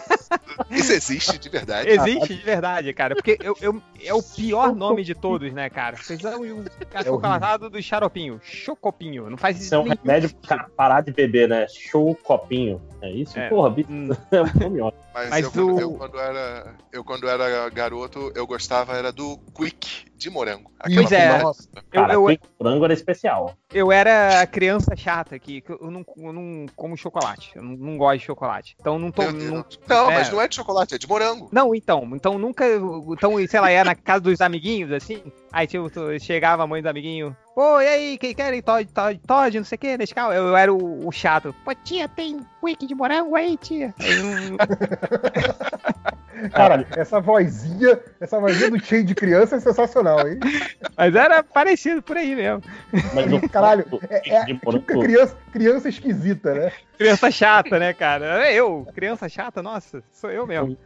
Isso 0.70 0.92
existe 0.92 1.38
de 1.38 1.48
verdade. 1.48 1.88
existe 1.88 2.34
de 2.34 2.42
verdade, 2.42 2.92
cara. 2.92 3.14
Porque 3.14 3.38
eu, 3.42 3.56
eu- 3.60 3.82
é 4.04 4.12
o 4.14 4.22
pior 4.22 4.74
nome 4.74 5.04
de 5.04 5.14
todos, 5.14 5.52
né, 5.52 5.68
cara? 5.70 5.96
Vocês 5.96 6.20
são 6.20 6.40
o 6.40 6.64
achocolatado 6.94 7.70
do 7.70 7.82
xaropinho. 7.82 8.40
Chocopinho. 8.42 9.28
Não 9.30 9.36
faz 9.36 9.60
Isso 9.60 9.74
é 9.74 9.78
um 9.78 9.84
remédio 9.88 10.34
cara 10.46 10.68
parar 10.76 11.00
de 11.02 11.12
beber, 11.12 11.48
né? 11.48 11.66
Show 11.68 12.14
copinho. 12.16 12.80
É 13.00 13.10
isso? 13.10 13.38
É. 13.38 13.48
Porra, 13.48 13.70
bicho. 13.70 13.88
Hum. 13.90 14.08
É 14.32 14.40
um 14.42 14.60
nome 14.68 14.80
ótimo. 14.80 15.02
Mas, 15.14 15.28
Mas 15.30 15.44
eu, 15.44 15.50
quando- 15.52 15.74
o- 15.74 15.80
eu, 15.80 15.92
quando 15.92 16.18
era, 16.18 16.74
eu, 16.92 17.04
quando 17.04 17.28
era 17.28 17.68
garoto, 17.68 18.32
eu 18.34 18.46
gostava 18.46 18.96
era 18.96 19.12
do 19.12 19.36
Quick 19.54 20.06
de 20.16 20.30
morango. 20.30 20.70
Aquela 20.78 21.00
Pois 21.02 21.12
é. 21.12 21.42
Nossa. 21.42 21.68
Eu- 21.74 21.82
Cara, 21.90 22.14
eu- 22.14 22.30
eu, 22.30 22.38
frango 22.58 22.84
era 22.84 22.94
especial. 22.94 23.54
Eu 23.74 23.92
era 23.92 24.46
criança 24.46 24.96
chata 24.96 25.38
que, 25.38 25.60
que 25.60 25.70
eu, 25.72 25.90
não, 25.90 26.04
eu 26.16 26.32
não 26.32 26.66
como 26.74 26.96
chocolate. 26.96 27.52
Eu 27.54 27.62
não, 27.62 27.76
não 27.76 27.98
gosto 27.98 28.20
de 28.20 28.24
chocolate. 28.26 28.76
Então 28.80 28.98
não 28.98 29.10
tô. 29.10 29.22
Não. 29.30 29.64
Não, 29.86 30.10
é. 30.10 30.14
mas 30.14 30.30
não 30.30 30.40
é 30.44 30.48
de 30.48 30.54
chocolate, 30.56 30.94
é 30.94 30.98
de 30.98 31.08
morango. 31.08 31.48
não, 31.52 31.74
então. 31.74 32.08
Então 32.14 32.38
nunca. 32.38 32.64
Então, 33.10 33.34
sei 33.46 33.60
lá, 33.60 33.72
ia 33.72 33.84
na 33.84 33.94
casa 33.94 34.20
dos 34.20 34.40
amiguinhos, 34.40 34.90
assim. 34.92 35.22
Aí 35.52 35.66
tipo, 35.66 35.88
tu- 35.90 36.18
chegava 36.20 36.62
a 36.62 36.66
mãe 36.66 36.82
do 36.82 36.88
amiguinho. 36.88 37.36
Pô, 37.54 37.80
e 37.80 37.86
aí, 37.86 38.18
quem 38.18 38.34
querem 38.34 38.62
Todd, 38.62 38.88
Todd, 38.92 39.20
Todd, 39.26 39.56
não 39.58 39.64
sei 39.64 39.76
o 39.76 39.78
que, 39.78 39.98
Nescau? 39.98 40.32
Eu, 40.32 40.48
eu 40.48 40.56
era 40.56 40.72
o, 40.72 41.06
o 41.06 41.12
chato. 41.12 41.54
Pô, 41.64 41.74
tia, 41.74 42.08
tem 42.08 42.40
wiki 42.62 42.86
de 42.86 42.94
morango 42.94 43.36
aí, 43.36 43.56
tia? 43.58 43.94
Aí, 46.42 46.46
hum, 46.46 46.50
Cara, 46.50 46.86
essa 46.96 47.20
vozinha, 47.20 48.00
essa 48.20 48.40
vozinha 48.40 48.70
do 48.70 48.82
cheio 48.82 49.04
de 49.04 49.14
criança 49.14 49.56
é 49.56 49.60
sensacional, 49.60 50.26
hein? 50.26 50.38
Mas 50.96 51.14
era 51.14 51.42
parecido 51.42 52.02
por 52.02 52.16
aí 52.16 52.34
mesmo. 52.34 52.62
Mas 53.14 53.32
o 53.32 53.48
Caralho, 53.48 53.84
é, 54.08 54.30
é 54.30 54.38
a 54.38 54.44
de 54.44 54.52
típica 54.54 54.66
morango- 54.94 55.00
criança, 55.00 55.36
criança 55.52 55.88
esquisita, 55.88 56.54
né? 56.54 56.72
Criança 56.96 57.30
chata, 57.30 57.78
né, 57.78 57.92
cara? 57.92 58.46
É 58.46 58.54
eu, 58.54 58.86
criança 58.94 59.28
chata, 59.28 59.62
nossa, 59.62 60.02
sou 60.12 60.30
eu 60.30 60.46
mesmo. 60.46 60.76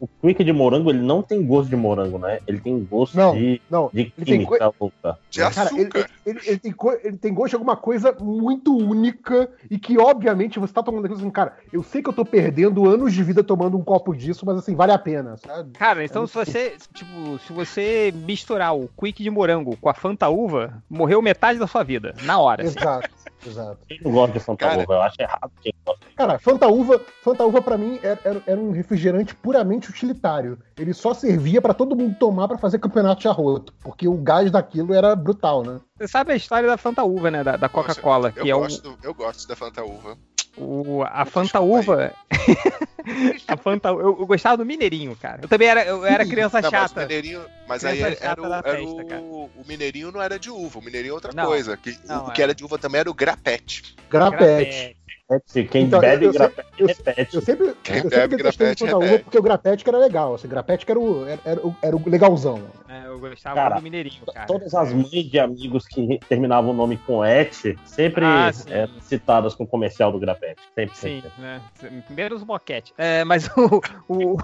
O 0.00 0.06
quick 0.20 0.44
de 0.44 0.52
morango, 0.52 0.90
ele 0.90 1.00
não 1.00 1.22
tem 1.22 1.44
gosto 1.44 1.68
de 1.68 1.76
morango, 1.76 2.18
né? 2.18 2.38
Ele 2.46 2.60
tem 2.60 2.78
gosto 2.84 3.16
Não, 3.16 3.34
de, 3.34 3.60
Não, 3.68 3.90
de 3.92 4.00
ele 4.00 4.12
tem 4.16 4.24
química 4.24 4.72
louca. 4.80 5.18
De 5.30 5.40
Cara, 5.40 5.70
ele, 5.74 5.82
açúcar. 5.86 6.10
ele- 6.24 6.40
ele 6.46 6.58
tem 6.58 6.72
co- 6.72 6.98
ele 7.02 7.16
tem 7.16 7.34
gosto 7.34 7.50
de 7.50 7.56
alguma 7.56 7.76
coisa 7.76 8.16
muito 8.20 8.76
única 8.76 9.50
e 9.70 9.78
que, 9.78 9.98
obviamente, 9.98 10.58
você 10.58 10.72
tá 10.72 10.82
tomando 10.82 11.04
aquilo 11.06 11.18
assim, 11.20 11.30
cara, 11.30 11.56
eu 11.72 11.82
sei 11.82 12.02
que 12.02 12.08
eu 12.08 12.12
tô 12.12 12.24
perdendo 12.24 12.88
anos 12.88 13.12
de 13.12 13.22
vida 13.22 13.42
tomando 13.42 13.76
um 13.76 13.82
copo 13.82 14.14
disso, 14.14 14.44
mas 14.46 14.58
assim, 14.58 14.74
vale 14.74 14.92
a 14.92 14.98
pena, 14.98 15.36
sabe? 15.36 15.72
Cara, 15.72 16.04
então 16.04 16.26
se 16.26 16.34
você, 16.34 16.76
tipo, 16.94 17.38
se 17.46 17.52
você 17.52 18.12
misturar 18.14 18.76
o 18.76 18.88
quick 18.98 19.22
de 19.22 19.30
morango 19.30 19.76
com 19.80 19.88
a 19.88 19.94
Fanta 19.94 20.28
uva, 20.28 20.82
morreu 20.88 21.20
metade 21.20 21.58
da 21.58 21.66
sua 21.66 21.82
vida, 21.82 22.14
na 22.22 22.38
hora. 22.38 22.62
assim. 22.62 22.78
Exato, 22.78 23.08
exato. 23.46 23.78
Quem 23.88 24.00
não 24.02 24.10
gosta 24.12 24.32
de 24.32 24.40
Fanta 24.40 24.66
Cara. 24.66 24.82
Uva? 24.82 24.94
Eu 24.94 25.02
acho 25.02 25.16
errado 25.20 25.50
quem 25.62 25.72
gosta. 25.86 26.06
Cara, 26.16 26.38
Fanta 26.38 26.66
Uva, 26.68 27.00
Fanta 27.22 27.44
Uva 27.44 27.62
pra 27.62 27.76
mim 27.78 27.98
era, 28.02 28.18
era- 28.24 28.42
era 28.46 28.60
um 28.60 28.70
refrigerante 28.72 29.34
puramente 29.34 29.88
utilitário. 29.90 30.58
Ele 30.76 30.92
só 30.94 31.14
servia 31.14 31.60
pra 31.62 31.72
todo 31.74 31.94
mundo 31.96 32.16
tomar 32.18 32.48
pra 32.48 32.58
fazer 32.58 32.78
campeonato 32.78 33.20
de 33.20 33.28
arroto, 33.28 33.72
porque 33.82 34.08
o 34.08 34.14
gás 34.16 34.50
daquilo 34.50 34.92
era 34.94 35.14
brutal, 35.14 35.62
né? 35.62 35.80
Você 35.96 36.08
sabe 36.08 36.32
a 36.32 36.36
história 36.36 36.68
da 36.68 36.76
Fanta 36.76 37.04
uva, 37.04 37.30
né, 37.30 37.42
da, 37.44 37.56
da 37.56 37.68
Coca-Cola, 37.68 38.32
Eu 38.36 38.42
que 38.44 38.50
é 38.50 38.54
o, 38.54 38.60
gosto, 38.60 38.98
eu 39.02 39.14
gosto 39.14 39.46
da 39.48 39.54
Fanta 39.56 39.84
Uva. 39.84 40.16
o- 40.56 41.02
a 41.04 41.24
Fanta 41.24 41.60
uva. 41.60 42.12
a 43.46 43.56
Fanta, 43.56 43.88
eu, 43.88 44.18
eu 44.20 44.26
gostava 44.26 44.56
do 44.56 44.66
Mineirinho, 44.66 45.16
cara. 45.16 45.40
Eu 45.42 45.48
também 45.48 45.68
era, 45.68 45.84
eu 45.84 46.04
era 46.04 46.26
criança 46.26 46.60
Não, 46.60 46.70
mas 46.70 46.80
chata. 46.80 47.00
Mineirinho, 47.02 47.44
mas 47.66 47.82
Criança 47.82 48.06
aí 48.06 48.16
era, 48.20 48.42
o, 48.42 48.46
era 48.46 48.62
festa, 48.62 49.20
o, 49.20 49.50
o 49.56 49.64
Mineirinho 49.66 50.12
não 50.12 50.20
era 50.20 50.38
de 50.38 50.50
uva, 50.50 50.78
o 50.78 50.82
Mineirinho 50.82 51.12
é 51.12 51.14
outra 51.14 51.32
Não, 51.32 51.46
coisa. 51.46 51.76
Que, 51.76 51.98
não, 52.04 52.26
o 52.26 52.30
é. 52.30 52.32
que 52.34 52.42
era 52.42 52.54
de 52.54 52.64
uva 52.64 52.78
também 52.78 53.00
era 53.00 53.10
o 53.10 53.14
grapete. 53.14 53.96
Grapete. 54.10 54.97
Se 55.44 55.62
quem 55.64 55.84
Então, 55.84 56.00
bebe 56.00 56.24
eu- 56.24 56.28
eu 56.30 56.32
grapete, 56.32 56.68
eu- 56.78 56.86
repete. 56.86 57.36
Eu 57.36 57.42
sempre, 57.42 57.74
Quem 57.82 57.96
eu 57.98 58.08
bebe 58.08 58.36
grapete, 58.38 58.80
Fanta 58.84 58.96
Uva 58.96 59.04
repete. 59.04 59.24
porque 59.24 59.38
o 59.38 59.42
grapete 59.42 59.84
que 59.84 59.90
era 59.90 59.98
legal. 59.98 60.34
Assim, 60.34 60.48
grapete 60.48 60.86
que 60.86 60.92
era 60.92 60.98
o, 60.98 61.26
era, 61.26 61.40
era 61.44 61.66
o, 61.66 61.76
era 61.82 61.94
o 61.96 62.02
legalzão. 62.08 62.62
É, 62.88 63.06
eu 63.06 63.18
gostava 63.18 63.54
Cara, 63.54 63.74
do 63.76 63.82
Mineirinho, 63.82 64.24
cara. 64.32 64.46
Todas 64.46 64.74
as 64.74 64.90
mães 64.94 65.30
de 65.30 65.38
amigos 65.38 65.86
que 65.86 66.18
terminavam 66.30 66.70
o 66.70 66.74
nome 66.74 66.96
com 67.06 67.22
et 67.22 67.52
sempre 67.84 68.24
Ah, 68.24 68.50
sim. 68.50 68.72
eram 68.72 68.98
citadas 69.00 69.54
com 69.54 69.64
o 69.64 69.66
comercial 69.66 70.10
do 70.10 70.18
grapete. 70.18 70.62
Sempre, 70.74 70.96
Sim, 70.96 71.20
sempre. 71.22 71.30
né? 71.42 71.60
Primeiro 72.06 72.34
os 72.34 72.42
boquete. 72.42 72.94
É, 72.96 73.22
mas 73.24 73.48
o, 73.54 73.82
o, 74.08 74.36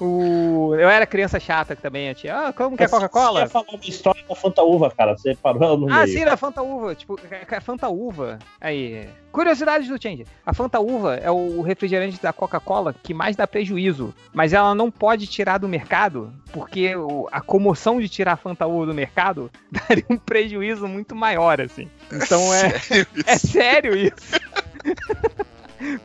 o- 0.00 0.74
Eu 0.76 0.88
era 0.88 1.06
criança 1.06 1.40
chata 1.40 1.74
também, 1.74 2.08
a 2.08 2.14
tia. 2.14 2.36
Ah, 2.48 2.52
como 2.52 2.76
que 2.76 2.84
é 2.84 2.86
Mas 2.86 2.90
Você 2.92 2.96
Coca-Cola? 3.08 3.40
ia 3.40 3.48
falar 3.48 3.66
uma 3.72 3.84
história 3.84 4.22
da 4.28 4.34
Fanta 4.36 4.62
Uva, 4.62 4.90
cara. 4.92 5.16
Você 5.16 5.34
parou 5.34 5.76
no 5.76 5.90
Ah, 5.92 6.04
meio. 6.04 6.18
sim, 6.18 6.24
da 6.24 6.36
Fanta 6.36 6.62
Uva. 6.62 6.94
Tipo, 6.94 7.18
a 7.50 7.56
a 7.56 7.60
Fanta 7.60 7.88
Uva. 7.88 8.38
Aí. 8.60 9.08
Curiosidades 9.32 9.88
do 9.88 10.00
Change. 10.00 10.19
A 10.44 10.52
Fanta 10.54 10.78
Uva 10.80 11.16
é 11.16 11.30
o 11.30 11.60
refrigerante 11.62 12.20
da 12.22 12.32
Coca-Cola 12.32 12.94
que 13.02 13.12
mais 13.14 13.36
dá 13.36 13.46
prejuízo. 13.46 14.14
Mas 14.32 14.52
ela 14.52 14.74
não 14.74 14.90
pode 14.90 15.26
tirar 15.26 15.58
do 15.58 15.68
mercado, 15.68 16.32
porque 16.52 16.92
a 17.32 17.40
comoção 17.40 18.00
de 18.00 18.08
tirar 18.08 18.32
a 18.32 18.36
Fanta 18.36 18.66
Uva 18.66 18.86
do 18.86 18.94
mercado 18.94 19.50
daria 19.88 20.04
um 20.10 20.16
prejuízo 20.16 20.86
muito 20.88 21.14
maior, 21.14 21.60
assim. 21.60 21.88
Então 22.12 22.52
é. 22.54 22.70
Sério 22.78 23.06
É 23.26 23.34
isso? 23.34 23.46
sério 23.46 23.96
isso? 23.96 24.40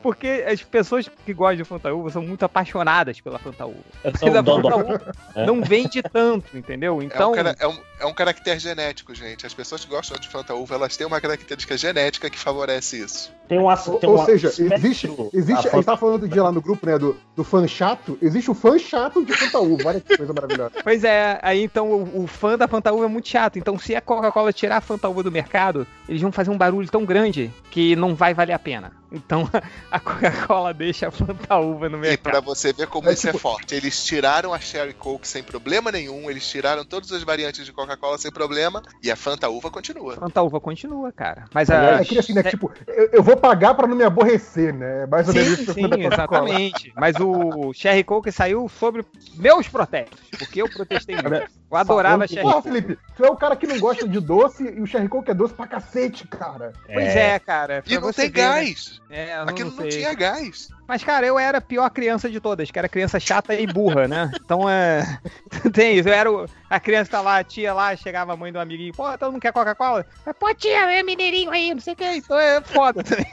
Porque 0.01 0.45
as 0.47 0.61
pessoas 0.63 1.09
que 1.25 1.33
gostam 1.33 1.57
de 1.57 1.63
Fanta 1.65 1.93
Uva 1.93 2.09
são 2.09 2.21
muito 2.21 2.45
apaixonadas 2.45 3.19
pela 3.19 3.37
Fanta 3.37 3.65
Uva. 3.65 3.75
São 4.17 4.29
Mas 4.29 4.35
a. 4.37 4.43
Fanta 4.43 4.75
Uva 4.77 5.13
É. 5.35 5.45
não 5.45 5.61
vende 5.61 6.01
tanto, 6.01 6.57
entendeu? 6.57 7.01
É, 7.01 7.03
Então, 7.05 7.31
um, 7.33 7.35
cara- 7.35 7.55
é, 7.59 7.67
um, 7.67 7.77
é 7.99 8.05
um 8.05 8.13
caractere 8.13 8.59
genético, 8.59 9.13
gente. 9.15 9.45
As 9.45 9.53
pessoas 9.53 9.83
que 9.83 9.89
gostam 9.89 10.17
de 10.19 10.27
Fanta 10.27 10.53
Uva, 10.53 10.75
elas 10.75 10.95
têm 10.97 11.07
uma 11.07 11.19
característica 11.21 11.77
genética 11.77 12.29
que 12.29 12.37
favorece 12.37 12.99
isso. 13.01 13.31
Tem 13.47 13.59
um, 13.59 13.67
tem 13.99 14.09
ou 14.09 14.15
uma 14.15 14.25
seja, 14.25 14.47
existe. 14.47 15.07
existe 15.31 15.67
a 15.67 15.71
gente 15.75 15.85
tava 15.85 15.97
falando 15.97 16.27
dia 16.27 16.41
lá 16.41 16.51
no 16.51 16.59
grupo, 16.61 16.83
né, 16.85 16.97
do, 16.97 17.15
do 17.35 17.43
fã 17.43 17.67
chato. 17.67 18.17
Existe 18.21 18.49
o 18.49 18.55
fã 18.55 18.77
chato 18.79 19.23
de 19.23 19.33
Fanta 19.33 19.59
Uva. 19.59 19.89
Olha 19.89 20.01
que 20.01 20.17
coisa 20.17 20.33
maravilhosa. 20.33 20.71
pois 20.83 21.03
é, 21.03 21.39
aí 21.43 21.63
então 21.63 21.91
o, 21.91 22.23
o 22.23 22.27
fã 22.27 22.57
da 22.57 22.67
Fanta 22.67 22.91
Uva 22.91 23.05
é 23.05 23.07
muito 23.07 23.27
chato. 23.29 23.59
Então, 23.59 23.77
se 23.77 23.95
a 23.95 24.01
Coca-Cola 24.01 24.51
tirar 24.51 24.77
a 24.77 24.81
Fanta 24.81 25.07
Uva 25.07 25.21
do 25.21 25.31
mercado, 25.31 25.85
eles 26.09 26.21
vão 26.21 26.31
fazer 26.31 26.49
um 26.49 26.57
barulho 26.57 26.89
tão 26.89 27.05
grande 27.05 27.53
que 27.69 27.95
não 27.95 28.15
vai 28.15 28.33
valer 28.33 28.53
a 28.53 28.59
pena. 28.59 28.91
Então, 29.11 29.47
a 29.91 29.99
Coca-Cola 29.99 30.73
deixa 30.73 31.07
a 31.07 31.11
Fanta 31.11 31.55
Uva 31.57 31.87
no 31.87 31.97
E 32.03 32.17
pra 32.17 32.33
mercado. 32.33 32.45
você 32.45 32.73
ver 32.73 32.87
como 32.87 33.07
É 33.09 33.13
isso 33.13 33.27
é 33.27 33.31
tipo- 33.31 33.39
forte, 33.41 33.75
eles 33.75 34.03
tiraram 34.03 34.55
a 34.55 34.59
Sherry 34.59 34.95
Coke 34.95 35.27
sem 35.27 35.43
problema 35.43 35.91
nenhum, 35.91 36.31
eles 36.31 36.47
tiraram 36.49 36.83
todas 36.83 37.11
as 37.11 37.21
variantes 37.21 37.63
de 37.63 37.71
Coca-Cola 37.71 37.84
sem 38.17 38.31
problema, 38.31 38.81
e 39.01 39.11
a 39.11 39.15
Fanta 39.15 39.49
Uva 39.49 39.69
continua. 39.69 40.15
Fanta 40.15 40.41
Uva 40.41 40.59
continua, 40.59 41.11
cara. 41.11 41.45
Mas 41.53 41.69
a. 41.69 41.75
É 41.75 41.95
aquele 41.95 42.19
assim, 42.19 42.33
né? 42.33 42.43
que, 42.43 42.49
Tipo, 42.49 42.71
eu, 42.87 43.09
eu 43.13 43.23
vou 43.23 43.35
pagar 43.35 43.73
pra 43.73 43.87
não 43.87 43.95
me 43.95 44.03
aborrecer, 44.03 44.73
né? 44.73 45.03
É 45.03 45.07
Mais 45.07 45.27
ou 45.27 45.33
menos 45.33 45.59
Sim, 45.59 45.73
sim, 45.73 45.81
da 45.89 45.97
Coca-Cola. 45.97 46.13
exatamente. 46.13 46.93
Mas 46.95 47.15
o 47.19 47.73
Sherry 47.73 48.03
Coke 48.03 48.31
saiu 48.31 48.69
sobre 48.69 49.05
meus 49.35 49.67
protestos, 49.67 50.19
porque 50.37 50.61
eu 50.61 50.69
protestei 50.69 51.15
muito. 51.15 51.33
Eu 51.71 51.77
adorava 51.77 52.27
Cherry 52.27 52.43
Coke. 52.43 52.69
Felipe, 52.69 52.97
tu 53.15 53.25
é 53.25 53.29
o 53.29 53.35
cara 53.35 53.55
que 53.55 53.67
não 53.67 53.79
gosta 53.79 54.07
de 54.07 54.19
doce 54.19 54.63
e 54.63 54.81
o 54.81 54.87
Cherry 54.87 55.09
Coke 55.09 55.31
é 55.31 55.33
doce 55.33 55.53
pra 55.53 55.67
cacete, 55.67 56.27
cara. 56.27 56.73
Pois 56.85 57.15
é, 57.15 57.39
cara. 57.39 57.83
E 57.85 57.97
não 57.97 58.13
tem 58.13 58.29
ver, 58.29 58.31
gás. 58.31 59.01
Né? 59.09 59.29
É, 59.29 59.35
Aquilo 59.35 59.71
não, 59.71 59.77
não 59.77 59.89
tinha 59.89 60.13
gás. 60.13 60.69
Mas, 60.87 61.03
cara, 61.03 61.25
eu 61.25 61.39
era 61.39 61.57
a 61.57 61.61
pior 61.61 61.89
criança 61.89 62.29
de 62.29 62.39
todas, 62.39 62.69
que 62.69 62.77
era 62.77 62.87
criança 62.87 63.19
chata 63.19 63.53
e 63.55 63.65
burra, 63.65 64.07
né? 64.07 64.31
Então 64.43 64.69
é. 64.69 65.19
Tem 65.73 65.97
isso. 65.97 66.09
Eu 66.09 66.13
era 66.13 66.31
o... 66.31 66.45
a 66.69 66.79
criança 66.79 67.11
tá 67.11 67.21
lá, 67.21 67.37
a 67.37 67.43
tia 67.43 67.73
lá, 67.73 67.95
chegava 67.95 68.33
a 68.33 68.37
mãe 68.37 68.51
do 68.51 68.59
amiguinho, 68.59 68.93
pô, 68.93 69.05
todo 69.17 69.31
mundo 69.31 69.41
quer 69.41 69.51
Coca-Cola? 69.51 70.05
Pô, 70.39 70.53
tia, 70.53 70.91
é 70.91 71.03
mineirinho 71.03 71.51
aí, 71.51 71.73
não 71.73 71.81
sei 71.81 71.93
o 71.93 71.95
que. 71.95 72.05
Então 72.05 72.39
é 72.39 72.61
foda 72.61 73.03
também. 73.03 73.25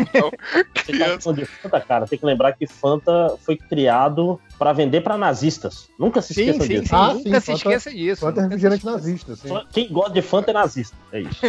Então, 0.00 0.30
criança. 0.84 1.32
de 1.32 1.44
Fanta, 1.44 1.80
cara, 1.80 2.06
tem 2.06 2.18
que 2.18 2.26
lembrar 2.26 2.52
que 2.52 2.66
Fanta 2.66 3.36
foi 3.40 3.56
criado 3.56 4.40
para 4.58 4.72
vender 4.72 5.02
para 5.02 5.16
nazistas. 5.16 5.88
Nunca 5.98 6.22
se 6.22 6.32
esqueça 6.32 6.62
sim, 6.62 6.68
disso. 6.68 6.88
Sim, 6.88 6.94
ah, 6.94 7.14
nunca 7.14 7.22
sim, 7.22 7.40
se 7.40 7.40
Fanta, 7.40 7.52
esqueça 7.52 7.90
disso. 7.90 8.20
Fanta 8.22 8.40
é 8.40 8.44
refrigerante 8.44 8.84
nazista. 8.84 9.36
Sim. 9.36 9.60
Quem 9.72 9.92
gosta 9.92 10.12
de 10.12 10.22
Fanta 10.22 10.50
é 10.50 10.54
nazista. 10.54 10.96
É 11.12 11.20
isso. 11.20 11.46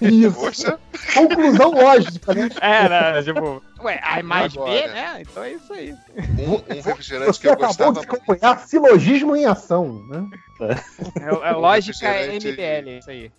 isso. 0.00 0.78
Conclusão 1.14 1.72
lógica, 1.72 2.34
né? 2.34 2.48
É, 2.60 2.88
né? 2.88 3.22
Tipo, 3.22 3.62
ué, 3.82 4.00
A 4.02 4.22
mais 4.22 4.52
Agora, 4.54 4.70
B, 4.70 4.88
né? 4.88 5.18
Então 5.20 5.42
é 5.42 5.52
isso 5.52 5.72
aí. 5.72 5.94
Um, 6.38 6.76
um 6.76 6.80
refrigerante 6.80 7.32
Você 7.32 7.40
que 7.40 7.48
eu 7.48 7.56
gostava. 7.56 8.00
De 8.00 8.06
acompanhar 8.06 8.58
silogismo 8.60 9.36
em 9.36 9.46
ação, 9.46 10.04
né? 10.08 10.28
É, 10.60 11.48
é 11.48 11.52
lógica 11.52 12.08
MBL, 12.08 12.98
isso 12.98 13.10
aí. 13.10 13.32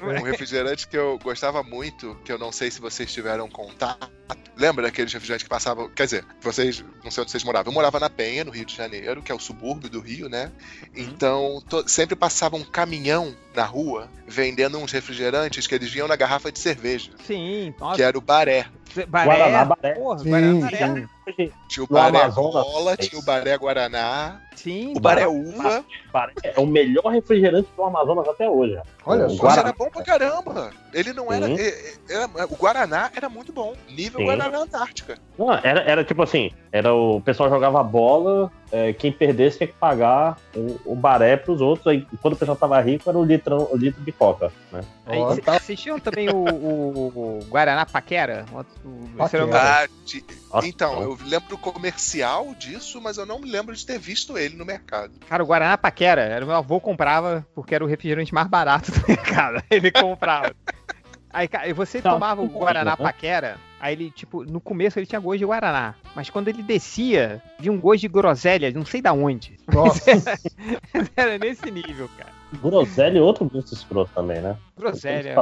Um 0.00 0.22
refrigerante 0.22 0.86
que 0.86 0.96
eu 0.96 1.18
gostava 1.18 1.62
muito, 1.62 2.16
que 2.24 2.32
eu 2.32 2.38
não 2.38 2.52
sei 2.52 2.70
se 2.70 2.80
vocês 2.80 3.12
tiveram 3.12 3.48
contato. 3.48 4.10
Lembra 4.56 4.84
daqueles 4.84 5.12
refrigerantes 5.12 5.44
que 5.44 5.48
passavam. 5.48 5.88
Quer 5.90 6.04
dizer, 6.04 6.24
vocês. 6.40 6.84
Não 7.04 7.10
sei 7.10 7.22
onde 7.22 7.30
vocês 7.30 7.44
moravam. 7.44 7.70
Eu 7.70 7.74
morava 7.74 8.00
na 8.00 8.10
Penha, 8.10 8.44
no 8.44 8.50
Rio 8.50 8.64
de 8.64 8.74
Janeiro, 8.74 9.22
que 9.22 9.30
é 9.30 9.34
o 9.34 9.38
subúrbio 9.38 9.88
do 9.88 10.00
Rio, 10.00 10.28
né? 10.28 10.50
Uhum. 10.82 10.88
Então, 10.96 11.62
to, 11.68 11.84
sempre 11.88 12.16
passava 12.16 12.56
um 12.56 12.64
caminhão 12.64 13.34
na 13.54 13.64
rua 13.64 14.10
vendendo 14.26 14.78
uns 14.78 14.92
refrigerantes 14.92 15.66
que 15.66 15.74
eles 15.74 15.90
vinham 15.90 16.08
na 16.08 16.16
garrafa 16.16 16.50
de 16.50 16.58
cerveja. 16.58 17.10
Sim, 17.24 17.72
nossa. 17.78 17.96
Que 17.96 18.02
era 18.02 18.18
o 18.18 18.20
baré. 18.20 18.66
Baré, 19.08 19.26
Guaraná, 19.26 19.64
Baré. 19.64 19.94
Porra, 19.94 20.18
sim, 20.18 20.30
Guaraná, 20.30 21.08
sim. 21.36 21.52
Tinha 21.68 21.84
o 21.84 21.86
Baré 21.86 22.30
Cola, 22.30 22.96
tinha 22.96 23.20
o 23.20 23.24
Baré 23.24 23.58
Guaraná. 23.58 24.40
Sim. 24.56 24.92
O 24.96 25.00
Baré 25.00 25.26
Uva. 25.26 25.84
Baré 26.12 26.32
é 26.42 26.58
o 26.58 26.66
melhor 26.66 27.06
refrigerante 27.06 27.68
do 27.76 27.84
Amazonas 27.84 28.26
até 28.28 28.48
hoje. 28.48 28.78
Olha, 29.04 29.26
o 29.26 29.36
Guaraná 29.36 29.68
era 29.68 29.72
bom 29.72 29.90
pra 29.90 30.02
caramba. 30.02 30.70
Ele 30.92 31.12
não 31.12 31.32
era, 31.32 31.46
era, 32.08 32.46
O 32.46 32.56
Guaraná 32.56 33.10
era 33.14 33.28
muito 33.28 33.52
bom. 33.52 33.74
Nível 33.88 34.20
Sim. 34.20 34.26
Guaraná 34.26 34.58
Antártica. 34.58 35.18
Não, 35.38 35.52
era, 35.52 35.80
era 35.80 36.04
tipo 36.04 36.22
assim: 36.22 36.50
era 36.72 36.92
o 36.92 37.20
pessoal 37.20 37.48
jogava 37.50 37.82
bola, 37.82 38.50
é, 38.70 38.92
quem 38.92 39.10
perdesse 39.10 39.58
tinha 39.58 39.66
que 39.66 39.74
pagar 39.74 40.36
o, 40.54 40.92
o 40.92 40.94
baré 40.94 41.36
pros 41.36 41.60
outros. 41.60 41.86
Aí, 41.86 42.06
quando 42.20 42.34
o 42.34 42.36
pessoal 42.36 42.56
tava 42.56 42.80
rico, 42.80 43.08
era 43.08 43.18
o, 43.18 43.24
litrão, 43.24 43.68
o 43.70 43.76
litro 43.76 44.02
de 44.02 44.12
coca. 44.12 44.52
Né? 44.70 44.80
Aí, 45.06 45.18
oh, 45.18 45.50
assistiam 45.50 45.98
também 45.98 46.28
o, 46.28 46.36
o, 46.36 47.38
o 47.38 47.44
Guaraná 47.48 47.86
Paquera? 47.86 48.44
O, 48.52 49.16
Paquera. 49.16 49.46
Ah, 49.52 49.88
de, 50.04 50.24
então, 50.64 51.02
eu 51.02 51.18
lembro 51.24 51.54
o 51.54 51.58
comercial 51.58 52.54
disso, 52.54 53.00
mas 53.00 53.16
eu 53.16 53.24
não 53.24 53.38
me 53.38 53.50
lembro 53.50 53.74
de 53.74 53.84
ter 53.84 53.98
visto 53.98 54.36
ele 54.36 54.56
no 54.56 54.64
mercado. 54.64 55.12
Cara, 55.28 55.42
o 55.42 55.46
Guaraná 55.46 55.78
Paquera, 55.78 56.22
era 56.22 56.44
o 56.44 56.48
meu 56.48 56.56
avô 56.56 56.80
comprava 56.80 57.46
porque 57.54 57.74
era 57.74 57.84
o 57.84 57.88
refrigerante 57.88 58.34
mais 58.34 58.48
barato 58.48 58.92
do 58.92 59.04
mercado. 59.08 59.62
Ele 59.70 59.90
comprava. 59.90 60.54
Aí, 61.30 61.48
cara, 61.48 61.72
você 61.74 62.00
tá, 62.00 62.12
tomava 62.12 62.42
o 62.42 62.48
Guaraná? 62.48 62.96
Paquera, 62.96 63.58
aí 63.80 63.94
ele, 63.94 64.10
tipo, 64.10 64.44
no 64.44 64.60
começo 64.60 64.98
ele 64.98 65.06
tinha 65.06 65.20
gosto 65.20 65.38
de 65.38 65.44
Guaraná. 65.44 65.94
Mas 66.14 66.30
quando 66.30 66.48
ele 66.48 66.62
descia, 66.62 67.42
vinha 67.58 67.72
um 67.72 67.80
gosto 67.80 68.00
de 68.02 68.08
groselha, 68.08 68.70
não 68.72 68.84
sei 68.84 69.00
da 69.00 69.12
onde. 69.12 69.56
Nossa. 69.72 70.10
Era, 70.10 71.10
era 71.16 71.38
nesse 71.38 71.70
nível, 71.70 72.08
cara. 72.16 72.32
Groselha 72.62 73.18
é 73.18 73.22
outro 73.22 73.44
gosto 73.44 73.74
escroto 73.74 74.10
também, 74.14 74.40
né? 74.40 74.56
Groselha. 74.76 75.34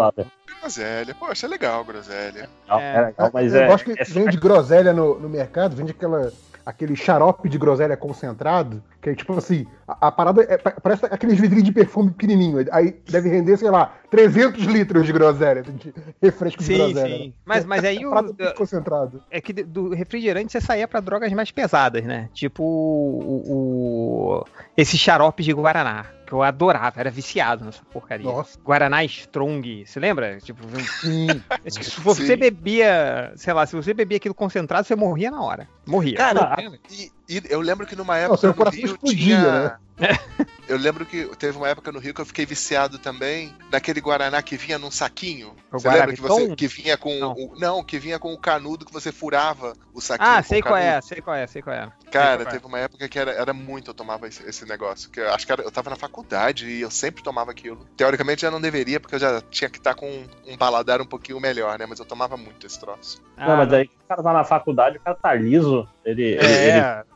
Groselha, 0.61 1.15
poxa, 1.15 1.47
é 1.47 1.49
legal, 1.49 1.85
groselha. 1.85 2.49
É, 2.69 2.95
é 2.97 3.01
legal, 3.07 3.31
mas 3.33 3.55
eu 3.55 3.61
é. 3.61 3.65
Eu 3.65 3.69
gosto 3.69 3.85
que 3.85 4.01
é, 4.01 4.05
vende 4.05 4.37
groselha 4.37 4.93
no, 4.93 5.19
no 5.19 5.29
mercado, 5.29 5.77
vende 5.77 5.93
aquela 5.93 6.33
aquele 6.67 6.97
xarope 6.97 7.49
de 7.49 7.57
groselha 7.57 7.97
concentrado, 7.97 8.83
que 9.01 9.11
é 9.11 9.15
tipo 9.15 9.33
assim, 9.39 9.65
a, 9.87 10.09
a 10.09 10.13
parada 10.13 10.43
é, 10.43 10.59
parece 10.59 11.07
aqueles 11.07 11.39
vidrinhos 11.39 11.63
de 11.63 11.73
perfume 11.73 12.11
pequenininho, 12.11 12.67
aí 12.73 13.01
deve 13.09 13.29
render, 13.29 13.57
sei 13.57 13.71
lá, 13.71 13.95
300 14.11 14.65
litros 14.65 15.07
de 15.07 15.13
groselha, 15.13 15.63
de 15.63 15.95
refresco 16.21 16.59
de 16.59 16.67
sim, 16.67 16.77
groselha. 16.77 17.17
Sim, 17.17 17.27
né? 17.29 17.33
mas, 17.45 17.65
mas 17.65 17.85
aí 17.85 18.01
o... 18.05 18.13
concentrado. 18.57 19.23
É 19.31 19.41
que 19.41 19.53
do 19.53 19.95
refrigerante 19.95 20.51
você 20.51 20.61
saía 20.61 20.89
para 20.89 20.99
drogas 20.99 21.33
mais 21.33 21.53
pesadas, 21.53 22.05
né? 22.05 22.29
Tipo 22.35 22.65
o, 22.65 23.43
o, 23.47 24.45
esse 24.77 24.99
xarope 24.99 25.45
de 25.45 25.53
Guaraná 25.53 26.07
que 26.27 26.33
eu 26.33 26.43
adorava, 26.43 26.99
era 26.99 27.09
viciado 27.09 27.65
nessa 27.65 27.85
porcaria. 27.85 28.27
Nossa. 28.27 28.59
Guaraná 28.61 29.05
Strong, 29.05 29.87
você 29.87 30.01
lembra? 30.01 30.39
Tipo, 30.39 30.67
sim. 31.01 31.29
se 31.71 32.01
você 32.01 32.27
sim. 32.27 32.37
bebia, 32.37 33.33
sei 33.37 33.55
lá, 33.55 33.65
se 33.65 33.77
você 33.77 33.95
bebia 33.95 34.17
aquilo 34.17 34.35
concentrado, 34.35 34.85
você 34.87 34.97
morria 34.97 35.31
na 35.31 35.41
hora. 35.41 35.69
Morria. 35.87 36.17
Cara, 36.17 36.57
e, 36.91 37.13
e, 37.29 37.43
eu 37.49 37.61
lembro 37.61 37.87
que 37.87 37.95
numa 37.95 38.17
época 38.19 38.49
Não, 38.49 38.55
no 38.55 38.71
Rio 38.71 38.87
explodia, 38.87 39.17
tinha... 39.17 39.79
Né? 39.99 40.19
Eu 40.69 40.77
lembro 40.77 41.07
que 41.07 41.25
teve 41.37 41.57
uma 41.57 41.69
época 41.69 41.93
no 41.93 42.01
Rio 42.01 42.13
que 42.13 42.21
eu 42.21 42.27
fiquei 42.27 42.45
viciado 42.45 42.99
também 42.99 43.55
naquele 43.71 44.01
Guaraná 44.01 44.43
que 44.43 44.57
vinha 44.57 44.79
num 44.79 44.91
saquinho. 44.91 45.55
O 45.73 45.79
você 45.79 45.89
lembra 45.89 46.13
que, 46.13 46.21
você, 46.21 46.57
que 46.57 46.67
vinha 46.67 46.97
com 46.97 47.17
não. 47.19 47.33
O, 47.33 47.55
não, 47.59 47.85
que 47.85 47.99
vinha 47.99 48.19
com 48.19 48.33
o 48.33 48.39
canudo 48.39 48.85
que 48.85 48.93
você 48.93 49.13
furava 49.13 49.75
o 49.95 50.01
saquinho. 50.01 50.29
Ah, 50.29 50.43
sei 50.43 50.61
qual 50.61 50.77
é, 50.77 51.01
sei 51.01 51.21
qual 51.21 51.37
é, 51.37 51.47
sei 51.47 51.63
qual 51.63 51.75
é. 51.77 51.89
Cara, 52.11 52.45
qual 52.45 52.53
teve 52.53 52.65
é. 52.65 52.69
uma 52.69 52.79
época 52.81 53.09
que 53.09 53.19
era, 53.19 53.31
era 53.31 53.53
muito 53.53 53.91
eu 53.91 53.95
tomava 53.95 54.27
esse, 54.27 54.43
esse 54.43 54.67
negócio. 54.67 55.09
Que 55.09 55.21
eu 55.21 55.33
acho 55.33 55.47
que 55.47 55.53
era, 55.53 55.63
eu 55.63 55.71
tava 55.71 55.91
na 55.91 55.97
faculdade 55.97 56.67
e 56.67 56.81
eu 56.81 56.91
sempre 56.91 57.23
tomava 57.23 57.53
aquilo. 57.53 57.87
Teoricamente 57.97 58.43
já 58.43 58.51
não 58.51 58.61
deveria, 58.61 58.99
porque 58.99 59.15
eu 59.15 59.21
já 59.21 59.41
tinha 59.41 59.71
que 59.71 59.79
estar 59.79 59.95
com 59.95 60.09
um, 60.09 60.27
um 60.49 60.57
paladar 60.57 61.01
um 61.01 61.07
pouquinho 61.07 61.39
melhor, 61.39 61.79
né? 61.79 61.87
Mas 61.87 62.01
eu 62.01 62.05
tomava 62.05 62.37
muito 62.37 62.67
esse 62.67 62.79
troço. 62.81 63.23
Ah, 63.37 63.49
não, 63.49 63.57
mas 63.59 63.73
aí 63.73 63.89
o 64.07 64.09
cara 64.09 64.23
tá 64.23 64.33
na 64.33 64.45
faculdade, 64.45 64.99
o 64.99 65.01
cara 65.01 65.17
tá 65.21 65.35
liso. 65.35 65.87
Ele. 66.05 66.37
É. 66.37 66.69
Ele 66.69 67.07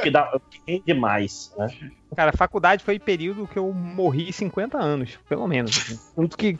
que, 0.00 0.10
dá, 0.10 0.38
que 0.48 0.60
rende 0.66 0.94
mais, 0.94 1.52
né? 1.58 1.66
Cara, 2.14 2.30
a 2.30 2.36
faculdade 2.36 2.84
foi 2.84 2.96
o 2.96 3.00
período 3.00 3.48
que 3.48 3.58
eu 3.58 3.72
morri 3.72 4.32
50 4.32 4.78
anos, 4.78 5.18
pelo 5.28 5.48
menos. 5.48 6.12
Tanto 6.14 6.38
que 6.38 6.56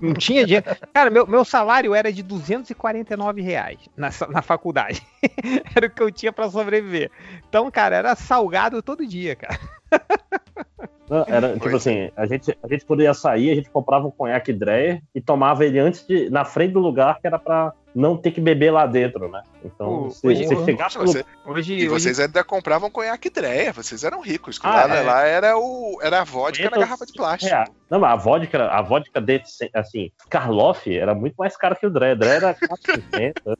não 0.00 0.12
tinha 0.12 0.44
dinheiro. 0.44 0.66
Cara, 0.92 1.08
meu, 1.08 1.24
meu 1.24 1.44
salário 1.44 1.94
era 1.94 2.12
de 2.12 2.20
249 2.20 3.40
reais 3.40 3.78
na, 3.96 4.10
na 4.28 4.42
faculdade. 4.42 5.00
era 5.74 5.86
o 5.86 5.90
que 5.90 6.02
eu 6.02 6.10
tinha 6.10 6.32
para 6.32 6.50
sobreviver. 6.50 7.12
Então, 7.48 7.70
cara, 7.70 7.94
era 7.94 8.16
salgado 8.16 8.82
todo 8.82 9.06
dia, 9.06 9.36
cara. 9.36 9.58
Não, 11.12 11.26
era 11.28 11.52
tipo 11.52 11.76
assim, 11.76 12.10
a 12.16 12.24
gente, 12.24 12.56
a 12.62 12.66
gente 12.66 12.86
poderia 12.86 13.12
sair, 13.12 13.50
a 13.50 13.54
gente 13.54 13.68
comprava 13.68 14.06
um 14.06 14.10
conhaque 14.10 14.50
Dreyer 14.50 15.02
e 15.14 15.20
tomava 15.20 15.62
ele 15.62 15.78
antes 15.78 16.06
de. 16.06 16.30
na 16.30 16.42
frente 16.42 16.72
do 16.72 16.80
lugar 16.80 17.20
que 17.20 17.26
era 17.26 17.38
pra 17.38 17.74
não 17.94 18.16
ter 18.16 18.30
que 18.30 18.40
beber 18.40 18.70
lá 18.70 18.86
dentro, 18.86 19.28
né? 19.28 19.42
Então, 19.62 20.08
se, 20.08 20.26
hoje, 20.26 20.46
você 20.46 20.64
chegasse 20.64 20.96
você, 20.96 21.22
hoje, 21.44 21.74
E 21.74 21.86
vocês 21.86 22.18
hoje... 22.18 22.26
ainda 22.26 22.42
compravam 22.42 22.90
conhaque 22.90 23.28
Dreyer, 23.28 23.74
vocês 23.74 24.02
eram 24.04 24.22
ricos. 24.22 24.58
Ah, 24.62 24.86
lá, 24.86 24.96
é. 24.96 25.02
lá 25.02 25.22
era, 25.26 25.58
o, 25.58 25.98
era 26.00 26.22
a 26.22 26.24
vodka 26.24 26.70
na 26.70 26.78
garrafa 26.78 27.04
de 27.04 27.12
plástico. 27.12 27.54
É. 27.54 27.64
Não, 27.90 28.00
mas 28.00 28.12
a 28.12 28.16
vodka, 28.16 28.68
a 28.68 28.80
vodka 28.80 29.20
dele, 29.20 29.44
assim, 29.74 30.10
Karloff 30.30 30.96
era 30.96 31.14
muito 31.14 31.34
mais 31.34 31.54
cara 31.58 31.74
que 31.74 31.86
o 31.86 31.90
Dreyer. 31.90 32.16
Dreyer 32.16 32.42
era 32.42 32.54
450. 32.54 33.58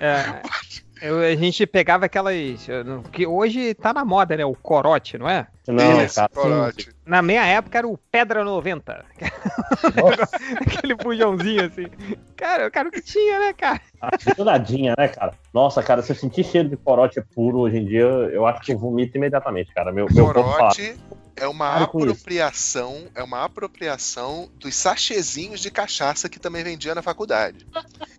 é. 0.00 0.42
Eu, 1.00 1.20
a 1.20 1.34
gente 1.34 1.66
pegava 1.66 2.06
aquelas. 2.06 2.34
Que 3.12 3.26
hoje 3.26 3.74
tá 3.74 3.92
na 3.92 4.04
moda, 4.04 4.36
né? 4.36 4.44
O 4.44 4.54
corote, 4.54 5.18
não 5.18 5.28
é? 5.28 5.46
Não, 5.68 6.02
Isso, 6.02 6.14
cara, 6.14 6.28
corote. 6.28 6.90
Na 7.04 7.20
minha 7.20 7.44
época 7.44 7.78
era 7.78 7.86
o 7.86 7.98
Pedra 8.10 8.44
90. 8.44 9.04
Aquele 10.60 10.94
bujãozinho 10.94 11.66
assim. 11.66 11.86
Cara, 12.36 12.70
cara, 12.70 12.88
o 12.88 12.92
que 12.92 13.02
tinha, 13.02 13.38
né, 13.40 13.52
cara? 13.52 13.80
Misturadinha, 14.24 14.94
né, 14.96 15.08
cara? 15.08 15.34
Nossa, 15.52 15.82
cara, 15.82 16.02
se 16.02 16.12
eu 16.12 16.16
sentir 16.16 16.44
cheiro 16.44 16.68
de 16.68 16.76
corote 16.76 17.20
puro 17.34 17.58
hoje 17.58 17.78
em 17.78 17.84
dia, 17.84 18.04
eu 18.04 18.46
acho 18.46 18.62
que 18.62 18.72
eu 18.72 18.78
vomito 18.78 19.16
imediatamente, 19.16 19.72
cara. 19.74 19.92
Meu, 19.92 20.06
meu 20.10 20.32
corote 20.32 20.96
é 21.36 21.46
uma 21.46 21.82
apropriação, 21.82 23.04
é 23.14 23.22
uma 23.22 23.44
apropriação 23.44 24.48
dos 24.58 24.74
sachezinhos 24.74 25.60
de 25.60 25.70
cachaça 25.70 26.28
que 26.28 26.40
também 26.40 26.64
vendia 26.64 26.94
na 26.94 27.02
faculdade. 27.02 27.66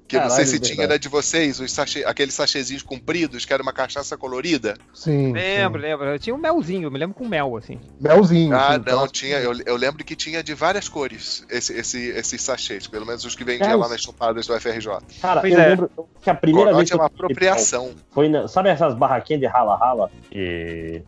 Que 0.07 0.15
Caralho, 0.15 0.29
não 0.29 0.35
sei 0.37 0.45
se 0.45 0.59
tinha 0.59 0.87
né, 0.87 0.97
de 0.97 1.09
vocês, 1.09 1.59
os 1.59 1.69
sachê, 1.69 2.05
aqueles 2.05 2.33
sachezinhos 2.33 2.81
compridos, 2.81 3.43
que 3.43 3.51
era 3.51 3.61
uma 3.61 3.73
cachaça 3.73 4.15
colorida. 4.15 4.75
Sim. 4.93 5.33
Lembro, 5.33 5.81
sim. 5.81 5.87
lembro. 5.87 6.05
Eu 6.05 6.19
tinha 6.19 6.33
um 6.33 6.37
melzinho, 6.37 6.89
me 6.89 6.97
lembro 6.97 7.13
com 7.13 7.27
mel, 7.27 7.57
assim. 7.57 7.77
Melzinho. 7.99 8.55
Ah, 8.55 8.75
sim, 8.75 8.89
não, 8.89 9.07
tinha. 9.07 9.37
Eu, 9.39 9.51
eu, 9.65 9.75
lembro 9.75 10.05
que 10.05 10.15
tinha 10.15 10.41
de 10.41 10.53
várias 10.53 10.87
cores 10.87 11.45
esse, 11.49 11.73
esse, 11.73 12.09
esses 12.11 12.41
sachês, 12.41 12.87
pelo 12.87 13.05
menos 13.05 13.25
os 13.25 13.35
que 13.35 13.43
vendiam 13.43 13.69
é, 13.69 13.75
lá 13.75 13.89
nas 13.89 14.01
chupadas 14.01 14.47
do 14.47 14.57
FRJ. 14.57 14.87
Cara, 15.21 15.41
pois 15.41 15.53
eu 15.53 15.59
é. 15.59 15.67
lembro 15.67 15.91
que 16.21 16.29
a 16.29 16.35
primeira 16.35 16.73
vez. 16.73 16.89
é 16.89 16.95
uma 16.95 17.07
apropriação. 17.07 17.91
Foi, 18.11 18.29
na, 18.29 18.47
sabe 18.47 18.69
essas 18.69 18.93
barraquinhas 18.93 19.41
de 19.41 19.47
rala-rala? 19.47 20.09
Que 20.31 21.03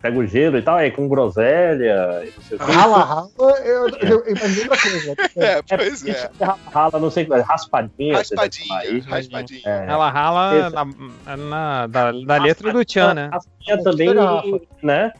pega 0.00 0.18
o 0.18 0.24
gelo 0.24 0.56
e 0.56 0.62
tal, 0.62 0.76
aí 0.76 0.92
com 0.92 1.08
groselha. 1.08 2.28
Rala-rala, 2.60 3.28
eu, 3.36 3.88
eu, 3.88 4.24
eu 4.24 4.24
imagino 4.28 4.70
outra 4.70 4.90
coisa. 4.90 5.16
É, 5.34 5.62
pois 5.62 6.06
é. 6.06 6.30
Rala, 6.72 7.00
não 7.00 7.10
sei, 7.10 7.26
raspadinha 7.44 8.19
raspadinha, 8.20 9.02
raspadinha. 9.04 9.62
É. 9.64 9.86
Ela 9.88 10.10
rala 10.10 10.70
na, 10.70 11.36
na, 11.36 11.86
da, 11.86 12.12
da 12.12 12.36
letra 12.42 12.72
do 12.72 12.84
Tchan, 12.84 13.14
né? 13.14 13.30
Raspadinha 13.32 13.82
também, 13.82 14.14
né? 14.82 15.12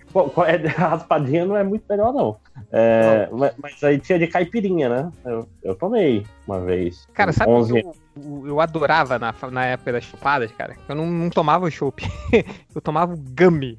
É, 0.46 0.66
raspadinha 0.68 1.44
não 1.44 1.56
é 1.56 1.64
muito 1.64 1.84
melhor, 1.88 2.12
não. 2.12 2.36
É, 2.72 3.28
mas, 3.32 3.52
mas, 3.60 3.84
aí 3.84 3.98
tinha 3.98 4.18
de 4.18 4.26
caipirinha, 4.26 4.88
né? 4.88 5.12
Eu, 5.24 5.48
eu 5.62 5.74
tomei 5.74 6.26
uma 6.46 6.60
vez. 6.60 7.08
Cara, 7.14 7.32
sabe 7.32 7.50
11... 7.50 7.72
que 7.72 7.78
eu, 7.80 8.46
eu 8.46 8.60
adorava 8.60 9.18
na, 9.18 9.34
na 9.50 9.66
época 9.66 9.92
das 9.92 10.04
chupadas, 10.04 10.50
cara? 10.52 10.76
Eu 10.88 10.94
não, 10.94 11.06
não 11.06 11.30
tomava 11.30 11.64
o 11.64 11.70
chopp. 11.70 12.02
eu 12.74 12.80
tomava 12.80 13.14
o 13.14 13.16
gummy. 13.16 13.78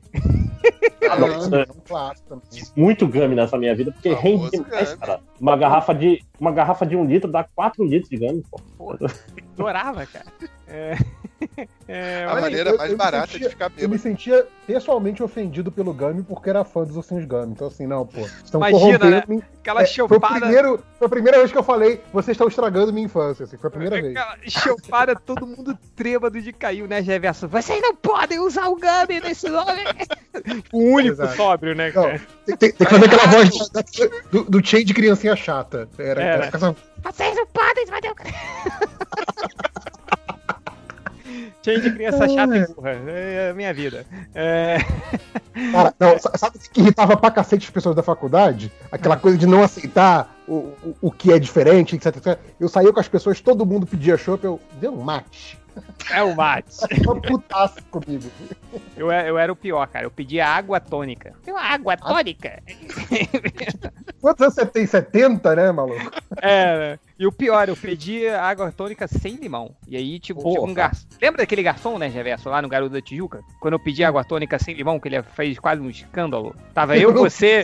Ah, 1.10 2.14
muito 2.76 3.08
gummy 3.08 3.36
nessa 3.36 3.58
minha 3.58 3.76
vida, 3.76 3.92
porque 3.92 4.14
rende 4.14 4.50
demais, 4.50 4.94
cara. 4.96 5.20
Uma 5.40 5.56
garrafa, 5.56 5.94
de, 5.94 6.24
uma 6.40 6.52
garrafa 6.52 6.86
de 6.86 6.96
um 6.96 7.06
litro 7.06 7.32
dá 7.32 7.44
4 7.44 7.84
litros 7.84 8.10
de 8.10 8.18
gummy, 8.18 8.44
pô. 8.50 8.60
pô 8.78 8.98
adorava, 9.54 10.06
cara. 10.06 10.26
É... 10.68 10.96
É, 11.88 12.24
a 12.24 12.40
maneira 12.40 12.70
eu, 12.70 12.78
mais 12.78 12.92
eu 12.92 12.98
barata 12.98 13.28
sentia, 13.28 13.48
de 13.48 13.50
ficar 13.50 13.68
bêbado. 13.68 13.84
Eu 13.84 13.90
me 13.90 14.00
sentia 14.00 14.48
pessoalmente 14.66 15.22
ofendido 15.22 15.70
pelo 15.70 15.94
Gummy 15.94 16.24
porque 16.24 16.50
era 16.50 16.64
fã 16.64 16.86
dos 16.86 16.96
Ursinhos 16.96 17.26
Gummy. 17.26 17.52
Então, 17.52 17.68
assim, 17.68 17.86
não, 17.86 18.06
pô. 18.06 18.22
Estão 18.22 18.66
Imagina, 18.66 19.10
né? 19.10 19.24
Aquela 19.60 19.82
é, 19.82 19.86
chopada. 19.86 20.20
Foi, 20.20 20.40
primeiro, 20.40 20.84
foi 20.98 21.06
a 21.06 21.10
primeira 21.10 21.38
vez 21.40 21.52
que 21.52 21.58
eu 21.58 21.64
falei, 21.64 22.02
vocês 22.14 22.36
estão 22.36 22.48
estragando 22.48 22.94
minha 22.94 23.06
infância. 23.06 23.44
Assim, 23.44 23.58
foi 23.58 23.68
a 23.68 23.72
primeira 23.72 24.02
vez. 24.02 24.16
Aquela 24.16 24.38
chopada, 24.48 25.16
todo 25.16 25.46
mundo 25.46 25.78
trêbado 25.94 26.42
de 26.42 26.54
caiu, 26.54 26.88
né, 26.88 27.04
Geverson? 27.04 27.48
Vocês 27.48 27.82
não 27.82 27.94
podem 27.94 28.40
usar 28.40 28.70
o 28.70 28.76
Gummy 28.76 29.20
nesse 29.22 29.50
nome. 29.50 29.84
o 30.72 30.80
único 30.94 31.16
Exato. 31.16 31.36
sóbrio, 31.36 31.76
né, 31.76 31.92
cara? 31.92 32.22
Não, 32.48 32.58
tem, 32.58 32.72
tem, 32.72 32.72
que 32.72 32.86
fazer 32.86 33.06
aquela 33.06 33.28
voz 33.28 33.50
do, 34.32 34.44
do 34.46 34.66
Chain 34.66 34.86
de 34.86 34.94
criancinha 34.94 35.36
chata. 35.36 35.90
Era, 35.98 36.24
era. 36.24 36.46
era 36.46 36.76
Vocês 37.04 37.36
não 37.36 37.46
podem, 37.48 37.86
mas 37.90 38.02
eu... 38.06 38.16
Cheio 41.64 41.82
de 41.82 41.92
criança 41.92 42.28
chata 42.28 42.58
e 42.58 42.68
burra. 42.68 42.92
É 43.08 43.50
a 43.52 43.54
minha 43.54 43.74
vida. 43.74 44.06
É... 44.34 44.78
Cara, 45.72 45.94
não, 46.00 46.18
sabe 46.20 46.58
o 46.58 46.60
que 46.60 46.82
irritava 46.82 47.18
pra 47.18 47.32
cacete 47.32 47.66
as 47.66 47.72
pessoas 47.72 47.96
da 47.96 48.04
faculdade? 48.04 48.72
Aquela 48.92 49.18
coisa 49.18 49.38
de 49.38 49.46
não 49.46 49.64
aceitar 49.64 50.36
o, 50.48 50.54
o, 50.54 50.96
o 51.02 51.12
que 51.12 51.32
é 51.32 51.40
diferente, 51.40 51.96
etc, 51.96 52.16
etc. 52.18 52.40
Eu 52.60 52.70
saía 52.70 52.92
com 52.92 53.00
as 53.00 53.08
pessoas, 53.08 53.42
todo 53.42 53.66
mundo 53.66 53.86
pedia 53.86 54.18
chopp, 54.18 54.44
eu 54.44 54.60
deu 54.80 54.94
um 54.94 55.02
mate. 55.02 55.60
É 56.10 56.22
o 56.22 56.36
mate. 56.36 56.78
Uma 57.06 57.22
putaça 57.22 57.82
comigo. 57.90 58.30
Eu, 58.98 59.12
eu 59.12 59.38
era 59.38 59.52
o 59.52 59.56
pior, 59.56 59.88
cara. 59.88 60.06
Eu 60.06 60.12
pedia 60.12 60.48
água 60.48 60.80
tônica. 60.80 61.34
Tem 61.44 61.54
uma 61.54 61.64
água 61.64 61.96
tônica? 61.96 62.62
Quantos 64.20 64.42
anos 64.42 64.56
você 64.56 64.66
tem? 64.66 64.86
70, 64.86 65.56
né, 65.56 65.72
maluco? 65.72 66.12
É, 66.42 67.00
e 67.22 67.28
o 67.28 67.32
pior, 67.32 67.70
eu 67.70 67.78
pedi 67.78 68.28
água 68.28 68.72
tônica 68.72 69.08
sem 69.08 69.36
limão. 69.36 69.76
E 69.88 69.96
aí, 69.96 70.20
tipo, 70.20 70.42
tipo 70.42 70.66
um 70.66 70.74
garçom. 70.74 71.06
Lembra 71.22 71.44
daquele 71.44 71.62
garçom, 71.62 72.00
né, 72.00 72.08
Reverso, 72.08 72.50
lá 72.50 72.64
no 72.64 72.68
Garoto 72.68 72.94
da 72.94 73.00
Tijuca? 73.00 73.44
Quando 73.60 73.76
eu 73.76 73.80
pedi 73.80 74.04
água 74.04 74.24
tônica 74.24 74.58
sem 74.58 74.74
limão, 74.74 75.00
que 75.00 75.08
ele 75.08 75.22
fez 75.22 75.60
quase 75.60 75.80
um 75.80 75.88
escândalo. 75.88 76.56
Tava 76.74 76.98
eu, 76.98 77.14
você. 77.14 77.64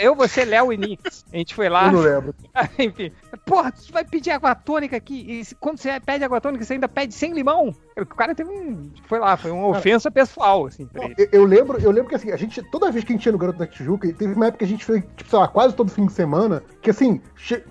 eu, 0.00 0.16
você, 0.16 0.44
Léo 0.44 0.72
e 0.72 0.76
Nix. 0.76 1.24
A 1.32 1.36
gente 1.36 1.54
foi 1.54 1.68
lá. 1.68 1.86
Eu 1.86 1.92
não 1.92 2.00
lembro. 2.00 2.34
Enfim. 2.76 3.12
Porra, 3.46 3.70
tu 3.70 3.92
vai 3.92 4.04
pedir 4.04 4.32
água 4.32 4.52
tônica 4.52 4.96
aqui. 4.96 5.14
E 5.28 5.54
quando 5.60 5.78
você 5.78 6.00
pede 6.00 6.24
água 6.24 6.40
tônica, 6.40 6.64
você 6.64 6.72
ainda 6.72 6.88
pede 6.88 7.14
sem 7.14 7.32
limão. 7.32 7.72
O 7.96 8.06
cara 8.06 8.34
teve 8.34 8.50
um. 8.50 8.90
Foi 9.06 9.20
lá, 9.20 9.36
foi 9.36 9.52
uma 9.52 9.68
ofensa 9.68 10.10
pessoal, 10.10 10.66
assim. 10.66 10.88
Eu, 11.16 11.28
eu, 11.30 11.44
lembro, 11.44 11.78
eu 11.78 11.90
lembro 11.92 12.08
que 12.08 12.16
assim, 12.16 12.32
a 12.32 12.36
gente. 12.36 12.60
Toda 12.64 12.90
vez 12.90 13.04
que 13.04 13.12
a 13.12 13.16
gente 13.16 13.26
ia 13.26 13.32
no 13.32 13.38
Garoto 13.38 13.58
da 13.60 13.66
Tijuca, 13.66 14.12
teve 14.12 14.34
uma 14.34 14.46
época 14.46 14.58
que 14.58 14.64
a 14.64 14.68
gente 14.68 14.84
foi, 14.84 15.02
tipo, 15.02 15.30
sei 15.30 15.38
lá, 15.38 15.46
quase 15.46 15.76
todo 15.76 15.90
fim 15.90 16.06
de 16.06 16.12
semana, 16.12 16.64
que 16.80 16.90
assim, 16.90 17.20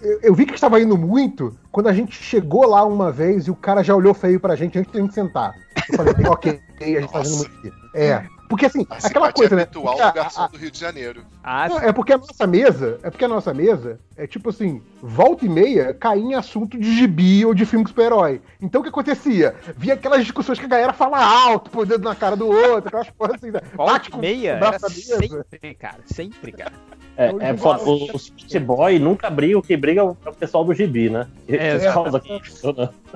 eu, 0.02 0.20
eu 0.22 0.36
vi 0.36 0.46
que 0.46 0.54
estava 0.54 0.80
indo 0.80 1.01
muito 1.02 1.58
quando 1.72 1.88
a 1.88 1.94
gente 1.94 2.16
chegou 2.16 2.68
lá 2.68 2.84
uma 2.86 3.12
vez 3.12 3.48
e 3.48 3.52
o 3.52 3.56
cara 3.56 3.84
já 3.84 3.96
olhou 3.96 4.14
feio 4.14 4.40
pra 4.40 4.56
gente 4.56 4.78
antes 4.78 4.92
de 4.92 4.98
a 4.98 5.02
gente 5.02 5.14
sentar. 5.14 5.56
Eu 5.90 5.98
falei, 5.98 6.14
ok, 6.28 6.62
a 6.80 6.86
gente 6.86 7.02
tá 7.02 7.08
fazendo 7.08 7.38
muito 7.38 7.58
aqui. 7.58 7.74
É. 7.94 8.26
Porque 8.52 8.66
assim, 8.66 8.86
a 8.90 8.98
aquela 9.08 9.32
coisa, 9.32 9.56
né? 9.56 9.62
Habitual 9.62 9.96
do 9.96 10.14
garçom 10.14 10.42
a, 10.42 10.46
a, 10.46 10.48
do 10.50 10.58
Rio 10.58 10.70
de 10.70 10.78
Janeiro. 10.78 11.24
Ah, 11.42 11.70
não, 11.70 11.80
é 11.80 11.94
porque 11.94 12.12
a 12.12 12.18
nossa 12.18 12.46
mesa, 12.46 13.00
é 13.02 13.10
porque 13.10 13.24
a 13.24 13.28
nossa 13.30 13.54
mesa 13.54 13.98
é 14.18 14.28
tipo 14.28 14.50
assim, 14.50 14.82
volta 15.02 15.46
e 15.46 15.50
meia 15.50 15.94
cair 15.94 16.22
em 16.22 16.36
assunto 16.36 16.78
de 16.78 16.98
gibi 16.98 17.46
ou 17.46 17.54
de 17.54 17.66
filme 17.66 17.86
de 17.86 17.92
super-herói. 17.92 18.42
Então 18.62 18.82
o 18.82 18.84
que 18.84 18.90
acontecia? 18.90 19.56
Via 19.78 19.94
aquelas 19.94 20.22
discussões 20.24 20.60
que 20.60 20.66
a 20.66 20.68
galera 20.68 20.92
fala 20.92 21.24
alto, 21.24 21.72
pôr 21.72 21.86
dedo 21.86 22.04
na 22.04 22.14
cara 22.14 22.36
do 22.36 22.46
outro, 22.46 22.90
aquelas 22.90 23.10
coisas 23.12 23.38
assim. 23.38 23.52
Né? 23.52 23.62
Volta 23.74 24.10
e 24.14 24.18
meia? 24.18 24.52
Era 24.52 24.80
sempre, 24.80 25.74
cara. 25.76 26.00
Sempre, 26.06 26.52
cara. 26.52 26.74
É, 27.22 27.50
é, 27.50 27.54
o, 27.54 28.16
o 28.16 28.20
City 28.20 28.60
Boy 28.60 28.98
nunca 28.98 29.30
briga, 29.30 29.58
o 29.58 29.62
que 29.62 29.78
briga 29.78 30.02
é 30.02 30.04
o 30.04 30.16
pessoal 30.16 30.64
do 30.64 30.74
gibi, 30.74 31.10
né? 31.10 31.28
É, 31.48 31.76
é. 31.76 31.94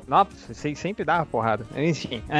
Nossa, 0.07 0.53
sempre 0.53 1.03
dava 1.03 1.25
porrada. 1.25 1.65
Enfim. 1.75 2.21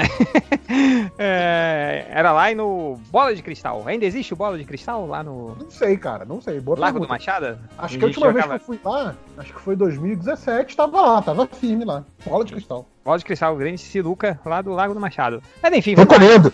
É, 1.18 2.08
era 2.10 2.32
lá 2.32 2.52
e 2.52 2.56
no 2.56 3.00
Bola 3.10 3.34
de 3.34 3.42
Cristal. 3.42 3.84
Ainda 3.86 4.04
existe 4.04 4.34
o 4.34 4.36
Bola 4.36 4.58
de 4.58 4.66
Cristal 4.66 5.06
lá 5.06 5.24
no. 5.24 5.56
Não 5.56 5.70
sei, 5.70 5.96
cara, 5.96 6.26
não 6.26 6.42
sei. 6.42 6.60
Boa 6.60 6.78
Lago 6.78 7.00
do 7.00 7.08
Machado? 7.08 7.58
Acho 7.78 7.98
que 7.98 8.04
a 8.04 8.08
última 8.08 8.34
vez 8.34 8.46
que 8.46 8.52
eu 8.52 8.60
fui 8.60 8.80
lá, 8.84 9.16
acho 9.38 9.54
que 9.54 9.62
foi 9.62 9.76
2017, 9.76 10.76
tava 10.76 11.02
lá, 11.02 11.22
tava 11.22 11.48
firme 11.48 11.86
lá. 11.86 12.04
Bola 12.26 12.44
de 12.44 12.54
Cristal. 12.54 12.86
Bola 13.06 13.20
de 13.20 13.24
Cristal, 13.24 13.56
grande 13.56 13.78
sinuca 13.78 14.40
lá 14.44 14.64
do 14.64 14.72
Lago 14.72 14.96
do 14.96 15.00
Machado. 15.00 15.40
Mas 15.62 15.72
enfim, 15.74 15.94
Recomendo. 15.94 16.52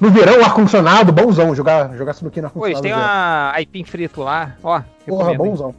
No 0.00 0.10
verão, 0.10 0.44
ar-condicionado, 0.44 1.12
bonzão. 1.12 1.54
Jogar, 1.54 1.94
jogar 1.94 2.12
sinuquinha 2.12 2.42
no 2.42 2.46
ar-condicionado. 2.48 2.82
Pois, 2.82 2.92
tem 2.92 2.92
uma 2.92 3.52
aipim 3.52 3.84
frito 3.84 4.20
lá, 4.20 4.56
ó. 4.64 4.82
Porra, 5.06 5.32
bonzão. 5.32 5.72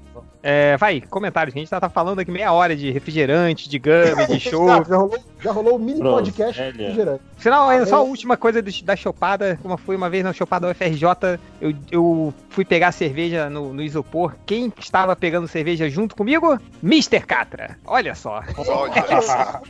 É, 0.45 0.75
vai, 0.75 0.99
comentários. 0.99 1.55
A 1.55 1.57
gente 1.59 1.69
tá, 1.69 1.79
tá, 1.79 1.87
falando 1.87 2.19
aqui 2.19 2.29
meia 2.29 2.51
hora 2.51 2.75
de 2.75 2.91
refrigerante, 2.91 3.69
de 3.69 3.79
gummy, 3.79 4.27
de 4.27 4.39
show. 4.41 4.67
já, 4.67 4.97
rolou, 4.97 5.23
já 5.39 5.51
rolou 5.53 5.75
um 5.77 5.79
mini 5.79 5.99
Pronto, 5.99 6.15
podcast 6.15 6.61
de 6.61 6.77
refrigerante. 6.81 7.21
Final, 7.37 7.71
é, 7.71 7.85
só 7.85 7.97
a 7.97 8.01
última 8.01 8.35
coisa 8.35 8.61
da 8.61 8.95
chopada. 8.95 9.57
Como 9.61 9.77
foi 9.77 9.95
uma 9.95 10.09
vez 10.09 10.21
na 10.21 10.33
chopada 10.33 10.69
UFRJ, 10.69 11.39
eu, 11.61 11.73
eu 11.89 12.33
fui 12.49 12.65
pegar 12.65 12.91
cerveja 12.91 13.49
no, 13.49 13.73
no, 13.73 13.81
isopor. 13.81 14.35
Quem 14.45 14.71
estava 14.77 15.15
pegando 15.15 15.47
cerveja 15.47 15.89
junto 15.89 16.13
comigo? 16.13 16.59
Mr. 16.83 17.21
Catra. 17.21 17.77
Olha 17.85 18.13
só. 18.13 18.41
Olha 18.67 19.21
só. 19.21 19.61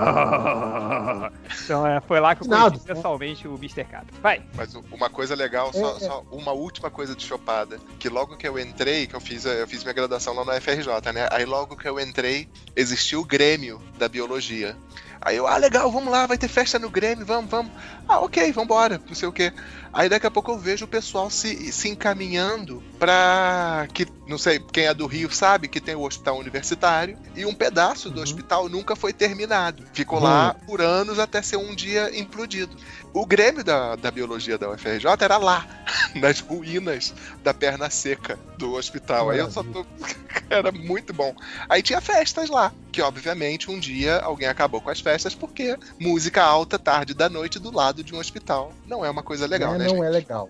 então 1.64 1.86
é, 1.86 2.00
foi 2.00 2.20
lá 2.20 2.34
que 2.34 2.42
eu 2.42 2.48
conheci 2.48 2.86
pessoalmente 2.86 3.46
o 3.48 3.54
Mr. 3.54 3.84
Catra. 3.84 4.14
Vai. 4.22 4.42
Mas 4.54 4.74
uma 4.74 5.10
coisa 5.10 5.34
legal, 5.34 5.72
só, 5.72 5.92
é, 5.92 5.96
é. 5.96 6.00
só 6.00 6.24
uma 6.30 6.52
última 6.52 6.90
coisa 6.90 7.14
de 7.14 7.24
chopada. 7.24 7.78
Que 7.98 8.08
logo 8.08 8.36
que 8.36 8.48
eu 8.48 8.58
entrei, 8.58 9.06
que 9.06 9.14
eu 9.14 9.20
fiz 9.20 9.44
eu 9.44 9.66
fiz 9.66 9.82
minha 9.82 9.94
graduação 9.94 10.34
lá 10.34 10.44
no 10.44 10.60
FRJ, 10.60 11.12
né? 11.12 11.28
Aí 11.30 11.44
logo 11.44 11.76
que 11.76 11.88
eu 11.88 12.00
entrei, 12.00 12.48
existiu 12.74 13.20
o 13.20 13.24
Grêmio 13.24 13.80
da 13.98 14.08
Biologia. 14.08 14.76
Aí 15.22 15.36
eu, 15.36 15.46
ah, 15.46 15.58
legal, 15.58 15.90
vamos 15.92 16.10
lá, 16.10 16.26
vai 16.26 16.38
ter 16.38 16.48
festa 16.48 16.78
no 16.78 16.88
Grêmio, 16.88 17.26
vamos, 17.26 17.50
vamos. 17.50 17.70
Ah, 18.08 18.20
ok, 18.20 18.50
vambora, 18.52 19.00
não 19.06 19.14
sei 19.14 19.28
o 19.28 19.32
quê. 19.32 19.52
Aí 19.92 20.08
daqui 20.08 20.26
a 20.26 20.30
pouco 20.30 20.52
eu 20.52 20.58
vejo 20.58 20.84
o 20.84 20.88
pessoal 20.88 21.28
se, 21.28 21.70
se 21.72 21.88
encaminhando 21.88 22.82
pra. 22.98 23.86
que 23.92 24.06
Não 24.26 24.38
sei, 24.38 24.58
quem 24.72 24.86
é 24.86 24.94
do 24.94 25.06
Rio 25.06 25.30
sabe 25.30 25.68
que 25.68 25.80
tem 25.80 25.94
o 25.94 26.02
hospital 26.02 26.38
universitário 26.38 27.18
e 27.36 27.44
um 27.44 27.52
pedaço 27.52 28.08
do 28.08 28.16
uhum. 28.16 28.22
hospital 28.22 28.68
nunca 28.68 28.96
foi 28.96 29.12
terminado. 29.12 29.84
Ficou 29.92 30.18
uhum. 30.18 30.24
lá 30.24 30.54
por 30.66 30.80
anos 30.80 31.18
até 31.18 31.42
ser 31.42 31.56
um 31.56 31.74
dia 31.74 32.18
implodido. 32.18 32.76
O 33.12 33.26
Grêmio 33.26 33.64
da, 33.64 33.96
da 33.96 34.10
Biologia 34.10 34.56
da 34.56 34.70
UFRJ 34.70 35.04
era 35.20 35.36
lá, 35.36 35.66
nas 36.14 36.40
ruínas 36.40 37.12
da 37.42 37.52
perna 37.52 37.90
seca 37.90 38.38
do 38.56 38.74
hospital. 38.74 39.30
Aí 39.30 39.38
eu 39.38 39.50
só 39.50 39.62
tô. 39.62 39.84
era 40.48 40.70
muito 40.70 41.12
bom. 41.12 41.34
Aí 41.68 41.82
tinha 41.82 42.00
festas 42.00 42.48
lá, 42.48 42.72
que 42.92 43.02
obviamente 43.02 43.70
um 43.70 43.78
dia 43.78 44.18
alguém 44.18 44.48
acabou 44.48 44.80
com 44.80 44.90
as 44.90 45.00
festas 45.00 45.34
porque 45.34 45.76
música 45.98 46.42
alta 46.42 46.78
tarde 46.78 47.14
da 47.14 47.28
noite 47.28 47.58
do 47.58 47.74
lado 47.74 48.04
de 48.04 48.14
um 48.14 48.18
hospital 48.18 48.72
não 48.86 49.04
é 49.04 49.10
uma 49.10 49.22
coisa 49.22 49.46
legal, 49.46 49.74
é, 49.74 49.78
né? 49.78 49.84
Não 49.84 49.96
gente? 49.96 50.04
é 50.04 50.10
legal. 50.10 50.48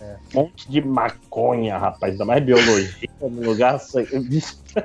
É. 0.00 0.16
Um 0.34 0.42
monte 0.42 0.70
de 0.70 0.80
maconha, 0.80 1.78
rapaz, 1.78 2.12
ainda 2.12 2.24
mais 2.24 2.44
biologia 2.44 3.08
no 3.20 3.42
lugar. 3.42 3.80
Tá. 4.72 4.84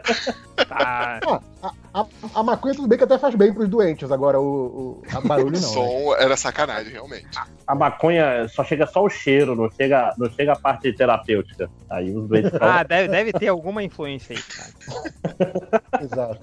Ah, 0.69 1.19
a, 1.61 2.01
a, 2.01 2.05
a, 2.35 2.43
maconha 2.43 2.75
tudo 2.75 2.87
bem 2.87 2.97
que 2.97 3.03
até 3.03 3.17
faz 3.17 3.35
bem 3.35 3.53
pros 3.53 3.69
doentes, 3.69 4.11
agora 4.11 4.39
o, 4.39 4.43
o 4.43 5.03
a 5.13 5.21
barulho 5.21 5.59
não. 5.59 5.69
O 5.69 5.73
som 5.73 6.11
né? 6.11 6.23
era 6.23 6.37
sacanagem, 6.37 6.93
realmente. 6.93 7.27
A, 7.37 7.47
a, 7.67 7.75
maconha 7.75 8.47
só 8.49 8.63
chega 8.63 8.85
só 8.85 9.03
o 9.03 9.09
cheiro, 9.09 9.55
não 9.55 9.69
chega, 9.71 10.13
não 10.17 10.29
chega 10.29 10.53
a 10.53 10.55
parte 10.55 10.91
terapêutica. 10.93 11.69
Aí 11.89 12.15
os 12.15 12.27
doentes. 12.27 12.51
ah, 12.59 12.83
deve, 12.83 13.07
deve 13.07 13.33
ter 13.33 13.47
alguma 13.47 13.83
influência 13.83 14.35
aí, 14.35 14.43
cara. 14.43 15.81
Exato. 16.03 16.41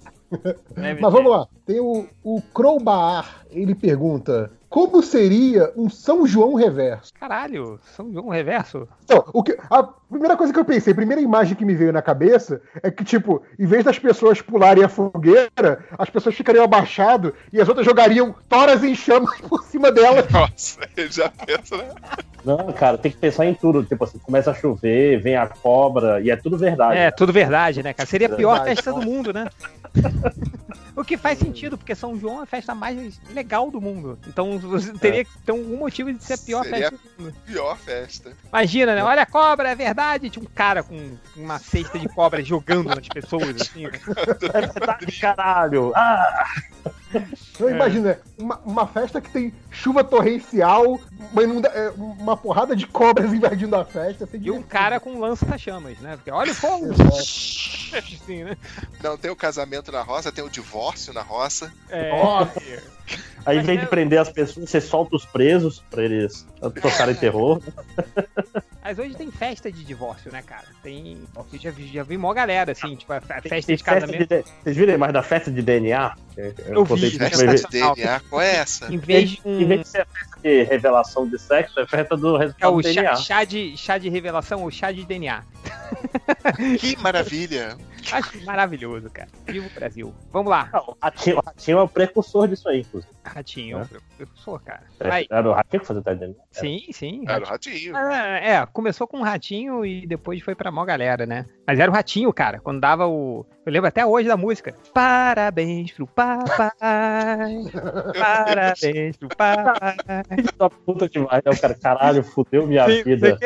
Deve 0.75 1.01
Mas 1.01 1.13
ter. 1.13 1.17
vamos 1.17 1.31
lá. 1.31 1.47
Tem 1.65 1.81
o, 1.81 2.07
o 2.23 2.43
Crowbar, 2.53 3.45
ele 3.51 3.75
pergunta: 3.75 4.51
como 4.75 5.01
seria 5.03 5.73
um 5.77 5.89
São 5.89 6.27
João 6.27 6.55
reverso? 6.55 7.13
Caralho, 7.15 7.79
São 7.95 8.13
João 8.13 8.29
reverso? 8.29 8.89
Então, 9.05 9.25
o 9.33 9.41
que, 9.41 9.57
a 9.71 9.89
primeira 10.15 10.36
coisa 10.36 10.52
que 10.52 10.59
eu 10.59 10.65
pensei, 10.65 10.93
a 10.93 10.97
primeira 10.97 11.20
imagem 11.20 11.57
que 11.57 11.65
me 11.65 11.75
veio 11.75 11.93
na 11.93 12.01
cabeça 12.01 12.62
é 12.83 12.91
que, 12.91 13.05
tipo, 13.05 13.43
em 13.59 13.67
vez 13.67 13.84
das 13.84 13.99
pessoas 13.99 14.41
pularem 14.41 14.84
a 14.84 14.89
fogueira, 14.89 15.84
as 15.99 16.09
pessoas 16.09 16.36
ficariam 16.36 16.65
abaixadas 16.65 17.33
e 17.52 17.60
as 17.60 17.68
outras 17.68 17.84
jogariam 17.84 18.34
toras 18.49 18.84
em 18.84 18.94
chamas 18.94 19.39
por 19.49 19.65
cima 19.65 19.91
delas. 19.91 20.31
Nossa, 20.31 20.81
já 21.10 21.28
pensa, 21.28 21.76
né? 21.76 21.89
Não, 22.44 22.73
cara, 22.73 22.97
tem 22.97 23.10
que 23.10 23.18
pensar 23.18 23.47
em 23.47 23.55
tudo. 23.55 23.83
Tipo 23.83 24.05
assim, 24.05 24.18
começa 24.18 24.51
a 24.51 24.55
chover, 24.55 25.20
vem 25.20 25.34
a 25.34 25.47
cobra, 25.47 26.20
e 26.20 26.31
é 26.31 26.36
tudo 26.36 26.57
verdade. 26.57 26.97
É, 26.97 27.10
tudo 27.10 27.33
verdade, 27.33 27.83
né, 27.83 27.93
cara? 27.93 28.09
Seria 28.09 28.28
a 28.28 28.36
pior 28.36 28.62
festa 28.62 28.93
do 28.93 29.01
mundo, 29.02 29.33
né? 29.33 29.49
O 30.97 31.02
que 31.02 31.17
faz 31.17 31.39
sentido, 31.39 31.76
porque 31.76 31.94
São 31.94 32.17
João 32.17 32.41
é 32.41 32.43
a 32.44 32.47
festa 32.47 32.73
mais 32.73 33.20
legal 33.33 33.68
do 33.68 33.81
mundo. 33.81 34.17
Então 34.28 34.59
você 34.60 34.93
teria 34.93 35.23
é. 35.23 35.25
que 35.25 35.39
ter 35.44 35.51
algum 35.51 35.76
motivo 35.76 36.12
de 36.12 36.23
ser 36.23 36.34
a 36.34 36.39
pior 36.39 36.62
Seria 36.62 36.91
festa 36.91 36.97
do 36.97 37.25
mundo. 37.25 37.34
Pior 37.44 37.76
festa. 37.76 38.33
Imagina, 38.49 38.94
né? 38.94 39.02
Olha 39.02 39.23
a 39.23 39.26
cobra, 39.26 39.70
é 39.70 39.75
verdade. 39.75 40.03
Tinha 40.31 40.42
um 40.44 40.49
cara 40.55 40.83
com 40.83 41.16
uma 41.36 41.58
cesta 41.58 41.99
de 41.99 42.08
cobra 42.08 42.42
jogando 42.42 42.94
nas 42.94 43.08
pessoas, 43.08 43.60
assim. 43.60 43.84
Né? 43.84 43.92
É 45.07 45.20
caralho. 45.20 45.92
Ah! 45.94 46.44
Então 47.55 47.70
imagina, 47.70 48.18
uma, 48.36 48.59
uma, 48.65 48.86
festa 48.86 49.20
que 49.20 49.31
tem 49.31 49.55
chuva 49.70 50.02
torrencial, 50.02 50.99
uma, 51.33 51.43
inunda, 51.43 51.68
é, 51.68 51.91
uma 51.91 52.36
porrada 52.36 52.75
de 52.75 52.84
cobras 52.84 53.31
invadindo 53.33 53.76
a 53.76 53.84
festa. 53.84 54.25
Assim, 54.25 54.39
e 54.43 54.51
um 54.51 54.60
cara 54.60 54.99
com 54.99 55.20
lança-chamas, 55.20 55.99
né? 55.99 56.17
Porque 56.17 56.33
olha 56.33 56.51
o 56.51 56.55
fogo! 56.55 56.86
assim, 57.97 58.43
né? 58.43 58.57
Não, 59.02 59.17
tem 59.17 59.31
o 59.31 59.36
casamento 59.36 59.93
na 59.93 60.02
roça, 60.02 60.33
tem 60.33 60.43
o 60.43 60.51
divórcio 60.51 61.12
na 61.12 61.23
roça. 61.23 61.73
É. 61.89 62.10
Aí, 63.47 63.59
em 63.59 63.62
vez 63.62 63.78
de 63.78 63.86
prender 63.86 64.18
as 64.18 64.31
pessoas, 64.31 64.70
você 64.70 64.81
solta 64.81 65.15
os 65.15 65.25
presos 65.26 65.84
pra 65.91 66.02
eles 66.02 66.47
tocarem 66.81 67.15
terror. 67.15 67.60
Mas 68.83 68.99
hoje 68.99 69.15
tem 69.15 69.31
festa 69.31 69.70
de 69.70 69.84
divórcio, 69.84 70.33
né, 70.33 70.43
cara? 70.43 70.65
Tem. 70.83 71.18
Eu 71.36 71.59
já 71.59 71.70
vi, 71.70 71.89
já 71.89 72.02
vi 72.02 72.17
mó 72.17 72.33
galera, 72.33 72.73
assim, 72.73 72.97
tipo, 72.97 73.12
a 73.12 73.20
festa 73.20 73.49
tem, 73.49 73.60
de 73.60 73.83
casamento. 73.83 74.26
de, 74.26 74.44
vocês 74.62 74.76
viram 74.76 74.99
mais 74.99 75.12
da 75.12 75.23
festa 75.23 75.51
de 75.51 75.60
DNA? 75.60 76.15
Eu, 76.36 76.55
eu 76.67 76.84
vi. 76.84 77.03
Festa 77.10 77.55
de 77.55 77.66
DNA, 77.68 78.20
qual 78.28 78.42
é 78.42 78.57
essa? 78.57 78.92
Em 78.92 78.99
vez 78.99 79.31
de, 79.31 79.41
um... 79.44 79.60
em 79.60 79.66
vez 79.66 79.81
de 79.83 79.89
ser 79.89 80.02
a 80.02 80.07
festa 80.07 80.41
de 80.42 80.62
revelação 80.62 81.28
de 81.28 81.39
sexo, 81.39 81.81
é 81.81 81.86
festa 81.86 82.16
do 82.16 82.36
resultado 82.36 82.65
é 82.65 82.68
o 82.68 82.76
do 82.76 82.83
DNA. 82.83 83.16
Chá, 83.16 83.44
de, 83.44 83.76
chá 83.76 83.99
de 83.99 84.08
revelação 84.08 84.62
ou 84.62 84.70
chá 84.70 84.92
de 84.92 85.05
DNA. 85.05 85.42
Que 86.78 86.97
maravilha! 86.97 87.76
Acho 88.12 88.44
maravilhoso, 88.44 89.10
cara. 89.10 89.28
Viva 89.47 89.66
o 89.66 89.70
Brasil. 89.70 90.15
Vamos 90.33 90.50
lá. 90.50 90.68
Não, 90.73 90.81
o, 90.89 90.97
ratinho, 91.00 91.36
o 91.39 91.41
Ratinho 91.41 91.78
é 91.78 91.83
o 91.83 91.89
precursor 91.89 92.49
disso 92.49 92.68
aí, 92.68 92.81
inclusive. 92.81 93.12
Ratinho 93.24 93.78
é 93.78 93.83
o 93.83 94.16
precursor, 94.16 94.60
cara. 94.62 94.83
Vai. 94.99 95.26
Era 95.31 95.49
o 95.49 95.52
Ratinho 95.52 95.81
que 95.81 95.86
fazia 95.86 96.00
o 96.00 96.05
DNA? 96.05 96.34
Sim, 96.50 96.81
sim. 96.92 97.24
Era 97.26 97.44
o 97.44 97.49
Ratinho. 97.49 97.97
É, 97.97 98.50
é, 98.50 98.66
começou 98.66 99.07
com 99.07 99.20
o 99.20 99.23
Ratinho 99.23 99.84
e 99.84 100.07
depois 100.07 100.42
foi 100.42 100.55
pra 100.55 100.70
mó 100.70 100.84
galera, 100.84 101.26
né? 101.26 101.47
Mas 101.66 101.78
era 101.78 101.91
o 101.91 101.94
Ratinho, 101.94 102.33
cara, 102.33 102.60
quando 102.60 102.81
dava 102.81 103.07
o... 103.07 103.47
Eu 103.65 103.73
lembro 103.73 103.89
até 103.89 104.05
hoje 104.05 104.28
da 104.28 104.36
música. 104.36 104.74
Parabéns 104.92 105.91
pro 105.92 106.07
papai. 106.07 106.68
Parabéns 108.18 109.16
pro 109.16 109.28
papai. 109.28 109.97
Da 110.58 110.68
puta 110.84 111.08
demais, 111.08 111.42
né? 111.42 111.50
O 111.50 111.58
cara, 111.58 111.74
caralho, 111.74 112.23
fudeu 112.23 112.66
minha 112.66 112.84
sim, 112.86 113.02
vida. 113.02 113.39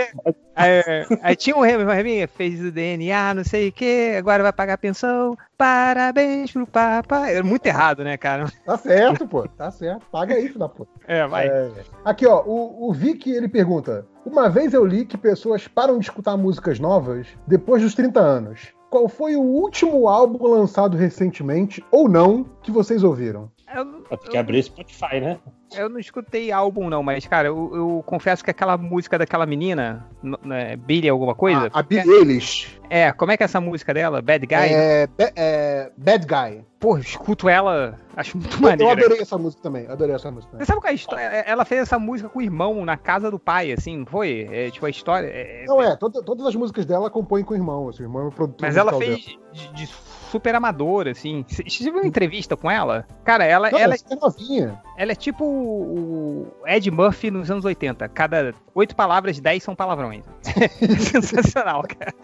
Aí, 0.56 0.82
aí, 1.22 1.36
tinha 1.36 1.56
um 1.56 1.60
Remy, 1.60 2.26
fez 2.26 2.60
o 2.60 2.72
DNA, 2.72 3.34
não 3.34 3.44
sei 3.44 3.68
o 3.68 3.72
que, 3.72 4.16
agora 4.16 4.42
vai 4.48 4.52
pagar 4.52 4.78
pensão. 4.78 5.36
Parabéns 5.56 6.52
pro 6.52 6.66
papai. 6.66 7.36
É 7.36 7.42
muito 7.42 7.66
errado, 7.66 8.02
né, 8.02 8.16
cara? 8.16 8.46
Tá 8.64 8.76
certo, 8.76 9.26
pô. 9.26 9.46
Tá 9.48 9.70
certo. 9.70 10.06
Paga 10.10 10.38
isso 10.38 10.58
da 10.58 10.68
puta. 10.68 10.90
É, 11.08 11.26
vai. 11.26 11.48
É. 11.48 11.70
Aqui, 12.04 12.26
ó, 12.26 12.42
o, 12.44 12.90
o 12.90 12.92
Vic, 12.92 13.30
ele 13.30 13.48
pergunta: 13.48 14.06
Uma 14.26 14.50
vez 14.50 14.74
eu 14.74 14.84
li 14.84 15.06
que 15.06 15.16
pessoas 15.16 15.66
param 15.66 15.98
de 15.98 16.04
escutar 16.04 16.36
músicas 16.36 16.78
novas 16.78 17.26
depois 17.46 17.82
dos 17.82 17.94
30 17.94 18.20
anos. 18.20 18.74
Qual 18.90 19.08
foi 19.08 19.34
o 19.36 19.40
último 19.40 20.06
álbum 20.08 20.46
lançado 20.46 20.96
recentemente, 20.96 21.84
ou 21.90 22.08
não, 22.08 22.44
que 22.62 22.70
vocês 22.70 23.02
ouviram? 23.02 23.50
Eu, 23.74 24.02
Tem 24.18 24.30
que 24.30 24.36
abrir 24.36 24.62
Spotify, 24.62 25.20
né? 25.20 25.38
Eu 25.76 25.88
não 25.88 25.98
escutei 25.98 26.50
álbum, 26.50 26.88
não, 26.88 27.02
mas, 27.02 27.26
cara, 27.26 27.48
eu, 27.48 27.70
eu 27.74 28.04
confesso 28.06 28.42
que 28.42 28.50
aquela 28.50 28.78
música 28.78 29.18
daquela 29.18 29.44
menina, 29.44 30.06
né, 30.22 30.76
Billy 30.76 31.08
alguma 31.08 31.34
coisa. 31.34 31.70
Ah, 31.72 31.80
a 31.80 31.82
Billie 31.82 32.10
Eilish. 32.10 32.80
É, 32.88 33.12
como 33.12 33.32
é 33.32 33.36
que 33.36 33.42
é 33.42 33.44
essa 33.44 33.60
música 33.60 33.92
dela? 33.92 34.22
Bad 34.22 34.46
Guy? 34.46 34.56
É, 34.56 35.08
é 35.18 35.92
Bad 35.94 36.26
Guy. 36.26 36.64
Pô, 36.80 36.96
escuto 36.96 37.48
ela, 37.48 37.98
acho 38.16 38.38
muito 38.38 38.62
maneiro. 38.62 38.84
Eu 38.84 38.90
adorei 38.90 39.20
essa 39.20 39.36
música 39.36 39.62
também, 39.62 39.86
adorei 39.86 40.14
essa 40.14 40.30
música. 40.30 40.52
Também. 40.52 40.64
Você 40.64 40.72
sabe 40.72 40.80
qual 40.80 40.88
é 40.88 40.92
a 40.92 40.94
história? 40.94 41.22
É, 41.22 41.44
ela 41.46 41.64
fez 41.66 41.82
essa 41.82 41.98
música 41.98 42.30
com 42.30 42.38
o 42.38 42.42
irmão 42.42 42.84
na 42.86 42.96
casa 42.96 43.30
do 43.30 43.38
pai, 43.38 43.70
assim, 43.72 43.98
não 43.98 44.06
foi? 44.06 44.48
É, 44.50 44.70
tipo, 44.70 44.86
a 44.86 44.90
história... 44.90 45.26
É... 45.26 45.64
Não, 45.66 45.82
é, 45.82 45.94
toda, 45.96 46.22
todas 46.22 46.46
as 46.46 46.54
músicas 46.54 46.86
dela 46.86 47.10
compõem 47.10 47.44
com 47.44 47.52
o 47.52 47.56
irmão, 47.56 47.88
assim, 47.88 48.04
o 48.04 48.06
irmão 48.06 48.22
é 48.22 48.28
o 48.28 48.32
produtor 48.32 48.66
Mas 48.66 48.76
ela 48.76 48.94
fez 48.94 49.36
de, 49.52 49.72
de, 49.74 49.88
super 50.30 50.54
amadora, 50.54 51.10
assim. 51.10 51.44
Você 51.48 51.84
viu 51.84 51.94
uma 51.94 52.06
entrevista 52.06 52.56
com 52.56 52.70
ela? 52.70 53.06
Cara, 53.24 53.44
ela, 53.44 53.70
não, 53.70 53.78
ela 53.78 53.94
é 53.94 54.16
novinha. 54.16 54.80
Ela 54.96 55.12
é 55.12 55.14
tipo 55.14 55.44
o 55.44 56.46
Ed 56.66 56.90
Murphy 56.90 57.30
nos 57.30 57.50
anos 57.50 57.64
80. 57.64 58.08
Cada 58.08 58.54
oito 58.74 58.94
palavras, 58.94 59.40
dez 59.40 59.62
são 59.62 59.74
palavrões. 59.74 60.24
Sensacional, 60.98 61.82
cara. 61.82 62.14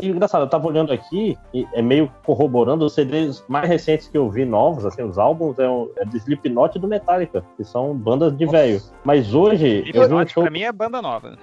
E, 0.00 0.08
engraçado, 0.08 0.42
eu 0.42 0.48
tava 0.48 0.66
olhando 0.66 0.92
aqui 0.92 1.38
e 1.52 1.66
é 1.72 1.80
meio 1.80 2.10
corroborando 2.24 2.84
os 2.84 2.94
CDs 2.94 3.44
mais 3.48 3.68
recentes 3.68 4.08
que 4.08 4.18
eu 4.18 4.28
vi, 4.28 4.44
novos, 4.44 4.84
assim, 4.84 5.02
os 5.02 5.18
álbuns 5.18 5.58
é, 5.58 5.68
o, 5.68 5.90
é 5.96 6.04
do 6.04 6.16
Slipknot 6.16 6.76
e 6.76 6.80
do 6.80 6.88
Metallica, 6.88 7.44
que 7.56 7.64
são 7.64 7.94
bandas 7.94 8.36
de 8.36 8.46
velho. 8.46 8.82
Mas 9.04 9.32
hoje. 9.34 9.82
Slipknot, 9.82 9.96
eu 9.96 10.08
vi 10.08 10.14
um 10.14 10.28
show... 10.28 10.42
pra 10.42 10.52
mim 10.52 10.62
é 10.62 10.72
banda 10.72 11.00
nova. 11.00 11.38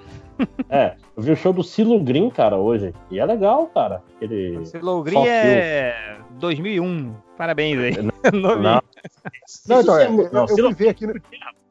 É, 0.68 0.94
eu 1.16 1.22
vi 1.22 1.32
o 1.32 1.36
show 1.36 1.52
do 1.52 1.62
Silo 1.62 2.00
Green, 2.00 2.30
cara, 2.30 2.56
hoje. 2.56 2.94
E 3.10 3.18
é 3.18 3.24
legal, 3.24 3.66
cara. 3.66 4.02
Aquele. 4.16 4.64
Silo 4.64 5.02
Green 5.02 5.26
é 5.26 6.16
2001. 6.38 7.14
Parabéns 7.36 7.78
aí. 7.78 8.02
Não, 8.32 8.56
não. 8.56 8.82
não 9.68 9.80
então, 9.80 9.98
é, 9.98 10.06
eu, 10.06 10.30
eu, 10.32 10.48
fui 10.48 10.74
ver 10.74 10.88
aqui 10.88 11.06
no, 11.06 11.14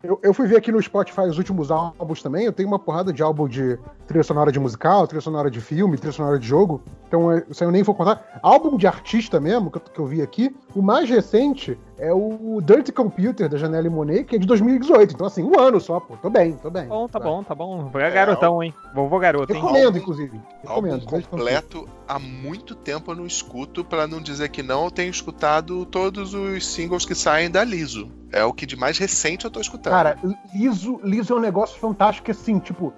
eu, 0.04 0.20
eu, 0.24 0.34
fui 0.34 0.48
ver 0.48 0.58
aqui 0.58 0.72
no 0.72 0.82
Spotify 0.82 1.22
os 1.22 1.38
últimos 1.38 1.70
álbuns 1.70 2.24
também. 2.24 2.46
Eu 2.46 2.54
tenho 2.54 2.68
uma 2.68 2.80
porrada 2.80 3.14
de 3.14 3.22
álbum 3.22 3.48
de 3.48 3.78
trilha 4.08 4.24
sonora 4.24 4.52
de 4.52 4.60
musical, 4.60 5.06
trilha 5.08 5.22
sonora 5.22 5.50
de 5.50 5.62
filme, 5.62 5.98
trilha 5.98 6.12
sonora 6.12 6.40
de 6.40 6.48
jogo. 6.48 6.82
Então, 7.08 7.38
isso 7.50 7.64
aí 7.64 7.68
eu 7.68 7.72
nem 7.72 7.84
vou 7.84 7.94
contar. 7.94 8.40
Álbum 8.42 8.78
de 8.78 8.88
artista 8.88 9.40
mesmo, 9.40 9.70
que 9.70 9.78
eu, 9.78 9.82
que 9.82 10.00
eu 10.00 10.06
vi 10.06 10.22
aqui. 10.22 10.56
O 10.76 10.82
mais 10.82 11.10
recente 11.10 11.78
é 12.02 12.12
o 12.12 12.60
Dirty 12.62 12.92
Computer 12.92 13.48
da 13.48 13.60
Janelle 13.60 13.88
Monet, 13.88 14.24
que 14.24 14.36
é 14.36 14.40
de 14.40 14.48
2018. 14.48 15.14
Então, 15.14 15.28
assim, 15.28 15.44
um 15.44 15.58
ano 15.60 15.80
só, 15.80 16.00
pô. 16.00 16.18
Tô 16.18 16.32
bem, 16.32 16.54
tô 16.54 16.72
bem. 16.72 16.88
Bom, 16.88 17.08
tá, 17.08 17.20
tá. 17.20 17.26
bom, 17.26 17.44
tá 17.44 17.54
bom. 17.54 17.92
É 17.94 18.10
garotão, 18.10 18.64
hein? 18.64 18.74
Vovô 18.96 19.20
garoto, 19.20 19.54
hein? 19.54 19.62
Recomendo, 19.62 20.00
inclusive. 20.00 20.42
Recomendo. 20.64 21.04
Álbum 21.04 21.22
completo, 21.22 21.88
há 22.08 22.18
muito 22.18 22.74
tempo 22.74 23.12
eu 23.12 23.16
não 23.16 23.28
escuto. 23.28 23.86
Pra 23.86 24.08
não 24.08 24.20
dizer 24.20 24.50
que 24.50 24.64
não, 24.64 24.86
eu 24.86 24.92
tenho 24.92 25.12
escutado 25.12 25.86
todos 25.86 26.34
os 26.34 26.66
singles 26.66 27.06
que 27.06 27.14
saem 27.14 27.52
da 27.52 27.64
Liso. 27.64 28.12
É 28.32 28.44
o 28.44 28.52
que 28.52 28.66
de 28.66 28.76
mais 28.76 28.98
recente 28.98 29.46
eu 29.46 29.52
tô 29.52 29.62
escutando. 29.62 29.94
Cara, 29.94 30.18
Liso, 30.56 31.00
Liso 31.04 31.34
é 31.34 31.36
um 31.36 31.40
negócio 31.40 31.80
fantástico, 31.80 32.32
assim, 32.32 32.58
tipo, 32.58 32.92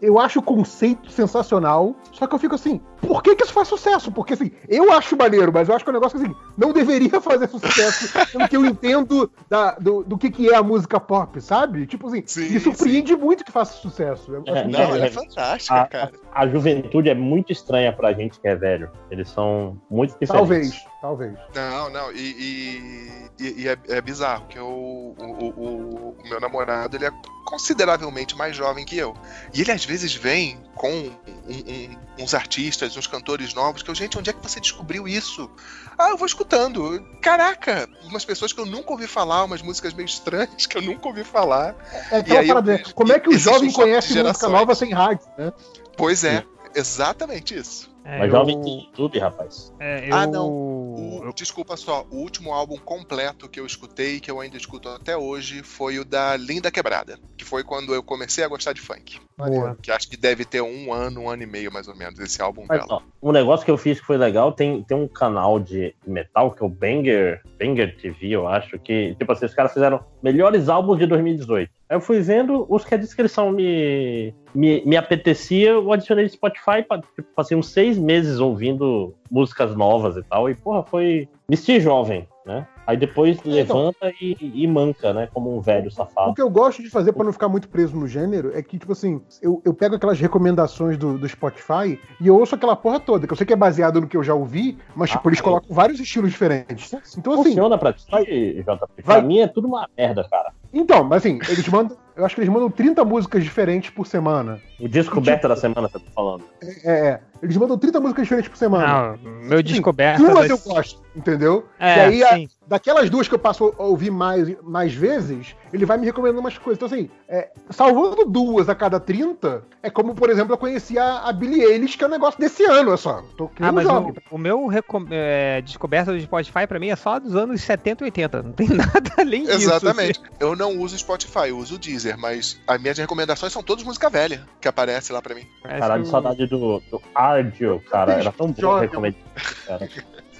eu 0.00 0.18
acho 0.18 0.38
o 0.38 0.42
conceito 0.42 1.10
sensacional, 1.10 1.94
só 2.12 2.26
que 2.26 2.34
eu 2.34 2.38
fico 2.38 2.54
assim, 2.54 2.80
por 3.00 3.22
que, 3.22 3.34
que 3.34 3.44
isso 3.44 3.52
faz 3.52 3.68
sucesso? 3.68 4.10
Porque 4.10 4.34
assim, 4.34 4.50
eu 4.68 4.92
acho 4.92 5.16
maneiro, 5.16 5.52
mas 5.52 5.68
eu 5.68 5.74
acho 5.74 5.84
que 5.84 5.90
é 5.90 5.92
um 5.92 5.94
negócio 5.94 6.18
que 6.18 6.24
assim, 6.24 6.34
não 6.56 6.72
deveria 6.72 7.20
fazer 7.20 7.48
sucesso, 7.48 8.12
pelo 8.32 8.48
que 8.48 8.56
eu 8.56 8.64
entendo 8.64 9.30
da, 9.48 9.72
do, 9.72 10.02
do 10.02 10.16
que, 10.16 10.30
que 10.30 10.48
é 10.48 10.56
a 10.56 10.62
música 10.62 10.98
pop, 10.98 11.40
sabe? 11.40 11.86
Tipo 11.86 12.08
assim, 12.08 12.22
sim, 12.26 12.50
me 12.50 12.60
surpreende 12.60 13.12
sim. 13.12 13.18
muito 13.18 13.44
que 13.44 13.52
faça 13.52 13.74
sucesso. 13.74 14.34
É, 14.46 14.66
não, 14.66 14.80
ela 14.80 15.04
é, 15.04 15.06
é 15.06 15.10
fantástica, 15.10 15.80
a, 15.80 15.86
cara. 15.86 16.12
A, 16.32 16.42
a, 16.42 16.48
juventude 16.48 17.10
é 17.10 17.14
muito 17.14 17.52
estranha 17.52 17.92
pra 17.92 18.12
gente 18.12 18.40
que 18.40 18.48
é 18.48 18.54
velho. 18.54 18.90
Eles 19.10 19.28
são 19.28 19.80
muito 19.90 20.18
diferentes. 20.18 20.34
Talvez, 20.34 20.84
talvez. 21.04 21.34
Não, 21.54 21.90
não, 21.90 22.10
e, 22.12 23.28
e, 23.38 23.60
e 23.60 23.68
é, 23.68 23.76
é, 23.88 24.00
bizarro, 24.00 24.46
que 24.46 24.58
eu, 24.58 24.66
o, 24.66 25.14
o, 25.18 26.16
o 26.18 26.28
meu 26.28 26.40
namorado, 26.40 26.96
ele 26.96 27.04
é 27.04 27.10
consideravelmente 27.44 28.34
mais 28.34 28.56
jovem 28.56 28.86
que 28.86 28.96
eu. 28.96 29.14
E 29.52 29.60
ele 29.60 29.70
às 29.70 29.84
vezes 29.84 30.14
vem 30.14 30.58
com 30.74 30.90
um, 30.90 31.12
um, 31.46 32.22
uns 32.22 32.32
artistas, 32.32 32.96
uns 32.96 33.06
cantores 33.06 33.52
novos, 33.52 33.82
que 33.82 33.90
eu, 33.90 33.94
gente, 33.94 34.18
onde 34.18 34.30
é 34.30 34.32
que 34.32 34.42
você 34.42 34.58
descobriu 34.58 35.06
isso? 35.06 35.50
Ah, 35.98 36.08
eu 36.08 36.16
vou 36.16 36.26
escutando. 36.26 37.06
Caraca, 37.20 37.86
umas 38.04 38.24
pessoas 38.24 38.54
que 38.54 38.60
eu 38.60 38.64
nunca 38.64 38.90
ouvi 38.90 39.06
falar, 39.06 39.44
umas 39.44 39.60
músicas 39.60 39.92
meio 39.92 40.06
estranhas 40.06 40.64
que 40.64 40.78
eu 40.78 40.82
nunca 40.82 41.06
ouvi 41.06 41.22
falar. 41.22 41.76
É 42.10 42.16
aquela 42.16 42.46
parada, 42.46 42.76
eu, 42.76 42.94
como 42.94 43.12
é 43.12 43.20
que 43.20 43.28
o 43.28 43.38
jovem 43.38 43.70
conhece 43.70 44.22
música 44.22 44.48
nova 44.48 44.74
sem 44.74 44.90
rádio, 44.90 45.26
né? 45.36 45.52
Pois 45.98 46.24
é, 46.24 46.46
exatamente 46.74 47.54
isso. 47.54 47.93
É, 48.04 48.18
Mas 48.18 48.30
jovem 48.30 48.60
tem 48.60 48.80
YouTube, 48.80 49.18
rapaz. 49.18 49.72
É, 49.80 50.10
eu... 50.10 50.14
Ah, 50.14 50.26
não. 50.26 50.46
O, 50.48 51.32
desculpa 51.34 51.76
só, 51.76 52.06
o 52.10 52.16
último 52.16 52.52
álbum 52.52 52.76
completo 52.76 53.48
que 53.48 53.58
eu 53.58 53.64
escutei, 53.64 54.20
que 54.20 54.30
eu 54.30 54.40
ainda 54.40 54.56
escuto 54.56 54.90
até 54.90 55.16
hoje, 55.16 55.62
foi 55.62 55.98
o 55.98 56.04
da 56.04 56.36
Linda 56.36 56.70
Quebrada. 56.70 57.18
Que 57.36 57.44
foi 57.44 57.64
quando 57.64 57.94
eu 57.94 58.02
comecei 58.02 58.44
a 58.44 58.48
gostar 58.48 58.74
de 58.74 58.80
funk. 58.80 59.18
Boa. 59.36 59.76
Que 59.80 59.90
acho 59.90 60.08
que 60.08 60.16
deve 60.16 60.44
ter 60.44 60.60
um 60.60 60.92
ano, 60.92 61.22
um 61.22 61.30
ano 61.30 61.42
e 61.42 61.46
meio, 61.46 61.72
mais 61.72 61.88
ou 61.88 61.96
menos, 61.96 62.20
esse 62.20 62.40
álbum 62.40 62.66
Mas, 62.68 62.78
dela. 62.80 63.02
Ó, 63.22 63.28
um 63.28 63.32
negócio 63.32 63.64
que 63.64 63.70
eu 63.70 63.78
fiz 63.78 63.98
que 63.98 64.06
foi 64.06 64.18
legal, 64.18 64.52
tem, 64.52 64.82
tem 64.82 64.96
um 64.96 65.08
canal 65.08 65.58
de 65.58 65.94
metal, 66.06 66.52
que 66.52 66.62
é 66.62 66.66
o 66.66 66.68
Banger, 66.68 67.42
Banger 67.58 67.96
TV, 67.96 68.28
eu 68.28 68.46
acho, 68.46 68.78
que, 68.78 69.14
tipo 69.18 69.32
assim, 69.32 69.46
os 69.46 69.54
caras 69.54 69.72
fizeram 69.72 70.04
melhores 70.22 70.68
álbuns 70.68 70.98
de 70.98 71.06
2018. 71.06 71.70
Eu 71.94 72.00
fui 72.00 72.20
vendo 72.20 72.66
os 72.68 72.84
que 72.84 72.94
a 72.94 72.98
descrição 72.98 73.52
me, 73.52 74.34
me, 74.54 74.82
me 74.84 74.96
apetecia, 74.96 75.70
eu 75.70 75.92
adicionei 75.92 76.24
no 76.24 76.30
Spotify, 76.30 76.82
tipo, 77.16 77.28
passei 77.34 77.56
uns 77.56 77.68
seis 77.68 77.96
meses 77.96 78.40
ouvindo 78.40 79.14
músicas 79.30 79.76
novas 79.76 80.16
e 80.16 80.22
tal, 80.22 80.50
e 80.50 80.54
porra, 80.54 80.82
foi. 80.82 81.28
Me 81.48 81.56
jovem, 81.80 82.26
né? 82.44 82.66
Aí 82.86 82.96
depois 82.96 83.38
é, 83.38 83.48
levanta 83.48 84.12
então, 84.20 84.48
e, 84.48 84.62
e, 84.62 84.66
manca, 84.66 85.12
né? 85.12 85.28
Como 85.32 85.56
um 85.56 85.60
velho 85.60 85.90
safado. 85.90 86.30
O 86.30 86.34
que 86.34 86.42
eu 86.42 86.50
gosto 86.50 86.82
de 86.82 86.90
fazer 86.90 87.12
para 87.12 87.24
não 87.24 87.32
ficar 87.32 87.48
muito 87.48 87.68
preso 87.68 87.96
no 87.96 88.06
gênero 88.06 88.50
é 88.54 88.62
que, 88.62 88.78
tipo 88.78 88.92
assim, 88.92 89.22
eu, 89.40 89.62
eu 89.64 89.72
pego 89.72 89.94
aquelas 89.94 90.20
recomendações 90.20 90.98
do, 90.98 91.16
do 91.16 91.28
Spotify 91.28 91.98
e 92.20 92.26
eu 92.26 92.38
ouço 92.38 92.54
aquela 92.54 92.76
porra 92.76 93.00
toda, 93.00 93.26
que 93.26 93.32
eu 93.32 93.36
sei 93.36 93.46
que 93.46 93.52
é 93.52 93.56
baseado 93.56 94.00
no 94.00 94.06
que 94.06 94.16
eu 94.16 94.22
já 94.22 94.34
ouvi, 94.34 94.76
mas, 94.94 95.10
tipo, 95.10 95.26
ah, 95.26 95.30
eles 95.30 95.40
é. 95.40 95.42
colocam 95.42 95.74
vários 95.74 96.00
estilos 96.00 96.30
diferentes. 96.30 96.92
Então, 97.16 97.34
assim. 97.34 97.44
Funciona 97.44 97.78
pra 97.78 97.92
ti, 97.92 98.04
vai, 98.10 98.24
JP. 98.24 98.64
Pra 98.64 99.14
vai... 99.14 99.22
mim 99.22 99.38
é 99.40 99.46
tudo 99.46 99.68
uma 99.68 99.88
merda, 99.96 100.26
cara. 100.28 100.52
Então, 100.74 101.04
mas 101.04 101.24
assim, 101.24 101.38
eles 101.48 101.68
mandam. 101.68 101.96
Eu 102.16 102.24
acho 102.24 102.34
que 102.34 102.40
eles 102.40 102.52
mandam 102.52 102.70
30 102.70 103.04
músicas 103.04 103.42
diferentes 103.42 103.90
por 103.90 104.06
semana. 104.06 104.60
O 104.78 104.88
descoberta 104.88 105.40
tipo, 105.40 105.48
da 105.48 105.56
semana, 105.56 105.88
você 105.88 105.98
tá 105.98 106.04
falando. 106.14 106.44
É, 106.62 106.68
é, 106.84 107.06
é. 107.08 107.20
Eles 107.42 107.56
mandam 107.56 107.76
30 107.76 108.00
músicas 108.00 108.24
diferentes 108.24 108.48
por 108.48 108.56
semana. 108.56 109.18
Não, 109.22 109.32
meu 109.42 109.58
assim, 109.58 109.64
descoberta. 109.64 110.22
Duas 110.22 110.48
eu 110.48 110.58
gosto, 110.58 111.02
entendeu? 111.14 111.66
É, 111.78 112.10
e 112.10 112.24
aí, 112.24 112.44
a, 112.44 112.68
daquelas 112.68 113.10
duas 113.10 113.28
que 113.28 113.34
eu 113.34 113.38
passo 113.38 113.74
a 113.78 113.82
ouvir 113.82 114.10
mais, 114.10 114.56
mais 114.62 114.94
vezes, 114.94 115.54
ele 115.72 115.84
vai 115.84 115.98
me 115.98 116.06
recomendando 116.06 116.40
umas 116.40 116.56
coisas. 116.56 116.78
Então, 116.78 116.86
assim, 116.86 117.10
é, 117.28 117.50
salvando 117.70 118.24
duas 118.24 118.68
a 118.68 118.74
cada 118.74 118.98
30, 118.98 119.62
é 119.82 119.90
como, 119.90 120.14
por 120.14 120.30
exemplo, 120.30 120.54
eu 120.54 120.58
conheci 120.58 120.98
a, 120.98 121.20
a 121.20 121.32
Billie 121.32 121.62
Eilish, 121.62 121.96
que 121.96 122.04
é 122.04 122.06
um 122.06 122.10
negócio 122.10 122.40
desse 122.40 122.64
ano, 122.64 122.92
é 122.92 122.96
só. 122.96 123.22
Tô 123.36 123.50
ah, 123.60 123.72
mas 123.72 123.86
o, 123.86 124.14
o, 124.30 124.38
meu 124.38 124.68
é, 125.10 125.60
descoberta 125.62 126.12
do 126.12 126.20
Spotify, 126.20 126.66
pra 126.66 126.78
mim, 126.78 126.88
é 126.88 126.96
só 126.96 127.18
dos 127.18 127.36
anos 127.36 127.60
70 127.60 128.02
e 128.02 128.06
80. 128.06 128.42
Não 128.42 128.52
tem 128.52 128.68
nada 128.72 129.12
além 129.18 129.44
disso. 129.44 129.70
Exatamente. 129.70 130.20
Assim. 130.20 130.36
Eu 130.40 130.56
não 130.56 130.78
uso 130.78 130.96
Spotify, 130.98 131.48
eu 131.48 131.58
uso 131.58 131.74
o 131.74 131.78
Deezer, 131.78 132.03
mas 132.16 132.60
as 132.66 132.80
minhas 132.80 132.98
recomendações 132.98 133.52
são 133.52 133.62
todas 133.62 133.84
música 133.84 134.10
velha 134.10 134.46
que 134.60 134.68
aparece 134.68 135.12
lá 135.12 135.22
pra 135.22 135.34
mim. 135.34 135.46
Caralho, 135.62 136.04
saudade 136.06 136.46
do, 136.46 136.80
do 136.90 137.02
Ardio, 137.14 137.82
cara. 137.90 138.14
Era 138.14 138.32
tão 138.32 138.50
bom 138.52 138.78
recomendar. 138.78 139.20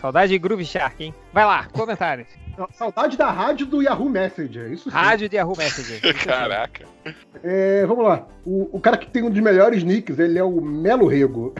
Saudade 0.04 0.32
de 0.32 0.38
Groove 0.38 0.66
Shark, 0.66 1.02
hein? 1.02 1.14
Vai 1.32 1.46
lá, 1.46 1.66
comentários. 1.72 2.28
Saudade 2.74 3.16
da 3.16 3.30
rádio 3.30 3.64
do 3.64 3.80
Yahoo 3.80 4.06
Messenger, 4.06 4.70
isso 4.70 4.90
sim. 4.90 4.94
Rádio 4.94 5.30
do 5.30 5.34
Yahoo 5.34 5.56
Messenger. 5.56 5.98
Caraca. 6.22 6.84
É, 7.42 7.86
vamos 7.86 8.04
lá. 8.04 8.26
O, 8.44 8.68
o, 8.76 8.78
cara 8.78 8.98
que 8.98 9.06
tem 9.06 9.22
um 9.22 9.30
dos 9.30 9.40
melhores 9.40 9.82
nicks, 9.82 10.18
ele 10.18 10.38
é 10.38 10.44
o 10.44 10.60
Melo 10.60 11.06
Rego. 11.06 11.54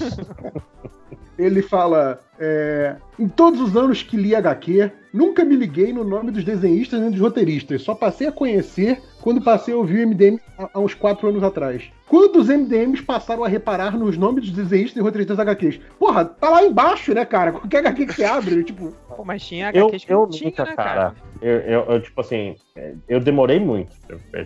ele 1.38 1.62
fala: 1.62 2.20
é, 2.38 2.96
Em 3.18 3.26
todos 3.26 3.58
os 3.58 3.74
anos 3.74 4.02
que 4.02 4.18
li 4.18 4.34
HQ, 4.34 4.92
nunca 5.10 5.42
me 5.42 5.56
liguei 5.56 5.94
no 5.94 6.04
nome 6.04 6.30
dos 6.30 6.44
desenhistas 6.44 7.00
nem 7.00 7.10
dos 7.10 7.20
roteiristas. 7.20 7.80
Só 7.80 7.94
passei 7.94 8.26
a 8.26 8.32
conhecer 8.32 9.00
quando 9.22 9.40
passei 9.40 9.72
a 9.72 9.78
ouvir 9.78 10.04
o 10.04 10.08
MDM 10.10 10.38
há 10.58 10.78
uns 10.78 10.92
4 10.92 11.26
anos 11.30 11.42
atrás. 11.42 11.90
Quantos 12.10 12.48
MDMs 12.48 13.04
passaram 13.04 13.44
a 13.44 13.48
reparar 13.48 13.96
nos 13.96 14.18
nomes 14.18 14.46
dos 14.46 14.64
desenhistas 14.64 14.96
e 14.96 15.00
roteiristas 15.00 15.38
HQs? 15.38 15.80
Porra, 15.96 16.24
tá 16.24 16.50
lá 16.50 16.64
embaixo, 16.64 17.14
né, 17.14 17.24
cara? 17.24 17.52
Qualquer 17.52 17.78
HQ 17.78 18.06
que 18.06 18.14
você 18.14 18.24
abre, 18.24 18.64
tipo. 18.66 18.92
Pô, 19.16 19.24
mas 19.24 19.46
tinha 19.46 19.68
HQs 19.68 20.04
que 20.04 20.12
eu, 20.12 20.22
não 20.22 20.28
tinha, 20.28 20.50
né, 20.50 20.74
cara? 20.74 21.14
Eu, 21.40 21.56
eu, 21.60 21.80
eu, 21.84 22.02
tipo 22.02 22.20
assim, 22.20 22.56
eu 23.08 23.18
demorei 23.18 23.58
muito. 23.58 23.92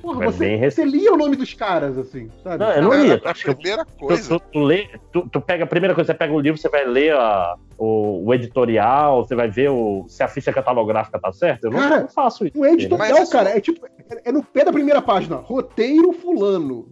Porra, 0.01 0.26
você, 0.26 0.59
você, 0.59 0.84
lia 0.84 1.12
o 1.12 1.17
nome 1.17 1.36
dos 1.36 1.52
caras, 1.55 1.99
assim, 1.99 2.31
sabe? 2.43 2.62
Não, 2.62 2.70
eu 2.70 2.83
não 2.83 3.02
lia. 3.02 3.20
A 3.25 3.34
primeira 3.34 3.84
coisa. 3.84 4.28
Tu, 4.28 4.39
tu, 4.39 4.47
tu, 4.52 4.60
lê, 4.60 4.89
tu, 5.10 5.28
tu, 5.28 5.41
pega 5.41 5.65
a 5.65 5.67
primeira 5.67 5.94
coisa, 5.94 6.12
você 6.12 6.18
pega 6.18 6.33
o 6.33 6.39
livro, 6.39 6.60
você 6.60 6.68
vai 6.68 6.84
ler 6.84 7.12
a, 7.15 7.57
o, 7.76 8.25
o, 8.26 8.34
editorial, 8.34 9.25
você 9.25 9.34
vai 9.34 9.49
ver 9.49 9.70
o, 9.70 10.05
se 10.09 10.23
a 10.23 10.28
ficha 10.28 10.52
catalográfica 10.52 11.18
tá 11.18 11.33
certa. 11.33 11.67
Eu 11.67 11.73
não, 11.73 11.81
cara, 11.81 12.01
não 12.02 12.09
faço 12.09 12.47
isso. 12.47 12.59
O 12.59 12.65
editorial, 12.65 13.28
cara, 13.28 13.51
é 13.51 13.60
tipo, 13.60 13.84
é, 13.86 14.28
é, 14.28 14.33
no 14.33 14.44
pé 14.44 14.65
da 14.65 14.73
primeira 14.73 15.02
página. 15.02 15.36
Roteiro 15.36 16.12
fulano, 16.12 16.86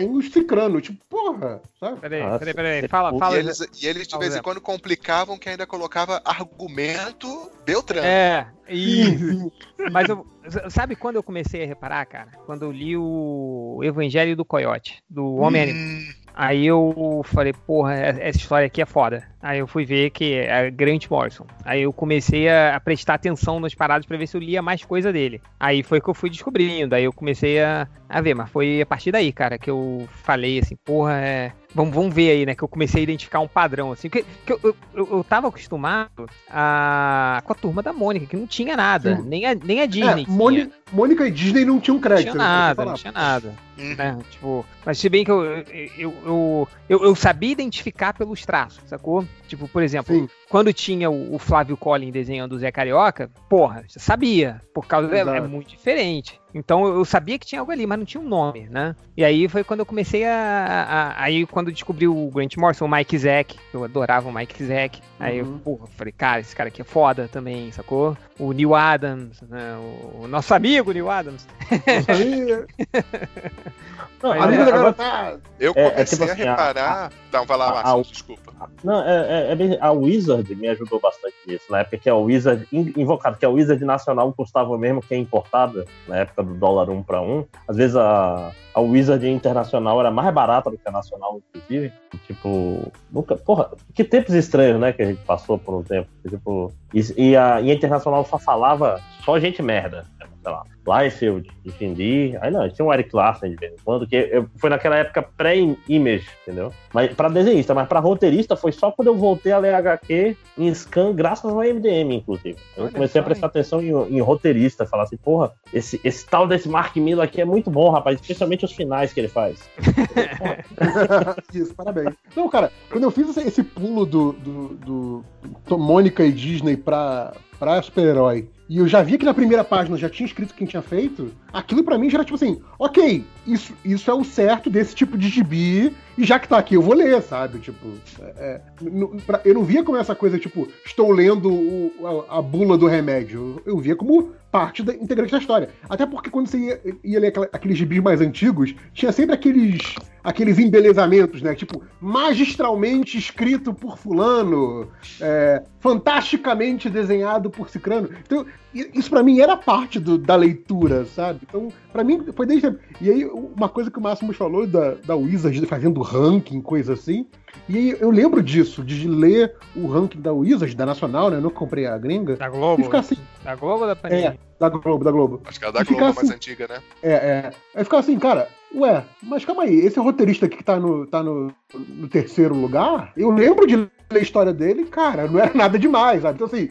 desenhos 0.00 0.32
cicrano. 0.32 0.80
Tipo, 0.80 0.98
porra, 1.08 1.60
sabe? 1.78 2.00
Peraí, 2.00 2.22
ah, 2.22 2.38
peraí, 2.38 2.54
peraí. 2.54 2.88
Fala, 2.88 3.18
fala. 3.18 3.36
E 3.36 3.38
eles, 3.38 3.60
e 3.82 3.86
eles 3.86 4.06
de 4.06 4.18
vez 4.18 4.36
em 4.36 4.42
quando 4.42 4.60
complicavam 4.60 5.38
que 5.38 5.48
ainda 5.48 5.66
colocava 5.66 6.20
argumento 6.24 7.50
Beltrano. 7.64 8.06
É, 8.06 8.48
isso. 8.68 9.52
Mas 9.92 10.08
eu, 10.08 10.26
sabe 10.70 10.96
quando 10.96 11.16
eu 11.16 11.22
comecei 11.22 11.62
a 11.62 11.66
reparar, 11.66 12.04
cara? 12.06 12.32
Quando 12.46 12.62
eu 12.62 12.72
li 12.72 12.96
o 12.96 13.80
Evangelho 13.82 14.36
do 14.36 14.44
Coyote, 14.44 15.02
do 15.08 15.36
Homem 15.36 15.74
hum. 15.74 16.08
Aí 16.38 16.68
eu 16.68 17.20
falei, 17.24 17.52
porra, 17.52 17.94
essa 17.94 18.38
história 18.38 18.68
aqui 18.68 18.80
é 18.80 18.86
foda. 18.86 19.26
Aí 19.40 19.60
eu 19.60 19.66
fui 19.66 19.84
ver 19.84 20.10
que 20.10 20.34
é 20.34 20.70
Grant 20.70 21.08
Morrison. 21.08 21.46
Aí 21.64 21.82
eu 21.82 21.92
comecei 21.92 22.48
a, 22.48 22.80
prestar 22.80 23.14
atenção 23.14 23.60
nas 23.60 23.74
paradas 23.74 24.06
para 24.06 24.16
ver 24.16 24.26
se 24.26 24.36
eu 24.36 24.40
lia 24.40 24.60
mais 24.60 24.84
coisa 24.84 25.12
dele. 25.12 25.40
Aí 25.58 25.82
foi 25.82 26.00
que 26.00 26.08
eu 26.08 26.14
fui 26.14 26.28
descobrindo. 26.28 26.94
Aí 26.94 27.04
eu 27.04 27.12
comecei 27.12 27.62
a, 27.62 27.86
a 28.08 28.20
ver, 28.20 28.34
mas 28.34 28.50
foi 28.50 28.80
a 28.80 28.86
partir 28.86 29.12
daí, 29.12 29.32
cara, 29.32 29.58
que 29.58 29.70
eu 29.70 30.08
falei 30.10 30.58
assim, 30.58 30.76
porra, 30.76 31.20
é, 31.20 31.52
Vamos, 31.74 31.94
vamos 31.94 32.14
ver 32.14 32.30
aí, 32.30 32.46
né? 32.46 32.54
Que 32.54 32.64
eu 32.64 32.68
comecei 32.68 33.00
a 33.00 33.02
identificar 33.02 33.40
um 33.40 33.48
padrão, 33.48 33.92
assim. 33.92 34.08
Que, 34.08 34.24
que 34.44 34.52
eu, 34.52 34.58
eu, 34.62 34.76
eu, 34.94 35.24
tava 35.24 35.48
acostumado 35.48 36.26
a, 36.48 37.42
com 37.44 37.52
a 37.52 37.54
turma 37.54 37.82
da 37.82 37.92
Mônica, 37.92 38.24
que 38.24 38.36
não 38.36 38.46
tinha 38.46 38.74
nada. 38.74 39.20
Nem 39.22 39.44
a, 39.44 39.54
nem 39.54 39.82
a 39.82 39.86
Disney. 39.86 40.24
É, 40.24 40.30
Mônica, 40.30 40.70
Mônica 40.90 41.28
e 41.28 41.30
Disney 41.30 41.66
não 41.66 41.78
tinham 41.78 42.00
crédito. 42.00 42.28
Não 42.28 42.32
tinha 42.32 42.44
nada, 42.44 42.84
não 42.86 42.94
tinha 42.94 43.12
nada. 43.12 43.54
Né? 43.76 44.18
Tipo, 44.30 44.64
mas 44.84 44.98
se 44.98 45.08
bem 45.10 45.24
que 45.24 45.30
eu, 45.30 45.44
eu, 45.44 45.64
eu, 45.98 46.68
eu, 46.88 47.04
eu, 47.04 47.14
sabia 47.14 47.52
identificar 47.52 48.14
pelos 48.14 48.44
traços, 48.46 48.82
sacou? 48.86 49.24
Tipo, 49.48 49.66
por 49.68 49.82
exemplo, 49.82 50.14
Sim. 50.14 50.28
Quando 50.48 50.72
tinha 50.72 51.10
o, 51.10 51.34
o 51.34 51.38
Flávio 51.38 51.76
Collin 51.76 52.10
desenhando 52.10 52.52
o 52.52 52.58
Zé 52.58 52.72
Carioca, 52.72 53.30
porra, 53.48 53.84
você 53.86 53.98
sabia, 53.98 54.60
por 54.72 54.86
causa 54.86 55.08
dela, 55.08 55.36
é 55.36 55.40
muito 55.40 55.68
diferente. 55.68 56.40
Então 56.54 56.86
eu 56.86 57.04
sabia 57.04 57.38
que 57.38 57.46
tinha 57.46 57.60
algo 57.60 57.70
ali, 57.70 57.86
mas 57.86 57.98
não 57.98 58.06
tinha 58.06 58.20
um 58.20 58.28
nome, 58.28 58.68
né? 58.70 58.96
E 59.16 59.22
aí 59.22 59.46
foi 59.48 59.62
quando 59.62 59.80
eu 59.80 59.86
comecei 59.86 60.24
a. 60.24 61.14
a 61.14 61.22
aí 61.22 61.46
quando 61.46 61.68
eu 61.68 61.72
descobri 61.72 62.08
o 62.08 62.30
Grant 62.30 62.56
Morrison, 62.56 62.86
o 62.86 62.90
Mike 62.90 63.18
Zack, 63.18 63.58
eu 63.72 63.84
adorava 63.84 64.28
o 64.28 64.32
Mike 64.32 64.64
Zack. 64.64 65.02
Aí 65.20 65.42
uhum. 65.42 65.54
eu, 65.54 65.58
porra, 65.58 65.86
falei, 65.88 66.12
cara, 66.12 66.40
esse 66.40 66.56
cara 66.56 66.68
aqui 66.68 66.80
é 66.80 66.84
foda 66.84 67.28
também, 67.30 67.70
sacou? 67.70 68.16
O 68.38 68.52
Neil 68.52 68.74
Adams, 68.74 69.42
né? 69.42 69.76
o, 69.76 70.22
o 70.24 70.28
nosso 70.28 70.54
amigo 70.54 70.92
Neil 70.92 71.10
Adams. 71.10 71.46
Nosso 71.70 72.22
amigo. 72.22 72.66
Não, 74.22 74.32
a 74.32 74.44
amigo 74.44 74.64
da 74.64 74.92
tá... 74.92 75.36
Eu 75.60 75.72
comecei 75.72 75.96
é, 75.96 76.00
é 76.00 76.04
tipo 76.04 76.22
a 76.24 76.26
assim, 76.26 76.42
reparar. 76.42 77.06
A, 77.06 77.36
não, 77.36 77.46
vai 77.46 77.56
lá, 77.56 77.82
Márcio, 77.82 78.12
desculpa. 78.12 78.52
Não, 78.82 79.00
é, 79.04 79.52
é, 79.52 79.52
é, 79.52 79.78
a 79.80 79.92
Wizard 79.92 80.37
me 80.54 80.68
ajudou 80.68 81.00
bastante 81.00 81.36
nisso. 81.46 81.64
Na 81.70 81.80
época 81.80 81.98
que 81.98 82.08
a 82.08 82.14
Wizard, 82.14 82.66
invocado, 82.72 83.38
que 83.38 83.46
a 83.46 83.48
Wizard 83.48 83.84
nacional 83.84 84.32
custava 84.32 84.70
o 84.70 84.78
mesmo 84.78 85.00
que 85.00 85.14
a 85.14 85.18
importada, 85.18 85.84
na 86.06 86.18
época 86.18 86.42
do 86.42 86.54
dólar 86.54 86.90
um 86.90 87.02
para 87.02 87.20
um. 87.20 87.44
Às 87.66 87.76
vezes 87.76 87.96
a, 87.96 88.52
a 88.78 88.80
Wizard 88.80 89.28
internacional 89.28 89.98
era 89.98 90.10
mais 90.10 90.32
barata 90.32 90.70
do 90.70 90.78
que 90.78 90.88
a 90.88 90.92
nacional, 90.92 91.40
inclusive. 91.54 91.92
Tipo, 92.26 92.92
nunca. 93.10 93.36
Porra, 93.36 93.70
que 93.92 94.04
tempos 94.04 94.34
estranhos, 94.34 94.80
né? 94.80 94.92
Que 94.92 95.02
a 95.02 95.06
gente 95.06 95.20
passou 95.24 95.58
por 95.58 95.74
um 95.74 95.82
tempo. 95.82 96.08
Tipo, 96.28 96.72
e, 96.94 97.30
e, 97.30 97.36
a, 97.36 97.60
e 97.60 97.70
a 97.70 97.74
internacional 97.74 98.24
só 98.24 98.38
falava 98.38 99.00
só 99.24 99.38
gente 99.40 99.60
merda. 99.60 100.06
Sei 100.42 100.52
lá. 100.52 100.64
Liefeld, 100.88 101.50
entendi. 101.64 102.36
Aí 102.40 102.50
não, 102.50 102.68
tinha 102.70 102.84
um 102.84 102.92
Eric 102.92 103.14
Larsen 103.14 103.50
de 103.50 103.56
vez 103.56 103.72
em 103.74 103.76
quando, 103.84 104.06
que 104.06 104.16
eu, 104.16 104.48
foi 104.56 104.70
naquela 104.70 104.96
época 104.96 105.22
pré-image, 105.22 106.26
entendeu? 106.42 106.72
Mas 106.94 107.12
pra 107.12 107.28
desenhista, 107.28 107.74
mas 107.74 107.86
pra 107.86 108.00
roteirista 108.00 108.56
foi 108.56 108.72
só 108.72 108.90
quando 108.90 109.08
eu 109.08 109.14
voltei 109.14 109.52
a 109.52 109.58
ler 109.58 109.74
HQ 109.74 110.36
em 110.56 110.74
scan, 110.74 111.14
graças 111.14 111.44
ao 111.44 111.58
MDM, 111.58 112.14
inclusive. 112.14 112.56
Eu 112.76 112.84
Olha 112.84 112.92
comecei 112.92 113.20
a 113.20 113.24
prestar 113.24 113.48
atenção 113.48 113.82
em, 113.82 113.90
em, 114.16 114.20
roteirista, 114.20 114.86
falar 114.86 115.02
assim, 115.02 115.18
porra, 115.18 115.52
esse, 115.72 116.00
esse 116.02 116.26
tal 116.26 116.48
desse 116.48 116.68
Mark 116.68 116.96
Miller 116.96 117.24
aqui 117.24 117.40
é 117.40 117.44
muito 117.44 117.70
bom, 117.70 117.90
rapaz, 117.90 118.18
especialmente 118.18 118.64
os 118.68 118.76
finais 118.76 119.12
que 119.12 119.20
ele 119.20 119.28
faz. 119.28 119.68
Isso, 121.52 121.74
parabéns. 121.74 122.14
Não, 122.36 122.48
cara, 122.48 122.70
quando 122.90 123.04
eu 123.04 123.10
fiz 123.10 123.36
esse 123.36 123.62
pulo 123.62 124.04
do, 124.04 124.32
do, 124.32 125.24
do 125.66 125.78
Mônica 125.78 126.24
e 126.24 126.32
Disney 126.32 126.76
pra, 126.76 127.32
pra 127.58 127.82
super-herói 127.82 128.48
e 128.68 128.78
eu 128.78 128.86
já 128.86 129.02
vi 129.02 129.16
que 129.16 129.24
na 129.24 129.32
primeira 129.32 129.64
página 129.64 129.96
já 129.96 130.10
tinha 130.10 130.26
escrito 130.26 130.54
quem 130.54 130.66
tinha 130.66 130.82
feito, 130.82 131.32
aquilo 131.52 131.82
para 131.82 131.96
mim 131.96 132.10
já 132.10 132.18
era 132.18 132.24
tipo 132.24 132.36
assim, 132.36 132.60
ok, 132.78 133.24
isso, 133.46 133.72
isso 133.84 134.10
é 134.10 134.14
o 134.14 134.24
certo 134.24 134.68
desse 134.68 134.94
tipo 134.94 135.16
de 135.16 135.28
gibi, 135.28 135.94
e 136.18 136.24
já 136.24 136.38
que 136.38 136.48
tá 136.48 136.58
aqui, 136.58 136.74
eu 136.74 136.82
vou 136.82 136.94
ler, 136.94 137.22
sabe? 137.22 137.60
Tipo, 137.60 137.86
é, 138.20 138.60
é 138.84 139.40
eu 139.44 139.54
não 139.54 139.64
via 139.64 139.82
como 139.82 139.96
essa 139.96 140.14
coisa, 140.14 140.38
tipo, 140.38 140.68
estou 140.84 141.10
lendo 141.12 141.48
o, 141.50 142.26
a, 142.28 142.38
a, 142.38 142.42
bula 142.42 142.76
do 142.76 142.86
remédio. 142.86 143.62
Eu, 143.64 143.74
eu 143.74 143.78
via 143.78 143.94
como 143.94 144.32
parte 144.50 144.82
da, 144.82 144.92
integrante 144.92 145.30
da 145.30 145.38
história. 145.38 145.70
Até 145.88 146.04
porque 146.04 146.28
quando 146.28 146.48
você 146.48 146.58
ia, 146.58 146.80
ia 147.04 147.20
ler 147.20 147.28
aquela, 147.28 147.48
aqueles 147.52 147.78
gibis 147.78 148.02
mais 148.02 148.20
antigos, 148.20 148.74
tinha 148.92 149.12
sempre 149.12 149.34
aqueles 149.34 149.94
aqueles 150.22 150.58
embelezamentos, 150.58 151.42
né? 151.42 151.54
Tipo, 151.54 151.82
magistralmente 152.00 153.16
escrito 153.18 153.72
por 153.72 153.98
fulano, 153.98 154.88
é, 155.20 155.62
fantasticamente 155.80 156.90
desenhado 156.90 157.50
por 157.50 157.68
cicrano. 157.70 158.10
Então, 158.26 158.44
isso 158.74 159.10
para 159.10 159.22
mim 159.22 159.40
era 159.40 159.56
parte 159.56 159.98
do, 159.98 160.18
da 160.18 160.36
leitura, 160.36 161.04
sabe? 161.06 161.40
Então, 161.48 161.68
para 161.92 162.04
mim 162.04 162.24
foi 162.34 162.46
desde 162.46 162.74
E 163.00 163.10
aí, 163.10 163.24
uma 163.24 163.68
coisa 163.68 163.90
que 163.90 163.98
o 163.98 164.02
Máximo 164.02 164.32
falou 164.32 164.66
da, 164.66 164.94
da 164.94 165.16
Wizard 165.16 165.64
fazendo 165.66 166.02
ranking, 166.02 166.60
coisa 166.60 166.92
assim, 166.92 167.26
E 167.68 167.96
eu 168.00 168.10
lembro 168.10 168.42
disso, 168.42 168.82
de 168.84 169.08
ler 169.08 169.54
o 169.74 169.86
ranking 169.86 170.20
da 170.20 170.32
Wizards, 170.32 170.74
da 170.74 170.84
Nacional, 170.86 171.30
né? 171.30 171.36
Eu 171.36 171.40
não 171.42 171.50
comprei 171.50 171.86
a 171.86 171.96
gringa. 171.96 172.36
Da 172.36 172.48
Globo. 172.48 172.80
E 172.82 172.84
ficar 172.84 172.98
assim, 173.00 173.16
Da 173.44 173.54
Globo 173.54 173.82
ou 173.82 173.86
da 173.86 173.96
Panini? 173.96 174.22
é, 174.22 174.38
da 174.58 174.68
Globo, 174.68 175.04
da 175.04 175.10
Globo. 175.10 175.40
Acho 175.44 175.58
que 175.58 175.64
é 175.64 175.68
a 175.68 175.70
da 175.70 175.80
E 175.82 175.84
ficar 175.84 175.98
Globo 175.98 176.14
mais 176.16 176.26
assim- 176.28 176.34
antiga, 176.34 176.66
né? 176.68 176.78
É, 177.02 177.12
é. 177.12 177.50
Aí 177.74 177.84
ficar 177.84 177.98
assim, 177.98 178.18
cara, 178.18 178.48
ué, 178.74 179.04
mas 179.22 179.44
calma 179.44 179.62
aí, 179.64 179.74
esse 179.80 179.98
roteirista 180.00 180.46
aqui 180.46 180.56
que 180.58 180.64
tá 180.64 180.78
no, 180.78 181.06
tá 181.06 181.22
no, 181.22 181.52
no 181.74 182.08
terceiro 182.08 182.54
lugar, 182.54 183.12
eu 183.16 183.30
lembro 183.30 183.66
de 183.66 183.76
ler 183.76 183.90
a 184.10 184.18
história 184.18 184.52
dele, 184.52 184.84
cara, 184.86 185.26
não 185.26 185.38
era 185.38 185.52
nada 185.54 185.78
demais, 185.78 186.22
sabe? 186.22 186.34
Então, 186.36 186.46
assim, 186.46 186.70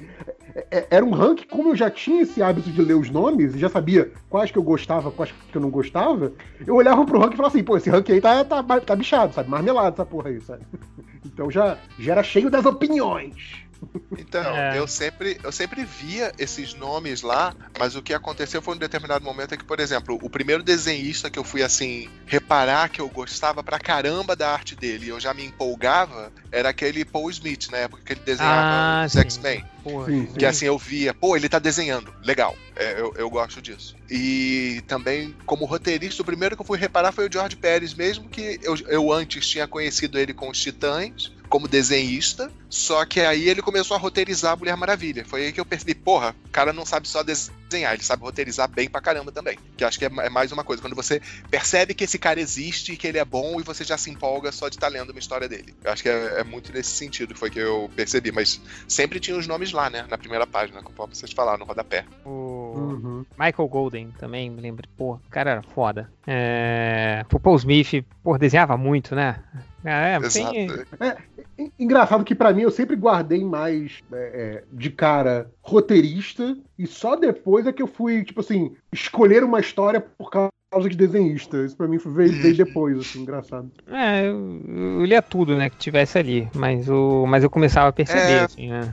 era 0.89 1.05
um 1.05 1.11
ranking, 1.11 1.47
como 1.47 1.69
eu 1.69 1.75
já 1.75 1.89
tinha 1.89 2.23
esse 2.23 2.41
hábito 2.41 2.71
de 2.71 2.81
ler 2.81 2.95
os 2.95 3.09
nomes 3.09 3.53
e 3.53 3.59
já 3.59 3.69
sabia 3.69 4.11
quais 4.29 4.49
que 4.49 4.57
eu 4.57 4.63
gostava, 4.63 5.11
quais 5.11 5.31
que 5.51 5.57
eu 5.57 5.61
não 5.61 5.69
gostava, 5.69 6.33
eu 6.65 6.75
olhava 6.75 7.05
pro 7.05 7.19
ranking 7.19 7.33
e 7.33 7.37
falava 7.37 7.55
assim, 7.55 7.63
pô, 7.63 7.77
esse 7.77 7.89
ranking 7.89 8.13
aí 8.13 8.21
tá, 8.21 8.43
tá, 8.43 8.63
tá 8.63 8.95
bichado, 8.95 9.33
sabe? 9.33 9.49
Marmelado 9.49 9.93
essa 9.93 10.05
porra 10.05 10.29
aí, 10.29 10.41
sabe? 10.41 10.63
Então 11.25 11.51
já, 11.51 11.77
já 11.99 12.13
era 12.13 12.23
cheio 12.23 12.49
das 12.49 12.65
opiniões. 12.65 13.66
Então, 14.17 14.55
É. 14.55 14.77
eu, 14.77 14.87
sempre, 14.87 15.39
eu 15.43 15.51
sempre 15.51 15.83
via 15.83 16.31
esses 16.37 16.73
nomes 16.73 17.21
lá, 17.21 17.55
mas 17.77 17.95
o 17.95 18.01
que 18.01 18.13
aconteceu 18.13 18.61
foi 18.61 18.75
um 18.75 18.77
determinado 18.77 19.23
momento 19.23 19.53
é 19.53 19.57
que, 19.57 19.63
por 19.63 19.79
exemplo, 19.79 20.17
o 20.21 20.29
primeiro 20.29 20.63
desenhista 20.63 21.29
que 21.29 21.37
eu 21.37 21.43
fui 21.43 21.61
assim, 21.63 22.09
reparar 22.25 22.89
que 22.89 23.01
eu 23.01 23.09
gostava 23.09 23.63
pra 23.63 23.79
caramba 23.79 24.35
da 24.35 24.51
arte 24.51 24.75
dele 24.75 25.05
e 25.05 25.09
eu 25.09 25.19
já 25.19 25.33
me 25.33 25.45
empolgava, 25.45 26.31
era 26.51 26.69
aquele 26.69 27.05
Paul 27.05 27.29
Smith, 27.29 27.69
na 27.69 27.77
época 27.77 28.01
que 28.03 28.13
ele 28.13 28.21
desenhava 28.25 28.61
Ah, 28.61 29.03
os. 29.05 29.15
X-Men. 29.15 29.63
Que 30.37 30.45
assim 30.45 30.65
eu 30.65 30.77
via, 30.77 31.13
pô, 31.13 31.35
ele 31.37 31.47
tá 31.47 31.59
desenhando, 31.59 32.13
legal. 32.21 32.55
É, 32.75 32.99
eu, 32.99 33.13
eu 33.17 33.29
gosto 33.29 33.61
disso. 33.61 33.95
E 34.09 34.83
também, 34.87 35.35
como 35.45 35.65
roteirista, 35.65 36.21
o 36.21 36.25
primeiro 36.25 36.55
que 36.55 36.61
eu 36.61 36.65
fui 36.65 36.77
reparar 36.77 37.11
foi 37.11 37.27
o 37.27 37.31
George 37.31 37.55
Pérez, 37.55 37.93
mesmo 37.93 38.29
que 38.29 38.59
eu, 38.61 38.75
eu 38.87 39.11
antes 39.11 39.47
tinha 39.47 39.67
conhecido 39.67 40.19
ele 40.19 40.33
com 40.33 40.49
os 40.49 40.59
Titãs, 40.59 41.31
como 41.49 41.67
desenhista, 41.67 42.51
só 42.69 43.05
que 43.05 43.21
aí 43.21 43.47
ele 43.47 43.61
começou 43.61 43.95
a 43.95 43.99
roteirizar 43.99 44.53
a 44.53 44.55
Mulher 44.55 44.75
Maravilha. 44.75 45.23
Foi 45.25 45.45
aí 45.45 45.51
que 45.53 45.59
eu 45.59 45.65
percebi, 45.65 45.95
porra, 45.95 46.35
o 46.45 46.49
cara 46.49 46.73
não 46.73 46.85
sabe 46.85 47.07
só 47.07 47.23
desenhar, 47.23 47.93
ele 47.93 48.03
sabe 48.03 48.23
roteirizar 48.23 48.67
bem 48.69 48.89
pra 48.89 48.99
caramba 49.01 49.31
também. 49.31 49.57
Que 49.77 49.83
eu 49.83 49.87
acho 49.87 49.97
que 49.97 50.05
é, 50.05 50.09
é 50.19 50.29
mais 50.29 50.51
uma 50.51 50.63
coisa, 50.63 50.81
quando 50.81 50.95
você 50.95 51.21
percebe 51.49 51.93
que 51.93 52.03
esse 52.03 52.19
cara 52.19 52.39
existe 52.39 52.93
e 52.93 52.97
que 52.97 53.07
ele 53.07 53.17
é 53.17 53.25
bom 53.25 53.59
e 53.59 53.63
você 53.63 53.83
já 53.83 53.97
se 53.97 54.09
empolga 54.11 54.51
só 54.51 54.67
de 54.69 54.75
estar 54.75 54.87
lendo 54.89 55.11
uma 55.11 55.19
história 55.19 55.47
dele. 55.47 55.73
Eu 55.83 55.91
acho 55.91 56.03
que 56.03 56.09
é, 56.09 56.39
é 56.39 56.43
muito 56.43 56.71
nesse 56.73 56.91
sentido 56.91 57.33
que 57.33 57.39
foi 57.39 57.49
que 57.49 57.59
eu 57.59 57.89
percebi, 57.95 58.31
mas 58.31 58.61
sempre 58.87 59.19
tinha 59.19 59.37
os 59.37 59.47
nomes 59.47 59.71
lá, 59.71 59.89
né, 59.89 60.05
na 60.09 60.17
primeira 60.17 60.45
página, 60.45 60.81
conforme 60.83 61.15
vocês 61.15 61.31
falaram, 61.31 61.59
no 61.59 61.65
rodapé. 61.65 62.03
O 62.25 62.57
Uhum. 62.77 63.25
Michael 63.39 63.67
Golden 63.69 64.11
também, 64.19 64.49
me 64.49 64.61
lembro. 64.61 64.87
Pô, 64.97 65.13
o 65.13 65.21
cara 65.29 65.51
era 65.51 65.63
foda. 65.63 66.11
É... 66.27 67.25
O 67.33 67.39
Paul 67.39 67.55
Smith, 67.55 68.03
pô, 68.23 68.37
desenhava 68.37 68.77
muito, 68.77 69.15
né? 69.15 69.39
É, 69.83 70.17
Exato. 70.17 70.51
tem... 70.51 70.67
En- 71.57 71.71
Engraçado 71.79 72.23
que 72.23 72.35
pra 72.35 72.51
mim 72.57 72.63
eu 72.63 72.71
sempre 72.71 72.95
guardei 72.95 73.43
mais 73.43 74.03
é, 74.11 74.17
é, 74.17 74.63
de 74.73 74.89
cara 74.89 75.49
roteirista 75.61 76.57
e 76.77 76.85
só 76.85 77.15
depois 77.15 77.65
é 77.65 77.71
que 77.71 77.81
eu 77.81 77.87
fui, 77.87 78.23
tipo 78.23 78.41
assim, 78.41 78.75
escolher 78.91 79.43
uma 79.43 79.59
história 79.59 80.01
por 80.01 80.29
causa 80.29 80.49
de 80.89 80.97
desenhista. 80.97 81.57
Isso 81.63 81.77
pra 81.77 81.87
mim 81.87 81.97
foi, 81.99 82.11
veio, 82.11 82.41
veio 82.41 82.57
depois, 82.57 82.99
assim, 82.99 83.21
engraçado. 83.21 83.71
É, 83.87 84.27
eu, 84.27 84.61
eu 84.67 85.05
lia 85.05 85.21
tudo, 85.21 85.55
né, 85.55 85.69
que 85.69 85.77
tivesse 85.77 86.17
ali. 86.17 86.49
Mas, 86.53 86.89
o... 86.89 87.25
mas 87.27 87.43
eu 87.43 87.49
começava 87.49 87.89
a 87.89 87.93
perceber, 87.93 88.33
É. 88.33 88.39
assim, 88.41 88.69
né? 88.69 88.91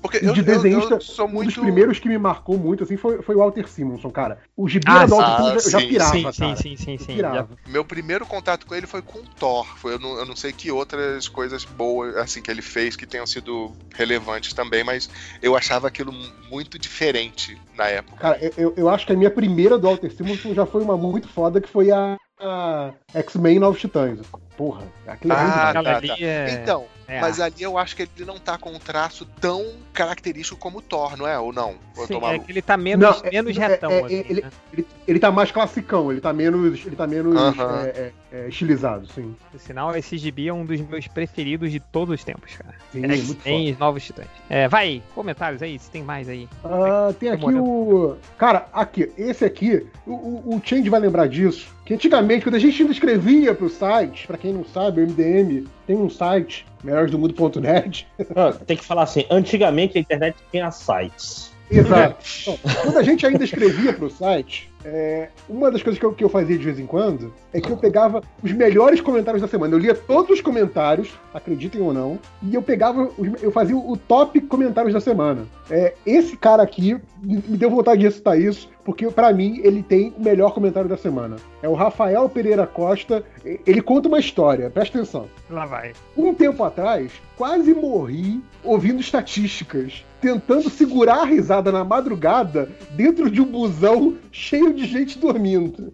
Porque 0.00 0.18
E 0.18 0.26
eu, 0.26 0.32
de 0.32 0.40
eu- 0.40 0.46
eu 0.46 0.56
desenhista, 0.56 1.00
sou 1.00 1.26
Um 1.26 1.32
muito. 1.32 1.46
dos 1.46 1.58
primeiros 1.58 1.98
que 1.98 2.08
me 2.08 2.16
marcou 2.16 2.56
muito, 2.56 2.84
assim, 2.84 2.96
foi, 2.96 3.20
foi 3.22 3.34
o 3.34 3.38
Walter 3.38 3.68
Simonson, 3.68 4.10
cara. 4.10 4.38
O 4.56 4.68
gibi 4.68 4.84
Ah, 4.88 5.04
do. 5.04 5.16
Walter 5.16 5.36
Simonson, 5.36 5.66
eu 5.66 5.70
já 5.70 5.80
sim, 5.80 5.88
pirava, 5.88 6.12
sim, 6.12 6.22
cara. 6.22 6.34
sim, 6.34 6.56
sim, 6.56 6.76
sim, 6.76 6.98
sim. 6.98 7.14
pirava. 7.16 7.36
Já- 7.64 7.70
Meu 7.72 7.84
primeiro 7.84 8.24
contato 8.24 8.66
com 8.66 8.74
ele 8.74 8.86
foi 8.86 9.02
com 9.02 9.22
Thor. 9.38 9.66
Foi, 9.78 9.94
eu, 9.94 9.98
não, 9.98 10.16
eu 10.18 10.24
não 10.24 10.36
sei 10.36 10.52
que 10.52 10.70
outras 10.70 11.26
coisas 11.28 11.64
boas 11.64 12.16
assim 12.16 12.40
que 12.40 12.50
ele 12.50 12.62
fez 12.62 12.94
que 12.94 13.06
tenham 13.06 13.26
sido 13.26 13.72
relevantes 13.94 14.52
também, 14.52 14.84
mas 14.84 15.10
eu 15.42 15.56
achava 15.56 15.88
aquilo 15.88 16.12
muito 16.48 16.78
diferente 16.78 17.58
na 17.76 17.86
época. 17.88 18.16
Cara, 18.18 18.38
eu- 18.56 18.74
eu, 18.76 18.88
acho 18.88 19.04
que 19.06 19.12
a 19.12 19.16
minha 19.16 19.30
primeira 19.30 19.76
do 19.76 19.88
Walter 19.88 20.10
Simonson 20.12 20.54
já 20.54 20.64
foi 20.66 20.82
uma 20.82 20.96
muito 20.96 21.28
foda, 21.28 21.60
que 21.60 21.68
foi 21.68 21.90
a, 21.90 22.16
a 22.38 22.92
X-Men 23.14 23.58
Novos 23.58 23.80
Titãs. 23.80 24.20
Porra, 24.56 24.82
aquilo 25.08 25.32
é 25.32 25.36
Ah, 25.36 25.42
muito 25.42 25.58
Aquela 25.78 26.00
tá, 26.00 26.06
tá. 26.06 26.16
é- 26.20 26.60
Então, 26.62 26.84
é 27.16 27.20
mas 27.20 27.40
ali 27.40 27.62
eu 27.62 27.76
acho 27.78 27.94
que 27.96 28.02
ele 28.02 28.24
não 28.24 28.38
tá 28.38 28.56
com 28.58 28.70
um 28.70 28.78
traço 28.78 29.26
tão 29.40 29.64
característico 29.92 30.58
como 30.58 30.78
o 30.78 30.82
Thor, 30.82 31.16
não 31.16 31.26
é? 31.26 31.38
Ou 31.38 31.52
não? 31.52 31.74
Ou 31.96 32.06
Sim, 32.06 32.18
é 32.24 32.38
que 32.38 32.50
ele 32.52 32.62
tá 32.62 32.76
menos, 32.76 33.04
Não, 33.04 33.26
é- 33.26 33.30
menos 33.30 33.56
é- 33.56 33.60
retão, 33.68 33.90
é- 33.90 34.00
assim, 34.04 34.24
ele- 34.28 34.42
né? 34.42 34.50
Ele, 34.72 34.86
ele 35.06 35.18
tá 35.20 35.30
mais 35.30 35.50
classicão, 35.52 36.10
ele 36.10 36.20
tá 36.20 36.32
menos, 36.32 36.84
ele 36.84 36.96
tá 36.96 37.06
menos 37.06 37.36
Aham. 37.36 37.84
é, 37.84 37.88
é, 37.88 38.12
é, 38.32 38.48
estilizado, 38.48 39.06
sim. 39.14 39.34
Por 39.50 39.60
sinal, 39.60 39.94
esse 39.96 40.18
gibi 40.18 40.48
é 40.48 40.52
um 40.52 40.64
dos 40.66 40.80
meus 40.80 41.06
preferidos 41.06 41.70
de 41.70 41.78
todos 41.78 42.14
os 42.14 42.24
tempos, 42.24 42.56
cara. 42.56 42.74
Sim, 42.92 43.04
É, 43.04 43.08
muito 43.08 43.26
foda. 43.28 43.40
tem 43.44 43.70
os 43.72 43.78
novos 43.78 44.04
titãs. 44.04 44.26
É, 44.50 44.66
vai 44.68 44.84
aí, 44.86 45.02
comentários 45.14 45.62
aí, 45.62 45.78
se 45.78 45.90
tem 45.90 46.02
mais 46.02 46.28
aí. 46.28 46.48
Ah, 46.64 47.12
tem 47.18 47.28
aqui 47.30 47.44
o. 47.46 48.16
Cara, 48.36 48.66
aqui, 48.72 49.12
esse 49.16 49.44
aqui, 49.44 49.86
o, 50.06 50.12
o, 50.12 50.56
o 50.56 50.62
Change 50.64 50.90
vai 50.90 50.98
lembrar 51.00 51.28
disso. 51.28 51.72
Que 51.84 51.94
antigamente, 51.94 52.44
quando 52.44 52.54
a 52.54 52.58
gente 52.58 52.80
ainda 52.80 52.92
escrevia 52.92 53.54
pro 53.54 53.68
site, 53.68 54.26
pra 54.26 54.38
quem 54.38 54.52
não 54.54 54.64
sabe, 54.64 55.00
o 55.02 55.04
MDM 55.06 55.66
tem 55.86 55.96
um 55.96 56.10
site, 56.10 56.66
melhoresdomundo.net. 56.82 58.06
Ah, 58.34 58.52
Tem 58.52 58.76
que 58.76 58.84
falar 58.84 59.02
assim, 59.02 59.24
antigamente 59.30 59.98
a 59.98 60.00
internet 60.00 60.36
tinha 60.50 60.70
sites. 60.70 61.52
Exato. 61.70 62.16
Então, 62.42 62.58
quando 62.82 62.98
a 62.98 63.02
gente 63.02 63.26
ainda 63.26 63.44
escrevia 63.44 63.92
pro 63.92 64.10
site, 64.10 64.70
é, 64.84 65.28
uma 65.48 65.70
das 65.70 65.82
coisas 65.82 65.98
que 65.98 66.04
eu, 66.04 66.12
que 66.12 66.22
eu 66.24 66.28
fazia 66.28 66.58
de 66.58 66.64
vez 66.64 66.78
em 66.78 66.86
quando 66.86 67.32
é 67.52 67.60
que 67.60 67.70
eu 67.70 67.76
pegava 67.76 68.22
os 68.42 68.52
melhores 68.52 69.00
comentários 69.00 69.40
da 69.42 69.48
semana. 69.48 69.74
Eu 69.74 69.78
lia 69.78 69.94
todos 69.94 70.30
os 70.30 70.40
comentários, 70.40 71.10
acreditem 71.32 71.80
ou 71.80 71.92
não, 71.94 72.18
e 72.42 72.54
eu 72.54 72.62
pegava, 72.62 73.08
os- 73.16 73.42
eu 73.42 73.50
fazia 73.50 73.76
o 73.76 73.96
top 73.96 74.40
comentários 74.42 74.92
da 74.92 75.00
semana. 75.00 75.46
É, 75.70 75.94
esse 76.04 76.36
cara 76.36 76.62
aqui 76.62 76.96
me 77.22 77.38
deu 77.56 77.70
vontade 77.70 78.00
de 78.02 78.10
citar 78.10 78.38
isso, 78.38 78.68
porque 78.84 79.06
pra 79.08 79.32
mim 79.32 79.60
ele 79.64 79.82
tem 79.82 80.12
o 80.18 80.22
melhor 80.22 80.52
comentário 80.52 80.88
da 80.90 80.96
semana. 80.98 81.36
É 81.62 81.68
o 81.68 81.72
Rafael 81.72 82.28
Pereira 82.28 82.66
Costa. 82.66 83.24
Ele 83.66 83.80
conta 83.80 84.08
uma 84.08 84.18
história, 84.18 84.68
presta 84.68 84.98
atenção. 84.98 85.26
Lá 85.48 85.64
vai. 85.64 85.92
Um 86.14 86.34
tempo 86.34 86.62
atrás, 86.62 87.10
quase 87.34 87.72
morri 87.72 88.42
ouvindo 88.62 89.00
estatísticas, 89.00 90.04
tentando 90.20 90.68
segurar 90.68 91.22
a 91.22 91.24
risada 91.24 91.72
na 91.72 91.82
madrugada 91.82 92.68
dentro 92.90 93.30
de 93.30 93.40
um 93.40 93.46
busão 93.46 94.16
cheio 94.30 94.73
de 94.74 94.84
gente 94.86 95.18
dormindo. 95.18 95.92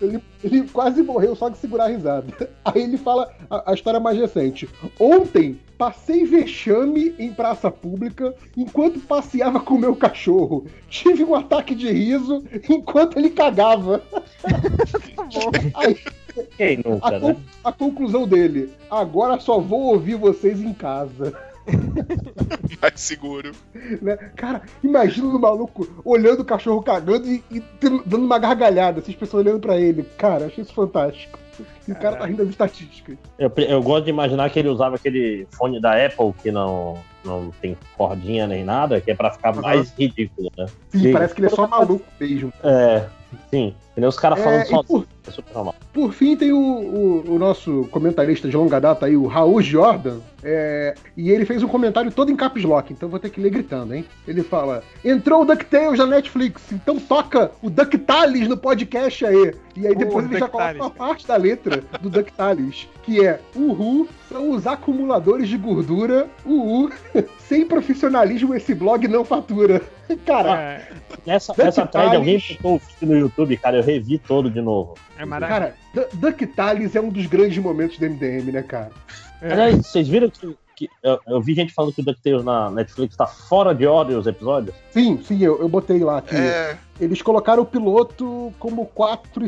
Ele, 0.00 0.20
ele 0.42 0.62
quase 0.68 1.02
morreu 1.02 1.34
só 1.34 1.48
de 1.48 1.56
segurar 1.58 1.84
a 1.84 1.88
risada. 1.88 2.50
Aí 2.64 2.82
ele 2.82 2.98
fala 2.98 3.30
a, 3.48 3.70
a 3.70 3.74
história 3.74 3.98
mais 4.00 4.18
recente. 4.18 4.68
Ontem 5.00 5.58
passei 5.78 6.24
vexame 6.24 7.14
em 7.18 7.32
praça 7.32 7.70
pública 7.70 8.34
enquanto 8.56 9.00
passeava 9.00 9.60
com 9.60 9.78
meu 9.78 9.94
cachorro. 9.96 10.66
Tive 10.88 11.24
um 11.24 11.34
ataque 11.34 11.74
de 11.74 11.90
riso 11.90 12.44
enquanto 12.68 13.18
ele 13.18 13.30
cagava. 13.30 14.02
Aí, 15.74 15.96
Quem 16.56 16.80
a, 16.84 16.88
nunca, 16.88 17.20
con- 17.20 17.28
né? 17.28 17.36
a 17.64 17.72
conclusão 17.72 18.26
dele. 18.26 18.70
Agora 18.90 19.38
só 19.40 19.58
vou 19.60 19.80
ouvir 19.94 20.16
vocês 20.16 20.60
em 20.60 20.72
casa. 20.74 21.32
Mais 22.80 23.00
seguro. 23.00 23.52
né? 24.02 24.16
Cara, 24.36 24.62
imagina 24.82 25.26
o 25.28 25.38
maluco 25.40 25.88
olhando 26.04 26.40
o 26.40 26.44
cachorro 26.44 26.82
cagando 26.82 27.26
e, 27.26 27.42
e 27.50 27.60
tendo- 27.60 28.02
dando 28.04 28.24
uma 28.24 28.38
gargalhada, 28.38 29.00
essas 29.00 29.14
pessoas 29.14 29.44
olhando 29.46 29.60
pra 29.60 29.78
ele. 29.78 30.02
Cara, 30.18 30.46
achei 30.46 30.62
isso 30.62 30.74
fantástico. 30.74 31.38
E 31.86 31.92
o 31.92 31.94
cara 31.94 32.16
tá 32.16 32.26
rindo 32.26 32.38
das 32.38 32.48
estatísticas. 32.48 33.16
Eu, 33.38 33.52
eu 33.68 33.80
gosto 33.82 34.04
de 34.04 34.10
imaginar 34.10 34.50
que 34.50 34.58
ele 34.58 34.68
usava 34.68 34.96
aquele 34.96 35.46
fone 35.52 35.80
da 35.80 35.92
Apple 36.04 36.32
que 36.42 36.50
não, 36.50 36.98
não 37.24 37.50
tem 37.60 37.76
cordinha 37.96 38.46
nem 38.46 38.64
nada, 38.64 39.00
que 39.00 39.10
é 39.10 39.14
pra 39.14 39.30
ficar 39.30 39.54
Uhum. 39.54 39.62
mais 39.62 39.92
ridículo, 39.96 40.50
né? 40.58 40.66
Sim, 40.88 40.98
Sim. 40.98 41.12
parece 41.12 41.32
que 41.34 41.40
ele 41.40 41.46
é 41.46 41.50
só 41.50 41.68
maluco 41.68 42.04
mesmo. 42.18 42.52
É, 42.64 43.06
sim. 43.50 43.74
Entendeu? 43.94 44.08
Os 44.10 44.18
caras 44.18 44.40
É, 44.40 44.42
falando 44.42 44.66
só. 44.66 44.82
por, 44.82 45.06
É 45.26 45.30
super 45.30 45.54
normal. 45.54 45.74
por 45.92 46.12
fim, 46.12 46.36
tem 46.36 46.52
o, 46.52 46.58
o- 46.58 47.24
o 47.34 47.38
nosso 47.38 47.86
comentarista 47.92 48.48
de 48.48 48.56
longa 48.56 48.80
data 48.80 49.06
aí, 49.06 49.16
o 49.16 49.26
Raul 49.26 49.62
Jordan. 49.62 50.18
é, 50.42 50.94
e 51.16 51.30
ele 51.30 51.46
fez 51.46 51.62
um 51.62 51.68
comentário 51.68 52.10
todo 52.10 52.30
em 52.30 52.36
caps 52.36 52.64
lock, 52.64 52.92
então 52.92 53.08
vou 53.08 53.18
ter 53.18 53.30
que 53.30 53.40
ler 53.40 53.48
gritando, 53.50 53.94
hein? 53.94 54.04
Ele 54.28 54.42
fala: 54.42 54.82
Entrou 55.04 55.40
o 55.42 55.44
DuckTales 55.46 55.98
na 55.98 56.06
Netflix, 56.06 56.60
então 56.72 56.98
toca 56.98 57.50
o 57.62 57.70
DuckTales 57.70 58.46
no 58.48 58.56
podcast 58.56 59.24
aí. 59.24 59.54
E 59.76 59.86
aí 59.86 59.94
depois 59.94 60.26
ele 60.26 60.38
já 60.38 60.48
coloca 60.48 60.74
uma 60.74 60.90
parte 60.90 61.26
da 61.26 61.36
letra 61.36 61.82
do 62.02 62.10
DuckTales, 62.10 62.86
que 63.04 63.24
é: 63.24 63.40
Uhul, 63.56 64.06
são 64.28 64.50
os 64.50 64.66
acumuladores 64.66 65.48
de 65.48 65.56
gordura, 65.56 66.26
uhul, 66.44 66.90
sem 67.48 67.64
profissionalismo 67.64 68.54
esse 68.54 68.74
blog 68.74 69.06
não 69.08 69.24
fatura. 69.24 69.80
Cara, 70.26 70.60
É, 70.60 70.88
Nessa, 71.24 71.54
nessa 71.56 71.86
thread, 71.86 71.92
Tales. 72.10 72.14
alguém 72.18 72.36
vídeo 72.36 72.78
no 73.00 73.16
YouTube, 73.16 73.56
cara, 73.56 73.78
eu 73.78 73.82
revi 73.84 74.18
todo 74.18 74.50
de 74.50 74.60
novo. 74.60 74.94
é 75.18 75.24
maravilhoso. 75.24 75.74
cara, 75.92 76.08
Du- 76.10 76.16
DuckTales 76.18 76.96
é 76.96 77.00
um 77.00 77.08
dos 77.10 77.26
grandes 77.26 77.58
momentos 77.58 77.98
do 77.98 78.06
MDM, 78.06 78.50
né, 78.52 78.62
cara? 78.62 78.90
Aliás, 79.40 79.76
vocês 79.86 80.08
viram 80.08 80.30
que, 80.30 80.56
que 80.74 80.88
eu, 81.02 81.20
eu 81.26 81.40
vi 81.40 81.54
gente 81.54 81.72
falando 81.72 81.92
que 81.92 82.00
o 82.00 82.04
DuckTales 82.04 82.44
na 82.44 82.70
Netflix 82.70 83.14
tá 83.16 83.26
fora 83.26 83.74
de 83.74 83.86
ordem 83.86 84.16
os 84.16 84.26
episódios? 84.26 84.74
Sim, 84.90 85.20
sim, 85.22 85.42
eu, 85.42 85.60
eu 85.60 85.68
botei 85.68 85.98
lá 86.00 86.20
que. 86.22 86.34
É, 86.34 86.76
eles 87.00 87.20
colocaram 87.22 87.62
o 87.62 87.66
piloto 87.66 88.52
como 88.58 88.86
4 88.86 89.44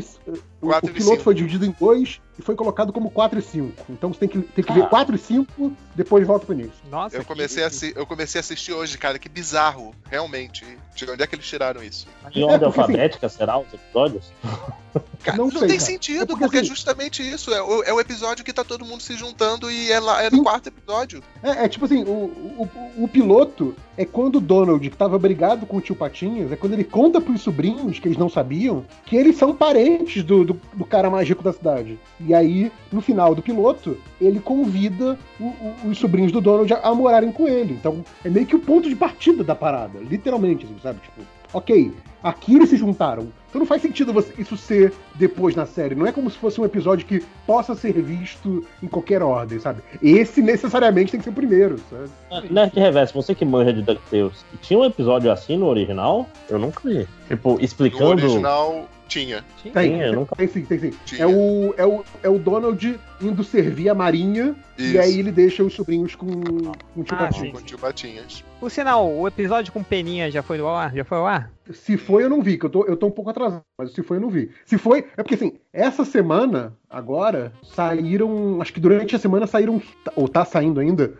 o, 0.59 0.69
o 0.69 0.81
piloto 0.91 1.21
foi 1.21 1.35
dividido 1.35 1.65
em 1.65 1.75
dois 1.79 2.19
e 2.37 2.41
foi 2.41 2.55
colocado 2.55 2.91
como 2.91 3.11
4 3.11 3.39
e 3.39 3.41
5. 3.41 3.85
Então 3.89 4.11
você 4.11 4.19
tem 4.19 4.29
que, 4.29 4.41
tem 4.41 4.63
que 4.63 4.73
ver 4.73 4.89
4 4.89 5.15
e 5.15 5.19
5, 5.19 5.73
depois 5.95 6.25
volta 6.25 6.45
pro 6.45 6.55
início. 6.55 6.73
Nossa, 6.89 7.15
eu 7.15 7.23
comecei, 7.23 7.67
que... 7.69 7.85
a, 7.85 7.99
eu 7.99 8.05
comecei 8.05 8.39
a 8.39 8.41
assistir 8.41 8.73
hoje, 8.73 8.97
cara. 8.97 9.19
Que 9.19 9.29
bizarro, 9.29 9.93
realmente. 10.09 10.65
De 10.95 11.09
onde 11.09 11.21
é 11.21 11.27
que 11.27 11.35
eles 11.35 11.45
tiraram 11.45 11.83
isso? 11.83 12.07
De 12.31 12.43
ordem 12.43 12.61
é, 12.61 12.65
alfabética, 12.65 13.27
assim, 13.27 13.37
será, 13.37 13.59
os 13.59 13.71
episódios? 13.73 14.31
Cara, 15.23 15.37
não, 15.37 15.45
não 15.45 15.59
sei, 15.59 15.67
tem 15.67 15.77
cara. 15.77 15.91
sentido, 15.91 16.23
é 16.23 16.25
porque, 16.25 16.43
porque 16.45 16.57
é 16.57 16.59
assim, 16.61 16.67
é 16.67 16.69
justamente 16.69 17.21
isso. 17.21 17.53
É 17.53 17.61
o, 17.61 17.83
é 17.83 17.93
o, 17.93 17.99
episódio 17.99 18.43
que 18.43 18.51
tá 18.51 18.63
todo 18.63 18.85
mundo 18.85 19.01
se 19.01 19.15
juntando 19.15 19.69
e 19.69 19.91
é, 19.91 19.99
lá, 19.99 20.23
é 20.23 20.29
no 20.31 20.41
quarto 20.41 20.67
episódio. 20.69 21.21
É, 21.43 21.65
é 21.65 21.69
tipo 21.69 21.85
assim, 21.85 22.03
o, 22.03 22.09
o, 22.09 22.69
o, 23.03 23.07
piloto 23.07 23.75
é 23.97 24.05
quando 24.05 24.35
o 24.35 24.41
Donald, 24.41 24.87
que 24.87 24.95
tava 24.95 25.17
brigado 25.17 25.65
com 25.65 25.77
o 25.77 25.81
tio 25.81 25.95
Patinhas, 25.95 26.51
é 26.51 26.55
quando 26.55 26.73
ele 26.73 26.83
conta 26.83 27.19
pros 27.19 27.41
sobrinhos, 27.41 27.99
que 27.99 28.07
eles 28.07 28.17
não 28.17 28.29
sabiam, 28.29 28.85
que 29.05 29.15
eles 29.15 29.35
são 29.35 29.55
parentes 29.55 30.23
do, 30.23 30.45
do, 30.45 30.61
do 30.73 30.85
cara 30.85 31.09
mais 31.09 31.27
rico 31.27 31.43
da 31.43 31.51
cidade. 31.51 31.97
E 32.19 32.33
aí, 32.33 32.71
no 32.91 33.01
final 33.01 33.33
do 33.33 33.41
piloto, 33.41 33.97
ele 34.21 34.39
convida 34.39 35.17
o, 35.39 35.45
o, 35.45 35.89
os 35.89 35.97
sobrinhos 35.97 36.31
do 36.31 36.39
Donald 36.39 36.71
a, 36.73 36.79
a, 36.79 36.93
morarem 36.93 37.31
com 37.31 37.47
ele. 37.47 37.73
Então, 37.73 38.03
é 38.23 38.29
meio 38.29 38.45
que 38.45 38.55
o 38.55 38.59
ponto 38.59 38.87
de 38.87 38.95
partida 38.95 39.43
da 39.43 39.55
parada, 39.55 39.99
literalmente, 39.99 40.65
assim, 40.65 40.75
sabe? 40.81 40.99
Tipo, 40.99 41.21
ok, 41.53 41.91
aqui 42.27 42.55
eles 42.55 42.69
se 42.69 42.77
juntaram. 42.77 43.27
Então 43.49 43.59
não 43.59 43.65
faz 43.65 43.81
sentido 43.81 44.13
isso 44.37 44.57
ser 44.57 44.93
depois 45.15 45.55
na 45.55 45.65
série. 45.65 45.95
Não 45.95 46.05
é 46.05 46.11
como 46.11 46.29
se 46.29 46.37
fosse 46.37 46.59
um 46.59 46.65
episódio 46.65 47.05
que 47.05 47.23
possa 47.45 47.75
ser 47.75 47.93
visto 48.01 48.65
em 48.83 48.87
qualquer 48.87 49.23
ordem, 49.23 49.59
sabe? 49.59 49.81
Esse 50.01 50.41
necessariamente 50.41 51.11
tem 51.11 51.19
que 51.19 51.23
ser 51.23 51.29
o 51.29 51.33
primeiro, 51.33 51.79
sabe? 51.89 52.09
Ah, 52.29 52.41
Nerd 52.49 52.77
Reverso, 52.77 53.13
você 53.13 53.33
que 53.33 53.45
manja 53.45 53.73
de 53.73 53.81
DuckTales, 53.81 54.45
tinha 54.61 54.79
um 54.79 54.85
episódio 54.85 55.31
assim 55.31 55.57
no 55.57 55.67
original? 55.67 56.27
Eu 56.49 56.59
nunca 56.59 56.81
vi. 56.83 57.07
Tipo, 57.27 57.57
explicando. 57.61 58.03
No 58.03 58.25
original, 58.25 58.87
tinha. 59.07 59.43
Tem, 59.63 59.71
tem, 59.71 60.11
nunca... 60.11 60.35
tem 60.35 60.47
sim, 60.47 60.65
tem 60.65 60.79
sim. 60.79 60.93
Tinha. 61.05 61.23
É 61.23 61.27
o, 61.27 61.73
é, 61.77 61.85
o, 61.85 62.03
é 62.23 62.29
o 62.29 62.37
Donald 62.37 62.99
indo 63.21 63.43
servir 63.43 63.89
a 63.89 63.95
marinha 63.95 64.55
Isso. 64.77 64.93
e 64.93 64.99
aí 64.99 65.19
ele 65.19 65.31
deixa 65.31 65.63
os 65.63 65.73
sobrinhos 65.73 66.13
com, 66.15 66.27
com 66.27 67.03
tio 67.03 67.17
ah, 67.17 67.29
Com 67.51 67.61
tio 67.61 67.79
Patinhas. 67.79 68.43
Por 68.59 68.69
sinal, 68.69 69.09
o 69.09 69.27
episódio 69.27 69.71
com 69.71 69.81
Peninha 69.81 70.29
já 70.29 70.43
foi 70.43 70.59
ao 70.59 70.75
ar? 70.75 70.93
Já 70.93 71.03
foi 71.03 71.17
ao 71.17 71.25
ar? 71.25 71.56
Se 71.73 71.97
foi, 71.97 72.23
eu 72.23 72.29
não 72.29 72.41
vi, 72.41 72.57
que 72.57 72.65
eu 72.65 72.69
tô, 72.69 72.85
eu 72.85 72.97
tô 72.97 73.07
um 73.07 73.11
pouco 73.11 73.29
atrasado, 73.29 73.63
mas 73.77 73.91
se 73.91 74.03
foi, 74.03 74.17
eu 74.17 74.21
não 74.21 74.29
vi. 74.29 74.51
Se 74.65 74.77
foi, 74.77 75.05
é 75.15 75.23
porque 75.23 75.35
assim, 75.35 75.53
essa 75.71 76.05
semana, 76.05 76.75
agora, 76.89 77.51
saíram, 77.63 78.61
acho 78.61 78.73
que 78.73 78.79
durante 78.79 79.15
a 79.15 79.19
semana 79.19 79.47
saíram, 79.47 79.81
ou 80.15 80.27
tá 80.27 80.45
saindo 80.45 80.79
ainda, 80.79 81.13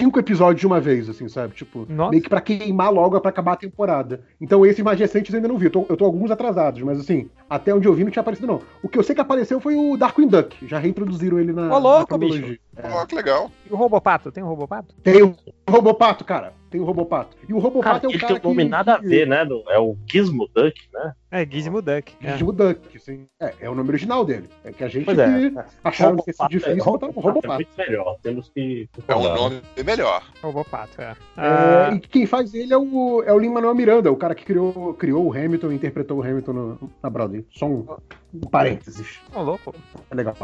cinco 0.00 0.18
episódios 0.18 0.60
de 0.60 0.66
uma 0.66 0.80
vez, 0.80 1.08
assim, 1.08 1.28
sabe? 1.28 1.54
Tipo, 1.54 1.86
Nossa. 1.88 2.10
meio 2.10 2.22
que 2.22 2.28
pra 2.28 2.40
queimar 2.40 2.92
logo 2.92 3.20
pra 3.20 3.28
acabar 3.30 3.52
a 3.52 3.56
temporada. 3.56 4.22
Então 4.40 4.64
esses 4.64 4.82
mais 4.82 4.98
recentes 4.98 5.32
eu 5.32 5.38
ainda 5.38 5.48
não 5.48 5.58
vi. 5.58 5.66
Eu 5.66 5.70
tô, 5.70 5.86
eu 5.88 5.96
tô 5.96 6.04
alguns 6.04 6.30
atrasados, 6.30 6.82
mas 6.82 6.98
assim, 6.98 7.28
até 7.48 7.74
onde 7.74 7.86
eu 7.86 7.94
vi 7.94 8.04
não 8.04 8.10
tinha 8.10 8.22
aparecido, 8.22 8.46
não. 8.46 8.62
O 8.82 8.88
que 8.88 8.98
eu 8.98 9.02
sei 9.02 9.14
que 9.14 9.20
apareceu 9.20 9.60
foi 9.60 9.76
o 9.76 9.96
Darkwing 9.96 10.28
Duck. 10.28 10.66
Já 10.66 10.78
reintroduziram 10.78 11.38
ele 11.38 11.52
na. 11.52 11.74
Ô, 11.74 11.78
louco, 11.78 12.12
na 12.12 12.18
bicho. 12.18 12.58
É. 12.76 13.06
que 13.06 13.14
legal. 13.14 13.50
E 13.68 13.72
o 13.72 13.76
Robopato? 13.76 14.32
Tem 14.32 14.42
o 14.42 14.46
um 14.46 14.48
Robopato? 14.48 14.94
Tem 15.02 15.22
o 15.22 15.34
Robopato, 15.68 16.24
cara. 16.24 16.54
Tem 16.70 16.80
o 16.80 16.84
Robopato. 16.84 17.36
E 17.48 17.52
o 17.52 17.58
Robopato 17.58 18.02
cara, 18.02 18.14
é 18.14 18.16
o 18.16 18.20
cara 18.20 18.26
que... 18.26 18.32
Ele 18.32 18.40
tem 18.40 18.50
nome 18.50 18.64
nada 18.64 18.94
a 18.94 18.98
ver, 18.98 19.26
né? 19.26 19.46
É 19.68 19.78
o 19.78 19.96
Gizmo 20.06 20.48
Duck, 20.54 20.80
né? 20.92 21.14
É, 21.32 21.44
Gizmo 21.44 21.82
Duck. 21.82 22.14
É. 22.22 22.32
Gizmo 22.32 22.52
Duck, 22.52 22.98
sim. 23.00 23.26
É, 23.40 23.54
é 23.60 23.70
o 23.70 23.74
nome 23.74 23.88
original 23.90 24.24
dele. 24.24 24.48
É 24.64 24.72
que 24.72 24.84
a 24.84 24.88
gente 24.88 25.10
é, 25.10 25.12
é. 25.14 25.64
acharam 25.82 26.16
que 26.18 26.30
esse 26.30 26.48
difícil 26.48 26.80
é, 26.80 26.84
botar 26.84 27.08
o 27.08 27.20
Robopato. 27.20 27.54
É 27.54 27.56
muito 27.56 27.70
melhor. 27.76 28.16
Temos 28.22 28.48
que... 28.48 28.88
É 29.08 29.16
um 29.16 29.22
nome 29.34 29.62
melhor. 29.84 30.22
Robopato, 30.40 31.00
é. 31.02 31.16
é. 31.36 31.94
E 31.94 32.00
quem 32.00 32.24
faz 32.24 32.54
ele 32.54 32.72
é 32.72 32.78
o, 32.78 33.22
é 33.26 33.32
o 33.32 33.38
Lin-Manuel 33.38 33.74
Miranda, 33.74 34.12
o 34.12 34.16
cara 34.16 34.34
que 34.34 34.44
criou, 34.44 34.94
criou 34.94 35.26
o 35.26 35.32
Hamilton 35.32 35.72
e 35.72 35.74
interpretou 35.74 36.18
o 36.18 36.22
Hamilton 36.22 36.52
no, 36.52 36.90
na 37.02 37.10
Broadway. 37.10 37.44
Só 37.50 37.66
um, 37.66 37.84
um 38.32 38.40
parênteses. 38.40 39.18
Ô, 39.34 39.42
louco. 39.42 39.74
É 40.10 40.14
legal. 40.14 40.36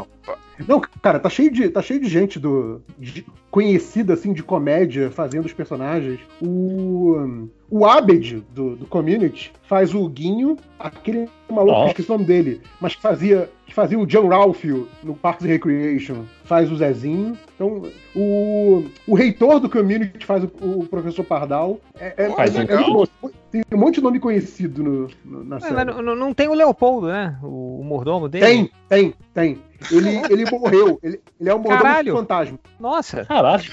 Não, 0.67 0.81
cara, 1.01 1.19
tá 1.19 1.29
cheio 1.29 1.51
de, 1.51 1.69
tá 1.69 1.81
cheio 1.81 1.99
de 1.99 2.09
gente 2.09 2.39
do, 2.39 2.81
de, 2.97 3.25
conhecida, 3.49 4.13
assim, 4.13 4.33
de 4.33 4.43
comédia 4.43 5.09
fazendo 5.11 5.45
os 5.45 5.53
personagens. 5.53 6.19
O, 6.41 7.47
o 7.69 7.85
Abed, 7.85 8.43
do, 8.53 8.75
do 8.75 8.85
Community, 8.85 9.51
faz 9.63 9.93
o 9.93 10.07
Guinho, 10.07 10.57
aquele 10.79 11.27
maluco, 11.49 11.81
oh. 11.81 11.87
esqueci 11.87 12.09
o 12.09 12.13
nome 12.13 12.25
dele, 12.25 12.61
mas 12.79 12.95
que 12.95 13.01
fazia, 13.01 13.49
que 13.65 13.73
fazia 13.73 13.99
o 13.99 14.05
John 14.05 14.27
Ralphio 14.27 14.87
no 15.03 15.13
Parks 15.13 15.45
and 15.45 15.49
Recreation, 15.49 16.23
faz 16.45 16.71
o 16.71 16.77
Zezinho. 16.77 17.37
Então, 17.55 17.83
o, 18.15 18.85
o 19.05 19.15
reitor 19.15 19.59
do 19.59 19.69
Community 19.69 20.25
faz 20.25 20.43
o, 20.43 20.47
o 20.61 20.87
professor 20.87 21.23
Pardal. 21.23 21.79
É, 21.99 22.13
é, 22.17 22.25
é, 22.25 22.27
é, 22.27 23.27
tem 23.51 23.63
um 23.73 23.77
monte 23.77 23.95
de 23.95 24.01
nome 24.01 24.19
conhecido 24.19 24.83
no, 24.83 25.09
no, 25.25 25.43
na 25.43 25.59
série. 25.59 25.83
Não, 25.83 26.15
não, 26.15 26.33
tem 26.33 26.47
o 26.47 26.53
Leopoldo, 26.53 27.07
né? 27.07 27.37
O, 27.43 27.81
o 27.81 27.83
mordomo 27.83 28.29
dele? 28.29 28.45
Tem, 28.45 28.71
tem, 28.87 29.13
tem. 29.33 29.59
Ele, 29.91 30.21
ele 30.29 30.49
morreu. 30.49 30.99
Ele, 31.03 31.21
ele 31.39 31.49
é 31.49 31.55
um 31.55 31.59
mordomo 31.59 32.17
fantasma. 32.17 32.59
Nossa. 32.79 33.25
Caralho. 33.25 33.71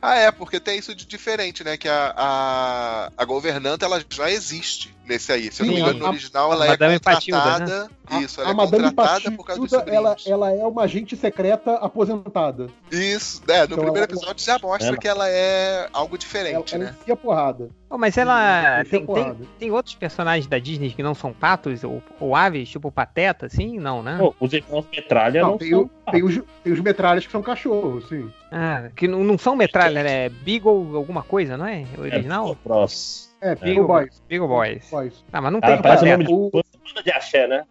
ah, 0.00 0.14
é, 0.16 0.30
porque 0.30 0.60
tem 0.60 0.78
isso 0.78 0.94
de 0.94 1.06
diferente, 1.06 1.64
né? 1.64 1.76
Que 1.76 1.88
a, 1.88 2.14
a, 2.16 3.12
a 3.16 3.24
governanta 3.24 3.84
ela 3.86 4.02
já 4.08 4.30
existe 4.30 4.94
nesse 5.06 5.32
aí. 5.32 5.50
Se 5.52 5.62
eu 5.62 5.66
não 5.66 5.74
me 5.74 5.80
engano, 5.80 5.98
no 5.98 6.06
original 6.06 6.52
ela 6.52 6.66
é 6.66 6.68
Madame 6.68 7.00
contratada. 7.00 7.84
né? 7.84 8.20
Isso, 8.20 8.40
ela 8.40 8.50
a, 8.50 8.52
é 8.52 8.54
Madame 8.54 8.84
contratada 8.84 9.32
por 9.32 9.46
causa 9.46 9.60
dos 9.60 9.72
ela, 9.72 10.16
ela 10.26 10.50
é 10.52 10.66
uma 10.66 10.82
agente 10.82 11.16
secreta 11.16 11.74
aposentada. 11.76 12.68
Isso, 12.90 13.42
é, 13.48 13.60
no 13.60 13.64
então 13.64 13.78
primeiro 13.78 13.98
ela, 13.98 14.04
episódio 14.04 14.44
já 14.44 14.58
mostra 14.58 14.88
ela, 14.88 14.96
que 14.96 15.08
ela 15.08 15.28
é 15.28 15.88
algo 15.92 16.18
diferente, 16.18 16.74
ela, 16.74 16.84
né? 16.84 16.96
Ela 17.06 17.16
porrada. 17.16 17.70
Oh, 17.88 17.98
mas 17.98 18.16
ela. 18.16 18.84
Tem, 18.84 19.04
tem, 19.04 19.34
tem, 19.58 19.70
outros 19.70 19.94
personagens 19.94 20.46
da 20.46 20.58
Disney 20.58 20.90
que 20.90 21.02
não 21.02 21.14
são 21.14 21.32
patos 21.32 21.84
ou, 21.84 22.02
ou 22.18 22.34
aves, 22.34 22.70
tipo 22.70 22.90
Pateta, 22.90 23.46
assim? 23.46 23.78
Não, 23.78 24.02
né? 24.02 24.18
Oh, 24.20 24.32
os 24.40 24.52
irmãos 24.52 24.86
Metralha 24.90 25.42
não, 25.42 25.50
não 25.50 25.58
tem, 25.58 25.70
são. 25.70 25.82
O, 25.82 26.10
tem, 26.10 26.22
os, 26.22 26.40
tem 26.64 26.72
os 26.72 26.80
metralhas 26.80 27.26
que 27.26 27.32
são 27.32 27.42
cachorros, 27.42 28.08
sim. 28.08 28.30
Ah, 28.50 28.88
que 28.96 29.06
não, 29.06 29.22
não 29.22 29.36
são 29.36 29.54
metralha, 29.54 30.02
né? 30.02 30.28
Beagle 30.28 30.96
alguma 30.96 31.22
coisa, 31.22 31.56
não 31.56 31.66
é? 31.66 31.84
O 31.98 32.00
original? 32.00 32.56
É, 32.64 33.31
é 33.42 33.54
Beagle 33.56 33.86
Boys. 33.86 34.22
Beagle 34.28 34.48
Boys. 34.48 34.88
Boys. 34.90 35.24
Ah, 35.32 35.40
mas 35.40 35.52
não 35.52 35.60
tem 35.60 35.82
Pateta. 35.82 36.16
Nome 36.16 36.24
de, 36.24 36.32
o... 36.32 37.02
de 37.02 37.10
axé, 37.10 37.46
né? 37.46 37.64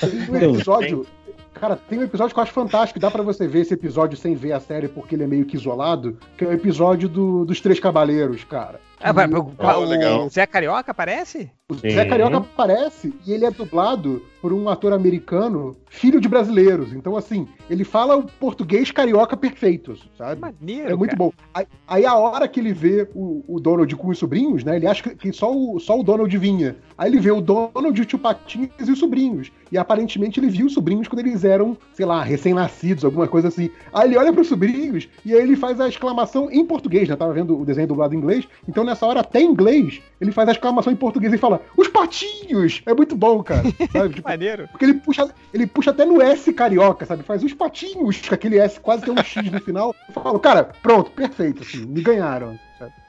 Tem 0.00 0.48
um 0.48 0.54
episódio 0.54 1.06
Cara, 1.54 1.76
tem 1.76 2.00
um 2.00 2.02
episódio 2.02 2.34
que 2.34 2.40
eu 2.40 2.42
acho 2.42 2.52
fantástico, 2.52 2.98
dá 2.98 3.10
para 3.10 3.22
você 3.22 3.46
ver 3.46 3.60
esse 3.60 3.74
episódio 3.74 4.18
sem 4.18 4.34
ver 4.34 4.52
a 4.52 4.60
série 4.60 4.88
porque 4.88 5.14
ele 5.14 5.22
é 5.22 5.26
meio 5.26 5.44
que 5.44 5.56
isolado, 5.56 6.18
que 6.36 6.44
é 6.44 6.48
o 6.48 6.52
episódio 6.52 7.08
do, 7.08 7.44
dos 7.44 7.60
Três 7.60 7.78
Cavaleiros, 7.78 8.42
cara. 8.44 8.80
Ah, 9.04 9.12
o, 9.78 10.22
o, 10.22 10.26
o 10.26 10.30
Zé 10.30 10.46
Carioca 10.46 10.90
aparece? 10.90 11.50
O 11.68 11.74
Sim. 11.74 11.90
Zé 11.90 12.04
Carioca 12.06 12.38
aparece 12.38 13.12
e 13.26 13.32
ele 13.32 13.44
é 13.44 13.50
dublado 13.50 14.22
por 14.40 14.52
um 14.52 14.68
ator 14.68 14.92
americano, 14.92 15.74
filho 15.88 16.20
de 16.20 16.28
brasileiros. 16.28 16.92
Então, 16.92 17.16
assim, 17.16 17.48
ele 17.70 17.82
fala 17.82 18.14
o 18.14 18.24
português 18.24 18.90
carioca 18.90 19.34
perfeito, 19.34 19.96
sabe? 20.18 20.38
Maneiro, 20.38 20.90
é 20.90 20.94
muito 20.94 21.16
cara. 21.16 21.18
bom. 21.18 21.32
Aí, 21.54 21.66
aí, 21.88 22.04
a 22.04 22.14
hora 22.14 22.46
que 22.46 22.60
ele 22.60 22.74
vê 22.74 23.08
o, 23.14 23.42
o, 23.48 23.58
Donald 23.58 23.96
com 23.96 24.08
os 24.08 24.18
sobrinhos, 24.18 24.62
né? 24.62 24.76
Ele 24.76 24.86
acha 24.86 25.02
que 25.02 25.32
só 25.32 25.50
o, 25.50 25.80
só 25.80 25.98
o 25.98 26.02
Donald 26.02 26.36
vinha. 26.36 26.76
Aí 26.98 27.10
ele 27.10 27.18
vê 27.18 27.30
o 27.30 27.40
Donald, 27.40 27.98
o 27.98 28.04
tio 28.04 28.18
Patinhas 28.18 28.86
e 28.86 28.92
os 28.92 28.98
sobrinhos. 28.98 29.50
E 29.72 29.78
aparentemente 29.78 30.38
ele 30.38 30.50
viu 30.50 30.66
os 30.66 30.74
sobrinhos 30.74 31.08
quando 31.08 31.20
eles 31.20 31.42
eram, 31.42 31.74
sei 31.94 32.04
lá, 32.04 32.22
recém-nascidos, 32.22 33.02
alguma 33.02 33.26
coisa 33.26 33.48
assim. 33.48 33.70
Aí 33.94 34.08
ele 34.08 34.18
olha 34.18 34.30
para 34.30 34.42
os 34.42 34.48
sobrinhos 34.48 35.08
e 35.24 35.32
aí 35.32 35.40
ele 35.40 35.56
faz 35.56 35.80
a 35.80 35.88
exclamação 35.88 36.50
em 36.50 36.66
português, 36.66 37.08
né? 37.08 37.16
Tava 37.16 37.32
vendo 37.32 37.58
o 37.58 37.64
desenho 37.64 37.88
dublado 37.88 38.14
em 38.14 38.18
inglês. 38.18 38.46
Então 38.68 38.84
nessa 38.84 38.93
hora, 39.02 39.20
até 39.20 39.40
em 39.40 39.50
inglês, 39.50 40.00
ele 40.20 40.32
faz 40.32 40.48
a 40.48 40.52
exclamação 40.52 40.92
em 40.92 40.96
português 40.96 41.32
e 41.32 41.38
fala: 41.38 41.60
Os 41.76 41.88
patinhos! 41.88 42.82
É 42.86 42.94
muito 42.94 43.16
bom, 43.16 43.42
cara. 43.42 43.62
Sabe? 43.92 44.14
Tipo, 44.14 44.28
Maneiro. 44.28 44.68
Porque 44.68 44.84
ele 44.84 44.94
puxa, 44.94 45.30
ele 45.52 45.66
puxa 45.66 45.90
até 45.90 46.04
no 46.04 46.20
S 46.20 46.52
carioca, 46.52 47.06
sabe? 47.06 47.22
Faz 47.22 47.42
os 47.42 47.52
patinhos, 47.52 48.20
com 48.20 48.34
aquele 48.34 48.58
S 48.58 48.78
quase 48.80 49.04
tem 49.04 49.12
um 49.12 49.22
X 49.22 49.50
no 49.50 49.60
final. 49.60 49.94
Eu 50.08 50.22
falo, 50.22 50.38
cara, 50.38 50.72
pronto, 50.82 51.10
perfeito, 51.10 51.62
assim, 51.62 51.84
me 51.86 52.02
ganharam. 52.02 52.58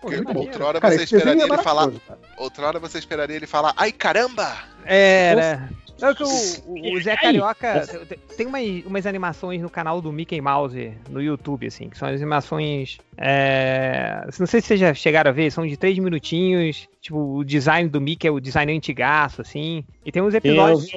Pô, 0.01 0.09
outrora 0.39 0.79
cara, 0.79 0.95
você 0.95 1.03
esperaria 1.03 1.43
é 1.43 1.45
ele 1.45 1.57
falar. 1.57 1.91
Outrora 2.37 2.79
você 2.79 2.99
esperaria 2.99 3.35
ele 3.35 3.47
falar, 3.47 3.73
ai 3.75 3.91
caramba! 3.91 4.55
É, 4.85 5.35
né? 5.35 5.69
É 6.01 6.13
que 6.13 6.23
o, 6.23 6.97
o, 6.97 7.01
Zé 7.01 7.15
Carioca 7.15 7.87
tem 8.35 8.45
uma, 8.45 8.59
umas 8.85 9.05
animações 9.05 9.61
no 9.61 9.69
canal 9.69 10.01
do 10.01 10.11
Mickey 10.11 10.41
Mouse 10.41 10.91
no 11.09 11.21
YouTube, 11.21 11.67
assim, 11.67 11.89
que 11.89 11.97
são 11.97 12.07
animações. 12.07 12.97
É, 13.17 14.27
não 14.37 14.45
sei 14.45 14.59
se 14.59 14.67
vocês 14.67 14.79
já 14.79 14.93
chegaram 14.93 15.29
a 15.29 15.33
ver, 15.33 15.51
são 15.51 15.65
de 15.65 15.77
três 15.77 15.97
minutinhos. 15.97 16.87
Tipo, 16.99 17.37
o 17.37 17.43
design 17.43 17.89
do 17.89 18.01
Mickey 18.01 18.27
é 18.27 18.31
o 18.31 18.39
design 18.39 18.75
antigaço, 18.75 19.41
assim. 19.41 19.85
E 20.05 20.11
tem 20.11 20.21
uns 20.21 20.33
episódios 20.33 20.91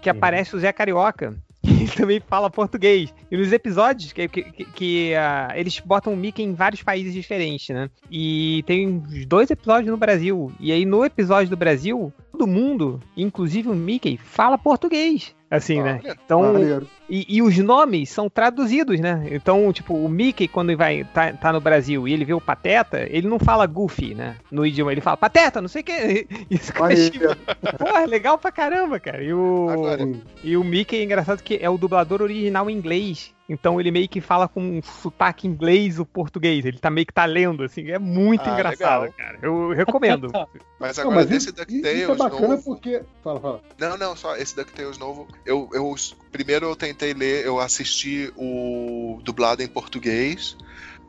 que 0.00 0.08
aparece 0.08 0.54
o 0.54 0.60
Zé 0.60 0.72
Carioca 0.72 1.34
ele 1.66 1.88
também 1.88 2.20
fala 2.20 2.48
português. 2.48 3.12
E 3.30 3.36
nos 3.36 3.52
episódios 3.52 4.12
que, 4.12 4.28
que, 4.28 4.42
que 4.42 5.12
uh, 5.14 5.56
eles 5.56 5.80
botam 5.80 6.12
o 6.12 6.16
Mickey 6.16 6.42
em 6.42 6.54
vários 6.54 6.82
países 6.82 7.12
diferentes, 7.12 7.68
né? 7.74 7.90
E 8.10 8.62
tem 8.66 9.02
dois 9.26 9.50
episódios 9.50 9.90
no 9.90 9.96
Brasil. 9.96 10.52
E 10.60 10.72
aí 10.72 10.84
no 10.84 11.04
episódio 11.04 11.50
do 11.50 11.56
Brasil, 11.56 12.12
todo 12.36 12.46
mundo, 12.46 13.00
inclusive 13.16 13.70
o 13.70 13.74
Mickey, 13.74 14.18
fala 14.18 14.58
português. 14.58 15.34
Assim, 15.50 15.80
né? 15.80 16.00
Então, 16.04 16.52
Maneiro. 16.52 16.88
e, 17.08 17.36
e 17.36 17.40
os 17.40 17.56
nomes 17.58 18.10
são 18.10 18.28
traduzidos, 18.28 18.98
né? 18.98 19.28
Então, 19.30 19.72
tipo, 19.72 19.94
o 19.94 20.08
Mickey, 20.08 20.48
quando 20.48 20.76
vai 20.76 21.04
tá, 21.04 21.32
tá 21.32 21.52
no 21.52 21.60
Brasil 21.60 22.06
e 22.06 22.12
ele 22.12 22.24
vê 22.24 22.34
o 22.34 22.40
Pateta, 22.40 23.06
ele 23.08 23.28
não 23.28 23.38
fala 23.38 23.64
Goofy, 23.64 24.14
né? 24.14 24.36
No 24.50 24.66
idioma, 24.66 24.90
ele 24.90 25.00
fala 25.00 25.16
Pateta, 25.16 25.62
não 25.62 25.68
sei 25.68 25.82
o 25.82 25.84
que. 25.84 26.26
Isso 26.50 26.72
que 26.72 27.22
eu. 27.22 27.36
Porra, 27.78 28.02
é 28.02 28.06
legal 28.06 28.36
pra 28.36 28.50
caramba, 28.50 28.98
cara. 28.98 29.22
E 29.22 29.32
o, 29.32 29.68
Agora, 29.70 30.08
e 30.42 30.56
o 30.56 30.64
Mickey 30.64 30.96
é 30.96 31.04
engraçado 31.04 31.42
que 31.42 31.58
é 31.62 31.70
o 31.70 31.78
dublador 31.78 32.22
original 32.22 32.68
em 32.68 32.76
inglês. 32.76 33.32
Então 33.48 33.80
ele 33.80 33.90
meio 33.92 34.08
que 34.08 34.20
fala 34.20 34.48
com 34.48 34.60
um 34.60 34.82
sotaque 34.82 35.46
inglês 35.46 35.98
o 36.00 36.04
português. 36.04 36.64
Ele 36.64 36.78
tá 36.78 36.90
meio 36.90 37.06
que 37.06 37.12
tá 37.12 37.24
lendo, 37.24 37.62
assim. 37.62 37.90
É 37.90 37.98
muito 37.98 38.42
Ah, 38.48 38.52
engraçado, 38.54 39.02
legal. 39.02 39.16
cara. 39.16 39.38
Eu 39.40 39.70
recomendo. 39.70 40.30
Mas 40.80 40.96
Não, 40.98 41.04
agora 41.04 41.16
mas 41.16 41.26
desse 41.26 41.48
isso, 41.48 41.54
isso 41.54 41.64
DuckTales 41.64 42.08
é 42.10 42.14
bacana 42.16 42.48
novo. 42.48 42.62
porque. 42.62 43.02
Fala, 43.24 43.40
fala. 43.40 43.60
Não, 43.78 43.96
não, 43.96 44.14
só 44.16 44.36
esse 44.36 44.54
DuckTales 44.54 44.98
novo. 44.98 45.26
Eu, 45.46 45.70
eu 45.72 45.94
primeiro 46.30 46.66
eu 46.66 46.76
tentei 46.76 47.14
ler, 47.14 47.46
eu 47.46 47.58
assisti 47.58 48.30
o 48.36 49.18
dublado 49.22 49.62
em 49.62 49.68
português. 49.68 50.56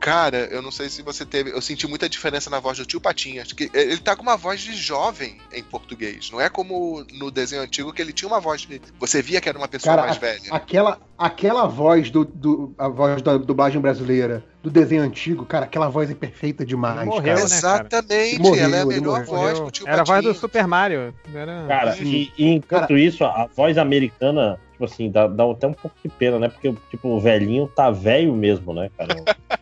Cara, 0.00 0.48
eu 0.50 0.62
não 0.62 0.70
sei 0.70 0.88
se 0.88 1.02
você 1.02 1.24
teve. 1.26 1.50
Eu 1.50 1.60
senti 1.60 1.86
muita 1.86 2.08
diferença 2.08 2.48
na 2.48 2.60
voz 2.60 2.78
do 2.78 2.86
tio 2.86 3.00
Patinhas. 3.00 3.52
Que 3.52 3.68
ele 3.74 3.98
tá 3.98 4.14
com 4.14 4.22
uma 4.22 4.36
voz 4.36 4.60
de 4.60 4.72
jovem 4.72 5.36
em 5.52 5.62
português. 5.62 6.30
Não 6.30 6.40
é 6.40 6.48
como 6.48 7.04
no 7.12 7.30
desenho 7.30 7.62
antigo 7.62 7.92
que 7.92 8.00
ele 8.00 8.12
tinha 8.12 8.28
uma 8.28 8.40
voz 8.40 8.60
de. 8.62 8.80
Você 9.00 9.20
via 9.20 9.40
que 9.40 9.48
era 9.48 9.58
uma 9.58 9.66
pessoa 9.68 9.96
Cara, 9.96 10.06
mais 10.06 10.16
a- 10.16 10.20
velha. 10.20 10.40
Aquela, 10.52 11.00
aquela 11.16 11.66
voz 11.66 12.10
do, 12.10 12.24
do. 12.24 12.74
A 12.78 12.88
voz 12.88 13.20
da 13.22 13.36
dublagem 13.36 13.80
brasileira, 13.80 14.44
do 14.62 14.70
desenho 14.70 15.02
antigo, 15.02 15.44
cara, 15.44 15.64
aquela 15.64 15.88
voz 15.88 16.08
é 16.10 16.14
perfeita 16.14 16.64
demais. 16.64 16.98
Ele 16.98 17.06
morreu, 17.10 17.34
cara. 17.34 17.48
né? 17.48 17.56
Exatamente, 17.56 18.38
Morreu, 18.40 18.64
ela 18.64 18.76
é 18.76 18.80
a 18.82 18.86
melhor 18.86 19.24
morreu. 19.24 19.24
voz 19.26 19.60
do 19.60 19.70
tio 19.70 19.88
Era 19.88 20.02
a 20.02 20.04
voz 20.04 20.22
do. 20.24 20.32
Super 20.34 20.66
Mario. 20.66 21.12
Era... 21.34 21.66
Cara, 21.66 21.96
e, 21.98 22.32
e 22.38 22.46
enquanto 22.46 22.96
isso, 22.96 23.24
a, 23.24 23.42
a 23.42 23.46
voz 23.46 23.76
americana, 23.76 24.60
tipo 24.72 24.84
assim, 24.84 25.10
dá, 25.10 25.26
dá 25.26 25.44
até 25.50 25.66
um 25.66 25.72
pouco 25.72 25.96
de 26.04 26.08
pena, 26.08 26.38
né? 26.38 26.48
Porque, 26.48 26.72
tipo, 26.90 27.08
o 27.08 27.20
velhinho 27.20 27.66
tá 27.66 27.90
velho 27.90 28.32
mesmo, 28.34 28.72
né, 28.72 28.90
cara? 28.96 29.16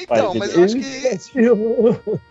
Então, 0.00 0.34
mas 0.34 0.54
eu 0.54 0.64
acho 0.64 0.76
que 0.76 1.10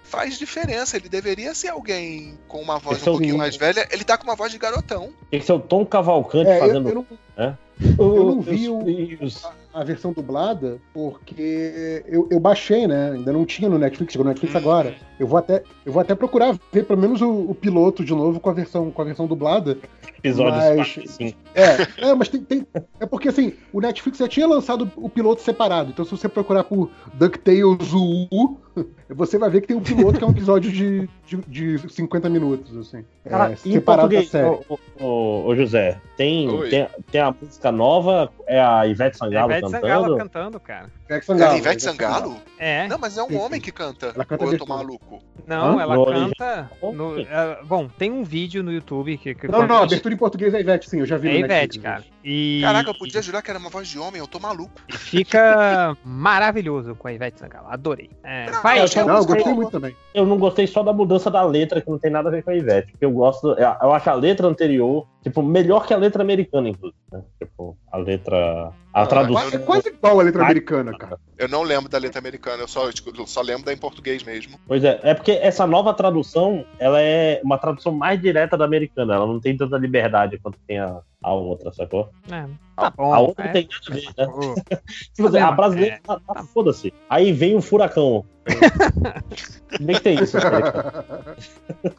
faz 0.03 0.37
diferença. 0.37 0.97
Ele 0.97 1.09
deveria 1.09 1.53
ser 1.53 1.69
alguém 1.69 2.37
com 2.47 2.61
uma 2.61 2.77
voz 2.79 2.97
Esse 2.97 3.07
é 3.07 3.11
um 3.11 3.13
pouquinho 3.15 3.33
mínimo. 3.33 3.37
mais 3.39 3.55
velha. 3.55 3.87
Ele 3.91 4.03
tá 4.03 4.17
com 4.17 4.23
uma 4.23 4.35
voz 4.35 4.51
de 4.51 4.57
garotão. 4.57 5.09
Que 5.31 5.41
ser 5.41 5.53
o 5.53 5.59
Tom 5.59 5.85
Cavalcante 5.85 6.49
É, 6.49 6.55
eu, 6.57 6.59
fazendo. 6.59 6.89
eu 6.89 6.95
não, 6.95 7.05
né? 7.37 7.57
eu 7.99 8.25
não 8.25 8.41
vi 8.41 8.69
o- 8.69 8.83
filhos. 8.85 9.45
a 9.73 9.83
versão 9.83 10.13
dublada 10.13 10.79
porque 10.93 12.03
eu, 12.07 12.27
eu 12.31 12.39
baixei, 12.39 12.87
né? 12.87 13.11
Ainda 13.11 13.33
não 13.33 13.45
tinha 13.45 13.67
no 13.69 13.77
Netflix, 13.77 14.13
chegou 14.13 14.23
no 14.23 14.29
Netflix 14.29 14.55
Hum. 14.55 14.57
agora. 14.57 14.95
Eu 15.19 15.27
vou 15.27 15.37
até, 15.37 15.63
eu 15.85 15.93
vou 15.93 16.01
até 16.01 16.13
procurar 16.15 16.57
ver 16.71 16.83
pelo 16.85 16.99
menos 16.99 17.21
o, 17.21 17.29
o 17.31 17.55
piloto 17.55 18.03
de 18.03 18.13
novo 18.13 18.39
com 18.39 18.49
a 18.49 18.53
versão, 18.53 18.91
com 18.91 19.01
a 19.01 19.05
versão 19.05 19.25
dublada. 19.27 19.77
Episódios 20.19 20.55
Mas- 20.63 20.75
4 20.93 21.03
e 21.03 21.07
5. 21.07 21.37
É, 21.53 22.07
é, 22.09 22.13
mas 22.15 22.27
tem, 22.29 22.41
tem- 22.41 22.67
É 22.99 23.05
porque 23.05 23.29
assim, 23.29 23.53
o 23.71 23.79
Netflix 23.79 24.17
já 24.17 24.27
tinha 24.27 24.47
lançado 24.47 24.91
o 24.97 25.07
piloto 25.09 25.41
separado. 25.41 25.91
Então, 25.91 26.03
se 26.03 26.11
você 26.11 26.27
procurar 26.27 26.63
por 26.65 26.89
DuckTales 27.13 27.93
UU, 27.93 28.59
você 29.09 29.37
vai 29.37 29.49
ver 29.49 29.61
que 29.61 29.67
tem 29.67 29.77
um 29.77 29.81
piloto 29.81 30.17
que 30.17 30.23
é 30.23 30.27
um 30.27 30.31
episódio 30.31 30.71
de, 30.71 31.07
de, 31.25 31.37
de 31.77 31.89
50 31.93 32.27
minutos, 32.29 32.75
assim. 32.75 33.05
Cara, 33.29 33.51
é, 33.51 33.53
em 33.53 33.71
separado 33.73 34.09
da 34.09 34.23
série. 34.23 34.45
ô, 34.67 34.79
ô, 34.99 35.45
ô, 35.47 35.55
José, 35.55 35.99
tem, 36.17 36.49
Oi. 36.49 36.69
tem, 36.69 36.87
tem 37.11 37.21
a 37.21 37.33
música 37.39 37.71
nova, 37.71 38.29
é 38.47 38.59
a 38.59 38.85
Ivete 38.85 39.17
Sangalo 39.17 39.51
Ivete 39.51 39.61
cantando. 39.61 39.81
Sangalo 39.87 40.17
cantando, 40.17 40.59
cara. 40.59 40.89
Ivete 41.05 41.21
É 41.23 41.25
Sangalo. 41.25 41.57
Ivete 41.57 41.83
Sangalo? 41.83 42.37
É. 42.57 42.87
Não, 42.87 42.97
mas 42.97 43.17
é 43.17 43.23
um 43.23 43.27
Sim, 43.29 43.37
homem 43.37 43.59
sim. 43.59 43.65
que 43.65 43.71
canta. 43.71 44.07
Ela 44.13 44.25
canta 44.25 44.43
Ou 44.43 44.51
eu 44.51 44.57
tô 44.57 44.63
abertura. 44.65 44.99
Não, 45.47 45.77
Hã? 45.77 45.81
ela 45.83 46.05
canta. 46.05 46.71
no- 46.81 47.19
é, 47.19 47.59
bom, 47.63 47.87
tem 47.87 48.11
um 48.11 48.23
vídeo 48.23 48.63
no 48.63 48.71
YouTube 48.71 49.15
que. 49.17 49.35
que 49.35 49.47
Não, 49.47 49.67
não, 49.67 49.83
abertura 49.83 50.11
em 50.13 50.17
português 50.17 50.53
é 50.55 50.59
Ivete, 50.59 50.89
sim, 50.89 50.99
eu 51.01 51.05
já 51.05 51.17
vi 51.17 51.27
É 51.27 51.31
no 51.33 51.37
Ivete, 51.39 51.77
Netflix. 51.77 51.83
cara. 51.83 52.03
E 52.23 52.61
Caraca, 52.63 52.89
eu 52.89 52.95
podia 52.95 53.21
jurar 53.21 53.43
que 53.43 53.51
era 53.51 53.59
uma 53.59 53.69
voz 53.69 53.87
de 53.87 53.99
homem, 53.99 54.19
eu 54.19 54.27
tô 54.27 54.39
maluco. 54.39 54.71
fica 54.89 55.95
maravilhoso 56.03 56.95
com 56.95 57.07
a 57.07 57.13
Ivete 57.13 57.39
Sangalo. 57.39 57.67
Adorei. 57.69 58.09
É, 58.23 58.49
Não, 58.49 58.63
vai, 58.63 58.79
eu 58.79 59.05
Não, 59.05 59.17
eu 59.17 59.25
gostei 59.25 59.43
boa. 59.43 59.55
muito 59.55 59.71
também. 59.71 59.95
Eu 60.13 60.25
não 60.25 60.37
gostei 60.37 60.65
só 60.65 60.81
da 60.81 60.91
mudança 60.91 61.29
da 61.29 61.43
letra, 61.43 61.79
que 61.79 61.89
não 61.89 61.99
tem 61.99 62.09
nada 62.09 62.29
a 62.29 62.31
ver 62.31 62.43
com 62.43 62.49
a 62.49 62.55
Ivete. 62.55 62.91
Porque 62.93 63.05
eu 63.05 63.11
gosto. 63.11 63.49
Eu 63.49 63.93
acho 63.93 64.09
a 64.09 64.13
letra 64.15 64.47
anterior, 64.47 65.05
tipo, 65.25 65.41
melhor 65.41 65.87
que 65.87 65.93
a 65.93 65.97
letra 65.97 66.21
americana, 66.21 66.69
inclusive. 66.69 66.95
né? 67.11 67.23
Tipo, 67.39 67.75
a 67.91 67.97
letra. 67.97 68.71
A 68.93 69.01
Ah, 69.01 69.07
tradução. 69.07 69.49
É 69.49 69.57
quase 69.57 69.89
igual 69.89 70.19
a 70.19 70.23
letra 70.23 70.43
americana, 70.43 70.95
cara. 70.97 71.17
Eu 71.37 71.49
não 71.49 71.63
lembro 71.63 71.89
da 71.89 71.97
letra 71.97 72.19
americana, 72.19 72.61
eu 72.63 72.67
só, 72.67 72.87
eu 72.87 73.27
só 73.27 73.41
lembro 73.41 73.65
da 73.65 73.73
em 73.73 73.77
português 73.77 74.23
mesmo. 74.23 74.57
Pois 74.67 74.83
é, 74.83 74.99
é 75.03 75.13
porque 75.15 75.31
essa 75.31 75.65
nova 75.67 75.93
tradução, 75.93 76.63
ela 76.79 77.01
é 77.01 77.41
uma 77.43 77.57
tradução 77.57 77.91
mais 77.91 78.21
direta 78.21 78.55
da 78.55 78.63
americana. 78.65 79.15
Ela 79.15 79.25
não 79.27 79.39
tem 79.39 79.57
tanta 79.57 79.77
liberdade 79.77 80.37
quanto 80.37 80.57
tem 80.67 80.79
a, 80.79 80.99
a 81.23 81.33
outra, 81.33 81.73
sacou? 81.73 82.09
É, 82.31 82.45
tá 82.75 82.89
bom. 82.91 83.13
a 83.13 83.19
outra 83.19 83.45
é. 83.45 83.47
não 83.47 83.53
tem 83.53 83.67
nada 83.69 83.85
a 83.89 83.93
ver, 83.95 84.05
né? 84.17 84.27
Ô, 84.27 84.55
Tipo 85.13 85.27
assim, 85.27 85.39
a 85.39 85.51
brasileira 85.51 85.95
é, 85.95 85.99
tá, 85.99 86.19
tá 86.19 86.43
foda-se. 86.43 86.93
Aí 87.09 87.31
vem 87.31 87.55
o 87.55 87.61
furacão. 87.61 88.25
Bem 89.81 89.95
que 89.95 90.01
tem 90.03 90.21
isso. 90.23 90.37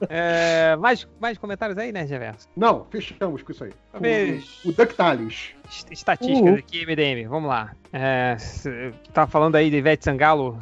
é, 0.08 0.76
mais, 0.76 1.06
mais 1.20 1.36
comentários 1.38 1.76
aí, 1.78 1.92
né, 1.92 2.06
Geverso? 2.06 2.48
Não, 2.56 2.86
fechamos 2.90 3.42
com 3.42 3.52
isso 3.52 3.64
aí. 3.64 3.72
Talvez. 3.92 4.64
O, 4.64 4.68
o 4.68 4.72
DuckTales. 4.72 5.50
Estatísticas 5.90 6.52
Uhum. 6.52 6.54
aqui, 6.58 6.86
MDM, 6.86 7.28
vamos 7.28 7.48
lá. 7.48 7.72
É, 7.92 8.36
tá 9.12 9.26
falando 9.26 9.56
aí 9.56 9.70
de 9.70 9.76
Ivete 9.76 10.04
Sangalo. 10.04 10.58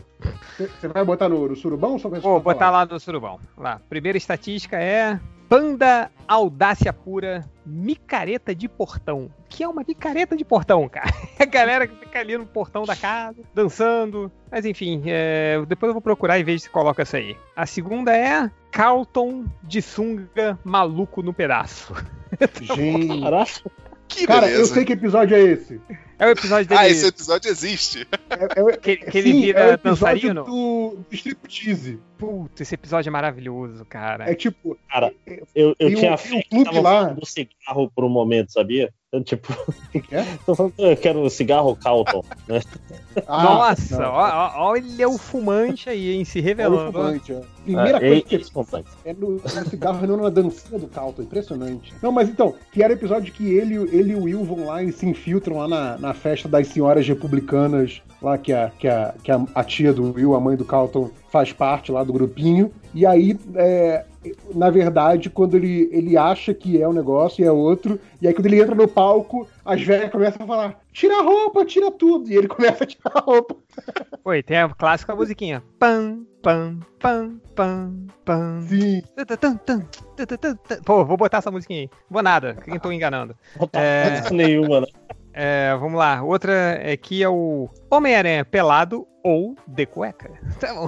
Você 0.57 0.89
vai 0.89 1.05
botar 1.05 1.29
no, 1.29 1.47
no 1.49 1.55
surubão 1.57 1.93
ou 1.93 1.99
só 1.99 2.09
vai 2.09 2.21
Vou 2.21 2.41
botar 2.41 2.67
falar? 2.67 2.79
lá 2.79 2.87
no 2.87 2.99
surubão. 2.99 3.39
Lá. 3.57 3.81
Primeira 3.89 4.17
estatística 4.17 4.81
é 4.81 5.21
Panda 5.55 6.11
Audácia 6.27 6.93
Pura 6.93 7.49
Micareta 7.65 8.53
de 8.53 8.69
Portão. 8.69 9.31
O 9.39 9.49
que 9.49 9.63
é 9.63 9.69
uma 9.69 9.85
micareta 9.87 10.37
de 10.37 10.45
portão, 10.45 10.89
cara? 10.89 11.07
É 11.39 11.45
a 11.45 11.47
galera 11.47 11.87
que 11.87 11.95
fica 11.95 12.19
ali 12.19 12.37
no 12.37 12.45
portão 12.45 12.83
da 12.83 12.97
casa, 12.97 13.41
dançando. 13.55 14.33
Mas 14.51 14.65
enfim, 14.65 15.05
é, 15.07 15.65
depois 15.69 15.91
eu 15.91 15.95
vou 15.95 16.03
procurar 16.03 16.41
e 16.41 16.43
ver 16.43 16.59
se 16.59 16.69
coloca 16.69 17.03
essa 17.03 17.19
aí. 17.19 17.37
A 17.55 17.67
segunda 17.67 18.13
é 18.17 18.51
Carlton 18.73 19.45
de 19.63 19.81
sunga 19.81 20.59
maluco 20.65 21.23
no 21.23 21.33
pedaço. 21.33 21.95
Gente. 22.61 23.23
Que 24.09 24.27
Cara, 24.27 24.43
beleza. 24.43 24.61
eu 24.63 24.67
sei 24.67 24.85
que 24.85 24.93
episódio 24.93 25.37
é 25.37 25.41
esse. 25.43 25.81
É 26.19 26.27
o 26.27 26.31
episódio 26.31 26.69
dele 26.69 26.81
Ah, 26.81 26.89
esse 26.89 27.07
episódio 27.07 27.51
existe. 27.51 28.07
É, 28.31 28.61
é- 28.61 28.77
que, 28.79 28.97
que 28.99 29.19
ele 29.19 29.33
sim, 29.33 29.41
vira 29.41 29.59
é 29.61 29.67
o 29.71 29.73
episódio 29.73 30.35
dançarino. 30.35 30.45
do, 30.45 30.97
do 31.09 31.15
striptease. 31.15 31.99
Puta, 32.19 32.63
esse 32.63 32.75
episódio 32.75 33.09
é 33.09 33.13
maravilhoso, 33.13 33.85
cara. 33.85 34.31
É 34.31 34.35
tipo, 34.35 34.79
Cara, 34.89 35.13
Eu, 35.55 35.75
eu 35.79 35.95
tinha 35.95 36.11
um- 36.13 36.15
um 36.15 36.19
fé 36.19 36.43
que 36.43 36.49
clube 36.51 36.65
tava 36.67 36.81
lá. 36.81 37.05
do 37.09 37.27
cigarro 37.27 37.91
por 37.95 38.05
um 38.05 38.09
momento, 38.09 38.53
sabia? 38.53 38.93
Tipo, 39.23 39.53
é? 40.11 40.25
eu 40.91 40.97
quero 40.97 41.23
o 41.23 41.31
cigarro 41.31 41.77
Calton. 41.77 42.23
Né? 42.49 42.61
Ah, 43.29 43.45
Nossa, 43.45 44.09
ó- 44.09 44.29
ó- 44.59 44.71
olha 44.71 45.09
o 45.09 45.17
fumante 45.17 45.89
aí, 45.89 46.15
hein, 46.15 46.25
se 46.25 46.41
o 46.41 46.43
revelando. 46.43 46.91
fumante, 46.93 47.33
ó. 47.33 47.43
Primeira 47.63 47.99
Ah, 47.99 48.01
coisa 48.01 48.17
e- 48.17 48.23
que 48.23 48.35
eles 48.35 48.51
compõem. 48.51 48.85
é 49.05 49.13
no, 49.13 49.31
no 49.37 49.71
cigarro 49.71 50.05
e 50.05 50.07
não 50.09 50.17
na 50.17 50.29
dancinha 50.31 50.81
do 50.81 50.89
Calton. 50.89 51.23
Impressionante. 51.23 51.95
Não, 52.03 52.11
mas 52.11 52.29
então, 52.29 52.55
que 52.73 52.83
era 52.83 52.93
o 52.93 52.97
episódio 52.97 53.33
que 53.33 53.55
ele, 53.55 53.75
ele 53.97 54.13
e 54.13 54.17
o 54.17 54.25
Will 54.25 54.43
vão 54.45 54.67
lá 54.67 54.83
e 54.83 54.91
se 54.91 55.07
infiltram 55.07 55.59
lá 55.59 55.69
na, 55.69 55.97
na 55.97 56.13
festa 56.13 56.49
das 56.49 56.67
senhoras 56.67 57.07
republicanas, 57.07 58.03
lá 58.21 58.37
que, 58.37 58.53
a, 58.53 58.71
que, 58.77 58.89
a, 58.89 59.15
que 59.23 59.31
a, 59.31 59.41
a 59.55 59.63
tia 59.63 59.93
do 59.93 60.13
Will, 60.13 60.35
a 60.35 60.41
mãe 60.41 60.57
do 60.57 60.65
Calton, 60.65 61.09
faz 61.31 61.53
parte 61.53 61.93
lá 61.93 62.03
do 62.03 62.13
grupinho. 62.13 62.73
E 62.95 63.05
aí, 63.05 63.37
é, 63.57 64.05
na 64.55 64.71
verdade, 64.71 65.29
quando 65.29 65.57
ele, 65.57 65.89
ele 65.93 66.17
acha 66.17 66.55
que 66.55 66.81
é 66.81 66.89
um 66.89 66.93
negócio 66.93 67.43
e 67.43 67.47
é 67.47 67.51
outro, 67.51 67.99
e 68.23 68.29
aí 68.29 68.33
quando 68.33 68.47
ele 68.47 68.61
entra 68.61 68.75
no 68.75 68.87
palco, 68.87 69.49
as 69.65 69.83
velhas 69.83 70.11
começam 70.11 70.45
a 70.45 70.47
falar: 70.47 70.81
tira 70.93 71.19
a 71.19 71.23
roupa, 71.23 71.65
tira 71.65 71.91
tudo. 71.91 72.31
E 72.31 72.37
ele 72.37 72.47
começa 72.49 72.85
a 72.85 72.87
tirar 72.87 73.13
a 73.13 73.21
roupa. 73.21 73.57
Oi, 74.25 74.43
tem 74.43 74.59
a 74.59 74.69
clássica 74.69 75.15
musiquinha. 75.15 75.63
Pam, 75.79 76.25
pam, 76.41 76.79
pam, 77.01 77.41
pam, 77.55 78.07
pam. 78.25 78.63
Sim. 78.63 79.03
Tan, 79.17 79.25
tan, 79.25 79.37
tan, 79.37 79.57
tan, 79.57 80.27
tan, 80.27 80.37
tan, 80.37 80.57
tan. 80.57 80.83
Pô, 80.85 81.05
vou 81.05 81.17
botar 81.17 81.39
essa 81.39 81.51
musiquinha 81.51 81.81
aí. 81.81 81.91
Vou 82.09 82.23
nada, 82.23 82.57
quem 82.65 82.79
tô 82.79 82.93
enganando. 82.93 83.35
Não 83.59 83.69
É. 83.73 84.23
é... 84.25 84.31
nenhuma, 84.33 84.83
né? 84.83 84.87
É, 85.37 85.77
vamos 85.81 85.99
lá, 85.99 86.23
outra 86.23 86.93
aqui 86.93 87.21
é 87.21 87.29
o 87.29 87.69
Homem-Aranha 87.91 88.45
pelado 88.45 89.05
ou 89.25 89.57
de 89.67 89.85
cueca. 89.85 90.31
Tá 90.61 90.73
bom. 90.73 90.87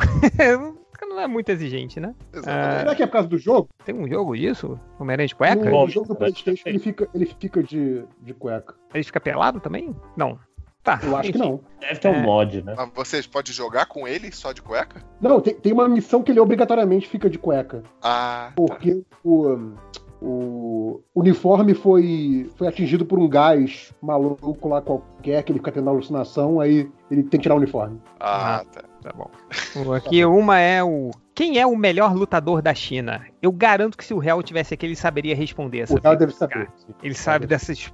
Não 1.17 1.23
é 1.23 1.27
muito 1.27 1.49
exigente, 1.49 1.99
né? 1.99 2.15
Exatamente. 2.31 2.79
Será 2.81 2.95
que 2.95 3.03
é 3.03 3.07
por 3.07 3.13
causa 3.15 3.27
do 3.27 3.39
jogo? 3.39 3.71
Tem 3.87 3.95
um 3.95 4.07
jogo 4.07 4.37
disso? 4.37 4.79
Homem-Aranha 5.01 5.29
de 5.29 5.35
cueca? 5.35 5.65
No, 5.65 5.81
no 5.85 5.89
jogo 5.89 6.09
do 6.09 6.15
parece 6.15 6.45
Playstation 6.45 6.69
ele 6.69 6.79
fica, 6.79 7.09
ele 7.15 7.25
fica 7.25 7.63
de, 7.63 8.05
de 8.21 8.35
cueca. 8.35 8.75
Ele 8.93 9.03
fica 9.03 9.19
pelado 9.19 9.59
também? 9.59 9.97
Não. 10.15 10.39
Tá. 10.83 11.01
Eu 11.03 11.17
acho 11.17 11.33
que 11.33 11.39
não. 11.39 11.61
Deve 11.81 11.99
ter 11.99 12.09
um 12.09 12.17
É. 12.17 12.23
mod, 12.23 12.63
né? 12.63 12.75
Mas 12.77 12.91
vocês 12.95 13.27
podem 13.27 13.51
jogar 13.51 13.87
com 13.87 14.07
ele 14.07 14.31
só 14.31 14.53
de 14.53 14.61
cueca? 14.61 15.03
Não, 15.19 15.41
tem, 15.41 15.55
tem 15.55 15.73
uma 15.73 15.89
missão 15.89 16.23
que 16.23 16.31
ele 16.31 16.39
obrigatoriamente 16.39 17.09
fica 17.09 17.31
de 17.31 17.39
cueca. 17.39 17.83
Ah, 18.03 18.49
tá. 18.49 18.53
Porque 18.55 19.03
o, 19.25 19.49
um, 19.49 19.75
o 20.21 21.01
uniforme 21.15 21.73
foi, 21.73 22.51
foi 22.57 22.69
atingido 22.69 23.07
por 23.07 23.19
um 23.19 23.27
gás 23.27 23.93
maluco 24.03 24.69
lá 24.69 24.83
qualquer, 24.83 25.43
que 25.43 25.51
ele 25.51 25.59
fica 25.61 25.73
tendo 25.73 25.89
alucinação, 25.89 26.61
aí 26.61 26.89
ele 27.11 27.23
tem 27.23 27.41
que 27.41 27.45
tirar 27.45 27.55
o 27.55 27.59
uniforme. 27.59 28.01
Ah, 28.21 28.65
tá. 28.71 28.85
Tá 29.07 29.13
bom. 29.13 29.95
Aqui 29.95 30.25
uma 30.25 30.59
é 30.59 30.83
o. 30.83 31.13
Quem 31.33 31.61
é 31.61 31.67
o 31.67 31.77
melhor 31.77 32.13
lutador 32.13 32.61
da 32.61 32.75
China? 32.75 33.25
Eu 33.41 33.53
garanto 33.53 33.97
que 33.97 34.05
se 34.05 34.13
o 34.13 34.19
réu 34.19 34.43
tivesse 34.43 34.75
aqui, 34.75 34.85
ele 34.85 34.97
saberia 34.97 35.37
responder 35.37 35.81
essa 35.81 35.95
O 35.95 36.01
réu 36.01 36.17
deve 36.17 36.33
saber. 36.33 36.69
sim. 36.77 36.93
Ele 37.05 37.15
sabe 37.15 37.47
dessas. 37.47 37.93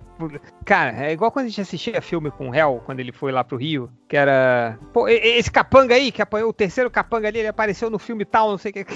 Cara, 0.65 1.05
é 1.05 1.13
igual 1.13 1.31
quando 1.31 1.47
a 1.47 1.49
gente 1.49 1.61
assistia 1.61 2.01
filme 2.01 2.31
com 2.31 2.49
o 2.49 2.51
réu, 2.51 2.81
quando 2.87 3.01
ele 3.01 3.13
foi 3.13 3.31
lá 3.31 3.45
pro 3.45 3.59
Rio, 3.59 3.91
que 4.09 4.17
era. 4.17 4.79
Pô, 4.91 5.07
esse 5.07 5.51
capanga 5.51 5.95
aí, 5.95 6.11
que 6.11 6.23
apanhou 6.23 6.49
o 6.49 6.55
terceiro 6.55 6.91
capanga 6.91 7.29
ali, 7.29 7.41
ele 7.41 7.49
apareceu 7.49 7.91
no 7.91 7.99
filme 7.99 8.25
tal, 8.25 8.53
não 8.53 8.59
sei 8.59 8.71
o 8.71 8.75
que. 8.75 8.87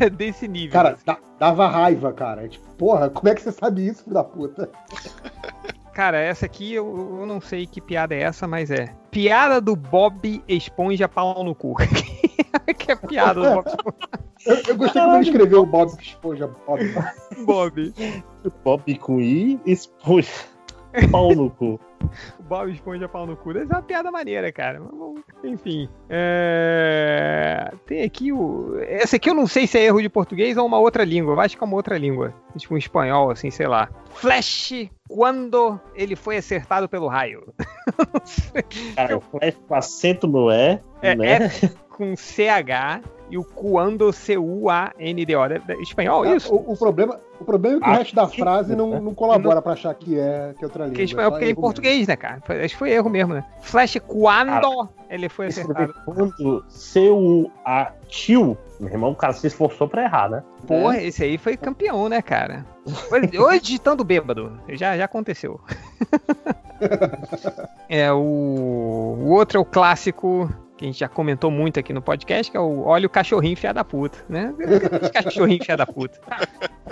É 0.00 0.08
desse 0.10 0.46
nível. 0.46 0.72
Cara, 0.72 0.90
assim. 0.90 1.20
dava 1.40 1.66
raiva, 1.66 2.12
cara. 2.12 2.44
É 2.44 2.48
Tipo, 2.48 2.68
porra, 2.74 3.08
como 3.08 3.28
é 3.28 3.34
que 3.34 3.40
você 3.40 3.50
sabe 3.50 3.86
isso, 3.86 4.04
filho 4.04 4.14
da 4.14 4.22
puta? 4.22 4.70
Cara, 5.98 6.20
essa 6.20 6.46
aqui 6.46 6.74
eu, 6.74 7.18
eu 7.18 7.26
não 7.26 7.40
sei 7.40 7.66
que 7.66 7.80
piada 7.80 8.14
é 8.14 8.20
essa, 8.20 8.46
mas 8.46 8.70
é. 8.70 8.94
Piada 9.10 9.60
do 9.60 9.74
Bob 9.74 10.40
Esponja 10.46 11.08
pau 11.08 11.42
no 11.42 11.56
cu. 11.56 11.74
que 12.78 12.92
é 12.92 12.94
piada 12.94 13.40
do 13.40 13.54
Bob 13.56 13.66
Esponja. 13.66 14.08
Eu, 14.46 14.56
eu 14.68 14.76
gostei 14.76 15.02
quando 15.02 15.14
ele 15.16 15.24
escreveu 15.24 15.62
o 15.62 15.66
Bob 15.66 15.90
Esponja 16.00 16.46
Bob. 16.46 16.94
Bob. 17.44 17.94
Pop 18.62 18.98
com 19.00 19.20
I, 19.20 19.58
esponja. 19.66 20.30
Pau 21.10 21.34
no 21.34 21.50
cu. 21.50 21.80
O 22.38 22.42
Bob 22.44 22.70
Esponja 22.70 23.08
pau 23.08 23.26
no 23.26 23.36
cu. 23.36 23.50
Essa 23.50 23.72
é 23.72 23.76
uma 23.76 23.82
piada 23.82 24.12
maneira, 24.12 24.52
cara. 24.52 24.80
Enfim. 25.42 25.88
É, 26.08 27.72
Tem 27.86 28.04
aqui 28.04 28.32
o. 28.32 28.78
Essa 28.82 29.16
aqui 29.16 29.28
eu 29.28 29.34
não 29.34 29.48
sei 29.48 29.66
se 29.66 29.76
é 29.76 29.86
erro 29.86 30.00
de 30.00 30.08
português 30.08 30.56
ou 30.56 30.64
uma 30.64 30.78
outra 30.78 31.04
língua. 31.04 31.34
Eu 31.34 31.40
acho 31.40 31.56
que 31.56 31.64
é 31.64 31.66
uma 31.66 31.76
outra 31.76 31.98
língua. 31.98 32.32
Tipo 32.56 32.74
um 32.74 32.78
espanhol, 32.78 33.32
assim, 33.32 33.50
sei 33.50 33.66
lá. 33.66 33.88
Flash 34.14 34.88
quando 35.08 35.80
ele 35.94 36.14
foi 36.14 36.36
acertado 36.36 36.88
pelo 36.88 37.08
raio. 37.08 37.52
Cara, 38.94 39.16
o 39.16 39.20
flash 39.20 39.56
com 39.66 39.74
acento 39.74 40.28
no 40.28 40.50
E, 40.52 40.78
É, 41.02 41.16
né? 41.16 41.50
Com 41.88 42.14
CH 42.14 43.02
e 43.30 43.36
o 43.38 43.44
quando 43.44 44.12
C-U-A-N-D-O. 44.12 45.44
É 45.44 45.60
Espanhol, 45.80 46.24
isso? 46.26 46.54
O, 46.54 46.72
o 46.72 46.76
problema, 46.76 47.20
o 47.40 47.44
problema 47.44 47.76
é 47.76 47.80
que 47.80 47.86
o 47.86 47.92
Ah, 47.92 47.96
resto 47.96 48.14
da 48.14 48.26
frase 48.28 48.74
não, 48.74 49.00
não 49.00 49.14
colabora 49.14 49.60
pra 49.60 49.72
achar 49.72 49.94
que 49.94 50.18
é, 50.18 50.54
que 50.56 50.64
é 50.64 50.66
outra 50.66 50.84
língua. 50.84 50.88
Porque, 50.96 51.02
espanhol, 51.04 51.30
só 51.30 51.34
porque 51.36 51.44
é 51.44 51.50
em 51.50 51.54
português, 51.54 52.08
né, 52.08 52.16
cara? 52.16 52.40
Foi- 52.44 52.64
Acho 52.64 52.74
que 52.74 52.78
foi 52.78 52.90
erro 52.90 53.10
mesmo, 53.10 53.34
né? 53.34 53.44
Flash 53.60 53.96
quando 54.06 54.88
ele 55.10 55.28
foi 55.28 55.46
acertado. 55.46 55.94
Quando 56.04 56.64
C-U-A 56.68 57.92
tio, 58.08 58.56
meu 58.80 58.90
irmão, 58.90 59.10
o 59.12 59.16
cara 59.16 59.32
se 59.32 59.46
esforçou 59.46 59.88
pra 59.88 60.04
errar, 60.04 60.30
né? 60.30 60.42
Porra, 60.66 61.00
esse 61.00 61.22
aí 61.24 61.38
foi 61.38 61.56
campeão, 61.56 62.08
né, 62.08 62.20
cara? 62.22 62.64
Hoje, 63.10 63.38
hoje 63.38 63.60
digitando 63.60 64.04
bêbado. 64.04 64.58
Já, 64.70 64.96
já 64.96 65.04
aconteceu. 65.04 65.60
é, 67.88 68.10
o, 68.12 68.16
o 68.18 69.28
outro 69.30 69.58
é 69.58 69.60
o 69.60 69.64
clássico 69.64 70.50
que 70.78 70.84
a 70.84 70.88
gente 70.88 71.00
já 71.00 71.08
comentou 71.08 71.50
muito 71.50 71.78
aqui 71.78 71.92
no 71.92 72.00
podcast, 72.00 72.50
que 72.50 72.56
é 72.56 72.60
o 72.60 72.84
Olha 72.84 73.06
o 73.06 73.10
cachorrinho 73.10 73.56
fia 73.56 73.74
da 73.74 73.84
puta, 73.84 74.18
né? 74.28 74.54
cachorrinho 75.12 75.62
fia 75.62 75.76
da 75.76 75.84
puta. 75.84 76.18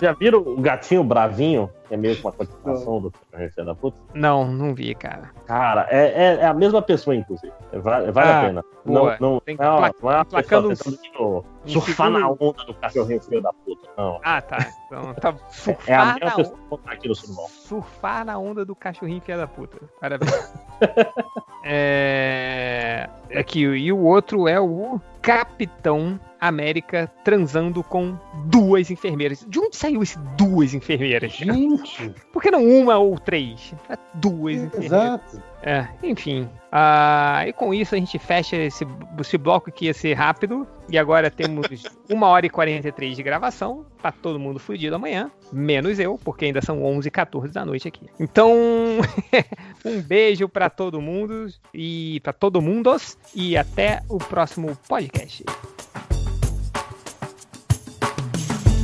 Já 0.02 0.12
viram 0.12 0.40
o 0.40 0.60
gatinho 0.60 1.04
bravinho? 1.04 1.70
Que 1.88 1.94
é 1.94 1.96
meio 1.96 2.16
que 2.16 2.22
uma 2.22 2.32
continuação 2.32 3.00
do 3.00 3.12
Cachorro 3.30 3.64
da 3.66 3.74
Puta? 3.74 3.96
Não, 4.12 4.44
não 4.50 4.74
vi, 4.74 4.92
cara. 4.94 5.30
Cara, 5.46 5.86
é, 5.88 6.06
é, 6.08 6.34
é 6.40 6.46
a 6.46 6.52
mesma 6.52 6.82
pessoa, 6.82 7.14
inclusive. 7.14 7.52
Vale, 7.72 8.10
vale 8.10 8.28
Ah, 8.30 8.40
a 8.40 8.44
pena. 8.44 8.64
boa. 8.84 9.16
Não, 9.20 9.30
não, 9.34 9.40
Tem 9.40 9.56
que 9.56 9.62
não, 9.62 9.76
pla- 9.76 9.92
não 10.02 10.10
é 10.10 10.14
uma 10.16 10.24
placando 10.24 10.68
pessoa 10.70 10.94
um- 10.94 10.98
tentando 10.98 11.44
um 11.64 11.68
surfar 11.68 12.10
na 12.10 12.18
segundo- 12.20 12.42
onda 12.42 12.64
do 12.64 12.74
cachorrinho 12.74 13.22
filho 13.22 13.40
da 13.42 13.52
puta. 13.52 13.88
Não. 13.96 14.20
Ah, 14.24 14.40
tá. 14.42 14.58
Então, 14.86 15.14
tá 15.14 15.28
É 15.86 15.94
a 15.94 16.06
surfar, 16.06 16.14
mesma 16.14 16.26
na, 16.26 16.34
pessoa 16.36 16.58
que 16.70 16.78
tá 16.78 16.92
aqui 16.92 17.08
no 17.08 17.14
surubão. 17.14 17.46
surfar 17.48 18.24
na 18.24 18.36
onda 18.38 18.64
do 18.64 18.74
cachorrinho 18.74 19.20
fia 19.20 19.36
da 19.36 19.46
puta. 19.46 19.78
Parabéns. 20.00 20.52
é... 21.64 23.08
Aqui, 23.34 23.60
e 23.60 23.92
o 23.92 23.98
outro 24.02 24.48
é 24.48 24.58
o 24.60 25.00
Capitão 25.22 26.18
América 26.40 27.10
transando 27.24 27.82
com 27.82 28.18
duas 28.46 28.90
enfermeiras. 28.90 29.44
De 29.48 29.58
onde 29.58 29.76
saiu 29.76 30.02
esse 30.02 30.18
duas 30.36 30.74
enfermeiras? 30.74 31.32
Gente, 31.32 32.14
Por 32.32 32.42
que 32.42 32.50
não 32.50 32.64
uma 32.64 32.98
ou 32.98 33.18
três? 33.18 33.74
É 33.88 33.96
Duas 34.14 34.56
enfermeiras. 34.56 34.84
exato. 34.84 35.42
É, 35.62 35.88
enfim. 36.02 36.48
Ah, 36.70 37.44
e 37.46 37.52
com 37.52 37.74
isso 37.74 37.94
a 37.94 37.98
gente 37.98 38.18
fecha 38.18 38.54
esse, 38.56 38.86
esse 39.18 39.36
bloco 39.38 39.72
que 39.72 39.86
ia 39.86 39.94
ser 39.94 40.14
rápido. 40.14 40.66
E 40.88 40.96
agora 40.96 41.30
temos 41.30 41.82
uma 42.08 42.28
hora 42.28 42.46
e 42.46 42.50
43 42.50 43.16
de 43.16 43.22
gravação. 43.22 43.84
Tá 44.00 44.12
todo 44.12 44.38
mundo 44.38 44.60
fudido 44.60 44.94
amanhã. 44.94 45.30
Menos 45.52 45.98
eu, 45.98 46.18
porque 46.22 46.44
ainda 46.44 46.62
são 46.62 46.84
11 46.84 47.08
e 47.08 47.10
14 47.10 47.52
da 47.52 47.64
noite 47.64 47.88
aqui. 47.88 48.06
Então, 48.20 48.52
um 49.84 50.00
beijo 50.02 50.48
pra 50.48 50.70
todo 50.70 51.00
mundo 51.00 51.46
e 51.74 52.20
para 52.20 52.32
todo 52.32 52.60
mundos. 52.62 53.18
E 53.34 53.56
até 53.56 54.02
o 54.08 54.18
próximo 54.18 54.76
podcast. 54.88 55.44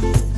Thank 0.03 0.17
you. 0.17 0.32